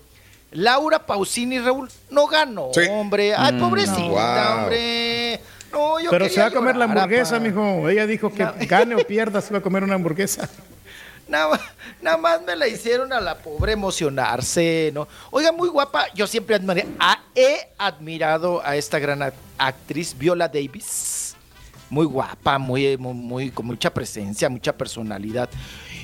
Laura 0.55 1.05
Pausini, 1.05 1.59
Raúl, 1.59 1.89
no 2.11 2.27
ganó, 2.27 2.71
Sí. 2.73 2.81
hombre. 2.91 3.35
Ay, 3.37 3.53
Mm. 3.53 3.61
pobrecita, 3.61 4.01
Wow. 4.03 4.59
hombre. 4.63 5.41
No, 5.73 6.01
yo 6.01 6.11
Pero 6.11 6.29
se 6.29 6.41
va 6.41 6.47
a 6.47 6.51
comer 6.53 6.77
la 6.77 6.85
hamburguesa, 6.85 7.39
mijo. 7.41 7.89
Ella 7.89 8.07
dijo 8.07 8.33
que 8.33 8.47
gane 8.67 8.95
o 8.95 8.99
pierda, 9.07 9.41
se 9.41 9.53
va 9.53 9.59
a 9.59 9.63
comer 9.63 9.83
una 9.83 9.95
hamburguesa. 9.97 10.49
Nada, 11.29 11.49
más- 11.49 11.61
nada 12.03 12.17
más 12.19 12.43
me 12.43 12.55
la 12.55 12.69
hicieron 12.69 13.11
a 13.13 13.21
la 13.21 13.39
pobre 13.39 13.73
emocionarse, 13.73 14.91
¿no? 14.95 15.09
Oiga, 15.31 15.53
muy 15.53 15.71
guapa, 15.71 16.05
yo 16.15 16.27
siempre 16.27 16.55
admiré, 16.55 16.87
a- 17.01 17.19
he 17.35 17.71
admirado 17.79 18.61
a 18.65 18.77
esta 18.77 18.99
gran 18.99 19.21
act- 19.21 19.33
actriz, 19.59 20.15
Viola 20.17 20.49
Davis. 20.49 21.35
Muy 21.91 22.05
guapa, 22.07 22.59
muy, 22.59 22.97
muy, 22.99 23.15
muy- 23.15 23.51
con 23.51 23.67
mucha 23.67 23.93
presencia, 23.93 24.49
mucha 24.51 24.73
personalidad. 24.77 25.49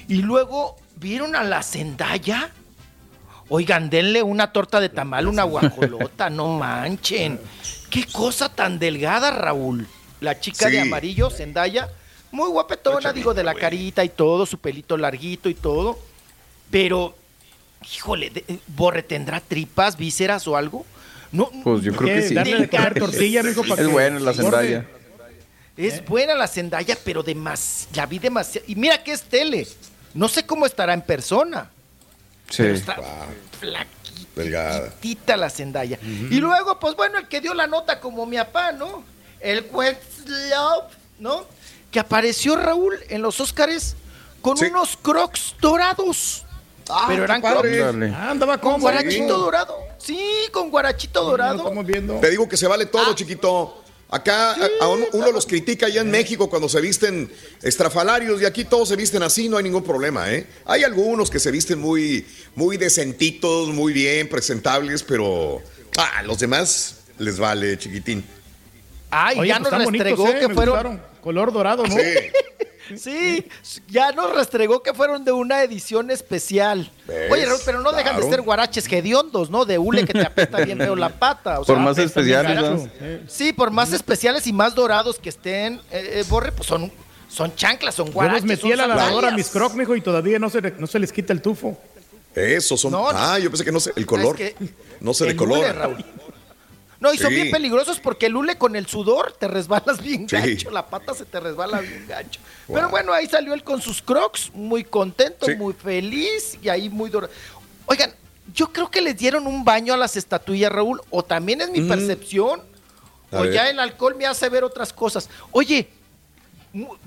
Y 0.09 0.23
luego, 0.23 0.77
¿vieron 0.97 1.37
a 1.37 1.45
la 1.45 1.63
Zendaya? 1.63 2.51
Oigan, 3.51 3.91
denle 3.91 4.23
una 4.23 4.53
torta 4.53 4.81
de 4.81 4.89
tamal, 4.89 5.27
una 5.27 5.43
guajolota, 5.43 6.31
no 6.31 6.49
manchen. 6.59 7.39
Qué 7.91 8.07
cosa 8.07 8.49
tan 8.49 8.79
delgada, 8.79 9.31
Raúl. 9.33 9.87
La 10.21 10.39
chica 10.39 10.69
de 10.69 10.81
amarillo, 10.81 11.31
Zendaya, 11.31 11.89
muy 12.31 12.49
guapetona, 12.49 13.13
digo, 13.13 13.35
de 13.35 13.43
la 13.43 13.55
carita 13.55 14.05
y 14.05 14.09
todo, 14.09 14.47
su 14.47 14.59
pelito 14.59 14.97
larguito 14.97 15.49
y 15.49 15.55
todo. 15.55 15.99
Pero, 16.71 17.17
híjole, 17.93 18.31
de- 18.31 18.45
eh, 18.47 18.59
¿Borre 18.69 19.03
tendrá 19.03 19.41
tripas, 19.41 19.97
vísceras 19.97 20.47
o 20.47 20.57
algo? 20.57 20.87
No, 21.33 21.51
Pues 21.65 21.83
yo 21.83 21.95
creo 21.95 22.15
que 22.15 22.21
¿Qué? 22.23 22.29
sí. 22.29 22.35
Darle 22.35 22.59
de 22.59 22.69
comer 22.69 22.99
tortilla, 22.99 23.41
para 23.43 23.51
Es 23.75 23.79
que 23.81 23.87
buena 23.87 24.21
la. 24.21 24.33
Zendaya. 24.33 24.87
Es 25.77 26.05
buena 26.05 26.35
la 26.35 26.47
Zendaya, 26.47 26.97
pero 27.05 27.23
demas, 27.23 27.89
la 27.95 28.07
vi 28.07 28.19
demasiado. 28.19 28.65
Y 28.69 28.75
mira 28.77 29.03
que 29.03 29.13
es 29.13 29.23
tele. 29.23 29.67
No 30.15 30.29
sé 30.29 30.45
cómo 30.45 30.67
estará 30.67 30.93
en 30.93 31.03
persona. 31.03 31.71
Sí. 32.51 32.63
Pero 32.63 32.75
está 32.75 32.97
Delgada. 34.35 34.81
flaquitita 34.83 35.37
la 35.37 35.49
Zendaya. 35.51 35.99
Y 36.03 36.39
luego, 36.41 36.79
pues 36.79 36.95
bueno, 36.97 37.19
el 37.19 37.29
que 37.29 37.41
dio 37.41 37.55
la 37.55 37.67
nota 37.67 38.01
como 38.01 38.27
mi 38.27 38.37
papá, 38.37 38.73
¿no? 38.73 39.03
El 39.41 39.65
Questlove, 39.67 40.85
¿no? 41.19 41.47
Que 41.91 41.99
apareció 42.01 42.57
Raúl 42.57 42.99
en 43.09 43.23
los 43.23 43.41
Óscares 43.41 43.97
con 44.43 44.57
Sí. 44.57 44.67
unos 44.67 44.97
crocs 44.97 45.55
dorados. 45.61 46.45
pero 47.07 47.23
eran 47.25 47.41
padre. 47.41 47.79
crocs. 47.79 48.13
Ah, 48.17 48.31
andaba 48.33 48.59
Con 48.59 48.73
con 48.73 48.81
guarachito 48.81 49.39
dorado. 49.39 49.77
Sí, 49.99 50.21
con 50.53 50.71
guarachito 50.71 51.23
dorado. 51.23 51.59
Estamos 51.59 51.87
viendo. 51.87 52.15
Te 52.19 52.31
digo 52.31 52.49
que 52.49 52.57
se 52.57 52.67
vale 52.67 52.85
Ah. 52.85 52.91
todo, 52.91 53.15
chiquito. 53.15 53.83
Acá 54.13 54.53
a- 54.55 54.69
a 54.81 54.89
uno, 54.89 55.07
uno 55.13 55.31
los 55.31 55.47
critica 55.47 55.87
allá 55.87 56.01
en 56.01 56.11
México 56.11 56.51
cuando 56.51 56.69
se 56.69 56.81
visten 56.81 57.31
estrafalarios 57.63 58.43
y 58.43 58.45
aquí 58.45 58.65
todos 58.65 58.89
se 58.89 58.97
visten 58.97 59.23
así, 59.23 59.49
no 59.49 59.57
hay 59.57 59.63
ningún 59.65 59.85
problema, 59.85 60.33
¿eh? 60.33 60.47
Hay 60.67 60.83
algunos 60.83 61.31
que 61.31 61.39
se 61.39 61.51
visten 61.53 61.79
muy, 61.79 62.27
muy 62.57 62.77
decentitos, 62.77 63.69
muy 63.69 63.93
bien, 63.93 64.29
presentables, 64.29 65.03
pero 65.05 65.63
a 65.97 66.23
los 66.25 66.39
demás 66.41 66.97
les 67.19 67.39
vale, 67.39 67.79
chiquitín. 67.79 68.25
Ay, 69.11 69.39
Oye, 69.39 69.49
ya 69.49 69.55
pues 69.61 69.63
nos 69.63 69.73
están 69.73 69.85
bonitos, 69.85 70.07
restregó 70.09 70.29
eh, 70.29 70.41
que 70.41 70.49
me 70.49 70.55
fueron. 70.55 70.75
gustaron. 70.75 71.03
Color 71.21 71.53
dorado, 71.53 71.83
¿no? 71.87 71.95
Sí. 71.95 72.03
Sí, 72.99 73.47
ya 73.89 74.13
nos 74.13 74.35
restregó 74.35 74.83
que 74.83 74.93
fueron 74.95 75.25
de 75.25 75.33
una 75.33 75.63
edición 75.63 76.11
especial. 76.11 76.91
¿Ves? 77.07 77.31
Oye, 77.31 77.47
Raúl, 77.47 77.61
pero 77.65 77.81
no 77.81 77.93
dejan 77.93 78.17
de 78.21 78.29
ser 78.29 78.43
guaraches 78.43 78.87
hediondos, 78.91 79.51
¿no? 79.51 79.65
De 79.65 79.79
hule 79.79 80.05
que 80.05 80.13
te 80.13 80.23
apesta 80.27 80.59
bien 80.65 80.79
feo 80.79 80.97
la 80.97 81.09
pata. 81.11 81.61
o 81.61 81.65
Por 81.65 81.77
sea, 81.77 81.85
más 81.85 81.99
especiales, 81.99 82.61
¿no? 82.61 82.89
Sí, 83.29 83.53
por 83.53 83.71
más 83.71 83.93
especiales 83.93 84.47
y 84.47 84.53
más 84.53 84.75
dorados 84.75 85.19
que 85.19 85.29
estén, 85.29 85.75
eh, 85.91 86.21
eh, 86.21 86.25
Borre, 86.29 86.53
pues 86.53 86.67
son, 86.69 86.91
son 87.29 87.55
chanclas, 87.55 87.95
son 87.95 88.07
Yo 88.07 88.13
guaraches. 88.13 88.43
los 88.43 88.49
metí 88.49 88.73
a 88.73 88.77
la 88.77 88.87
lavadora 88.87 89.31
mis 89.33 89.49
crocs, 89.49 89.75
mijo, 89.75 89.95
y 89.97 90.01
todavía 90.01 90.39
no 90.39 90.51
se, 90.51 90.61
no 90.63 90.87
se 90.87 90.99
les 90.99 91.13
quita 91.13 91.33
el 91.33 91.43
tufo. 91.43 91.79
Esos 92.35 92.81
son. 92.81 92.93
No, 92.93 93.11
no. 93.13 93.19
ah, 93.19 93.39
yo 93.39 93.51
pensé 93.51 93.65
que 93.65 93.73
no 93.73 93.81
sé, 93.81 93.93
el 93.97 94.07
color. 94.07 94.41
Es 94.41 94.55
que 94.55 94.69
no 95.01 95.13
se 95.15 95.25
el 95.25 95.31
hule, 95.31 95.55
decolora. 95.57 95.73
Raúl. 95.73 96.05
No, 97.01 97.13
y 97.15 97.19
son 97.19 97.31
Sí. 97.31 97.35
bien 97.37 97.51
peligrosos 97.51 97.99
porque 97.99 98.27
el 98.27 98.37
hule 98.37 98.59
con 98.59 98.77
el 98.77 98.87
sudor 98.87 99.33
te 99.33 99.49
resbalas 99.49 100.01
bien 100.03 100.29
Sí. 100.29 100.37
gancho, 100.37 100.71
la 100.71 100.87
pata 100.87 101.15
se 101.15 101.25
te 101.25 101.41
resbala 101.41 101.81
bien 101.81 102.07
gancho. 102.07 102.41
Pero 102.69 102.89
bueno, 102.91 103.13
ahí 103.13 103.27
salió 103.27 103.55
él 103.55 103.65
con 103.65 103.81
sus 103.81 104.03
crocs, 104.03 104.51
muy 104.55 104.85
contento, 104.85 105.47
Sí. 105.47 105.55
muy 105.55 105.73
feliz 105.73 106.59
y 106.63 106.69
ahí 106.69 106.89
muy 106.91 107.09
dorado. 107.11 107.33
Oigan, 107.87 108.13
yo 108.55 108.71
creo 108.73 108.91
que 108.91 109.01
les 109.01 109.17
dieron 109.17 109.47
un 109.47 109.65
baño 109.65 109.95
a 109.95 109.97
las 109.97 110.17
estatuillas, 110.17 110.71
Raúl, 110.71 111.01
o 111.11 111.23
también 111.25 111.61
es 111.63 111.71
mi 111.71 111.81
Mm. 111.81 111.89
percepción, 111.89 112.61
A 113.33 113.39
o 113.39 113.43
ver. 113.43 113.53
ya 113.53 113.71
el 113.71 113.79
alcohol 113.81 114.15
me 114.17 114.27
hace 114.27 114.49
ver 114.51 114.63
otras 114.65 114.93
cosas. 114.93 115.31
Oye, 115.53 115.89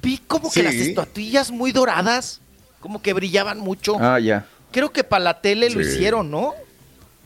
vi 0.02 0.18
como 0.28 0.52
que 0.52 0.64
las 0.64 0.74
estatuillas 0.74 1.52
muy 1.52 1.72
doradas, 1.72 2.42
como 2.80 3.02
que 3.02 3.14
brillaban 3.14 3.60
mucho. 3.60 3.96
Ah, 4.00 4.20
ya. 4.20 4.46
Creo 4.72 4.92
que 4.92 5.04
para 5.04 5.24
la 5.24 5.40
tele 5.42 5.70
lo 5.70 5.80
hicieron, 5.82 6.32
¿no? 6.32 6.56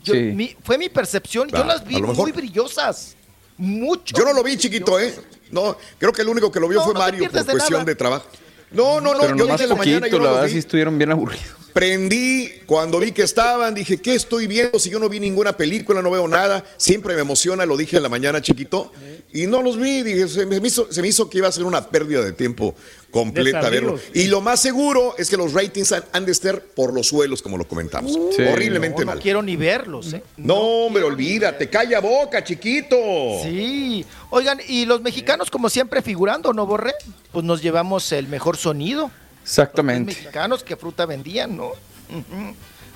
Yo- 0.07 0.13
Sí. 0.13 0.19
mi- 0.19 0.55
fue 0.63 0.77
mi 0.77 0.89
percepción, 0.89 1.47
yo 1.49 1.63
las 1.63 1.85
vi 1.85 2.01
muy 2.01 2.31
brillosas. 2.31 3.15
Mucho. 3.57 4.15
Yo 4.17 4.23
no 4.25 4.33
lo 4.33 4.43
vi, 4.43 4.55
chiquito, 4.57 4.99
¿eh? 4.99 5.13
No, 5.51 5.75
creo 5.97 6.11
que 6.13 6.21
el 6.21 6.27
único 6.29 6.51
que 6.51 6.59
lo 6.59 6.67
vio 6.67 6.79
No, 6.79 6.85
fue 6.85 6.93
no 6.93 6.99
Mario 6.99 7.23
por 7.23 7.31
de 7.31 7.51
cuestión 7.51 7.79
nada. 7.79 7.85
de 7.85 7.95
trabajo. 7.95 8.25
No, 8.71 8.99
no, 9.01 9.13
no, 9.13 9.21
Pero 9.21 9.35
yo 9.35 9.43
nomás 9.45 9.59
desde 9.59 9.69
la 9.69 9.75
mañana 9.75 10.07
yo 10.07 10.17
no 10.19 10.25
la 10.25 10.31
verdad 10.31 10.45
vi. 10.47 10.51
sí 10.51 10.57
estuvieron 10.59 10.97
bien 10.97 11.11
aburridos. 11.11 11.45
Prendí 11.73 12.51
cuando 12.65 12.99
vi 12.99 13.11
que 13.11 13.21
estaban, 13.21 13.73
dije, 13.73 13.97
¿qué 14.01 14.15
estoy 14.15 14.45
viendo? 14.47 14.77
Si 14.79 14.89
yo 14.89 14.99
no 14.99 15.07
vi 15.09 15.19
ninguna 15.19 15.55
película, 15.55 16.01
no 16.01 16.11
veo 16.11 16.27
nada, 16.27 16.65
siempre 16.75 17.15
me 17.15 17.21
emociona, 17.21 17.65
lo 17.65 17.77
dije 17.77 17.97
en 17.97 18.03
la 18.03 18.09
mañana, 18.09 18.41
chiquito, 18.41 18.91
y 19.31 19.47
no 19.47 19.61
los 19.61 19.77
vi, 19.77 20.01
dije, 20.03 20.27
se 20.27 20.45
me 20.45 20.57
hizo, 20.57 20.91
se 20.91 21.01
me 21.01 21.07
hizo 21.07 21.29
que 21.29 21.37
iba 21.37 21.47
a 21.47 21.51
ser 21.51 21.63
una 21.63 21.87
pérdida 21.87 22.21
de 22.23 22.31
tiempo 22.33 22.75
completa 23.23 23.69
verlo. 23.69 23.99
Y 24.13 24.27
lo 24.27 24.41
más 24.41 24.59
seguro 24.61 25.15
es 25.17 25.29
que 25.29 25.37
los 25.37 25.53
ratings 25.53 25.91
han, 25.91 26.03
han 26.13 26.25
de 26.25 26.31
estar 26.31 26.61
por 26.61 26.93
los 26.93 27.07
suelos, 27.07 27.41
como 27.41 27.57
lo 27.57 27.67
comentamos. 27.67 28.13
Sí. 28.35 28.43
Horriblemente 28.43 28.99
no, 28.99 29.05
no 29.05 29.11
mal. 29.13 29.19
quiero 29.19 29.41
ni 29.41 29.55
verlos, 29.55 30.13
¿eh? 30.13 30.23
No, 30.37 30.55
hombre, 30.55 31.03
olvídate, 31.03 31.69
calla 31.69 31.99
boca, 31.99 32.43
chiquito. 32.43 32.95
Sí. 33.43 34.05
Oigan, 34.29 34.59
y 34.67 34.85
los 34.85 35.01
mexicanos, 35.01 35.49
como 35.49 35.69
siempre, 35.69 36.01
figurando, 36.01 36.53
¿no, 36.53 36.65
Borre? 36.65 36.93
Pues 37.31 37.45
nos 37.45 37.61
llevamos 37.61 38.11
el 38.11 38.27
mejor 38.27 38.57
sonido. 38.57 39.03
Los 39.03 39.49
Exactamente. 39.49 40.13
mexicanos 40.13 40.63
que 40.63 40.75
fruta 40.75 41.05
vendían, 41.05 41.55
¿no? 41.57 41.71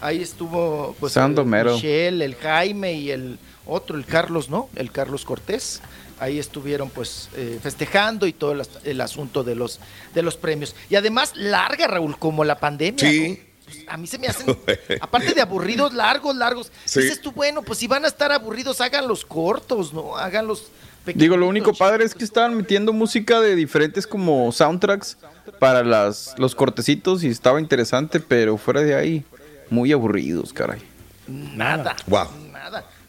Ahí 0.01 0.21
estuvo, 0.21 0.95
pues, 0.99 1.13
Sando 1.13 1.43
el. 1.43 1.75
Michelle, 1.75 2.25
el 2.25 2.35
Jaime 2.35 2.93
y 2.93 3.11
el 3.11 3.37
otro, 3.65 3.97
el 3.97 4.05
Carlos, 4.05 4.49
¿no? 4.49 4.69
El 4.75 4.91
Carlos 4.91 5.25
Cortés. 5.25 5.81
Ahí 6.21 6.39
estuvieron 6.39 6.89
pues 6.89 7.29
eh, 7.35 7.59
festejando 7.61 8.27
y 8.27 8.33
todo 8.33 8.53
el, 8.83 9.01
asunto 9.01 9.43
de 9.43 9.55
los, 9.55 9.79
de 10.13 10.21
los 10.21 10.37
premios. 10.37 10.75
Y 10.89 10.95
además 10.95 11.33
larga, 11.35 11.87
Raúl, 11.87 12.17
como 12.17 12.43
la 12.43 12.59
pandemia. 12.59 13.09
Sí. 13.09 13.41
Pues, 13.65 13.85
a 13.87 13.97
mí 13.97 14.05
se 14.05 14.19
me 14.19 14.27
hacen, 14.27 14.55
aparte 15.01 15.33
de 15.33 15.41
aburridos, 15.41 15.93
largos, 15.93 16.35
largos. 16.35 16.71
Dices 16.83 17.21
tú, 17.21 17.31
bueno, 17.31 17.63
pues 17.63 17.79
si 17.79 17.87
van 17.87 18.05
a 18.05 18.07
estar 18.07 18.31
aburridos, 18.31 18.81
háganlos 18.81 19.25
cortos, 19.25 19.93
¿no? 19.93 20.15
Háganlos 20.15 20.71
Digo, 21.05 21.35
lo 21.35 21.47
único 21.47 21.73
padre 21.73 22.05
es 22.05 22.13
que 22.13 22.23
estaban 22.23 22.55
metiendo 22.55 22.93
música 22.93 23.39
de 23.41 23.55
diferentes 23.55 24.05
como 24.05 24.51
soundtracks 24.51 25.17
para 25.57 25.83
las, 25.83 26.35
los 26.37 26.53
cortecitos 26.53 27.23
y 27.23 27.27
estaba 27.27 27.59
interesante, 27.59 28.19
pero 28.19 28.55
fuera 28.57 28.81
de 28.81 28.93
ahí, 28.93 29.25
muy 29.71 29.91
aburridos, 29.91 30.53
caray. 30.53 30.79
Nada. 31.27 31.95
Wow. 32.05 32.27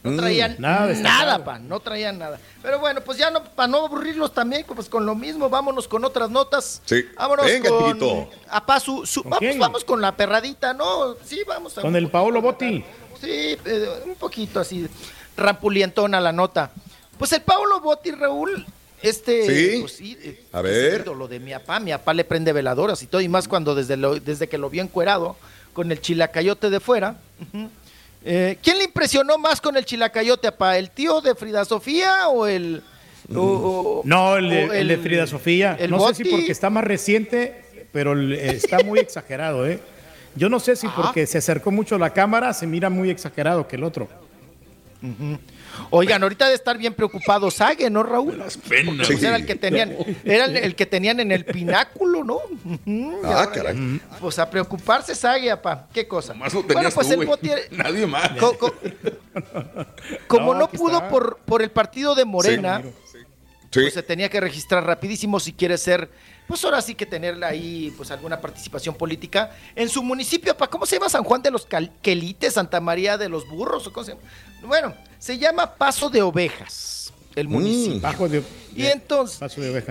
No 0.03 0.11
mm. 0.11 0.17
traían 0.17 0.55
nada, 0.59 0.93
nada 0.95 1.43
pa, 1.45 1.59
no 1.59 1.79
traían 1.79 2.19
nada. 2.19 2.37
Pero 2.61 2.79
bueno, 2.79 2.99
pues 3.01 3.17
ya 3.17 3.31
no, 3.31 3.43
para 3.43 3.67
no 3.67 3.85
aburrirlos 3.85 4.33
también, 4.33 4.65
pues 4.67 4.89
con 4.89 5.05
lo 5.05 5.15
mismo, 5.15 5.49
vámonos 5.49 5.87
con 5.87 6.03
otras 6.03 6.29
notas. 6.29 6.81
Sí. 6.85 7.05
Vámonos 7.15 7.45
con 7.67 8.27
a 8.49 8.65
paso, 8.65 9.03
vamos, 9.23 9.57
vamos 9.57 9.83
con 9.85 10.01
la 10.01 10.15
perradita, 10.15 10.73
¿no? 10.73 11.15
Sí, 11.23 11.41
vamos. 11.47 11.73
con 11.75 11.95
el 11.95 12.09
Paolo 12.09 12.41
Botti. 12.41 12.83
Sí, 13.21 13.57
eh, 13.65 14.01
un 14.05 14.15
poquito 14.15 14.59
así, 14.59 14.85
rampulientona 15.37 16.19
la 16.19 16.33
nota. 16.33 16.71
Pues 17.17 17.31
el 17.31 17.41
Paulo 17.41 17.79
Botti, 17.79 18.11
Raúl, 18.11 18.65
este, 19.01 19.45
¿Sí? 19.45 19.79
pues 19.79 19.93
sí, 19.93 20.17
eh, 20.21 20.43
a 20.51 20.61
ver. 20.61 21.07
lo 21.07 21.29
de 21.29 21.39
mi 21.39 21.51
papá, 21.51 21.79
mi 21.79 21.91
papá 21.91 22.13
le 22.13 22.25
prende 22.25 22.51
veladoras 22.51 23.01
y 23.03 23.07
todo, 23.07 23.21
y 23.21 23.29
más 23.29 23.47
cuando 23.47 23.75
desde, 23.75 23.95
lo, 23.95 24.19
desde 24.19 24.49
que 24.49 24.57
lo 24.57 24.69
vio 24.69 24.81
encuerado 24.81 25.37
con 25.73 25.91
el 25.91 26.01
chilacayote 26.01 26.69
de 26.69 26.79
fuera. 26.81 27.15
Eh, 28.25 28.57
¿Quién 28.61 28.77
le 28.77 28.85
impresionó 28.85 29.37
más 29.37 29.59
con 29.59 29.75
el 29.75 29.85
chilacayote, 29.85 30.51
papá? 30.51 30.77
¿El 30.77 30.91
tío 30.91 31.21
de 31.21 31.35
Frida 31.35 31.65
Sofía 31.65 32.29
o 32.29 32.47
el... 32.47 32.81
no, 33.27 34.37
el 34.37 34.49
de, 34.87 34.97
Frida 34.97 35.27
Sofía. 35.27 35.77
no 35.89 36.07
sé 36.07 36.15
si 36.15 36.29
porque 36.29 36.51
está 36.51 36.69
más 36.69 36.83
reciente, 36.83 37.63
pero 37.91 38.19
está 38.19 38.79
muy 38.83 38.99
exagerado, 38.99 39.67
¿eh? 39.67 39.79
Yo 40.35 40.49
no 40.49 40.59
sé 40.59 40.75
si 40.75 40.87
porque 40.87 41.27
se 41.27 41.37
acercó 41.37 41.69
mucho 41.69 41.95
a 41.95 41.99
la 41.99 42.11
cámara, 42.11 42.53
se 42.53 42.65
mira 42.65 42.89
muy 42.89 43.09
exagerado 43.09 43.67
que 43.67 43.75
el 43.75 43.83
otro. 43.83 44.07
Oigan, 45.89 46.23
ahorita 46.23 46.47
de 46.47 46.55
estar 46.55 46.77
bien 46.77 46.93
preocupado 46.93 47.51
Sague, 47.51 47.89
¿no, 47.89 48.03
Raúl? 48.03 48.37
Las 48.37 48.57
penas. 48.57 49.09
Era 49.09 49.35
el 49.35 49.45
que 49.45 49.55
tenían, 49.55 49.95
era 50.23 50.45
el, 50.45 50.75
que 50.75 50.85
tenían 50.85 51.19
en 51.19 51.31
el 51.31 51.45
pináculo, 51.45 52.23
¿no? 52.23 52.39
ah, 53.23 53.49
caray. 53.53 54.01
Pues 54.19 54.39
a 54.39 54.49
preocuparse 54.49 55.15
Sague, 55.15 55.51
apa. 55.51 55.87
¿Qué 55.93 56.07
cosa? 56.07 56.33
Más 56.33 56.53
lo 56.53 56.63
bueno, 56.63 56.89
pues 56.93 57.09
el 57.11 57.23
Nadie 57.71 58.05
más. 58.05 58.31
como 60.27 60.53
no, 60.53 60.69
pudo 60.69 61.07
por, 61.09 61.37
por 61.45 61.61
el 61.61 61.71
partido 61.71 62.15
de 62.15 62.25
Morena, 62.25 62.81
pues 63.71 63.93
se 63.93 64.03
tenía 64.03 64.29
que 64.29 64.39
registrar 64.39 64.85
rapidísimo 64.85 65.39
si 65.39 65.53
quiere 65.53 65.77
ser 65.77 66.09
pues 66.47 66.63
ahora 66.65 66.81
sí 66.81 66.95
que 66.95 67.05
tener 67.05 67.41
ahí 67.43 67.93
pues 67.95 68.11
alguna 68.11 68.41
participación 68.41 68.95
política 68.95 69.51
en 69.75 69.89
su 69.89 70.03
municipio. 70.03 70.55
¿Cómo 70.69 70.85
se 70.85 70.97
llama 70.97 71.09
San 71.09 71.23
Juan 71.23 71.41
de 71.41 71.51
los 71.51 71.67
Quelites, 72.01 72.53
Santa 72.53 72.81
María 72.81 73.17
de 73.17 73.29
los 73.29 73.47
Burros? 73.47 73.87
¿o 73.87 73.93
cómo 73.93 74.05
se 74.05 74.11
llama? 74.11 74.23
Bueno, 74.61 74.93
se 75.23 75.37
llama 75.37 75.75
Paso 75.75 76.09
de 76.09 76.21
Ovejas, 76.21 77.13
el 77.33 77.47
mm. 77.47 77.51
municipio. 77.51 78.43
y 78.75 78.87
entonces, 78.87 79.39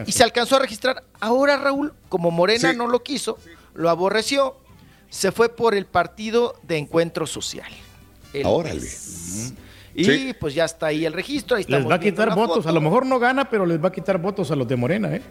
y 0.04 0.12
se 0.12 0.22
alcanzó 0.22 0.56
a 0.56 0.58
registrar. 0.58 1.04
Ahora 1.20 1.56
Raúl, 1.56 1.94
como 2.10 2.30
Morena 2.30 2.74
no 2.74 2.86
lo 2.86 3.02
quiso, 3.02 3.38
lo 3.72 3.88
aborreció, 3.88 4.58
se 5.08 5.32
fue 5.32 5.48
por 5.48 5.74
el 5.74 5.86
partido 5.86 6.54
de 6.64 6.76
Encuentro 6.76 7.26
Social. 7.26 7.72
Órale. 8.44 8.86
Y 9.94 10.34
pues 10.34 10.52
ya 10.52 10.66
está 10.66 10.88
ahí 10.88 11.06
el 11.06 11.14
registro. 11.14 11.56
Ahí 11.56 11.64
les 11.66 11.88
va 11.88 11.94
a 11.94 12.00
quitar 12.00 12.34
votos. 12.34 12.66
A 12.66 12.72
lo 12.72 12.82
mejor 12.82 13.06
no 13.06 13.18
gana, 13.18 13.48
pero 13.48 13.64
les 13.64 13.82
va 13.82 13.88
a 13.88 13.92
quitar 13.92 14.18
votos 14.18 14.50
a 14.50 14.56
los 14.56 14.68
de 14.68 14.76
Morena, 14.76 15.16
¿eh? 15.16 15.22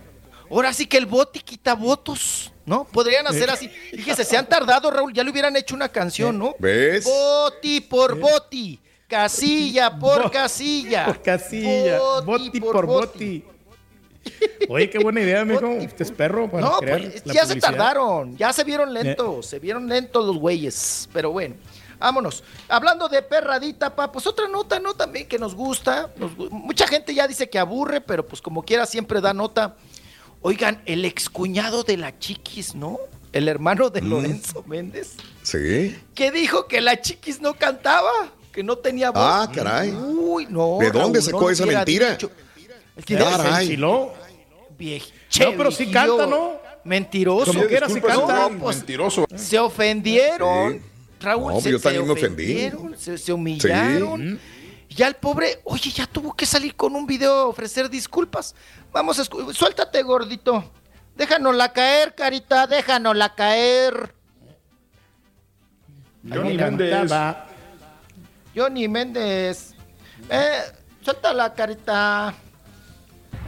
Ahora 0.49 0.73
sí 0.73 0.87
que 0.87 0.97
el 0.97 1.05
Boti 1.05 1.41
quita 1.41 1.75
votos, 1.75 2.51
¿no? 2.65 2.85
Podrían 2.85 3.27
hacer 3.27 3.51
así. 3.51 3.69
Fíjese, 3.69 4.25
se 4.25 4.35
han 4.35 4.49
tardado, 4.49 4.89
Raúl, 4.89 5.13
ya 5.13 5.23
le 5.23 5.29
hubieran 5.29 5.55
hecho 5.55 5.75
una 5.75 5.89
canción, 5.89 6.39
¿no? 6.39 6.55
¿Ves? 6.59 7.05
Boti 7.05 7.81
por 7.81 8.19
Boti, 8.19 8.79
casilla 9.11 9.99
por 9.99 10.31
casilla. 10.31 11.05
Por 11.05 11.21
casilla, 11.21 11.99
Boti, 12.25 12.59
por, 12.61 12.85
Boti. 12.85 13.43
Oye, 14.69 14.89
qué 14.89 14.99
buena 14.99 15.19
idea, 15.19 15.43
mijo. 15.43 15.67
Usted 15.67 16.01
es 16.01 16.11
perro 16.11 16.49
para 16.49 16.67
no, 16.67 16.79
pues, 16.79 17.23
ya 17.25 17.45
se 17.45 17.57
tardaron, 17.57 18.37
ya 18.37 18.53
se 18.53 18.63
vieron 18.63 18.93
lentos, 18.93 19.45
se 19.45 19.59
vieron 19.59 19.87
lentos 19.87 20.25
los 20.25 20.37
güeyes. 20.37 21.09
Pero 21.11 21.31
bueno, 21.31 21.55
vámonos. 21.99 22.43
Hablando 22.69 23.09
de 23.09 23.21
perradita, 23.21 23.95
pa, 23.95 24.11
pues 24.11 24.25
otra 24.27 24.47
nota, 24.47 24.79
¿no? 24.79 24.93
También 24.93 25.27
que 25.27 25.37
nos 25.37 25.55
gusta. 25.55 26.09
mucha 26.49 26.87
gente 26.87 27.13
ya 27.13 27.27
dice 27.27 27.49
que 27.49 27.59
aburre, 27.59 27.99
pero 27.99 28.25
pues 28.25 28.41
como 28.41 28.63
quiera 28.63 28.85
siempre 28.85 29.19
da 29.19 29.33
nota. 29.33 29.75
Oigan, 30.41 30.81
el 30.85 31.05
excuñado 31.05 31.83
de 31.83 31.97
la 31.97 32.17
Chiquis, 32.17 32.73
¿no? 32.73 32.99
El 33.31 33.47
hermano 33.47 33.89
de 33.89 34.01
mm. 34.01 34.09
Lorenzo 34.09 34.63
Méndez. 34.67 35.15
Sí. 35.43 35.97
Que 36.15 36.31
dijo 36.31 36.67
que 36.67 36.81
la 36.81 36.99
Chiquis 36.99 37.41
no 37.41 37.53
cantaba, 37.53 38.11
que 38.51 38.63
no 38.63 38.77
tenía 38.77 39.11
voz. 39.11 39.21
Ah, 39.23 39.49
caray. 39.53 39.91
Uy, 39.91 40.47
no. 40.49 40.77
¿De 40.79 40.91
dónde 40.91 41.21
sacó 41.21 41.49
esa 41.49 41.65
mentira? 41.65 42.17
El 42.95 43.05
que 43.05 43.15
caray. 43.15 43.77
no, 43.77 44.13
pero 45.57 45.71
sí 45.71 45.89
canta, 45.89 46.25
¿no? 46.25 46.59
Mentiroso. 46.83 47.53
Como 47.53 47.67
quiera 47.67 47.87
se 47.87 48.01
canta. 48.01 48.49
Pues, 48.59 48.77
mentiroso. 48.77 49.25
Se 49.35 49.59
ofendieron. 49.59 50.81
Raúl, 51.19 51.53
no, 51.53 51.61
se, 51.61 51.71
yo 51.71 51.79
también 51.79 52.05
me 52.05 52.13
ofendí. 52.13 52.71
Se, 52.97 53.17
se 53.17 53.31
humillaron. 53.31 54.39
Y 54.89 54.95
ya 54.95 55.07
el 55.07 55.15
pobre, 55.15 55.59
oye, 55.63 55.91
ya 55.91 56.07
tuvo 56.07 56.35
que 56.35 56.45
salir 56.45 56.75
con 56.75 56.95
un 56.95 57.05
video 57.05 57.31
a 57.31 57.45
ofrecer 57.45 57.89
disculpas. 57.89 58.55
Vamos 58.91 59.19
a 59.19 59.23
suéltate, 59.53 60.01
gordito. 60.01 60.69
Déjanosla 61.15 61.71
caer, 61.71 62.15
carita, 62.15 62.65
déjanosla 62.67 63.35
caer. 63.35 64.15
Johnny 66.27 66.57
Méndez. 66.57 67.11
Johnny 68.55 68.87
Méndez. 68.87 69.73
Eh, 70.29 70.61
suéltala, 71.01 71.53
carita. 71.53 72.33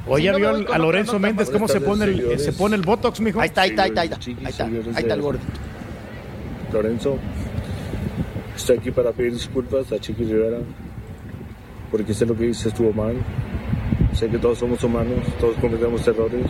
Oye, 0.07 0.33
¿vio 0.35 0.49
a 0.49 0.77
Lorenzo 0.77 1.17
Méndez 1.17 1.49
cómo 1.49 1.67
se 1.67 1.79
pone, 1.79 2.05
el, 2.05 2.39
se 2.39 2.51
pone 2.51 2.75
el 2.75 2.81
Botox, 2.81 3.21
mijo? 3.21 3.39
Ahí 3.39 3.47
está, 3.47 3.61
ahí 3.61 3.69
está, 3.69 3.83
ahí 3.83 3.89
está. 3.89 4.01
Ahí 4.01 4.35
está, 4.49 4.65
ahí 4.65 4.83
está, 4.97 5.13
el 5.13 5.21
gordito. 5.21 5.45
Lorenzo, 6.73 7.17
estoy 8.55 8.77
aquí 8.77 8.91
para 8.91 9.11
pedir 9.11 9.33
disculpas 9.33 9.91
a 9.91 9.99
Chiqui 9.99 10.25
Rivera 10.25 10.57
porque 11.91 12.13
sé 12.13 12.25
lo 12.25 12.35
que 12.35 12.47
hice 12.47 12.69
estuvo 12.69 12.91
mal 12.91 13.15
Sé 14.13 14.27
que 14.29 14.37
todos 14.37 14.59
somos 14.59 14.83
humanos, 14.83 15.25
todos 15.39 15.55
cometemos 15.57 16.07
errores. 16.07 16.45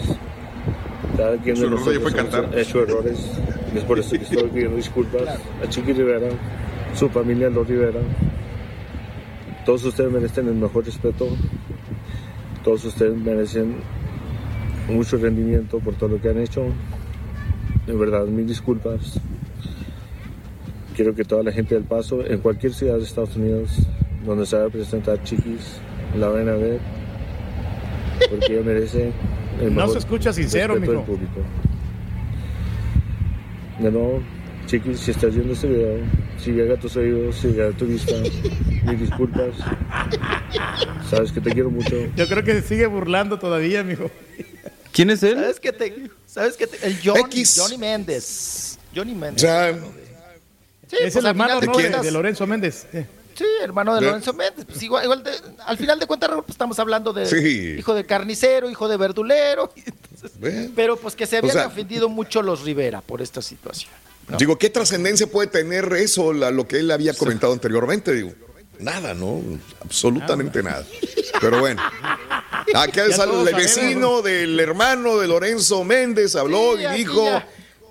Cada 1.16 1.38
quien 1.38 1.56
de 1.56 1.70
nosotros 1.70 2.14
ha 2.54 2.60
hecho 2.60 2.84
errores. 2.84 3.20
Y 3.74 3.78
es 3.78 3.84
por 3.86 4.00
eso 4.00 4.12
que 4.12 4.24
estoy 4.24 4.50
pidiendo 4.50 4.76
disculpas 4.76 5.40
a 5.64 5.70
Chiqui 5.70 5.94
Rivera, 5.94 6.28
su 6.96 7.10
familia 7.10 7.50
Los 7.50 7.68
Rivera. 7.68 8.00
Todos 9.66 9.86
ustedes 9.86 10.12
merecen 10.12 10.48
el 10.48 10.56
mejor 10.56 10.86
respeto. 10.86 11.28
Todos 12.64 12.86
ustedes 12.86 13.16
merecen 13.16 13.76
mucho 14.90 15.18
rendimiento 15.18 15.80
por 15.80 15.96
todo 15.96 16.10
lo 16.10 16.22
que 16.22 16.30
han 16.30 16.40
hecho. 16.40 16.66
De 17.88 17.94
verdad, 17.94 18.26
mil 18.26 18.48
disculpas. 18.48 19.20
Quiero 20.96 21.16
que 21.16 21.24
toda 21.24 21.44
la 21.44 21.52
gente 21.52 21.76
del 21.76 21.84
Paso, 21.86 22.26
en 22.26 22.40
cualquier 22.40 22.74
ciudad 22.74 22.98
de 22.98 23.04
Estados 23.04 23.36
Unidos, 23.36 23.72
donde 24.26 24.46
se 24.46 24.56
vaya 24.56 24.68
a 24.68 24.72
presentar 24.72 25.24
Chiquis, 25.24 25.80
la 26.18 26.28
vayan 26.28 26.50
a 26.50 26.54
ver 26.54 26.80
porque 28.30 28.54
ella 28.54 28.64
merece 28.64 29.12
el 29.62 29.76
No 29.76 29.88
se 29.88 30.00
escucha 30.00 30.34
sincero, 30.34 30.80
mijo. 30.80 31.04
Público. 31.04 31.42
De 33.80 33.92
nuevo, 33.92 34.22
chiquis, 34.74 35.00
si 35.00 35.12
estás 35.12 35.36
viendo 35.36 35.54
este 35.54 35.68
video, 35.68 36.00
si 36.44 36.52
llega 36.52 36.74
a 36.74 36.80
tus 36.80 36.96
oídos, 36.96 37.36
si 37.36 37.50
llega 37.50 37.68
a 37.68 37.72
tu 37.72 37.86
vista, 37.86 38.14
mis 38.86 39.00
disculpas. 39.00 39.54
Sabes 41.10 41.32
que 41.32 41.42
te 41.42 41.52
quiero 41.52 41.70
mucho. 41.70 41.96
Yo 42.16 42.28
creo 42.28 42.44
que 42.44 42.62
se 42.62 42.68
sigue 42.68 42.88
burlando 42.88 43.38
todavía, 43.38 43.84
mijo. 43.84 44.10
¿Quién 44.92 45.12
es 45.12 45.22
él? 45.22 45.36
¿Sabes 45.36 45.60
que 45.60 45.72
te, 45.72 46.10
sabes 46.26 46.58
que 46.58 46.66
te, 46.66 46.88
el 46.88 47.00
Johnny, 47.04 47.44
Johnny 47.56 47.78
Méndez. 47.78 48.80
Johnny 48.96 49.14
Méndez. 49.14 49.42
sí, 50.88 50.96
es 50.96 51.02
pues 51.02 51.16
el 51.18 51.26
hermano 51.28 51.60
de, 51.60 51.90
de, 51.90 52.12
Lorenzo 52.12 52.48
Méndez. 52.48 52.88
Sí, 52.92 53.46
hermano 53.62 53.94
de 53.96 54.02
Lorenzo 54.02 54.34
Méndez. 54.34 54.66
Pues 54.66 54.82
igual, 54.82 55.04
igual 55.04 55.24
al 55.66 55.78
final 55.78 56.00
de 56.00 56.08
cuentas, 56.08 56.32
pues 56.32 56.50
estamos 56.50 56.80
hablando 56.80 57.14
de 57.14 57.78
hijo 57.78 57.94
de 57.94 58.06
carnicero, 58.06 58.72
hijo 58.72 58.88
de 58.88 58.98
verdulero. 58.98 59.72
pero 60.76 60.98
pues 60.98 61.16
que 61.16 61.28
se 61.28 61.38
habían 61.38 61.60
ofendido 61.60 62.10
mucho 62.10 62.42
los 62.42 62.62
Rivera 62.62 63.02
por 63.02 63.22
esta 63.22 63.42
situación. 63.42 63.92
Digo, 64.38 64.58
¿qué 64.58 64.70
trascendencia 64.70 65.28
puede 65.28 65.48
tener 65.48 65.92
eso, 65.94 66.34
lo 66.34 66.68
que 66.68 66.80
él 66.80 66.92
había 66.92 67.14
comentado 67.14 67.54
anteriormente? 67.54 68.14
Digo, 68.14 68.34
nada, 68.80 69.14
¿no? 69.14 69.42
Absolutamente 69.82 70.64
nada. 70.64 70.86
Pero 71.40 71.60
bueno. 71.60 71.82
Acá 72.74 73.12
sale 73.12 73.42
el 73.42 73.56
vecino 73.56 74.22
del 74.22 74.60
hermano 74.60 75.18
de 75.18 75.28
Lorenzo 75.28 75.84
Méndez, 75.84 76.36
habló 76.36 76.80
y 76.80 76.86
dijo, 76.98 77.28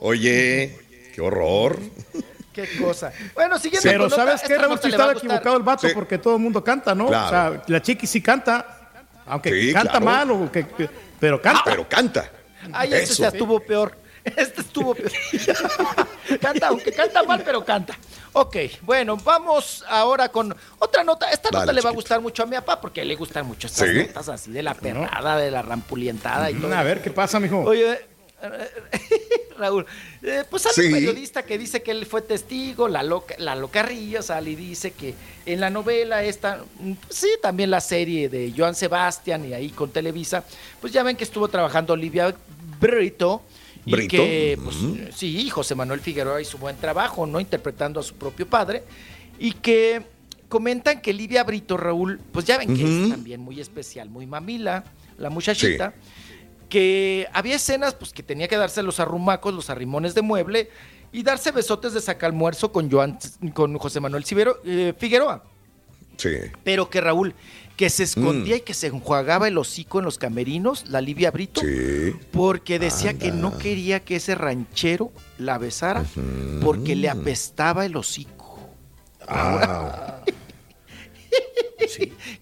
oye, 0.01 0.79
qué 1.15 1.21
horror. 1.21 1.79
Qué 2.53 2.69
cosa. 2.79 3.13
Bueno, 3.35 3.59
siguiente 3.59 3.89
Pero 3.89 4.11
¿sabes 4.11 4.43
qué, 4.43 4.59
Raúl? 4.59 4.79
Si 4.81 4.89
estaba 4.89 5.13
equivocado 5.13 5.57
el 5.57 5.63
vato 5.63 5.89
porque 5.95 6.19
todo 6.19 6.37
el 6.37 6.43
mundo 6.43 6.63
canta, 6.63 6.95
¿no? 6.95 7.07
O 7.07 7.11
sea, 7.11 7.63
la 7.67 7.83
chiqui 7.83 8.07
sí 8.07 8.21
canta. 8.21 8.79
Aunque 9.27 9.73
canta 9.73 10.01
mal, 10.01 10.31
o 10.31 10.51
que, 10.51 10.67
pero 11.21 11.41
canta. 11.41 11.61
Ah, 11.61 11.65
pero 11.65 11.89
canta. 11.89 12.31
Ay, 12.73 12.93
este 12.93 13.15
se 13.15 13.27
estuvo 13.27 13.61
peor. 13.61 13.97
Este 14.25 14.61
estuvo 14.61 14.95
canta, 16.41 16.69
aunque 16.69 16.93
canta 16.93 17.23
mal, 17.25 17.43
pero 17.45 17.65
canta. 17.65 17.99
Ok, 18.33 18.57
bueno, 18.83 19.17
vamos 19.17 19.85
ahora 19.89 20.29
con 20.31 20.55
otra 20.79 21.05
nota. 21.05 21.31
Esta 21.31 21.51
nota 21.51 21.73
le 21.73 21.81
va 21.81 21.91
a 21.91 21.93
gustar 21.93 22.21
mucho 22.21 22.45
a 22.45 22.47
mi 22.47 22.57
papá 22.57 22.81
porque 22.81 23.05
le 23.05 23.15
gustan 23.15 23.47
mucho 23.47 23.67
estas 23.67 23.89
notas 23.89 24.29
así 24.29 24.51
de 24.51 24.63
la 24.63 24.75
perrada, 24.75 25.37
de 25.37 25.51
la 25.51 25.63
rampulientada 25.63 26.51
y 26.51 26.55
todo. 26.55 26.75
A 26.75 26.83
ver, 26.83 27.03
¿qué 27.03 27.11
pasa, 27.11 27.41
mijo? 27.41 27.61
Oye, 27.61 27.99
Raúl, 29.59 29.87
eh, 30.23 30.45
pues 30.49 30.67
hay 30.67 30.87
un 30.87 30.93
periodista 30.93 31.45
que 31.45 31.59
dice 31.59 31.83
que 31.83 31.91
él 31.91 32.07
fue 32.07 32.23
testigo, 32.23 32.89
la 32.89 33.03
loca, 33.03 33.35
la 33.39 33.55
locarrilla 33.55 34.23
sale 34.23 34.51
y 34.51 34.57
dice 34.57 34.93
que 34.93 35.15
en 35.47 35.61
la 35.61 35.71
novela 35.71 36.25
esta, 36.25 36.65
pues 37.07 37.19
sí, 37.19 37.29
también 37.41 37.71
la 37.71 37.81
serie 37.81 38.29
de 38.29 38.53
Joan 38.57 38.75
Sebastián 38.75 39.45
y 39.45 39.55
ahí 39.55 39.71
con 39.71 39.91
Televisa, 39.91 40.45
pues 40.81 40.93
ya 40.93 41.03
ven 41.03 41.17
que 41.17 41.25
estuvo 41.25 41.49
trabajando 41.49 41.93
Olivia 41.93 42.35
Brito. 42.81 43.43
Y 43.85 44.07
que, 44.07 44.59
pues, 44.63 44.77
sí, 45.15 45.49
José 45.51 45.75
Manuel 45.75 46.01
Figueroa 46.01 46.41
hizo 46.41 46.59
buen 46.59 46.77
trabajo, 46.77 47.27
¿no? 47.27 47.41
Interpretando 47.41 48.01
a 48.01 48.03
su 48.03 48.15
propio 48.15 48.47
padre. 48.47 48.85
Y 49.39 49.53
que 49.53 50.03
comentan 50.49 51.01
que 51.01 51.13
Livia 51.13 51.43
Brito, 51.43 51.77
Raúl, 51.77 52.21
pues 52.31 52.45
ya 52.45 52.59
ven 52.59 52.77
que 52.77 52.83
es 52.83 53.11
también 53.11 53.41
muy 53.41 53.61
especial, 53.61 54.09
muy 54.09 54.27
mamila, 54.27 54.85
la 55.19 55.31
muchachita 55.31 55.95
que 56.73 57.29
había 57.35 57.57
escenas 57.57 57.93
pues 57.93 58.15
que 58.15 58.23
tenía 58.23 58.49
que 58.49 58.57
darse 58.57 58.83
los 58.83 58.99
arrumacos, 58.99 59.53
los 59.53 59.69
arrimones 59.69 60.15
de 60.15 60.23
mueble 60.23 60.71
y 61.13 61.23
darse 61.23 61.51
besotes 61.51 61.93
de 61.93 62.01
sacalmuerzo 62.01 62.73
con 62.73 62.91
Joan, 62.91 63.19
con 63.53 63.77
José 63.77 64.01
Manuel 64.01 64.25
eh, 64.65 64.95
Figueroa. 64.97 65.45
Sí. 66.17 66.31
Pero 66.65 66.89
que 66.89 67.03
Raúl, 67.03 67.35
que 67.83 67.91
se 67.91 68.05
escondía 68.05 68.55
mm. 68.55 68.59
y 68.59 68.61
que 68.61 68.75
se 68.75 68.87
enjuagaba 68.87 69.49
el 69.49 69.59
hocico 69.59 69.99
en 69.99 70.05
los 70.05 70.17
camerinos, 70.17 70.89
la 70.89 71.01
Livia 71.01 71.33
Brito, 71.33 71.63
porque 72.31 72.79
decía 72.79 73.19
que 73.19 73.33
no 73.33 73.59
quería 73.59 74.05
que 74.05 74.15
ese 74.15 74.37
ranchero 74.37 75.11
la 75.37 75.59
besara 75.59 76.05
porque 76.63 76.95
le 76.95 77.11
apestaba 77.11 77.85
el 77.85 77.97
hocico. 77.97 78.61
Ah. 79.27 80.23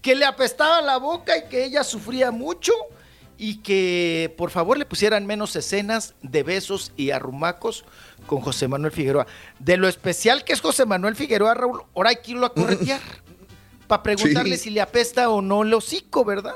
Que 0.02 0.14
le 0.14 0.26
apestaba 0.26 0.82
la 0.82 0.98
boca 0.98 1.36
y 1.38 1.48
que 1.48 1.64
ella 1.64 1.84
sufría 1.84 2.30
mucho 2.30 2.72
y 3.38 3.56
que 3.62 4.34
por 4.36 4.50
favor 4.50 4.76
le 4.76 4.84
pusieran 4.84 5.24
menos 5.24 5.56
escenas 5.56 6.14
de 6.20 6.42
besos 6.42 6.92
y 6.96 7.10
arrumacos 7.12 7.86
con 8.26 8.40
José 8.42 8.68
Manuel 8.68 8.92
Figueroa. 8.92 9.26
De 9.58 9.78
lo 9.78 9.88
especial 9.88 10.44
que 10.44 10.52
es 10.52 10.60
José 10.60 10.84
Manuel 10.84 11.16
Figueroa, 11.16 11.54
Raúl, 11.54 11.82
ahora 11.94 12.10
hay 12.10 12.16
que 12.16 12.32
irlo 12.32 12.44
a 12.44 12.52
corretear 12.54 13.00
para 13.90 14.04
preguntarle 14.04 14.56
si 14.56 14.70
le 14.70 14.80
apesta 14.80 15.28
o 15.30 15.42
no 15.42 15.64
el 15.64 15.74
hocico, 15.74 16.24
¿verdad? 16.24 16.54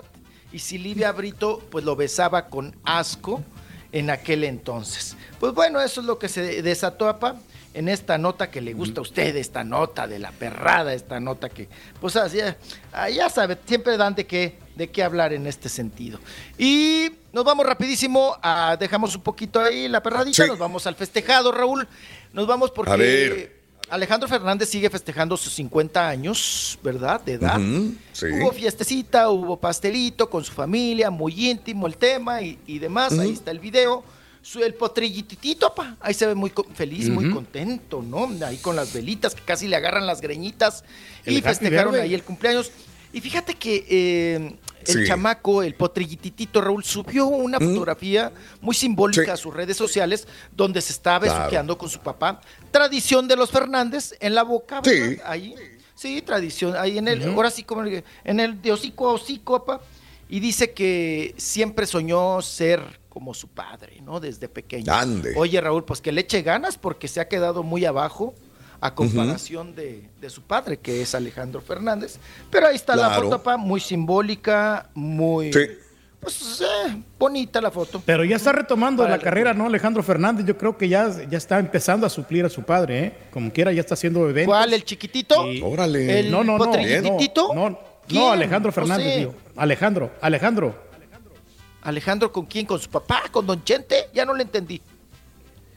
Y 0.52 0.60
si 0.60 0.78
Livia 0.78 1.10
Brito 1.10 1.60
pues 1.68 1.84
lo 1.84 1.96
besaba 1.96 2.46
con 2.46 2.76
asco 2.84 3.42
en 3.90 4.08
aquel 4.08 4.44
entonces. 4.44 5.16
Pues 5.40 5.52
bueno, 5.52 5.80
eso 5.80 6.00
es 6.00 6.06
lo 6.06 6.16
que 6.16 6.28
se 6.28 6.62
desató, 6.62 7.08
apa 7.08 7.36
en 7.74 7.88
esta 7.88 8.18
nota 8.18 8.52
que 8.52 8.60
le 8.60 8.72
gusta 8.72 9.00
a 9.00 9.02
usted, 9.02 9.34
esta 9.34 9.64
nota 9.64 10.06
de 10.06 10.20
la 10.20 10.30
perrada, 10.30 10.94
esta 10.94 11.18
nota 11.18 11.48
que, 11.48 11.68
pues 12.00 12.14
así, 12.14 12.38
ah, 12.92 13.10
ya 13.10 13.28
sabe, 13.28 13.58
siempre 13.66 13.96
dan 13.96 14.14
de 14.14 14.26
qué, 14.26 14.58
de 14.76 14.90
qué 14.90 15.02
hablar 15.02 15.32
en 15.32 15.48
este 15.48 15.68
sentido. 15.68 16.20
Y 16.56 17.10
nos 17.32 17.44
vamos 17.44 17.66
rapidísimo, 17.66 18.36
a, 18.40 18.76
dejamos 18.78 19.16
un 19.16 19.22
poquito 19.22 19.60
ahí 19.60 19.88
la 19.88 20.00
perradita, 20.04 20.46
nos 20.46 20.58
vamos 20.58 20.86
al 20.86 20.94
festejado, 20.94 21.50
Raúl, 21.50 21.88
nos 22.32 22.46
vamos 22.46 22.70
porque... 22.70 23.53
Alejandro 23.90 24.28
Fernández 24.28 24.68
sigue 24.68 24.88
festejando 24.88 25.36
sus 25.36 25.52
50 25.54 26.08
años, 26.08 26.78
¿verdad? 26.82 27.20
De 27.20 27.34
edad. 27.34 27.60
Hubo 27.60 28.52
fiestecita, 28.52 29.28
hubo 29.28 29.58
pastelito 29.58 30.28
con 30.28 30.42
su 30.42 30.52
familia, 30.52 31.10
muy 31.10 31.50
íntimo 31.50 31.86
el 31.86 31.96
tema 31.96 32.40
y, 32.42 32.78
demás. 32.78 33.18
Ahí 33.18 33.32
está 33.32 33.50
el 33.50 33.58
video 33.58 34.04
el 34.62 34.74
potrillitito, 34.74 35.74
pa. 35.74 35.96
Ahí 36.00 36.14
se 36.14 36.26
ve 36.26 36.34
muy 36.34 36.52
feliz, 36.74 37.08
muy 37.08 37.30
contento, 37.30 38.02
¿no? 38.02 38.28
Ahí 38.44 38.58
con 38.58 38.76
las 38.76 38.92
velitas 38.92 39.34
que 39.34 39.42
casi 39.42 39.68
le 39.68 39.76
agarran 39.76 40.06
las 40.06 40.20
greñitas. 40.20 40.84
y 41.24 41.40
festejaron 41.40 41.94
ahí 41.94 42.14
el 42.14 42.22
cumpleaños. 42.22 42.70
Y 43.12 43.20
fíjate 43.20 43.54
que 43.54 43.86
eh, 43.88 44.56
el 44.92 45.06
chamaco, 45.06 45.62
el 45.62 45.74
potrillititito 45.74 46.60
Raúl, 46.60 46.84
subió 46.84 47.26
una 47.26 47.58
fotografía 47.58 48.32
muy 48.60 48.74
simbólica 48.74 49.32
a 49.32 49.36
sus 49.36 49.54
redes 49.54 49.76
sociales 49.76 50.26
donde 50.54 50.80
se 50.80 50.92
estaba 50.92 51.20
besuqueando 51.20 51.76
con 51.78 51.88
su 51.88 52.00
papá. 52.00 52.40
Tradición 52.70 53.28
de 53.28 53.36
los 53.36 53.50
Fernández 53.50 54.14
en 54.20 54.34
la 54.34 54.42
boca. 54.42 54.80
Sí. 54.84 55.18
Ahí. 55.24 55.54
Sí, 55.94 56.22
tradición. 56.22 56.74
Ahí 56.76 56.98
en 56.98 57.08
el, 57.08 57.22
ahora 57.22 57.50
sí, 57.50 57.62
como 57.62 57.84
en 57.84 58.40
el 58.40 58.60
de 58.60 58.72
hocico 58.72 59.08
a 59.08 59.12
hocico, 59.12 59.64
papá. 59.64 59.84
Y 60.28 60.40
dice 60.40 60.72
que 60.72 61.34
siempre 61.36 61.86
soñó 61.86 62.40
ser 62.42 63.00
como 63.08 63.32
su 63.32 63.46
padre, 63.48 64.00
¿no? 64.02 64.18
Desde 64.18 64.48
pequeño. 64.48 64.92
Oye, 65.36 65.60
Raúl, 65.60 65.84
pues 65.84 66.00
que 66.00 66.10
le 66.10 66.22
eche 66.22 66.42
ganas 66.42 66.76
porque 66.76 67.06
se 67.06 67.20
ha 67.20 67.28
quedado 67.28 67.62
muy 67.62 67.84
abajo 67.84 68.34
a 68.84 68.94
comparación 68.94 69.74
de, 69.74 70.10
su 70.28 70.42
padre, 70.42 70.76
que 70.76 71.00
es 71.00 71.14
Alejandro 71.14 71.62
Fernández. 71.62 72.18
Pero 72.50 72.66
ahí 72.66 72.76
está 72.76 72.94
la 72.94 73.08
foto, 73.12 73.30
papá, 73.30 73.56
muy 73.56 73.80
simbólica, 73.80 74.90
muy... 74.92 75.50
Pues 76.20 76.60
eh, 76.60 77.02
bonita 77.18 77.62
la 77.62 77.70
foto. 77.70 78.02
Pero 78.04 78.24
ya 78.24 78.36
está 78.36 78.52
retomando 78.52 79.08
la 79.08 79.18
carrera, 79.18 79.54
¿no? 79.54 79.66
Alejandro 79.66 80.02
Fernández, 80.02 80.44
yo 80.44 80.58
creo 80.58 80.76
que 80.76 80.90
ya, 80.90 81.10
ya 81.30 81.38
está 81.38 81.58
empezando 81.58 82.06
a 82.06 82.10
suplir 82.10 82.44
a 82.44 82.50
su 82.50 82.62
padre, 82.62 83.04
¿eh? 83.04 83.12
Como 83.30 83.50
quiera, 83.50 83.72
ya 83.72 83.80
está 83.80 83.94
haciendo 83.94 84.28
eventos. 84.28 84.52
¿Cuál? 84.52 84.74
¿El 84.74 84.84
chiquitito? 84.84 85.46
Órale. 85.62 86.20
¿El 86.20 86.30
no, 86.30 86.44
no, 86.44 86.58
no, 86.58 86.66
no, 87.54 87.78
no, 88.10 88.32
Alejandro 88.32 88.70
Fernández, 88.70 89.30
Alejandro, 89.56 90.12
Alejandro. 90.20 90.74
Alejandro, 91.80 92.30
¿con 92.30 92.44
quién? 92.44 92.66
¿Con 92.66 92.78
su 92.78 92.90
papá? 92.90 93.22
¿Con 93.30 93.46
Don 93.46 93.64
Chente? 93.64 94.08
Ya 94.12 94.26
no 94.26 94.34
le 94.34 94.42
entendí. 94.42 94.82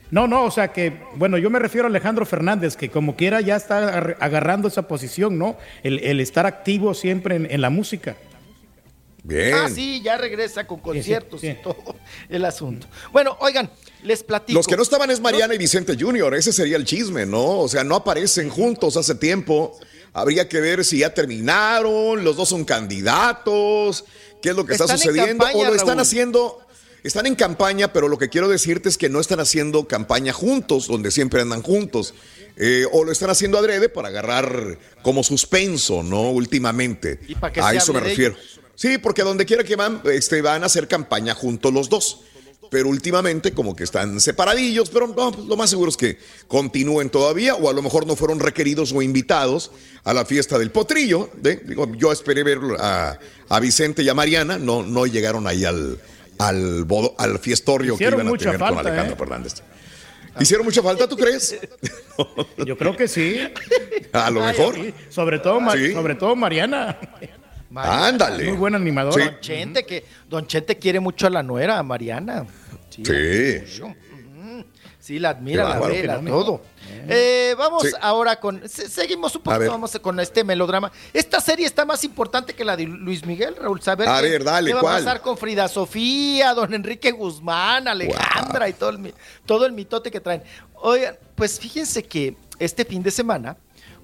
No, 0.09 0.27
no, 0.27 0.45
o 0.45 0.51
sea 0.51 0.69
que, 0.69 1.01
bueno, 1.15 1.37
yo 1.37 1.49
me 1.49 1.59
refiero 1.59 1.87
a 1.87 1.89
Alejandro 1.89 2.25
Fernández, 2.25 2.77
que 2.77 2.89
como 2.89 3.15
quiera 3.15 3.41
ya 3.41 3.55
está 3.55 3.97
agarrando 4.19 4.67
esa 4.67 4.87
posición, 4.87 5.37
¿no? 5.37 5.57
El, 5.83 6.19
estar 6.19 6.45
activo 6.45 6.93
siempre 6.93 7.35
en, 7.35 7.61
la 7.61 7.69
música. 7.69 8.15
Bien. 9.23 9.53
Ah, 9.53 9.69
sí, 9.69 10.01
ya 10.01 10.17
regresa 10.17 10.65
con 10.65 10.79
conciertos 10.79 11.43
y 11.43 11.53
todo 11.55 11.95
el 12.29 12.45
asunto. 12.45 12.87
Bueno, 13.11 13.35
oigan, 13.41 13.69
les 14.03 14.23
platico. 14.23 14.57
Los 14.57 14.67
que 14.67 14.77
no 14.77 14.83
estaban 14.83 15.11
es 15.11 15.19
Mariana 15.19 15.53
y 15.53 15.57
Vicente 15.57 15.97
Junior, 15.99 16.33
ese 16.33 16.53
sería 16.53 16.77
el 16.77 16.85
chisme, 16.85 17.25
¿no? 17.25 17.59
O 17.59 17.67
sea, 17.67 17.83
no 17.83 17.95
aparecen 17.95 18.49
juntos 18.49 18.95
hace 18.95 19.15
tiempo. 19.15 19.77
Habría 20.13 20.47
que 20.47 20.61
ver 20.61 20.85
si 20.85 20.99
ya 20.99 21.13
terminaron, 21.13 22.23
los 22.23 22.37
dos 22.37 22.49
son 22.49 22.63
candidatos 22.63 24.05
qué 24.41 24.49
es 24.49 24.55
lo 24.55 24.65
que 24.65 24.73
está 24.73 24.87
sucediendo 24.87 25.45
o 25.53 25.65
lo 25.65 25.75
están 25.75 25.99
haciendo. 25.99 26.61
Están 27.03 27.25
en 27.25 27.35
campaña, 27.35 27.93
pero 27.93 28.07
lo 28.07 28.17
que 28.17 28.29
quiero 28.29 28.49
decirte 28.49 28.89
es 28.89 28.97
que 28.97 29.09
no 29.09 29.19
están 29.19 29.39
haciendo 29.39 29.87
campaña 29.87 30.33
juntos, 30.33 30.87
donde 30.87 31.11
siempre 31.11 31.41
andan 31.41 31.61
juntos. 31.61 32.13
Eh, 32.57 32.85
o 32.91 33.03
lo 33.03 33.11
están 33.11 33.29
haciendo 33.29 33.57
adrede 33.57 33.87
para 33.87 34.07
agarrar 34.07 34.79
como 35.03 35.23
suspenso, 35.23 36.01
¿no? 36.03 36.31
Últimamente. 36.31 37.19
a 37.61 37.73
eso 37.73 37.93
me 37.93 37.99
refiero. 37.99 38.35
Sí, 38.75 38.97
porque 38.97 39.21
donde 39.21 39.45
quiera 39.45 39.63
que 39.63 39.75
van, 39.75 40.01
este, 40.05 40.41
van 40.41 40.63
a 40.63 40.65
hacer 40.65 40.87
campaña 40.87 41.33
juntos 41.33 41.73
los 41.73 41.89
dos 41.89 42.21
pero 42.69 42.89
últimamente 42.89 43.51
como 43.51 43.75
que 43.75 43.83
están 43.83 44.19
separadillos, 44.19 44.89
pero 44.89 45.13
pues, 45.13 45.37
lo 45.45 45.55
más 45.55 45.69
seguro 45.69 45.89
es 45.89 45.97
que 45.97 46.17
continúen 46.47 47.09
todavía 47.09 47.55
o 47.55 47.69
a 47.69 47.73
lo 47.73 47.81
mejor 47.81 48.05
no 48.05 48.15
fueron 48.15 48.39
requeridos 48.39 48.91
o 48.91 49.01
invitados 49.01 49.71
a 50.03 50.13
la 50.13 50.25
fiesta 50.25 50.57
del 50.57 50.71
potrillo. 50.71 51.29
Digo, 51.41 51.91
yo 51.95 52.11
esperé 52.11 52.43
ver 52.43 52.59
a, 52.79 53.19
Vicente 53.61 54.03
y 54.03 54.09
a 54.09 54.13
Mariana, 54.13 54.57
no, 54.57 54.83
no 54.83 55.05
llegaron 55.05 55.47
ahí 55.47 55.65
al, 55.65 55.99
al, 56.37 56.85
al 57.17 57.39
fiestorrio 57.39 57.97
que 57.97 58.03
iban 58.03 58.27
a 58.27 58.37
tener 58.37 58.57
con 58.59 58.77
Alejandro 58.77 59.13
¿eh? 59.13 59.17
Fernández. 59.17 59.53
¿Hicieron 60.39 60.65
mucha 60.65 60.83
falta, 60.83 61.07
tú 61.07 61.17
crees? 61.17 61.59
Yo 62.65 62.77
creo 62.77 62.95
que 62.95 63.07
sí. 63.07 63.39
A 64.13 64.29
lo 64.29 64.41
mejor. 64.41 64.75
Sobre 65.09 65.39
todo, 65.39 65.59
sobre 65.93 66.15
todo 66.15 66.35
Mariana. 66.35 66.97
Ándale. 67.75 68.45
Muy 68.45 68.57
buen 68.57 68.75
animador. 68.75 69.19
Don 69.19 69.39
Chente, 69.39 69.85
que 69.85 70.05
Don 70.29 70.45
Chente 70.47 70.77
quiere 70.77 70.99
mucho 70.99 71.27
a 71.27 71.29
la 71.29 71.43
nuera, 71.43 71.77
a 71.79 71.83
Mariana. 71.83 72.45
Sí. 72.89 73.03
Sí. 73.03 73.83
La 75.19 75.29
admira, 75.29 75.79
la 75.79 75.79
ve, 75.87 76.29
todo. 76.29 76.61
Eh, 77.07 77.55
vamos 77.57 77.85
ahora 78.01 78.39
con. 78.39 78.67
Seguimos 78.67 79.35
un 79.35 79.41
poquito, 79.41 79.71
vamos 79.71 79.97
con 79.99 80.19
este 80.19 80.43
melodrama. 80.43 80.91
Esta 81.13 81.39
serie 81.39 81.65
está 81.65 81.85
más 81.85 82.03
importante 82.03 82.53
que 82.53 82.65
la 82.65 82.75
de 82.75 82.83
Luis 82.83 83.25
Miguel, 83.25 83.55
Raúl. 83.55 83.81
Saber 83.81 84.07
a 84.07 84.21
ver, 84.21 84.43
dale, 84.43 84.69
qué 84.69 84.73
va 84.73 84.79
a 84.79 84.97
pasar 84.97 85.21
con 85.21 85.37
Frida 85.37 85.67
Sofía, 85.67 86.53
don 86.53 86.73
Enrique 86.73 87.11
Guzmán, 87.11 87.87
Alejandra 87.87 88.67
y 88.69 88.73
todo 88.73 88.89
el, 88.91 89.13
todo 89.45 89.65
el 89.65 89.71
mitote 89.71 90.11
que 90.11 90.19
traen. 90.19 90.43
Oigan, 90.75 91.15
pues 91.35 91.59
fíjense 91.59 92.03
que 92.03 92.35
este 92.59 92.85
fin 92.85 93.01
de 93.01 93.11
semana 93.11 93.57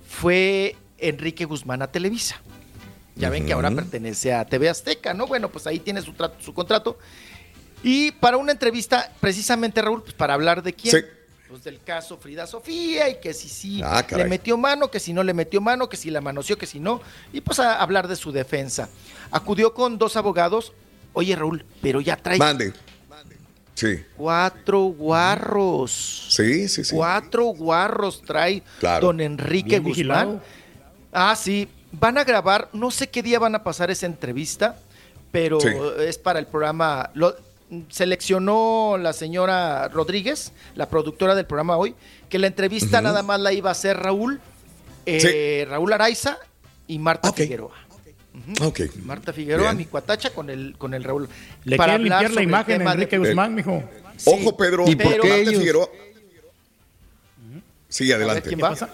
fue 0.07 0.75
Enrique 0.98 1.45
Guzmán 1.45 1.82
a 1.82 1.88
Televisa. 1.88 2.41
Ya 3.15 3.30
ven 3.30 3.45
que 3.45 3.53
ahora 3.53 3.69
pertenece 3.69 4.33
a 4.33 4.45
TV 4.45 4.69
Azteca, 4.69 5.14
¿no? 5.14 5.27
Bueno, 5.27 5.49
pues 5.49 5.67
ahí 5.67 5.80
tiene 5.80 6.01
su, 6.01 6.14
su 6.40 6.53
contrato. 6.53 6.98
Y 7.84 8.12
para 8.12 8.38
una 8.38 8.53
entrevista, 8.53 9.12
precisamente, 9.20 9.82
Raúl, 9.82 10.02
pues 10.02 10.14
para 10.14 10.34
hablar 10.34 10.64
de 10.64 10.74
quién. 10.74 11.06
pues, 11.50 11.64
del 11.64 11.82
caso 11.84 12.18
Frida 12.18 12.48
Sofía 12.48 13.10
y 13.10 13.20
que 13.20 13.34
si 13.34 13.50
sí 13.50 13.82
ah, 13.84 14.03
le 14.16 14.26
metió 14.26 14.58
mano, 14.58 14.90
que 14.90 15.00
si 15.00 15.14
no 15.14 15.22
le 15.22 15.34
metió 15.34 15.62
mano, 15.62 15.90
que 15.90 15.98
si 15.98 16.10
la 16.10 16.22
manoseó, 16.22 16.58
que 16.58 16.66
si 16.66 16.80
no, 16.80 17.02
y 17.32 17.42
pues 17.42 17.60
a 17.60 17.82
hablar 17.82 18.08
de 18.08 18.16
su 18.16 18.32
defensa. 18.32 18.90
Acudió 19.30 19.74
con 19.74 19.98
dos 19.98 20.16
abogados. 20.16 20.74
Oye, 21.12 21.36
Raúl, 21.36 21.66
pero 21.82 22.02
ya 22.02 22.16
trae. 22.18 22.38
Mande. 22.38 22.74
Sí. 23.76 24.03
Cuatro 24.16 24.82
guarros. 24.84 26.28
Sí, 26.30 26.70
sí, 26.70 26.84
sí. 26.84 26.95
Cuatro 26.95 27.45
guarros 27.45 28.22
trae 28.22 28.64
don 29.02 29.20
Enrique 29.20 29.80
Guzmán. 29.80 30.42
Ah, 31.12 31.36
sí. 31.36 31.68
Van 31.92 32.18
a 32.18 32.24
grabar, 32.24 32.70
no 32.74 32.90
sé 32.90 33.10
qué 33.10 33.22
día 33.22 33.38
van 33.38 33.53
a 33.53 33.64
pasar 33.64 33.92
esa 33.92 34.08
entrevista, 34.08 34.80
pero 35.32 35.60
es 36.00 36.18
para 36.18 36.40
el 36.40 36.48
programa. 36.48 37.12
Lo, 37.14 37.36
seleccionó 37.90 38.98
la 39.00 39.14
señora 39.14 39.88
Rodríguez, 39.90 40.51
la 40.75 40.90
productora 40.90 41.35
del 41.35 41.45
programa 41.45 41.77
hoy, 41.77 41.95
que 42.30 42.40
la 42.40 42.48
entrevista 42.48 43.01
nada 43.01 43.24
más 43.24 43.40
la 43.40 43.53
iba 43.53 43.69
a 43.69 43.74
hacer 43.74 43.98
Raúl, 43.98 44.40
eh, 45.06 45.66
Raúl 45.69 45.93
Araiza 45.93 46.38
y 46.88 47.00
Marta 47.00 47.32
Figueroa. 47.33 47.75
Marta 49.03 49.32
Figueroa, 49.32 49.74
mi 49.74 49.85
cuatacha 49.85 50.32
con 50.32 50.50
el, 50.50 50.75
con 50.77 50.93
el 50.93 51.03
Raúl. 51.03 51.30
Le 51.64 51.77
para 51.77 51.98
limpiar 51.98 52.32
la 52.32 52.42
imagen 52.42 52.88
a 52.88 52.93
Enrique 52.93 53.17
Guzmán, 53.17 53.53
mijo. 53.53 53.83
Ojo, 54.25 54.58
Pedro. 54.58 54.85
¿Y 54.88 54.95
por 54.95 55.19
qué 55.19 55.30
Marta 55.30 55.51
Figueroa. 55.51 55.90
Sí, 57.88 58.11
adelante. 58.11 58.50
¿Quién 58.50 58.59
pasa? 58.59 58.90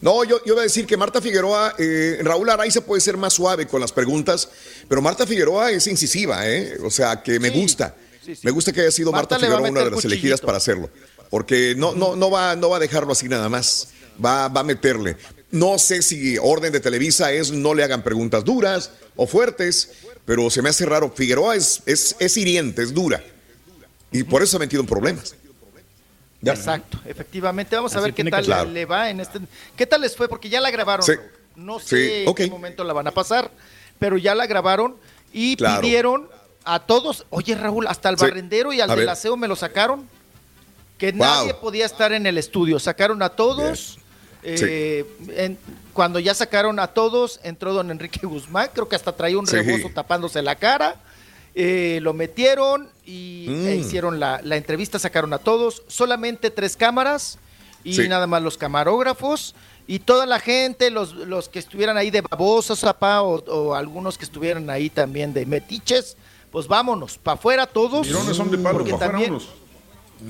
No, 0.00 0.24
yo, 0.24 0.42
yo 0.44 0.54
voy 0.54 0.62
a 0.62 0.64
decir 0.64 0.86
que 0.86 0.96
Marta 0.96 1.20
Figueroa, 1.20 1.74
eh, 1.78 2.18
Raúl 2.22 2.48
Araiza 2.48 2.80
puede 2.80 3.02
ser 3.02 3.18
más 3.18 3.34
suave 3.34 3.66
con 3.66 3.80
las 3.80 3.92
preguntas, 3.92 4.50
pero 4.88 5.02
Marta 5.02 5.26
Figueroa 5.26 5.70
es 5.70 5.86
incisiva, 5.86 6.48
¿eh? 6.48 6.78
O 6.82 6.90
sea, 6.90 7.22
que 7.22 7.38
me 7.38 7.50
gusta. 7.50 7.94
Me 8.42 8.50
gusta 8.50 8.72
que 8.72 8.80
haya 8.82 8.90
sido 8.90 9.12
Marta, 9.12 9.36
Figueroa 9.38 9.68
una 9.68 9.84
de 9.84 9.90
las 9.90 10.04
elegidas 10.04 10.40
para 10.40 10.58
hacerlo, 10.58 10.90
porque 11.30 11.74
no, 11.76 11.94
no, 11.94 12.16
no, 12.16 12.30
va, 12.30 12.56
no 12.56 12.70
va 12.70 12.76
a 12.76 12.80
dejarlo 12.80 13.12
así 13.12 13.28
nada 13.28 13.48
más, 13.48 13.88
va, 14.22 14.48
va 14.48 14.60
a 14.60 14.64
meterle. 14.64 15.16
No 15.50 15.78
sé 15.78 16.02
si 16.02 16.38
orden 16.38 16.72
de 16.72 16.80
Televisa 16.80 17.32
es 17.32 17.50
no 17.50 17.74
le 17.74 17.82
hagan 17.82 18.02
preguntas 18.02 18.44
duras 18.44 18.90
o 19.16 19.26
fuertes, 19.26 19.90
pero 20.24 20.48
se 20.50 20.62
me 20.62 20.68
hace 20.68 20.86
raro. 20.86 21.10
Figueroa 21.10 21.56
es, 21.56 21.82
es, 21.86 22.14
es 22.18 22.36
hiriente, 22.36 22.82
es 22.82 22.94
dura. 22.94 23.22
Y 24.12 24.22
por 24.22 24.42
eso 24.42 24.56
ha 24.56 24.60
metido 24.60 24.82
en 24.82 24.88
problemas. 24.88 25.34
Exacto, 26.42 26.98
efectivamente. 27.04 27.76
Vamos 27.76 27.94
a 27.96 28.00
ver 28.00 28.14
qué 28.14 28.24
tal 28.24 28.72
le 28.72 28.84
va 28.84 29.10
en 29.10 29.20
este. 29.20 29.40
¿Qué 29.76 29.86
tal 29.86 30.00
les 30.00 30.16
fue? 30.16 30.28
Porque 30.28 30.48
ya 30.48 30.60
la 30.60 30.70
grabaron. 30.70 31.06
No 31.56 31.78
sé 31.78 32.24
en 32.24 32.34
qué 32.34 32.46
momento 32.48 32.84
la 32.84 32.92
van 32.92 33.06
a 33.06 33.10
pasar, 33.10 33.50
pero 33.98 34.16
ya 34.16 34.34
la 34.34 34.46
grabaron 34.46 34.96
y 35.32 35.56
pidieron 35.56 36.28
a 36.74 36.80
todos. 36.80 37.26
Oye, 37.30 37.54
Raúl, 37.54 37.86
hasta 37.86 38.08
el 38.08 38.16
barrendero 38.16 38.72
y 38.72 38.80
al 38.80 38.88
del 38.90 39.08
aseo 39.08 39.36
me 39.36 39.48
lo 39.48 39.56
sacaron. 39.56 40.08
Que 40.98 41.12
nadie 41.12 41.54
podía 41.54 41.86
estar 41.86 42.12
en 42.12 42.26
el 42.26 42.36
estudio. 42.38 42.78
Sacaron 42.78 43.22
a 43.22 43.30
todos. 43.30 43.98
Eh, 44.42 45.04
cuando 45.92 46.18
ya 46.18 46.34
sacaron 46.34 46.78
a 46.78 46.88
todos, 46.88 47.40
entró 47.42 47.74
don 47.74 47.90
Enrique 47.90 48.26
Guzmán, 48.26 48.70
creo 48.72 48.88
que 48.88 48.96
hasta 48.96 49.12
traía 49.12 49.38
un 49.38 49.46
rebozo 49.46 49.90
tapándose 49.94 50.40
la 50.42 50.56
cara. 50.56 50.96
Eh, 51.54 51.98
lo 52.00 52.14
metieron 52.14 52.88
y 53.04 53.46
e 53.48 53.76
mm. 53.76 53.80
hicieron 53.80 54.20
la, 54.20 54.40
entrevista, 54.50 54.98
sacaron 54.98 55.32
a 55.32 55.38
todos, 55.38 55.82
solamente 55.88 56.50
tres 56.50 56.76
cámaras 56.76 57.38
y 57.82 57.96
nada 58.08 58.28
más 58.28 58.40
los 58.40 58.56
camarógrafos 58.56 59.54
y 59.90 59.98
toda 59.98 60.24
la 60.26 60.38
gente, 60.38 60.90
los, 60.90 61.14
los 61.14 61.48
que 61.48 61.58
estuvieran 61.58 61.96
ahí 61.96 62.12
de 62.12 62.20
babosos, 62.20 62.80
papá, 62.82 63.22
o, 63.22 63.74
algunos 63.74 64.16
que 64.16 64.24
estuvieran 64.24 64.70
ahí 64.70 64.88
también 64.88 65.32
de 65.32 65.44
metiches, 65.44 66.16
pues 66.50 66.66
vámonos, 66.66 67.18
para 67.18 67.34
afuera 67.34 67.66
todos. 67.66 68.06
son 68.06 68.50
de 68.50 68.58
porque 68.58 68.92
también 68.94 69.38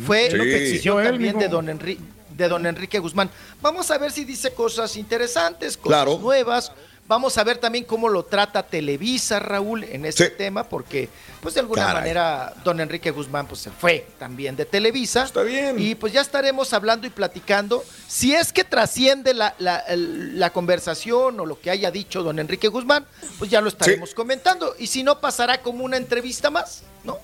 fue 0.06 0.30
lo 0.30 0.44
que 0.44 0.56
exigió 0.68 1.00
él 1.00 1.10
también 1.10 1.38
de 1.38 1.48
don 1.48 1.68
Enrique 1.68 2.02
de 2.40 2.48
don 2.48 2.64
Enrique 2.66 2.98
Guzmán. 2.98 3.30
Vamos 3.60 3.90
a 3.90 3.98
ver 3.98 4.10
si 4.10 4.24
dice 4.24 4.52
cosas 4.54 4.96
interesantes, 4.96 5.76
cosas 5.76 6.20
nuevas. 6.20 6.72
Vamos 7.10 7.36
a 7.38 7.42
ver 7.42 7.58
también 7.58 7.82
cómo 7.86 8.08
lo 8.08 8.24
trata 8.24 8.62
Televisa, 8.62 9.40
Raúl, 9.40 9.82
en 9.82 10.04
este 10.04 10.30
tema, 10.30 10.68
porque, 10.68 11.08
pues 11.40 11.54
de 11.54 11.60
alguna 11.60 11.92
manera, 11.92 12.54
don 12.62 12.78
Enrique 12.78 13.10
Guzmán, 13.10 13.48
pues 13.48 13.62
se 13.62 13.72
fue 13.72 14.06
también 14.16 14.54
de 14.54 14.64
Televisa. 14.64 15.24
Está 15.24 15.42
bien. 15.42 15.74
Y 15.76 15.96
pues 15.96 16.12
ya 16.12 16.20
estaremos 16.20 16.72
hablando 16.72 17.08
y 17.08 17.10
platicando. 17.10 17.82
Si 18.06 18.32
es 18.32 18.52
que 18.52 18.62
trasciende 18.62 19.34
la, 19.34 19.56
la, 19.58 20.50
conversación 20.50 21.40
o 21.40 21.46
lo 21.46 21.58
que 21.58 21.72
haya 21.72 21.90
dicho 21.90 22.22
don 22.22 22.38
Enrique 22.38 22.68
Guzmán, 22.68 23.04
pues 23.40 23.50
ya 23.50 23.60
lo 23.60 23.66
estaremos 23.70 24.14
comentando. 24.14 24.76
Y 24.78 24.86
si 24.86 25.02
no, 25.02 25.20
pasará 25.20 25.62
como 25.62 25.84
una 25.84 25.96
entrevista 25.96 26.48
más, 26.48 26.84
¿no? 27.02 27.18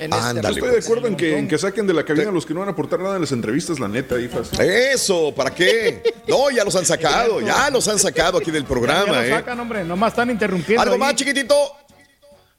Este 0.00 0.48
estoy 0.48 0.70
de 0.70 0.78
acuerdo 0.78 1.08
en 1.08 1.16
que, 1.16 1.38
en 1.38 1.46
que, 1.46 1.58
saquen 1.58 1.86
de 1.86 1.92
la 1.92 2.02
cabina 2.02 2.30
a 2.30 2.32
los 2.32 2.46
que 2.46 2.54
no 2.54 2.60
van 2.60 2.70
a 2.70 2.72
aportar 2.72 3.00
nada 3.00 3.16
en 3.16 3.20
las 3.20 3.32
entrevistas, 3.32 3.78
la 3.78 3.86
neta, 3.86 4.18
Ifas. 4.18 4.58
Eso, 4.58 5.34
¿para 5.34 5.54
qué? 5.54 6.02
No, 6.26 6.50
ya 6.50 6.64
los 6.64 6.74
han 6.74 6.86
sacado, 6.86 7.40
ya 7.46 7.68
los 7.68 7.86
han 7.86 7.98
sacado 7.98 8.38
aquí 8.38 8.50
del 8.50 8.64
programa. 8.64 9.12
Ya, 9.12 9.20
ya 9.20 9.26
¿eh? 9.26 9.30
sacan, 9.30 9.60
hombre, 9.60 9.84
nomás 9.84 10.12
están 10.12 10.30
interrumpiendo. 10.30 10.80
Algo 10.80 10.96
más, 10.96 11.14
chiquitito. 11.16 11.54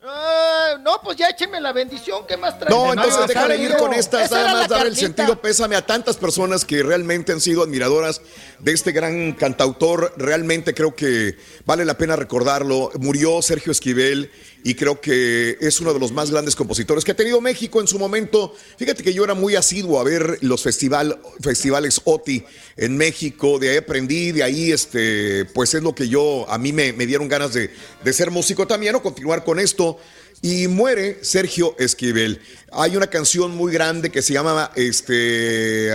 Ah, 0.03 0.77
no, 0.81 0.99
pues 1.03 1.15
ya 1.15 1.29
échenme 1.29 1.61
la 1.61 1.73
bendición, 1.73 2.25
¿qué 2.27 2.35
más 2.35 2.57
traen? 2.57 2.75
No, 2.75 2.91
entonces 2.91 3.27
déjame 3.27 3.57
ir 3.57 3.75
con 3.77 3.93
estas, 3.93 4.31
nada 4.31 4.53
más 4.53 4.67
dar 4.67 4.87
el 4.87 4.95
sentido 4.95 5.39
pésame 5.39 5.75
a 5.75 5.85
tantas 5.85 6.17
personas 6.17 6.65
que 6.65 6.81
realmente 6.81 7.31
han 7.31 7.39
sido 7.39 7.61
admiradoras 7.61 8.21
de 8.57 8.71
este 8.71 8.93
gran 8.93 9.33
cantautor. 9.33 10.11
Realmente 10.17 10.73
creo 10.73 10.95
que 10.95 11.37
vale 11.65 11.85
la 11.85 11.97
pena 11.99 12.15
recordarlo. 12.15 12.91
Murió 12.99 13.43
Sergio 13.43 13.71
Esquivel 13.71 14.31
y 14.63 14.75
creo 14.75 15.01
que 15.01 15.57
es 15.59 15.79
uno 15.79 15.93
de 15.93 15.99
los 15.99 16.11
más 16.11 16.29
grandes 16.31 16.55
compositores 16.55 17.03
que 17.03 17.11
ha 17.11 17.15
tenido 17.15 17.41
México 17.41 17.81
en 17.81 17.87
su 17.87 17.97
momento. 17.97 18.55
Fíjate 18.77 19.03
que 19.03 19.13
yo 19.13 19.23
era 19.23 19.33
muy 19.33 19.55
asiduo 19.55 19.99
a 19.99 20.03
ver 20.03 20.37
los 20.41 20.61
festival, 20.61 21.19
festivales 21.41 22.01
OTI 22.03 22.43
en 22.77 22.97
México, 22.97 23.57
de 23.59 23.71
ahí 23.71 23.77
aprendí, 23.77 24.31
de 24.31 24.43
ahí 24.43 24.71
este, 24.71 25.45
pues 25.45 25.73
es 25.73 25.81
lo 25.81 25.95
que 25.95 26.07
yo, 26.07 26.45
a 26.49 26.57
mí 26.57 26.73
me, 26.73 26.93
dieron 26.93 27.27
ganas 27.27 27.53
de, 27.53 27.71
de 28.03 28.13
ser 28.13 28.31
músico 28.31 28.67
también 28.67 28.95
o 28.95 29.01
continuar 29.01 29.43
con 29.43 29.59
esto. 29.59 29.97
Y 30.43 30.67
muere 30.67 31.19
Sergio 31.21 31.75
Esquivel. 31.77 32.41
Hay 32.71 32.97
una 32.97 33.05
canción 33.05 33.55
muy 33.55 33.71
grande 33.71 34.09
que 34.09 34.23
se 34.23 34.33
llama 34.33 34.71
este, 34.75 35.91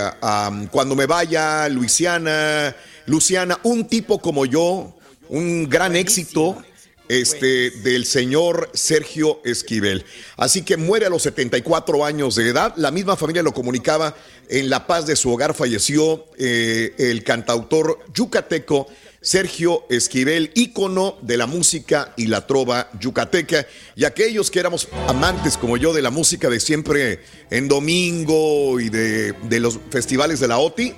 Cuando 0.70 0.95
me 0.95 1.07
vaya, 1.07 1.69
Luisiana, 1.69 2.77
Luciana, 3.07 3.59
un 3.65 3.89
tipo 3.89 4.20
como 4.20 4.47
yo, 4.47 4.97
un 5.28 5.69
gran 5.69 5.97
éxito 5.97 6.62
este, 7.09 7.70
del 7.70 8.05
señor 8.05 8.70
Sergio 8.75 9.41
Esquivel. 9.44 10.05
Así 10.36 10.62
que 10.62 10.76
muere 10.76 11.07
a 11.07 11.10
los 11.10 11.23
74 11.23 12.05
años 12.05 12.35
de 12.35 12.49
edad. 12.49 12.75
La 12.76 12.91
misma 12.91 13.17
familia 13.17 13.43
lo 13.43 13.52
comunicaba. 13.52 14.17
En 14.49 14.70
la 14.70 14.86
paz 14.86 15.07
de 15.07 15.17
su 15.17 15.33
hogar 15.33 15.55
falleció 15.55 16.26
eh, 16.39 16.94
el 16.99 17.25
cantautor 17.25 17.99
yucateco 18.15 18.86
Sergio 19.20 19.85
Esquivel, 19.91 20.52
ícono 20.55 21.17
de 21.20 21.36
la 21.36 21.49
música 21.49 22.12
y 22.17 22.26
la 22.26 22.47
trova 22.47 22.89
yucateca. 23.01 23.67
Y 23.97 24.05
aquellos 24.05 24.52
que 24.52 24.60
éramos 24.60 24.89
amantes 25.09 25.57
como 25.57 25.76
yo 25.76 25.93
de 25.93 26.01
la 26.01 26.10
música 26.10 26.49
de 26.49 26.60
siempre 26.60 27.25
en 27.51 27.67
domingo 27.67 28.78
y 28.78 28.89
de, 28.89 29.33
de 29.33 29.60
los 29.60 29.81
festivales 29.91 30.39
de 30.39 30.47
la 30.47 30.59
OTI, 30.59 30.94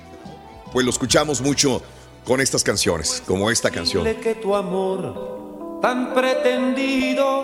pues 0.71 0.85
lo 0.85 0.91
escuchamos 0.91 1.41
mucho 1.41 1.81
con 2.23 2.39
estas 2.39 2.63
canciones, 2.63 3.23
como 3.25 3.49
esta 3.49 3.71
canción. 3.71 4.05
Que 4.21 4.35
tu 4.35 4.55
amor 4.55 5.48
tan 5.81 6.13
pretendido. 6.13 7.43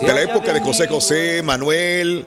De 0.00 0.12
la 0.12 0.22
época 0.22 0.52
de 0.52 0.60
José 0.60 0.88
José, 0.88 1.42
Manuel, 1.42 2.26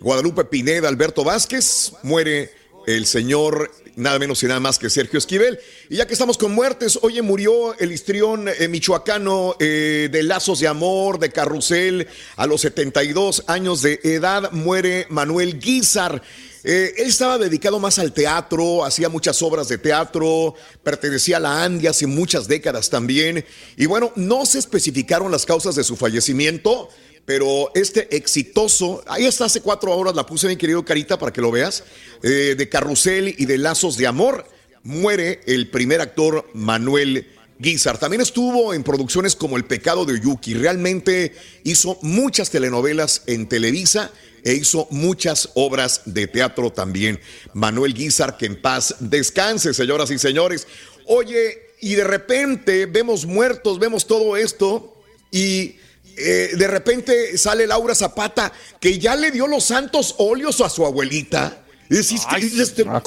Guadalupe 0.00 0.44
Pineda, 0.44 0.88
Alberto 0.88 1.24
Vázquez, 1.24 1.92
muere 2.02 2.50
el 2.86 3.06
señor 3.06 3.70
nada 3.96 4.18
menos 4.18 4.42
y 4.42 4.46
nada 4.46 4.60
más 4.60 4.78
que 4.78 4.90
Sergio 4.90 5.18
Esquivel. 5.18 5.58
Y 5.88 5.96
ya 5.96 6.06
que 6.06 6.12
estamos 6.12 6.38
con 6.38 6.52
muertes, 6.52 6.98
oye, 7.02 7.22
murió 7.22 7.76
el 7.78 7.90
histrión 7.90 8.48
eh, 8.48 8.68
michoacano 8.68 9.56
eh, 9.58 10.08
de 10.12 10.22
Lazos 10.22 10.60
de 10.60 10.68
Amor, 10.68 11.18
de 11.18 11.30
Carrusel, 11.30 12.06
a 12.36 12.46
los 12.46 12.60
72 12.60 13.44
años 13.46 13.82
de 13.82 13.98
edad, 14.04 14.52
muere 14.52 15.06
Manuel 15.08 15.58
Guizar. 15.58 16.22
Eh, 16.68 16.94
él 16.96 17.06
estaba 17.06 17.38
dedicado 17.38 17.78
más 17.78 18.00
al 18.00 18.12
teatro, 18.12 18.84
hacía 18.84 19.08
muchas 19.08 19.40
obras 19.40 19.68
de 19.68 19.78
teatro, 19.78 20.52
pertenecía 20.82 21.36
a 21.36 21.40
la 21.40 21.62
Andia 21.62 21.90
hace 21.90 22.08
muchas 22.08 22.48
décadas 22.48 22.90
también. 22.90 23.44
Y 23.76 23.86
bueno, 23.86 24.10
no 24.16 24.44
se 24.46 24.58
especificaron 24.58 25.30
las 25.30 25.46
causas 25.46 25.76
de 25.76 25.84
su 25.84 25.94
fallecimiento, 25.94 26.88
pero 27.24 27.70
este 27.76 28.16
exitoso, 28.16 29.04
ahí 29.06 29.26
está 29.26 29.44
hace 29.44 29.60
cuatro 29.60 29.96
horas, 29.96 30.16
la 30.16 30.26
puse 30.26 30.48
mi 30.48 30.56
querido 30.56 30.84
Carita 30.84 31.16
para 31.20 31.32
que 31.32 31.40
lo 31.40 31.52
veas, 31.52 31.84
eh, 32.24 32.56
de 32.58 32.68
Carrusel 32.68 33.36
y 33.38 33.46
de 33.46 33.58
Lazos 33.58 33.96
de 33.96 34.08
Amor, 34.08 34.44
muere 34.82 35.42
el 35.46 35.70
primer 35.70 36.00
actor 36.00 36.50
Manuel 36.52 37.28
Guizar. 37.60 37.96
También 37.98 38.22
estuvo 38.22 38.74
en 38.74 38.82
producciones 38.82 39.36
como 39.36 39.56
El 39.56 39.66
pecado 39.66 40.04
de 40.04 40.14
Oyuki. 40.14 40.54
Realmente 40.54 41.32
hizo 41.62 41.96
muchas 42.02 42.50
telenovelas 42.50 43.22
en 43.26 43.48
Televisa 43.48 44.10
e 44.46 44.54
hizo 44.54 44.86
muchas 44.92 45.48
obras 45.54 46.02
de 46.04 46.28
teatro 46.28 46.70
también. 46.70 47.18
Manuel 47.52 47.92
Guizar, 47.94 48.36
que 48.36 48.46
en 48.46 48.62
paz 48.62 48.94
descanse, 49.00 49.74
señoras 49.74 50.08
y 50.12 50.20
señores. 50.20 50.68
Oye, 51.06 51.72
y 51.80 51.96
de 51.96 52.04
repente 52.04 52.86
vemos 52.86 53.26
muertos, 53.26 53.80
vemos 53.80 54.06
todo 54.06 54.36
esto 54.36 55.02
y 55.32 55.74
eh, 56.16 56.50
de 56.56 56.68
repente 56.68 57.36
sale 57.36 57.66
Laura 57.66 57.96
Zapata, 57.96 58.52
que 58.78 59.00
ya 59.00 59.16
le 59.16 59.32
dio 59.32 59.48
los 59.48 59.64
santos 59.64 60.14
óleos 60.18 60.60
a 60.60 60.70
su 60.70 60.86
abuelita. 60.86 61.64
Y 61.90 61.96
decís, 61.96 62.24
este, 62.30 62.84
Ah, 62.86 63.02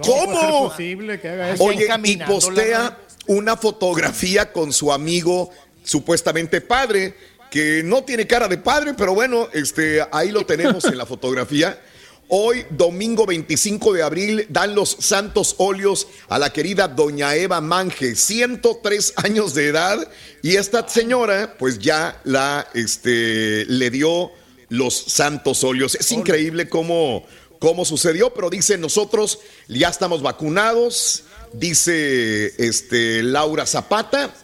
¿Cómo? 0.00 0.68
posible 0.68 1.20
que 1.20 1.28
haga 1.28 1.50
eso? 1.54 1.64
Oye, 1.64 1.88
y 2.04 2.16
postea 2.18 3.00
una 3.26 3.56
fotografía 3.56 4.52
con 4.52 4.72
su 4.72 4.92
amigo 4.92 5.50
supuestamente 5.82 6.60
padre, 6.60 7.16
que 7.54 7.84
no 7.84 8.02
tiene 8.02 8.26
cara 8.26 8.48
de 8.48 8.58
padre, 8.58 8.94
pero 8.94 9.14
bueno, 9.14 9.48
este, 9.52 10.04
ahí 10.10 10.32
lo 10.32 10.44
tenemos 10.44 10.86
en 10.86 10.98
la 10.98 11.06
fotografía. 11.06 11.80
Hoy, 12.26 12.66
domingo 12.70 13.26
25 13.26 13.92
de 13.92 14.02
abril, 14.02 14.46
dan 14.48 14.74
los 14.74 14.96
santos 14.98 15.54
óleos 15.58 16.08
a 16.28 16.40
la 16.40 16.52
querida 16.52 16.88
doña 16.88 17.36
Eva 17.36 17.60
Mange, 17.60 18.16
103 18.16 19.12
años 19.18 19.54
de 19.54 19.68
edad, 19.68 20.10
y 20.42 20.56
esta 20.56 20.88
señora, 20.88 21.54
pues 21.56 21.78
ya 21.78 22.20
la, 22.24 22.66
este, 22.74 23.66
le 23.66 23.88
dio 23.88 24.32
los 24.68 24.92
santos 24.96 25.62
óleos. 25.62 25.94
Es 25.94 26.10
increíble 26.10 26.68
cómo, 26.68 27.24
cómo 27.60 27.84
sucedió, 27.84 28.34
pero 28.34 28.50
dice, 28.50 28.78
nosotros 28.78 29.38
ya 29.68 29.90
estamos 29.90 30.22
vacunados, 30.22 31.22
dice 31.52 32.52
este, 32.58 33.22
Laura 33.22 33.64
Zapata. 33.64 34.34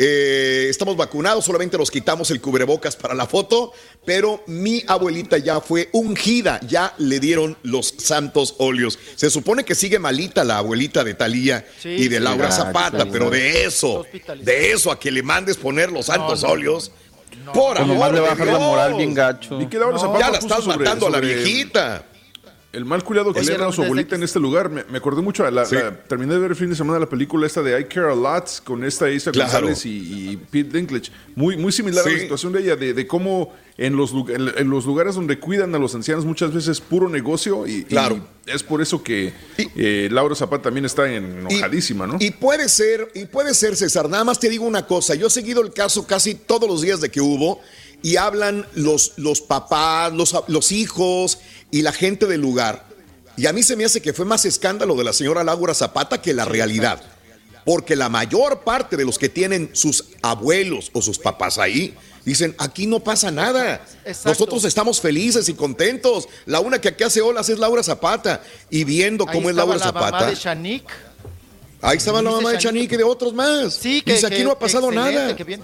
Eh, 0.00 0.66
estamos 0.70 0.96
vacunados, 0.96 1.44
solamente 1.44 1.76
nos 1.76 1.90
quitamos 1.90 2.30
el 2.30 2.40
cubrebocas 2.40 2.94
para 2.94 3.14
la 3.14 3.26
foto, 3.26 3.72
pero 4.04 4.44
mi 4.46 4.84
abuelita 4.86 5.38
ya 5.38 5.60
fue 5.60 5.88
ungida, 5.92 6.60
ya 6.68 6.94
le 6.98 7.18
dieron 7.18 7.56
los 7.64 7.94
santos 7.98 8.54
óleos. 8.58 8.96
Se 9.16 9.28
supone 9.28 9.64
que 9.64 9.74
sigue 9.74 9.98
malita 9.98 10.44
la 10.44 10.58
abuelita 10.58 11.02
de 11.02 11.14
Talía 11.14 11.66
Sí, 11.80 11.88
y 11.88 12.08
de. 12.08 12.20
Laura 12.20 12.50
Zapata, 12.52 13.04
sí, 13.04 13.08
pero 13.10 13.30
de 13.30 13.64
eso, 13.64 14.04
de 14.40 14.72
eso 14.72 14.92
a 14.92 15.00
que 15.00 15.10
le 15.10 15.22
mandes 15.22 15.56
poner 15.56 15.90
los 15.90 16.06
santos 16.06 16.42
no, 16.42 16.50
óleos. 16.50 16.92
Por 17.52 17.76
Pues 17.76 17.80
amor 17.80 18.12
le 18.12 18.46
la 18.52 18.58
moral 18.58 18.94
bien 18.94 19.14
gacho. 19.14 19.60
Y 19.60 19.66
que 19.66 19.78
Laura 19.78 19.94
No, 19.94 20.00
Zapata 20.00 20.20
ya 20.20 20.30
la 20.30 20.38
estás 20.38 20.66
matando 20.66 21.06
a 21.06 21.10
la 21.10 21.20
viejita. 21.20 22.04
El 22.78 22.84
mal 22.84 23.02
cuidado 23.02 23.32
que 23.34 23.40
le 23.40 23.46
dieron 23.46 23.68
a 23.68 23.72
su 23.72 23.82
abuelita 23.82 24.14
en 24.14 24.22
este 24.22 24.38
lugar. 24.38 24.70
Me, 24.70 24.84
me 24.84 24.98
acordé 24.98 25.20
mucho. 25.20 25.44
a 25.44 25.50
La, 25.50 25.64
Sí. 25.64 25.74
la- 25.74 26.04
terminé 26.04 26.32
de 26.34 26.38
ver 26.38 26.52
el 26.52 26.56
fin 26.56 26.70
de 26.70 26.76
semana 26.76 26.98
la 27.00 27.08
película 27.08 27.44
esta 27.44 27.60
de 27.60 27.78
I 27.80 27.84
Care 27.86 28.12
a 28.12 28.14
Lot 28.14 28.62
con 28.62 28.84
esta 28.84 29.10
Isa 29.10 29.32
Claro. 29.32 29.50
González 29.50 29.84
y, 29.84 30.30
y 30.30 30.36
Pete 30.36 30.78
Dinklage. 30.78 31.10
Muy, 31.34 31.56
muy 31.56 31.72
similar 31.72 32.06
a 32.06 32.10
la 32.10 32.18
situación 32.18 32.52
de 32.52 32.60
ella, 32.60 32.76
de, 32.76 32.94
de 32.94 33.06
cómo 33.08 33.52
en 33.76 33.96
los, 33.96 34.12
en, 34.12 34.52
en 34.56 34.70
los 34.70 34.86
lugares 34.86 35.16
donde 35.16 35.38
cuidan 35.40 35.74
a 35.74 35.78
los 35.78 35.94
ancianos 35.96 36.24
muchas 36.24 36.52
veces 36.54 36.68
es 36.68 36.80
puro 36.80 37.08
negocio. 37.08 37.66
Y, 37.66 37.82
Claro. 37.84 38.20
y 38.46 38.50
es 38.52 38.62
por 38.62 38.80
eso 38.80 39.02
que 39.02 39.32
eh, 39.58 40.08
Laura 40.12 40.36
Zapata 40.36 40.62
también 40.62 40.84
está 40.84 41.12
enojadísima, 41.12 42.06
¿no? 42.06 42.16
Y 42.20 42.30
puede 42.30 42.68
ser, 42.68 43.10
y 43.14 43.24
puede 43.26 43.54
ser, 43.54 43.74
César. 43.76 44.08
Nada 44.08 44.22
más 44.24 44.38
te 44.38 44.48
digo 44.48 44.64
una 44.64 44.86
cosa. 44.86 45.14
Yo 45.16 45.26
he 45.26 45.30
seguido 45.30 45.62
el 45.62 45.72
caso 45.72 46.06
casi 46.06 46.34
todos 46.36 46.68
los 46.68 46.80
días 46.82 47.00
de 47.00 47.10
que 47.10 47.20
hubo 47.20 47.60
y 48.00 48.14
hablan 48.14 48.64
los, 48.76 49.14
los 49.16 49.40
papás, 49.40 50.12
los, 50.12 50.32
los 50.46 50.70
hijos 50.70 51.40
y 51.70 51.82
la 51.82 51.92
gente 51.92 52.26
del 52.26 52.40
lugar. 52.40 52.86
Y 53.36 53.46
a 53.46 53.52
mí 53.52 53.62
se 53.62 53.76
me 53.76 53.84
hace 53.84 54.00
que 54.02 54.12
fue 54.12 54.24
más 54.24 54.44
escándalo 54.44 54.96
de 54.96 55.04
la 55.04 55.12
señora 55.12 55.44
Laura 55.44 55.74
Zapata 55.74 56.20
que 56.20 56.32
la 56.34 56.44
realidad. 56.44 57.00
Porque 57.64 57.94
la 57.96 58.08
mayor 58.08 58.60
parte 58.60 58.96
de 58.96 59.04
los 59.04 59.18
que 59.18 59.28
tienen 59.28 59.70
sus 59.74 60.04
abuelos 60.22 60.90
o 60.94 61.02
sus 61.02 61.18
papás 61.18 61.58
ahí 61.58 61.94
dicen, 62.24 62.54
aquí 62.58 62.86
no 62.86 63.00
pasa 63.00 63.30
nada. 63.30 63.82
Exacto. 64.04 64.30
Nosotros 64.30 64.64
estamos 64.64 65.00
felices 65.00 65.48
y 65.50 65.54
contentos. 65.54 66.28
La 66.46 66.60
una 66.60 66.80
que 66.80 66.88
aquí 66.88 67.04
hace 67.04 67.20
olas 67.20 67.48
es 67.50 67.58
Laura 67.58 67.82
Zapata. 67.82 68.42
Y 68.70 68.84
viendo 68.84 69.24
Ahí 69.28 69.34
cómo 69.36 69.50
es 69.50 69.56
Laura 69.56 69.76
la 69.76 69.92
mamá 69.92 70.06
Zapata. 70.06 70.26
de 70.30 70.34
Shanik. 70.34 70.84
Ahí 71.82 71.98
estaba 71.98 72.22
la 72.22 72.30
mamá 72.30 72.50
de 72.52 72.58
Shanique. 72.58 72.62
Chanik 72.88 72.92
y 72.92 72.96
de 72.96 73.04
otros 73.04 73.34
más. 73.34 73.74
Sí, 73.74 74.00
que, 74.02 74.14
Dice, 74.14 74.26
aquí 74.26 74.36
que- 74.38 74.44
no 74.44 74.52
ha 74.52 74.58
pasado 74.58 74.90
nada. 74.90 75.36
que 75.36 75.44
bien. 75.44 75.62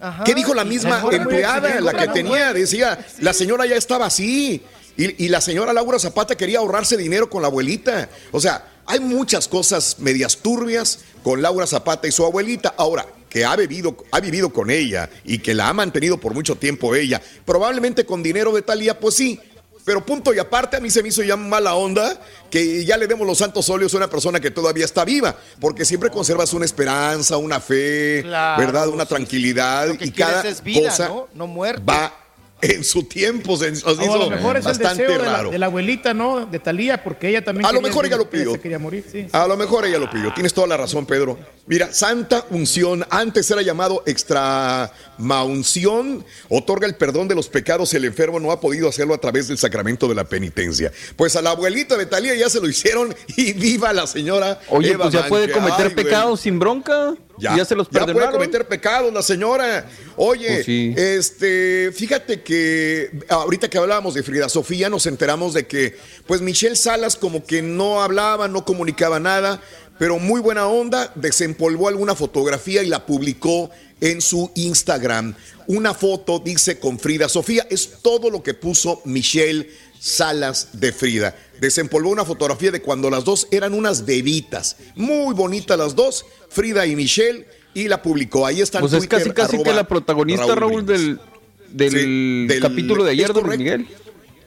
Ajá. 0.00 0.24
¿Qué 0.24 0.34
dijo 0.34 0.52
la 0.54 0.64
misma 0.64 1.02
empleada, 1.10 1.80
la 1.80 1.94
que 1.94 2.08
tenía? 2.08 2.52
Decía, 2.52 3.04
la 3.20 3.32
señora 3.32 3.64
ya 3.66 3.76
estaba 3.76 4.06
así. 4.06 4.60
Y, 4.96 5.24
y 5.24 5.28
la 5.28 5.40
señora 5.40 5.72
Laura 5.72 5.98
Zapata 5.98 6.36
quería 6.36 6.58
ahorrarse 6.58 6.96
dinero 6.96 7.28
con 7.30 7.42
la 7.42 7.48
abuelita. 7.48 8.08
O 8.30 8.40
sea, 8.40 8.68
hay 8.86 9.00
muchas 9.00 9.48
cosas 9.48 9.96
medias 9.98 10.36
turbias 10.38 11.00
con 11.22 11.40
Laura 11.40 11.66
Zapata 11.66 12.08
y 12.08 12.12
su 12.12 12.24
abuelita. 12.24 12.74
Ahora, 12.76 13.06
que 13.28 13.46
ha 13.46 13.56
vivido, 13.56 13.96
ha 14.10 14.20
vivido 14.20 14.50
con 14.50 14.70
ella 14.70 15.08
y 15.24 15.38
que 15.38 15.54
la 15.54 15.68
ha 15.68 15.72
mantenido 15.72 16.18
por 16.18 16.34
mucho 16.34 16.56
tiempo 16.56 16.94
ella, 16.94 17.22
probablemente 17.46 18.04
con 18.04 18.22
dinero 18.22 18.52
de 18.52 18.60
Talía, 18.60 19.00
pues 19.00 19.14
sí. 19.14 19.40
Pero 19.84 20.04
punto 20.06 20.32
y 20.32 20.38
aparte, 20.38 20.76
a 20.76 20.80
mí 20.80 20.90
se 20.90 21.02
me 21.02 21.08
hizo 21.08 21.24
ya 21.24 21.36
mala 21.36 21.74
onda 21.74 22.20
que 22.50 22.84
ya 22.84 22.96
le 22.96 23.08
demos 23.08 23.26
los 23.26 23.38
santos 23.38 23.68
óleos 23.68 23.92
a 23.94 23.96
una 23.96 24.08
persona 24.08 24.38
que 24.38 24.50
todavía 24.50 24.84
está 24.84 25.04
viva, 25.04 25.34
porque 25.60 25.84
siempre 25.84 26.08
conservas 26.10 26.52
una 26.52 26.64
esperanza, 26.66 27.36
una 27.36 27.58
fe, 27.58 28.20
Claro, 28.22 28.60
¿verdad? 28.60 28.88
Una 28.88 29.06
tranquilidad 29.06 29.88
y 29.98 30.10
cada 30.12 30.42
es 30.42 30.62
vida, 30.62 30.90
cosa 30.90 31.08
¿no? 31.08 31.28
No 31.34 31.46
muerte. 31.48 31.82
va 31.88 32.14
en 32.62 32.84
su 32.84 33.02
tiempo. 33.02 33.56
Se 33.58 33.70
nos 33.70 33.84
O 33.84 33.90
a 33.90 34.04
hizo 34.04 34.16
lo 34.16 34.30
mejor 34.30 34.56
es 34.56 34.64
el 34.64 34.72
bastante 34.72 35.02
deseo 35.02 35.18
de 35.18 35.24
la, 35.26 35.32
raro. 35.32 35.50
de 35.50 35.58
la 35.58 35.66
abuelita, 35.66 36.14
¿no? 36.14 36.46
De 36.46 36.58
Talía, 36.58 37.04
porque 37.04 37.28
ella 37.28 37.44
también. 37.44 37.66
A 37.66 37.72
lo 37.72 37.82
mejor 37.82 38.06
ella 38.06 38.16
lo 38.16 38.30
pidió. 38.30 38.58
quería 38.60 38.78
morir, 38.78 39.04
sí. 39.10 39.26
A 39.32 39.46
lo 39.46 39.56
mejor 39.56 39.84
ella 39.84 39.98
lo 39.98 40.08
pidió. 40.08 40.32
Tienes 40.32 40.54
toda 40.54 40.66
la 40.68 40.76
razón, 40.78 41.04
Pedro. 41.04 41.38
Mira, 41.66 41.92
Santa 41.92 42.44
Unción, 42.50 43.04
antes 43.10 43.50
era 43.50 43.62
llamado 43.62 44.02
extramaunción, 44.06 46.24
otorga 46.48 46.86
el 46.86 46.94
perdón 46.96 47.28
de 47.28 47.34
los 47.34 47.48
pecados. 47.48 47.92
El 47.94 48.04
enfermo 48.04 48.40
no 48.40 48.50
ha 48.52 48.60
podido 48.60 48.88
hacerlo 48.88 49.14
a 49.14 49.18
través 49.18 49.48
del 49.48 49.58
sacramento 49.58 50.08
de 50.08 50.14
la 50.14 50.24
penitencia. 50.24 50.92
Pues 51.16 51.36
a 51.36 51.42
la 51.42 51.50
abuelita 51.50 51.96
de 51.96 52.06
Talía 52.06 52.34
ya 52.34 52.48
se 52.48 52.60
lo 52.60 52.68
hicieron 52.68 53.14
y 53.36 53.52
viva 53.52 53.92
la 53.92 54.06
señora. 54.06 54.60
Oye, 54.68 54.92
Eva 54.92 55.04
pues 55.04 55.14
ya 55.14 55.26
puede 55.28 55.50
cometer 55.50 55.86
Ay, 55.88 55.94
pecados 55.94 56.40
sin 56.40 56.58
bronca. 56.58 57.14
Ya, 57.42 57.56
Ya, 57.56 57.64
se 57.64 57.74
los 57.74 57.88
ya 57.88 57.90
puede 57.90 58.06
perdonaron. 58.06 58.34
cometer 58.34 58.66
pecados 58.68 59.12
la 59.12 59.20
señora. 59.22 59.86
Oye, 60.16 60.46
Pues 60.48 60.64
sí. 60.64 60.94
este, 60.96 61.90
fíjate 61.92 62.42
que 62.42 63.10
ahorita 63.28 63.68
que 63.68 63.78
hablábamos 63.78 64.14
de 64.14 64.22
Frida 64.22 64.48
Sofía 64.48 64.88
nos 64.88 65.06
enteramos 65.06 65.52
de 65.52 65.66
que 65.66 65.96
pues 66.26 66.40
Michelle 66.40 66.76
Salas 66.76 67.16
como 67.16 67.44
que 67.44 67.60
no 67.60 68.00
hablaba, 68.00 68.46
no 68.48 68.64
comunicaba 68.64 69.18
nada, 69.18 69.60
pero 69.98 70.18
muy 70.18 70.40
buena 70.40 70.66
onda, 70.68 71.12
desempolvó 71.16 71.88
alguna 71.88 72.14
fotografía 72.14 72.82
y 72.82 72.86
la 72.86 73.04
publicó 73.06 73.70
en 74.00 74.20
su 74.20 74.50
Instagram. 74.54 75.34
Una 75.66 75.94
foto 75.94 76.38
dice 76.40 76.78
con 76.78 76.98
Frida 76.98 77.28
Sofía, 77.28 77.66
es 77.70 77.98
todo 78.02 78.30
lo 78.30 78.42
que 78.42 78.54
puso 78.54 79.00
Michelle 79.04 79.68
Salas 80.04 80.68
de 80.72 80.92
Frida. 80.92 81.36
Desempolvó 81.60 82.10
una 82.10 82.24
fotografía 82.24 82.72
de 82.72 82.82
cuando 82.82 83.08
las 83.08 83.22
dos 83.24 83.46
eran 83.52 83.72
unas 83.72 84.04
bebitas. 84.04 84.76
Muy 84.96 85.32
bonitas 85.32 85.78
las 85.78 85.94
dos, 85.94 86.26
Frida 86.48 86.84
y 86.86 86.96
Michelle, 86.96 87.46
y 87.72 87.86
la 87.86 88.02
publicó. 88.02 88.44
Ahí 88.44 88.60
está 88.60 88.78
en 88.78 88.82
Pues 88.82 88.92
es 88.94 88.98
Twitter, 89.08 89.32
casi 89.32 89.52
casi 89.56 89.62
que 89.62 89.72
la 89.72 89.86
protagonista, 89.86 90.56
Raúl, 90.56 90.84
del, 90.84 91.20
del, 91.68 91.90
Sí, 91.92 92.46
del- 92.48 92.60
capítulo 92.60 93.04
de 93.04 93.12
ayer 93.12 93.32
correcto. 93.32 93.58
Miguel. 93.58 93.86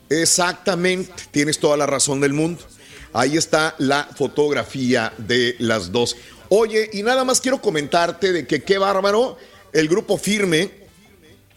Exactamente, 0.09 1.13
tienes 1.31 1.57
toda 1.57 1.77
la 1.77 1.85
razón 1.85 2.19
del 2.19 2.33
mundo. 2.33 2.61
Ahí 3.13 3.37
está 3.37 3.75
la 3.77 4.09
fotografía 4.13 5.13
de 5.17 5.55
las 5.59 5.91
dos. 5.93 6.17
Oye, 6.49 6.89
y 6.91 7.01
nada 7.01 7.23
más 7.23 7.39
quiero 7.39 7.61
comentarte 7.61 8.33
de 8.33 8.45
que 8.45 8.61
qué 8.61 8.77
bárbaro, 8.77 9.37
el 9.71 9.87
grupo 9.87 10.17
firme 10.17 10.69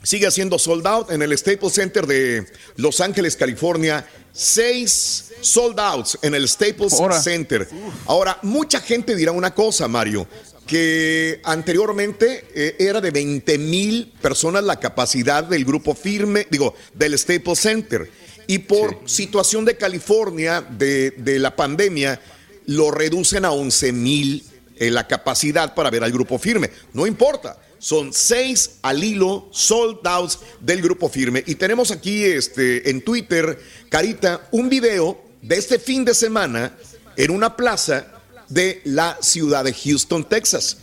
sigue 0.03 0.27
haciendo 0.27 0.59
sold 0.59 0.87
out 0.87 1.11
en 1.11 1.23
el 1.23 1.37
Staples 1.37 1.75
Center 1.75 2.07
de 2.07 2.47
Los 2.77 3.01
Ángeles, 3.01 3.37
California. 3.37 4.07
Seis 4.33 5.33
sold 5.41 5.79
outs 5.79 6.19
en 6.23 6.35
el 6.35 6.49
Staples 6.49 6.93
Ahora. 6.95 7.21
Center. 7.21 7.69
Ahora, 8.07 8.39
mucha 8.43 8.81
gente 8.81 9.17
dirá 9.17 9.33
una 9.33 9.55
cosa, 9.55 9.89
Mario, 9.89 10.29
que 10.67 11.41
anteriormente 11.45 12.47
eh, 12.55 12.77
era 12.79 13.01
de 13.01 13.11
20 13.11 13.59
mil 13.59 14.13
personas 14.21 14.63
la 14.63 14.79
capacidad 14.79 15.43
del 15.45 15.65
grupo 15.65 15.95
firme, 15.95 16.47
digo, 16.51 16.75
del 16.95 17.19
Staples 17.19 17.59
Center. 17.59 18.11
Y 18.47 18.61
por 18.61 19.03
situación 19.05 19.65
de 19.65 19.77
California, 19.77 20.63
de, 20.63 21.11
de 21.11 21.39
la 21.39 21.55
pandemia, 21.55 22.21
lo 22.67 22.91
reducen 22.91 23.45
a 23.45 23.51
11 23.51 23.93
mil 23.93 24.45
eh, 24.77 24.91
la 24.91 25.09
capacidad 25.09 25.75
para 25.75 25.91
ver 25.91 26.05
al 26.05 26.13
grupo 26.13 26.39
firme. 26.39 26.71
No 26.93 27.07
importa. 27.07 27.59
Son 27.79 28.13
seis 28.13 28.79
al 28.83 29.03
hilo 29.03 29.49
sold 29.53 30.07
outs 30.07 30.41
del 30.61 30.83
grupo 30.83 31.09
firme. 31.09 31.43
Y 31.47 31.55
tenemos 31.55 31.91
aquí 31.91 32.25
este, 32.25 32.91
en 32.91 33.03
Twitter, 33.03 33.59
Carita, 33.89 34.49
un 34.51 34.69
video 34.69 35.21
de 35.43 35.57
este 35.57 35.79
fin 35.79 36.05
de 36.05 36.15
semana 36.15 36.77
en 37.17 37.31
una 37.31 37.57
plaza 37.57 38.07
de 38.49 38.81
la 38.85 39.19
ciudad 39.21 39.65
de 39.65 39.73
Houston, 39.73 40.25
Texas. 40.29 40.79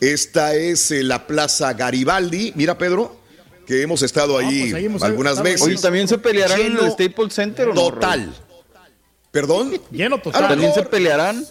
Esta 0.00 0.54
es 0.54 0.90
eh, 0.90 1.02
la 1.02 1.26
plaza 1.26 1.72
Garibaldi. 1.72 2.52
Mira, 2.54 2.78
Pedro, 2.78 3.20
que 3.66 3.82
hemos 3.82 4.02
estado 4.02 4.38
ahí 4.38 4.62
pues 4.62 4.74
ahí 4.74 4.84
hemos 4.86 5.02
algunas 5.02 5.32
estado 5.32 5.44
veces. 5.44 5.66
Oye, 5.66 5.76
¿también 5.76 6.08
se 6.08 6.18
pelearán 6.18 6.60
en 6.60 6.78
el 6.78 6.90
Staples 6.92 7.34
Center 7.34 7.68
o 7.68 7.74
no? 7.74 7.90
Total. 7.90 8.32
¿Perdón? 9.30 9.78
Lleno 9.90 10.16
A 10.16 10.22
total. 10.22 10.48
¿También 10.48 10.72
se 10.72 10.82
pelearán? 10.84 11.44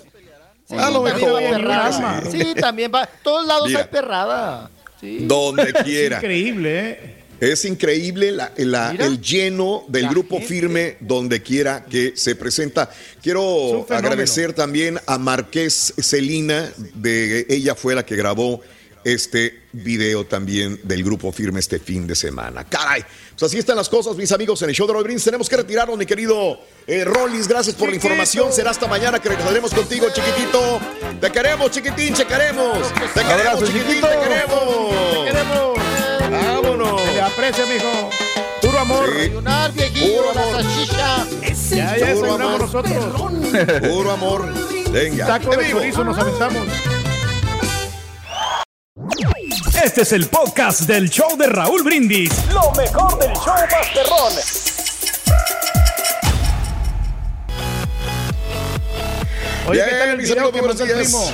A 0.69 0.89
lo 0.89 1.03
También 1.03 1.15
mejor. 1.15 1.33
va 1.43 1.49
perrada. 1.49 1.85
arma. 2.17 2.31
Sí, 2.31 2.53
también 2.59 2.91
va. 2.93 3.07
Todos 3.23 3.45
lados 3.45 3.67
Mira. 3.67 3.81
hay 3.81 3.87
perrada. 3.87 4.69
Sí. 4.99 5.19
Donde 5.21 5.73
quiera. 5.83 6.17
Increíble, 6.17 6.89
¿eh? 6.89 7.13
Es 7.39 7.65
increíble 7.65 8.31
la- 8.31 8.51
la- 8.57 8.91
Mira. 8.93 9.05
el 9.05 9.21
lleno 9.21 9.83
del 9.89 10.03
La 10.05 10.09
grupo 10.09 10.37
gente. 10.39 10.47
firme 10.47 10.97
donde 11.01 11.43
quiera 11.43 11.85
que 11.85 12.13
se 12.15 12.35
presenta. 12.35 12.89
Es 12.91 13.17
Quiero 13.21 13.85
agradecer 13.89 14.53
también 14.53 14.99
a 15.05 15.19
Marqués 15.19 15.93
Celina, 16.01 16.71
de 16.95 17.45
ella 17.47 17.75
fue 17.75 17.93
la 17.93 18.03
que 18.03 18.15
grabó 18.15 18.61
este 19.03 19.61
video 19.71 20.25
también 20.25 20.79
del 20.83 21.03
grupo 21.03 21.31
firme 21.31 21.59
este 21.59 21.77
fin 21.79 22.07
de 22.07 22.15
semana. 22.15 22.63
Caray, 22.67 23.03
Pues 23.37 23.43
así 23.43 23.59
están 23.59 23.75
las 23.77 23.87
cosas, 23.87 24.17
mis 24.17 24.31
amigos, 24.31 24.59
en 24.63 24.69
el 24.69 24.75
show 24.75 24.87
de 24.87 24.93
Roy. 24.93 25.15
Tenemos 25.17 25.47
que 25.47 25.57
retirarnos, 25.57 25.95
mi 25.97 26.07
querido 26.07 26.59
eh, 26.87 27.05
Rollis. 27.05 27.47
Gracias 27.47 27.75
por 27.75 27.87
la 27.89 27.95
información. 27.95 28.51
Será 28.51 28.71
hasta 28.71 28.87
mañana 28.87 29.19
que 29.19 29.29
regresaremos 29.29 29.71
contigo, 29.73 30.07
chiquitito. 30.11 30.79
Te 31.19 31.31
queremos, 31.31 31.71
chiquitín, 31.71 32.13
te 32.13 32.25
queremos. 32.25 32.77
Te 33.13 33.21
queremos, 33.23 33.63
chiquitín, 33.65 34.01
te 34.01 34.19
queremos. 34.19 34.91
Te 35.11 35.31
queremos. 35.31 35.77
Vámonos. 36.29 37.01
Se 37.01 37.13
le 37.13 37.21
aprecia, 37.21 37.65
mijo. 37.65 38.09
Puro 38.61 38.79
amor. 38.79 39.13
Desayunar, 39.13 39.71
viejito, 39.71 40.15
Puro 40.15 40.33
la 40.33 40.41
amor. 40.41 40.63
salchicha. 40.63 41.25
Ya, 41.75 41.97
ya 41.97 42.05
desayunamos 42.05 42.59
nosotros. 42.59 43.05
Puro 43.89 44.11
amor. 44.11 44.53
Venga. 44.91 45.25
Taco 45.27 45.55
de 45.55 45.71
chorizo 45.71 46.03
nos 46.03 46.17
aventamos. 46.17 46.67
Este 49.83 50.01
es 50.01 50.11
el 50.11 50.27
podcast 50.27 50.81
del 50.81 51.09
show 51.09 51.35
de 51.37 51.47
Raúl 51.47 51.83
Brindis. 51.83 52.31
Lo 52.53 52.71
mejor 52.73 53.17
del 53.19 53.33
show 53.33 53.55
Masterrón. 53.71 54.76
Oye, 59.67 59.73
Bien, 59.83 59.89
¿qué 59.89 59.95
tal 59.97 60.09
el 60.09 60.17
mis 60.17 60.29
video 60.29 60.43
amigos, 60.47 60.53
que 60.53 60.59
buenos 60.61 60.79
mandó 60.79 60.93
el 60.93 60.99
días. 60.99 61.11
primo? 61.11 61.31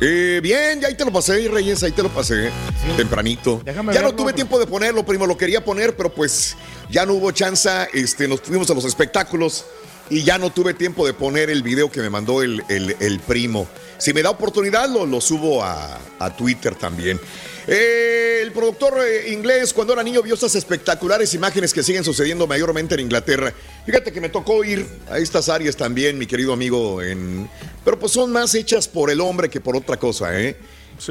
Eh, 0.00 0.40
bien, 0.42 0.80
ya 0.80 0.88
ahí 0.88 0.94
te 0.94 1.04
lo 1.04 1.12
pasé, 1.12 1.46
Reyes, 1.48 1.82
ahí 1.82 1.92
te 1.92 2.02
lo 2.02 2.08
pasé. 2.08 2.50
Tempranito. 2.96 3.60
Déjame 3.64 3.92
ya 3.92 4.00
no 4.00 4.14
tuve 4.14 4.32
tiempo 4.32 4.58
de 4.58 4.66
ponerlo, 4.66 5.04
primo, 5.04 5.26
lo 5.26 5.36
quería 5.36 5.62
poner, 5.62 5.94
pero 5.94 6.12
pues 6.14 6.56
ya 6.88 7.04
no 7.04 7.14
hubo 7.14 7.30
chance. 7.32 7.68
Este, 7.92 8.26
nos 8.26 8.40
fuimos 8.40 8.70
a 8.70 8.74
los 8.74 8.84
espectáculos 8.86 9.66
y 10.08 10.22
ya 10.22 10.38
no 10.38 10.50
tuve 10.50 10.72
tiempo 10.72 11.06
de 11.06 11.12
poner 11.12 11.50
el 11.50 11.62
video 11.62 11.90
que 11.90 12.00
me 12.00 12.08
mandó 12.08 12.42
el, 12.42 12.64
el- 12.70 12.96
el 12.98 13.20
primo. 13.20 13.68
Si 13.98 14.14
me 14.14 14.22
da 14.22 14.30
oportunidad, 14.30 14.88
lo, 14.88 15.04
lo 15.04 15.20
subo 15.20 15.62
a, 15.62 15.98
a 16.18 16.34
Twitter 16.34 16.74
también. 16.74 17.20
Eh, 17.66 18.40
el 18.42 18.52
productor 18.52 18.98
eh, 19.06 19.32
inglés, 19.32 19.72
cuando 19.72 19.92
era 19.92 20.02
niño, 20.02 20.22
vio 20.22 20.34
estas 20.34 20.54
espectaculares 20.54 21.34
imágenes 21.34 21.72
que 21.72 21.82
siguen 21.82 22.04
sucediendo 22.04 22.46
mayormente 22.46 22.94
en 22.94 23.00
Inglaterra. 23.00 23.52
Fíjate 23.86 24.12
que 24.12 24.20
me 24.20 24.28
tocó 24.28 24.64
ir 24.64 24.86
a 25.08 25.18
estas 25.18 25.48
áreas 25.48 25.76
también, 25.76 26.18
mi 26.18 26.26
querido 26.26 26.52
amigo, 26.52 27.02
en... 27.02 27.48
pero 27.84 27.98
pues 27.98 28.12
son 28.12 28.32
más 28.32 28.54
hechas 28.54 28.88
por 28.88 29.10
el 29.10 29.20
hombre 29.20 29.48
que 29.48 29.60
por 29.60 29.76
otra 29.76 29.96
cosa, 29.98 30.38
¿eh? 30.40 30.56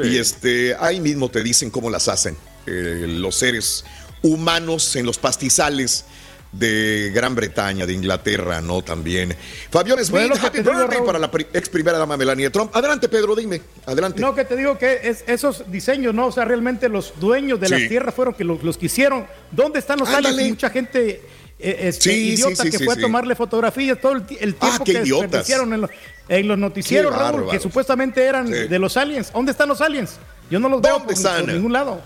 Y 0.03 0.17
este, 0.17 0.75
ahí 0.79 0.99
mismo 0.99 1.29
te 1.29 1.41
dicen 1.41 1.71
cómo 1.71 1.89
las 1.89 2.07
hacen 2.07 2.37
eh, 2.67 3.05
los 3.07 3.35
seres 3.35 3.83
humanos 4.21 4.95
en 4.95 5.05
los 5.05 5.17
pastizales 5.17 6.05
de 6.51 7.11
Gran 7.13 7.35
Bretaña, 7.35 7.85
de 7.85 7.93
Inglaterra, 7.93 8.59
¿no? 8.61 8.81
También. 8.81 9.35
Fabián 9.69 9.97
Smith, 9.99 10.09
Bueno, 10.11 10.35
que 10.35 10.47
happy 10.47 10.57
digo, 10.59 10.71
birthday 10.75 11.05
para 11.05 11.19
la 11.19 11.29
pri- 11.29 11.45
ex 11.53 11.69
primera 11.69 11.97
dama 11.97 12.17
Melania 12.17 12.49
Trump. 12.51 12.75
Adelante, 12.75 13.07
Pedro, 13.07 13.35
dime. 13.35 13.61
Adelante. 13.85 14.19
No, 14.19 14.33
que 14.33 14.45
te 14.45 14.55
digo 14.55 14.77
que 14.77 14.99
es, 15.03 15.23
esos 15.27 15.69
diseños, 15.71 16.13
¿no? 16.15 16.27
O 16.27 16.31
sea, 16.31 16.45
realmente 16.45 16.89
los 16.89 17.13
dueños 17.19 17.59
de 17.59 17.67
Sí. 17.67 17.73
las 17.73 17.87
tierras 17.87 18.15
fueron 18.15 18.33
que 18.33 18.43
los, 18.43 18.63
los 18.63 18.77
que 18.77 18.87
hicieron. 18.87 19.27
¿Dónde 19.51 19.79
están 19.79 19.99
los 19.99 20.09
aliens? 20.09 20.49
Mucha 20.49 20.69
gente 20.71 21.21
eh, 21.59 21.77
este, 21.89 22.09
Sí, 22.11 22.29
idiota 22.33 22.63
sí, 22.63 22.71
que 22.71 22.77
sí, 22.79 22.85
fue 22.85 22.95
sí. 22.95 23.01
a 23.01 23.03
tomarle 23.03 23.35
fotografías 23.35 23.99
todo 24.01 24.13
el, 24.13 24.21
el 24.39 24.55
tiempo 24.55 24.59
Ah, 24.61 24.79
que 24.83 24.93
desperdiciaron 25.01 25.73
en, 25.73 25.81
los- 25.81 25.91
en 26.29 26.47
los 26.47 26.57
noticieros, 26.57 27.15
Raúl, 27.15 27.49
que 27.51 27.59
supuestamente 27.59 28.23
eran 28.23 28.49
de 28.49 28.79
los 28.79 28.95
aliens. 28.97 29.31
¿Dónde 29.33 29.51
están 29.51 29.67
los 29.69 29.81
aliens? 29.81 30.17
Yo 30.49 30.59
no 30.59 30.67
los 30.69 30.81
veo 30.81 30.93
¿Dónde 30.93 31.05
por, 31.07 31.13
están? 31.13 31.45
por 31.45 31.53
ningún 31.53 31.73
lado. 31.73 32.01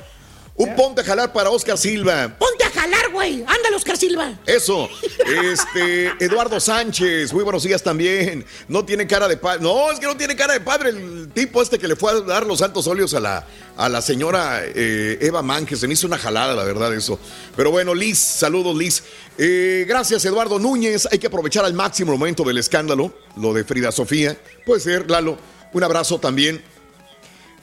Un 0.56 0.76
ponte 0.76 1.02
a 1.02 1.04
jalar 1.04 1.34
para 1.34 1.50
Oscar 1.50 1.78
Silva. 1.80 2.36
Ponte 2.38 2.64
a 2.64 2.70
jalar, 2.70 3.12
güey. 3.12 3.44
Ándale, 3.48 3.76
Oscar 3.76 3.98
Silva. 3.98 4.40
Eso. 4.46 4.88
Este, 5.26 6.12
Eduardo 6.24 6.60
Sánchez, 6.60 7.34
muy 7.34 7.44
buenos 7.44 7.64
días 7.64 7.82
también. 7.82 8.46
No 8.68 8.86
tiene 8.86 9.08
cara 9.08 9.28
de 9.28 9.36
padre. 9.36 9.64
No, 9.64 9.92
es 9.92 10.00
que 10.00 10.06
no 10.06 10.16
tiene 10.16 10.36
cara 10.36 10.54
de 10.54 10.60
padre 10.60 10.90
el 10.92 11.32
tipo 11.34 11.60
este 11.60 11.80
que 11.80 11.88
le 11.88 11.96
fue 11.96 12.12
a 12.12 12.22
dar 12.22 12.46
los 12.46 12.60
santos 12.60 12.86
óleos 12.86 13.16
a 13.16 13.20
la, 13.20 13.48
a 13.78 13.90
la 13.90 14.00
señora 14.04 14.62
eh, 14.64 15.18
Eva 15.22 15.42
Manque. 15.42 15.76
Se 15.76 15.88
me 15.88 15.96
hizo 15.96 16.06
una 16.06 16.20
jalada, 16.20 16.54
la 16.54 16.64
verdad, 16.64 16.94
eso. 16.94 17.20
Pero 17.56 17.72
bueno, 17.72 17.96
Liz, 17.96 18.20
saludos, 18.20 18.76
Liz. 18.76 19.04
Eh, 19.40 19.86
gracias, 19.88 20.24
Eduardo 20.26 20.60
Núñez. 20.60 21.08
Hay 21.12 21.18
que 21.18 21.28
aprovechar 21.28 21.66
al 21.66 21.74
máximo 21.74 22.14
el 22.14 22.20
momento 22.20 22.44
del 22.44 22.60
escándalo, 22.60 23.12
lo 23.38 23.54
de 23.54 23.64
Frida 23.64 23.92
Sofía. 23.92 24.38
Puede 24.68 24.82
ser, 24.82 25.10
Lalo. 25.10 25.36
Un 25.74 25.84
abrazo 25.84 26.20
también. 26.20 26.64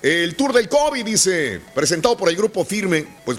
El 0.02 0.34
Tour 0.34 0.52
del 0.52 0.68
COVID, 0.68 1.04
dice, 1.04 1.60
presentado 1.74 2.16
por 2.16 2.28
el 2.28 2.36
grupo 2.36 2.64
Firme. 2.64 3.06
Pues 3.24 3.38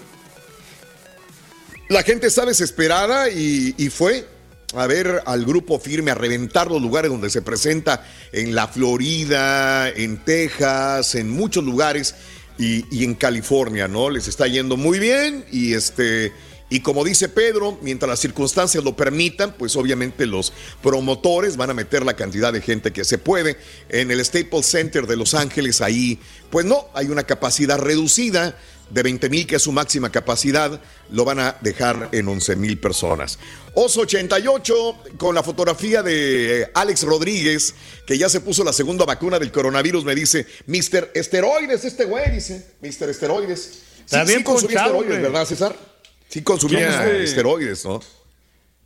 la 1.89 2.03
gente 2.03 2.27
está 2.27 2.45
desesperada 2.45 3.29
y, 3.29 3.89
fue 3.89 4.27
a 4.75 4.87
ver 4.87 5.23
al 5.25 5.43
grupo 5.43 5.77
firme 5.79 6.11
a 6.11 6.15
reventar 6.15 6.71
los 6.71 6.81
lugares 6.81 7.11
donde 7.11 7.29
se 7.29 7.41
presenta 7.41 8.07
en 8.31 8.55
la 8.55 8.69
Florida, 8.69 9.89
en 9.89 10.23
Texas, 10.23 11.15
en 11.15 11.29
muchos 11.29 11.65
lugares 11.65 12.15
y 12.57 13.03
en 13.03 13.15
California, 13.15 13.89
¿no? 13.89 14.09
Les 14.09 14.29
está 14.29 14.47
yendo 14.47 14.77
muy 14.77 14.99
bien 14.99 15.43
y 15.51 15.73
este. 15.73 16.31
Y 16.71 16.79
como 16.79 17.03
dice 17.03 17.27
Pedro, 17.27 17.77
mientras 17.81 18.09
las 18.09 18.21
circunstancias 18.21 18.81
lo 18.81 18.95
permitan, 18.95 19.53
pues 19.57 19.75
obviamente 19.75 20.25
los 20.25 20.53
promotores 20.81 21.57
van 21.57 21.69
a 21.69 21.73
meter 21.73 22.05
la 22.05 22.15
cantidad 22.15 22.53
de 22.53 22.61
gente 22.61 22.91
que 22.91 23.03
se 23.03 23.17
puede. 23.17 23.57
En 23.89 24.09
el 24.09 24.23
Staples 24.23 24.67
Center 24.67 25.05
de 25.05 25.17
Los 25.17 25.33
Ángeles, 25.33 25.81
ahí, 25.81 26.17
pues 26.49 26.65
no, 26.65 26.87
hay 26.93 27.07
una 27.07 27.23
capacidad 27.23 27.77
reducida 27.77 28.57
de 28.89 29.03
20 29.03 29.29
mil, 29.29 29.45
que 29.47 29.57
es 29.57 29.61
su 29.61 29.73
máxima 29.73 30.13
capacidad, 30.13 30.79
lo 31.09 31.25
van 31.25 31.39
a 31.39 31.57
dejar 31.59 32.07
en 32.13 32.29
11 32.29 32.55
mil 32.55 32.79
personas. 32.79 33.37
Oso 33.73 34.01
88, 34.01 34.97
con 35.17 35.35
la 35.35 35.43
fotografía 35.43 36.01
de 36.01 36.71
Alex 36.73 37.03
Rodríguez, 37.03 37.73
que 38.07 38.17
ya 38.17 38.29
se 38.29 38.39
puso 38.39 38.63
la 38.63 38.71
segunda 38.71 39.03
vacuna 39.03 39.39
del 39.39 39.51
coronavirus, 39.51 40.05
me 40.05 40.15
dice, 40.15 40.47
Mr. 40.67 41.11
Esteroides, 41.15 41.83
este 41.83 42.05
güey, 42.05 42.31
dice, 42.31 42.65
Mr. 42.81 43.09
Esteroides. 43.09 43.79
Está 44.05 44.23
bien 44.23 44.41
consumía 44.43 44.83
ponchado, 44.83 45.01
esteroides. 45.01 45.21
¿verdad, 45.21 45.45
César? 45.45 45.90
Sí 46.31 46.41
consumía 46.43 46.77
¿Quién 46.77 46.89
es 46.89 46.95
este? 46.95 47.23
esteroides, 47.25 47.85
¿no? 47.85 47.99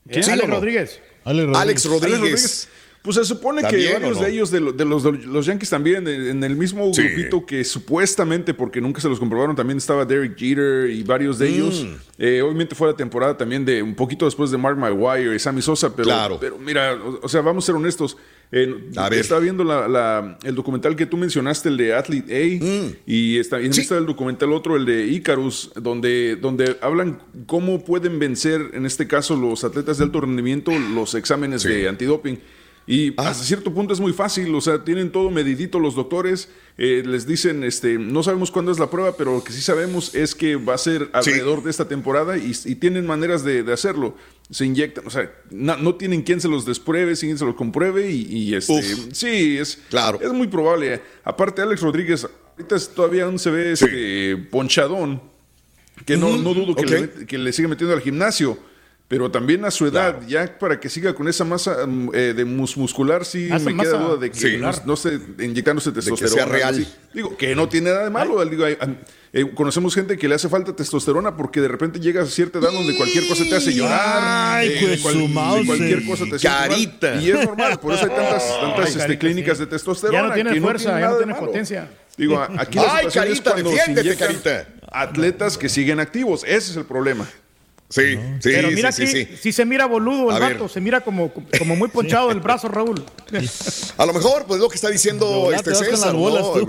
¿Eh? 0.09 0.23
¿Sí 0.23 0.31
Alex 0.31 0.47
no? 0.49 0.55
Rodríguez. 0.55 0.99
Alex 1.23 1.85
Rodríguez. 1.85 2.19
Rodríguez. 2.19 2.67
Pues 3.05 3.15
se 3.17 3.23
supone 3.23 3.61
que 3.61 3.67
¿También 3.67 3.91
o 3.91 3.93
varios 3.99 4.17
no? 4.17 4.23
de 4.25 4.31
ellos, 4.31 4.51
de, 4.51 4.59
lo- 4.59 4.71
de 4.73 4.83
los, 4.83 5.03
de 5.03 5.11
los 5.11 5.45
Yankees 5.45 5.69
también, 5.69 6.05
en 6.07 6.43
el 6.43 6.55
mismo 6.57 6.91
Sí. 6.93 7.03
grupito 7.03 7.45
que 7.45 7.63
supuestamente, 7.63 8.53
porque 8.53 8.81
nunca 8.81 8.99
se 8.99 9.07
los 9.07 9.19
comprobaron, 9.19 9.55
también 9.55 9.77
estaba 9.77 10.03
Derek 10.05 10.35
Jeter 10.37 10.89
y 10.89 11.03
varios 11.03 11.37
de 11.39 11.49
Mm. 11.49 11.53
ellos. 11.53 11.85
Eh, 12.17 12.41
obviamente 12.41 12.75
fue 12.75 12.87
la 12.89 12.95
temporada 12.97 13.37
también 13.37 13.63
de 13.63 13.81
un 13.83 13.93
poquito 13.95 14.25
después 14.25 14.49
de 14.51 14.57
Mark 14.57 14.77
Maguire 14.77 15.35
y 15.35 15.39
Sammy 15.39 15.61
Sosa, 15.61 15.95
pero, 15.95 16.05
Claro. 16.07 16.37
pero 16.41 16.57
mira, 16.57 16.93
o, 16.95 17.19
o 17.23 17.29
sea, 17.29 17.41
vamos 17.41 17.63
a 17.63 17.67
ser 17.67 17.75
honestos. 17.75 18.17
Eh, 18.51 18.89
A 18.95 19.09
ver. 19.09 19.19
Estaba 19.19 19.41
viendo 19.41 19.63
la- 19.63 19.87
la- 19.87 20.37
el 20.43 20.53
documental 20.55 20.95
que 20.95 21.05
tú 21.05 21.17
mencionaste, 21.17 21.69
el 21.69 21.77
de 21.77 21.93
Athlete 21.93 22.35
A, 22.35 22.63
Mm. 22.63 22.95
y 23.05 23.37
está, 23.37 23.61
y 23.61 23.67
está 23.67 23.97
el 23.97 24.05
documental 24.05 24.51
otro, 24.53 24.75
el 24.77 24.85
de 24.85 25.05
Icarus, 25.07 25.71
donde, 25.75 26.35
donde 26.37 26.77
hablan 26.81 27.19
cómo 27.47 27.83
pueden 27.83 28.17
vencer, 28.19 28.71
en 28.73 28.85
este 28.85 29.07
caso, 29.07 29.35
los 29.35 29.63
atletas 29.63 29.97
de 29.97 30.05
alto 30.05 30.21
rendimiento, 30.21 30.71
los 30.93 31.15
exámenes 31.15 31.63
de 31.63 31.87
antidoping. 31.89 32.39
Y 32.87 33.13
Ah. 33.17 33.29
hasta 33.29 33.43
cierto 33.43 33.73
punto 33.73 33.93
es 33.93 33.99
muy 33.99 34.13
fácil, 34.13 34.53
o 34.53 34.61
sea, 34.61 34.83
tienen 34.83 35.11
todo 35.11 35.31
medidito 35.31 35.79
los 35.79 35.95
doctores, 35.95 36.49
eh, 36.77 37.01
les 37.05 37.25
dicen, 37.25 37.63
este, 37.63 37.97
no 37.97 38.21
sabemos 38.21 38.51
cuándo 38.51 38.71
es 38.71 38.77
la 38.77 38.91
prueba, 38.91 39.17
pero 39.17 39.33
lo 39.37 39.43
que 39.43 39.51
sí 39.53 39.61
sabemos 39.61 40.13
es 40.13 40.35
que 40.35 40.55
va 40.55 40.75
a 40.75 40.77
ser 40.77 41.09
alrededor 41.13 41.63
de 41.63 41.71
esta 41.71 41.87
temporada 41.87 42.37
y, 42.37 42.51
y 42.65 42.75
tienen 42.75 43.07
maneras 43.07 43.43
de, 43.43 43.63
de 43.63 43.73
hacerlo. 43.73 44.15
Se 44.51 44.65
inyectan, 44.67 45.07
o 45.07 45.09
sea, 45.09 45.31
na- 45.49 45.77
no, 45.77 45.95
tienen 45.95 46.21
quien 46.21 46.39
se 46.39 46.47
los 46.47 46.63
despruebe, 46.65 47.15
quien 47.15 47.39
se 47.39 47.45
los 47.45 47.55
compruebe 47.55 48.11
y, 48.11 48.21
y, 48.29 48.53
este, 48.53 48.73
Uf. 48.73 49.13
sí, 49.13 49.57
es, 49.57 49.79
Claro. 49.89 50.19
es 50.21 50.31
muy 50.31 50.47
probable. 50.47 51.01
Aparte, 51.23 51.63
Alex 51.63 51.81
Rodríguez, 51.81 52.27
ahorita 52.55 52.77
todavía 52.93 53.23
aún 53.23 53.39
se 53.39 53.49
ve 53.49 53.71
este, 53.71 54.37
ponchadón, 54.51 55.21
que 56.05 56.17
no, 56.17 56.37
no 56.37 56.53
dudo 56.53 56.75
que, 56.75 56.83
ok. 56.85 56.91
le, 57.19 57.25
que 57.25 57.37
le 57.39 57.51
siga 57.51 57.67
metiendo 57.67 57.95
al 57.95 58.01
gimnasio. 58.01 58.59
Pero 59.07 59.29
también 59.29 59.63
a 59.65 59.69
su 59.69 59.85
edad, 59.85 60.19
ya 60.27 60.57
para 60.57 60.79
que 60.79 60.89
siga 60.89 61.13
con 61.13 61.27
esa 61.27 61.45
masa 61.45 61.85
mm, 61.85 62.09
eh, 62.11 62.33
de 62.35 62.43
mus- 62.43 62.75
muscular, 62.75 63.23
sí 63.23 63.47
Masa- 63.51 63.65
me 63.69 63.77
queda 63.83 63.99
duda 63.99 64.17
de 64.17 64.31
que 64.31 64.39
Sí. 64.39 64.57
no, 64.57 64.71
no 64.83 64.93
esté 64.95 65.19
inyectándose 65.43 65.91
testosterona. 65.91 66.33
sea 66.33 66.43
algo 66.43 66.55
real. 66.55 66.87
Digo, 67.13 67.37
que 67.37 67.55
no 67.55 67.69
tiene 67.69 67.91
nada 67.91 68.05
de 68.05 68.09
malo. 68.09 68.43
Digo, 68.45 68.65
hay- 68.65 68.77
eh, 69.31 69.45
conocemos 69.53 69.93
gente 69.93 70.17
que 70.17 70.27
le 70.27 70.33
hace 70.33 70.49
falta 70.49 70.75
testosterona 70.75 71.37
porque 71.37 71.61
de 71.61 71.67
repente 71.67 71.99
llega 71.99 72.23
a 72.23 72.25
cierta 72.25 72.57
edad 72.57 72.71
donde 72.71 72.97
cualquier 72.97 73.27
cosa 73.27 73.43
te 73.43 73.55
hace 73.55 73.73
llorar. 73.75 74.01
Ay, 74.23 74.69
eh, 74.69 74.77
pues 74.81 75.01
cual- 75.01 75.13
su 75.13 75.65
cualquier 75.67 76.05
cosa 76.07 76.23
te 76.23 76.31
mal. 76.31 76.39
Carita. 76.41 77.15
Y 77.21 77.29
es 77.29 77.45
normal, 77.45 77.79
por 77.79 77.93
eso 77.93 78.05
hay 78.05 78.09
tantas, 78.09 78.59
tantas 78.59 78.87
este, 78.87 78.99
carita, 79.01 79.19
clínicas 79.19 79.57
sí. 79.59 79.63
de 79.65 79.69
testosterona. 79.69 80.19
Ya 80.19 80.27
no 80.29 80.33
tiene 80.33 80.53
que 80.53 80.61
fuerza, 80.61 80.99
ya 80.99 81.09
no 81.11 81.17
tiene 81.17 81.35
potencia. 81.35 81.89
Digo, 82.17 82.39
aquí 82.41 82.77
la 82.79 82.83
Ay, 82.95 83.05
situación 83.11 83.23
es 83.27 83.41
Carita, 83.41 83.51
cuando 83.51 83.71
se 83.71 84.15
Carita. 84.17 84.67
Atletas 84.91 85.57
que 85.59 85.69
siguen 85.69 85.99
activos, 85.99 86.43
ese 86.43 86.71
es 86.71 86.75
el 86.77 86.85
problema. 86.85 87.27
Sí, 87.87 88.15
sí, 88.15 88.19
Pero 88.41 88.71
mira 88.71 88.91
sí, 88.91 89.03
aquí, 89.03 89.11
sí, 89.11 89.25
sí. 89.25 89.37
si 89.37 89.51
se 89.51 89.63
mira 89.63 89.85
boludo 89.85 90.35
el 90.35 90.41
vato, 90.41 90.67
se 90.67 90.81
mira 90.81 91.01
como, 91.01 91.31
como 91.31 91.75
muy 91.75 91.87
ponchado 91.87 92.31
el 92.31 92.39
brazo, 92.39 92.67
Raúl. 92.67 93.05
A 93.97 94.05
lo 94.07 94.13
mejor, 94.13 94.45
pues 94.47 94.59
lo 94.59 94.69
que 94.69 94.75
está 94.75 94.89
diciendo 94.89 95.51
este 95.53 95.71
con 95.71 95.85
César, 95.85 96.15
¿no? 96.15 96.67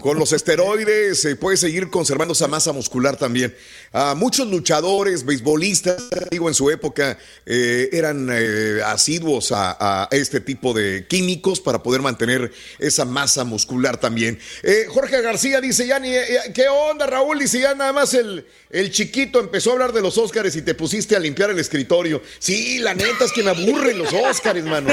Con 0.00 0.18
los 0.18 0.32
esteroides 0.32 1.20
se 1.20 1.36
puede 1.36 1.56
seguir 1.56 1.90
conservando 1.90 2.32
esa 2.32 2.48
masa 2.48 2.72
muscular 2.72 3.16
también. 3.16 3.54
A 3.92 4.14
muchos 4.14 4.48
luchadores, 4.48 5.24
beisbolistas, 5.24 6.02
digo, 6.30 6.48
en 6.48 6.54
su 6.54 6.70
época 6.70 7.18
eh, 7.46 7.88
eran 7.92 8.28
eh, 8.30 8.80
asiduos 8.84 9.52
a, 9.52 10.08
este 10.10 10.40
tipo 10.40 10.74
de 10.74 11.06
químicos 11.06 11.60
para 11.60 11.82
poder 11.82 12.02
mantener 12.02 12.52
esa 12.78 13.04
masa 13.04 13.44
muscular 13.44 13.98
también. 13.98 14.38
Eh, 14.62 14.86
Jorge 14.88 15.20
García 15.22 15.60
dice, 15.60 15.86
ya 15.86 15.98
ni, 15.98 16.10
¿qué 16.54 16.68
onda, 16.68 17.06
Raúl? 17.06 17.38
Dice, 17.38 17.60
ya 17.60 17.74
nada 17.74 17.92
más 17.92 18.14
el, 18.14 18.46
el 18.70 18.90
chiquito 18.90 19.40
empezó 19.40 19.70
a 19.70 19.72
hablar 19.74 19.92
de 19.92 20.02
los 20.02 20.18
Óscares 20.18 20.56
y 20.56 20.62
te 20.62 20.74
pusiste 20.74 21.16
a 21.16 21.18
limpiar 21.18 21.50
el 21.50 21.58
escritorio. 21.58 22.22
Sí, 22.38 22.78
la 22.78 22.94
neta 22.94 23.24
es 23.24 23.32
que 23.32 23.42
me 23.42 23.50
aburren 23.50 23.98
los 23.98 24.12
Óscares, 24.12 24.64
mano. 24.64 24.88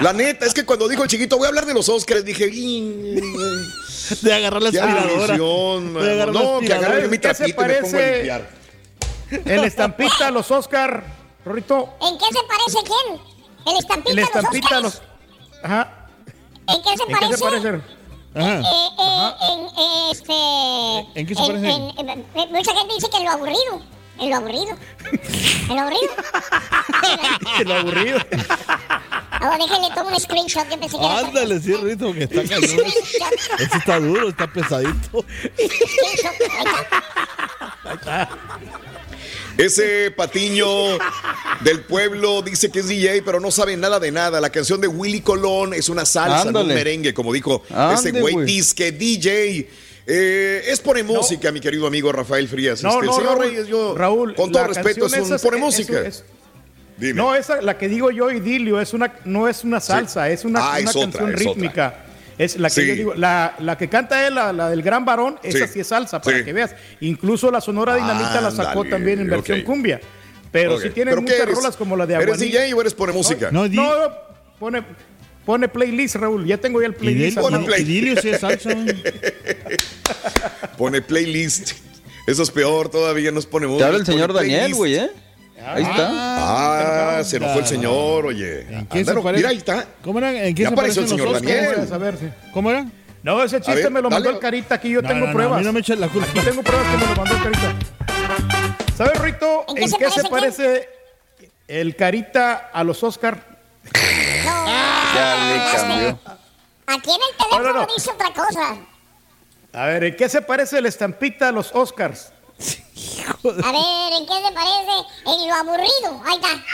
La 0.00 0.12
neta, 0.12 0.46
es 0.46 0.54
que 0.54 0.64
cuando 0.64 0.88
dijo 0.88 1.02
el 1.02 1.08
chiquito, 1.08 1.36
voy 1.36 1.46
a 1.46 1.48
hablar 1.48 1.66
de 1.66 1.74
los 1.74 1.88
Óscares, 1.88 2.24
dije, 2.24 2.48
de 4.22 4.32
agarrar 4.32 4.62
la 4.62 4.68
aspiradora. 4.68 5.36
no, 5.36 6.60
que 6.60 6.72
agarre 6.88 7.08
mi 7.08 7.18
trapito 7.18 7.62
y 7.62 7.66
me 7.68 7.74
pongo 7.74 7.96
a 7.96 8.00
limpiar. 8.00 8.50
El 9.30 9.64
estampita, 9.64 10.30
los 10.30 10.50
Oscar, 10.50 11.04
Rorito. 11.44 11.94
¿En 12.00 12.18
qué 12.18 12.24
se 12.26 12.42
parece 12.48 12.78
quién? 12.84 13.20
El 13.66 13.78
estampita, 13.78 14.10
el 14.12 14.18
estampita 14.20 14.80
los, 14.80 15.02
Ajá. 15.62 16.06
¿En 16.66 16.82
qué 16.82 16.96
se 16.96 17.02
¿En 17.02 17.12
parece? 17.12 17.30
qué 17.30 17.36
se 17.36 17.44
parece? 17.44 17.68
Ajá. 18.34 18.60
Eh, 18.60 18.88
eh, 18.98 19.32
en, 19.50 20.10
este, 20.10 21.20
¿En 21.20 21.26
qué 21.26 21.34
se 21.34 21.46
parece? 21.46 21.70
En, 21.70 22.52
mucha 22.52 22.74
gente 22.74 22.94
dice 22.94 23.10
que 23.10 23.16
en 23.16 23.24
lo 23.24 23.30
aburrido. 23.30 23.82
En 24.20 24.30
lo 24.30 24.36
aburrido. 24.36 24.76
En 25.68 25.76
lo 25.76 25.80
aburrido. 25.82 26.12
en 27.60 27.68
lo 27.68 27.74
aburrido. 27.74 28.18
Ahora 29.30 29.58
déjenle 29.58 29.88
tomo 29.94 30.10
un 30.10 30.20
screenshot 30.20 30.68
que 30.68 30.78
pensé 30.78 30.98
que 30.98 31.04
era 31.04 31.18
Ándale, 31.18 31.60
sí, 31.60 31.74
Rito, 31.74 32.12
que 32.12 32.24
está 32.24 32.42
cañón. 32.42 32.86
Este 33.58 33.76
está 33.76 34.00
duro, 34.00 34.28
está 34.30 34.52
pesadito. 34.52 35.24
Ahí 37.84 37.94
está. 37.94 38.28
Ese 39.56 40.12
patiño 40.12 40.66
del 41.60 41.80
pueblo 41.80 42.42
dice 42.42 42.70
que 42.70 42.78
es 42.78 42.86
DJ, 42.88 43.22
pero 43.22 43.40
no 43.40 43.50
sabe 43.50 43.76
nada 43.76 43.98
de 43.98 44.12
nada. 44.12 44.40
La 44.40 44.50
canción 44.50 44.80
de 44.80 44.86
Willy 44.86 45.20
Colón 45.20 45.74
es 45.74 45.88
una 45.88 46.04
salsa, 46.04 46.52
no 46.52 46.60
un 46.60 46.68
merengue, 46.68 47.12
como 47.12 47.32
dijo 47.32 47.64
ese 47.92 48.12
güey 48.12 48.44
disque 48.44 48.92
DJ. 48.92 49.68
Eh, 50.10 50.62
es 50.66 50.80
pone 50.80 51.02
música, 51.02 51.52
mi 51.52 51.60
querido 51.60 51.86
amigo 51.86 52.10
Rafael 52.10 52.48
Frías. 52.48 52.82
No, 52.82 52.88
este, 52.94 53.04
no, 53.06 53.12
el 53.12 53.16
señor 53.18 53.32
Raúl, 53.38 53.44
Reyes, 53.50 53.66
yo, 53.68 53.94
Raúl, 53.94 54.34
con 54.34 54.50
todo 54.50 54.66
respeto, 54.66 55.04
es 55.06 55.12
un 55.30 55.38
pone 55.38 55.58
música. 55.58 56.00
es-. 56.00 56.24
No, 57.14 57.34
esa, 57.34 57.60
la 57.60 57.76
que 57.76 57.88
digo 57.88 58.10
yo, 58.10 58.30
Idilio, 58.30 58.80
es 58.80 58.94
una, 58.94 59.12
no 59.26 59.48
es 59.48 59.64
una 59.64 59.80
salsa, 59.80 60.28
es 60.30 60.44
una, 60.46 60.60
Ah, 60.60 60.70
una 60.80 60.90
es 60.90 60.96
otra, 60.96 61.02
canción 61.20 61.30
es 61.34 61.38
rítmica. 61.38 61.94
Es 62.38 62.56
la 62.56 62.68
que 62.70 62.74
Sí. 62.80 62.86
yo 62.86 62.94
digo, 62.94 63.14
la, 63.14 63.54
la 63.58 63.76
que 63.76 63.88
canta 63.88 64.26
él, 64.26 64.34
la, 64.36 64.52
la 64.52 64.70
del 64.70 64.80
gran 64.82 65.04
varón, 65.04 65.38
esa 65.42 65.66
Sí. 65.66 65.72
sí 65.74 65.80
es 65.80 65.88
salsa, 65.88 66.22
para 66.22 66.38
Sí. 66.38 66.44
que 66.44 66.52
veas. 66.54 66.74
Incluso 67.00 67.50
la 67.50 67.60
Sonora 67.60 67.94
Dinamita 67.96 68.40
la 68.40 68.50
sacó 68.50 68.84
también 68.84 69.20
en 69.20 69.28
versión 69.28 69.60
cumbia. 69.62 70.00
Pero 70.50 70.76
Ok. 70.76 70.82
sí 70.84 70.90
tiene 70.90 71.10
¿Pero 71.10 71.20
qué 71.20 71.32
muchas 71.32 71.40
eres? 71.40 71.54
rolas 71.56 71.76
como 71.76 71.94
la 71.96 72.06
de 72.06 72.14
¿Eres 72.14 72.26
Aguanil. 72.28 72.50
DJ 72.52 72.72
o 72.74 72.80
eres 72.80 72.94
pone 72.94 73.12
música? 73.12 73.50
No, 73.50 73.68
no, 73.68 74.10
pone, 74.58 74.82
pone 75.48 75.66
playlist, 75.66 76.16
Raúl. 76.16 76.44
Ya 76.44 76.58
tengo 76.58 76.78
ya 76.82 76.88
el 76.88 76.94
playlist. 76.94 77.38
Pone 77.38 77.56
armado. 77.56 77.72
play- 77.72 77.84
Pone 80.76 81.00
playlist. 81.00 81.72
Eso 82.26 82.42
es 82.42 82.50
peor, 82.50 82.90
todavía 82.90 83.30
nos 83.32 83.46
pone 83.46 83.66
Te 83.78 83.82
habla 83.84 83.96
el 83.98 84.04
señor 84.04 84.34
Daniel, 84.34 84.58
playlist. 84.58 84.76
güey, 84.78 84.94
¿eh? 84.96 85.10
Ahí 85.66 85.82
está. 85.82 86.08
Ah, 86.10 87.22
se 87.24 87.40
nos 87.40 87.50
fue 87.52 87.62
el 87.62 87.66
señor, 87.66 88.26
oye. 88.26 88.66
qué 88.92 89.02
se? 89.06 89.14
Mira, 89.14 89.48
ahí 89.48 89.56
está. 89.56 89.86
¿Cómo 90.02 90.18
era? 90.18 90.44
¿En 90.46 90.54
qué 90.54 90.64
Ya 90.64 90.68
se 90.68 90.74
apareció 90.74 91.02
parecen 91.02 91.04
el 91.04 91.08
señor 91.08 91.28
los 91.28 91.36
Oscars? 91.42 91.76
Daniel. 91.78 91.92
A 91.94 91.98
ver, 91.98 92.16
sí. 92.18 92.26
¿Cómo 92.52 92.70
era? 92.70 92.86
No, 93.22 93.42
ese 93.42 93.56
chiste 93.62 93.82
ver, 93.84 93.90
me 93.90 94.02
lo 94.02 94.10
mandó 94.10 94.28
el 94.28 94.38
Carita. 94.38 94.74
Aquí 94.74 94.90
yo 94.90 95.00
No, 95.00 95.08
tengo 95.08 95.20
no, 95.20 95.26
no, 95.28 95.32
pruebas. 95.32 95.56
a 95.56 95.60
mí 95.60 95.64
no 95.66 95.72
me 95.72 95.80
eches 95.80 95.98
la 95.98 96.08
culpa. 96.08 96.28
Aquí 96.30 96.40
tengo 96.40 96.62
pruebas 96.62 96.86
que 96.86 96.96
me 96.98 97.06
lo 97.06 97.16
mandó 97.16 97.34
el 97.34 97.42
Carita. 97.42 97.74
¿Sabes, 98.94 99.18
Rito, 99.20 99.64
¿En 99.70 99.78
en 99.78 99.82
qué 99.84 99.88
se 99.88 99.96
qué 99.98 100.10
se 100.10 100.28
parece 100.28 100.62
parece 100.62 100.88
el 101.66 101.96
Carita 101.96 102.70
a 102.72 102.84
los 102.84 103.02
Oscar? 103.02 103.58
Ya 105.18 105.36
le 105.36 105.76
cambió. 105.76 106.18
Aquí 106.86 107.10
en 107.10 107.20
el 107.30 107.36
teléfono 107.36 107.62
No, 107.64 107.72
no, 107.72 107.80
no. 107.86 107.94
dice 107.94 108.10
otra 108.10 108.32
cosa. 108.32 108.76
A 109.74 109.84
ver, 109.86 110.04
¿en 110.04 110.16
qué 110.16 110.28
se 110.28 110.40
parece 110.42 110.78
el 110.78 110.86
estampita 110.86 111.48
a 111.48 111.52
los 111.52 111.70
Oscars? 111.74 112.32
A 112.58 113.72
ver, 113.72 114.12
¿en 114.14 114.26
qué 114.26 114.32
se 114.42 114.52
parece? 114.52 114.96
En 115.26 115.48
lo 115.48 115.54
aburrido. 115.54 116.22
Ahí 116.26 116.36
está. 116.36 116.64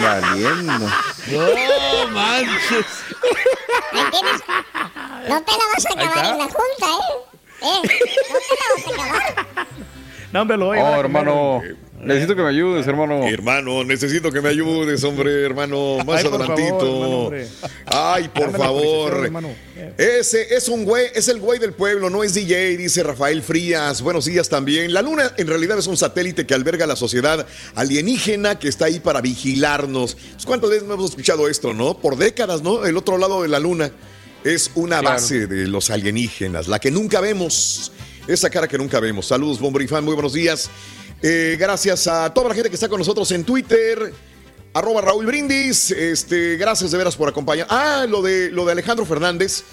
Valiendo. 0.00 0.72
No 0.78 2.08
manches. 2.10 2.86
¿Me 3.92 4.00
entiendes? 4.00 4.42
No 5.28 5.42
te 5.42 5.52
la 5.52 5.64
vas 5.74 5.86
a 5.86 5.92
acabar 5.92 6.26
en 6.26 6.38
la 6.38 6.44
junta, 6.44 6.86
¿eh? 6.90 7.14
¿Eh? 7.62 7.80
No 8.32 8.38
te 8.40 8.54
la 8.58 8.66
vas 8.74 8.86
a 8.86 8.90
acabar. 9.02 9.66
No, 10.32 10.42
hombre, 10.42 10.56
lo 10.56 10.66
voy 10.66 10.78
a 10.78 10.82
Oh, 10.82 11.02
comer. 11.02 11.76
Necesito 12.04 12.36
que 12.36 12.42
me 12.42 12.48
ayudes, 12.48 12.86
hermano. 12.86 13.24
Hermano, 13.26 13.84
necesito 13.84 14.30
que 14.30 14.40
me 14.40 14.48
ayudes, 14.50 15.02
hombre, 15.04 15.44
hermano. 15.44 15.98
Más 16.04 16.18
Ay, 16.22 16.24
por 16.30 16.40
adelantito. 16.42 16.78
favor, 16.78 16.94
hermano, 16.94 17.16
hombre. 17.24 17.48
Ay, 17.86 18.28
por 18.28 18.46
Dame 18.46 18.58
favor. 18.58 19.12
autorización, 19.12 19.24
hermano. 19.24 19.48
Ese 19.98 20.54
es 20.54 20.68
un 20.68 20.84
güey, 20.84 21.06
es 21.14 21.28
el 21.28 21.38
güey 21.40 21.58
del 21.58 21.72
pueblo, 21.72 22.10
no 22.10 22.22
es 22.24 22.34
DJ, 22.34 22.76
dice 22.76 23.02
Rafael 23.02 23.42
Frías. 23.42 24.02
Buenos 24.02 24.24
días 24.24 24.48
también. 24.48 24.92
La 24.92 25.02
luna 25.02 25.32
en 25.36 25.46
realidad 25.46 25.78
es 25.78 25.86
un 25.86 25.96
satélite 25.96 26.46
que 26.46 26.54
alberga 26.54 26.86
la 26.86 26.96
sociedad 26.96 27.46
alienígena 27.74 28.58
que 28.58 28.68
está 28.68 28.86
ahí 28.86 29.00
para 29.00 29.20
vigilarnos. 29.20 30.14
Pues, 30.32 30.46
¿Cuántas 30.46 30.70
veces 30.70 30.84
no 30.88 30.94
hemos 30.94 31.10
escuchado 31.10 31.48
esto, 31.48 31.72
no? 31.74 31.98
Por 31.98 32.16
décadas, 32.16 32.62
¿no? 32.62 32.84
El 32.84 32.96
otro 32.96 33.18
lado 33.18 33.42
de 33.42 33.48
la 33.48 33.58
luna 33.60 33.90
es 34.42 34.70
una 34.74 35.00
Claro. 35.00 35.16
base 35.16 35.46
de 35.46 35.66
los 35.68 35.90
alienígenas, 35.90 36.68
la 36.68 36.78
que 36.78 36.90
nunca 36.90 37.20
vemos. 37.20 37.92
Esa 38.26 38.48
cara 38.48 38.66
que 38.66 38.78
nunca 38.78 39.00
vemos. 39.00 39.26
Saludos, 39.26 39.60
Bomberifan, 39.60 40.02
muy 40.04 40.14
buenos 40.14 40.32
días. 40.32 40.70
Eh, 41.26 41.56
gracias 41.58 42.06
a 42.06 42.34
toda 42.34 42.50
la 42.50 42.54
gente 42.54 42.68
que 42.68 42.74
está 42.74 42.86
con 42.86 42.98
nosotros 42.98 43.32
en 43.32 43.44
Twitter. 43.44 44.12
Arroba 44.74 45.00
Raúl 45.00 45.24
Brindis. 45.24 45.90
Este, 45.90 46.58
gracias 46.58 46.90
de 46.90 46.98
veras 46.98 47.16
por 47.16 47.30
acompañar. 47.30 47.66
Ah, 47.70 48.04
lo 48.06 48.20
de, 48.20 48.50
lo 48.50 48.66
de 48.66 48.72
Alejandro 48.72 49.06
Fernández. 49.06 49.64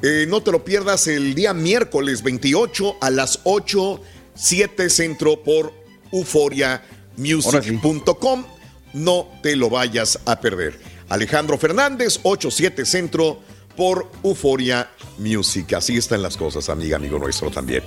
Eh, 0.00 0.24
no 0.26 0.42
te 0.42 0.50
lo 0.50 0.64
pierdas 0.64 1.06
el 1.06 1.34
día 1.34 1.52
miércoles 1.52 2.22
28 2.22 2.96
a 3.02 3.10
las 3.10 3.40
8, 3.44 4.00
7 4.34 4.88
centro 4.88 5.42
por 5.42 5.74
euforiamusic.com. 6.10 8.46
No 8.94 9.28
te 9.42 9.56
lo 9.56 9.68
vayas 9.68 10.20
a 10.24 10.40
perder. 10.40 10.80
Alejandro 11.10 11.58
Fernández, 11.58 12.18
8, 12.22 12.50
7 12.50 12.86
centro 12.86 13.40
por 13.76 14.10
Euforia 14.22 14.90
Music. 15.18 15.72
Así 15.74 15.96
están 15.96 16.22
las 16.22 16.36
cosas, 16.36 16.68
amiga, 16.68 16.96
amigo 16.96 17.18
nuestro 17.18 17.50
también. 17.50 17.82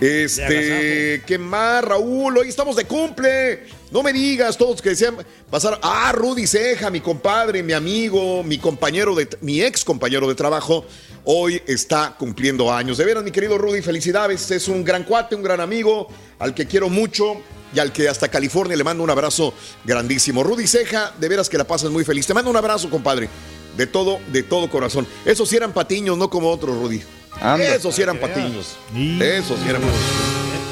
Este, 0.00 1.22
¿qué 1.26 1.38
más, 1.38 1.84
Raúl? 1.84 2.36
Hoy 2.38 2.48
estamos 2.48 2.76
de 2.76 2.84
cumple. 2.84 3.64
No 3.90 4.02
me 4.02 4.12
digas, 4.12 4.56
todos 4.58 4.82
que 4.82 4.90
desean 4.90 5.16
pasar. 5.50 5.78
Ah, 5.82 6.12
Rudy 6.14 6.46
Ceja, 6.46 6.90
mi 6.90 7.00
compadre, 7.00 7.62
mi 7.62 7.72
amigo, 7.72 8.42
mi 8.42 8.58
compañero 8.58 9.14
de, 9.14 9.28
mi 9.40 9.62
ex 9.62 9.84
compañero 9.84 10.28
de 10.28 10.34
trabajo, 10.34 10.84
hoy 11.24 11.62
está 11.66 12.14
cumpliendo 12.18 12.72
años. 12.72 12.98
De 12.98 13.04
veras, 13.04 13.24
mi 13.24 13.30
querido 13.30 13.56
Rudy, 13.56 13.80
felicidades. 13.82 14.50
Es 14.50 14.68
un 14.68 14.84
gran 14.84 15.04
cuate, 15.04 15.34
un 15.34 15.42
gran 15.42 15.60
amigo, 15.60 16.08
al 16.38 16.54
que 16.54 16.66
quiero 16.66 16.88
mucho 16.88 17.36
y 17.74 17.78
al 17.78 17.92
que 17.92 18.08
hasta 18.08 18.28
California 18.28 18.76
le 18.76 18.84
mando 18.84 19.02
un 19.02 19.10
abrazo 19.10 19.54
grandísimo. 19.84 20.42
Rudy 20.42 20.66
Ceja, 20.66 21.12
de 21.18 21.28
veras 21.28 21.48
que 21.48 21.58
la 21.58 21.64
pasas 21.64 21.90
muy 21.90 22.04
feliz. 22.04 22.26
Te 22.26 22.34
mando 22.34 22.50
un 22.50 22.56
abrazo, 22.56 22.90
compadre. 22.90 23.28
De 23.76 23.86
todo, 23.86 24.18
de 24.32 24.42
todo 24.42 24.68
corazón. 24.70 25.06
Esos 25.24 25.48
sí 25.48 25.56
eran 25.56 25.72
patiños, 25.72 26.16
no 26.16 26.30
como 26.30 26.50
otros, 26.50 26.76
Rudy. 26.76 27.02
Anda. 27.40 27.74
Esos 27.74 27.94
sí 27.94 28.02
eran 28.02 28.18
patiños. 28.18 28.76
Esos 29.20 29.58
sí 29.60 29.68
eran 29.68 29.82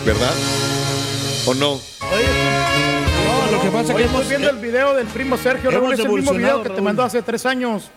¿Verdad? 0.07 0.33
¿O 1.47 1.55
no? 1.55 1.81
No, 2.05 3.51
lo 3.53 3.63
que 3.63 3.69
pasa 3.69 3.93
es 3.93 3.97
que 3.97 4.05
estoy 4.05 4.17
hemos- 4.21 4.29
viendo 4.29 4.51
el 4.51 4.57
video 4.59 4.95
del 4.95 5.07
primo 5.07 5.37
Sergio, 5.37 5.71
Raúl, 5.71 5.93
es 5.93 6.01
el 6.01 6.09
mismo 6.09 6.33
video 6.33 6.63
que 6.63 6.71
te 6.71 6.81
mandó 6.81 7.03
hace 7.03 7.21
tres 7.23 7.45
años. 7.47 7.91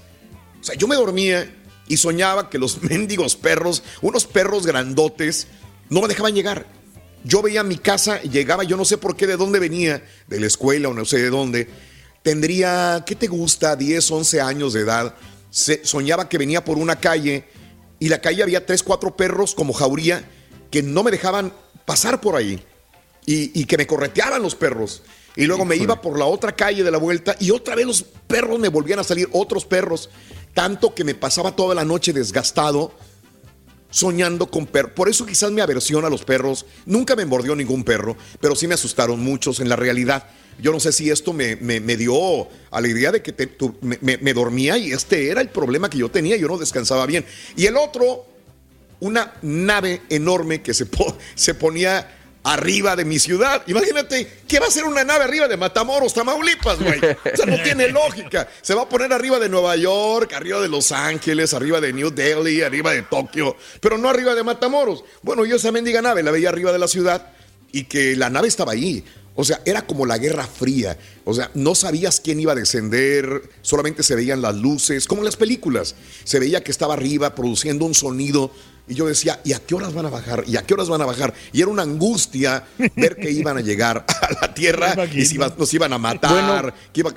Sea, 0.68 0.76
yo 0.76 0.88
me 0.88 0.96
dormía 0.96 1.54
y 1.88 1.98
soñaba 1.98 2.50
que 2.50 2.58
los 2.60 2.82
mendigos 2.90 3.36
perros, 3.36 3.84
unos 4.02 4.26
perros 4.26 4.66
grandotes, 4.66 5.48
no 5.90 6.02
me 6.02 6.08
dejaban 6.08 6.34
llegar. 6.36 6.66
Yo 7.24 7.42
veía 7.42 7.64
mi 7.64 7.78
casa, 7.78 8.22
llegaba, 8.22 8.64
yo 8.64 8.78
no 8.78 8.86
sé 8.86 8.98
por 8.98 9.16
qué, 9.18 9.28
de 9.28 9.36
dónde 9.38 9.60
venía, 9.60 10.06
de 10.28 10.40
la 10.40 10.48
escuela 10.48 10.90
o 10.90 10.94
no 10.94 11.04
sé 11.06 11.18
de 11.18 11.30
dónde. 11.30 11.68
Tendría, 12.24 13.04
¿qué 13.06 13.16
te 13.16 13.28
gusta? 13.28 13.76
10, 13.76 14.12
11 14.12 14.42
años 14.42 14.74
de 14.74 14.82
edad. 14.82 15.16
Se- 15.50 15.86
soñaba 15.86 16.30
que 16.30 16.38
venía 16.38 16.64
por 16.64 16.78
una 16.78 16.98
calle 17.00 17.46
y 18.00 18.10
la 18.10 18.20
calle 18.22 18.44
había 18.44 18.66
tres, 18.66 18.84
cuatro 18.84 19.16
perros 19.16 19.56
como 19.56 19.74
jauría 19.74 20.24
que 20.70 20.84
no 20.84 21.04
me 21.04 21.12
dejaban 21.12 21.54
pasar 21.86 22.20
por 22.22 22.36
ahí 22.36 22.62
y, 23.26 23.60
y 23.60 23.66
que 23.66 23.78
me 23.78 23.88
correteaban 23.88 24.42
los 24.42 24.56
perros. 24.56 25.04
Y 25.36 25.46
luego 25.46 25.66
me 25.66 25.76
iba 25.76 26.02
por 26.02 26.18
la 26.18 26.26
otra 26.26 26.54
calle 26.56 26.84
de 26.84 26.92
la 26.92 26.98
vuelta 26.98 27.36
y 27.40 27.52
otra 27.52 27.76
vez 27.76 27.86
los 27.86 28.04
perros 28.04 28.60
me 28.60 28.70
volvían 28.70 29.00
a 29.00 29.04
salir, 29.04 29.30
otros 29.32 29.66
perros, 29.66 30.10
tanto 30.54 30.94
que 30.96 31.04
me 31.04 31.16
pasaba 31.16 31.56
toda 31.56 31.76
la 31.76 31.86
noche 31.86 32.14
desgastado 32.14 32.92
soñando 33.90 34.52
con 34.52 34.66
perros. 34.66 34.92
Por 34.96 35.10
eso 35.10 35.26
quizás 35.26 35.52
mi 35.52 35.62
aversión 35.62 36.04
a 36.06 36.10
los 36.10 36.24
perros, 36.24 36.66
nunca 36.86 37.16
me 37.16 37.26
mordió 37.26 37.56
ningún 37.56 37.84
perro, 37.84 38.18
pero 38.42 38.56
sí 38.56 38.68
me 38.68 38.74
asustaron 38.74 39.20
muchos 39.20 39.60
en 39.60 39.70
la 39.70 39.76
realidad. 39.76 40.26
Yo 40.60 40.72
no 40.72 40.80
sé 40.80 40.92
si 40.92 41.10
esto 41.10 41.34
me, 41.34 41.56
me- 41.58 41.80
me 41.80 41.96
dio 41.96 42.48
a 42.72 42.82
la 42.82 42.88
idea 42.88 43.12
de 43.12 43.22
que 43.22 43.34
me- 43.82 44.18
me 44.18 44.34
dormía 44.34 44.78
y 44.78 44.92
este 44.92 45.30
era 45.30 45.40
el 45.42 45.50
problema 45.50 45.90
que 45.90 46.00
yo 46.00 46.10
tenía, 46.10 46.36
yo 46.36 46.48
no 46.48 46.58
descansaba 46.58 47.06
bien. 47.06 47.26
Y 47.56 47.66
el 47.68 47.78
otro, 47.78 48.26
una 49.00 49.34
nave 49.42 50.02
enorme 50.10 50.62
que 50.62 50.74
se, 50.74 50.86
po- 50.88 51.16
se 51.36 51.54
ponía 51.54 52.17
arriba 52.48 52.96
de 52.96 53.04
mi 53.04 53.20
ciudad. 53.20 53.62
Imagínate, 53.68 54.26
¿qué 54.48 54.60
va 54.60 54.68
a 54.68 54.72
ser 54.72 54.86
una 54.86 55.04
nave 55.04 55.26
arriba 55.26 55.50
de 55.50 55.58
Matamoros, 55.58 56.14
Tamaulipas, 56.14 56.80
güey? 56.80 56.98
O 56.98 57.36
sea, 57.36 57.46
no 57.46 57.62
tiene 57.62 57.90
lógica. 57.90 58.48
Se 58.62 58.74
va 58.74 58.84
a 58.84 58.90
poner 58.90 59.12
arriba 59.12 59.38
de 59.38 59.50
Nueva 59.50 59.76
York, 59.76 60.32
arriba 60.34 60.62
de 60.62 60.70
Los 60.70 60.94
Ángeles, 60.94 61.54
arriba 61.54 61.82
de 61.82 61.92
New 61.92 62.10
Delhi, 62.10 62.62
arriba 62.62 62.94
de 62.94 63.02
Tokio, 63.02 63.58
pero 63.82 63.98
no 63.98 64.10
arriba 64.10 64.34
de 64.34 64.44
Matamoros. 64.44 65.04
Bueno, 65.24 65.44
yo 65.44 65.58
esa 65.58 65.74
mendiga 65.74 66.02
nave 66.02 66.24
la 66.24 66.32
veía 66.32 66.48
arriba 66.48 66.72
de 66.72 66.80
la 66.80 66.88
ciudad 66.88 67.34
y 67.74 67.84
que 67.84 68.16
la 68.16 68.30
nave 68.30 68.48
estaba 68.48 68.72
ahí. 68.72 69.04
O 69.36 69.44
sea, 69.44 69.62
era 69.66 69.86
como 69.86 70.06
la 70.06 70.18
Guerra 70.18 70.48
Fría. 70.48 70.98
O 71.26 71.34
sea, 71.34 71.52
no 71.54 71.76
sabías 71.76 72.22
quién 72.22 72.40
iba 72.40 72.54
a 72.54 72.56
descender, 72.56 73.44
solamente 73.62 74.04
se 74.04 74.16
veían 74.16 74.42
las 74.42 74.56
luces, 74.56 75.06
como 75.06 75.22
en 75.22 75.26
las 75.26 75.36
películas. 75.36 75.96
Se 76.24 76.40
veía 76.40 76.64
que 76.64 76.72
estaba 76.72 76.94
arriba 76.94 77.36
produciendo 77.36 77.86
un 77.86 77.94
sonido. 77.94 78.52
Y 78.90 78.96
yo 78.96 79.06
decía, 79.06 79.40
¿y 79.44 79.52
a 79.54 79.60
qué 79.60 79.76
horas 79.76 79.94
van 79.94 80.06
a 80.06 80.10
bajar? 80.10 80.44
¿Y 80.48 80.56
a 80.58 80.64
qué 80.64 80.74
horas 80.74 80.88
van 80.90 81.02
a 81.02 81.06
bajar? 81.06 81.34
Y 81.52 81.62
era 81.62 81.70
una 81.70 81.84
angustia 81.84 82.64
ver 82.96 83.16
que 83.18 83.30
iban 83.32 83.58
a 83.58 83.62
llegar 83.62 84.06
a 84.22 84.46
la 84.48 84.54
Tierra 84.54 84.96
y 85.14 85.26
si 85.26 85.36
iba- 85.36 85.54
nos 85.58 85.74
iban 85.74 85.92
a 85.94 85.98
matar. 85.98 86.32
Bueno. 86.32 86.74
que 86.94 87.02
iba- 87.02 87.14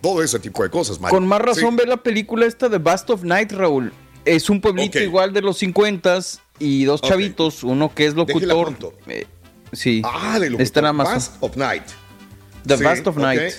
todo 0.00 0.22
ese 0.22 0.38
tipo 0.40 0.62
de 0.62 0.70
cosas, 0.70 0.98
Mario. 1.00 1.16
Con 1.16 1.26
más 1.28 1.40
razón 1.40 1.70
Sí. 1.70 1.76
ver 1.76 1.88
la 1.88 1.96
película 1.98 2.46
esta 2.46 2.68
de 2.68 2.78
Bast 2.78 3.08
of 3.10 3.22
Night, 3.24 3.52
Raúl. 3.52 3.92
Es 4.24 4.48
un 4.50 4.60
pueblito 4.60 4.98
igual 5.00 5.32
de 5.32 5.42
los 5.42 5.58
50 5.58 6.18
y 6.58 6.84
dos 6.84 7.02
chavitos, 7.02 7.62
uno 7.62 7.92
que 7.94 8.06
es 8.06 8.14
locutor. 8.14 8.74
eh, 9.06 9.26
sí. 9.72 10.00
Ah, 10.04 10.38
de 10.40 10.60
Está 10.62 10.80
en 10.80 10.86
Amazon. 10.86 11.14
Bast 11.14 11.34
of 11.40 11.56
Night. 11.56 11.82
The 12.66 12.78
Sí, 12.78 12.84
Bast 12.84 13.06
of. 13.06 13.16
Night. 13.16 13.52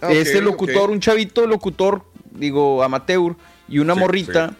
Ah, 0.00 0.10
este 0.12 0.38
ok, 0.38 0.44
locutor, 0.44 0.90
un 0.90 1.00
chavito 1.00 1.46
locutor, 1.46 2.04
digo, 2.30 2.82
amateur, 2.82 3.36
y 3.68 3.78
una 3.78 3.94
Sí, 3.94 4.00
morrita, 4.00 4.54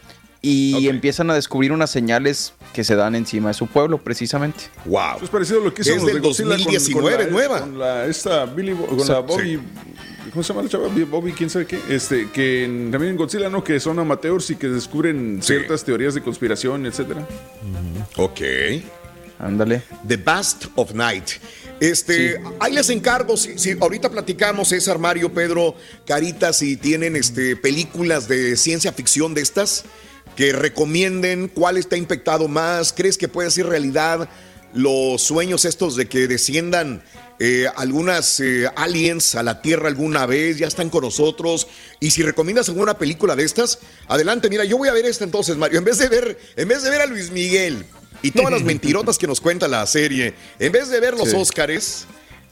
y 0.44 0.88
empiezan 0.88 1.30
a 1.30 1.34
descubrir 1.34 1.72
unas 1.72 1.90
señales 1.90 2.52
que 2.72 2.84
se 2.84 2.94
dan 2.96 3.14
encima 3.14 3.48
de 3.48 3.54
su 3.54 3.66
pueblo, 3.66 3.98
precisamente. 3.98 4.64
Wow. 4.84 5.16
Eso 5.16 5.24
es 5.24 5.30
parecido 5.30 5.60
a 5.60 5.64
lo 5.64 5.74
que 5.74 5.82
hizo 5.82 5.94
los 5.96 6.06
de 6.06 6.20
Godzilla 6.20 6.48
con- 6.50 6.58
2019, 6.58 7.16
con 7.16 7.24
la, 7.26 7.30
nueva. 7.30 7.60
Con 7.60 7.78
la, 7.78 8.06
esta 8.06 8.44
Billy, 8.46 8.74
con 8.74 9.00
Sí. 9.00 9.08
la 9.10 9.20
Bobby. 9.20 9.60
¿Cómo 10.30 10.42
se 10.42 10.48
llama 10.52 10.62
la 10.64 10.68
chava? 10.68 10.88
Bobby, 10.88 11.32
quién 11.32 11.48
sabe 11.48 11.66
qué. 11.66 11.78
Este, 11.88 12.28
que 12.30 12.64
en- 12.64 12.90
también 12.90 13.12
en 13.12 13.16
Godzilla, 13.16 13.48
¿no? 13.48 13.62
Que 13.62 13.78
son 13.78 13.98
amateurs 14.00 14.50
y 14.50 14.56
que 14.56 14.68
descubren 14.68 15.40
ciertas 15.42 15.84
teorías 15.84 16.14
de 16.14 16.22
conspiración, 16.22 16.86
etcétera. 16.86 17.26
Ok. 18.16 18.40
Ándale. 19.38 19.82
The 20.06 20.16
Bast 20.16 20.66
of 20.76 20.92
Night. 20.94 21.24
Este, 21.80 22.40
ahí 22.60 22.72
les 22.72 22.88
encargo, 22.88 23.36
si, 23.36 23.58
si 23.58 23.72
ahorita 23.72 24.08
platicamos, 24.08 24.68
César, 24.68 24.98
Mario, 24.98 25.32
Pedro, 25.32 25.74
Carita, 26.06 26.52
si 26.52 26.76
tienen 26.76 27.16
este, 27.16 27.56
películas 27.56 28.28
de 28.28 28.56
ciencia 28.56 28.92
ficción 28.92 29.34
de 29.34 29.42
estas, 29.42 29.84
que 30.36 30.52
recomienden 30.52 31.48
cuál 31.48 31.76
está 31.76 31.96
infectado 31.96 32.48
más, 32.48 32.92
crees 32.92 33.18
que 33.18 33.28
puede 33.28 33.50
ser 33.50 33.66
realidad 33.66 34.28
los 34.72 35.22
sueños 35.22 35.64
estos 35.64 35.94
de 35.96 36.06
que 36.06 36.26
desciendan 36.26 37.02
eh, 37.38 37.66
algunas 37.76 38.40
eh, 38.40 38.68
aliens 38.76 39.34
a 39.34 39.42
la 39.42 39.62
Tierra 39.62 39.88
alguna 39.88 40.26
vez, 40.26 40.58
ya 40.58 40.66
están 40.66 40.90
con 40.90 41.02
nosotros, 41.02 41.68
y 42.00 42.10
si 42.10 42.22
recomiendas 42.22 42.68
alguna 42.68 42.98
película 42.98 43.36
de 43.36 43.44
estas, 43.44 43.78
adelante, 44.08 44.48
mira, 44.50 44.64
yo 44.64 44.76
voy 44.78 44.88
a 44.88 44.92
ver 44.92 45.04
esta 45.06 45.24
entonces, 45.24 45.56
Mario, 45.56 45.78
en 45.78 45.84
vez 45.84 45.98
de 45.98 46.08
ver, 46.08 46.38
en 46.56 46.68
vez 46.68 46.82
de 46.82 46.90
ver 46.90 47.02
a 47.02 47.06
Luis 47.06 47.30
Miguel, 47.30 47.84
y 48.22 48.30
todas 48.30 48.50
las 48.50 48.62
mentirotas 48.64 49.18
que 49.18 49.26
nos 49.26 49.40
cuenta 49.40 49.68
la 49.68 49.86
serie. 49.86 50.34
En 50.58 50.72
vez 50.72 50.88
de 50.88 50.98
ver 50.98 51.14
los 51.14 51.28
Sí. 51.28 51.36
Óscares, 51.36 52.06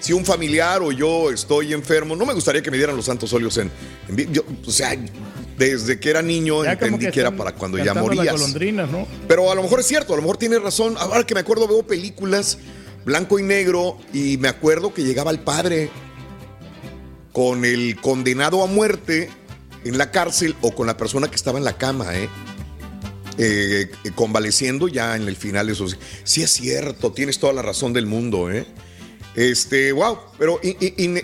si 0.00 0.12
un 0.12 0.24
familiar 0.24 0.82
o 0.82 0.92
yo 0.92 1.30
estoy 1.30 1.72
enfermo, 1.72 2.16
no 2.16 2.26
me 2.26 2.34
gustaría 2.34 2.62
que 2.62 2.70
me 2.70 2.76
dieran 2.76 2.96
los 2.96 3.06
santos 3.06 3.32
óleos 3.32 3.56
en, 3.56 3.70
en 4.08 4.32
yo, 4.32 4.42
o 4.66 4.70
sea, 4.70 4.96
desde 5.56 6.00
que 6.00 6.10
era 6.10 6.22
niño 6.22 6.64
Ya 6.64 6.72
entendí 6.72 7.10
que, 7.10 7.20
era 7.20 7.30
para 7.30 7.54
cuando 7.54 7.78
ya 7.78 7.94
morías. 7.94 8.34
Pero 9.28 9.50
a 9.50 9.54
lo 9.54 9.62
mejor 9.62 9.80
es 9.80 9.86
cierto, 9.86 10.12
a 10.12 10.16
lo 10.16 10.22
mejor 10.22 10.36
tiene 10.36 10.58
razón. 10.58 10.96
Ahora 10.98 11.24
que 11.24 11.34
me 11.34 11.40
acuerdo, 11.40 11.66
veo 11.68 11.82
películas 11.82 12.58
blanco 13.04 13.38
y 13.38 13.42
negro 13.42 13.98
y 14.12 14.36
me 14.36 14.48
acuerdo 14.48 14.94
que 14.94 15.02
llegaba 15.02 15.30
el 15.30 15.40
padre 15.40 15.90
con 17.32 17.64
el 17.64 17.96
condenado 18.00 18.62
a 18.62 18.66
muerte 18.66 19.30
en 19.84 19.98
la 19.98 20.10
cárcel 20.10 20.54
o 20.60 20.74
con 20.74 20.86
la 20.86 20.96
persona 20.96 21.28
que 21.28 21.36
estaba 21.36 21.58
en 21.58 21.64
la 21.64 21.76
cama, 21.76 22.16
¿eh? 22.16 22.28
Eh, 23.38 23.90
convaleciendo 24.14 24.88
ya 24.88 25.16
en 25.16 25.26
el 25.26 25.36
final 25.36 25.66
de 25.66 25.72
esos. 25.72 25.96
Sí 26.24 26.42
es 26.42 26.50
cierto, 26.50 27.12
tienes 27.12 27.38
toda 27.38 27.52
la 27.52 27.62
razón 27.62 27.92
del 27.92 28.06
mundo, 28.06 28.50
¿eh? 28.50 28.66
Este, 29.34 29.92
wow, 29.92 30.18
pero 30.38 30.60
in- 30.62 30.76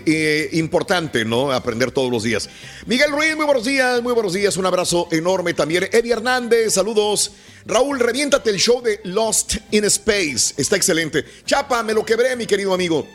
eh, 0.03 0.49
importante, 0.53 1.23
¿no? 1.25 1.51
Aprender 1.51 1.91
todos 1.91 2.11
los 2.11 2.23
días. 2.23 2.49
Miguel 2.87 3.11
Ruiz, 3.11 3.35
muy 3.35 3.45
buenos 3.45 3.65
días, 3.65 4.01
muy 4.01 4.13
buenos 4.13 4.33
días, 4.33 4.57
un 4.57 4.65
abrazo 4.65 5.07
enorme 5.11 5.53
también. 5.53 5.87
Eddie 5.91 6.13
Hernández, 6.13 6.73
saludos. 6.73 7.33
Raúl, 7.67 7.99
reviéntate 7.99 8.49
el 8.49 8.57
show 8.57 8.81
de 8.81 8.99
Lost 9.03 9.57
in 9.69 9.85
Space, 9.85 10.55
está 10.57 10.75
excelente. 10.75 11.23
Chapa, 11.45 11.83
me 11.83 11.93
lo 11.93 12.03
quebré, 12.03 12.35
mi 12.35 12.47
querido 12.47 12.73
amigo. 12.73 13.07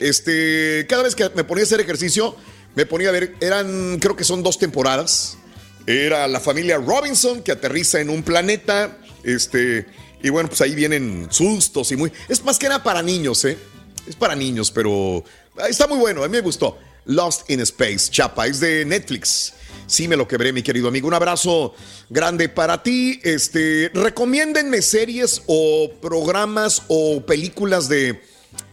Este, 0.00 0.86
cada 0.88 1.02
vez 1.02 1.14
que 1.14 1.28
me 1.34 1.44
ponía 1.44 1.64
a 1.64 1.66
hacer 1.66 1.80
ejercicio, 1.80 2.34
me 2.78 2.86
ponía 2.86 3.08
a 3.08 3.12
ver, 3.12 3.34
eran, 3.40 3.98
creo 3.98 4.14
que 4.14 4.22
son 4.22 4.44
dos 4.44 4.56
temporadas. 4.56 5.36
Era 5.84 6.28
la 6.28 6.38
familia 6.38 6.76
Robinson 6.76 7.42
que 7.42 7.50
aterriza 7.50 8.00
en 8.00 8.08
un 8.08 8.22
planeta, 8.22 8.98
este, 9.24 9.84
y 10.22 10.28
bueno, 10.28 10.48
pues 10.48 10.60
ahí 10.60 10.76
vienen 10.76 11.26
sustos 11.28 11.90
y 11.90 11.96
muy, 11.96 12.12
es 12.28 12.44
más 12.44 12.56
que 12.56 12.68
nada 12.68 12.84
para 12.84 13.02
niños, 13.02 13.44
¿eh? 13.46 13.58
Es 14.06 14.14
para 14.14 14.36
niños, 14.36 14.70
pero 14.70 15.24
está 15.68 15.88
muy 15.88 15.98
bueno, 15.98 16.22
a 16.22 16.28
mí 16.28 16.36
me 16.36 16.40
gustó. 16.40 16.78
Lost 17.06 17.50
in 17.50 17.58
Space, 17.62 18.12
Chapa, 18.12 18.46
es 18.46 18.60
de 18.60 18.84
Netflix. 18.84 19.54
Sí, 19.88 20.06
me 20.06 20.14
lo 20.14 20.28
quebré, 20.28 20.52
mi 20.52 20.62
querido 20.62 20.86
amigo. 20.86 21.08
Un 21.08 21.14
abrazo 21.14 21.74
grande 22.08 22.48
para 22.48 22.80
ti. 22.84 23.18
Este, 23.24 23.90
recomiéndenme 23.92 24.82
series 24.82 25.42
o 25.48 25.90
programas 26.00 26.82
o 26.86 27.26
películas 27.26 27.88
de, 27.88 28.22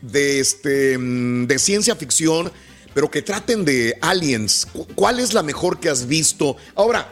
de, 0.02 0.40
este, 0.40 0.96
mm, 0.96 1.48
de 1.48 1.58
ciencia 1.58 1.96
ficción, 1.96 2.52
pero 2.96 3.12
que 3.12 3.22
traten 3.22 3.64
de 3.66 3.96
aliens. 4.02 4.66
Cu- 4.74 4.88
¿Cuál 4.96 5.20
es 5.20 5.34
la 5.34 5.44
mejor 5.44 5.80
que 5.80 5.90
has 5.90 6.08
visto? 6.08 6.56
Ahora, 6.74 7.08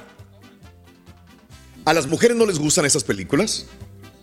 ¿a 1.86 1.94
las 1.94 2.08
mujeres 2.08 2.36
no 2.38 2.46
les 2.46 2.58
gustan 2.58 2.86
esas 2.86 3.04
películas? 3.04 3.66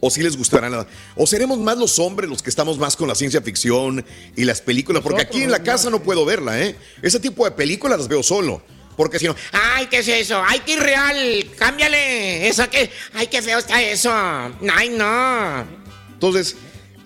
¿O 0.03 0.09
sí 0.11 0.23
les 0.23 0.35
gustarán? 0.39 0.87
¿O 1.15 1.27
seremos 1.27 1.59
más 1.59 1.77
los 1.77 1.99
hombres 1.99 2.31
los 2.31 2.43
que 2.43 2.49
estamos 2.49 2.79
más 2.79 2.97
con 2.97 3.07
la 3.07 3.15
ciencia 3.15 3.43
ficción 3.43 4.03
y 4.35 4.45
las 4.45 4.63
películas? 4.63 5.03
Porque 5.03 5.21
aquí 5.21 5.43
en 5.43 5.51
la 5.51 5.63
casa 5.63 5.91
no 5.91 6.03
puedo 6.03 6.25
verla, 6.25 6.59
¿eh? 6.59 6.75
Ese 7.03 7.21
tipo 7.21 7.45
de 7.45 7.51
películas 7.51 7.99
las 7.99 8.09
veo 8.09 8.23
solo. 8.23 8.63
Porque 8.97 9.19
si 9.19 9.27
no, 9.27 9.37
Ay, 9.53 9.87
¿qué 9.89 9.99
es 9.99 10.09
eso? 10.09 10.43
Ay, 10.45 10.61
qué 10.65 10.73
irreal. 10.73 11.51
Cámbiale. 11.59 12.49
Eso 12.49 12.69
que. 12.71 12.91
Ay, 13.13 13.27
qué 13.27 13.43
feo 13.43 13.59
está 13.59 13.83
eso. 13.83 14.11
Ay, 14.13 14.89
no. 14.91 15.67
Entonces, 16.15 16.57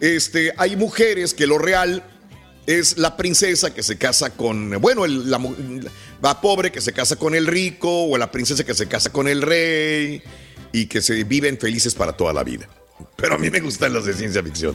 este, 0.00 0.52
hay 0.57 0.76
mujeres 0.76 1.34
que 1.34 1.47
lo 1.49 1.58
real 1.58 2.05
es 2.67 2.97
la 2.99 3.17
princesa 3.17 3.73
que 3.75 3.83
se 3.83 3.99
casa 3.99 4.31
con, 4.31 4.70
bueno, 4.81 5.05
el- 5.05 5.31
la, 5.31 5.39
pobre 6.41 6.73
que 6.73 6.81
se 6.81 6.93
casa 6.93 7.17
con 7.17 7.34
el 7.34 7.47
rico, 7.47 8.05
o 8.07 8.17
la 8.17 8.31
princesa 8.31 8.65
que 8.65 8.75
se 8.75 8.86
casa 8.89 9.10
con 9.12 9.28
el 9.28 9.43
rey, 9.43 10.23
y 10.73 10.86
que 10.86 11.02
se 11.02 11.23
viven 11.25 11.59
felices 11.59 11.94
para 11.94 12.12
toda 12.17 12.33
la 12.33 12.43
vida. 12.43 12.67
Pero 13.17 13.34
a 13.34 13.39
mí 13.39 13.51
me 13.51 13.60
gustan 13.60 13.93
las 13.93 14.05
de 14.07 14.15
ciencia 14.15 14.43
ficción. 14.43 14.75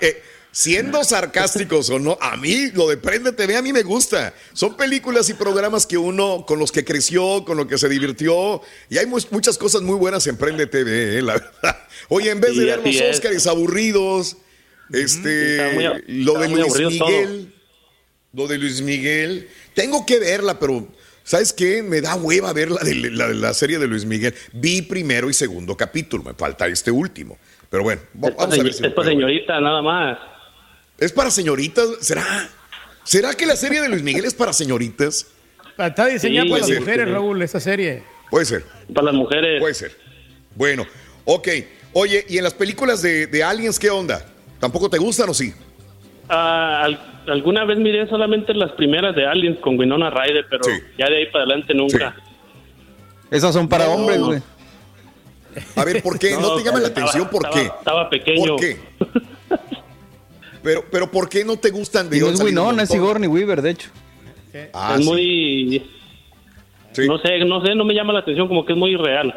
eh, 0.00 0.22
siendo 0.52 1.02
sarcásticos 1.04 1.90
o 1.90 1.98
no, 1.98 2.18
a 2.20 2.36
mí 2.36 2.70
lo 2.74 2.88
de 2.88 2.96
Prende 2.96 3.32
TV 3.32 3.56
a 3.56 3.62
mí 3.62 3.72
me 3.72 3.82
gusta. 3.82 4.34
Son 4.52 4.76
películas 4.76 5.28
y 5.30 5.34
programas 5.34 5.86
que 5.86 5.96
uno 5.98 6.44
con 6.46 6.58
los 6.58 6.72
que 6.72 6.84
creció, 6.84 7.44
con 7.44 7.56
los 7.56 7.66
que 7.66 7.78
se 7.78 7.88
divirtió 7.88 8.60
y 8.88 8.98
hay 8.98 9.06
mu- 9.06 9.18
muchas 9.30 9.56
cosas 9.58 9.82
muy 9.82 9.96
buenas 9.96 10.26
en 10.26 10.36
Prende 10.36 10.66
TV, 10.66 11.18
eh, 11.18 11.22
la 11.22 11.34
verdad. 11.34 11.76
Oye, 12.08 12.30
en 12.30 12.40
vez 12.40 12.56
de 12.56 12.62
Sí, 12.62 12.66
ver 12.66 12.80
los. 12.82 13.00
Óscares 13.16 13.46
aburridos, 13.46 14.36
este, 14.92 15.70
muy- 15.74 15.84
lo 16.24 16.34
de 16.34 16.48
Luis 16.48 16.66
todo. 16.98 17.08
Miguel, 17.08 17.54
lo 18.32 18.46
de 18.48 18.58
Luis 18.58 18.80
Miguel, 18.82 19.48
tengo 19.74 20.04
que 20.06 20.18
verla, 20.18 20.58
pero 20.58 20.88
¿sabes 21.22 21.52
qué? 21.52 21.82
Me 21.82 22.00
da 22.00 22.16
hueva 22.16 22.52
ver 22.52 22.70
la 22.70 22.80
de 22.82 23.34
la, 23.34 23.54
serie 23.54 23.78
de 23.78 23.86
Luis 23.86 24.04
Miguel. 24.04 24.34
Vi 24.52 24.82
primero 24.82 25.30
y 25.30 25.34
segundo 25.34 25.76
capítulo, 25.76 26.24
me 26.24 26.34
falta 26.34 26.66
este 26.66 26.90
último. 26.90 27.38
Pero 27.68 27.84
bueno, 27.84 28.02
Es 28.02 28.08
vamos 28.20 28.36
a 28.40 28.50
si 28.50 28.68
es 28.68 28.80
ver. 28.80 28.92
señorita, 29.04 29.60
nada 29.60 29.80
más. 29.80 30.18
¿Es 31.00 31.12
para 31.12 31.30
señoritas? 31.30 31.86
¿Será? 32.00 32.48
¿Será 33.04 33.34
que 33.34 33.46
la 33.46 33.56
serie 33.56 33.80
de 33.80 33.88
Luis 33.88 34.02
Miguel 34.02 34.24
es 34.26 34.34
para 34.34 34.52
señoritas? 34.52 35.26
Está 35.78 36.06
diseñada 36.06 36.44
Sí, 36.44 36.50
para 36.50 36.60
las 36.60 36.68
ser. 36.68 36.80
mujeres, 36.80 37.10
Raúl, 37.10 37.42
esa 37.42 37.58
serie. 37.58 38.02
Puede 38.30 38.44
ser. 38.44 38.64
Para 38.94 39.06
las 39.06 39.14
mujeres. 39.14 39.60
Puede 39.60 39.74
ser. 39.74 39.96
Bueno, 40.54 40.86
ok. 41.24 41.48
Oye, 41.94 42.24
¿y 42.28 42.38
en 42.38 42.44
las 42.44 42.54
películas 42.54 43.02
de, 43.02 43.26
de 43.26 43.42
Aliens 43.42 43.78
qué 43.78 43.88
onda? 43.90 44.24
¿Tampoco 44.60 44.90
te 44.90 44.98
gustan 44.98 45.30
o 45.30 45.34
sí? 45.34 45.54
Ah, 46.28 46.82
al- 46.84 47.22
alguna 47.28 47.64
vez 47.64 47.78
miré 47.78 48.06
solamente 48.08 48.52
las 48.54 48.72
primeras 48.72 49.16
de 49.16 49.26
Aliens 49.26 49.58
con 49.60 49.78
Winona 49.78 50.10
Ryder, 50.10 50.46
pero 50.50 50.62
ya 50.98 51.06
de 51.08 51.16
ahí 51.16 51.26
para 51.32 51.44
adelante 51.44 51.74
nunca. 51.74 52.14
Esas 53.30 53.52
son 53.54 53.68
para 53.68 53.86
No. 53.86 53.92
hombres, 53.94 54.20
güey. 54.20 54.42
A 55.76 55.84
ver, 55.84 56.02
¿por 56.02 56.18
qué? 56.18 56.32
¿No, 56.34 56.40
No, 56.40 56.56
te 56.56 56.62
llama 56.64 56.78
la 56.80 56.88
estaba- 56.88 57.06
atención? 57.08 57.28
¿Por 57.30 57.46
estaba- 57.46 57.54
qué? 57.62 57.66
estaba 57.78 58.10
pequeño. 58.10 58.56
¿Por 58.56 58.60
qué? 58.60 58.76
Pero, 60.62 60.84
pero 60.90 61.10
¿por 61.10 61.28
qué 61.28 61.44
no 61.44 61.58
te 61.58 61.70
gustan? 61.70 62.08
Y 62.12 62.18
no 62.18 62.28
es 62.28 62.40
Winona, 62.40 62.82
es. 62.82 62.90
Sigourney 62.90 63.28
Weaver, 63.28 63.62
de 63.62 63.70
hecho. 63.70 63.90
Ah, 64.72 64.96
es 64.98 65.04
sí. 65.04 65.10
muy... 65.10 65.90
No 67.06 67.18
sé, 67.18 67.38
no 67.44 67.64
sé, 67.64 67.74
no 67.74 67.84
me 67.84 67.94
llama 67.94 68.12
la 68.12 68.20
atención, 68.20 68.48
como 68.48 68.66
que 68.66 68.72
es 68.72 68.78
muy 68.78 68.96
real. 68.96 69.32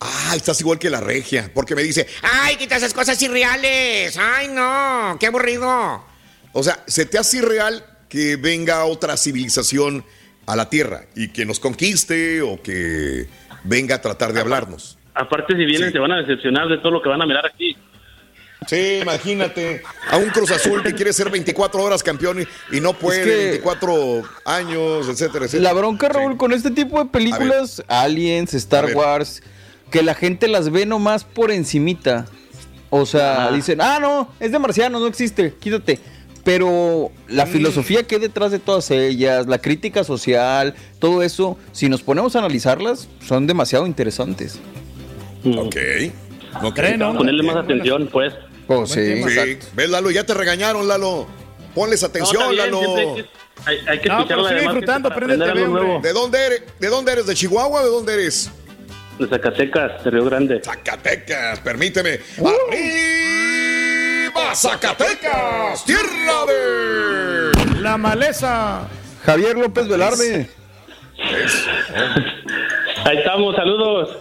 Ah, 0.00 0.34
estás 0.34 0.60
igual 0.60 0.78
que 0.78 0.90
la 0.90 1.00
regia, 1.00 1.50
porque 1.54 1.74
me 1.74 1.82
dice, 1.82 2.06
Ay, 2.22 2.56
quita 2.56 2.76
esas 2.76 2.92
cosas 2.92 3.20
irreales. 3.22 4.18
Ay, 4.18 4.48
no. 4.48 5.16
Qué 5.20 5.26
aburrido. 5.28 6.04
o 6.52 6.62
sea, 6.62 6.82
¿se 6.86 7.06
te 7.06 7.16
hace 7.16 7.38
irreal 7.38 7.84
que 8.08 8.36
venga 8.36 8.84
otra 8.84 9.16
civilización 9.16 10.04
a 10.46 10.56
la 10.56 10.68
tierra 10.68 11.02
y 11.14 11.28
que 11.28 11.44
nos 11.46 11.60
conquiste 11.60 12.42
o 12.42 12.60
que 12.62 13.26
venga 13.64 13.96
a 13.96 14.00
tratar 14.00 14.32
de 14.32 14.40
hablarnos. 14.40 14.98
Aparte, 15.14 15.56
si 15.56 15.64
vienen, 15.64 15.92
se 15.92 15.98
van 15.98 16.12
a 16.12 16.18
decepcionar 16.18 16.68
de 16.68 16.78
todo 16.78 16.92
lo 16.92 17.02
que 17.02 17.08
van 17.08 17.22
a 17.22 17.26
mirar 17.26 17.46
aquí. 17.46 17.76
Sí, 18.66 18.98
imagínate. 19.02 19.82
A 20.10 20.16
un 20.16 20.30
Cruz 20.30 20.50
Azul 20.50 20.82
que 20.82 20.94
quiere 20.94 21.12
ser 21.12 21.30
24 21.30 21.82
horas 21.82 22.02
campeón 22.02 22.42
y, 22.42 22.76
y 22.76 22.80
no 22.80 22.92
puede, 22.94 23.24
24 23.24 24.22
años, 24.44 25.08
etcétera, 25.08 25.46
etcétera. 25.46 25.62
La 25.62 25.72
bronca, 25.72 26.08
Raúl, 26.08 26.36
con 26.36 26.52
este 26.52 26.70
tipo 26.70 27.02
de 27.02 27.10
películas, 27.10 27.82
Aliens, 27.88 28.54
Star 28.54 28.94
Wars, 28.94 29.42
que 29.90 30.02
la 30.02 30.14
gente 30.14 30.48
las 30.48 30.70
ve 30.70 30.86
nomás 30.86 31.24
por 31.24 31.50
encimita. 31.50 32.26
O 32.90 33.06
sea, 33.06 33.50
dicen, 33.50 33.80
ah, 33.80 33.98
no, 34.00 34.28
es 34.38 34.52
de 34.52 34.58
marcianos, 34.58 35.00
no 35.00 35.08
existe, 35.08 35.54
quítate. 35.58 35.98
Pero 36.44 37.10
la 37.26 37.46
filosofía 37.46 38.02
que 38.02 38.16
hay 38.16 38.20
detrás 38.20 38.52
de 38.52 38.58
todas 38.58 38.90
ellas, 38.90 39.46
la 39.46 39.58
crítica 39.58 40.04
social, 40.04 40.74
todo 40.98 41.22
eso, 41.22 41.56
si 41.72 41.88
nos 41.88 42.02
ponemos 42.02 42.36
a 42.36 42.40
analizarlas, 42.40 43.08
son 43.26 43.46
demasiado 43.46 43.86
interesantes. 43.86 44.60
Ok. 45.56 45.76
Ok. 46.62 46.80
Ponerle 47.16 47.42
más 47.42 47.56
atención, 47.56 48.08
pues. 48.12 48.34
Oh, 48.68 48.86
sí. 48.86 49.22
Sí. 49.24 49.58
¿Ves, 49.74 49.90
Lalo? 49.90 50.10
Ya 50.10 50.24
te 50.24 50.32
regañaron, 50.34 50.86
Lalo. 50.88 51.26
Ponles 51.74 52.02
atención, 52.04 52.42
No, 52.42 52.50
está 52.52 52.64
bien, 52.66 52.74
Lalo. 52.82 52.96
hay 53.06 53.14
que- 53.22 53.28
Hay, 53.66 53.78
que 54.00 54.08
No, 54.08 54.18
escuchar 54.20 54.26
pero 54.28 54.48
sigue 54.48 54.60
disfrutando, 54.60 55.08
para 55.08 55.16
prende 55.26 55.34
aprender 55.44 55.54
TV, 55.54 55.64
algo 55.66 55.78
nuevo. 55.86 56.00
¿De 56.02 56.12
dónde 56.12 56.46
eres? 56.46 56.62
¿De 56.78 56.88
dónde 56.88 57.12
eres? 57.12 57.26
¿De 57.26 57.34
Chihuahua 57.34 57.80
o 57.80 57.84
de 57.84 57.90
dónde 57.90 58.14
eres? 58.14 58.50
De 59.18 59.26
Zacatecas, 59.28 60.04
de 60.04 60.10
Río 60.10 60.24
Grande. 60.24 60.60
Zacatecas, 60.64 61.60
permíteme. 61.60 62.20
¡Arriba, 62.38 62.54
Zacatecas! 64.54 65.84
¡Tierra 65.84 66.44
de... 66.46 67.80
La 67.80 67.96
maleza. 67.96 68.88
Javier 69.24 69.56
López 69.56 69.88
Velarde. 69.88 70.48
Ahí 73.04 73.18
estamos, 73.18 73.54
saludos. 73.56 74.16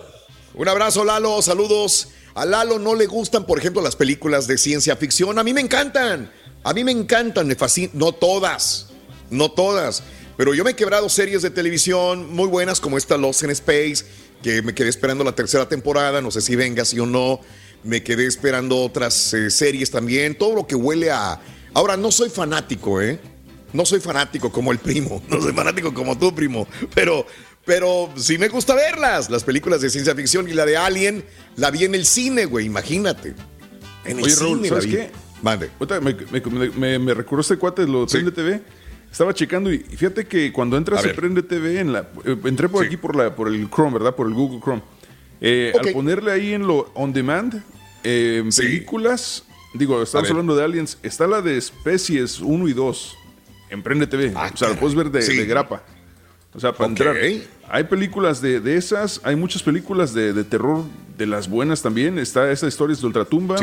Un 0.53 0.67
abrazo, 0.67 1.03
Lalo, 1.03 1.41
saludos. 1.41 2.09
A 2.35 2.45
Lalo 2.45 2.79
no 2.79 2.95
le 2.95 3.05
gustan, 3.05 3.45
por 3.45 3.59
ejemplo, 3.59 3.81
las 3.81 3.95
películas 3.95 4.47
de 4.47 4.57
ciencia 4.57 4.95
ficción. 4.95 5.37
A 5.37 5.43
mí 5.43 5.53
me 5.53 5.61
encantan. 5.61 6.31
A 6.63 6.73
mí 6.73 6.83
me 6.83 6.91
encantan, 6.91 7.47
me 7.47 7.55
fascinan. 7.55 7.91
No 7.93 8.11
todas, 8.11 8.87
no 9.29 9.51
todas. 9.51 10.03
Pero 10.35 10.55
yo 10.55 10.63
me 10.63 10.71
he 10.71 10.75
quebrado 10.75 11.09
series 11.09 11.43
de 11.43 11.51
televisión 11.51 12.33
muy 12.33 12.47
buenas 12.47 12.79
como 12.79 12.97
esta 12.97 13.17
Lost 13.17 13.43
in 13.43 13.51
Space, 13.51 14.05
que 14.41 14.63
me 14.63 14.73
quedé 14.73 14.89
esperando 14.89 15.23
la 15.23 15.33
tercera 15.33 15.69
temporada. 15.69 16.21
No 16.21 16.31
sé 16.31 16.41
si 16.41 16.55
venga, 16.55 16.85
sí 16.85 16.99
o 16.99 17.05
no. 17.05 17.39
Me 17.83 18.01
quedé 18.01 18.25
esperando 18.25 18.81
otras 18.81 19.33
eh, 19.33 19.51
series 19.51 19.91
también. 19.91 20.35
Todo 20.35 20.55
lo 20.55 20.65
que 20.65 20.75
huele 20.75 21.11
a. 21.11 21.39
Ahora, 21.75 21.97
no 21.97 22.11
soy 22.11 22.29
fanático, 22.29 23.01
¿eh? 23.01 23.19
No 23.73 23.85
soy 23.85 23.99
fanático 23.99 24.51
como 24.51 24.71
el 24.71 24.79
primo. 24.79 25.21
No 25.29 25.41
soy 25.41 25.53
fanático 25.53 25.93
como 25.93 26.17
tú, 26.17 26.33
primo. 26.33 26.67
Pero, 26.95 27.27
pero 27.66 28.09
sí 28.16 28.38
me 28.38 28.48
gusta 28.50 28.75
verlas. 28.75 29.30
Las 29.30 29.43
películas 29.43 29.82
de 29.82 29.90
ciencia 29.90 30.16
ficción 30.16 30.50
y 30.50 30.53
la 30.53 30.66
de 30.66 30.77
Alien 30.77 31.24
la 31.56 31.72
vi 31.72 31.85
en 31.85 31.95
el 31.95 32.06
cine, 32.06 32.45
güey. 32.45 32.66
Imagínate. 32.66 33.33
En 34.06 34.17
el 34.19 34.24
Oye, 34.25 34.33
cine 34.33 34.45
Raúl, 34.45 34.61
la 34.64 34.67
¿sabes 34.69 34.85
vi. 34.85 34.92
qué? 34.92 35.11
Mande. 35.42 35.69
Me, 36.01 36.42
me, 36.42 36.69
me, 36.69 37.00
me 37.00 37.14
recordó 37.14 37.42
este 37.42 37.58
cuate 37.58 37.85
lo 37.88 38.06
de 38.06 38.11
Prende 38.11 38.32
TV. 38.32 38.61
Estaba 39.11 39.33
checando 39.33 39.72
y 39.72 39.77
fíjate 39.80 40.25
que 40.25 40.51
cuando 40.51 40.75
entras 40.75 41.03
ver. 41.03 41.16
Prende 41.16 41.43
TV, 41.43 41.80
en 41.80 41.93
la, 41.93 42.08
eh, 42.25 42.35
entré 42.45 42.67
por 42.67 42.83
aquí 42.85 42.98
por, 42.98 43.16
la, 43.16 43.35
por 43.35 43.48
el 43.48 43.69
Chrome, 43.69 43.93
¿verdad? 43.93 44.16
Por 44.16 44.27
el 44.27 44.33
Google 44.33 44.59
Chrome. 44.59 44.82
Eh. 45.40 45.72
Al 45.80 45.92
ponerle 45.93 46.32
ahí 46.32 46.53
en 46.53 46.66
lo 46.66 46.90
on 46.95 47.14
demand, 47.14 47.61
eh, 48.03 48.42
en 48.43 48.50
películas, 48.50 49.43
digo, 49.75 50.01
estamos 50.01 50.30
hablando 50.32 50.56
de 50.56 50.64
aliens, 50.64 50.98
está 51.03 51.27
la 51.27 51.42
de 51.42 51.58
especies 51.58 52.40
1 52.40 52.67
y 52.67 52.74
2 52.74 53.16
en 53.69 53.83
Prende 53.83 54.08
TV. 54.08 54.33
o 54.35 54.58
sea, 54.58 54.69
lo 54.69 54.75
puedes 54.77 54.95
ver 54.95 55.11
de, 55.11 55.19
Ah, 55.19 55.22
Sí. 55.22 55.35
de 55.38 55.45
grapa. 55.45 55.83
O 56.56 56.59
sea, 56.59 56.73
para 56.73 56.90
entrar. 56.90 57.15
Hay 57.69 57.85
películas 57.85 58.41
de, 58.41 58.59
de 58.59 58.75
esas, 58.77 59.22
hay 59.23 59.35
muchas 59.35 59.64
películas 59.64 60.14
de, 60.14 60.33
de 60.33 60.43
terror, 60.43 60.83
de 61.17 61.25
las 61.25 61.49
buenas 61.49 61.82
también. 61.82 62.19
Está 62.19 62.51
esa 62.51 62.67
historia 62.67 62.95
de 62.95 63.06
Ultratumba. 63.06 63.56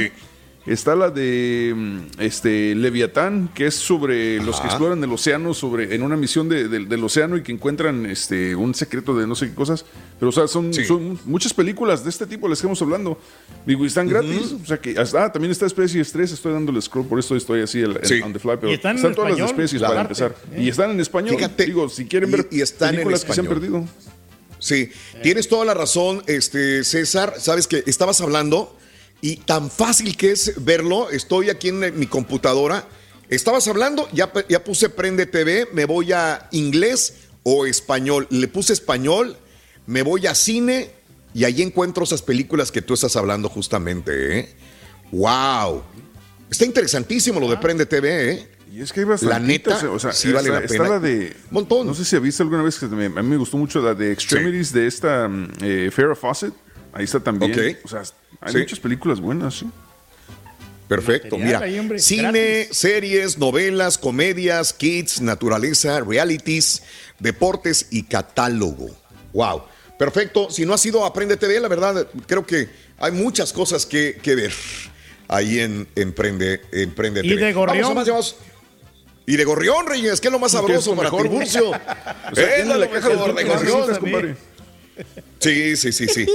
Está 0.67 0.95
la 0.95 1.09
de 1.11 1.73
mm, 1.75 2.21
este 2.21 2.75
Leviatán, 2.75 3.49
que 3.55 3.67
es 3.67 3.75
sobre 3.75 4.43
los 4.43 4.61
que 4.61 4.67
exploran 4.67 5.03
el 5.03 5.11
océano, 5.11 5.55
sobre 5.55 5.95
en 5.95 6.03
una 6.03 6.17
misión 6.19 6.51
de- 6.51 6.69
de- 6.69 6.85
del 6.85 7.03
océano 7.03 7.39
y 7.39 7.43
que 7.43 7.51
encuentran 7.51 8.05
este 8.05 8.55
un 8.55 8.75
secreto 8.75 9.17
de 9.17 9.27
no 9.27 9.35
sé 9.35 9.49
qué 9.49 9.55
cosas. 9.55 9.87
Pero 10.19 10.29
o 10.29 10.33
sea, 10.33 10.47
son, 10.49 10.73
Sí. 10.75 10.85
son 10.85 11.19
muchas 11.25 11.55
películas 11.55 12.05
de 12.05 12.11
este 12.11 12.27
tipo 12.27 12.47
las 12.47 12.59
que 12.59 12.67
estamos 12.67 12.83
hablando. 12.83 13.19
Digo, 13.67 13.85
y 13.85 13.87
están 13.87 14.07
gratis. 14.07 14.55
O 14.63 14.67
sea 14.67 14.79
que 14.79 14.95
ah, 14.99 15.33
también 15.33 15.51
está 15.51 15.65
Especies 15.65 16.13
3, 16.13 16.31
estoy 16.33 16.53
dándole 16.53 16.81
scroll, 16.83 17.07
por 17.07 17.19
eso 17.19 17.35
estoy 17.37 17.63
así 17.63 17.81
el, 17.81 17.97
on 18.23 18.33
the 18.35 18.39
fly, 18.39 18.57
pero 18.61 18.71
Y 18.71 18.75
están 18.75 18.97
están, 18.97 19.13
en 19.13 19.17
todas 19.17 19.31
las 19.31 19.39
español, 19.41 19.61
especies 19.63 19.81
la 19.83 19.89
para 19.89 20.01
parte, 20.09 20.23
empezar. 20.25 20.45
¿eh? 20.55 20.63
Y 20.63 20.69
están 20.69 20.91
en 20.91 21.01
español. 21.01 21.37
Fíjate, 21.37 21.65
Digo, 21.65 21.89
si 21.89 22.05
quieren 22.05 22.31
ver 22.31 22.47
y 22.51 22.61
están 22.61 22.91
en 22.91 22.95
películas 22.97 23.25
que 23.25 23.33
se 23.33 23.41
han 23.41 23.47
español. 23.47 23.61
perdido. 23.81 23.89
Sí, 24.59 24.91
tienes 25.23 25.49
toda 25.49 25.65
la 25.65 25.73
razón, 25.73 26.23
este 26.27 26.85
César. 26.85 27.33
Sabes 27.39 27.67
que 27.67 27.83
estabas 27.87 28.21
hablando 28.21 28.77
y 29.21 29.37
tan 29.37 29.71
fácil 29.71 30.17
que 30.17 30.33
es 30.33 30.55
verlo. 30.65 31.11
Estoy 31.11 31.51
aquí 31.51 31.69
en 31.69 31.99
mi 31.99 32.07
computadora. 32.07 32.87
Estabas 33.29 33.69
hablando, 33.69 34.09
ya, 34.13 34.33
ya 34.49 34.65
puse 34.65 34.89
Prende 34.89 35.27
TV, 35.27 35.69
me 35.73 35.85
voy 35.85 36.13
a 36.13 36.49
inglés 36.51 37.15
o 37.45 37.65
español. 37.67 38.27
Le 38.31 38.49
puse 38.49 38.73
español, 38.73 39.37
me 39.87 40.03
voy 40.03 40.27
a 40.27 40.35
cine 40.35 40.91
y 41.33 41.45
ahí 41.45 41.63
encuentro 41.63 42.03
esas 42.05 42.23
películas 42.23 42.73
que 42.73 42.83
tú 42.83 42.95
estás 42.95 43.15
hablando 43.17 43.49
justamente. 43.49 44.39
¿eh? 44.41 44.55
¡Wow! 45.13 45.83
Está 46.51 46.65
interesantísimo 46.65 47.39
lo 47.39 47.49
de 47.49 47.57
Prende 47.59 47.87
TV, 47.87 48.33
¿eh? 48.33 48.49
Y 48.73 48.81
es 48.83 48.93
que 48.93 49.01
hay 49.01 49.07
La 49.23 49.41
neta, 49.41 49.77
o 49.91 49.99
sea, 49.99 50.13
sí 50.13 50.31
vale 50.31 50.49
está, 50.49 50.61
la 50.61 50.65
está 50.65 50.77
pena. 50.85 50.89
la 50.91 50.99
de. 51.01 51.37
Montón. 51.51 51.87
No 51.89 51.95
sé 51.95 52.05
si 52.05 52.17
viste 52.19 52.43
alguna 52.45 52.63
vez 52.63 52.79
que 52.79 52.87
me- 52.87 53.07
a 53.07 53.23
mí 53.23 53.29
me 53.29 53.37
gustó 53.37 53.57
mucho 53.57 53.81
la 53.81 53.95
de 53.95 54.13
Extremities 54.13 54.73
de 54.73 54.87
esta 54.87 55.27
mm, 55.29 55.49
eh, 55.63 55.91
Farrah 55.93 56.15
Fawcett. 56.15 56.55
Ahí 56.93 57.05
está 57.05 57.21
también. 57.21 57.79
O 57.85 57.89
sea, 57.89 58.03
hay 58.41 58.53
Sí. 58.53 58.59
muchas 58.59 58.81
películas 58.81 59.21
buenas, 59.21 59.55
sí. 59.59 59.67
Perfecto, 60.89 61.39
Material 61.39 61.63
mira, 61.71 61.81
hombre, 61.81 61.99
cine, 62.01 62.23
gratis. 62.65 62.77
series, 62.77 63.39
novelas, 63.39 63.97
comedias, 63.97 64.73
kids, 64.73 65.21
naturaleza, 65.21 66.01
realities, 66.01 66.83
deportes 67.21 67.87
y 67.91 68.03
catálogo. 68.03 68.89
Wow, 69.33 69.63
perfecto. 69.97 70.51
Si 70.51 70.67
no 70.67 70.75
has 70.75 70.85
ido 70.85 71.05
a 71.05 71.09
Aprende 71.09 71.37
TV, 71.37 71.61
la 71.61 71.69
verdad, 71.69 72.09
creo 72.27 72.45
que 72.45 72.69
hay 72.99 73.13
muchas 73.13 73.53
cosas 73.53 73.87
que, 73.87 74.19
que 74.21 74.35
ver 74.35 74.53
ahí 75.29 75.61
en 75.61 75.87
Emprende, 75.95 76.61
Emprende 76.73 77.21
Y 77.25 77.37
de 77.37 77.53
Gorrión. 77.53 77.83
Vamos 77.83 77.91
a 77.93 77.95
más, 77.95 78.09
vamos. 78.09 78.37
Y 79.27 79.37
de 79.37 79.45
Gorrión, 79.45 79.87
Reyes, 79.87 80.21
que 80.21 80.27
es 80.27 80.33
lo 80.33 80.41
más 80.41 80.51
¿Qué 80.51 80.57
es 80.57 80.61
sabroso 80.63 80.97
para 80.97 81.09
mejor, 81.09 81.29
Tiburcio. 81.29 81.71
O 81.71 82.35
sea, 82.35 82.47
Es 82.49 82.55
tiene 82.57 82.65
lo 82.65 82.79
la 82.79 82.89
caja 82.91 83.09
mejor 83.11 83.35
de 83.37 83.45
de 83.45 83.49
Gorrión. 83.49 84.37
Sí, 85.39 85.77
sí, 85.77 85.93
sí, 85.93 86.07
sí. 86.09 86.27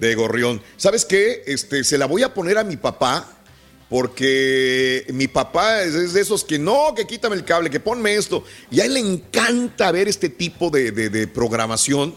De 0.00 0.14
gorrión. 0.14 0.60
¿Sabes 0.76 1.04
qué? 1.04 1.42
Este, 1.46 1.84
se 1.84 1.98
la 1.98 2.06
voy 2.06 2.22
a 2.22 2.32
poner 2.34 2.58
a 2.58 2.64
mi 2.64 2.76
papá. 2.76 3.32
Porque 3.88 5.04
mi 5.14 5.28
papá 5.28 5.82
es, 5.82 6.12
de 6.12 6.20
esos 6.20 6.42
que 6.44 6.58
no, 6.58 6.92
que 6.96 7.06
quítame 7.06 7.36
el 7.36 7.44
cable, 7.44 7.70
que 7.70 7.78
ponme 7.80 8.16
esto. 8.16 8.44
Y 8.70 8.80
a 8.80 8.84
él 8.84 8.94
le 8.94 9.00
encanta 9.00 9.92
ver 9.92 10.08
este 10.08 10.28
tipo 10.28 10.70
de, 10.70 10.90
de- 10.90 11.08
de 11.08 11.28
programación. 11.28 12.14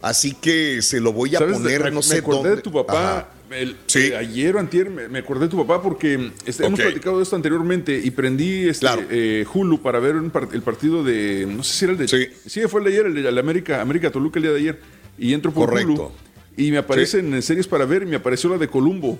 Así 0.00 0.32
que 0.34 0.80
se 0.82 1.00
lo 1.00 1.12
voy 1.12 1.36
a 1.36 1.38
poner, 1.38 1.92
no 1.92 2.00
me 2.00 2.02
sé 2.02 2.18
acordé 2.18 2.36
dónde. 2.38 2.56
de 2.56 2.62
tu 2.62 2.72
papá. 2.72 3.30
El- 3.50 3.76
Sí. 3.86 3.98
eh, 4.06 4.16
ayer 4.16 4.56
o 4.56 4.58
antier 4.58 4.88
me, 4.88 5.06
me 5.08 5.18
acordé 5.18 5.44
de 5.44 5.50
tu 5.50 5.58
papá 5.58 5.82
porque 5.82 6.32
este, 6.46 6.64
hemos 6.64 6.80
platicado 6.80 7.18
de 7.18 7.22
esto 7.24 7.36
anteriormente 7.36 8.00
y 8.02 8.10
prendí 8.10 8.66
este, 8.68 8.80
Claro. 8.86 9.02
eh, 9.10 9.44
Hulu 9.52 9.82
para 9.82 10.00
ver 10.00 10.16
un 10.16 10.30
par- 10.30 10.48
el 10.52 10.62
partido 10.62 11.04
de. 11.04 11.46
No 11.46 11.62
sé 11.62 11.74
si 11.76 11.84
era 11.84 11.92
el 11.92 11.98
de. 11.98 12.08
Sí. 12.08 12.60
fue 12.68 12.80
el 12.80 12.86
de 12.86 12.90
ayer, 12.92 13.06
el 13.06 13.14
de 13.14 13.30
la 13.30 13.40
América, 13.40 13.82
América 13.82 14.10
Toluca 14.10 14.38
el 14.38 14.44
día 14.44 14.52
de 14.52 14.58
ayer. 14.58 14.80
Y 15.22 15.32
entro 15.34 15.52
por 15.52 15.68
Correcto. 15.70 15.92
Hulu. 15.92 16.10
Y 16.56 16.70
me 16.70 16.78
aparecen 16.78 17.32
en 17.32 17.42
series 17.42 17.66
para 17.66 17.84
ver 17.86 18.02
y 18.02 18.06
me 18.06 18.16
apareció 18.16 18.50
la 18.50 18.58
de 18.58 18.68
Columbo. 18.68 19.18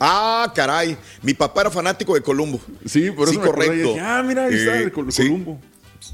Ah, 0.00 0.52
caray. 0.54 0.96
Mi 1.22 1.34
papá 1.34 1.62
era 1.62 1.70
fanático 1.70 2.14
de 2.14 2.20
Columbo. 2.20 2.60
Sí, 2.86 3.10
por 3.10 3.24
eso 3.28 3.32
Sí, 3.34 3.38
me 3.38 3.46
correcto. 3.46 3.74
dije, 3.88 4.00
ah, 4.00 4.22
mira, 4.24 4.44
ahí 4.46 4.54
está, 4.54 4.80
Eh, 4.80 4.92
Col- 4.92 5.10
sí. 5.12 5.22
Columbo. 5.22 5.60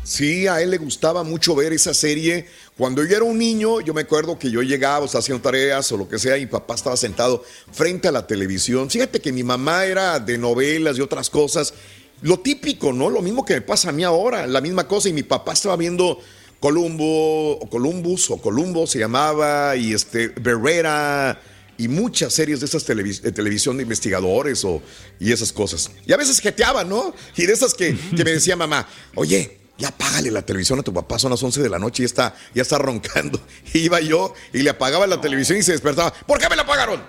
Sí, 0.02 0.46
a 0.46 0.62
él 0.62 0.70
le 0.70 0.78
gustaba 0.78 1.22
mucho 1.24 1.54
ver 1.54 1.72
esa 1.72 1.92
serie. 1.92 2.46
Cuando 2.76 3.04
yo 3.04 3.14
era 3.16 3.24
un 3.24 3.38
niño, 3.38 3.80
yo 3.80 3.92
me 3.92 4.00
acuerdo 4.02 4.38
que 4.38 4.50
yo 4.50 4.62
llegaba, 4.62 5.04
o 5.04 5.08
sea, 5.08 5.20
haciendo 5.20 5.42
tareas 5.42 5.90
o 5.92 5.96
lo 5.98 6.08
que 6.08 6.18
sea, 6.18 6.36
y 6.38 6.40
mi 6.42 6.46
papá 6.46 6.74
estaba 6.74 6.96
sentado 6.96 7.44
frente 7.72 8.08
a 8.08 8.12
la 8.12 8.26
televisión. 8.26 8.88
Fíjate 8.90 9.20
que 9.20 9.32
mi 9.32 9.42
mamá 9.42 9.84
era 9.84 10.18
de 10.18 10.38
novelas 10.38 10.96
y 10.96 11.00
otras 11.02 11.28
cosas. 11.28 11.74
Lo 12.22 12.38
típico, 12.40 12.92
¿no? 12.92 13.10
Lo 13.10 13.20
mismo 13.20 13.44
que 13.44 13.54
me 13.54 13.60
pasa 13.60 13.90
a 13.90 13.92
mí 13.92 14.02
ahora, 14.04 14.46
la 14.46 14.60
misma 14.62 14.88
cosa. 14.88 15.10
Y 15.10 15.12
mi 15.12 15.22
papá 15.22 15.52
estaba 15.52 15.76
viendo 15.76 16.18
Columbo, 16.65 17.59
o 17.59 17.68
Columbus, 17.68 18.31
o 18.31 18.39
Columbo 18.39 18.86
se 18.86 18.99
llamaba, 18.99 19.76
y 19.76 19.93
este, 19.93 20.28
Berrera, 20.28 21.39
y 21.76 21.89
muchas 21.89 22.33
series 22.33 22.60
de 22.60 22.65
esas 22.65 22.84
televisión 22.84 23.76
de 23.76 23.83
investigadores 23.83 24.65
o, 24.65 24.81
y 25.20 25.31
esas 25.31 25.52
cosas. 25.52 25.91
Y 26.07 26.15
a 26.15 26.17
veces 26.17 26.41
jeteaba, 26.41 26.83
¿no? 26.83 27.15
Y 27.36 27.44
de 27.44 27.52
esas 27.52 27.75
que, 27.75 27.94
que 28.17 28.25
me 28.25 28.31
decía 28.31 28.57
mamá, 28.57 28.89
oye, 29.15 29.59
ya 29.76 29.89
apágale 29.89 30.31
la 30.31 30.41
televisión 30.41 30.78
a 30.78 30.83
tu 30.83 30.94
papá, 30.94 31.18
son 31.18 31.33
las 31.33 31.43
11 31.43 31.60
de 31.60 31.68
la 31.68 31.78
noche 31.78 32.02
y 32.02 32.07
está, 32.07 32.34
ya 32.55 32.62
está 32.62 32.78
roncando. 32.78 33.39
Iba 33.75 34.01
yo 34.01 34.33
y 34.55 34.62
le 34.62 34.70
apagaba 34.70 35.07
la 35.07 35.20
televisión 35.20 35.59
y 35.59 35.62
se 35.62 35.73
despertaba. 35.73 36.15
¿Por 36.26 36.39
qué 36.39 36.49
me 36.49 36.57
la 36.57 36.62
apagaron? 36.62 37.02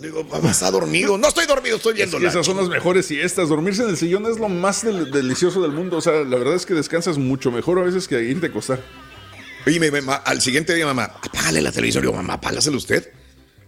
Digo, 0.00 0.26
papá, 0.26 0.50
está 0.50 0.70
dormido. 0.70 1.18
No 1.18 1.28
estoy 1.28 1.46
dormido, 1.46 1.76
estoy 1.76 1.94
viendo. 1.94 2.16
Es 2.16 2.22
que 2.22 2.28
esas 2.28 2.46
son 2.46 2.56
las 2.56 2.68
mejores 2.68 3.06
siestas. 3.06 3.48
Dormirse 3.48 3.82
en 3.82 3.90
el 3.90 3.96
sillón 3.96 4.24
es 4.26 4.38
lo 4.38 4.48
más 4.48 4.82
del- 4.84 5.10
delicioso 5.10 5.60
del 5.60 5.72
mundo. 5.72 5.98
O 5.98 6.00
sea, 6.00 6.12
la 6.24 6.36
verdad 6.36 6.54
es 6.54 6.64
que 6.66 6.74
descansas 6.74 7.18
mucho 7.18 7.50
mejor 7.50 7.78
a 7.78 7.82
veces 7.82 8.08
que 8.08 8.22
irte 8.22 8.46
a 8.46 8.48
acostar. 8.50 8.82
Oye, 9.66 9.78
me- 9.78 10.00
al 10.24 10.40
siguiente 10.40 10.74
día, 10.74 10.86
mamá, 10.86 11.04
apágale 11.22 11.60
la 11.60 11.70
televisión. 11.72 12.02
Digo, 12.02 12.14
mamá, 12.14 12.34
apágasela 12.34 12.76
usted. 12.76 13.10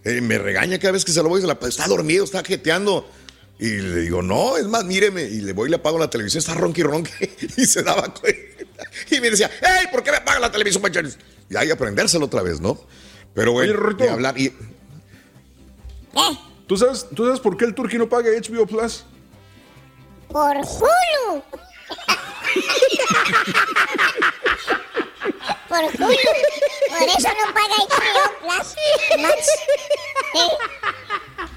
Eh, 0.04 0.20
me 0.20 0.38
regaña 0.38 0.78
cada 0.78 0.92
vez 0.92 1.04
que 1.04 1.12
se 1.12 1.22
lo 1.22 1.28
voy 1.28 1.38
y 1.38 1.42
se 1.42 1.46
la 1.46 1.58
Está 1.68 1.86
dormido, 1.86 2.24
está 2.24 2.42
jeteando. 2.42 3.08
Y 3.58 3.68
le 3.76 4.00
digo, 4.00 4.22
no, 4.22 4.56
es 4.56 4.66
más, 4.66 4.84
míreme. 4.84 5.22
Y 5.24 5.40
le 5.42 5.52
voy 5.52 5.68
y 5.68 5.70
le 5.70 5.76
apago 5.76 5.98
la 5.98 6.08
televisión, 6.10 6.38
está 6.40 6.54
ronqui 6.54 6.82
ronqui. 6.82 7.12
Y 7.58 7.66
se 7.66 7.82
daba 7.82 8.12
cuenta. 8.14 8.84
Y 9.10 9.20
me 9.20 9.30
decía, 9.30 9.50
¡Ey, 9.60 9.86
¿por 9.92 10.02
qué 10.02 10.10
me 10.10 10.16
apaga 10.16 10.40
la 10.40 10.50
televisión? 10.50 10.82
Y 11.50 11.56
hay 11.56 11.66
que 11.66 11.72
aprendérselo 11.74 12.24
otra 12.24 12.42
vez, 12.42 12.60
¿no? 12.60 12.80
Pero 13.34 13.52
bueno, 13.52 13.94
de 13.96 14.08
hablar. 14.08 14.38
Y, 14.38 14.52
¿Tú 16.66 16.76
sabes, 16.76 17.06
¿Tú 17.14 17.24
sabes 17.26 17.40
por 17.40 17.56
qué 17.56 17.64
el 17.64 17.74
turqui 17.74 17.98
no 17.98 18.08
paga 18.08 18.30
HBO 18.30 18.66
Plus? 18.66 19.04
Por 20.28 20.56
Hulu. 20.56 21.42
Por 25.68 25.78
Hulu. 25.84 26.16
Por 26.98 27.08
eso 27.08 27.28
no 27.28 27.54
paga 27.54 27.76
HBO 27.88 28.38
Plus. 28.40 28.74
Max. 29.22 29.46
Sí. 30.32 30.40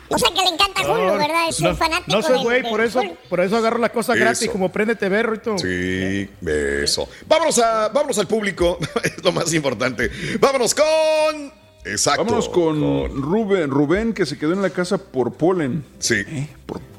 O 0.09 0.17
sea 0.19 0.29
que 0.29 0.41
le 0.41 0.49
encanta 0.49 0.81
Hulu, 0.83 1.13
¿verdad? 1.17 1.49
Es 1.49 1.59
un 1.59 1.67
no, 1.69 1.75
fanático 1.75 2.11
no 2.11 2.21
soy 2.21 2.37
de- 2.37 2.43
güey, 2.43 2.63
por 2.69 2.81
eso, 2.81 2.99
Hulu. 2.99 3.15
por 3.29 3.39
eso 3.41 3.57
agarro 3.57 3.77
las 3.79 3.91
cosas 3.91 4.15
Eso. 4.15 4.25
gratis, 4.25 4.49
como 4.49 4.71
prende 4.71 4.95
TV, 4.95 5.23
Rito. 5.23 5.57
Sí, 5.57 6.29
eso. 6.47 7.07
Vámonos, 7.27 7.57
a, 7.59 7.89
vámonos 7.89 8.17
al 8.19 8.27
público, 8.27 8.77
es 9.03 9.23
lo 9.23 9.31
más 9.31 9.53
importante. 9.53 10.09
Vámonos 10.39 10.73
con. 10.75 11.64
Exacto. 11.85 12.23
Vámonos 12.25 12.49
con, 12.49 13.21
Rubén, 13.21 13.69
Rubén, 13.69 14.13
que 14.13 14.25
se 14.25 14.37
quedó 14.39 14.53
en 14.53 14.61
la 14.61 14.69
casa 14.71 14.97
por 14.97 15.33
polen. 15.35 15.83
Sí. 15.99 16.23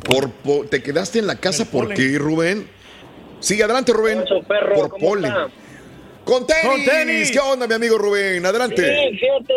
Por, 0.04 0.30
po- 0.30 0.64
¿Te 0.70 0.82
quedaste 0.82 1.18
en 1.18 1.26
la 1.26 1.36
casa 1.36 1.64
por 1.64 1.84
polen. 1.84 1.96
qué, 1.96 2.18
Rubén? 2.18 2.68
Sí, 3.40 3.60
adelante, 3.60 3.92
Rubén. 3.92 4.24
por 4.74 4.88
¿cómo 4.90 4.98
polen. 5.08 5.24
está? 5.32 5.48
Con 6.24 6.46
tenis. 6.46 6.64
Con 6.64 6.84
tenis. 6.84 7.30
¿Qué 7.30 7.38
onda, 7.38 7.66
mi 7.66 7.74
amigo 7.74 7.98
Rubén? 7.98 8.44
Adelante. 8.46 8.76
Sí, 8.82 9.18
fíjate, 9.18 9.54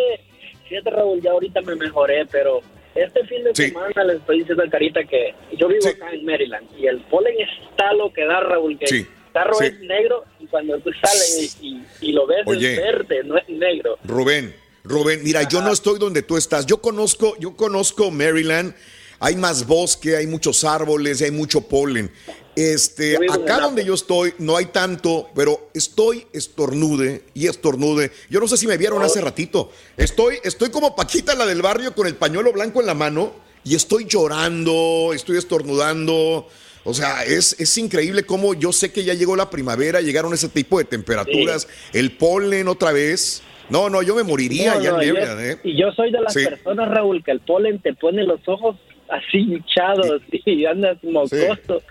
fíjate 0.67 0.90
Raúl, 0.91 1.22
ya 1.22 1.32
ahorita 1.32 1.61
me 1.61 1.75
mejoré, 1.75 2.25
pero 2.32 2.61
este 2.95 3.25
fin 3.27 3.43
de 3.43 3.51
Sí. 3.56 3.69
semana 3.69 4.03
les 4.06 4.17
estoy 4.17 4.40
diciendo 4.40 4.64
a 4.64 4.69
Carita 4.69 5.03
que 5.03 5.33
yo 5.58 5.67
vivo 5.67 5.88
acá 5.88 6.11
en 6.11 6.25
Maryland 6.25 6.67
y 6.77 6.88
el 6.88 6.99
polen 7.01 7.33
está 7.40 7.93
lo 7.93 8.11
que 8.11 8.25
da, 8.25 8.40
Raúl, 8.41 8.77
que 8.77 8.88
Sí. 8.88 8.95
el 8.98 9.08
carro 9.33 9.53
Sí. 9.56 9.66
es 9.66 9.80
negro 9.82 10.25
y 10.40 10.48
cuando 10.48 10.77
tú 10.80 10.91
sales 11.01 11.58
y, 11.61 11.67
y- 11.67 11.83
y 12.09 12.11
lo 12.11 12.27
ves 12.27 12.41
Oye. 12.45 12.74
es 12.74 12.77
verde, 12.82 13.24
no 13.24 13.38
es 13.38 13.48
negro. 13.49 13.98
Rubén, 14.03 14.53
Rubén, 14.89 15.21
mira, 15.23 15.47
yo 15.47 15.61
no 15.61 15.71
estoy 15.71 15.99
donde 15.99 16.23
tú 16.23 16.35
estás. 16.35 16.65
Yo 16.65 16.81
conozco, 16.81 17.37
yo 17.39 17.55
conozco 17.55 18.09
Maryland. 18.09 18.73
Hay 19.19 19.35
más 19.35 19.67
bosque, 19.67 20.15
hay 20.15 20.25
muchos 20.25 20.63
árboles, 20.63 21.21
hay 21.21 21.29
mucho 21.29 21.61
polen. 21.61 22.11
Este, 22.55 23.15
acá 23.29 23.59
donde 23.59 23.85
yo 23.85 23.93
estoy 23.93 24.33
no 24.39 24.57
hay 24.57 24.65
tanto, 24.67 25.29
pero 25.35 25.69
estoy 25.75 26.25
estornude 26.33 27.23
y 27.35 27.45
estornude. 27.45 28.11
Yo 28.31 28.39
no 28.39 28.47
sé 28.47 28.57
si 28.57 28.65
me 28.65 28.77
vieron 28.77 29.03
hace 29.03 29.21
ratito. 29.21 29.71
Estoy, 29.95 30.39
estoy 30.43 30.71
como 30.71 30.95
Paquita 30.95 31.35
la 31.35 31.45
del 31.45 31.61
barrio 31.61 31.93
con 31.93 32.07
el 32.07 32.15
pañuelo 32.15 32.51
blanco 32.51 32.79
en 32.79 32.87
la 32.87 32.95
mano 32.95 33.35
y 33.63 33.75
estoy 33.75 34.05
llorando, 34.05 35.11
estoy 35.13 35.37
estornudando. 35.37 36.47
O 36.83 36.93
sea, 36.95 37.23
es, 37.25 37.55
es 37.59 37.77
increíble 37.77 38.23
cómo 38.23 38.55
yo 38.55 38.73
sé 38.73 38.91
que 38.91 39.03
ya 39.03 39.13
llegó 39.13 39.35
la 39.35 39.51
primavera, 39.51 40.01
llegaron 40.01 40.33
ese 40.33 40.49
tipo 40.49 40.79
de 40.79 40.85
temperaturas, 40.85 41.67
el 41.93 42.17
polen 42.17 42.67
otra 42.67 42.91
vez. 42.91 43.43
No, 43.69 43.89
no, 43.89 44.01
yo 44.01 44.15
me 44.15 44.23
moriría 44.23 44.75
No, 44.75 44.81
ya 44.81 44.91
no, 44.91 45.01
en 45.01 45.07
yo- 45.09 45.14
Maryland, 45.15 45.41
¿eh? 45.41 45.57
Y 45.64 45.77
yo 45.80 45.91
soy 45.91 46.11
de 46.11 46.22
las 46.22 46.33
Sí. 46.33 46.45
personas, 46.45 46.89
Raúl, 46.89 47.23
que 47.23 47.31
el 47.31 47.39
polen 47.39 47.80
te 47.80 47.93
pone 47.93 48.23
los 48.23 48.39
ojos 48.48 48.75
así 49.09 49.39
hinchados 49.39 50.22
y 50.31 50.65
andas 50.65 50.98
mocoso. 51.03 51.35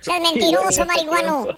Seas 0.00 0.20
mentiroso, 0.22 0.84
marihuano. 0.86 1.48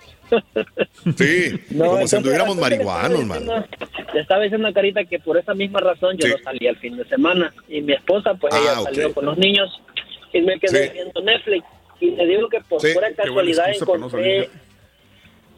Sí, 1.17 1.61
No, 1.71 1.87
como 1.87 2.07
si 2.07 2.17
anduviéramos 2.17 2.57
marihuanos, 2.57 3.25
man. 3.27 3.39
estaba 3.43 3.61
diciendo- 3.61 4.13
Le 4.15 4.21
estaba 4.21 4.43
diciendo 4.43 4.69
a 4.69 4.73
Carita 4.73 5.05
que 5.05 5.19
por 5.19 5.37
esa 5.37 5.55
misma 5.55 5.81
razón 5.81 6.17
yo 6.19 6.27
Sí. 6.29 6.33
no 6.37 6.39
salí 6.45 6.67
el 6.67 6.77
fin 6.77 6.97
de 6.97 7.05
semana. 7.09 7.53
Y 7.69 7.81
mi 7.83 7.93
esposa, 7.93 8.35
pues 8.35 8.53
Ah, 8.55 8.59
ella 8.61 8.81
ok. 8.81 8.85
salió 8.87 9.15
con 9.15 9.25
los 9.27 9.39
niños 9.39 9.81
y 10.33 10.41
me 10.43 10.59
quedé 10.59 10.87
Sí. 10.89 10.93
viendo 10.95 11.21
Netflix. 11.23 11.65
Y 12.01 12.13
te 12.13 12.27
digo 12.27 12.49
que 12.49 12.61
por 12.63 12.81
Sí, 12.81 12.89
pura 12.95 13.13
casualidad 13.15 13.67
encontré. 13.75 14.49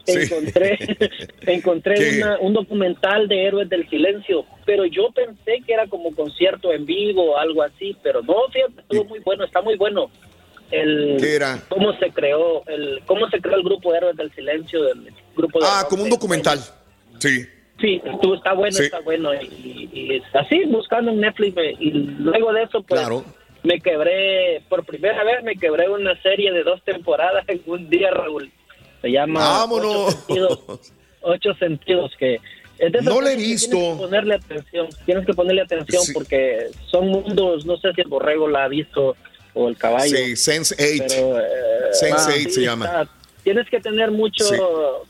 Sí. 0.05 0.19
encontré, 0.23 0.77
encontré 1.47 2.17
una- 2.17 2.37
un 2.39 2.53
documental 2.53 3.27
de 3.29 3.45
Héroes 3.47 3.69
del 3.69 3.89
Silencio. 3.89 4.45
Pero 4.65 4.85
yo 4.85 5.09
pensé 5.11 5.61
que 5.65 5.73
era 5.73 5.87
como 5.87 6.13
concierto 6.15 6.71
en 6.71 6.85
vivo 6.85 7.31
o 7.33 7.37
algo 7.37 7.63
así. 7.63 7.95
Pero 8.03 8.21
no, 8.21 8.35
fíjate, 8.51 8.81
estuvo 8.81 9.05
muy 9.05 9.19
bueno, 9.19 9.43
está 9.45 9.61
muy 9.61 9.75
bueno. 9.75 10.09
El, 10.71 11.17
¿Qué 11.19 11.35
era? 11.35 11.61
cómo 11.69 11.93
se 11.99 12.09
creó 12.11 12.63
el 12.67 13.01
cómo 13.05 13.27
se 13.29 13.39
creó 13.39 13.57
el 13.57 13.63
grupo 13.63 13.91
de 13.91 13.97
héroes 13.99 14.15
del 14.17 14.33
silencio 14.33 14.81
del 14.83 15.13
grupo 15.35 15.59
de 15.59 15.65
Ah, 15.69 15.81
rock 15.81 15.89
como 15.89 16.03
un 16.03 16.09
documental. 16.09 16.59
Sí. 17.19 17.45
Sí, 17.79 18.01
estuvo, 18.03 18.35
está 18.35 18.53
bueno, 18.53 18.71
Sí. 18.75 18.83
está 18.85 18.99
bueno. 19.01 19.33
Y, 19.35 19.89
y- 19.93 20.13
y 20.15 20.23
así 20.33 20.63
buscando 20.65 21.11
en 21.11 21.19
Netflix. 21.19 21.55
y 21.79 21.91
luego 21.91 22.53
de 22.53 22.63
eso, 22.63 22.81
pues 22.83 23.01
Claro. 23.01 23.23
me 23.63 23.79
quebré, 23.81 24.61
por 24.69 24.83
primera 24.85 25.23
vez 25.23 25.43
me 25.43 25.55
quebré 25.57 25.89
una 25.89 26.19
serie 26.23 26.51
de 26.51 26.63
dos 26.63 26.81
temporadas 26.83 27.43
en 27.49 27.61
un 27.67 27.89
día, 27.89 28.09
Raúl. 28.11 28.51
Se 29.01 29.11
llama 29.11 29.41
¡Vámonos! 29.41 30.07
Ocho 30.07 30.15
Sentidos. 30.27 30.93
Ocho 31.21 31.53
Sentidos, 31.55 32.11
que 32.17 32.37
No 33.03 33.21
la 33.21 33.31
he 33.33 33.35
visto. 33.35 33.77
Tienes 33.77 33.95
que 33.95 34.03
ponerle 34.03 34.35
atención, 34.35 34.87
tienes 35.05 35.25
que 35.25 35.33
ponerle 35.33 35.61
atención 35.61 36.03
Sí. 36.03 36.13
porque 36.13 36.67
son 36.89 37.07
mundos, 37.07 37.65
no 37.65 37.77
sé 37.77 37.93
si 37.93 38.01
el 38.01 38.07
borrego 38.07 38.47
la 38.47 38.65
ha 38.65 38.67
visto 38.67 39.15
o 39.53 39.69
el 39.69 39.77
caballo. 39.77 40.15
Sí, 40.17 40.35
Sense 40.35 40.75
8. 40.77 41.03
Pero, 41.07 41.39
eh, 41.39 41.43
Sense 41.91 42.15
ah, 42.17 42.25
8 42.29 42.37
sí, 42.43 42.49
se 42.51 42.61
llama. 42.61 42.85
está- 42.85 43.09
Tienes 43.43 43.69
que 43.69 43.81
tener 43.81 44.09
mucho, 44.09 44.45
Sí. 44.45 44.55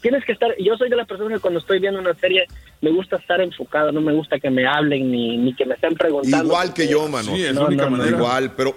tienes 0.01 0.25
que 0.25 0.31
estar, 0.31 0.49
yo 0.57 0.75
soy 0.75 0.89
de 0.89 0.95
las 0.95 1.07
personas 1.07 1.33
que 1.33 1.39
cuando 1.39 1.59
estoy 1.59 1.77
viendo 1.79 1.99
una 1.99 2.15
serie 2.15 2.47
me 2.81 2.89
gusta 2.89 3.17
estar 3.17 3.39
enfocado, 3.41 3.91
no 3.91 4.01
me 4.01 4.11
gusta 4.11 4.39
que 4.39 4.49
me 4.49 4.65
hablen 4.65 5.11
ni, 5.11 5.37
ni 5.37 5.55
que 5.55 5.67
me 5.67 5.75
estén 5.75 5.93
preguntando. 5.93 6.45
Igual 6.45 6.73
que 6.73 6.87
yo, 6.87 7.07
mano. 7.07 7.35
Sí, 7.35 7.43
es 7.45 7.53
la 7.53 7.65
única 7.65 7.87
manera. 7.87 8.17
Igual, 8.17 8.53
pero. 8.55 8.75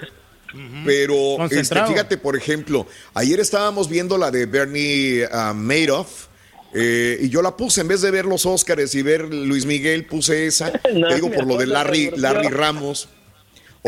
Pero, 0.85 1.15
este, 1.15 1.37
Concentrado. 1.39 1.89
fíjate, 1.89 2.17
por 2.19 2.37
ejemplo, 2.37 2.87
ayer 3.15 3.41
estábamos 3.41 3.89
viendo 3.89 4.17
la 4.17 4.31
de 4.31 4.47
Bernie 4.47 5.25
ah, 5.33 5.53
Madoff. 5.55 6.26
Eh, 6.75 7.19
y 7.23 7.29
yo 7.29 7.43
la 7.43 7.57
puse, 7.57 7.81
en 7.81 7.89
vez 7.89 8.01
de 8.03 8.11
ver 8.11 8.25
los 8.25 8.45
Óscares 8.47 8.95
y 8.95 9.03
ver 9.03 9.23
Luis 9.33 9.65
Miguel, 9.67 10.07
puse 10.07 10.47
esa. 10.47 10.73
No, 10.95 11.09
te 11.09 11.15
digo, 11.17 11.31
por 11.31 11.47
lo 11.47 11.57
de 11.57 11.67
Larry. 11.67 12.11
Larry 12.17 12.49
Ramos. 12.49 13.09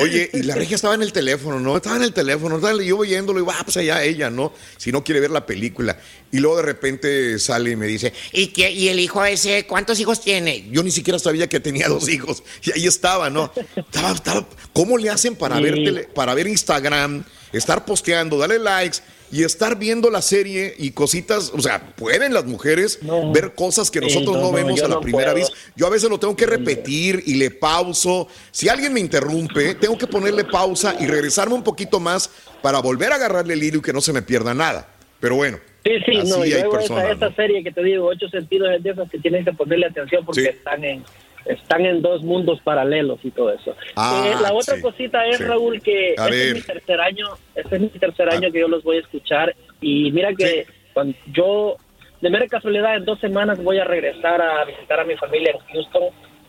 Oye, 0.00 0.30
y 0.32 0.42
la 0.44 0.54
regia 0.54 0.76
estaba 0.76 0.94
en 0.94 1.02
el 1.02 1.12
teléfono, 1.12 1.58
¿no? 1.58 1.76
Estaba 1.76 1.96
en 1.96 2.04
el 2.04 2.12
teléfono, 2.12 2.54
estaba 2.56 2.80
yo 2.80 2.98
oyéndolo 2.98 3.40
y 3.40 3.42
va, 3.42 3.56
pues 3.64 3.78
allá 3.78 4.04
ella, 4.04 4.30
¿no? 4.30 4.52
Si 4.76 4.92
no 4.92 5.02
quiere 5.02 5.18
ver 5.18 5.32
la 5.32 5.44
película. 5.44 5.98
Y 6.30 6.38
luego 6.38 6.58
de 6.58 6.62
repente 6.62 7.36
sale 7.40 7.72
y 7.72 7.76
me 7.76 7.88
dice, 7.88 8.12
¿Y, 8.30 8.48
qué, 8.48 8.70
¿Y 8.70 8.90
el 8.90 9.00
hijo 9.00 9.24
ese 9.24 9.66
cuántos 9.66 9.98
hijos 9.98 10.20
tiene? 10.20 10.68
yo 10.70 10.84
ni 10.84 10.92
siquiera 10.92 11.18
sabía 11.18 11.48
que 11.48 11.58
tenía 11.58 11.88
dos 11.88 12.08
hijos. 12.08 12.44
Y 12.62 12.70
ahí 12.78 12.86
estaba, 12.86 13.28
¿no? 13.28 13.52
Estaba, 13.74 14.12
estaba- 14.12 14.48
¿Cómo 14.72 14.98
le 14.98 15.10
hacen 15.10 15.34
para, 15.34 15.56
Sí. 15.56 15.62
ver 15.64 16.08
para 16.14 16.32
ver 16.34 16.46
Instagram, 16.46 17.24
estar 17.52 17.84
posteando, 17.84 18.38
darle 18.38 18.60
likes 18.60 18.98
y 19.30 19.44
estar 19.44 19.78
viendo 19.78 20.10
la 20.10 20.22
serie 20.22 20.74
y 20.78 20.90
cositas? 20.92 21.52
O 21.54 21.60
sea, 21.60 21.94
¿pueden 21.96 22.32
las 22.32 22.44
mujeres 22.44 22.98
ver 23.32 23.54
cosas 23.54 23.90
que 23.90 24.00
nosotros 24.00 24.36
no, 24.36 24.42
no, 24.42 24.48
no, 24.48 24.52
vemos 24.52 24.82
a 24.82 24.88
la 24.88 24.94
no 24.96 25.00
primera 25.00 25.32
puedo. 25.32 25.46
vez? 25.46 25.56
Yo 25.76 25.86
a 25.86 25.90
veces 25.90 26.08
lo 26.10 26.18
tengo 26.18 26.36
que 26.36 26.46
repetir 26.46 27.22
y 27.26 27.34
le 27.34 27.50
pauso. 27.50 28.28
Si 28.50 28.68
alguien 28.68 28.92
me 28.92 29.00
interrumpe, 29.00 29.74
tengo 29.74 29.96
que 29.98 30.06
ponerle 30.06 30.44
pausa 30.44 30.94
y 30.98 31.06
regresarme 31.06 31.54
un 31.54 31.62
poquito 31.64 32.00
más 32.00 32.30
para 32.62 32.80
volver 32.80 33.12
a 33.12 33.16
agarrarle 33.16 33.54
el 33.54 33.62
hilo 33.62 33.78
y 33.78 33.82
que 33.82 33.92
no 33.92 34.00
se 34.00 34.12
me 34.12 34.22
pierda 34.22 34.54
nada. 34.54 34.88
Pero 35.20 35.36
bueno. 35.36 35.58
Sí, 35.84 35.92
sí, 36.04 36.18
así 36.18 36.30
no, 36.30 36.42
hay 36.42 36.50
personas, 36.70 37.04
esa, 37.04 37.14
¿no? 37.14 37.26
esa 37.26 37.36
serie 37.36 37.62
que 37.64 37.72
te 37.72 37.82
digo, 37.82 38.06
Ocho 38.06 38.28
Sentidos, 38.28 38.68
es 38.76 38.82
de 38.82 38.90
esas 38.90 39.08
que 39.10 39.18
tienes 39.18 39.44
que 39.44 39.52
ponerle 39.52 39.86
atención 39.86 40.24
porque 40.24 40.42
Sí. 40.42 40.48
están 40.48 40.84
en 40.84 41.04
están 41.46 41.86
en 41.86 42.02
dos 42.02 42.22
mundos 42.22 42.60
paralelos 42.62 43.18
y 43.22 43.30
todo 43.30 43.52
eso. 43.52 43.74
Ah, 43.96 44.24
Eh, 44.26 44.34
la 44.42 44.52
otra 44.52 44.76
sí, 44.76 44.82
cosita 44.82 45.24
es, 45.26 45.38
sí. 45.38 45.44
Raúl, 45.44 45.80
que 45.80 46.14
A 46.18 46.24
este 46.24 46.30
ver. 46.30 46.46
es 46.48 46.54
mi 46.54 46.60
tercer 46.62 47.00
año, 47.00 47.26
este 47.54 47.76
es 47.76 47.80
mi 47.82 47.88
tercer 47.90 48.28
año 48.30 48.50
que 48.52 48.60
yo 48.60 48.68
los 48.68 48.82
voy 48.84 48.96
a 48.98 49.00
escuchar 49.00 49.54
y 49.80 50.10
mira 50.12 50.34
que 50.34 50.66
cuando 50.92 51.16
yo, 51.32 51.76
de 52.20 52.30
mera 52.30 52.46
casualidad, 52.48 52.96
en 52.96 53.04
dos 53.04 53.18
semanas 53.20 53.62
voy 53.62 53.78
a 53.78 53.84
regresar 53.84 54.42
a 54.42 54.64
visitar 54.64 55.00
a 55.00 55.04
mi 55.04 55.16
familia 55.16 55.52
en 55.52 55.74
Houston, 55.74 56.02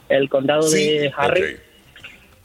el 0.09 0.27
condado 0.29 0.69
de 0.69 1.11
Harris. 1.15 1.61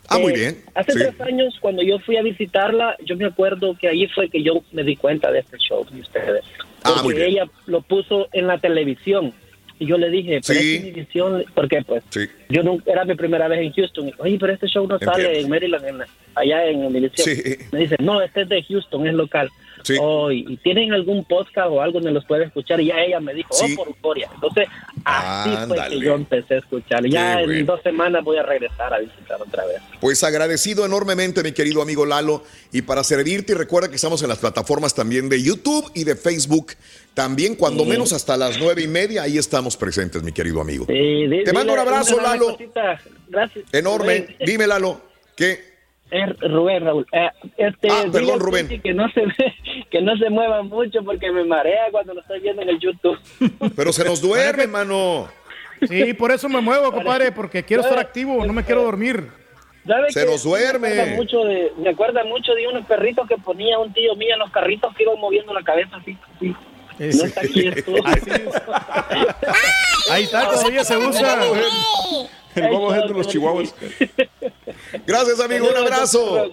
Ah, 0.09 0.19
muy 0.19 0.35
Eh, 0.35 0.37
bien. 0.37 0.57
Hace 0.75 0.93
Sí. 0.93 0.99
tres 0.99 1.19
años, 1.23 1.55
cuando 1.61 1.83
yo 1.83 1.99
fui 2.01 2.19
a 2.19 2.23
visitarla, 2.23 2.95
yo 3.07 3.17
me 3.17 3.25
acuerdo 3.25 3.75
que 3.81 3.89
ahí 3.89 4.07
fue 4.09 4.29
que 4.29 4.43
yo 4.43 4.63
me 4.73 4.85
di 4.85 4.97
cuenta 4.97 5.33
de 5.33 5.39
este 5.39 5.57
show 5.57 5.83
de 5.91 6.01
ustedes. 6.01 6.45
Ah, 6.83 6.91
Porque 6.97 7.03
muy 7.05 7.15
bien. 7.15 7.29
ella 7.31 7.45
lo 7.67 7.81
puso 7.81 8.29
en 8.33 8.47
la 8.47 8.59
televisión. 8.59 9.33
Y 9.79 9.87
yo 9.87 9.99
le 9.99 10.09
dije, 10.09 10.41
pero 10.47 10.61
Sí. 10.61 10.93
es 10.97 11.47
porque 11.55 11.83
pues 11.87 12.03
Sí. 12.11 12.21
yo 12.49 12.63
nunca, 12.63 12.93
era 12.93 13.05
mi 13.05 13.15
primera 13.17 13.49
vez 13.49 13.61
en 13.61 13.73
Houston. 13.73 14.13
Oye, 14.19 14.37
pero 14.39 14.53
este 14.53 14.69
show 14.69 14.87
no 14.87 14.95
Entiendo. 14.95 15.13
sale 15.17 15.41
en 15.41 15.49
Maryland, 15.51 15.85
en 15.87 15.99
la- 15.99 16.09
allá 16.37 16.65
en 16.67 16.85
Univisión. 16.85 17.37
Sí. 17.37 17.43
Me 17.73 17.81
dice, 17.81 17.97
no, 18.01 18.23
este 18.23 18.43
es 18.43 18.49
de 18.49 18.63
Houston, 18.63 19.07
es 19.09 19.15
local. 19.15 19.51
Oh, 20.01 20.31
y, 20.31 20.47
y 20.49 20.57
tienen 20.59 20.95
algún 20.95 21.25
podcast 21.25 21.69
o 21.71 21.83
algo 21.83 21.99
donde 21.99 22.13
los 22.13 22.25
puede 22.25 22.45
escuchar. 22.45 22.81
Y 22.81 22.87
ya 22.87 23.03
ella 23.03 23.21
me 23.21 23.35
dijo, 23.35 23.51
oh, 23.53 23.77
por 23.77 23.89
euforia. 23.89 24.31
Entonces, 24.35 24.67
Así 25.05 25.51
fue 25.51 25.59
Ándale. 25.59 25.99
que 25.99 26.05
yo 26.07 26.15
empecé 26.15 26.55
a 26.55 26.59
escuchar. 26.59 27.05
Ya 27.07 27.35
Qué 27.37 27.43
en 27.43 27.47
bueno. 27.51 27.67
dos 27.67 27.83
semanas 27.83 28.25
voy 28.25 28.39
a 28.39 28.43
regresar 28.43 28.95
a 28.95 28.99
visitar 28.99 29.43
otra 29.43 29.67
vez. 29.67 29.77
Pues 30.01 30.25
agradecido 30.25 30.87
enormemente, 30.87 31.43
mi 31.43 31.53
querido 31.53 31.83
amigo 31.83 32.07
Lalo. 32.07 32.43
Y 32.73 32.81
para 32.81 33.05
servirte, 33.05 33.53
y 33.53 33.57
recuerda 33.57 33.91
que 33.91 33.97
estamos 33.97 34.23
en 34.23 34.31
las 34.31 34.39
plataformas 34.39 34.95
también 34.95 35.29
de 35.29 35.43
YouTube 35.43 35.91
y 35.95 36.05
de 36.05 36.17
Facebook. 36.17 36.73
También, 37.15 37.55
cuando 37.55 37.85
Sí. 37.85 37.91
menos 37.91 38.13
hasta 38.13 38.37
las 38.37 38.59
nueve 38.59 38.83
y 38.83 38.89
media, 38.89 39.23
ahí 39.23 39.39
estamos 39.39 39.77
presentes, 39.77 40.23
mi 40.23 40.33
querido 40.33 40.61
amigo. 40.61 40.85
Sí, 40.89 41.27
Te 41.45 41.53
mando 41.53 41.73
un 41.73 41.79
abrazo, 41.79 42.21
Lalo. 42.21 42.57
Gracias. 43.29 43.65
Enorme. 43.73 44.19
Rubén. 44.27 44.37
Dime, 44.45 44.67
Lalo. 44.67 45.01
¿Qué? 45.37 45.75
Eh, 46.11 46.27
Rubén, 46.49 46.85
Raúl. 46.85 47.07
Eh, 47.13 47.29
este, 47.57 47.89
Ah, 47.91 48.05
perdón, 48.13 48.39
Rubén. 48.41 48.69
Que 48.83 48.93
no, 48.93 49.09
se, 49.11 49.23
que 49.91 50.01
no 50.03 50.17
se 50.17 50.29
mueva 50.31 50.63
mucho 50.63 51.03
porque 51.05 51.31
me 51.31 51.45
marea 51.45 51.85
cuando 51.91 52.15
lo 52.15 52.21
estoy 52.21 52.41
viendo 52.41 52.63
en 52.63 52.69
el 52.71 52.79
YouTube. 52.79 53.19
Pero 53.75 53.93
se 53.93 54.05
nos 54.05 54.21
duerme, 54.21 54.67
mano. 54.67 55.29
Sí, 55.89 56.15
por 56.15 56.31
eso 56.33 56.49
me 56.49 56.61
muevo, 56.61 56.93
compadre, 56.93 57.33
porque 57.33 57.63
quiero 57.65 57.83
estar 57.83 57.99
activo, 57.99 58.45
no 58.45 58.53
me 58.53 58.65
quiero 58.65 58.83
dormir. 58.83 59.29
¿Sabe 59.87 60.11
Se 60.13 60.25
nos 60.25 60.43
duerme. 60.45 60.89
Me 60.91 60.95
acuerda, 61.01 61.17
mucho 61.17 61.45
de, 61.45 61.73
me 61.79 61.91
acuerda 61.91 62.25
mucho 62.25 62.55
de 62.55 62.67
unos 62.69 62.87
perritos 62.87 63.29
que 63.29 63.37
ponía 63.37 63.79
un 63.79 63.93
tío 63.93 64.15
mío 64.17 64.33
en 64.33 64.39
los 64.39 64.51
carritos 64.51 64.95
que 64.97 65.03
iban 65.03 65.19
moviendo 65.21 65.53
la 65.53 65.63
cabeza 65.63 65.97
así. 65.97 66.17
así. 66.37 66.55
No 66.99 67.07
está 67.25 67.41
aquí 67.41 67.69
esto. 67.75 67.93
Ahí 70.11 70.25
está, 70.25 70.51
todavía 70.51 70.85
se 70.85 70.97
usa. 70.97 71.39
El 72.55 72.69
bobohead 72.69 73.07
de 73.09 73.15
los 73.15 73.27
chihuahuas. 73.27 73.75
Gracias, 75.07 75.41
amigo. 75.41 75.69
Un 75.69 75.77
abrazo. 75.77 76.53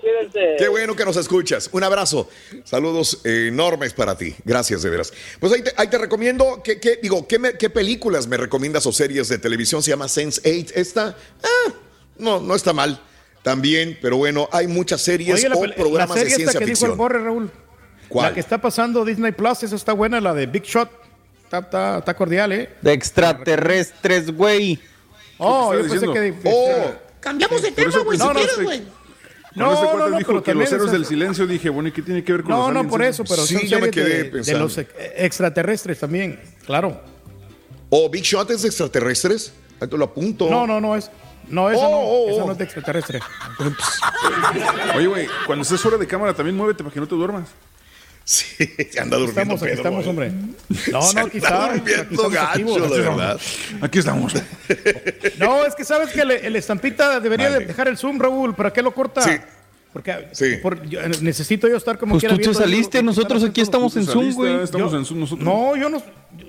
Qué 0.57 0.67
bueno 0.67 0.95
que 0.95 1.05
nos 1.05 1.15
escuchas. 1.15 1.69
Un 1.73 1.83
abrazo. 1.83 2.27
Saludos 2.63 3.21
enormes 3.23 3.93
para 3.93 4.17
ti. 4.17 4.35
Gracias, 4.43 4.81
de 4.81 4.89
veras. 4.89 5.13
Pues 5.39 5.53
ahí 5.53 5.61
te, 5.61 5.71
ahí 5.77 5.87
te 5.89 5.97
recomiendo, 5.99 6.61
que, 6.63 6.79
que- 6.79 6.97
digo, 7.03 7.27
¿qué, 7.27 7.37
me- 7.37 7.53
¿qué 7.55 7.69
películas 7.69 8.25
me 8.27 8.37
recomiendas 8.37 8.85
o 8.87 8.91
series 8.91 9.29
de 9.29 9.37
televisión? 9.37 9.83
Se 9.83 9.91
llama 9.91 10.05
Sense8. 10.05 10.71
Esta, 10.73 11.15
ah, 11.43 11.73
no, 12.17 12.39
no 12.39 12.55
está 12.55 12.73
mal. 12.73 12.99
También, 13.43 13.97
pero 14.01 14.17
bueno, 14.17 14.49
hay 14.51 14.67
muchas 14.67 15.01
series 15.01 15.35
Oye, 15.35 15.49
la, 15.49 15.55
o 15.55 15.65
la 15.67 15.75
programas 15.75 16.15
de 16.15 16.21
serie 16.21 16.45
esta 16.45 16.51
ciencia 16.51 16.59
que 16.59 16.65
dijo 16.65 16.75
ficción. 16.77 16.91
el 16.91 16.97
Borre, 16.97 17.19
Raúl. 17.23 17.51
¿Cuál? 18.11 18.27
La 18.29 18.33
que 18.33 18.39
está 18.39 18.59
pasando 18.59 19.05
Disney 19.05 19.31
Plus, 19.31 19.63
esa 19.63 19.75
está 19.75 19.93
buena, 19.93 20.19
la 20.21 20.33
de 20.33 20.45
Big 20.45 20.63
Shot. 20.63 20.89
Está, 21.45 21.59
está, 21.59 21.97
está 21.99 22.13
cordial, 22.13 22.51
¿eh? 22.51 22.69
De 22.81 22.93
extraterrestres, 22.93 24.35
güey. 24.35 24.79
Oh, 25.37 25.71
¿Qué 25.71 25.77
yo 25.77 25.83
estás 25.85 25.99
pensé 25.99 26.13
que... 26.13 26.21
diciendo? 26.31 26.49
Oh, 26.53 26.93
Cambiamos 27.19 27.61
de 27.61 27.67
eso 27.69 27.75
tema, 27.75 28.03
güey, 28.03 28.17
si 28.17 28.23
quieres, 28.27 28.51
este- 28.51 28.63
güey. 28.63 28.77
Este 28.77 29.59
No, 29.59 29.65
cuate 29.75 29.97
no, 29.97 30.09
no, 30.09 30.17
dijo 30.17 30.31
pero 30.31 30.43
que 30.43 30.53
los 30.53 30.71
héroes 30.71 30.91
del 30.91 31.05
silencio, 31.05 31.45
dije, 31.45 31.69
bueno, 31.69 31.89
¿y 31.89 31.91
qué 31.91 32.01
tiene 32.01 32.23
que 32.23 32.31
ver 32.31 32.41
con 32.43 32.51
los 32.51 32.59
No, 32.67 32.71
no, 32.83 32.89
por 32.89 33.01
eso, 33.03 33.23
pero 33.27 33.45
Sí, 33.45 33.67
yo 33.67 33.79
me 33.79 33.91
quedé 33.91 34.09
de, 34.09 34.23
de 34.23 34.29
pensando. 34.29 34.59
los 34.61 34.77
ex- 34.77 34.93
extraterrestres 35.17 35.99
también, 35.99 36.39
claro. 36.65 37.01
¿O 37.89 38.09
Big 38.09 38.23
Shot 38.23 38.49
es 38.51 38.61
de 38.61 38.69
extraterrestres? 38.69 39.51
Ahí 39.81 39.87
te 39.89 39.97
lo 39.97 40.05
apunto. 40.05 40.49
No, 40.49 40.65
no, 40.65 40.79
no 40.79 40.95
es... 40.95 41.11
No, 41.49 41.69
esa 41.69 41.85
Oh, 41.85 41.91
no, 41.91 41.97
oh, 41.97 42.29
esa 42.29 42.43
oh. 42.43 42.45
no 42.45 42.51
es 42.53 42.57
de 42.59 42.63
extraterrestre. 42.63 43.19
Oye, 44.95 45.07
güey, 45.07 45.27
cuando 45.45 45.63
estés 45.63 45.81
fuera 45.81 45.97
de 45.97 46.07
cámara 46.07 46.33
también 46.33 46.55
muévete 46.55 46.83
para 46.83 46.93
que 46.93 46.99
no 46.99 47.07
te 47.07 47.15
duermas. 47.15 47.49
Sí, 48.31 48.45
anda 48.99 49.17
durmiendo. 49.17 49.55
Estamos, 49.55 49.61
aquí 49.61 49.71
pedo, 49.71 49.75
estamos, 49.77 50.07
hombre. 50.07 50.31
No, 50.91 50.99
no, 50.99 50.99
aquí 51.19 51.19
anda 51.19 51.27
está. 51.35 51.73
durmiendo 51.73 51.91
aquí 51.91 52.13
estamos 52.13 52.31
gacho, 52.33 52.79
la 52.79 52.89
verdad. 53.09 53.39
Aquí 53.81 53.99
estamos. 53.99 54.33
No, 55.37 55.65
es 55.65 55.75
que 55.75 55.83
sabes 55.83 56.11
que 56.11 56.21
el, 56.21 56.31
el 56.31 56.55
estampita 56.55 57.19
debería 57.19 57.47
de 57.49 57.55
Vale. 57.55 57.65
dejar 57.65 57.87
el 57.89 57.97
zoom, 57.97 58.19
Raúl. 58.19 58.55
¿Para 58.55 58.71
qué 58.71 58.81
lo 58.81 58.93
corta? 58.93 59.21
Sí. 59.21 59.31
Porque 59.91 60.29
Sí. 60.31 60.55
por- 60.61 60.81
yo- 60.87 61.01
necesito 61.21 61.67
yo 61.67 61.75
estar 61.75 61.97
como 61.97 62.13
Pues 62.13 62.21
quiera 62.21 62.37
tú 62.37 62.41
te 62.51 62.53
saliste, 62.53 63.03
nosotros 63.03 63.43
aquí 63.43 63.59
estamos 63.59 63.93
en 63.97 64.05
Zoom, 64.05 64.31
güey. 64.33 64.63
Estamos 64.63 64.93
Yo- 64.93 64.97
en 64.99 65.05
Zoom 65.05 65.19
nosotros. 65.19 65.45
No, 65.45 65.75
yo 65.75 65.89
no, 65.89 66.01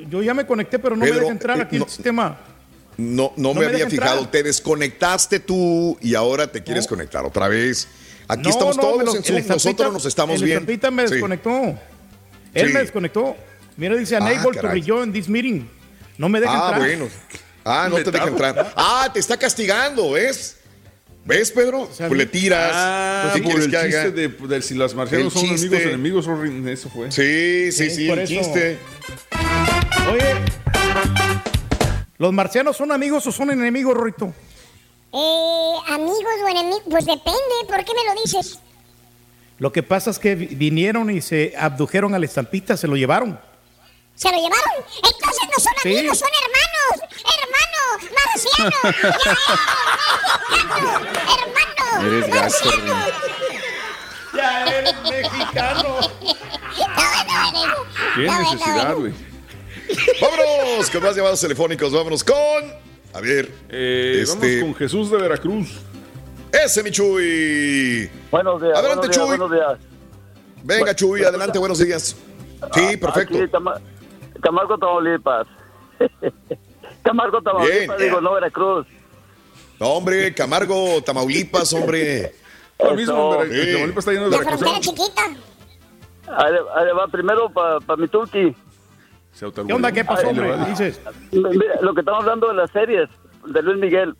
yo 0.09 0.23
ya 0.23 0.33
me 0.35 0.47
conecté, 0.47 0.79
pero 0.79 0.95
no 0.95 1.03
Pedro, 1.03 1.15
me 1.17 1.21
deja 1.23 1.33
entrar 1.33 1.59
eh, 1.59 1.63
aquí 1.63 1.79
no- 1.79 1.85
el 1.87 1.91
sistema. 1.91 2.39
No, 2.97 3.33
no, 3.37 3.49
No 3.49 3.55
me, 3.55 3.61
me 3.61 3.67
había 3.73 3.91
fijado. 3.91 4.19
entrar. 4.19 4.31
Te 4.31 4.43
desconectaste 4.45 5.41
tú 5.41 5.99
y 6.01 6.15
ahora 6.15 6.47
te 6.47 6.63
quieres 6.63 6.87
conectar 6.87 7.25
otra 7.25 7.49
vez. 7.49 7.89
Aquí 8.29 8.43
No, 8.43 8.51
estamos 8.51 8.77
no, 8.77 8.83
todos 8.83 8.99
me 8.99 9.05
lo- 9.05 9.11
en 9.13 9.17
el 9.19 9.25
Zoom. 9.25 9.37
estampita- 9.39 9.53
Nosotros 9.55 9.93
nos 9.93 10.07
estamos 10.07 10.37
el 10.37 10.45
viendo. 10.45 10.61
estampita 10.61 10.91
me 10.91 11.07
Sí. 11.07 11.15
desconectó. 11.15 11.79
Él 12.55 12.67
Sí. 12.69 12.73
me 12.73 12.81
desconectó. 12.81 13.37
Mira, 13.77 13.97
dice 13.97 14.17
Ah, 14.17 14.21
unable 14.21 14.43
to 14.57 14.61
caray. 14.63 14.81
rejoin 14.81 15.13
this 15.13 15.29
meeting. 15.29 15.67
No 16.19 16.29
me 16.29 16.41
deja 16.41 16.53
Ah, 16.53 16.71
entrar. 16.73 16.81
bueno. 16.81 17.09
Ah, 17.65 17.89
no 17.91 17.97
te 17.97 18.11
deja 18.11 18.29
entrar. 18.29 18.73
Ah, 18.77 19.11
te 19.13 19.19
está 19.21 19.37
castigando, 19.37 20.13
¿ves? 20.13 20.59
¿Ves, 21.25 21.53
Pedro? 21.53 21.89
sea, 21.93 22.09
pues 22.09 22.19
le 22.19 22.27
tiras. 22.27 22.73
Ah, 22.75 23.31
¿Qué 23.35 23.43
por 23.43 23.61
el 23.61 23.71
que 23.71 23.77
haga? 23.77 24.11
de, 24.11 24.29
de 24.29 24.63
si 24.63 24.75
las 24.75 24.93
marcianos 24.95 25.35
El 25.37 25.41
son 25.41 25.51
chiste. 25.57 25.95
amigos 25.95 26.27
o 26.27 26.33
enemigos, 26.45 26.79
eso 26.79 26.91
fue. 26.91 27.13
Sí, 27.13 27.71
sí, 27.71 27.91
Sí, 27.91 28.11
el 28.11 28.19
eso. 28.19 28.35
chiste. 28.35 28.79
Oye, 30.13 30.35
¿los 32.19 32.33
marcianos 32.33 32.77
son 32.77 32.93
amigos 32.93 33.27
o 33.27 33.33
son 33.33 33.51
enemigos, 33.53 33.95
Rorito? 33.97 34.35
Eh, 35.15 35.75
amigos 35.89 36.33
o 36.45 36.49
enemigos, 36.49 36.83
pues 36.91 37.05
depende, 37.05 37.55
¿por 37.69 37.85
qué 37.85 37.93
me 37.95 38.05
lo 38.15 38.21
dices? 38.23 38.59
Lo 39.59 39.71
que 39.73 39.83
pasa 39.83 40.11
es 40.11 40.19
que 40.19 40.35
vi- 40.35 40.47
vinieron 40.55 41.11
y 41.11 41.21
se 41.21 41.55
abdujeron 41.59 42.15
al 42.15 42.25
estampita, 42.25 42.77
se 42.77 42.89
lo 42.89 42.97
llevaron. 42.97 43.39
¿Se 44.15 44.31
lo 44.31 44.37
llevaron? 44.37 44.85
Entonces 44.97 45.43
no 45.51 45.63
son 45.63 45.73
Sí. 45.83 45.97
amigos, 45.99 46.19
son 46.19 46.29
hermanos. 46.43 47.11
Hermano, 47.33 48.11
marciano. 48.25 48.77
hermano, 50.59 52.07
Eres 52.07 52.25
hermano. 52.25 52.43
gacho, 52.43 52.65
marciano. 52.65 52.95
Ya 54.35 54.65
eres 54.67 54.95
mexicano. 55.03 55.99
Está 56.01 57.25
bueno, 57.25 57.51
bueno. 57.53 57.75
Qué 58.17 58.23
necesidad, 58.23 58.95
güey. 58.95 59.13
Vámonos 60.21 60.91
con 60.91 61.03
más 61.03 61.15
llamados 61.17 61.41
telefónicos. 61.41 61.93
Vámonos 61.93 62.25
con. 62.25 62.92
A 63.15 63.21
ver. 63.21 63.51
Eh, 63.69 64.21
Este- 64.23 64.61
Vamos 64.61 64.63
con 64.73 64.75
Jesús 64.77 65.11
de 65.11 65.17
Veracruz. 65.19 65.69
Ese, 66.53 66.83
mi 66.83 66.91
Chuy. 66.91 68.11
Buenos 68.31 68.61
días. 68.63 68.79
Adelante, 68.79 69.07
buenos 69.09 69.11
días, 69.11 69.17
Chuy. 69.17 69.27
Buenos 69.39 69.51
días. 69.53 69.79
Venga, 70.65 70.95
Chuy, 70.95 71.25
adelante, 71.25 71.59
buenos 71.59 71.79
días. 71.79 72.17
Sí, 72.75 72.97
perfecto. 72.97 73.37
Aquí, 73.39 73.49
Tama- 73.49 73.81
Camargo, 74.41 74.79
Tamaulipas. 74.79 75.47
Camargo, 77.03 77.43
Tamaulipas, 77.43 77.97
Bien. 77.99 78.09
digo, 78.09 78.21
no 78.21 78.35
Veracruz. 78.35 78.87
No, 79.81 79.89
hombre, 79.95 80.33
Camargo, 80.35 81.03
Tamaulipas, 81.03 81.73
hombre. 81.73 82.35
Lo 82.79 82.95
mismo, 82.95 83.39
Sí. 83.45 83.73
Tamaulipas 83.73 83.99
está 83.99 84.13
lleno 84.13 84.31
de 84.31 84.37
La 84.37 84.43
frontera 84.45 84.81
chiquita. 84.81 85.23
Ahí, 86.37 86.53
va 86.97 87.09
primero 87.09 87.51
para 87.51 87.97
mi 87.97 88.09
Turqui. 88.09 88.55
Se. 89.33 89.51
¿Qué 89.51 89.73
onda? 89.73 89.91
¿Qué 89.93 90.05
pasó, 90.05 90.29
hombre? 90.29 90.57
Dices. 90.69 91.01
Mira, 91.33 91.81
lo 91.81 91.95
que 91.95 92.01
estamos 92.01 92.21
hablando 92.23 92.49
de 92.49 92.55
las 92.55 92.71
series 92.71 93.09
de 93.47 93.63
Luis 93.63 93.79
Miguel. 93.79 94.15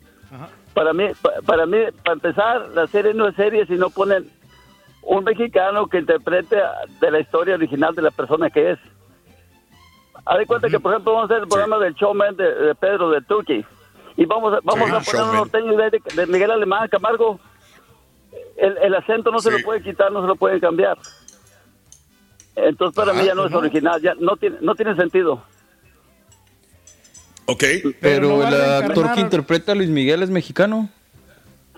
Para 0.73 0.91
mí, 0.91 1.05
pa- 1.21 1.33
para 1.45 1.65
mí, 1.67 1.77
para 2.03 2.13
empezar, 2.13 2.69
la 2.73 2.87
serie 2.87 3.13
no 3.13 3.27
es 3.27 3.35
serie 3.35 3.65
si 3.67 3.73
no 3.75 3.91
ponen 3.91 4.27
un 5.03 5.23
mexicano 5.23 5.85
que 5.85 5.99
interprete 5.99 6.57
de 6.99 7.11
la 7.11 7.19
historia 7.19 7.53
original 7.55 7.93
de 7.93 8.01
la 8.01 8.09
persona 8.11 8.49
que 8.49 8.71
es. 8.71 8.79
Haz 10.25 10.37
de 10.39 10.45
cuenta 10.47 10.69
que, 10.69 10.79
por 10.79 10.93
ejemplo, 10.93 11.13
vamos 11.13 11.29
a 11.29 11.33
hacer 11.33 11.43
el 11.43 11.49
programa 11.49 11.77
del 11.77 11.93
showman 11.93 12.35
de, 12.35 12.51
de 12.55 12.75
Pedro 12.75 13.11
de 13.11 13.21
Turkey. 13.21 13.63
Y 14.15 14.25
vamos 14.25 14.53
a, 14.53 14.59
vamos 14.63 14.89
Sí, 14.89 14.95
a 14.95 14.99
poner 14.99 15.03
showman. 15.03 15.29
un 15.29 15.35
norteño 15.35 15.77
de, 15.77 16.01
de 16.15 16.27
Miguel 16.27 16.49
Alemán, 16.51 16.87
Camargo. 16.87 17.39
El, 18.57 18.77
el 18.77 18.95
acento 18.95 19.29
no 19.31 19.39
se 19.39 19.51
Sí. 19.51 19.57
lo 19.59 19.63
puede 19.65 19.83
quitar, 19.83 20.11
no 20.11 20.21
se 20.21 20.27
lo 20.27 20.35
pueden 20.35 20.59
cambiar. 20.59 20.97
Entonces, 22.55 22.95
para 22.95 23.11
Ah, 23.11 23.15
mí 23.15 23.25
ya 23.25 23.33
no 23.35 23.45
es 23.47 23.53
original, 23.53 24.01
ya 24.01 24.13
no 24.19 24.35
tiene, 24.37 24.57
no 24.61 24.75
tiene 24.75 24.95
sentido. 24.95 25.43
Ok. 27.45 27.59
Pero 27.59 27.93
Pero 28.01 28.27
no 28.29 28.37
va 28.39 28.49
el 28.49 28.83
actor 28.85 29.11
que 29.13 29.21
interpreta 29.21 29.71
a 29.71 29.75
Luis 29.75 29.89
Miguel 29.89 30.23
es 30.23 30.29
mexicano. 30.29 30.89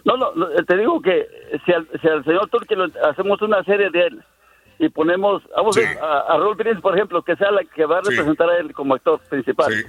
No, 0.03 0.17
no, 0.17 0.31
no, 0.35 0.47
te 0.67 0.77
digo 0.77 1.01
que 1.01 1.27
si 1.65 1.71
al, 1.73 1.87
si 1.99 2.07
al 2.07 2.23
señor 2.23 2.47
Turki 2.49 2.75
lo- 2.75 2.87
hacemos 3.09 3.41
una 3.41 3.63
serie 3.63 3.89
de 3.89 4.01
él 4.07 4.23
y 4.77 4.89
ponemos, 4.89 5.41
vamos 5.55 5.75
Sí. 5.75 5.81
a, 5.99 6.19
a 6.33 6.37
Raúl 6.37 6.55
Brindis, 6.55 6.81
por 6.81 6.95
ejemplo, 6.95 7.23
que 7.23 7.35
sea 7.37 7.49
la 7.49 7.63
que 7.63 7.85
va 7.85 7.99
a 7.99 8.03
Sí. 8.03 8.11
representar 8.11 8.49
a 8.51 8.57
él 8.59 8.71
como 8.73 8.93
actor 8.93 9.19
principal. 9.29 9.73
Sí. 9.73 9.81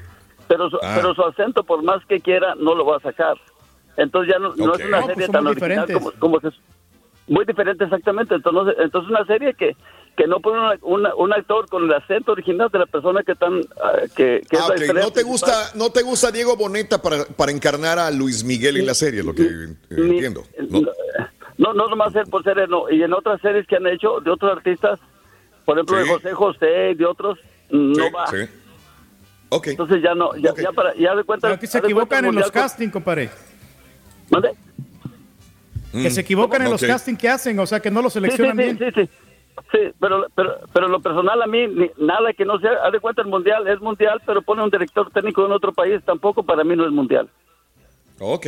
Pero, 0.49 0.71
su, 0.71 0.79
Ah. 0.83 0.95
pero 0.97 1.15
su 1.15 1.23
acento, 1.23 1.65
por 1.65 1.83
más 1.83 2.03
que 2.07 2.21
quiera, 2.21 2.55
no 2.55 2.75
lo 2.75 2.87
va 2.87 2.97
a 2.97 3.01
sacar. 3.01 3.37
Entonces 3.99 4.33
ya 4.33 4.39
no, 4.39 4.55
es 4.55 4.59
una 4.61 4.67
No, 5.01 5.05
pues 5.05 5.07
serie 5.17 5.29
tan 5.29 5.47
original 5.47 5.93
como, 5.93 6.13
como 6.13 6.41
se... 6.41 6.49
Muy 7.29 7.45
diferente, 7.45 7.85
exactamente. 7.85 8.35
Entonces, 8.37 8.77
entonces 8.79 9.11
una 9.11 9.25
serie 9.27 9.55
que, 9.55 9.77
que 10.17 10.27
no 10.27 10.41
pone 10.41 10.59
una- 10.61 10.79
una- 10.83 11.15
un 11.17 11.33
actor 11.33 11.69
con 11.69 11.85
el 11.85 11.93
acento 11.93 12.33
original 12.33 12.69
de 12.73 12.79
la 12.79 12.87
persona 12.87 13.23
que, 13.25 13.35
tan, 13.35 13.61
ah, 13.83 13.93
que, 14.15 14.43
que 14.49 14.57
Ah, 14.57 14.69
es 14.75 14.87
la 14.89 15.01
¿No 15.01 15.11
te 15.11 15.23
principal. 15.23 15.25
gusta, 15.25 15.53
no 15.75 15.91
te 15.91 16.03
gusta 16.03 16.31
Diego 16.31 16.57
Boneta 16.57 17.03
para, 17.03 17.25
para 17.25 17.51
encarnar 17.53 17.99
a 17.99 18.11
Luis 18.11 18.45
Miguel 18.45 18.77
en 18.77 18.87
la 18.87 18.95
serie, 18.95 19.23
lo 19.25 19.35
que 19.35 19.43
Ni- 19.91 20.11
entiendo. 20.13 20.45
¿no? 20.71 20.83
No, 21.59 21.73
no 21.73 21.89
nomás 21.89 22.15
él 22.15 22.25
por 22.31 22.43
ser 22.45 22.59
él, 22.59 22.71
no. 22.71 22.89
Y 22.91 23.03
en 23.03 23.13
otras 23.13 23.41
series 23.41 23.67
que 23.67 23.77
han 23.77 23.87
hecho 23.87 24.21
de 24.21 24.31
otros 24.31 24.53
artistas, 24.53 25.01
por 25.65 25.77
ejemplo, 25.77 25.97
Sí. 25.97 26.03
de 26.05 26.09
José 26.11 26.33
José 26.35 26.91
y 26.91 26.95
de 26.95 27.07
otros, 27.07 27.39
no 27.71 27.95
Sí, 27.95 28.11
va. 28.15 28.27
sí. 28.29 28.37
Ok. 29.49 29.67
Entonces 29.69 30.03
ya 30.03 30.15
no, 30.15 30.37
ya, 30.37 30.53
ya 30.55 30.71
para, 30.73 30.95
ya 30.95 31.15
de 31.15 31.25
cuenta. 31.25 31.49
Pero 31.49 31.59
que 31.61 31.67
se 31.67 31.79
equivocan 31.79 32.25
en 32.27 32.35
los 32.35 32.51
castings, 32.51 32.93
compadre. 32.93 33.31
¿Mande? 34.31 34.51
Que 36.03 36.11
se 36.11 36.21
equivocan 36.21 36.63
en 36.63 36.71
los 36.71 36.83
ok. 36.83 36.89
castings 36.89 37.19
que 37.19 37.29
hacen, 37.29 37.59
o 37.59 37.67
sea, 37.67 37.81
que 37.81 37.91
no 37.91 38.03
los 38.03 38.13
Sí, 38.13 38.19
sí, 38.21 38.25
seleccionan 38.27 38.57
sí, 38.57 38.63
bien. 38.63 38.79
sí, 38.79 39.01
sí. 39.03 39.11
Sí, 39.73 39.79
pero, 39.99 40.27
pero, 40.35 40.59
pero 40.73 40.87
lo 40.89 41.01
personal 41.01 41.41
a 41.41 41.47
mí, 41.47 41.67
ni- 41.67 41.91
nada 41.99 42.33
que 42.37 42.45
no 42.45 42.59
sea, 42.61 42.73
haz 42.85 42.93
de 42.93 43.01
cuenta 43.01 43.23
el 43.23 43.29
mundial, 43.29 43.67
es 43.67 43.81
mundial, 43.81 44.21
pero 44.27 44.43
pone 44.43 44.63
un 44.63 44.71
director 44.71 45.11
técnico 45.11 45.47
en 45.47 45.53
otro 45.53 45.73
país, 45.73 46.01
tampoco 46.05 46.43
para 46.43 46.63
mí 46.63 46.77
no 46.77 46.85
es 46.85 46.93
mundial. 46.93 47.29
Ok. 48.19 48.47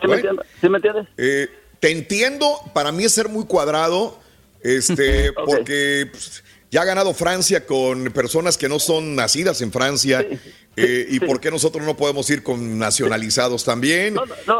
¿Sí 0.00 0.06
me 0.06 0.14
entiendes? 0.16 0.46
¿Sí 0.60 0.68
me 0.68 0.76
entiendes? 0.78 1.06
Eh, 1.16 1.48
te 1.78 1.90
entiendo, 1.90 2.46
para 2.74 2.92
mí 2.92 3.04
es 3.04 3.12
ser 3.12 3.28
muy 3.28 3.46
cuadrado, 3.46 4.18
este, 4.62 5.32
porque 5.46 6.08
pues, 6.10 6.44
ya 6.70 6.82
ha 6.82 6.84
ganado 6.84 7.14
Francia 7.14 7.64
con 7.66 8.04
personas 8.12 8.58
que 8.58 8.68
no 8.68 8.78
son 8.78 9.16
nacidas 9.16 9.60
en 9.62 9.72
Francia, 9.72 10.26
eh, 10.76 11.06
y 11.08 11.20
por 11.20 11.40
qué 11.40 11.50
nosotros 11.50 11.84
no 11.84 11.96
podemos 11.96 12.28
ir 12.30 12.42
con 12.42 12.78
nacionalizados 12.78 13.64
también. 13.64 14.16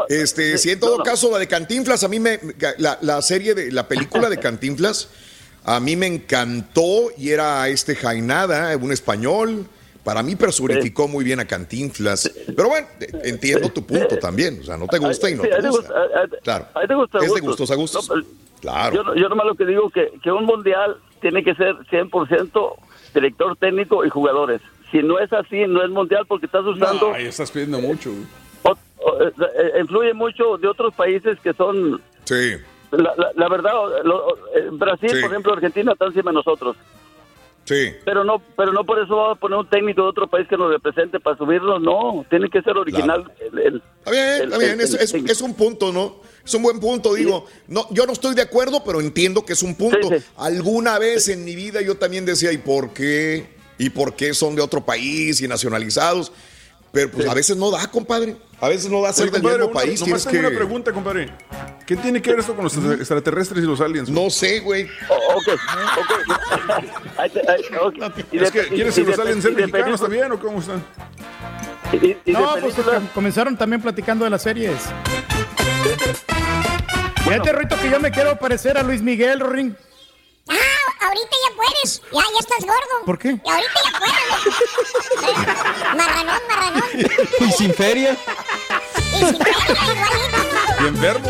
este, 0.09 0.57
si 0.57 0.71
en 0.71 0.79
todo 0.79 1.03
caso 1.03 1.31
la 1.31 1.39
de 1.39 1.47
Cantinflas, 1.47 2.03
a 2.03 2.07
mí 2.07 2.19
me, 2.19 2.39
la, 2.77 2.97
la 3.01 3.21
serie 3.21 3.55
de, 3.55 3.71
la 3.71 3.87
película 3.87 4.29
de 4.29 4.37
Cantinflas, 4.39 5.09
a 5.63 5.79
mí 5.79 5.95
me 5.95 6.07
encantó 6.07 7.09
y 7.17 7.29
era 7.29 7.67
este 7.69 7.95
Jainada, 7.95 8.75
un 8.77 8.91
español. 8.91 9.65
Para 10.03 10.23
mí 10.23 10.35
personificó 10.35 11.07
muy 11.07 11.23
bien 11.23 11.39
a 11.39 11.45
Cantinflas. 11.45 12.31
Pero 12.55 12.69
bueno, 12.69 12.87
entiendo 13.23 13.69
tu 13.69 13.85
punto 13.85 14.17
también. 14.17 14.59
O 14.61 14.63
sea, 14.63 14.75
no 14.75 14.87
te 14.87 14.97
gusta 14.97 15.29
y 15.29 15.35
no 15.35 15.43
Sí, 15.43 15.49
te 15.49 15.69
gusta. 15.69 15.93
Claro. 16.41 16.67
Es 16.81 16.89
de 16.89 16.95
gustos. 17.39 17.69
a 17.69 17.75
gustos. 17.75 18.09
No, 18.09 18.15
pero 18.15 18.27
Claro. 18.61 18.95
Yo, 18.95 19.15
yo 19.15 19.27
nomás 19.27 19.47
lo 19.47 19.55
que 19.55 19.65
digo 19.65 19.89
que, 19.89 20.11
que 20.23 20.31
un 20.31 20.45
mundial 20.45 20.97
tiene 21.19 21.43
que 21.43 21.55
ser 21.55 21.75
100% 21.91 22.75
director 23.13 23.57
técnico 23.57 24.05
y 24.05 24.09
jugadores. 24.09 24.61
Si 24.91 24.99
no 25.01 25.19
es 25.19 25.31
así, 25.33 25.65
no 25.67 25.83
es 25.83 25.89
mundial 25.89 26.25
porque 26.27 26.45
estás 26.47 26.65
usando... 26.65 27.13
Ay, 27.13 27.27
estás 27.27 27.49
pidiendo 27.51 27.79
mucho. 27.79 28.11
güey. 28.11 28.25
o- 28.63 28.71
o- 29.03 29.23
eh, 29.23 29.31
eh, 29.39 29.79
influye 29.81 30.13
mucho 30.13 30.57
de 30.57 30.67
otros 30.67 30.93
países 30.93 31.39
que 31.41 31.53
son... 31.53 32.01
Sí. 32.25 32.53
La, 32.91 33.13
la- 33.17 33.31
la 33.35 33.49
verdad, 33.49 33.71
lo- 34.03 34.35
eh, 34.55 34.67
Brasil, 34.73 35.09
Sí. 35.09 35.21
por 35.21 35.31
ejemplo, 35.31 35.53
Argentina 35.53 35.93
están 35.93 36.09
encima 36.09 36.31
de 36.31 36.35
nosotros. 36.35 36.75
Sí. 37.63 37.93
Pero 38.03 38.23
no, 38.23 38.41
pero 38.57 38.73
no 38.73 38.83
por 38.83 38.99
eso 38.99 39.15
vamos 39.15 39.37
a 39.37 39.39
poner 39.39 39.59
un 39.59 39.67
técnico 39.69 40.01
de 40.01 40.07
otro 40.09 40.27
país 40.27 40.47
que 40.47 40.57
nos 40.57 40.71
represente 40.71 41.19
para 41.19 41.37
subirnos, 41.37 41.79
no. 41.81 42.25
Tiene 42.29 42.49
que 42.49 42.61
ser 42.61 42.75
original. 42.75 43.31
el- 43.39 43.59
el- 43.59 43.83
Está 43.99 44.11
bien, 44.11 44.41
está 44.43 44.57
bien, 44.57 44.71
el- 44.73 44.81
es, 44.81 44.93
es- 44.95 45.13
el- 45.13 45.29
es 45.29 45.41
un 45.41 45.53
punto, 45.53 45.93
¿no? 45.93 46.17
Es 46.43 46.53
un 46.55 46.63
buen 46.63 46.79
punto, 46.79 47.13
digo. 47.13 47.45
No, 47.67 47.85
yo 47.91 48.05
no 48.07 48.13
estoy 48.13 48.33
de 48.35 48.41
acuerdo, 48.41 48.83
pero 48.83 48.99
entiendo 48.99 49.45
que 49.45 49.53
es 49.53 49.61
un 49.63 49.75
punto. 49.75 50.09
Alguna 50.37 50.97
vez 50.99 51.29
en 51.29 51.45
mi 51.45 51.55
vida 51.55 51.81
yo 51.81 51.95
también 51.97 52.25
decía, 52.25 52.51
¿y 52.51 52.57
por 52.57 52.93
qué? 52.93 53.60
¿Y 53.81 53.89
por 53.89 54.13
qué 54.15 54.33
son 54.35 54.55
de 54.55 54.61
otro 54.61 54.85
país 54.85 55.41
y 55.41 55.47
nacionalizados? 55.47 56.31
Pero 56.91 57.09
pues 57.09 57.27
a 57.27 57.33
veces 57.33 57.55
no 57.57 57.71
da, 57.71 57.87
compadre. 57.89 58.35
A 58.59 58.67
veces 58.67 58.91
no 58.91 59.01
da 59.01 59.11
ser 59.13 59.23
Oye, 59.23 59.31
del 59.31 59.41
compadre, 59.41 59.57
mismo 59.63 59.71
una- 59.71 59.81
país. 59.81 59.99
nomás 60.01 60.05
Tienes 60.05 60.23
tengo 60.25 60.33
que... 60.33 60.47
una 60.47 60.55
pregunta, 60.57 60.91
compadre. 60.93 61.33
¿Qué 61.87 61.95
tiene 61.95 62.21
que 62.21 62.29
ver 62.31 62.39
esto 62.41 62.53
con 62.53 62.65
los 62.65 62.77
extraterrestres 62.77 63.63
y 63.63 63.67
los 63.67 63.81
aliens? 63.81 64.09
No 64.09 64.29
sé, 64.29 64.59
güey. 64.59 64.87
Oh, 65.09 65.37
ok, 65.37 65.47
ok. 67.95 68.19
Es 68.33 68.51
que, 68.51 68.67
¿Quieres 68.67 68.93
que 68.95 69.03
los 69.03 69.17
aliens 69.19 69.41
sean 69.41 69.55
mexicanos 69.55 69.99
también 70.01 70.31
o 70.31 70.39
cómo 70.39 70.59
están? 70.59 70.83
y- 71.93 71.95
y 72.05 72.13
de 72.25 72.31
No, 72.33 72.53
pues 72.61 72.75
comenzaron 73.15 73.57
también 73.57 73.81
platicando 73.81 74.25
de 74.25 74.31
las 74.31 74.43
series. 74.43 74.75
Fíjate, 77.23 77.51
Rito, 77.53 77.75
que 77.81 77.89
yo 77.89 77.99
me 77.99 78.11
quiero 78.11 78.37
parecer 78.37 78.77
a 78.77 78.83
Luis 78.83 79.01
Miguel, 79.01 79.39
Ring. 79.39 79.73
Ah, 80.51 81.05
ahorita 81.05 81.35
ya 81.43 81.55
puedes. 81.55 82.01
Ya, 82.11 82.21
ya 82.21 82.39
estás 82.39 82.59
gordo. 82.65 83.05
¿Por 83.05 83.17
qué? 83.17 83.29
Y 83.43 83.49
ahorita 83.49 83.79
ya 83.85 83.91
puedes. 83.99 85.45
marranón, 85.95 86.41
marranón. 86.47 86.83
Y 87.39 87.51
sin 87.51 87.73
feria. 87.73 88.17
Y 89.13 89.19
sin 89.19 89.37
feria, 89.37 89.55
igualito. 89.71 90.37
Y 90.81 90.87
enfermo. 90.87 91.29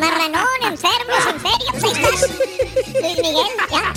Marranón, 0.00 0.62
enfermo, 0.62 1.14
sin 1.24 1.40
feria. 1.40 1.70
Pues 1.72 1.84
ahí 1.84 1.92
estás. 1.92 2.30
Luis 3.00 3.18
Miguel, 3.18 3.50
ya. 3.70 3.92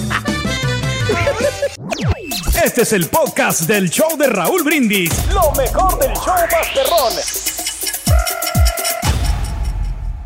Este 2.64 2.82
es 2.82 2.93
el 2.93 3.07
podcast 3.09 3.61
del 3.61 3.90
show 3.90 4.17
de 4.17 4.27
Raúl 4.27 4.64
Brindis. 4.64 5.11
Lo 5.27 5.51
mejor 5.51 5.99
del 5.99 6.14
show 6.15 6.35
Masterrón. 6.51 7.55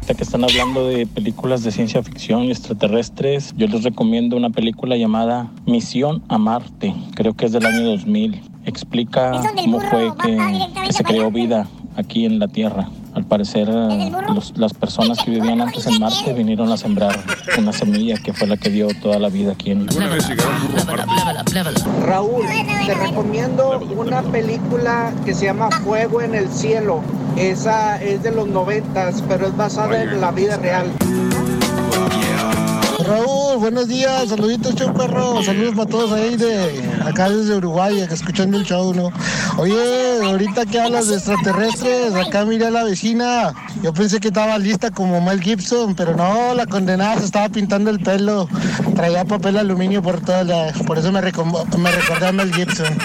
Ahorita 0.10 0.18
que 0.18 0.24
están 0.24 0.44
hablando 0.44 0.88
de 0.88 1.06
películas 1.06 1.62
de 1.62 1.70
ciencia 1.70 2.02
ficción 2.02 2.46
y 2.46 2.50
extraterrestres, 2.50 3.54
yo 3.56 3.68
les 3.68 3.84
recomiendo 3.84 4.36
una 4.38 4.50
película 4.50 4.98
llamada 4.98 5.52
Misión 5.68 6.24
a 6.30 6.40
Marte. 6.40 6.96
Creo 7.14 7.36
que 7.36 7.46
es 7.46 7.52
del 7.52 7.64
año 7.68 7.84
2000. 7.84 8.42
Explica 8.66 9.40
cómo 9.56 9.80
fue 9.80 10.12
que, 10.24 10.36
que 10.84 10.94
se 10.94 11.04
creó 11.04 11.30
vida 11.30 11.68
aquí 11.96 12.26
en 12.26 12.40
la 12.40 12.48
Tierra. 12.48 12.90
Al 13.14 13.26
parecer, 13.26 13.68
eh, 13.70 14.12
los- 14.34 14.56
las 14.58 14.74
personas 14.74 15.18
que 15.24 15.32
vivían 15.32 15.62
antes 15.62 15.86
en 15.88 16.00
Marte 16.00 16.32
vinieron 16.34 16.72
a 16.72 16.78
sembrar 16.78 17.18
una 17.58 17.74
semilla 17.74 18.16
que 18.18 18.34
fue 18.34 18.48
la 18.48 18.56
que 18.56 18.70
dio 18.70 18.88
toda 19.02 19.20
la 19.20 19.30
vida 19.30 19.54
aquí 19.54 19.72
en 19.72 19.88
Raúl, 22.06 22.46
te 22.86 22.94
recomiendo 22.94 23.80
una 23.98 24.22
película 24.22 25.12
que 25.26 25.34
se 25.34 25.46
llama 25.46 25.70
Fuego 25.84 26.22
en 26.22 26.36
el 26.36 26.50
Cielo. 26.50 27.02
Esa 27.36 28.02
es 28.02 28.22
de 28.24 28.32
los 28.32 28.48
noventas, 28.48 29.24
pero 29.28 29.48
es 29.48 29.58
basada 29.58 30.02
en 30.04 30.22
la 30.22 30.32
vida 30.32 30.58
real. 30.58 30.88
Raúl, 33.10 33.58
buenos 33.58 33.88
días, 33.88 34.30
saluditos, 34.30 34.76
show 34.76 34.94
perro, 34.94 35.42
saludos 35.42 35.74
para 35.74 35.90
todos 35.90 36.12
ahí 36.12 36.36
de 36.36 36.80
acá 37.04 37.28
desde 37.28 37.56
Uruguay, 37.56 38.02
acá 38.02 38.14
escuchando 38.14 38.56
el 38.56 38.66
show, 38.66 38.94
¿no? 38.94 39.12
Oye, 39.58 40.20
ahorita 40.24 40.68
que 40.68 40.80
hablas 40.80 41.08
de 41.08 41.16
extraterrestres, 41.16 42.14
acá 42.14 42.46
miré 42.46 42.68
a 42.68 42.70
la 42.70 42.84
vecina, 42.84 43.56
yo 43.82 43.94
pensé 43.94 44.20
que 44.20 44.28
estaba 44.28 44.60
lista 44.60 44.92
como 44.92 45.20
Mel 45.22 45.42
Gibson, 45.42 45.96
pero 45.96 46.16
no, 46.16 46.54
la 46.54 46.68
condenada 46.68 47.18
se 47.18 47.26
estaba 47.26 47.50
pintando 47.50 47.90
el 47.90 48.00
pelo, 48.00 48.48
traía 48.96 49.26
papel 49.26 49.58
aluminio 49.58 50.04
por 50.04 50.22
toda 50.22 50.44
la, 50.44 50.72
por 50.86 51.00
eso 51.00 51.12
me, 51.12 51.20
me 51.20 51.92
recordé 51.92 52.28
a 52.28 52.32
Mel 52.32 52.54
Gibson. 52.54 52.96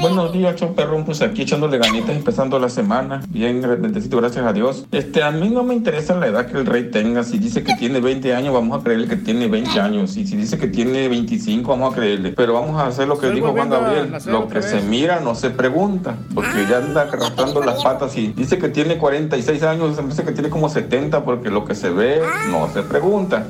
Buenos 0.00 0.32
días, 0.32 0.56
show 0.56 0.74
perrón, 0.74 1.04
pues 1.04 1.20
aquí 1.20 1.42
echándole 1.42 1.76
ganitas, 1.76 2.16
empezando 2.16 2.58
la 2.58 2.70
semana, 2.70 3.20
bien, 3.28 3.60
bendecito, 3.60 4.16
gracias 4.16 4.46
a 4.46 4.52
Dios. 4.54 4.86
Este, 4.92 5.22
a 5.22 5.30
mí 5.30 5.50
no 5.50 5.62
me 5.62 5.74
interesa 5.74 6.14
la 6.14 6.28
edad 6.28 6.46
que 6.46 6.56
el 6.56 6.64
rey 6.64 6.90
tenga, 6.90 7.22
si 7.22 7.38
dice 7.38 7.62
que 7.62 7.74
tiene 7.74 8.00
20 8.00 8.34
años, 8.34 8.54
vamos 8.54 8.80
a 8.80 8.82
creerle 8.82 9.08
que 9.08 9.16
tiene 9.16 9.46
20 9.46 9.78
años, 9.78 10.16
y 10.16 10.26
si 10.26 10.36
dice 10.36 10.58
que 10.58 10.68
tiene 10.68 11.06
25, 11.08 11.70
vamos 11.70 11.92
a 11.92 11.96
creerle, 11.96 12.32
pero 12.32 12.54
vamos 12.54 12.80
a 12.80 12.86
hacer 12.86 13.08
lo 13.08 13.18
que 13.18 13.26
Estoy 13.26 13.42
dijo 13.42 13.52
Juan 13.52 13.68
Gabriel, 13.68 14.12
lo 14.26 14.48
que 14.48 14.62
se 14.62 14.80
mira 14.80 15.20
no 15.20 15.34
se 15.34 15.50
pregunta, 15.50 16.16
porque 16.34 16.66
ya 16.68 16.78
anda 16.78 17.02
arrastrando 17.02 17.62
las 17.62 17.82
patas 17.84 18.16
y 18.16 18.28
dice 18.28 18.56
que 18.58 18.70
tiene 18.70 18.96
46 18.96 19.62
años, 19.64 19.96
se 19.96 20.02
me 20.02 20.08
dice 20.08 20.24
que 20.24 20.32
tiene 20.32 20.48
como 20.48 20.70
70, 20.70 21.24
porque 21.24 21.50
lo 21.50 21.66
que 21.66 21.74
se 21.74 21.90
ve 21.90 22.22
no 22.50 22.72
se 22.72 22.82
pregunta. 22.82 23.46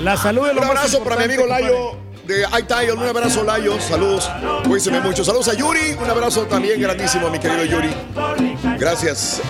La 0.00 0.16
salud 0.16 0.46
de 0.46 0.52
Un 0.52 0.64
abrazo 0.64 1.04
para 1.04 1.16
mi 1.16 1.24
amigo 1.24 1.46
Layo 1.46 1.96
de 2.26 2.44
iTile. 2.58 2.92
Un 2.92 3.06
abrazo, 3.06 3.44
Layo. 3.44 3.78
Saludos. 3.80 4.30
Cuídense 4.64 4.98
mucho. 5.00 5.22
Saludos 5.24 5.48
a 5.48 5.54
Yuri. 5.54 5.92
Un 6.00 6.08
abrazo 6.08 6.46
también 6.46 6.80
grandísimo, 6.80 7.28
mi 7.28 7.38
querido 7.38 7.64
Yuri. 7.64 7.94
Gracias. 8.78 9.42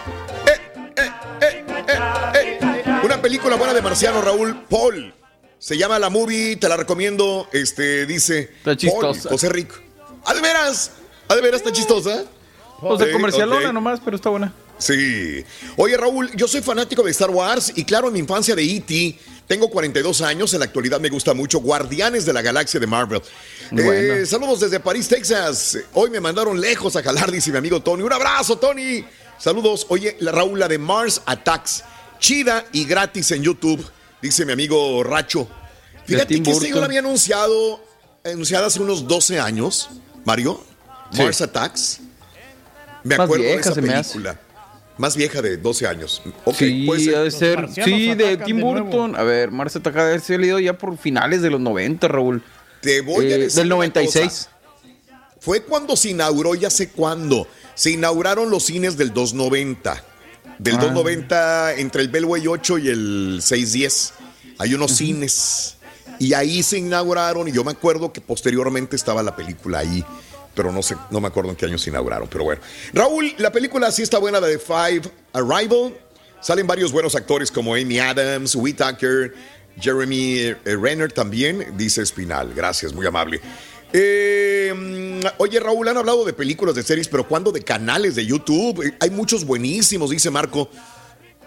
Eh, 0.47 0.61
eh, 0.97 1.11
eh, 1.41 1.65
eh, 1.87 2.59
eh. 2.65 3.01
Una 3.05 3.23
película 3.23 3.55
buena 3.55 3.73
de 3.75 3.81
Marciano, 3.81 4.21
Raúl. 4.21 4.65
Paul. 4.69 5.15
Se 5.59 5.79
llama 5.79 6.01
La 6.01 6.11
Movie. 6.11 6.57
Te 6.57 6.69
la 6.69 6.77
recomiendo. 6.77 7.49
Este 7.53 8.05
dice. 8.07 8.51
Está 8.59 8.77
chistosa. 8.77 9.23
Paul, 9.23 9.33
José 9.33 9.49
Rico. 9.51 9.77
¿A 10.25 10.35
de 10.35 10.41
veras? 10.41 10.91
¿A 11.29 11.37
de 11.37 11.43
veras 11.43 11.61
está 11.61 11.73
chistosa? 11.73 12.25
O 12.81 12.99
sea, 12.99 13.13
comercialona 13.13 13.73
nomás, 13.73 14.01
pero 14.05 14.17
está 14.17 14.31
buena. 14.31 14.53
Sí. 14.81 15.45
Oye, 15.77 15.97
Raúl, 15.97 16.35
yo 16.35 16.49
soy 16.49 16.63
fanático 16.63 17.03
de 17.03 17.11
Star 17.13 17.31
Wars 17.31 17.73
y 17.77 17.85
claro, 17.85 18.09
en 18.09 18.15
mi 18.15 18.19
infancia 18.19 18.57
de 18.57 18.65
E.T. 18.65 19.19
Tengo 19.47 19.69
42 19.69 20.23
años, 20.23 20.53
en 20.55 20.61
la 20.61 20.67
actualidad 20.67 21.01
me 21.01 21.09
gusta 21.09 21.35
mucho 21.35 21.59
Guardianes 21.61 22.25
de 22.25 22.33
la 22.33 22.41
Galaxia 22.41 22.79
de 22.79 22.87
Marvel. 22.87 23.21
Eh, 23.77 24.25
saludos 24.25 24.61
desde 24.61 24.81
París, 24.81 25.09
Texas. 25.09 25.77
Hoy 25.93 26.09
me 26.09 26.21
mandaron 26.21 26.61
lejos 26.61 26.97
a 26.97 27.03
jalar, 27.03 27.31
dice 27.31 27.51
mi 27.51 27.59
amigo 27.59 27.83
Tony. 27.83 28.03
Un 28.03 28.13
abrazo, 28.13 28.59
Tony. 28.59 29.05
Saludos. 29.39 29.87
Oye, 29.89 30.17
la 30.21 30.33
Raúl, 30.33 30.59
la 30.59 30.69
de 30.69 30.79
Mars 30.79 31.21
Attacks. 31.27 31.85
Chida 32.21 32.65
y 32.73 32.85
gratis 32.85 33.31
en 33.33 33.43
YouTube, 33.43 33.85
dice 34.23 34.45
mi 34.45 34.53
amigo 34.53 35.03
Racho. 35.03 35.49
Fíjate 36.07 36.43
que 36.43 36.51
esta 36.51 36.67
yo 36.67 36.79
la 36.79 36.85
había 36.85 37.01
anunciado, 37.01 37.83
anunciada 38.25 38.67
hace 38.67 38.81
unos 38.81 39.09
12 39.09 39.41
años, 39.41 39.91
Mario. 40.25 40.63
Sí. 41.13 41.23
Mars 41.23 41.41
Attacks. 41.41 42.01
Me 43.03 43.17
Más 43.17 43.25
acuerdo 43.25 43.45
de 43.45 43.55
esa 43.55 43.75
película. 43.75 44.41
Más 45.01 45.17
vieja 45.17 45.41
de 45.41 45.57
12 45.57 45.87
años. 45.87 46.21
Ok, 46.45 46.57
sí, 46.57 46.85
puede 46.87 47.01
ser. 47.01 47.17
ha 47.17 47.23
de 47.23 47.31
ser. 47.31 47.69
Sí, 47.73 48.15
de 48.15 48.37
Tim 48.37 48.57
de. 48.59 48.63
Burton. 48.63 49.17
A 49.17 49.23
ver, 49.23 49.51
Mars 49.51 49.75
ataca 49.75 50.03
de 50.03 50.09
haber 50.11 50.21
salido 50.21 50.59
ya 50.61 50.77
por 50.77 50.99
finales 50.99 51.41
de 51.41 51.49
los 51.49 51.59
90, 51.59 52.07
Raúl. 52.07 52.43
Te 52.83 53.01
voy 53.01 53.25
a 53.33 53.37
Eh, 53.37 53.39
decir 53.39 53.57
del 53.57 53.67
una 53.69 53.77
96. 53.77 54.25
cosa. 54.27 54.51
Fue 55.41 55.63
cuando 55.63 55.97
se 55.97 56.11
inauguró, 56.11 56.55
ya 56.55 56.69
sé 56.69 56.91
cuándo. 56.91 57.49
Se 57.75 57.91
inauguraron 57.93 58.51
los 58.51 58.65
cines 58.65 58.99
del 58.99 59.15
290. 59.15 60.05
Del 60.59 60.75
Ah. 60.75 60.81
290 60.81 61.75
entre 61.77 62.03
el 62.03 62.09
Bellway 62.09 62.47
8 62.47 62.77
y 62.77 62.89
el 62.89 63.39
610. 63.43 64.13
Hay 64.59 64.75
unos 64.75 64.93
cines. 64.99 65.77
Y 66.19 66.35
ahí 66.35 66.63
se 66.63 66.77
inauguraron. 66.77 67.49
Y 67.49 67.53
yo 67.53 67.65
me 67.65 67.71
acuerdo 67.71 68.13
que 68.13 68.21
posteriormente 68.21 68.97
estaba 68.97 69.23
la 69.23 69.35
película 69.35 69.79
ahí. 69.79 70.05
Pero 70.61 70.73
no 70.73 70.83
sé, 70.83 70.95
no 71.11 71.23
me 71.23 71.29
acuerdo 71.29 71.49
en 71.49 71.57
qué 71.57 71.65
año 71.65 71.79
se 71.79 71.89
inauguraron, 71.89 72.29
pero 72.29 72.45
bueno. 72.45 72.61
Raúl, 72.93 73.33
la 73.39 73.51
película 73.51 73.91
sí 73.91 74.03
está 74.03 74.19
buena, 74.19 74.41
la 74.41 74.47
de 74.47 74.59
Five 74.59 75.01
Arrival. 75.33 75.97
Salen 76.39 76.67
varios 76.67 76.93
buenos 76.93 77.15
actores 77.15 77.51
como 77.51 77.75
Amy 77.75 77.99
Adams, 77.99 78.55
Whitaker, 78.55 79.33
Jeremy 79.81 80.37
eh, 80.37 80.57
Renner 80.65 81.11
también, 81.11 81.79
dice 81.79 82.03
Espinal. 82.03 82.53
Gracias, 82.53 82.93
muy 82.93 83.07
amable. 83.07 83.41
Eh, 83.95 85.23
oye, 85.39 85.59
Raúl, 85.61 85.89
han 85.89 85.97
hablado 85.97 86.27
de 86.27 86.35
películas, 86.35 86.75
de 86.75 86.83
series, 86.83 87.09
pero 87.09 87.27
¿cuándo 87.27 87.53
de 87.53 87.63
canales 87.63 88.15
de 88.15 88.27
YouTube? 88.27 88.83
Eh, 88.83 88.95
hay 89.01 89.09
muchos 89.09 89.47
buenísimos, 89.47 90.11
dice 90.11 90.29
Marco. 90.29 90.69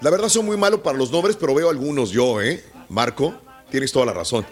La 0.02 0.10
verdad 0.10 0.28
son 0.28 0.48
muy 0.48 0.58
malos 0.58 0.80
para 0.80 0.98
los 0.98 1.12
nombres, 1.12 1.36
pero 1.36 1.54
veo 1.54 1.70
algunos 1.70 2.10
yo, 2.10 2.42
¿eh? 2.42 2.64
Marco, 2.90 3.36
tienes 3.70 3.92
toda 3.92 4.08
la 4.08 4.14
razón. 4.14 4.44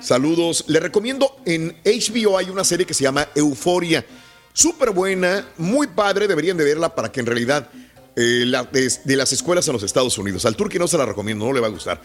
Saludos. 0.00 0.64
Le 0.66 0.80
recomiendo 0.80 1.36
en 1.44 1.76
HBO 1.84 2.38
hay 2.38 2.50
una 2.50 2.64
serie 2.64 2.86
que 2.86 2.94
se 2.94 3.04
llama 3.04 3.28
Euforia. 3.34 4.04
Súper 4.52 4.90
buena, 4.90 5.46
muy 5.58 5.86
padre, 5.86 6.26
deberían 6.26 6.56
de 6.56 6.64
verla 6.64 6.94
para 6.94 7.12
que 7.12 7.20
en 7.20 7.26
realidad 7.26 7.68
eh, 8.16 8.44
de, 9.04 9.16
las 9.16 9.32
escuelas 9.32 9.66
en 9.68 9.74
los 9.74 9.82
Estados 9.82 10.18
Unidos. 10.18 10.44
Al 10.44 10.56
turqui 10.56 10.78
no 10.78 10.88
se 10.88 10.98
la 10.98 11.06
recomiendo, 11.06 11.44
no 11.44 11.52
le 11.52 11.60
va 11.60 11.68
a 11.68 11.70
gustar. 11.70 12.00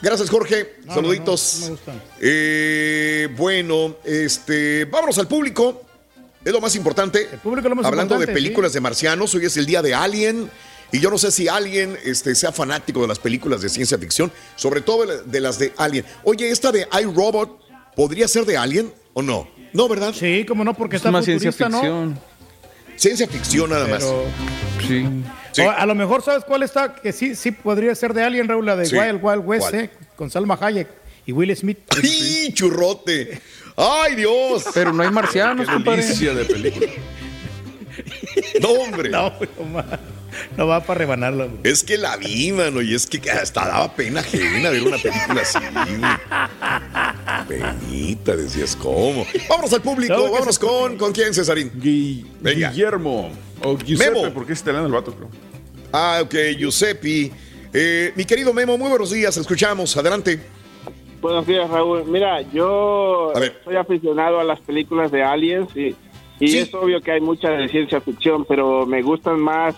Gracias, 0.00 0.30
Jorge. 0.30 0.76
Saluditos. 0.86 1.72
Eh, 2.20 3.28
bueno, 3.36 3.96
este, 4.04 4.84
vámonos 4.86 5.18
al 5.18 5.28
público. 5.28 5.82
Es 6.44 6.52
lo 6.52 6.60
más 6.60 6.74
importante. 6.76 7.28
Hablando 7.84 8.18
de 8.18 8.28
películas 8.28 8.72
de 8.72 8.80
marcianos, 8.80 9.34
hoy 9.34 9.44
es 9.44 9.56
el 9.56 9.66
día 9.66 9.82
de 9.82 9.94
Alien. 9.94 10.50
Y 10.92 11.00
yo 11.00 11.10
no 11.10 11.18
sé 11.18 11.30
si 11.30 11.48
alguien 11.48 11.96
este, 12.04 12.34
sea 12.34 12.52
fanático 12.52 13.00
de 13.02 13.08
las 13.08 13.18
películas 13.18 13.60
de 13.62 13.68
ciencia 13.68 13.98
ficción, 13.98 14.32
sobre 14.56 14.80
todo 14.80 15.06
de 15.06 15.40
las 15.40 15.58
de 15.58 15.72
Alien. 15.76 16.04
Oye, 16.24 16.50
esta 16.50 16.72
de 16.72 16.86
iRobot, 17.00 17.60
¿podría 17.94 18.26
ser 18.26 18.44
de 18.44 18.56
Alien 18.56 18.92
o 19.12 19.22
no? 19.22 19.48
No, 19.72 19.88
¿verdad? 19.88 20.12
Sí, 20.12 20.44
como 20.46 20.64
no, 20.64 20.74
porque 20.74 20.96
está 20.96 21.10
más 21.10 21.24
ciencia 21.24 21.52
ficción. 21.52 22.18
Ciencia 22.96 23.26
ficción 23.26 23.70
nada 23.70 23.86
más. 23.86 24.04
Sí. 24.86 25.62
a 25.62 25.86
lo 25.86 25.94
mejor 25.94 26.22
sabes 26.22 26.44
cuál 26.44 26.62
está, 26.62 26.94
que 26.96 27.12
sí, 27.12 27.34
sí 27.34 27.52
podría 27.52 27.94
ser 27.94 28.12
de 28.12 28.24
Alien, 28.24 28.48
Raúl, 28.48 28.66
la 28.66 28.76
de 28.76 28.88
Wild 28.88 29.20
Wild 29.22 29.42
West, 29.44 29.74
eh, 29.74 29.90
con 30.16 30.30
Salma 30.30 30.58
Hayek 30.60 30.88
y 31.26 31.32
Will 31.32 31.54
Smith. 31.56 31.78
¡Ay, 32.02 32.52
churrote! 32.52 33.40
¡Ay, 33.76 34.16
Dios! 34.16 34.64
Pero 34.74 34.92
no 34.92 35.02
hay 35.02 35.10
marcianos, 35.10 35.66
Qué 35.68 35.90
delicia 35.90 36.34
de 36.34 36.44
película. 36.44 36.90
no, 38.60 38.68
hombre. 38.70 39.10
No, 39.10 39.30
no, 39.30 39.84
no 40.56 40.66
va 40.66 40.80
para 40.80 40.98
rebanarla. 40.98 41.48
Es 41.64 41.82
que 41.84 41.96
la 41.96 42.16
vi, 42.16 42.52
mano, 42.52 42.82
y 42.82 42.94
es 42.94 43.06
que 43.06 43.30
hasta 43.30 43.66
daba 43.66 43.94
pena 43.94 44.20
ajena 44.20 44.70
ver 44.70 44.82
una 44.82 44.98
película 44.98 45.42
así. 45.42 45.58
Penita, 47.48 48.36
decías, 48.36 48.76
¿cómo? 48.76 49.26
Vámonos 49.48 49.72
al 49.72 49.82
público, 49.82 50.30
vámonos 50.30 50.58
con, 50.58 50.96
¿con 50.96 51.12
quién, 51.12 51.34
Cesarín? 51.34 51.70
Guillermo, 51.74 53.30
o 53.62 53.78
Giuseppe, 53.78 54.14
Memo. 54.14 54.34
porque 54.34 54.52
es 54.52 54.60
italiano 54.60 54.86
el 54.86 54.92
vato, 54.92 55.14
creo. 55.14 55.28
Ah, 55.92 56.20
ok, 56.22 56.34
Giuseppe. 56.58 57.32
Eh, 57.72 58.12
mi 58.16 58.24
querido 58.24 58.52
Memo, 58.52 58.76
muy 58.76 58.88
buenos 58.88 59.10
días, 59.10 59.36
escuchamos, 59.36 59.96
adelante. 59.96 60.40
Buenos 61.20 61.46
días, 61.46 61.68
Raúl. 61.68 62.04
Mira, 62.06 62.40
yo 62.52 63.32
soy 63.64 63.76
aficionado 63.76 64.40
a 64.40 64.44
las 64.44 64.58
películas 64.60 65.10
de 65.10 65.22
aliens 65.22 65.68
y, 65.76 65.94
y 66.38 66.56
es 66.56 66.72
obvio 66.72 67.00
que 67.02 67.12
hay 67.12 67.20
muchas 67.20 67.58
de 67.58 67.68
ciencia 67.68 68.00
ficción, 68.00 68.46
pero 68.46 68.86
me 68.86 69.02
gustan 69.02 69.38
más 69.38 69.76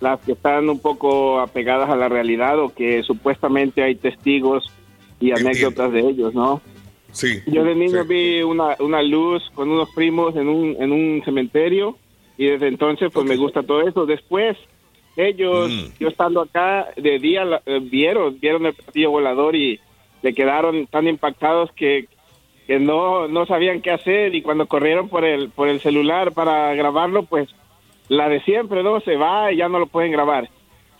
las 0.00 0.20
que 0.20 0.32
están 0.32 0.68
un 0.68 0.80
poco 0.80 1.40
apegadas 1.40 1.90
a 1.90 1.96
la 1.96 2.08
realidad 2.08 2.58
o 2.60 2.72
que 2.74 3.02
supuestamente 3.02 3.82
hay 3.82 3.96
testigos 3.96 4.64
y 5.20 5.32
anécdotas 5.32 5.92
de 5.92 6.00
ellos, 6.00 6.34
¿no? 6.34 6.60
Sí. 7.10 7.40
Yo 7.46 7.64
de 7.64 7.74
niño 7.74 8.04
vi 8.04 8.42
una, 8.42 8.76
una 8.80 9.02
luz 9.02 9.42
con 9.54 9.70
unos 9.70 9.88
primos 9.94 10.36
en 10.36 10.48
un, 10.48 10.76
en 10.78 10.92
un 10.92 11.22
cementerio 11.24 11.96
y 12.36 12.46
desde 12.46 12.68
entonces 12.68 13.10
pues 13.12 13.26
me 13.26 13.36
gusta 13.36 13.62
todo 13.62 13.80
eso. 13.88 14.06
Después 14.06 14.56
ellos, 15.16 15.70
Mm. 15.70 15.98
yo 15.98 16.08
estando 16.08 16.42
acá 16.42 16.86
de 16.96 17.18
día, 17.18 17.42
eh, 17.66 17.80
vieron, 17.82 18.38
vieron 18.38 18.66
el 18.66 18.74
platillo 18.74 19.10
volador 19.10 19.56
y 19.56 19.80
se 20.22 20.32
quedaron 20.32 20.86
tan 20.86 21.08
impactados 21.08 21.72
que, 21.72 22.06
que 22.68 22.78
no, 22.78 23.26
no 23.26 23.44
sabían 23.46 23.80
qué 23.80 23.90
hacer 23.90 24.34
y 24.36 24.42
cuando 24.42 24.66
corrieron 24.66 25.08
por 25.08 25.24
el, 25.24 25.48
por 25.50 25.68
el 25.68 25.80
celular 25.80 26.32
para 26.32 26.72
grabarlo, 26.74 27.24
pues 27.24 27.48
la 28.08 28.28
de 28.28 28.40
siempre, 28.42 28.82
¿no? 28.82 29.00
Se 29.00 29.16
va 29.16 29.52
y 29.52 29.56
ya 29.58 29.68
no 29.68 29.78
lo 29.78 29.86
pueden 29.86 30.12
grabar. 30.12 30.48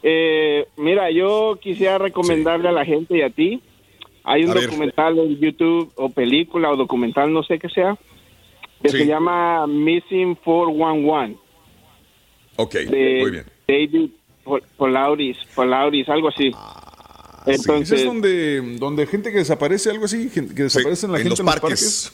Eh, 0.03 0.67
mira, 0.77 1.11
yo 1.11 1.59
quisiera 1.61 1.99
recomendarle 1.99 2.69
a 2.69 2.73
la 2.73 2.85
gente 2.85 3.17
y 3.19 3.23
a 3.23 3.31
ti. 3.31 3.61
Hay 4.25 4.45
un 4.45 4.51
A 4.51 4.55
ver. 4.55 4.65
documental 4.65 5.19
en 5.19 5.39
YouTube 5.39 5.91
o 5.97 6.11
película 6.11 6.71
o 6.71 6.77
documental, 6.77 7.33
no 7.33 7.43
sé 7.43 7.59
qué 7.59 7.69
sea, 7.71 7.97
que 8.83 8.91
se 8.91 9.07
llama 9.07 9.67
Missing 9.67 10.35
411. 10.37 11.37
Ok, 12.57 12.75
de 12.75 13.19
muy 13.23 13.31
bien. 13.31 13.45
David 13.67 14.11
Pol- 14.45 14.63
Polauris, 14.77 15.39
Polauris, 15.55 16.09
algo 16.09 16.29
así. 16.29 16.51
¿Ese 17.47 17.55
Entonces, 17.57 18.01
es 18.01 18.07
donde, 18.07 18.77
donde 18.79 19.07
gente 19.07 19.31
que 19.33 19.39
desaparece, 19.39 19.91
algo 19.91 20.05
así? 20.05 20.29
Gente 20.29 20.55
que 20.55 20.65
desaparece 20.65 21.07
en 21.07 21.13
la 21.13 21.19
en 21.19 21.25
gente 21.25 21.31
los 21.31 21.41
en 21.41 21.47
los 21.47 21.61
parques. 21.61 22.13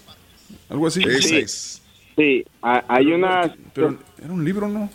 Algo 0.68 0.86
así. 0.86 1.02
Ese 1.02 1.39
es. 1.40 1.82
sí, 2.16 2.44
ha- 2.62 2.84
hay 2.89 3.06
una... 3.12 3.52
Pero 3.74 3.97
era 4.25 4.33
un 4.33 4.44
libro, 4.44 4.69
¿no? 4.69 4.89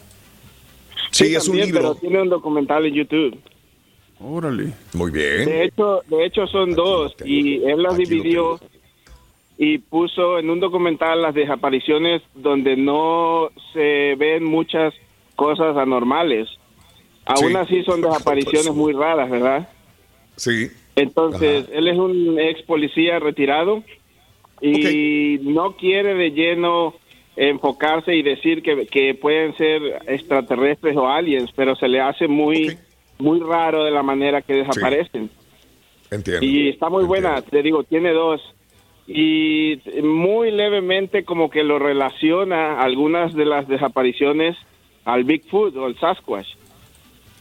Sí, 1.11 1.35
es 1.35 1.47
un 1.47 1.57
libro. 1.57 1.79
Pero 1.81 1.95
tiene 1.95 2.21
un 2.21 2.29
documental 2.29 2.85
en 2.85 2.93
YouTube. 2.93 3.39
Órale. 4.19 4.73
Muy 4.93 5.11
bien. 5.11 5.45
De 5.45 5.63
hecho, 5.65 6.01
de 6.07 6.25
hecho 6.25 6.45
son 6.47 6.73
dos 6.73 7.15
y 7.23 7.63
él 7.63 7.81
las 7.81 7.95
dividió 7.97 8.59
y 9.57 9.77
puso 9.77 10.39
en 10.39 10.49
un 10.49 10.59
documental 10.59 11.21
las 11.21 11.33
desapariciones 11.33 12.21
donde 12.35 12.75
no 12.75 13.49
se 13.73 14.15
ven 14.17 14.43
muchas 14.43 14.93
cosas 15.35 15.77
anormales. 15.77 16.49
Aún 17.25 17.51
Sí. 17.51 17.55
así 17.55 17.83
son 17.83 18.01
desapariciones 18.01 18.73
muy 18.73 18.93
raras, 18.93 19.29
¿verdad? 19.29 19.69
Sí. 20.35 20.67
Entonces, 20.95 21.65
él 21.71 21.87
es 21.87 21.97
un 21.97 22.39
ex 22.39 22.61
policía 22.63 23.19
retirado 23.19 23.83
y 24.61 25.37
no 25.43 25.77
quiere 25.77 26.13
de 26.15 26.31
lleno 26.31 26.93
enfocarse 27.47 28.13
y 28.15 28.21
decir 28.21 28.61
que, 28.61 28.85
que 28.85 29.15
pueden 29.15 29.55
ser 29.55 29.81
extraterrestres 30.07 30.95
o 30.97 31.07
aliens, 31.07 31.49
pero 31.55 31.75
se 31.75 31.87
le 31.87 32.01
hace 32.01 32.27
muy 32.27 32.77
muy 33.17 33.39
raro 33.39 33.83
de 33.83 33.91
la 33.91 34.03
manera 34.03 34.41
que 34.41 34.53
desaparecen. 34.53 35.29
Entiendo. 36.11 36.45
Y 36.45 36.69
está 36.69 36.89
muy 36.89 37.03
buena, 37.05 37.41
te 37.41 37.61
digo, 37.61 37.83
tiene 37.83 38.11
dos. 38.11 38.41
Y 39.07 39.79
muy 40.03 40.51
levemente 40.51 41.23
como 41.23 41.49
que 41.49 41.63
lo 41.63 41.79
relaciona 41.79 42.79
algunas 42.81 43.33
de 43.33 43.45
las 43.45 43.67
desapariciones 43.67 44.55
al 45.05 45.23
Bigfoot 45.23 45.75
o 45.77 45.85
al 45.85 45.97
Sasquatch. 45.99 46.47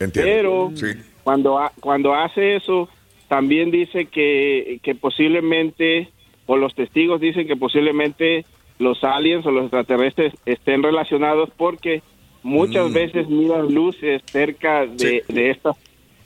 Entiendo. 0.00 0.30
Pero 0.30 0.70
Sí. 0.74 0.86
cuando, 1.24 1.60
cuando 1.80 2.14
hace 2.14 2.56
eso, 2.56 2.88
también 3.28 3.70
dice 3.70 4.06
que, 4.06 4.80
que 4.82 4.94
posiblemente, 4.94 6.08
o 6.46 6.56
los 6.56 6.74
testigos 6.74 7.20
dicen 7.20 7.46
que 7.46 7.56
posiblemente 7.56 8.44
los 8.78 9.02
aliens 9.04 9.44
o 9.46 9.50
los 9.50 9.64
extraterrestres 9.64 10.32
estén 10.46 10.82
relacionados 10.82 11.50
porque 11.56 12.02
muchas 12.42 12.90
Mm. 12.90 12.92
veces 12.94 13.28
miran 13.28 13.74
luces 13.74 14.22
cerca 14.26 14.86
de, 14.86 15.24
de 15.28 15.50
estas 15.50 15.76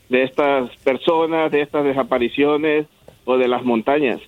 de 0.08 0.24
estas 0.24 0.76
personas, 0.84 1.50
de 1.50 1.62
estas 1.62 1.84
desapariciones 1.84 2.86
o 3.24 3.38
de 3.38 3.48
las 3.48 3.64
montañas. 3.64 4.20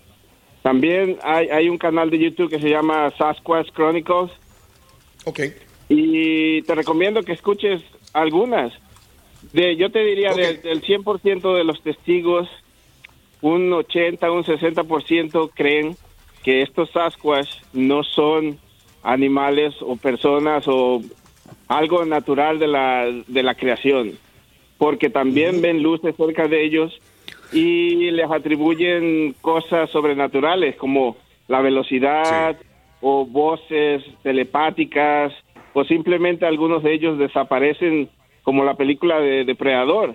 También 0.63 1.19
hay, 1.23 1.49
hay 1.49 1.69
un 1.69 1.77
canal 1.77 2.09
de 2.09 2.19
YouTube 2.19 2.49
que 2.49 2.59
se 2.59 2.71
llama 2.71 3.11
Sasquatch 3.19 3.71
Chronicles. 3.73 4.31
Ok. 5.27 5.41
Y 5.91 6.63
te 6.63 6.75
recomiendo 6.75 7.23
que 7.23 7.33
escuches 7.33 7.83
algunas. 8.15 8.73
De, 9.53 9.77
yo 9.77 9.91
te 9.91 9.99
diría 10.03 10.33
del- 10.33 10.63
del 10.63 10.81
100% 10.81 11.55
de 11.55 11.65
los 11.65 11.83
testigos, 11.83 12.49
un 13.43 13.71
80, 13.71 14.31
un 14.31 14.43
60% 14.45 15.51
creen 15.55 15.97
que 16.45 16.63
estos 16.63 16.91
Sasquatch 16.91 17.49
no 17.73 18.05
son 18.05 18.59
animales 19.03 19.75
o 19.81 19.97
personas 19.97 20.69
o 20.69 21.01
algo 21.69 22.05
natural 22.05 22.59
de 22.59 22.69
la, 22.69 23.07
de 23.27 23.43
la 23.43 23.55
creación, 23.55 24.13
porque 24.79 25.11
también 25.11 25.61
ven 25.63 25.83
luces 25.83 26.15
cerca 26.17 26.47
de 26.47 26.65
ellos 26.65 27.01
y 27.53 28.11
les 28.11 28.31
atribuyen 28.31 29.35
cosas 29.41 29.91
sobrenaturales 29.91 30.77
como 30.77 31.17
la 31.49 31.61
velocidad 31.61 32.57
o 33.01 33.25
voces 33.27 34.03
telepáticas 34.23 35.33
o 35.73 35.85
simplemente 35.85 36.47
algunos 36.47 36.83
de 36.83 36.95
ellos 36.95 37.19
desaparecen 37.19 38.09
como 38.43 38.65
la 38.65 38.75
película 38.75 39.21
de 39.21 39.45
Depredador. 39.45 40.15